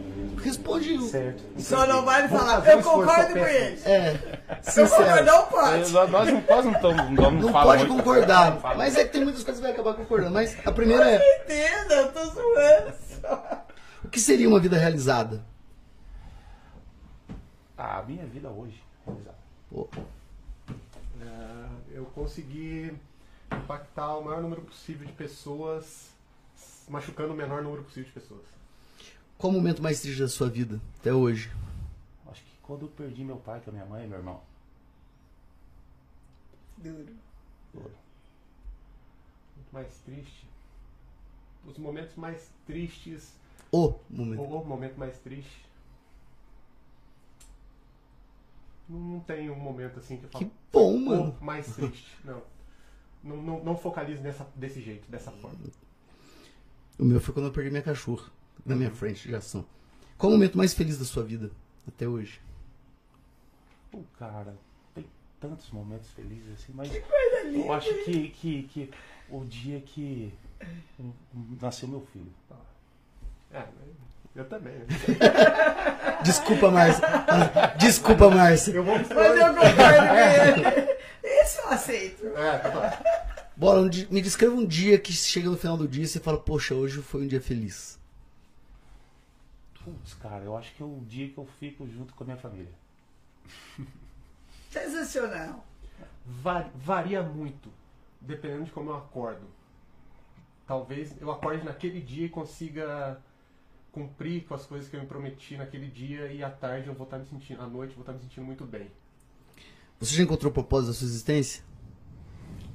Responde. 0.43 0.93
o- 0.93 1.01
Certo. 1.09 1.43
Só 1.57 1.85
não 1.87 2.03
vale 2.05 2.27
falar, 2.27 2.65
eu 2.67 2.81
concordo 2.81 3.31
eu 3.37 3.43
com 3.43 3.47
ele. 3.49 3.81
É. 3.85 4.13
Se 4.61 4.81
eu 4.81 4.87
Sincero. 4.87 5.03
concordar, 5.09 5.23
não 5.25 5.45
pode. 5.47 5.91
Nós, 5.91 5.91
não, 5.91 6.07
nós 6.09 6.65
não 6.65 6.71
estamos. 6.71 7.09
Não, 7.11 7.31
Não 7.31 7.51
fala 7.51 7.65
pode 7.65 7.85
muito. 7.87 7.97
concordar. 8.03 8.51
Não 8.61 8.75
Mas 8.77 8.95
é 8.97 9.03
que 9.05 9.11
tem 9.11 9.23
muitas 9.23 9.43
coisas 9.43 9.59
que 9.59 9.63
vai 9.67 9.71
acabar 9.73 9.93
concordando. 9.95 10.31
Mas 10.33 10.55
a 10.65 10.71
primeira 10.71 11.09
é: 11.09 11.41
Entenda, 11.43 11.93
eu 11.95 12.11
tô 12.11 12.25
zoando 12.25 12.93
só. 13.21 13.63
o 14.05 14.09
que 14.09 14.19
seria 14.19 14.47
uma 14.47 14.59
vida 14.59 14.77
realizada? 14.77 15.43
Ah, 17.77 17.99
a 17.99 18.03
minha 18.03 18.25
vida 18.25 18.49
hoje. 18.49 18.81
realizada. 19.05 19.37
Pô, 19.71 19.87
É, 21.19 21.97
eu 21.97 22.05
consegui 22.13 22.93
impactar 23.51 24.17
o 24.17 24.23
maior 24.25 24.41
número 24.41 24.61
possível 24.61 25.05
de 25.05 25.13
pessoas, 25.13 26.09
machucando 26.87 27.33
o 27.33 27.35
menor 27.37 27.61
número 27.63 27.83
possível 27.83 28.05
de 28.05 28.11
pessoas. 28.19 28.45
Qual 29.37 29.51
o 29.51 29.55
momento 29.55 29.81
mais 29.81 30.01
triste 30.01 30.19
da 30.19 30.27
sua 30.27 30.49
vida 30.49 30.81
até 30.99 31.13
hoje? 31.13 31.51
Acho 32.27 32.43
que 32.43 32.51
quando 32.63 32.83
eu 32.83 32.89
perdi 32.89 33.23
meu 33.23 33.37
pai, 33.37 33.61
com 33.61 33.69
a 33.69 33.73
minha 33.73 33.85
mãe 33.85 34.05
e 34.05 34.07
meu 34.07 34.17
irmão. 34.17 34.41
Duro. 36.77 37.15
Muito 37.73 39.71
mais 39.71 39.87
triste. 39.99 40.47
Os 41.65 41.77
momentos 41.77 42.15
mais 42.15 42.49
tristes, 42.65 43.33
O 43.71 43.93
momento. 44.09 44.41
o 44.41 44.65
momento 44.65 44.97
mais 44.97 45.17
triste. 45.19 45.65
Não, 48.87 49.19
tem 49.21 49.49
um 49.49 49.55
momento 49.59 49.99
assim 49.99 50.17
que 50.17 50.23
eu 50.25 50.29
falo. 50.29 50.45
Que 50.45 50.51
bom, 50.71 50.95
"O 50.95 51.05
mano. 51.05 51.37
mais 51.41 51.75
triste. 51.75 52.17
Não. 52.23 52.41
Não, 53.27 53.37
não, 53.37 53.63
não 53.63 53.77
focalize 53.77 54.21
nessa, 54.21 54.47
desse 54.55 54.81
jeito, 54.81 55.09
dessa 55.11 55.31
forma. 55.31 55.59
O 56.97 57.03
meu 57.03 57.19
foi 57.19 57.33
quando 57.33 57.47
eu 57.47 57.51
perdi 57.51 57.69
minha 57.69 57.83
cachorra. 57.83 58.31
Na 58.65 58.75
minha 58.75 58.89
frente, 58.89 59.29
já 59.29 59.41
são. 59.41 59.65
Qual 60.17 60.31
o 60.31 60.35
momento 60.35 60.57
mais 60.57 60.73
feliz 60.73 60.97
da 60.97 61.05
sua 61.05 61.23
vida 61.23 61.51
até 61.87 62.07
hoje? 62.07 62.41
Pô, 63.91 64.01
cara, 64.17 64.55
tem 64.95 65.05
tantos 65.39 65.69
momentos 65.71 66.09
felizes 66.11 66.53
assim, 66.53 66.73
mas 66.73 66.89
eu 67.53 67.71
acho 67.71 67.93
que, 68.05 68.29
que, 68.29 68.63
que 68.63 68.91
o 69.29 69.43
dia 69.43 69.79
que 69.81 70.33
nasceu 71.61 71.87
meu 71.87 72.01
filho. 72.11 72.31
É, 73.51 73.63
eu 74.35 74.45
também. 74.45 74.73
Né? 74.73 74.85
Desculpa, 76.23 76.71
Márcia. 76.71 77.07
Desculpa, 77.77 78.29
Márcia. 78.29 78.71
Eu 78.73 78.83
vou 78.83 78.95
Mas 78.97 79.09
eu 79.09 79.53
concordo 79.53 80.07
com 80.07 80.15
ele. 80.15 80.97
Esse 81.49 81.59
eu 81.59 81.69
aceito. 81.69 82.27
É, 82.27 82.57
tá. 82.59 83.01
Bora, 83.55 83.81
me 83.81 84.21
descreva 84.21 84.53
um 84.53 84.65
dia 84.65 84.99
que 84.99 85.11
chega 85.13 85.49
no 85.49 85.57
final 85.57 85.77
do 85.77 85.87
dia 85.87 86.03
e 86.03 86.07
você 86.07 86.19
fala, 86.19 86.37
poxa, 86.37 86.75
hoje 86.75 87.01
foi 87.01 87.23
um 87.23 87.27
dia 87.27 87.41
feliz. 87.41 87.97
Putz, 89.83 90.13
cara, 90.15 90.43
eu 90.43 90.55
acho 90.57 90.73
que 90.75 90.83
é 90.83 90.85
o 90.85 91.01
dia 91.07 91.29
que 91.29 91.37
eu 91.37 91.45
fico 91.59 91.87
junto 91.87 92.13
com 92.13 92.23
a 92.23 92.27
minha 92.27 92.37
família. 92.37 92.71
Sensacional. 94.69 95.65
Va- 96.25 96.69
varia 96.75 97.23
muito, 97.23 97.71
dependendo 98.19 98.65
de 98.65 98.71
como 98.71 98.89
eu 98.89 98.97
acordo. 98.97 99.47
Talvez 100.67 101.15
eu 101.21 101.31
acorde 101.31 101.63
naquele 101.63 102.01
dia 102.01 102.25
e 102.25 102.29
consiga 102.29 103.19
cumprir 103.91 104.43
com 104.45 104.53
as 104.53 104.65
coisas 104.65 104.89
que 104.89 104.95
eu 104.95 105.01
me 105.01 105.07
prometi 105.07 105.55
naquele 105.57 105.87
dia 105.87 106.31
e 106.31 106.43
à 106.43 106.49
tarde 106.49 106.87
eu 106.87 106.93
vou 106.93 107.05
estar 107.05 107.17
me 107.17 107.25
sentindo, 107.25 107.61
à 107.61 107.67
noite 107.67 107.91
eu 107.91 107.95
vou 107.95 108.03
estar 108.03 108.13
me 108.13 108.19
sentindo 108.19 108.45
muito 108.45 108.65
bem. 108.65 108.91
Você 109.99 110.15
já 110.15 110.23
encontrou 110.23 110.51
o 110.51 110.53
propósito 110.53 110.87
da 110.89 110.93
sua 110.93 111.05
existência? 111.07 111.63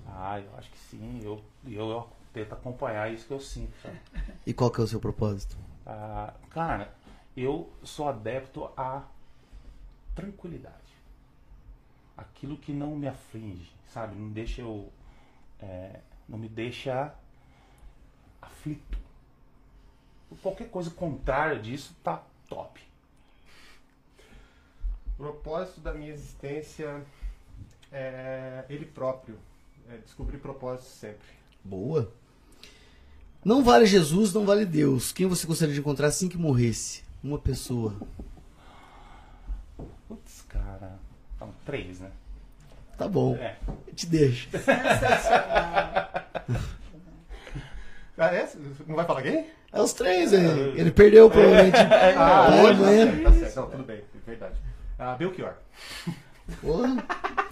Ah, 0.07 0.40
eu 0.40 0.57
acho 0.57 0.70
que 0.70 0.78
sim. 0.78 1.20
Eu, 1.23 1.43
eu, 1.66 1.90
eu 1.90 2.09
tento 2.32 2.53
acompanhar 2.53 3.12
isso 3.12 3.27
que 3.27 3.32
eu 3.32 3.40
sinto, 3.40 3.73
sabe? 3.82 3.99
E 4.47 4.53
qual 4.53 4.70
que 4.70 4.81
é 4.81 4.85
o 4.85 4.86
seu 4.86 5.01
propósito? 5.01 5.57
Ah, 5.86 6.35
cara, 6.51 6.93
eu 7.36 7.73
sou 7.82 8.09
adepto 8.09 8.70
à 8.77 9.05
tranquilidade. 10.15 10.77
aquilo 12.16 12.57
que 12.57 12.73
não 12.73 12.94
me 12.97 13.09
aflige, 13.09 13.73
sabe? 13.93 14.15
Não 14.16 14.31
deixa 14.31 14.61
eu. 14.62 14.93
é, 15.61 16.01
não 16.28 16.39
me 16.39 16.49
deixa 16.49 17.15
aflito. 18.40 18.99
Qualquer 20.43 20.70
coisa 20.70 20.90
contrária 20.90 21.59
disso 21.59 21.94
tá 22.03 22.23
top. 22.49 22.81
O 25.23 25.24
propósito 25.24 25.81
da 25.81 25.94
minha 25.94 26.12
existência 26.12 27.01
é 27.93 28.65
ele 28.69 28.85
próprio. 28.85 29.36
É 29.89 29.99
descobrir 29.99 30.39
propósito 30.39 30.89
sempre. 30.89 31.28
Boa. 31.62 32.11
Não 33.44 33.62
vale 33.62 33.86
Jesus, 33.86 34.35
não 34.35 34.44
vale 34.44 34.66
Deus. 34.66 35.12
Quem 35.12 35.28
você 35.28 35.47
gostaria 35.47 35.74
de 35.74 35.78
encontrar 35.78 36.09
assim 36.09 36.28
que 36.28 36.36
morresse? 36.36 37.05
Uma 37.23 37.39
pessoa. 37.39 37.94
Putz, 40.09 40.43
cara. 40.49 40.99
São 41.39 41.55
três, 41.65 42.01
né? 42.01 42.11
Tá 42.99 43.07
bom. 43.07 43.36
É. 43.36 43.57
Eu 43.86 43.94
te 43.94 44.07
deixo. 44.07 44.49
Ah, 48.19 48.27
é? 48.27 48.49
Não 48.86 48.94
vai 48.94 49.05
falar 49.05 49.23
quem? 49.23 49.47
É 49.73 49.81
os 49.81 49.93
três, 49.94 50.32
hein? 50.32 50.44
Ele 50.77 50.93
perdeu 50.93 51.28
provavelmente. 51.31 51.77
Ah, 52.16 52.47
Pai, 52.47 52.61
hoje? 52.66 52.81
mãe. 52.81 53.23
Tá 53.24 53.32
certo. 53.32 53.57
Não, 53.57 53.70
tudo 53.70 53.85
bem, 53.85 53.97
é 53.99 54.19
verdade. 54.27 54.55
Ah, 54.98 55.14
Belchior. 55.16 55.55
Porra. 56.60 56.97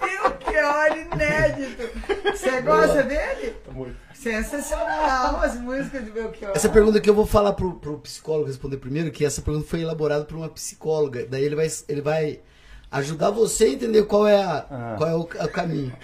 Belchior 0.01 0.99
inédito. 0.99 1.83
Você 2.31 2.61
gosta 2.63 3.03
dele? 3.03 3.57
Muito. 3.73 3.97
Sensacional 4.15 5.37
as 5.43 5.57
músicas 5.59 6.05
de 6.05 6.11
Belchior. 6.11 6.53
Essa 6.55 6.69
pergunta 6.69 7.01
que 7.01 7.09
eu 7.09 7.15
vou 7.15 7.27
falar 7.27 7.55
pro, 7.55 7.75
pro 7.75 7.99
psicólogo 8.01 8.47
responder 8.49 8.77
primeiro, 8.77 9.11
que 9.11 9.25
essa 9.25 9.41
pergunta 9.43 9.67
foi 9.67 9.81
elaborada 9.81 10.25
por 10.25 10.37
uma 10.37 10.49
psicóloga. 10.49 11.27
Daí 11.27 11.43
ele 11.45 11.57
vai, 11.57 11.69
ele 11.89 12.01
vai 12.03 12.41
ajudar 12.91 13.31
você 13.31 13.65
a 13.65 13.69
entender 13.71 14.03
qual 14.05 14.27
é, 14.29 14.43
a, 14.43 14.67
Ah. 14.71 14.95
qual 14.99 15.09
é 15.09 15.15
o, 15.15 15.21
o 15.21 15.49
caminho. 15.49 15.97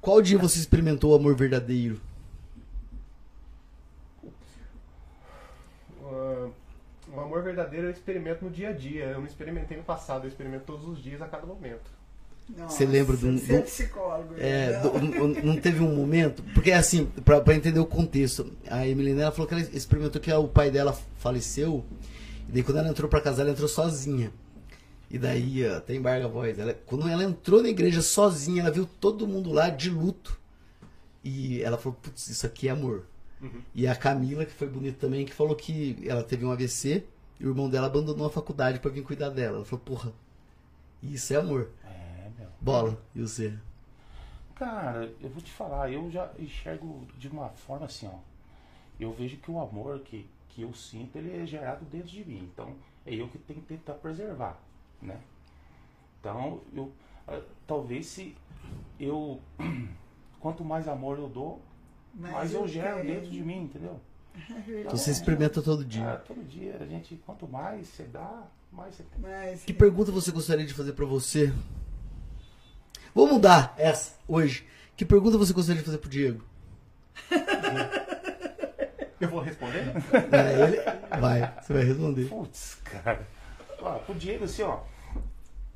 Qual 0.00 0.20
dia 0.20 0.38
você 0.38 0.58
experimentou 0.58 1.12
o 1.12 1.14
amor 1.14 1.34
verdadeiro? 1.36 2.00
Ah, 6.04 6.48
o 7.16 7.20
amor 7.20 7.42
verdadeiro 7.42 7.86
eu 7.86 7.90
experimento 7.90 8.44
no 8.44 8.50
dia 8.50 8.70
a 8.70 8.72
dia. 8.72 9.04
Eu 9.06 9.18
não 9.20 9.26
experimentei 9.26 9.76
no 9.76 9.82
passado, 9.84 10.24
eu 10.24 10.28
experimento 10.28 10.64
todos 10.64 10.86
os 10.88 11.02
dias, 11.02 11.20
a 11.22 11.26
cada 11.26 11.46
momento. 11.46 11.90
Nossa, 12.56 12.76
Você 12.76 12.86
lembra 12.86 13.16
de 13.16 13.26
um- 13.26 13.36
Você 13.36 13.54
é 13.54 13.58
do- 13.58 13.62
psicólogo. 13.64 14.34
É, 14.38 14.70
né? 14.70 14.78
do- 14.80 15.00
não, 15.00 15.28
não 15.54 15.56
teve 15.60 15.80
um 15.82 15.94
momento, 15.96 16.42
porque 16.54 16.70
assim, 16.70 17.06
pra, 17.24 17.40
pra 17.40 17.54
entender 17.56 17.80
o 17.80 17.86
contexto, 17.86 18.52
a 18.70 18.86
Emilina 18.86 19.22
ela 19.22 19.32
falou 19.32 19.48
que 19.48 19.54
ela 19.54 19.62
experimentou 19.72 20.20
que 20.20 20.32
o 20.32 20.46
pai 20.46 20.70
dela 20.70 20.96
faleceu, 21.18 21.84
e 22.48 22.52
daí 22.52 22.62
quando 22.62 22.78
ela 22.78 22.88
entrou 22.88 23.08
pra 23.08 23.20
casa, 23.20 23.42
ela 23.42 23.50
entrou 23.50 23.66
sozinha. 23.68 24.30
E 25.10 25.18
daí, 25.18 25.68
ó, 25.68 25.76
até 25.78 25.94
embarga 25.94 26.26
a 26.26 26.28
voz. 26.28 26.56
Ela, 26.58 26.74
quando 26.86 27.08
ela 27.08 27.24
entrou 27.24 27.62
na 27.62 27.68
igreja 27.68 28.00
sozinha, 28.02 28.62
ela 28.62 28.70
viu 28.70 28.86
todo 29.00 29.26
mundo 29.26 29.52
lá 29.52 29.68
de 29.68 29.90
luto. 29.90 30.38
E 31.24 31.60
ela 31.62 31.76
falou, 31.76 31.98
putz, 32.00 32.28
isso 32.28 32.46
aqui 32.46 32.68
é 32.68 32.70
amor. 32.72 33.04
E 33.74 33.86
a 33.86 33.94
Camila, 33.94 34.44
que 34.44 34.52
foi 34.52 34.68
bonita 34.68 34.98
também, 34.98 35.24
que 35.24 35.34
falou 35.34 35.54
que 35.54 35.96
ela 36.06 36.22
teve 36.22 36.44
um 36.44 36.50
AVC 36.50 37.04
e 37.38 37.46
o 37.46 37.50
irmão 37.50 37.68
dela 37.68 37.86
abandonou 37.86 38.26
a 38.26 38.30
faculdade 38.30 38.80
pra 38.80 38.90
vir 38.90 39.02
cuidar 39.02 39.30
dela. 39.30 39.56
Ela 39.56 39.64
falou, 39.64 39.84
porra, 39.84 40.12
isso 41.02 41.32
é 41.32 41.36
amor. 41.36 41.70
É, 41.84 42.30
meu. 42.38 42.48
Bola, 42.60 42.98
e 43.14 43.20
você? 43.20 43.56
Cara, 44.54 45.12
eu 45.20 45.28
vou 45.28 45.42
te 45.42 45.52
falar, 45.52 45.92
eu 45.92 46.10
já 46.10 46.30
enxergo 46.38 47.06
de 47.18 47.28
uma 47.28 47.48
forma 47.50 47.86
assim, 47.86 48.06
ó. 48.06 48.18
Eu 48.98 49.12
vejo 49.12 49.36
que 49.36 49.50
o 49.50 49.60
amor 49.60 50.00
que, 50.00 50.26
que 50.48 50.62
eu 50.62 50.72
sinto, 50.72 51.16
ele 51.16 51.42
é 51.42 51.46
gerado 51.46 51.84
dentro 51.84 52.08
de 52.08 52.24
mim. 52.24 52.48
Então, 52.50 52.74
é 53.04 53.14
eu 53.14 53.28
que 53.28 53.36
tenho 53.38 53.60
que 53.60 53.66
tentar 53.66 53.94
preservar, 53.94 54.58
né? 55.02 55.20
Então, 56.18 56.60
eu 56.74 56.90
ah, 57.28 57.42
talvez 57.66 58.06
se 58.06 58.36
eu 59.00 59.40
quanto 60.40 60.64
mais 60.64 60.86
amor 60.86 61.18
eu 61.18 61.28
dou, 61.28 61.60
Mas 62.18 62.32
mais 62.32 62.54
eu 62.54 62.62
eu 62.62 62.68
gero 62.68 63.00
tenho. 63.02 63.14
dentro 63.14 63.30
de 63.30 63.42
mim, 63.42 63.62
entendeu? 63.64 64.00
Então 64.68 64.96
você 64.96 65.10
experimenta 65.10 65.62
todo 65.62 65.84
dia. 65.84 66.12
Ah, 66.12 66.16
todo 66.16 66.42
dia, 66.46 66.76
a 66.80 66.84
gente, 66.86 67.16
quanto 67.24 67.46
mais 67.48 67.88
você 67.88 68.04
dá, 68.04 68.42
mais 68.72 68.94
você 68.94 69.02
tem. 69.02 69.20
Mas, 69.20 69.64
Que 69.64 69.72
pergunta 69.72 70.10
você 70.10 70.30
gostaria 70.30 70.66
de 70.66 70.74
fazer 70.74 70.92
pra 70.92 71.06
você? 71.06 71.52
Vou 73.14 73.26
mudar 73.26 73.74
essa 73.78 74.14
hoje. 74.28 74.66
Que 74.96 75.04
pergunta 75.04 75.38
você 75.38 75.52
gostaria 75.52 75.80
de 75.80 75.86
fazer 75.86 75.98
pro 75.98 76.08
Diego? 76.10 76.42
Eu 79.18 79.28
vou 79.30 79.40
responder? 79.40 79.84
É, 80.30 80.62
ele... 80.62 81.20
Vai, 81.20 81.54
você 81.62 81.72
vai 81.72 81.84
responder. 81.84 82.28
Putz, 82.28 82.74
cara. 82.84 83.26
Ó, 83.80 83.94
pro 84.00 84.14
Diego, 84.14 84.44
assim, 84.44 84.62
ó. 84.62 84.80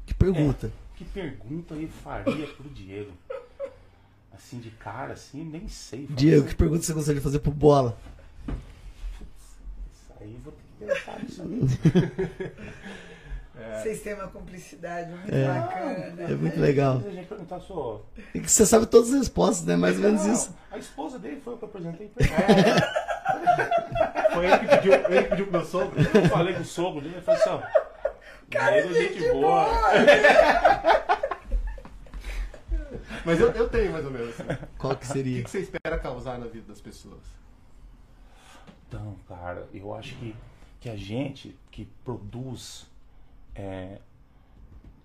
Que 0.05 0.13
pergunta? 0.13 0.71
Que 0.95 1.05
pergunta 1.07 1.75
eu 1.75 1.89
faria 1.89 2.47
pro 2.49 2.69
Diego? 2.69 3.13
Assim, 4.43 4.59
de 4.59 4.71
cara, 4.71 5.13
assim, 5.13 5.45
nem 5.45 5.69
sei. 5.69 6.07
Fala 6.07 6.17
Diego, 6.19 6.39
assim, 6.41 6.49
que 6.49 6.55
pergunta 6.57 6.83
você 6.83 6.93
gostaria 6.95 7.21
de 7.21 7.25
fazer 7.25 7.39
pro 7.41 7.53
Bola? 7.53 7.97
Isso 8.49 10.13
aí 10.21 10.33
eu 10.35 10.41
vou 10.41 10.53
ter 10.53 10.65
que 10.65 10.87
pensar 10.87 11.19
nisso 11.23 11.43
aí. 11.43 12.53
vocês 13.83 14.01
têm 14.01 14.15
uma 14.15 14.29
cumplicidade 14.29 15.11
muito 15.13 15.33
É. 15.33 15.45
bacana. 15.47 16.15
É 16.23 16.35
muito 16.35 16.59
legal. 16.59 17.01
Gente 17.03 17.27
perguntar 17.29 17.61
só. 17.61 18.05
E 18.35 18.41
que 18.41 18.51
você 18.51 18.65
sabe 18.67 18.87
todas 18.87 19.11
as 19.13 19.19
respostas, 19.19 19.67
né? 19.67 19.77
Mais 19.77 19.97
ou 19.97 20.03
menos 20.03 20.25
Não, 20.25 20.33
isso. 20.33 20.57
A 20.73 20.79
esposa 20.79 21.19
dele 21.19 21.41
foi 21.45 21.53
eu 21.53 21.59
que 21.59 21.65
apresentei 21.67 22.09
pra 22.09 22.27
ele. 22.27 22.33
Foi 24.35 24.47
ele 24.47 24.59
que 24.59 24.67
pediu, 24.69 24.93
ele 24.95 25.23
que 25.23 25.29
pediu 25.29 25.47
pro 25.47 25.59
meu 25.59 25.67
sogro. 25.67 26.01
Eu 26.01 26.29
falei 26.31 26.55
com 26.55 26.63
o 26.63 26.65
sogro 26.65 27.03
dele, 27.03 27.15
ele 27.17 27.23
falou 27.23 27.41
assim, 27.41 27.51
ó. 27.51 27.61
Diego, 28.49 28.95
gente 28.95 29.33
boa. 29.33 29.69
Mas 33.25 33.41
eu, 33.41 33.51
eu 33.53 33.69
tenho 33.69 33.93
mais 33.93 34.05
ou 34.05 34.11
menos. 34.11 34.29
assim. 34.29 34.45
Qual 34.79 34.95
que 34.97 35.05
O 35.05 35.07
que, 35.09 35.13
seria? 35.13 35.43
que 35.43 35.51
você 35.51 35.61
espera 35.61 35.99
causar 35.99 36.39
na 36.39 36.47
vida 36.47 36.67
das 36.69 36.81
pessoas? 36.81 37.23
Então, 38.89 39.17
cara, 39.29 39.69
eu 39.73 39.95
acho 39.95 40.17
que, 40.17 40.35
que 40.81 40.89
a 40.89 40.97
gente 40.97 41.57
que 41.71 41.85
produz, 42.05 42.87
é, 43.55 43.99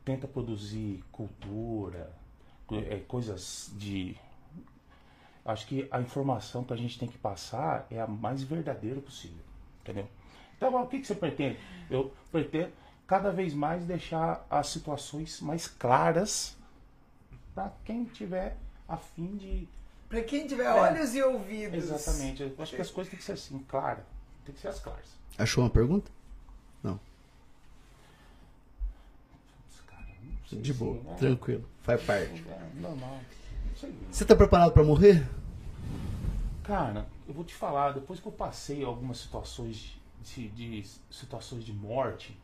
tenta 0.04 0.28
produzir 0.28 1.04
cultura, 1.12 2.12
é, 2.72 3.00
coisas 3.08 3.72
de. 3.76 4.16
Acho 5.44 5.68
que 5.68 5.88
a 5.92 6.02
informação 6.02 6.64
que 6.64 6.74
a 6.74 6.78
gente 6.78 6.98
tem 6.98 7.08
que 7.08 7.18
passar 7.20 7.86
é 7.92 8.02
a 8.02 8.08
mais 8.08 8.42
verdadeira 8.42 9.00
possível, 9.00 9.44
entendeu? 9.82 10.08
Então, 10.58 10.82
o 10.82 10.88
que, 10.88 11.00
que 11.00 11.06
você 11.06 11.14
pretende? 11.14 11.60
Eu 11.90 12.12
pretendo 12.32 12.72
cada 13.06 13.30
vez 13.32 13.54
mais 13.54 13.86
deixar 13.86 14.46
as 14.50 14.68
situações 14.68 15.40
mais 15.42 15.68
claras 15.68 16.58
para 17.56 17.72
quem 17.86 18.04
tiver 18.04 18.58
a 18.88 18.98
fim 18.98 19.38
de 19.38 19.68
Pra 20.08 20.22
quem 20.22 20.46
tiver 20.46 20.70
olhos 20.72 21.16
e 21.16 21.22
ouvidos. 21.24 21.86
Exatamente. 21.86 22.44
Eu 22.44 22.56
acho 22.60 22.76
que 22.76 22.82
as 22.82 22.92
coisas 22.92 23.10
têm 23.10 23.18
que 23.18 23.26
ser 23.26 23.34
assim, 23.34 23.58
claras. 23.68 24.06
Tem 24.46 24.54
que 24.54 24.62
ser 24.62 24.68
as 24.68 24.80
claras. 24.80 25.08
Achou 25.38 25.64
uma 25.64 25.70
pergunta? 25.70 26.12
Não. 26.84 27.00
Cara, 29.88 30.06
não 30.52 30.62
De 30.62 30.74
boa, 30.74 31.02
é, 31.12 31.16
tranquilo. 31.16 31.68
Faz 31.82 32.04
parte. 32.04 32.46
é 32.48 32.80
normal. 32.80 33.20
Não 33.70 33.76
sei. 33.76 33.96
Você 34.12 34.26
tá 34.26 34.36
preparado 34.36 34.72
pra 34.72 34.84
morrer? 34.84 35.28
Cara, 36.64 37.08
eu 37.28 37.34
vou 37.34 37.44
te 37.44 37.54
falar, 37.56 37.92
depois 37.94 38.20
que 38.20 38.28
eu 38.28 38.32
passei 38.32 38.84
algumas 38.84 39.18
situações 39.18 40.00
de, 40.24 40.50
de 40.50 40.84
situações 41.10 41.64
de 41.64 41.74
morte 41.74 42.38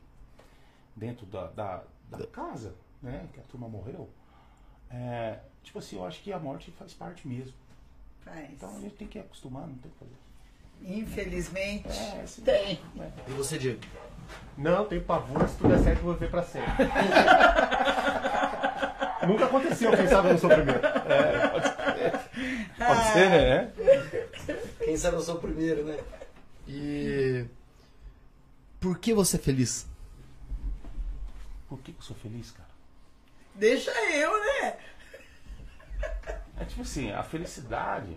dentro 0.96 1.26
da, 1.28 1.48
da, 1.48 1.84
da 2.10 2.28
casa, 2.28 2.74
né? 3.02 3.28
Que 3.34 3.40
a 3.40 3.44
turma 3.44 3.68
morreu. 3.68 4.10
É, 4.94 5.40
tipo 5.64 5.80
assim, 5.80 5.96
eu 5.98 6.06
acho 6.06 6.22
que 6.22 6.32
a 6.34 6.40
morte 6.40 6.72
faz 6.72 6.94
parte 6.94 7.28
mesmo. 7.28 7.54
Faz. 8.24 8.50
Então 8.52 8.76
a 8.76 8.80
gente 8.80 8.96
tem 8.96 9.08
que 9.08 9.20
acostumar, 9.20 9.68
não 9.68 9.76
tem 9.76 9.92
o 9.92 9.94
que 9.94 10.00
fazer. 10.00 10.16
Infelizmente. 10.84 11.88
É, 11.88 12.22
assim, 12.24 12.42
Tem. 12.42 12.80
é. 13.00 13.12
E 13.28 13.32
você, 13.32 13.58
Diego? 13.58 13.80
Não, 14.58 14.86
tenho 14.86 15.04
pavor, 15.04 15.48
se 15.48 15.56
tudo 15.58 15.70
der 15.70 15.80
certo 15.84 16.00
eu 16.00 16.04
vou 16.06 16.14
viver 16.14 16.32
pra 16.32 16.44
sempre. 16.44 16.72
Nunca 19.28 19.46
aconteceu, 19.46 19.92
quem 19.96 20.08
sabe 20.08 20.30
eu 20.30 20.34
não 20.34 20.40
sou 20.40 20.50
o 20.50 20.54
primeiro. 20.56 20.82
Pode 22.78 23.04
ser, 23.14 23.30
né? 23.30 23.72
Quem 24.80 24.98
sabe 24.98 25.18
eu 25.18 25.22
sou 25.22 25.36
o 25.36 25.40
primeiro, 25.40 25.84
né? 25.86 26.00
E. 26.68 27.46
Por 28.80 28.98
que 28.98 29.14
você 29.14 29.36
é 29.38 29.40
feliz? 29.40 29.88
Por 31.70 31.78
que, 31.80 31.92
que 31.94 32.00
eu 32.00 32.04
sou 32.04 32.16
feliz, 32.16 32.50
cara? 32.52 32.70
Deixa 33.54 33.92
eu, 34.14 34.32
né? 34.40 34.78
É 36.62 36.66
tipo 36.66 36.84
assim, 36.84 37.12
a 37.12 37.24
felicidade 37.24 38.16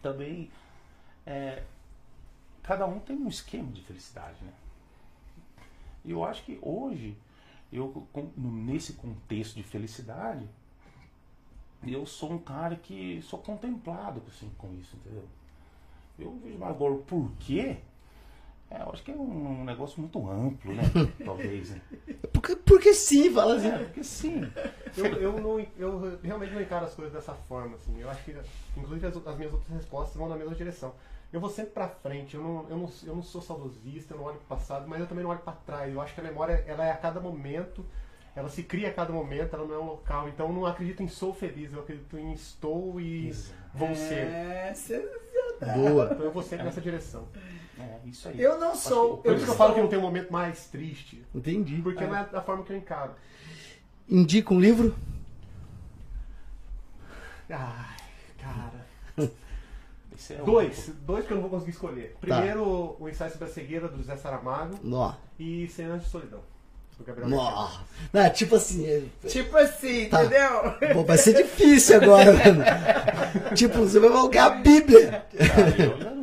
também 0.00 0.50
é. 1.26 1.62
Cada 2.62 2.86
um 2.86 2.98
tem 2.98 3.16
um 3.16 3.28
esquema 3.28 3.70
de 3.70 3.82
felicidade, 3.82 4.42
né? 4.42 4.52
E 6.02 6.10
eu 6.10 6.24
acho 6.24 6.42
que 6.42 6.58
hoje, 6.62 7.14
eu 7.70 8.08
nesse 8.34 8.94
contexto 8.94 9.56
de 9.56 9.62
felicidade, 9.62 10.48
eu 11.86 12.06
sou 12.06 12.32
um 12.32 12.38
cara 12.38 12.76
que 12.76 13.20
sou 13.22 13.40
contemplado 13.40 14.22
assim, 14.26 14.50
com 14.56 14.72
isso, 14.78 14.96
entendeu? 14.96 15.28
Eu 16.18 16.38
vejo 16.38 16.64
agora 16.64 16.94
o 16.94 17.02
porquê. 17.02 17.76
É, 18.70 18.82
eu 18.82 18.90
acho 18.92 19.02
que 19.02 19.10
é 19.10 19.14
um, 19.14 19.60
um 19.60 19.64
negócio 19.64 20.00
muito 20.00 20.30
amplo, 20.30 20.72
né? 20.72 20.82
Talvez, 21.24 21.70
né? 21.70 21.80
Porque, 22.32 22.54
porque 22.54 22.94
sim, 22.94 23.32
fala 23.32 23.56
assim. 23.56 23.68
É, 23.68 23.78
porque 23.78 24.04
sim. 24.04 24.48
Eu, 24.96 25.06
eu, 25.06 25.40
não, 25.40 25.66
eu 25.76 26.18
realmente 26.22 26.54
não 26.54 26.62
encaro 26.62 26.84
as 26.84 26.94
coisas 26.94 27.12
dessa 27.12 27.34
forma, 27.34 27.74
assim. 27.74 28.00
Eu 28.00 28.08
acho 28.08 28.22
que, 28.24 28.36
inclusive, 28.76 29.06
as, 29.08 29.16
as 29.16 29.36
minhas 29.36 29.52
outras 29.52 29.76
respostas 29.76 30.16
vão 30.16 30.28
na 30.28 30.36
mesma 30.36 30.54
direção. 30.54 30.94
Eu 31.32 31.40
vou 31.40 31.50
sempre 31.50 31.72
pra 31.72 31.88
frente, 31.88 32.34
eu 32.34 32.42
não, 32.42 32.66
eu 32.68 32.76
não, 32.76 32.90
eu 33.06 33.14
não 33.14 33.22
sou 33.22 33.40
saudosista, 33.40 34.14
eu 34.14 34.18
não 34.18 34.24
olho 34.24 34.38
pro 34.38 34.56
passado, 34.56 34.88
mas 34.88 35.00
eu 35.00 35.06
também 35.06 35.22
não 35.22 35.30
olho 35.30 35.40
pra 35.40 35.52
trás. 35.52 35.92
Eu 35.92 36.00
acho 36.00 36.14
que 36.14 36.20
a 36.20 36.24
memória, 36.24 36.64
ela 36.66 36.84
é 36.84 36.90
a 36.90 36.96
cada 36.96 37.20
momento, 37.20 37.84
ela 38.34 38.48
se 38.48 38.62
cria 38.62 38.88
a 38.88 38.92
cada 38.92 39.12
momento, 39.12 39.54
ela 39.54 39.64
não 39.64 39.74
é 39.74 39.78
um 39.78 39.86
local. 39.86 40.28
Então 40.28 40.46
eu 40.46 40.52
não 40.52 40.66
acredito 40.66 41.02
em 41.02 41.08
sou 41.08 41.32
feliz, 41.32 41.72
eu 41.72 41.80
acredito 41.80 42.18
em 42.18 42.32
estou 42.32 43.00
e 43.00 43.28
Exato. 43.28 43.58
vou 43.74 43.94
ser. 43.94 44.26
É, 44.26 44.72
sensacional. 44.74 45.76
Boa. 45.76 46.10
Então 46.12 46.24
eu 46.24 46.32
vou 46.32 46.42
sempre 46.42 46.64
nessa 46.64 46.80
direção. 46.80 47.28
É, 47.80 47.98
isso 48.08 48.28
aí. 48.28 48.40
Eu 48.40 48.58
não 48.58 48.74
sou. 48.76 49.18
Por 49.18 49.28
Eu 49.30 49.36
isso 49.36 49.44
que 49.46 49.50
eu 49.50 49.56
falo 49.56 49.74
que 49.74 49.80
não 49.80 49.88
tem 49.88 49.98
um 49.98 50.02
momento 50.02 50.32
mais 50.32 50.66
triste, 50.66 51.24
Entendi. 51.34 51.80
porque 51.82 52.04
não 52.04 52.16
é 52.16 52.24
da 52.26 52.40
forma 52.42 52.62
que 52.64 52.72
eu 52.72 52.76
encaro. 52.76 53.12
Indica 54.08 54.52
um 54.52 54.60
livro? 54.60 54.94
Ai, 57.48 57.96
cara. 58.38 58.86
Esse 60.16 60.34
é 60.34 60.36
Dois, 60.38 60.90
dois 61.06 61.24
que 61.26 61.32
eu 61.32 61.36
não 61.36 61.42
vou 61.42 61.50
conseguir 61.50 61.72
escolher. 61.72 62.16
Primeiro, 62.20 62.96
o 63.00 63.08
ensaio 63.08 63.32
sobre 63.32 63.48
a 63.48 63.50
cegueira 63.50 63.88
do 63.88 63.96
José 63.98 64.16
Saramago 64.16 64.78
Nó. 64.82 65.14
e 65.38 65.66
Cem 65.68 65.86
Anos 65.86 66.04
de 66.04 66.10
Solidão, 66.10 66.40
do 66.98 67.04
Gabriel 67.04 67.30
Garcia 67.30 67.50
Nó. 67.50 67.70
Não, 68.12 68.30
tipo 68.30 68.54
assim. 68.56 68.86
é- 68.86 69.02
Tipo 69.28 69.56
assim, 69.56 70.08
Tá. 70.08 70.24
entendeu? 70.24 70.94
Pô, 70.94 71.04
vai 71.04 71.16
ser 71.18 71.34
difícil 71.34 71.96
agora, 71.96 72.32
mano. 72.36 72.64
tipo, 73.56 73.78
você 73.78 73.98
vai 73.98 74.10
colocar 74.10 74.44
a 74.46 74.50
Bíblia. 74.50 75.24
Ah, 75.34 75.82
eu 75.82 76.14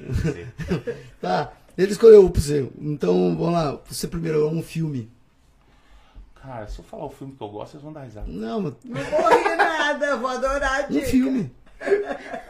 não 0.00 0.14
sei. 0.14 0.46
Tá. 1.20 1.52
Ele 1.76 1.90
escolheu 1.92 2.30
pra 2.30 2.40
você. 2.40 2.70
Então, 2.78 3.36
vamos 3.36 3.52
lá. 3.52 3.78
Você 3.86 4.06
primeiro 4.06 4.46
é 4.46 4.50
um 4.50 4.62
filme. 4.62 5.10
Cara, 6.34 6.66
se 6.68 6.78
eu 6.78 6.84
falar 6.84 7.06
o 7.06 7.10
filme 7.10 7.34
que 7.34 7.42
eu 7.42 7.48
gosto, 7.48 7.72
vocês 7.72 7.82
vão 7.82 7.92
dar 7.92 8.02
risada. 8.02 8.26
Não, 8.28 8.60
mas 8.60 8.74
Não 8.84 9.00
morri 9.10 9.56
nada, 9.56 10.16
vou 10.16 10.28
adorar 10.28 10.82
a 10.82 10.86
um 10.86 10.90
dica. 10.90 11.06
filme. 11.06 11.50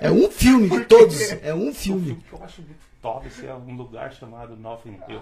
É 0.01 0.11
um 0.11 0.31
filme 0.31 0.69
de 0.69 0.85
todos. 0.85 1.19
É 1.43 1.55
um 1.55 1.69
Um 1.69 1.75
filme. 1.75 2.07
filme 2.07 2.25
que 2.29 2.33
eu 2.35 2.45
acho 2.45 2.61
muito 2.63 2.85
top, 3.01 3.27
esse 3.27 3.47
é 3.47 3.55
um 3.55 3.75
lugar 3.77 4.13
chamado 4.13 4.57
Nothing 4.57 4.99
Hill. 5.09 5.21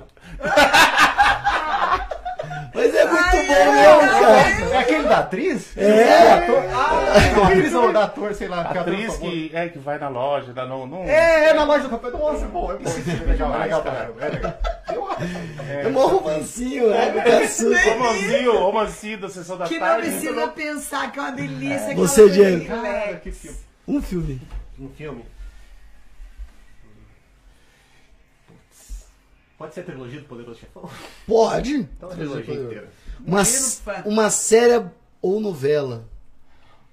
Mas 2.74 2.94
é 2.94 3.05
muito 3.05 3.23
Ai, 3.23 3.47
bom 3.47 3.73
mesmo, 3.73 4.20
cara. 4.20 4.74
É 4.74 4.78
aquele 4.78 5.09
da 5.09 5.19
atriz? 5.19 5.77
É. 5.77 6.32
Ator? 6.32 6.62
Ah, 6.73 7.35
não, 7.36 7.44
atriz 7.44 7.73
não, 7.73 7.93
da 7.93 8.05
ator, 8.05 8.35
sei 8.35 8.48
lá. 8.48 8.64
que 8.64 8.78
é 8.78 8.81
Atriz 8.81 9.16
que, 9.16 9.51
é, 9.52 9.69
que 9.69 9.78
vai 9.78 9.98
na 9.98 10.09
loja, 10.09 10.52
dá 10.52 10.64
no, 10.66 10.86
no... 10.86 11.05
É, 11.05 11.51
é 11.51 11.55
na 11.55 11.64
loja 11.64 11.85
do 11.85 11.90
papel. 11.90 12.10
Nossa, 12.12 12.47
bom, 12.47 12.73
é 12.73 12.77
bom. 12.77 12.90
é 12.90 13.24
legal, 13.31 13.55
é 13.55 13.59
legal 13.59 13.82
pra 13.82 13.93
cara. 13.93 14.14
É 14.20 14.28
legal. 14.28 14.59
É 15.69 15.89
um 15.89 16.06
romancinho, 16.06 16.90
né? 16.90 17.09
açúcar. 17.44 17.93
Romancinho, 17.93 18.59
romancinho 18.59 19.19
da 19.20 19.28
sessão 19.28 19.56
da 19.59 19.66
Que 19.66 19.78
não 19.78 19.86
tarde. 19.86 20.09
precisa 20.10 20.48
pensar 20.48 21.12
que 21.12 21.19
é 21.19 21.23
uma 21.23 21.32
delícia. 21.32 21.94
Você, 21.94 22.28
que 22.28 22.43
é 22.43 22.47
um 22.47 22.59
Diego. 22.59 23.20
que. 23.20 23.51
Um 23.86 24.02
filme. 24.02 24.40
Um 24.78 24.89
filme. 24.89 25.24
Pode 29.62 29.74
ser 29.74 29.82
a 29.82 29.84
trilogia 29.84 30.20
do 30.20 30.26
Poderoso 30.26 30.59
Chefão? 30.59 30.90
Pode. 31.24 31.76
Então 31.76 32.10
a 32.10 32.12
trilogia 32.12 32.55
inteira. 32.55 32.90
Uma, 33.24 33.43
uma 34.05 34.28
série 34.28 34.84
ou 35.20 35.40
novela. 35.40 36.05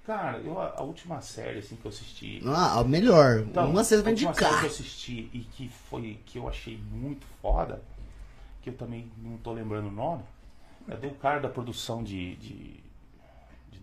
Cara, 0.05 0.37
eu, 0.37 0.61
a, 0.61 0.83
última 0.83 1.19
série 1.19 1.57
assim, 1.57 1.75
que 1.75 1.83
eu 1.83 1.89
assisti. 1.89 2.39
Ah, 2.45 2.79
a 2.79 2.83
melhor. 2.83 3.39
Então, 3.39 3.67
uma 3.71 3.83
série 3.83 4.03
pra 4.03 4.11
a 4.11 4.13
última 4.13 4.33
série 4.35 4.45
indicar. 4.45 4.59
que 4.59 4.65
eu 4.67 4.69
assisti 4.69 5.29
e 5.33 5.39
que 5.39 5.67
foi 5.67 6.19
que 6.27 6.37
eu 6.37 6.47
achei 6.47 6.79
muito 6.91 7.25
foda, 7.41 7.81
que 8.61 8.69
eu 8.69 8.73
também 8.75 9.09
não 9.17 9.37
tô 9.37 9.51
lembrando 9.51 9.87
o 9.87 9.91
nome, 9.91 10.21
é 10.87 10.95
do 10.95 11.09
cara 11.15 11.39
da 11.39 11.49
produção 11.49 12.03
de, 12.03 12.35
de 12.35 12.78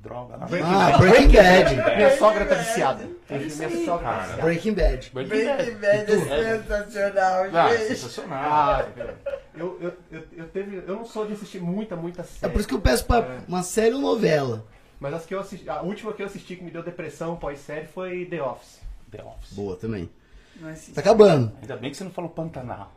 droga 0.07 0.37
lá. 0.37 0.47
Breaking 0.47 0.69
Ah, 0.73 0.91
Bad. 0.91 0.99
Breaking 0.99 1.33
Bad. 1.37 1.97
Minha 1.97 2.17
sogra 2.19 2.45
tá 2.47 2.55
viciada. 2.55 3.09
É 3.29 3.39
Minha 3.39 3.51
sogra 3.51 3.69
tá 3.69 4.21
viciada. 4.23 4.43
Breaking 4.43 4.75
Bad. 4.75 5.11
Breaking 5.13 5.75
Bad 5.79 6.13
é 6.13 6.59
sensacional, 6.63 7.45
Ah, 7.53 7.77
gente. 7.77 7.87
sensacional. 7.89 8.39
Ah, 8.41 8.87
eu, 9.57 9.79
eu, 9.81 9.93
eu, 10.13 10.23
eu, 10.37 10.49
teve, 10.49 10.77
eu 10.87 10.95
não 10.97 11.05
sou 11.05 11.27
de 11.27 11.33
assistir 11.33 11.61
muita, 11.61 11.97
muita 11.97 12.23
série. 12.23 12.47
É 12.47 12.49
por 12.49 12.59
isso 12.59 12.69
que 12.69 12.75
eu 12.75 12.81
peço 12.81 13.05
pra 13.05 13.19
É. 13.19 13.39
uma 13.49 13.63
série 13.63 13.95
ou 13.95 14.01
novela. 14.01 14.65
Mas 15.01 15.13
as 15.15 15.27
que 15.27 15.35
eu 15.35 15.41
assisti, 15.41 15.69
a 15.69 15.83
última 15.83 16.13
que 16.13 16.23
eu 16.23 16.27
assisti 16.27 16.57
que 16.57 16.65
me 16.65 16.71
deu 16.71 16.83
depressão 16.83 17.37
pós-série 17.37 17.87
foi 17.87 18.25
The 18.27 18.43
Office. 18.43 18.81
The 19.11 19.23
Office. 19.23 19.53
Boa 19.53 19.77
também. 19.77 20.09
Não. 20.59 20.73
Tá 20.95 21.01
acabando. 21.03 21.53
Ainda 21.61 21.77
bem 21.77 21.91
que 21.91 21.97
você 21.99 22.05
não 22.05 22.11
falou 22.11 22.31
Pantanal. 22.31 22.91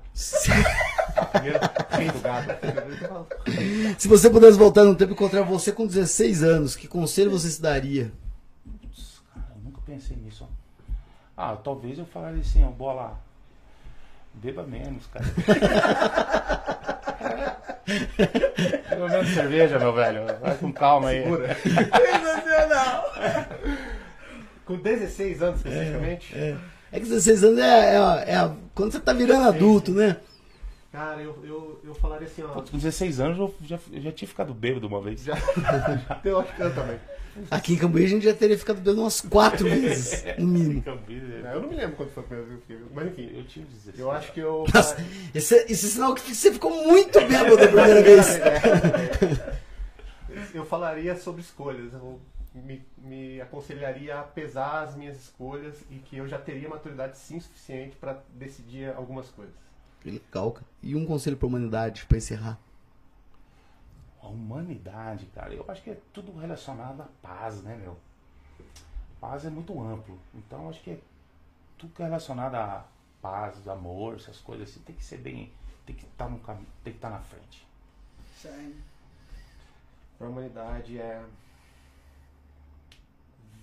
Se 3.98 4.08
você 4.08 4.30
pudesse 4.30 4.58
voltar 4.58 4.84
no 4.84 4.94
tempo 4.94 5.12
e 5.12 5.14
encontrar 5.14 5.44
você 5.44 5.72
com 5.72 5.88
16 5.88 6.44
anos, 6.44 6.76
que 6.76 6.90
conselho 6.90 7.32
você 7.32 7.50
se 7.50 7.62
daria? 7.62 8.12
Putz, 8.82 9.22
cara, 9.34 9.48
eu 9.56 9.62
nunca 9.64 9.80
pensei 9.86 10.18
nisso. 10.18 10.46
Ah, 11.38 11.56
talvez 11.56 11.98
eu 11.98 12.06
falaria 12.06 12.42
assim, 12.42 12.66
ó, 12.66 12.70
bola. 12.70 13.18
Beba 14.34 14.64
menos, 14.64 15.06
cara. 15.08 15.26
Beba 18.90 19.08
menos 19.08 19.30
cerveja, 19.30 19.80
meu 19.80 19.94
velho. 19.94 20.26
Vai 20.42 20.58
com 20.58 20.74
calma 20.74 21.08
aí. 21.10 21.24
Sensacional. 21.64 23.06
Com 24.70 24.78
16 24.78 25.42
anos 25.42 25.58
especificamente, 25.66 26.36
É 26.36 27.00
que 27.00 27.00
16 27.06 27.44
anos 27.44 27.60
é, 27.60 27.94
é, 27.94 27.98
a- 27.98 28.24
é 28.28 28.36
a- 28.36 28.56
quando 28.76 28.92
você 28.92 29.00
tá 29.00 29.14
virando 29.14 29.48
adulto, 29.48 29.92
né? 29.92 30.18
cara, 30.92 31.22
eu, 31.22 31.38
eu, 31.44 31.80
eu 31.84 31.94
falaria 31.96 32.28
assim, 32.28 32.44
ó. 32.44 32.48
Putz, 32.50 32.70
com 32.70 32.78
16 32.78 33.20
anos 33.20 33.38
eu 33.40 33.54
já, 33.64 33.80
eu 33.92 34.02
já 34.02 34.12
tinha 34.12 34.28
ficado 34.28 34.54
bêbado 34.54 34.86
uma 34.88 35.02
vez. 35.02 35.24
Já, 35.24 35.34
eu 36.24 36.40
acho 36.40 36.56
que 36.56 36.62
eu 36.62 36.74
também. 36.76 36.98
Aqui 37.52 37.74
em 37.74 37.78
Cambuí 37.78 38.04
a 38.06 38.08
gente 38.08 38.26
já 38.26 38.34
teria 38.34 38.58
ficado 38.58 38.78
bebendo 38.78 39.02
umas 39.02 39.22
quatro 39.22 39.64
vezes, 39.70 40.24
no 40.38 40.48
mínimo. 40.48 40.84
É, 41.46 41.56
Eu 41.56 41.62
não 41.62 41.70
me 41.70 41.76
lembro 41.76 41.96
quando 41.96 42.10
foi 42.12 42.24
a 42.24 42.26
primeira 42.28 42.50
vez 42.50 42.62
que 42.66 42.74
eu 42.74 42.78
fiquei, 42.80 42.92
mas 42.94 43.08
enfim. 43.08 43.38
Eu 43.38 43.44
tinha 43.46 43.66
16. 43.66 44.00
Eu 44.00 44.12
acho 44.12 44.32
que 44.34 44.40
eu. 44.40 44.66
Nossa, 44.74 44.98
esse, 45.34 45.56
é- 45.56 45.66
esse 45.72 45.86
é 45.86 45.90
sinal 45.90 46.14
que 46.16 46.36
você 46.36 46.52
ficou 46.52 46.72
muito 46.88 47.20
bêbado 47.22 47.56
da 47.58 47.68
primeira 47.68 48.02
vez. 48.06 48.28
É. 48.36 49.60
Eu 50.54 50.66
falaria 50.66 51.16
sobre 51.16 51.42
escolhas. 51.42 51.92
Eu 51.94 52.20
me, 52.54 52.84
me 52.98 53.42
aconselharia 53.42 54.20
a 54.20 54.24
pesar 54.24 54.84
as 54.84 54.96
minhas 54.96 55.18
escolhas 55.18 55.84
e 55.90 56.00
que 56.00 56.18
eu 56.18 56.28
já 56.28 56.40
teria 56.40 56.68
maturidade 56.68 57.18
sim 57.18 57.40
suficiente 57.40 57.96
para 57.96 58.22
decidir 58.34 58.94
algumas 58.96 59.30
coisas. 59.30 59.54
Que 60.02 60.12
Legal, 60.12 60.52
cara. 60.52 60.66
E 60.82 60.96
um 60.96 61.06
conselho 61.06 61.38
pra 61.38 61.48
humanidade, 61.48 62.06
pra 62.06 62.18
encerrar. 62.18 62.58
A 64.22 64.28
humanidade, 64.28 65.26
cara, 65.28 65.54
eu 65.54 65.66
acho 65.68 65.84
que 65.84 65.92
é 65.92 65.98
tudo 66.12 66.38
relacionado 66.38 67.02
à 67.02 67.08
paz, 67.22 67.62
né, 67.62 67.76
meu? 67.76 67.98
Paz 69.20 69.46
é 69.46 69.50
muito 69.50 69.80
amplo. 69.82 70.20
Então 70.34 70.64
eu 70.64 70.70
acho 70.70 70.82
que 70.82 70.92
é 70.92 71.00
tudo 71.78 71.94
que 71.94 72.02
é 72.02 72.06
relacionado 72.06 72.56
à 72.56 72.86
paz, 73.22 73.68
amor, 73.68 74.16
essas 74.16 74.38
coisas 74.40 74.70
assim, 74.70 74.80
tem 74.82 74.96
que 74.96 75.04
ser 75.04 75.18
bem. 75.18 75.52
Tem 75.86 75.96
que 75.96 76.06
estar 76.06 76.30
no 76.30 76.40
caminho, 76.40 76.68
tem 76.84 76.94
que 76.94 76.98
estar 76.98 77.10
na 77.10 77.20
frente. 77.20 77.66
Para 80.18 80.28
a 80.28 80.30
humanidade 80.30 81.00
é 81.00 81.24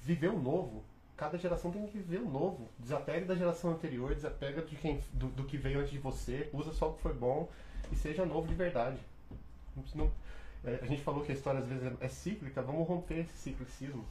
viver 0.06 0.28
o 0.30 0.38
novo. 0.38 0.84
Cada 1.16 1.36
geração 1.38 1.70
tem 1.70 1.86
que 1.86 1.98
viver 1.98 2.18
o 2.20 2.28
novo. 2.28 2.68
Desapegue 2.78 3.24
da 3.26 3.34
geração 3.34 3.70
anterior, 3.72 4.14
desapega 4.14 4.62
de 4.62 4.76
quem, 4.76 5.00
do, 5.12 5.28
do 5.28 5.44
que 5.44 5.56
veio 5.56 5.80
antes 5.80 5.90
de 5.90 5.98
você, 5.98 6.48
usa 6.52 6.72
só 6.72 6.90
o 6.90 6.94
que 6.94 7.02
foi 7.02 7.14
bom 7.14 7.48
e 7.90 7.96
seja 7.96 8.24
novo 8.24 8.46
de 8.46 8.54
verdade. 8.54 8.98
Não- 9.94 10.10
é, 10.64 10.78
a 10.82 10.86
gente 10.86 11.02
falou 11.02 11.24
que 11.24 11.32
a 11.32 11.34
história 11.34 11.60
às 11.60 11.66
vezes 11.66 11.84
é, 12.00 12.04
é 12.04 12.08
cíclica, 12.08 12.60
vamos 12.62 12.86
romper 12.86 13.20
esse 13.20 13.36
ciclicismo. 13.36 14.04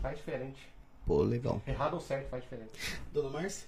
Faz 0.00 0.18
diferente. 0.18 0.68
Pô, 1.06 1.22
legal. 1.22 1.60
Errado 1.66 1.94
ou 1.94 2.00
certo 2.00 2.28
faz 2.28 2.42
diferente. 2.42 2.72
Dona 3.12 3.30
Márcia? 3.30 3.66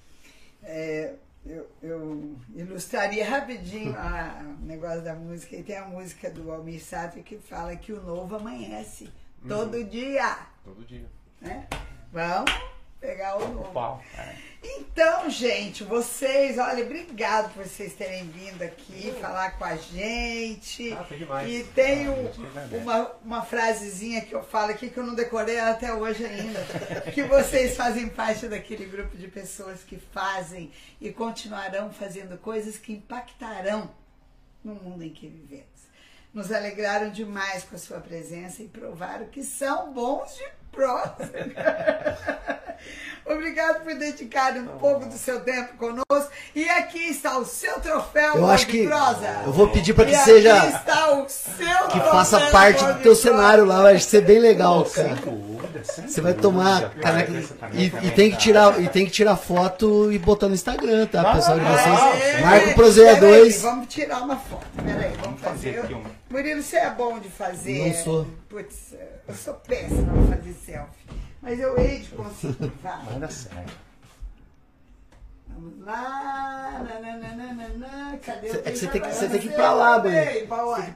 É, 0.62 1.14
eu, 1.44 1.66
eu 1.82 2.36
ilustraria 2.54 3.28
rapidinho 3.28 3.94
a- 3.96 4.42
o 4.60 4.64
negócio 4.66 5.02
da 5.02 5.14
música. 5.14 5.56
E 5.56 5.62
tem 5.62 5.76
a 5.78 5.84
música 5.86 6.30
do 6.30 6.50
Almir 6.50 6.82
Sater 6.82 7.22
que 7.22 7.38
fala 7.38 7.74
que 7.76 7.92
o 7.92 8.02
novo 8.02 8.36
amanhece 8.36 9.10
todo 9.48 9.82
dia. 9.84 10.38
Todo 10.64 10.84
dia. 10.84 11.06
Né? 11.40 11.66
Vamos 12.12 12.50
pegar 13.00 13.36
o 13.36 13.48
novo. 13.48 13.72
Pau. 13.72 14.02
É. 14.16 14.34
Então, 14.68 15.30
gente, 15.30 15.84
vocês, 15.84 16.58
olha, 16.58 16.82
obrigado 16.84 17.52
por 17.54 17.64
vocês 17.64 17.92
terem 17.94 18.24
vindo 18.28 18.62
aqui 18.62 19.12
falar 19.20 19.52
com 19.52 19.64
a 19.64 19.76
gente. 19.76 20.92
Ah, 20.92 21.04
foi 21.04 21.18
demais. 21.18 21.48
E 21.48 21.62
tem 21.62 22.06
Ah, 22.06 22.10
um- 22.10 22.76
uma, 22.78 23.12
uma 23.24 23.42
frasezinha 23.42 24.22
que 24.22 24.34
eu 24.34 24.42
falo 24.42 24.72
aqui 24.72 24.90
que 24.90 24.96
eu 24.98 25.04
não 25.06 25.14
decorei 25.14 25.60
até 25.60 25.92
hoje 25.92 26.24
ainda. 26.24 26.58
que 27.14 27.22
vocês 27.22 27.76
fazem 27.76 28.08
parte 28.08 28.48
daquele 28.48 28.86
grupo 28.86 29.16
de 29.16 29.28
pessoas 29.28 29.84
que 29.84 29.98
fazem 29.98 30.72
e 31.00 31.12
continuarão 31.12 31.92
fazendo 31.92 32.36
coisas 32.38 32.76
que 32.76 32.92
impactarão 32.94 33.88
no 34.64 34.74
mundo 34.74 35.04
em 35.04 35.10
que 35.10 35.28
vivemos. 35.28 35.76
Nos 36.34 36.50
alegraram 36.50 37.10
demais 37.10 37.62
com 37.62 37.76
a 37.76 37.78
sua 37.78 38.00
presença 38.00 38.62
e 38.62 38.68
provaram 38.68 39.26
que 39.26 39.44
são 39.44 39.92
bons 39.92 40.34
de 40.36 40.44
prosa. 40.76 41.16
obrigado 43.24 43.82
por 43.82 43.94
dedicar 43.94 44.52
um 44.56 44.66
pouco 44.78 45.06
do 45.06 45.14
seu 45.14 45.40
tempo 45.40 45.74
conosco. 45.76 46.30
E 46.54 46.68
aqui 46.68 47.08
está 47.08 47.36
o 47.38 47.44
seu 47.44 47.80
troféu, 47.80 48.36
Eu 48.36 48.46
acho 48.48 48.66
que 48.66 48.86
Prosa. 48.86 49.42
eu 49.46 49.52
vou 49.52 49.68
pedir 49.68 49.94
pra 49.94 50.04
que 50.04 50.12
E 50.12 50.16
seja- 50.18 50.56
Aqui 50.62 50.76
está 50.76 51.12
o 51.14 51.28
seu 51.28 51.88
Que 51.88 51.98
faça 52.00 52.40
parte 52.52 52.84
do 52.84 52.94
teu 53.00 53.16
cenário 53.16 53.64
lá, 53.64 53.82
vai 53.82 53.98
ser 53.98 54.20
bem 54.22 54.38
legal, 54.38 54.84
cara. 54.84 55.16
Você 56.06 56.20
vai 56.20 56.34
tomar 56.34 56.90
Cara, 56.90 57.22
caneca 57.24 57.32
e, 57.72 57.86
e 58.06 58.10
tem 58.10 58.30
que 58.30 58.36
tirar 58.38 58.80
e 58.80 58.88
tem 58.88 59.04
que 59.04 59.10
tirar 59.10 59.36
foto 59.36 60.10
e 60.12 60.18
botar 60.18 60.48
no 60.48 60.54
Instagram, 60.54 61.06
tá, 61.06 61.34
pessoal 61.34 61.58
de 61.58 61.64
vocês. 61.64 62.40
Marca 62.40 62.70
o 62.70 62.74
Prozeia 62.74 63.14
peraí, 63.16 63.40
2. 63.40 63.62
Vamos 63.62 63.86
tirar 63.88 64.22
uma 64.22 64.36
foto. 64.36 64.66
Peraí, 64.76 65.10
vamos 65.20 65.40
Vamos 65.40 65.40
fazer 65.42 65.74
fazer. 65.74 65.80
aqui 65.80 65.94
um- 65.94 66.15
Murilo, 66.28 66.62
você 66.62 66.76
é 66.76 66.90
bom 66.90 67.18
de 67.18 67.28
fazer. 67.28 67.86
Não 67.86 67.94
sou. 68.04 68.26
Putz, 68.48 68.94
eu 69.28 69.34
sou 69.34 69.54
péssima 69.54 70.12
pra 70.12 70.36
fazer 70.36 70.52
selfie. 70.54 71.06
Mas 71.40 71.60
eu 71.60 71.78
hei 71.78 72.00
de 72.00 72.08
conseguir. 72.10 72.72
Vai. 72.82 73.04
Vai 73.04 73.18
dar 73.20 73.30
certo. 73.30 73.72
Vamos 75.48 75.86
lá. 75.86 76.84
Nananana, 76.86 78.18
Cadê 78.22 78.50
o 78.50 78.54
É 78.56 78.58
que 78.72 78.76
você 78.76 78.86
tem 78.88 79.00
que, 79.00 79.08
você 79.14 79.28
tem 79.28 79.40
que 79.40 79.46
ir 79.46 79.52
pra 79.54 79.72
lá, 79.72 80.00
Você 80.00 80.08
onde? 80.08 80.16
tem 80.16 80.32
que 80.32 80.38
ir 80.40 80.46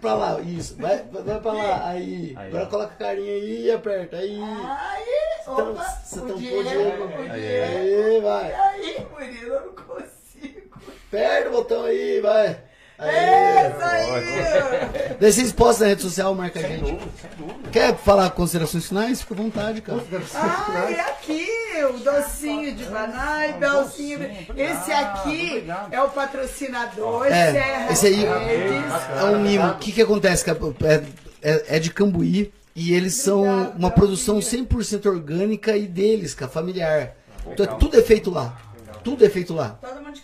pra 0.01 0.15
lá, 0.15 0.40
isso. 0.40 0.77
Vai, 0.77 1.02
vai 1.05 1.40
pra 1.40 1.52
lá, 1.52 1.89
aí. 1.90 2.35
Aí, 2.36 2.48
Agora 2.48 2.65
ó. 2.65 2.66
coloca 2.66 2.93
a 2.93 2.97
carinha 2.97 3.32
aí 3.32 3.66
e 3.66 3.73
aperta, 3.73 4.16
aí. 4.16 4.39
Aí, 4.43 5.44
tam- 5.44 5.73
opa, 5.73 5.85
você 5.85 6.19
o 6.19 6.23
tampou 6.23 6.35
o 6.36 6.39
Diego, 6.40 6.62
Diego. 6.65 7.05
o 7.05 7.32
Aí. 7.32 7.61
Aí, 7.62 8.20
vai. 8.20 8.52
Aí, 8.55 9.07
Murilo, 9.11 9.55
eu 9.55 9.66
não 9.66 9.73
consigo. 9.74 10.77
Aperta 11.09 11.48
o 11.48 11.52
botão 11.52 11.85
aí, 11.85 12.20
vai. 12.20 12.69
Aí. 13.01 13.14
É, 13.16 13.74
saiu. 13.78 15.16
Daí 15.18 15.32
vocês 15.32 15.52
postam 15.52 15.86
na 15.86 15.90
rede 15.90 16.02
social, 16.02 16.35
marca 16.35 16.59
a 16.59 16.62
gente. 16.62 16.93
dúvida. 17.39 17.70
Quer 17.72 17.97
falar 17.97 18.31
considerações 18.31 18.86
finais? 18.86 19.20
Fica 19.22 19.35
à 19.35 19.36
vontade, 19.36 19.81
cara. 19.81 20.02
Ah, 20.35 20.90
e 20.90 21.01
aqui 21.01 21.47
o 21.89 21.98
docinho 21.98 22.74
de 22.74 22.85
banana 22.85 23.47
e 23.47 23.52
belzinho. 23.55 24.20
Esse 24.56 24.93
aqui 24.93 25.64
é 25.90 26.02
o 26.02 26.09
patrocinador 26.10 27.27
É, 27.27 27.52
Serra 27.52 27.93
esse 27.93 28.06
aí 28.06 28.24
é 28.24 29.24
um 29.24 29.40
mimo. 29.40 29.66
O 29.68 29.78
que 29.78 29.93
que 29.93 30.02
acontece? 30.02 30.44
É, 30.51 31.02
é- 31.43 31.77
é 31.77 31.78
de 31.78 31.90
Cambuí 31.90 32.52
e 32.74 32.93
eles 32.93 33.14
são 33.14 33.43
uma 33.77 33.90
produção 33.90 34.35
Belzinho. 34.36 34.66
100% 34.66 35.06
orgânica 35.09 35.77
e 35.77 35.86
deles, 35.86 36.35
cara, 36.35 36.51
familiar. 36.51 37.12
Então, 37.47 37.66
tudo 37.78 37.98
é 37.98 38.02
feito 38.02 38.31
lá. 38.31 38.56
Tudo 39.02 39.24
é 39.24 39.31
feito 39.31 39.55
lá. 39.55 39.78
Todo 39.81 39.94
mundo 40.02 40.12
de. 40.12 40.20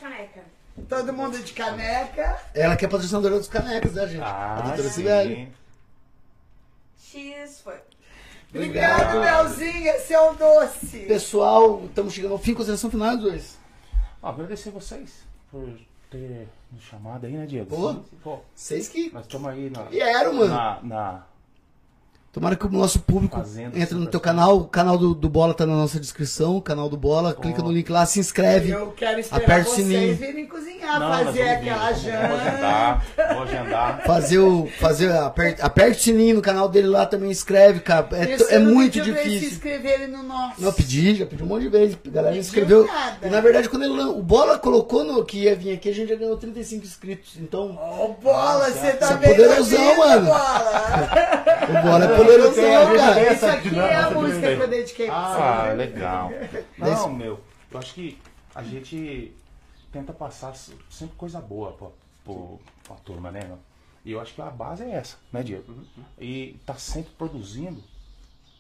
Todo 0.89 1.13
mundo 1.13 1.39
de 1.43 1.53
caneca. 1.53 2.41
Ela 2.55 2.77
que 2.77 2.85
é 2.85 2.89
patrocinadora 2.89 3.39
dos 3.39 3.49
canecas, 3.49 3.93
né, 3.95 4.07
gente? 4.07 4.23
Ah, 4.23 4.55
a 4.59 4.61
doutora 4.63 4.83
sim. 4.89 4.91
Sibeli. 4.91 5.53
X 6.99 7.61
foi. 7.63 7.77
Obrigado, 8.51 9.21
Belzinho. 9.21 9.89
Esse 9.89 10.15
é 10.15 10.21
o 10.21 10.35
doce. 10.35 11.01
Pessoal, 11.01 11.85
estamos 11.87 12.13
chegando 12.15 12.33
ao 12.33 12.39
fim. 12.39 12.55
Consideração 12.55 12.91
final, 12.91 13.17
dois. 13.17 13.59
Ó, 14.23 14.29
agradecer 14.31 14.71
vocês 14.71 15.25
por 15.51 15.69
ter 16.11 16.49
nos 16.73 16.83
chamado 16.85 17.27
aí, 17.27 17.33
né, 17.33 17.47
Diego? 17.47 17.67
Pô. 17.75 17.95
Pô, 18.23 18.39
Vocês 18.55 18.89
que 18.89 19.11
nós 19.13 19.25
estamos 19.27 19.49
aí 19.51 19.69
na, 19.71 19.83
vieram, 19.83 20.35
mano. 20.35 20.55
na, 20.55 20.81
na- 20.83 21.27
Tomara 22.37 22.55
que 22.55 22.67
o 22.67 22.71
nosso 22.71 22.99
público 23.01 23.39
Fazendo 23.39 23.79
entre 23.79 23.95
no 23.95 24.07
teu 24.07 24.21
canal. 24.21 24.59
O 24.59 24.65
canal 24.65 24.99
do, 24.99 25.15
do 25.15 25.27
Bola 25.27 25.55
tá 25.55 25.65
na 25.65 25.75
nossa 25.75 25.99
descrição. 25.99 26.59
O 26.59 26.61
canal 26.61 26.87
do 26.87 26.95
Bola. 26.95 27.33
Clica 27.33 27.63
no 27.63 27.73
link 27.73 27.91
lá, 27.91 28.05
se 28.05 28.21
inscreve. 28.21 28.73
Eu 28.73 28.89
quero 28.95 29.19
esperar 29.21 29.43
Aperta 29.43 29.71
o 29.71 29.73
vocês 29.73 29.87
sininho. 29.87 30.17
virem 30.17 30.47
cozinhar, 30.47 31.01
Não, 31.01 31.09
fazer 31.09 31.25
vamos 31.25 31.33
vir, 31.33 31.49
aquela 31.49 31.79
vamos- 31.87 32.03
Vou 32.03 32.13
janta. 32.13 32.35
agendar, 32.37 33.07
vou 33.33 33.43
agendar. 33.43 34.03
Fazer 34.05 34.39
o. 34.41 34.69
Fazer, 34.79 35.13
aperte, 35.13 35.63
aperte 35.63 35.99
o 35.99 36.03
sininho 36.03 36.35
no 36.37 36.43
canal 36.43 36.69
dele 36.69 36.89
lá 36.89 37.07
também, 37.07 37.31
inscreve, 37.31 37.81
cara. 37.81 38.07
É, 38.13 38.57
é 38.57 38.59
muito 38.59 38.99
eles 38.99 39.17
se 39.17 39.25
difícil. 39.25 39.49
inscreverem 39.53 40.09
no 40.09 40.23
nosso. 40.23 40.61
Não, 40.63 40.73
pedi, 40.75 41.15
já 41.15 41.25
pedi 41.25 41.43
um 41.43 41.47
monte 41.47 41.63
de 41.63 41.69
vezes. 41.71 41.97
A 42.07 42.11
galera 42.11 42.35
Pediu 42.35 42.41
inscreveu. 42.47 42.87
nada. 42.87 43.17
E 43.27 43.31
na 43.31 43.41
verdade, 43.41 43.67
quando 43.71 43.85
ele 43.85 43.99
o 43.99 44.21
Bola 44.23 44.59
colocou 44.59 45.03
no, 45.05 45.25
que 45.25 45.45
ia 45.45 45.57
vir 45.57 45.73
aqui, 45.73 45.89
a 45.89 45.95
gente 45.95 46.11
já 46.11 46.17
ganhou 46.17 46.37
35 46.37 46.85
inscritos. 46.85 47.33
Então, 47.41 47.71
Ô, 47.99 48.09
bola, 48.23 48.71
você 48.71 48.93
tá 48.93 49.07
Você 49.07 49.13
é 49.15 49.17
bem 49.17 49.31
poderosão, 49.31 49.79
vida, 49.79 49.97
mano. 49.97 50.27
Bola. 50.27 51.11
o 51.81 51.83
Bola 51.87 52.05
é 52.05 52.17
poderosão, 52.27 52.97
cara. 52.97 53.33
Isso 53.33 53.47
aqui 53.47 53.79
é 53.79 53.95
a 53.97 54.11
música 54.11 54.57
que 54.57 54.63
eu 54.63 54.69
dediquei 54.69 55.07
pra 55.07 55.33
você. 55.33 55.43
Ah, 55.43 55.73
legal. 55.75 56.31
Não, 56.79 57.13
meu, 57.13 57.41
eu 57.71 57.79
acho 57.79 57.95
que 57.95 58.19
a 58.55 58.63
gente 58.63 59.33
tenta 59.93 60.13
passar 60.13 60.55
sempre 60.91 61.17
coisa 61.17 61.41
boa 61.41 61.73
pra, 61.73 61.89
pro- 62.25 62.61
pra 62.85 62.97
turma, 62.97 63.31
né? 63.31 63.45
meu? 63.47 63.59
E 64.05 64.13
eu 64.13 64.21
acho 64.21 64.35
que 64.35 64.41
a 64.43 64.51
base 64.51 64.85
é 64.85 64.91
essa, 64.91 65.17
né, 65.33 65.43
Diego? 65.43 65.65
E 66.19 66.57
tá 66.65 66.75
sempre 66.75 67.11
produzindo 67.19 67.83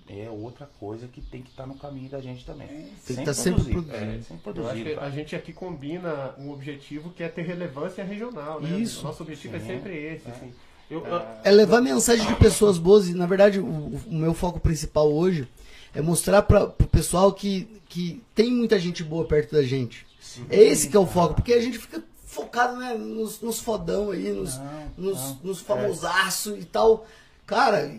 é 0.09 0.31
outra 0.31 0.69
coisa 0.79 1.09
que 1.09 1.21
tem 1.21 1.43
que 1.43 1.51
estar 1.51 1.67
no 1.67 1.75
caminho 1.75 2.09
da 2.09 2.21
gente 2.21 2.45
também. 2.45 2.69
Tem 3.05 3.17
que 3.17 3.25
tá 3.25 3.35
sempre 3.35 3.61
produzindo. 3.73 3.93
É, 3.93 3.99
sempre 3.99 4.29
Eu 4.29 4.37
acho 4.37 4.43
produzindo. 4.43 4.85
que 4.91 4.99
a 5.01 5.11
gente 5.11 5.35
aqui 5.35 5.53
combina 5.53 6.33
um 6.39 6.53
objetivo 6.53 7.11
que 7.11 7.25
é 7.25 7.29
ter 7.29 7.43
relevância 7.43 8.05
regional, 8.05 8.61
né? 8.61 8.71
Isso. 8.79 9.01
O 9.01 9.05
nosso 9.05 9.25
objetivo 9.25 9.57
é 9.57 9.59
Sim. 9.59 9.67
sempre 9.67 9.97
esse, 9.97 10.31
assim. 10.31 10.55
Eu- 10.91 11.05
eu- 11.07 11.23
É 11.45 11.51
levar 11.51 11.81
mensagem 11.81 12.27
de 12.27 12.35
pessoas 12.37 12.79
boas. 12.79 13.09
E, 13.09 13.15
na 13.15 13.27
verdade, 13.27 13.59
o, 13.59 13.65
o 13.67 14.01
meu 14.15 14.33
foco 14.35 14.61
principal 14.61 15.13
hoje 15.13 15.49
é 15.95 16.01
mostrar 16.01 16.43
para 16.43 16.65
o 16.65 16.73
pessoal 16.87 17.33
que, 17.33 17.81
que 17.89 18.23
tem 18.35 18.51
muita 18.51 18.79
gente 18.79 19.03
boa 19.03 19.25
perto 19.25 19.53
da 19.55 19.63
gente. 19.63 20.07
É 20.51 20.63
esse 20.63 20.89
que 20.89 20.97
é 20.97 21.01
o 21.01 21.07
foco, 21.07 21.35
porque 21.35 21.55
a 21.55 21.61
gente 21.61 21.79
fica 21.79 22.03
focado 22.25 22.77
né, 22.77 22.93
nos, 22.95 23.41
nos 23.41 23.59
fodão 23.59 24.11
aí, 24.11 24.31
nos, 24.33 24.59
Não, 24.59 24.65
nos, 24.99 25.19
não. 25.19 25.39
nos 25.45 25.61
famosaços 25.61 26.59
e 26.61 26.65
tal. 26.67 27.07
Cara, 27.47 27.91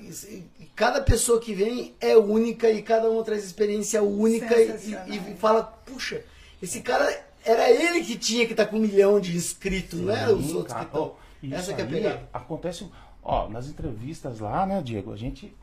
cada 0.75 1.01
pessoa 1.01 1.39
que 1.39 1.53
vem 1.53 1.95
é 1.99 2.15
única 2.17 2.69
e 2.69 2.81
cada 2.81 3.09
uma 3.09 3.23
traz 3.23 3.43
experiência 3.43 4.03
única 4.03 4.55
e, 4.61 4.69
e- 5.07 5.35
fala, 5.39 5.63
puxa, 5.63 6.21
esse 6.61 6.81
cara 6.81 7.09
era 7.43 7.71
ele 7.71 8.01
que 8.03 8.17
tinha 8.17 8.45
que 8.45 8.53
estar 8.53 8.65
com 8.67 8.75
um 8.77 8.81
milhão 8.81 9.19
de 9.19 9.35
inscritos, 9.35 9.99
não 9.99 10.13
era 10.13 10.35
os 10.35 10.45
Sim, 10.47 10.53
outros 10.55 10.73
cara. 10.73 10.85
que 10.85 10.91
estão. 10.91 11.15
Isso 11.41 11.55
Essa 11.55 11.73
que 11.73 11.81
é 11.81 11.85
pegada. 11.85 12.29
Acontece, 12.33 12.89
ó, 13.23 13.47
nas 13.47 13.67
entrevistas 13.67 14.39
lá, 14.39 14.65
né, 14.65 14.81
Diego? 14.81 15.13
A 15.13 15.17
gente 15.17 15.55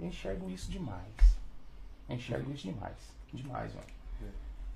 eu 0.00 0.06
enxergo 0.06 0.50
isso 0.50 0.70
demais. 0.70 1.04
Eu 2.08 2.16
enxergo 2.16 2.50
isso 2.52 2.68
demais. 2.68 2.96
Demais, 3.32 3.74
mano. 3.74 3.86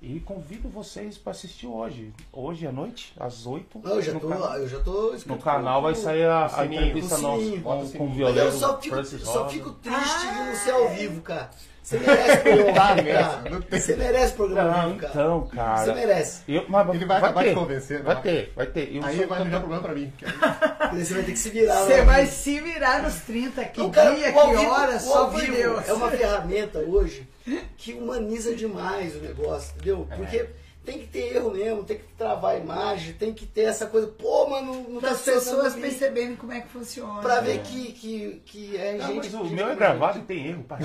E 0.02 0.20
convido 0.20 0.68
vocês 0.68 1.16
para 1.16 1.30
assistir 1.30 1.66
hoje. 1.66 2.12
Hoje 2.30 2.66
à 2.66 2.72
noite, 2.72 3.14
às 3.18 3.46
8. 3.46 3.80
Não, 3.82 3.92
eu 3.92 4.02
já 4.02 4.12
no 4.12 4.20
tô, 4.20 4.28
canal. 4.28 4.56
eu 4.58 4.68
já 4.68 4.80
tô 4.80 5.16
No 5.24 5.38
canal 5.38 5.80
vai 5.80 5.94
sair 5.94 6.26
a, 6.26 6.60
a 6.60 6.66
entrevista 6.66 7.16
nossa 7.16 7.60
com, 7.62 7.90
com 7.90 8.06
o 8.06 8.12
violeiro 8.12 8.48
eu 8.48 8.52
só 8.52 8.78
fico, 8.78 9.02
só 9.02 9.48
fico 9.48 9.70
triste 9.72 10.20
de 10.20 10.26
não 10.26 10.54
ser 10.56 10.70
ao 10.72 10.90
vivo, 10.90 11.22
cara. 11.22 11.50
Você 11.84 11.98
merece 11.98 12.36
programa 12.42 12.72
Tá 12.74 13.60
tem- 13.68 13.80
Você 13.80 13.96
merece 13.96 14.32
programa 14.32 14.70
Não, 14.86 14.96
cara. 14.96 15.12
então, 15.12 15.46
cara. 15.48 15.84
Você 15.84 15.92
merece. 15.94 16.42
Eu, 16.48 16.64
mas 16.66 16.94
Ele 16.94 17.04
vai 17.04 17.18
acabar 17.18 17.42
ter, 17.42 17.48
te 17.50 17.54
convencendo, 17.54 18.04
Vai 18.04 18.14
vai. 18.14 18.22
ter, 18.22 18.52
vai 18.56 18.66
ter. 18.66 18.96
Eu 18.96 19.04
Aí 19.04 19.26
vai 19.26 19.38
arranjar 19.40 19.58
problema 19.60 19.82
pra 19.82 19.92
mim. 19.94 20.10
Porque 20.18 21.04
Você 21.04 21.14
vai 21.14 21.22
ter 21.24 21.32
que 21.32 21.38
se 21.38 21.50
virar. 21.50 21.74
Você 21.84 21.98
lá. 21.98 22.04
vai 22.04 22.26
se 22.26 22.58
virar 22.60 23.02
nos 23.02 23.16
30. 23.16 23.64
Que 23.66 23.80
Não, 23.80 23.90
cara, 23.90 24.14
dia, 24.14 24.30
o 24.30 24.32
que 24.50 24.56
vivo- 24.56 24.70
hora, 24.70 24.96
o 24.96 25.00
só 25.00 25.26
vivo 25.28 25.52
Deus. 25.52 25.86
É 25.88 25.92
uma 25.92 26.10
ferramenta 26.10 26.78
hoje 26.78 27.28
que 27.76 27.92
humaniza 27.92 28.54
demais 28.54 29.14
o 29.16 29.18
negócio, 29.18 29.74
entendeu? 29.76 30.08
É. 30.10 30.46
Tem 30.84 30.98
que 30.98 31.06
ter 31.06 31.36
erro 31.36 31.50
mesmo, 31.52 31.82
tem 31.84 31.96
que 31.96 32.04
travar 32.18 32.56
a 32.56 32.58
imagem, 32.58 33.14
tem 33.14 33.32
que 33.32 33.46
ter 33.46 33.62
essa 33.62 33.86
coisa, 33.86 34.06
pô, 34.06 34.48
mano, 34.50 34.86
não 34.88 35.00
Para 35.00 35.10
tá 35.10 35.14
as 35.14 35.22
pessoas 35.22 35.74
perceberem 35.74 36.36
como 36.36 36.52
é 36.52 36.60
que 36.60 36.68
funciona. 36.68 37.22
Pra 37.22 37.40
ver 37.40 37.60
que, 37.62 37.92
que, 37.92 38.42
que 38.44 38.76
é 38.76 38.92
Não, 38.98 39.06
gente. 39.06 39.16
mas 39.30 39.34
o 39.34 39.44
gente 39.44 39.54
meu 39.54 39.68
é 39.70 39.74
gravado 39.74 40.18
e 40.18 40.22
tem 40.22 40.46
erro 40.48 40.62
pra. 40.64 40.76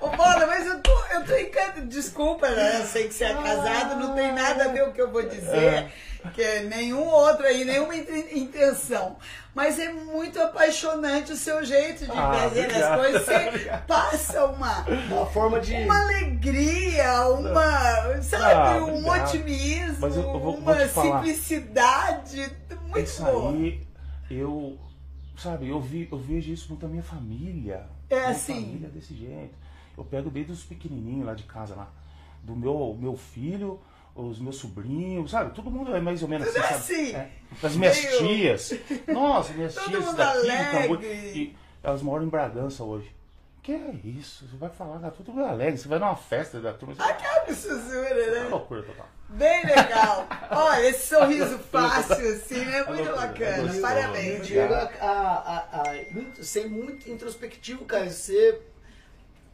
Ô, 0.00 0.08
Bola, 0.10 0.46
mas 0.46 0.66
eu 0.66 0.80
tô, 0.80 0.92
eu 1.12 1.24
tô 1.24 1.36
encantado. 1.36 1.86
Desculpa, 1.86 2.48
né? 2.48 2.80
Eu 2.80 2.86
sei 2.86 3.08
que 3.08 3.14
você 3.14 3.24
é 3.24 3.34
casado, 3.34 3.96
não 3.98 4.14
tem 4.14 4.32
nada 4.32 4.64
a 4.64 4.68
ver 4.68 4.84
o 4.84 4.92
que 4.92 5.00
eu 5.02 5.10
vou 5.10 5.22
dizer. 5.22 5.90
Que 6.34 6.42
é 6.42 6.62
nenhum 6.64 7.06
outro 7.08 7.46
aí, 7.46 7.64
nenhuma 7.64 7.94
int- 7.96 8.32
intenção. 8.32 9.16
Mas 9.58 9.76
é 9.76 9.92
muito 9.92 10.40
apaixonante 10.40 11.32
o 11.32 11.36
seu 11.36 11.64
jeito 11.64 12.04
de 12.04 12.12
Ah, 12.12 12.32
fazer 12.32 12.60
as 12.60 12.66
obrigado. 12.66 12.98
coisas. 13.00 13.24
Você 13.26 13.70
passa 13.88 14.46
uma, 14.46 14.84
Uma 14.88 15.26
forma 15.26 15.58
de. 15.58 15.74
uma 15.74 16.00
alegria, 16.00 17.28
uma, 17.30 18.22
sabe, 18.22 18.44
Ah, 18.54 18.84
um 18.84 19.08
otimismo, 19.10 20.06
eu- 20.06 20.14
eu 20.14 20.22
vou- 20.22 20.40
vou 20.40 20.56
uma 20.58 20.76
falar. 20.86 21.24
simplicidade 21.24 22.52
muito 22.86 23.00
Isso 23.00 23.24
boa. 23.24 23.50
aí, 23.52 23.84
eu, 24.30 24.78
sabe, 25.36 25.68
eu, 25.68 25.80
vi, 25.80 26.08
eu 26.08 26.18
vejo 26.18 26.52
isso 26.52 26.68
muito 26.68 26.84
na 26.84 26.88
minha 26.90 27.02
família. 27.02 27.84
É 28.08 28.14
minha 28.14 28.28
assim. 28.28 28.54
família 28.64 28.86
é 28.86 28.90
desse 28.90 29.12
jeito. 29.16 29.54
Eu 29.96 30.04
pego 30.04 30.30
desde 30.30 30.52
os 30.52 30.62
pequenininhos 30.62 31.26
lá 31.26 31.34
de 31.34 31.42
casa 31.42 31.74
lá. 31.74 31.88
Do 32.44 32.54
meu, 32.54 32.96
meu 32.96 33.16
filho, 33.16 33.80
os 34.14 34.38
meus 34.38 34.54
sobrinhos, 34.54 35.32
sabe? 35.32 35.52
Todo 35.52 35.68
mundo 35.68 35.94
é 35.96 36.00
mais 36.00 36.22
ou 36.22 36.28
menos 36.28 36.46
Tudo 36.46 36.58
assim, 36.60 36.74
assim. 36.74 37.12
sabe? 37.12 37.24
É. 37.24 37.30
As 37.62 37.74
minhas 37.76 37.96
Meio- 38.02 38.18
tias. 38.18 38.74
Nossa, 39.08 39.52
minhas 39.52 39.74
Todo 39.74 39.88
tias 39.90 40.14
daqui 40.14 40.38
alegre. 40.50 40.82
Cambuí. 40.88 41.06
E 41.06 41.56
elas 41.82 42.02
moram 42.02 42.24
em 42.24 42.28
Bragança 42.28 42.84
hoje. 42.84 43.14
Que 43.62 43.72
é 43.72 43.90
isso? 44.04 44.46
Você 44.48 44.56
vai 44.56 44.70
falar, 44.70 44.98
tá 44.98 45.10
tudo 45.10 45.38
alegre. 45.44 45.76
Você 45.76 45.88
vai 45.88 45.98
numa 45.98 46.16
festa 46.16 46.58
da 46.60 46.72
turma. 46.72 46.94
Você... 46.94 47.02
Ah, 47.02 47.12
que 47.12 47.26
absurdo, 47.26 47.92
É 47.92 48.30
né? 48.42 48.48
loucura 48.48 48.82
total. 48.82 49.06
Bem 49.28 49.62
legal. 49.66 50.26
Olha, 50.50 50.88
esse 50.88 51.08
sorriso 51.14 51.58
fácil, 51.58 52.14
assim, 52.34 52.62
é 52.62 52.84
muito 52.84 53.02
loucura, 53.04 53.26
bacana. 53.28 53.74
é 53.74 53.78
o 53.78 53.80
Parabéns. 53.82 54.46
Diego, 54.46 54.72
a, 54.72 54.78
a, 55.00 55.08
a, 55.10 55.80
a- 55.82 55.94
muito- 56.12 56.42
ser 56.44 56.66
muito 56.66 57.10
introspectivo, 57.10 57.84
cara. 57.84 58.08
Você 58.08 58.58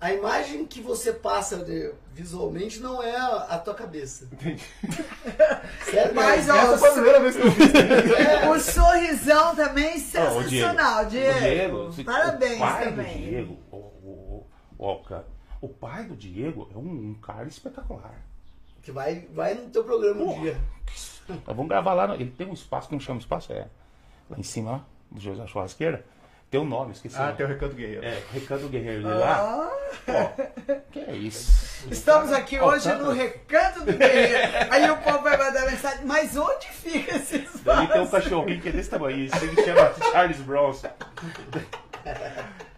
a 0.01 0.13
imagem 0.13 0.67
que 0.67 0.81
você 0.81 1.13
passa 1.13 1.59
de- 1.65 1.93
visualmente 2.13 2.81
não 2.81 3.03
é 3.03 3.17
a, 3.17 3.37
a 3.51 3.59
tua 3.59 3.75
cabeça. 3.75 4.29
Entendi. 4.33 4.63
Sério? 5.91 6.15
Mas, 6.15 6.49
ó, 6.49 6.55
Essa 6.57 6.79
foi 6.79 6.89
a 6.89 6.93
primeira 6.93 7.21
vez 7.21 7.37
que 7.37 7.43
eu 7.43 7.51
vi. 7.51 7.65
O 8.55 8.61
sorrisão 8.61 9.57
também 9.57 9.97
o 9.97 10.01
sensacional, 10.01 11.05
Diego. 11.07 11.87
o 11.87 11.91
Diego, 11.91 12.05
Parabéns 12.05 12.57
o 12.57 12.59
pai 12.61 12.85
também. 12.85 13.13
do 13.15 13.19
Diego, 13.23 13.59
o, 13.71 13.77
o, 13.77 14.47
o, 14.79 14.87
o, 14.93 15.03
cara, 15.05 15.27
o 15.61 15.69
pai 15.69 16.05
do 16.05 16.15
Diego 16.17 16.69
é 16.73 16.77
um, 16.77 17.11
um 17.11 17.15
cara 17.15 17.49
espetacular. 17.49 18.15
Que 18.83 18.93
vai, 18.93 19.27
vai 19.33 19.55
no 19.55 19.71
teu 19.71 19.83
programa 19.83 20.21
um 20.21 20.27
Porra. 20.27 20.41
dia. 20.43 20.61
Nós 21.29 21.41
vamos 21.57 21.69
gravar 21.69 21.95
lá. 21.95 22.15
Ele 22.15 22.31
tem 22.31 22.47
um 22.47 22.53
espaço, 22.53 22.89
como 22.91 23.01
chama 23.01 23.19
o 23.19 23.21
espaço? 23.23 23.51
É 23.53 23.67
lá 24.29 24.39
em 24.39 24.43
cima, 24.43 24.71
lá, 24.73 24.85
do 25.11 25.21
José 25.21 25.41
da 25.41 25.47
Churrasqueira. 25.47 26.05
Tem 26.55 26.61
um 26.63 26.67
nome, 26.67 26.93
esqueci. 26.93 27.17
o 27.19 27.21
Ah, 27.21 27.33
tem 27.37 27.45
o 27.45 27.49
Recanto 27.49 27.75
Guerreiro. 27.75 28.05
É, 28.05 28.17
Recanto 28.33 28.69
Guerreiro 28.69 29.03
lá. 29.09 29.39
Ah, 29.41 29.71
Ó, 30.07 30.29
que 30.93 31.01
é 31.01 31.11
isso? 31.13 31.89
estamos 31.91 32.33
aqui 32.33 32.61
Ó, 32.61 32.69
hoje 32.69 32.89
tá- 32.89 32.95
no 32.95 33.11
Recanto 33.11 33.81
do 33.81 33.93
Guerreiro. 33.93 34.53
Aí 34.71 34.89
o 34.89 34.97
povo 34.99 35.19
vai 35.25 35.37
mandar 35.37 35.67
mensagem, 35.69 36.05
mas 36.07 36.37
onde 36.37 36.69
fica 36.69 37.17
esse 37.17 37.45
Daí 37.65 37.89
tem 37.89 38.01
um 38.01 38.05
espaço? 38.05 38.23
cachorrinho 38.23 38.61
que 38.61 38.69
é 38.69 38.73
desse 38.73 38.89
tamanho. 38.89 39.17
Ele 39.17 39.65
chama 39.65 39.93
Charles 40.13 40.37
Bronson. 40.43 40.87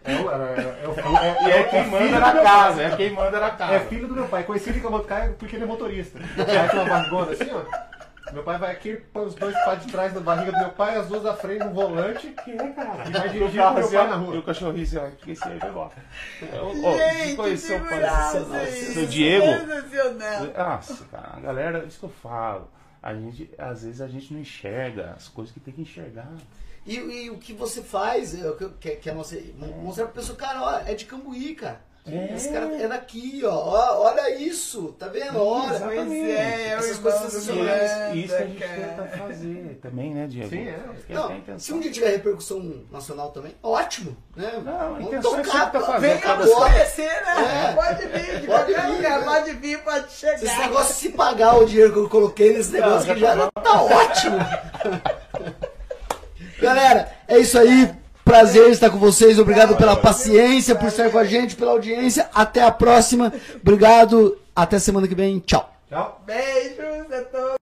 É, 0.05 0.15
o- 0.15 0.31
é, 0.31 0.83
é, 0.83 0.87
o- 0.87 1.17
é, 1.17 1.47
E 1.47 1.51
é 1.51 1.63
quem 1.65 1.83
filho 1.83 1.91
manda 1.91 2.15
do 2.15 2.19
na 2.19 2.33
meu 2.33 2.43
casa, 2.43 2.75
pai. 2.77 2.85
é 2.85 2.95
quem 2.95 3.09
manda 3.11 3.39
na 3.39 3.51
casa. 3.51 3.73
É 3.75 3.79
filho 3.81 4.07
do 4.07 4.13
meu 4.15 4.27
pai. 4.27 4.43
Conheci 4.43 4.69
ele 4.71 4.79
como 4.81 5.03
Caio 5.03 5.33
porque 5.37 5.55
ele 5.55 5.65
é 5.65 5.67
motorista. 5.67 6.17
Pai 6.35 6.69
tem 6.69 6.79
uma 6.79 6.89
barrigona 6.89 7.31
assim, 7.31 7.49
ó. 7.53 7.96
Meu 8.33 8.43
pai 8.43 8.57
vai 8.57 8.71
aqui, 8.71 8.95
põe 9.13 9.25
os 9.25 9.35
dois 9.35 9.55
pés 9.63 9.85
de 9.85 9.91
trás 9.91 10.13
da 10.13 10.19
barriga 10.19 10.51
do 10.51 10.57
meu 10.57 10.69
pai, 10.71 10.97
as 10.97 11.07
duas 11.07 11.25
à 11.25 11.33
frente 11.33 11.63
no 11.63 11.73
volante. 11.73 12.27
Que 12.43 12.51
é, 12.51 12.71
cara? 12.71 13.07
E 13.07 13.11
vai 13.11 13.27
o 13.27 13.31
dirigir 13.31 13.61
carro 13.61 13.73
com 13.73 13.79
meu 13.79 13.87
assim, 13.87 13.95
pai 13.97 14.07
na 14.07 14.15
rua. 14.15 14.35
E 14.35 14.37
o 14.37 14.43
cachorrinho 14.43 14.83
assim, 14.83 14.97
ó. 14.97 15.07
Esqueci 15.07 15.47
aí, 15.47 15.57
vai 15.59 15.69
embora. 15.69 15.91
Ô, 16.61 17.35
conheceu 17.35 17.77
o 17.77 17.83
que 17.83 17.89
pai 17.89 18.69
isso, 18.69 18.93
do 18.93 19.07
Diego? 19.07 19.45
Sensacional. 19.45 20.45
Nossa, 20.57 21.05
cara, 21.05 21.33
a 21.37 21.39
galera, 21.39 21.85
isso 21.85 21.99
que 21.99 22.05
eu 22.05 22.09
falo. 22.09 22.69
A 23.01 23.13
gente, 23.13 23.49
às 23.57 23.83
vezes 23.83 24.01
a 24.01 24.07
gente 24.07 24.33
não 24.33 24.41
enxerga 24.41 25.13
as 25.15 25.27
coisas 25.27 25.53
que 25.53 25.59
tem 25.59 25.73
que 25.73 25.81
enxergar. 25.81 26.31
E, 26.85 26.95
e 26.95 27.29
o 27.29 27.37
que 27.37 27.53
você 27.53 27.81
faz, 27.81 28.33
é, 28.41 28.49
o 28.49 28.55
que, 28.55 28.69
que, 28.79 28.95
que 28.95 29.09
é 29.09 29.13
mostrar, 29.13 29.39
mostrar 29.81 30.05
pra 30.05 30.13
pessoa, 30.13 30.37
cara, 30.37 30.61
ó, 30.61 30.79
é 30.79 30.93
de 30.93 31.05
Cambuí, 31.05 31.53
cara. 31.53 31.81
É. 32.09 32.35
Esse 32.35 32.49
cara 32.49 32.65
é 32.81 32.87
daqui, 32.87 33.41
ó. 33.43 33.53
ó. 33.53 34.01
Olha 34.05 34.35
isso, 34.35 34.95
tá 34.97 35.07
vendo? 35.07 35.37
Olha. 35.41 35.79
Pois 35.79 36.11
é, 36.11 36.31
é 36.31 36.67
Essas 36.77 36.97
coisas 36.99 37.21
sensacionais. 37.21 38.15
E 38.15 38.23
isso 38.23 38.35
que 38.35 38.43
a 38.43 38.45
gente 38.45 38.59
tenta 38.59 39.03
fazer 39.17 39.79
também, 39.81 40.13
né, 40.13 40.27
Diego? 40.27 40.49
Sim, 40.49 40.67
é. 40.69 40.79
Que 41.05 41.13
Não, 41.13 41.59
se 41.59 41.73
um 41.73 41.79
dia 41.79 41.91
tiver 41.91 42.09
repercussão 42.11 42.85
nacional 42.91 43.31
também, 43.31 43.55
ótimo, 43.61 44.15
né? 44.35 44.61
Não, 44.63 44.95
a 44.95 45.01
intenção 45.01 45.37
é 45.37 45.43
tocar, 45.43 45.71
tá 45.71 45.79
fazendo 45.81 46.01
Venha 46.21 46.35
nos 46.35 46.51
agora. 46.51 46.71
conhecer, 46.71 47.23
né? 47.25 47.69
É. 47.69 47.73
Pode 47.73 48.07
vir, 48.07 48.39
de 48.41 48.47
Pode 48.47 48.73
vir, 48.73 49.01
né? 49.01 49.21
pode 49.25 49.53
vir, 49.53 49.79
pode 49.83 50.11
chegar. 50.13 50.43
Esse 50.43 50.59
negócio 50.59 50.95
se 50.95 51.09
pagar 51.09 51.57
o 51.57 51.65
dinheiro 51.65 51.91
que 51.91 51.99
eu 51.99 52.09
coloquei 52.09 52.53
nesse 52.53 52.71
negócio 52.71 53.07
já 53.07 53.13
que 53.13 53.19
já 53.19 53.35
tá 53.35 53.61
tá 53.61 53.81
ótimo. 53.81 54.37
Galera, 56.61 57.11
é 57.27 57.37
isso 57.39 57.59
aí. 57.59 57.93
Prazer 58.27 58.71
estar 58.71 58.89
com 58.89 58.97
vocês. 58.97 59.39
Obrigado 59.39 59.77
pela 59.77 59.95
paciência, 59.95 60.75
por 60.75 60.89
estar 60.89 61.09
com 61.09 61.17
a 61.17 61.23
gente, 61.23 61.55
pela 61.55 61.71
audiência. 61.71 62.29
Até 62.35 62.61
a 62.61 62.69
próxima. 62.69 63.31
Obrigado. 63.61 64.37
Até 64.53 64.77
semana 64.79 65.07
que 65.07 65.15
vem. 65.15 65.39
Tchau. 65.39 65.73
Tchau. 65.87 66.21
Beijos 66.25 67.09
a 67.09 67.21
todos. 67.21 67.47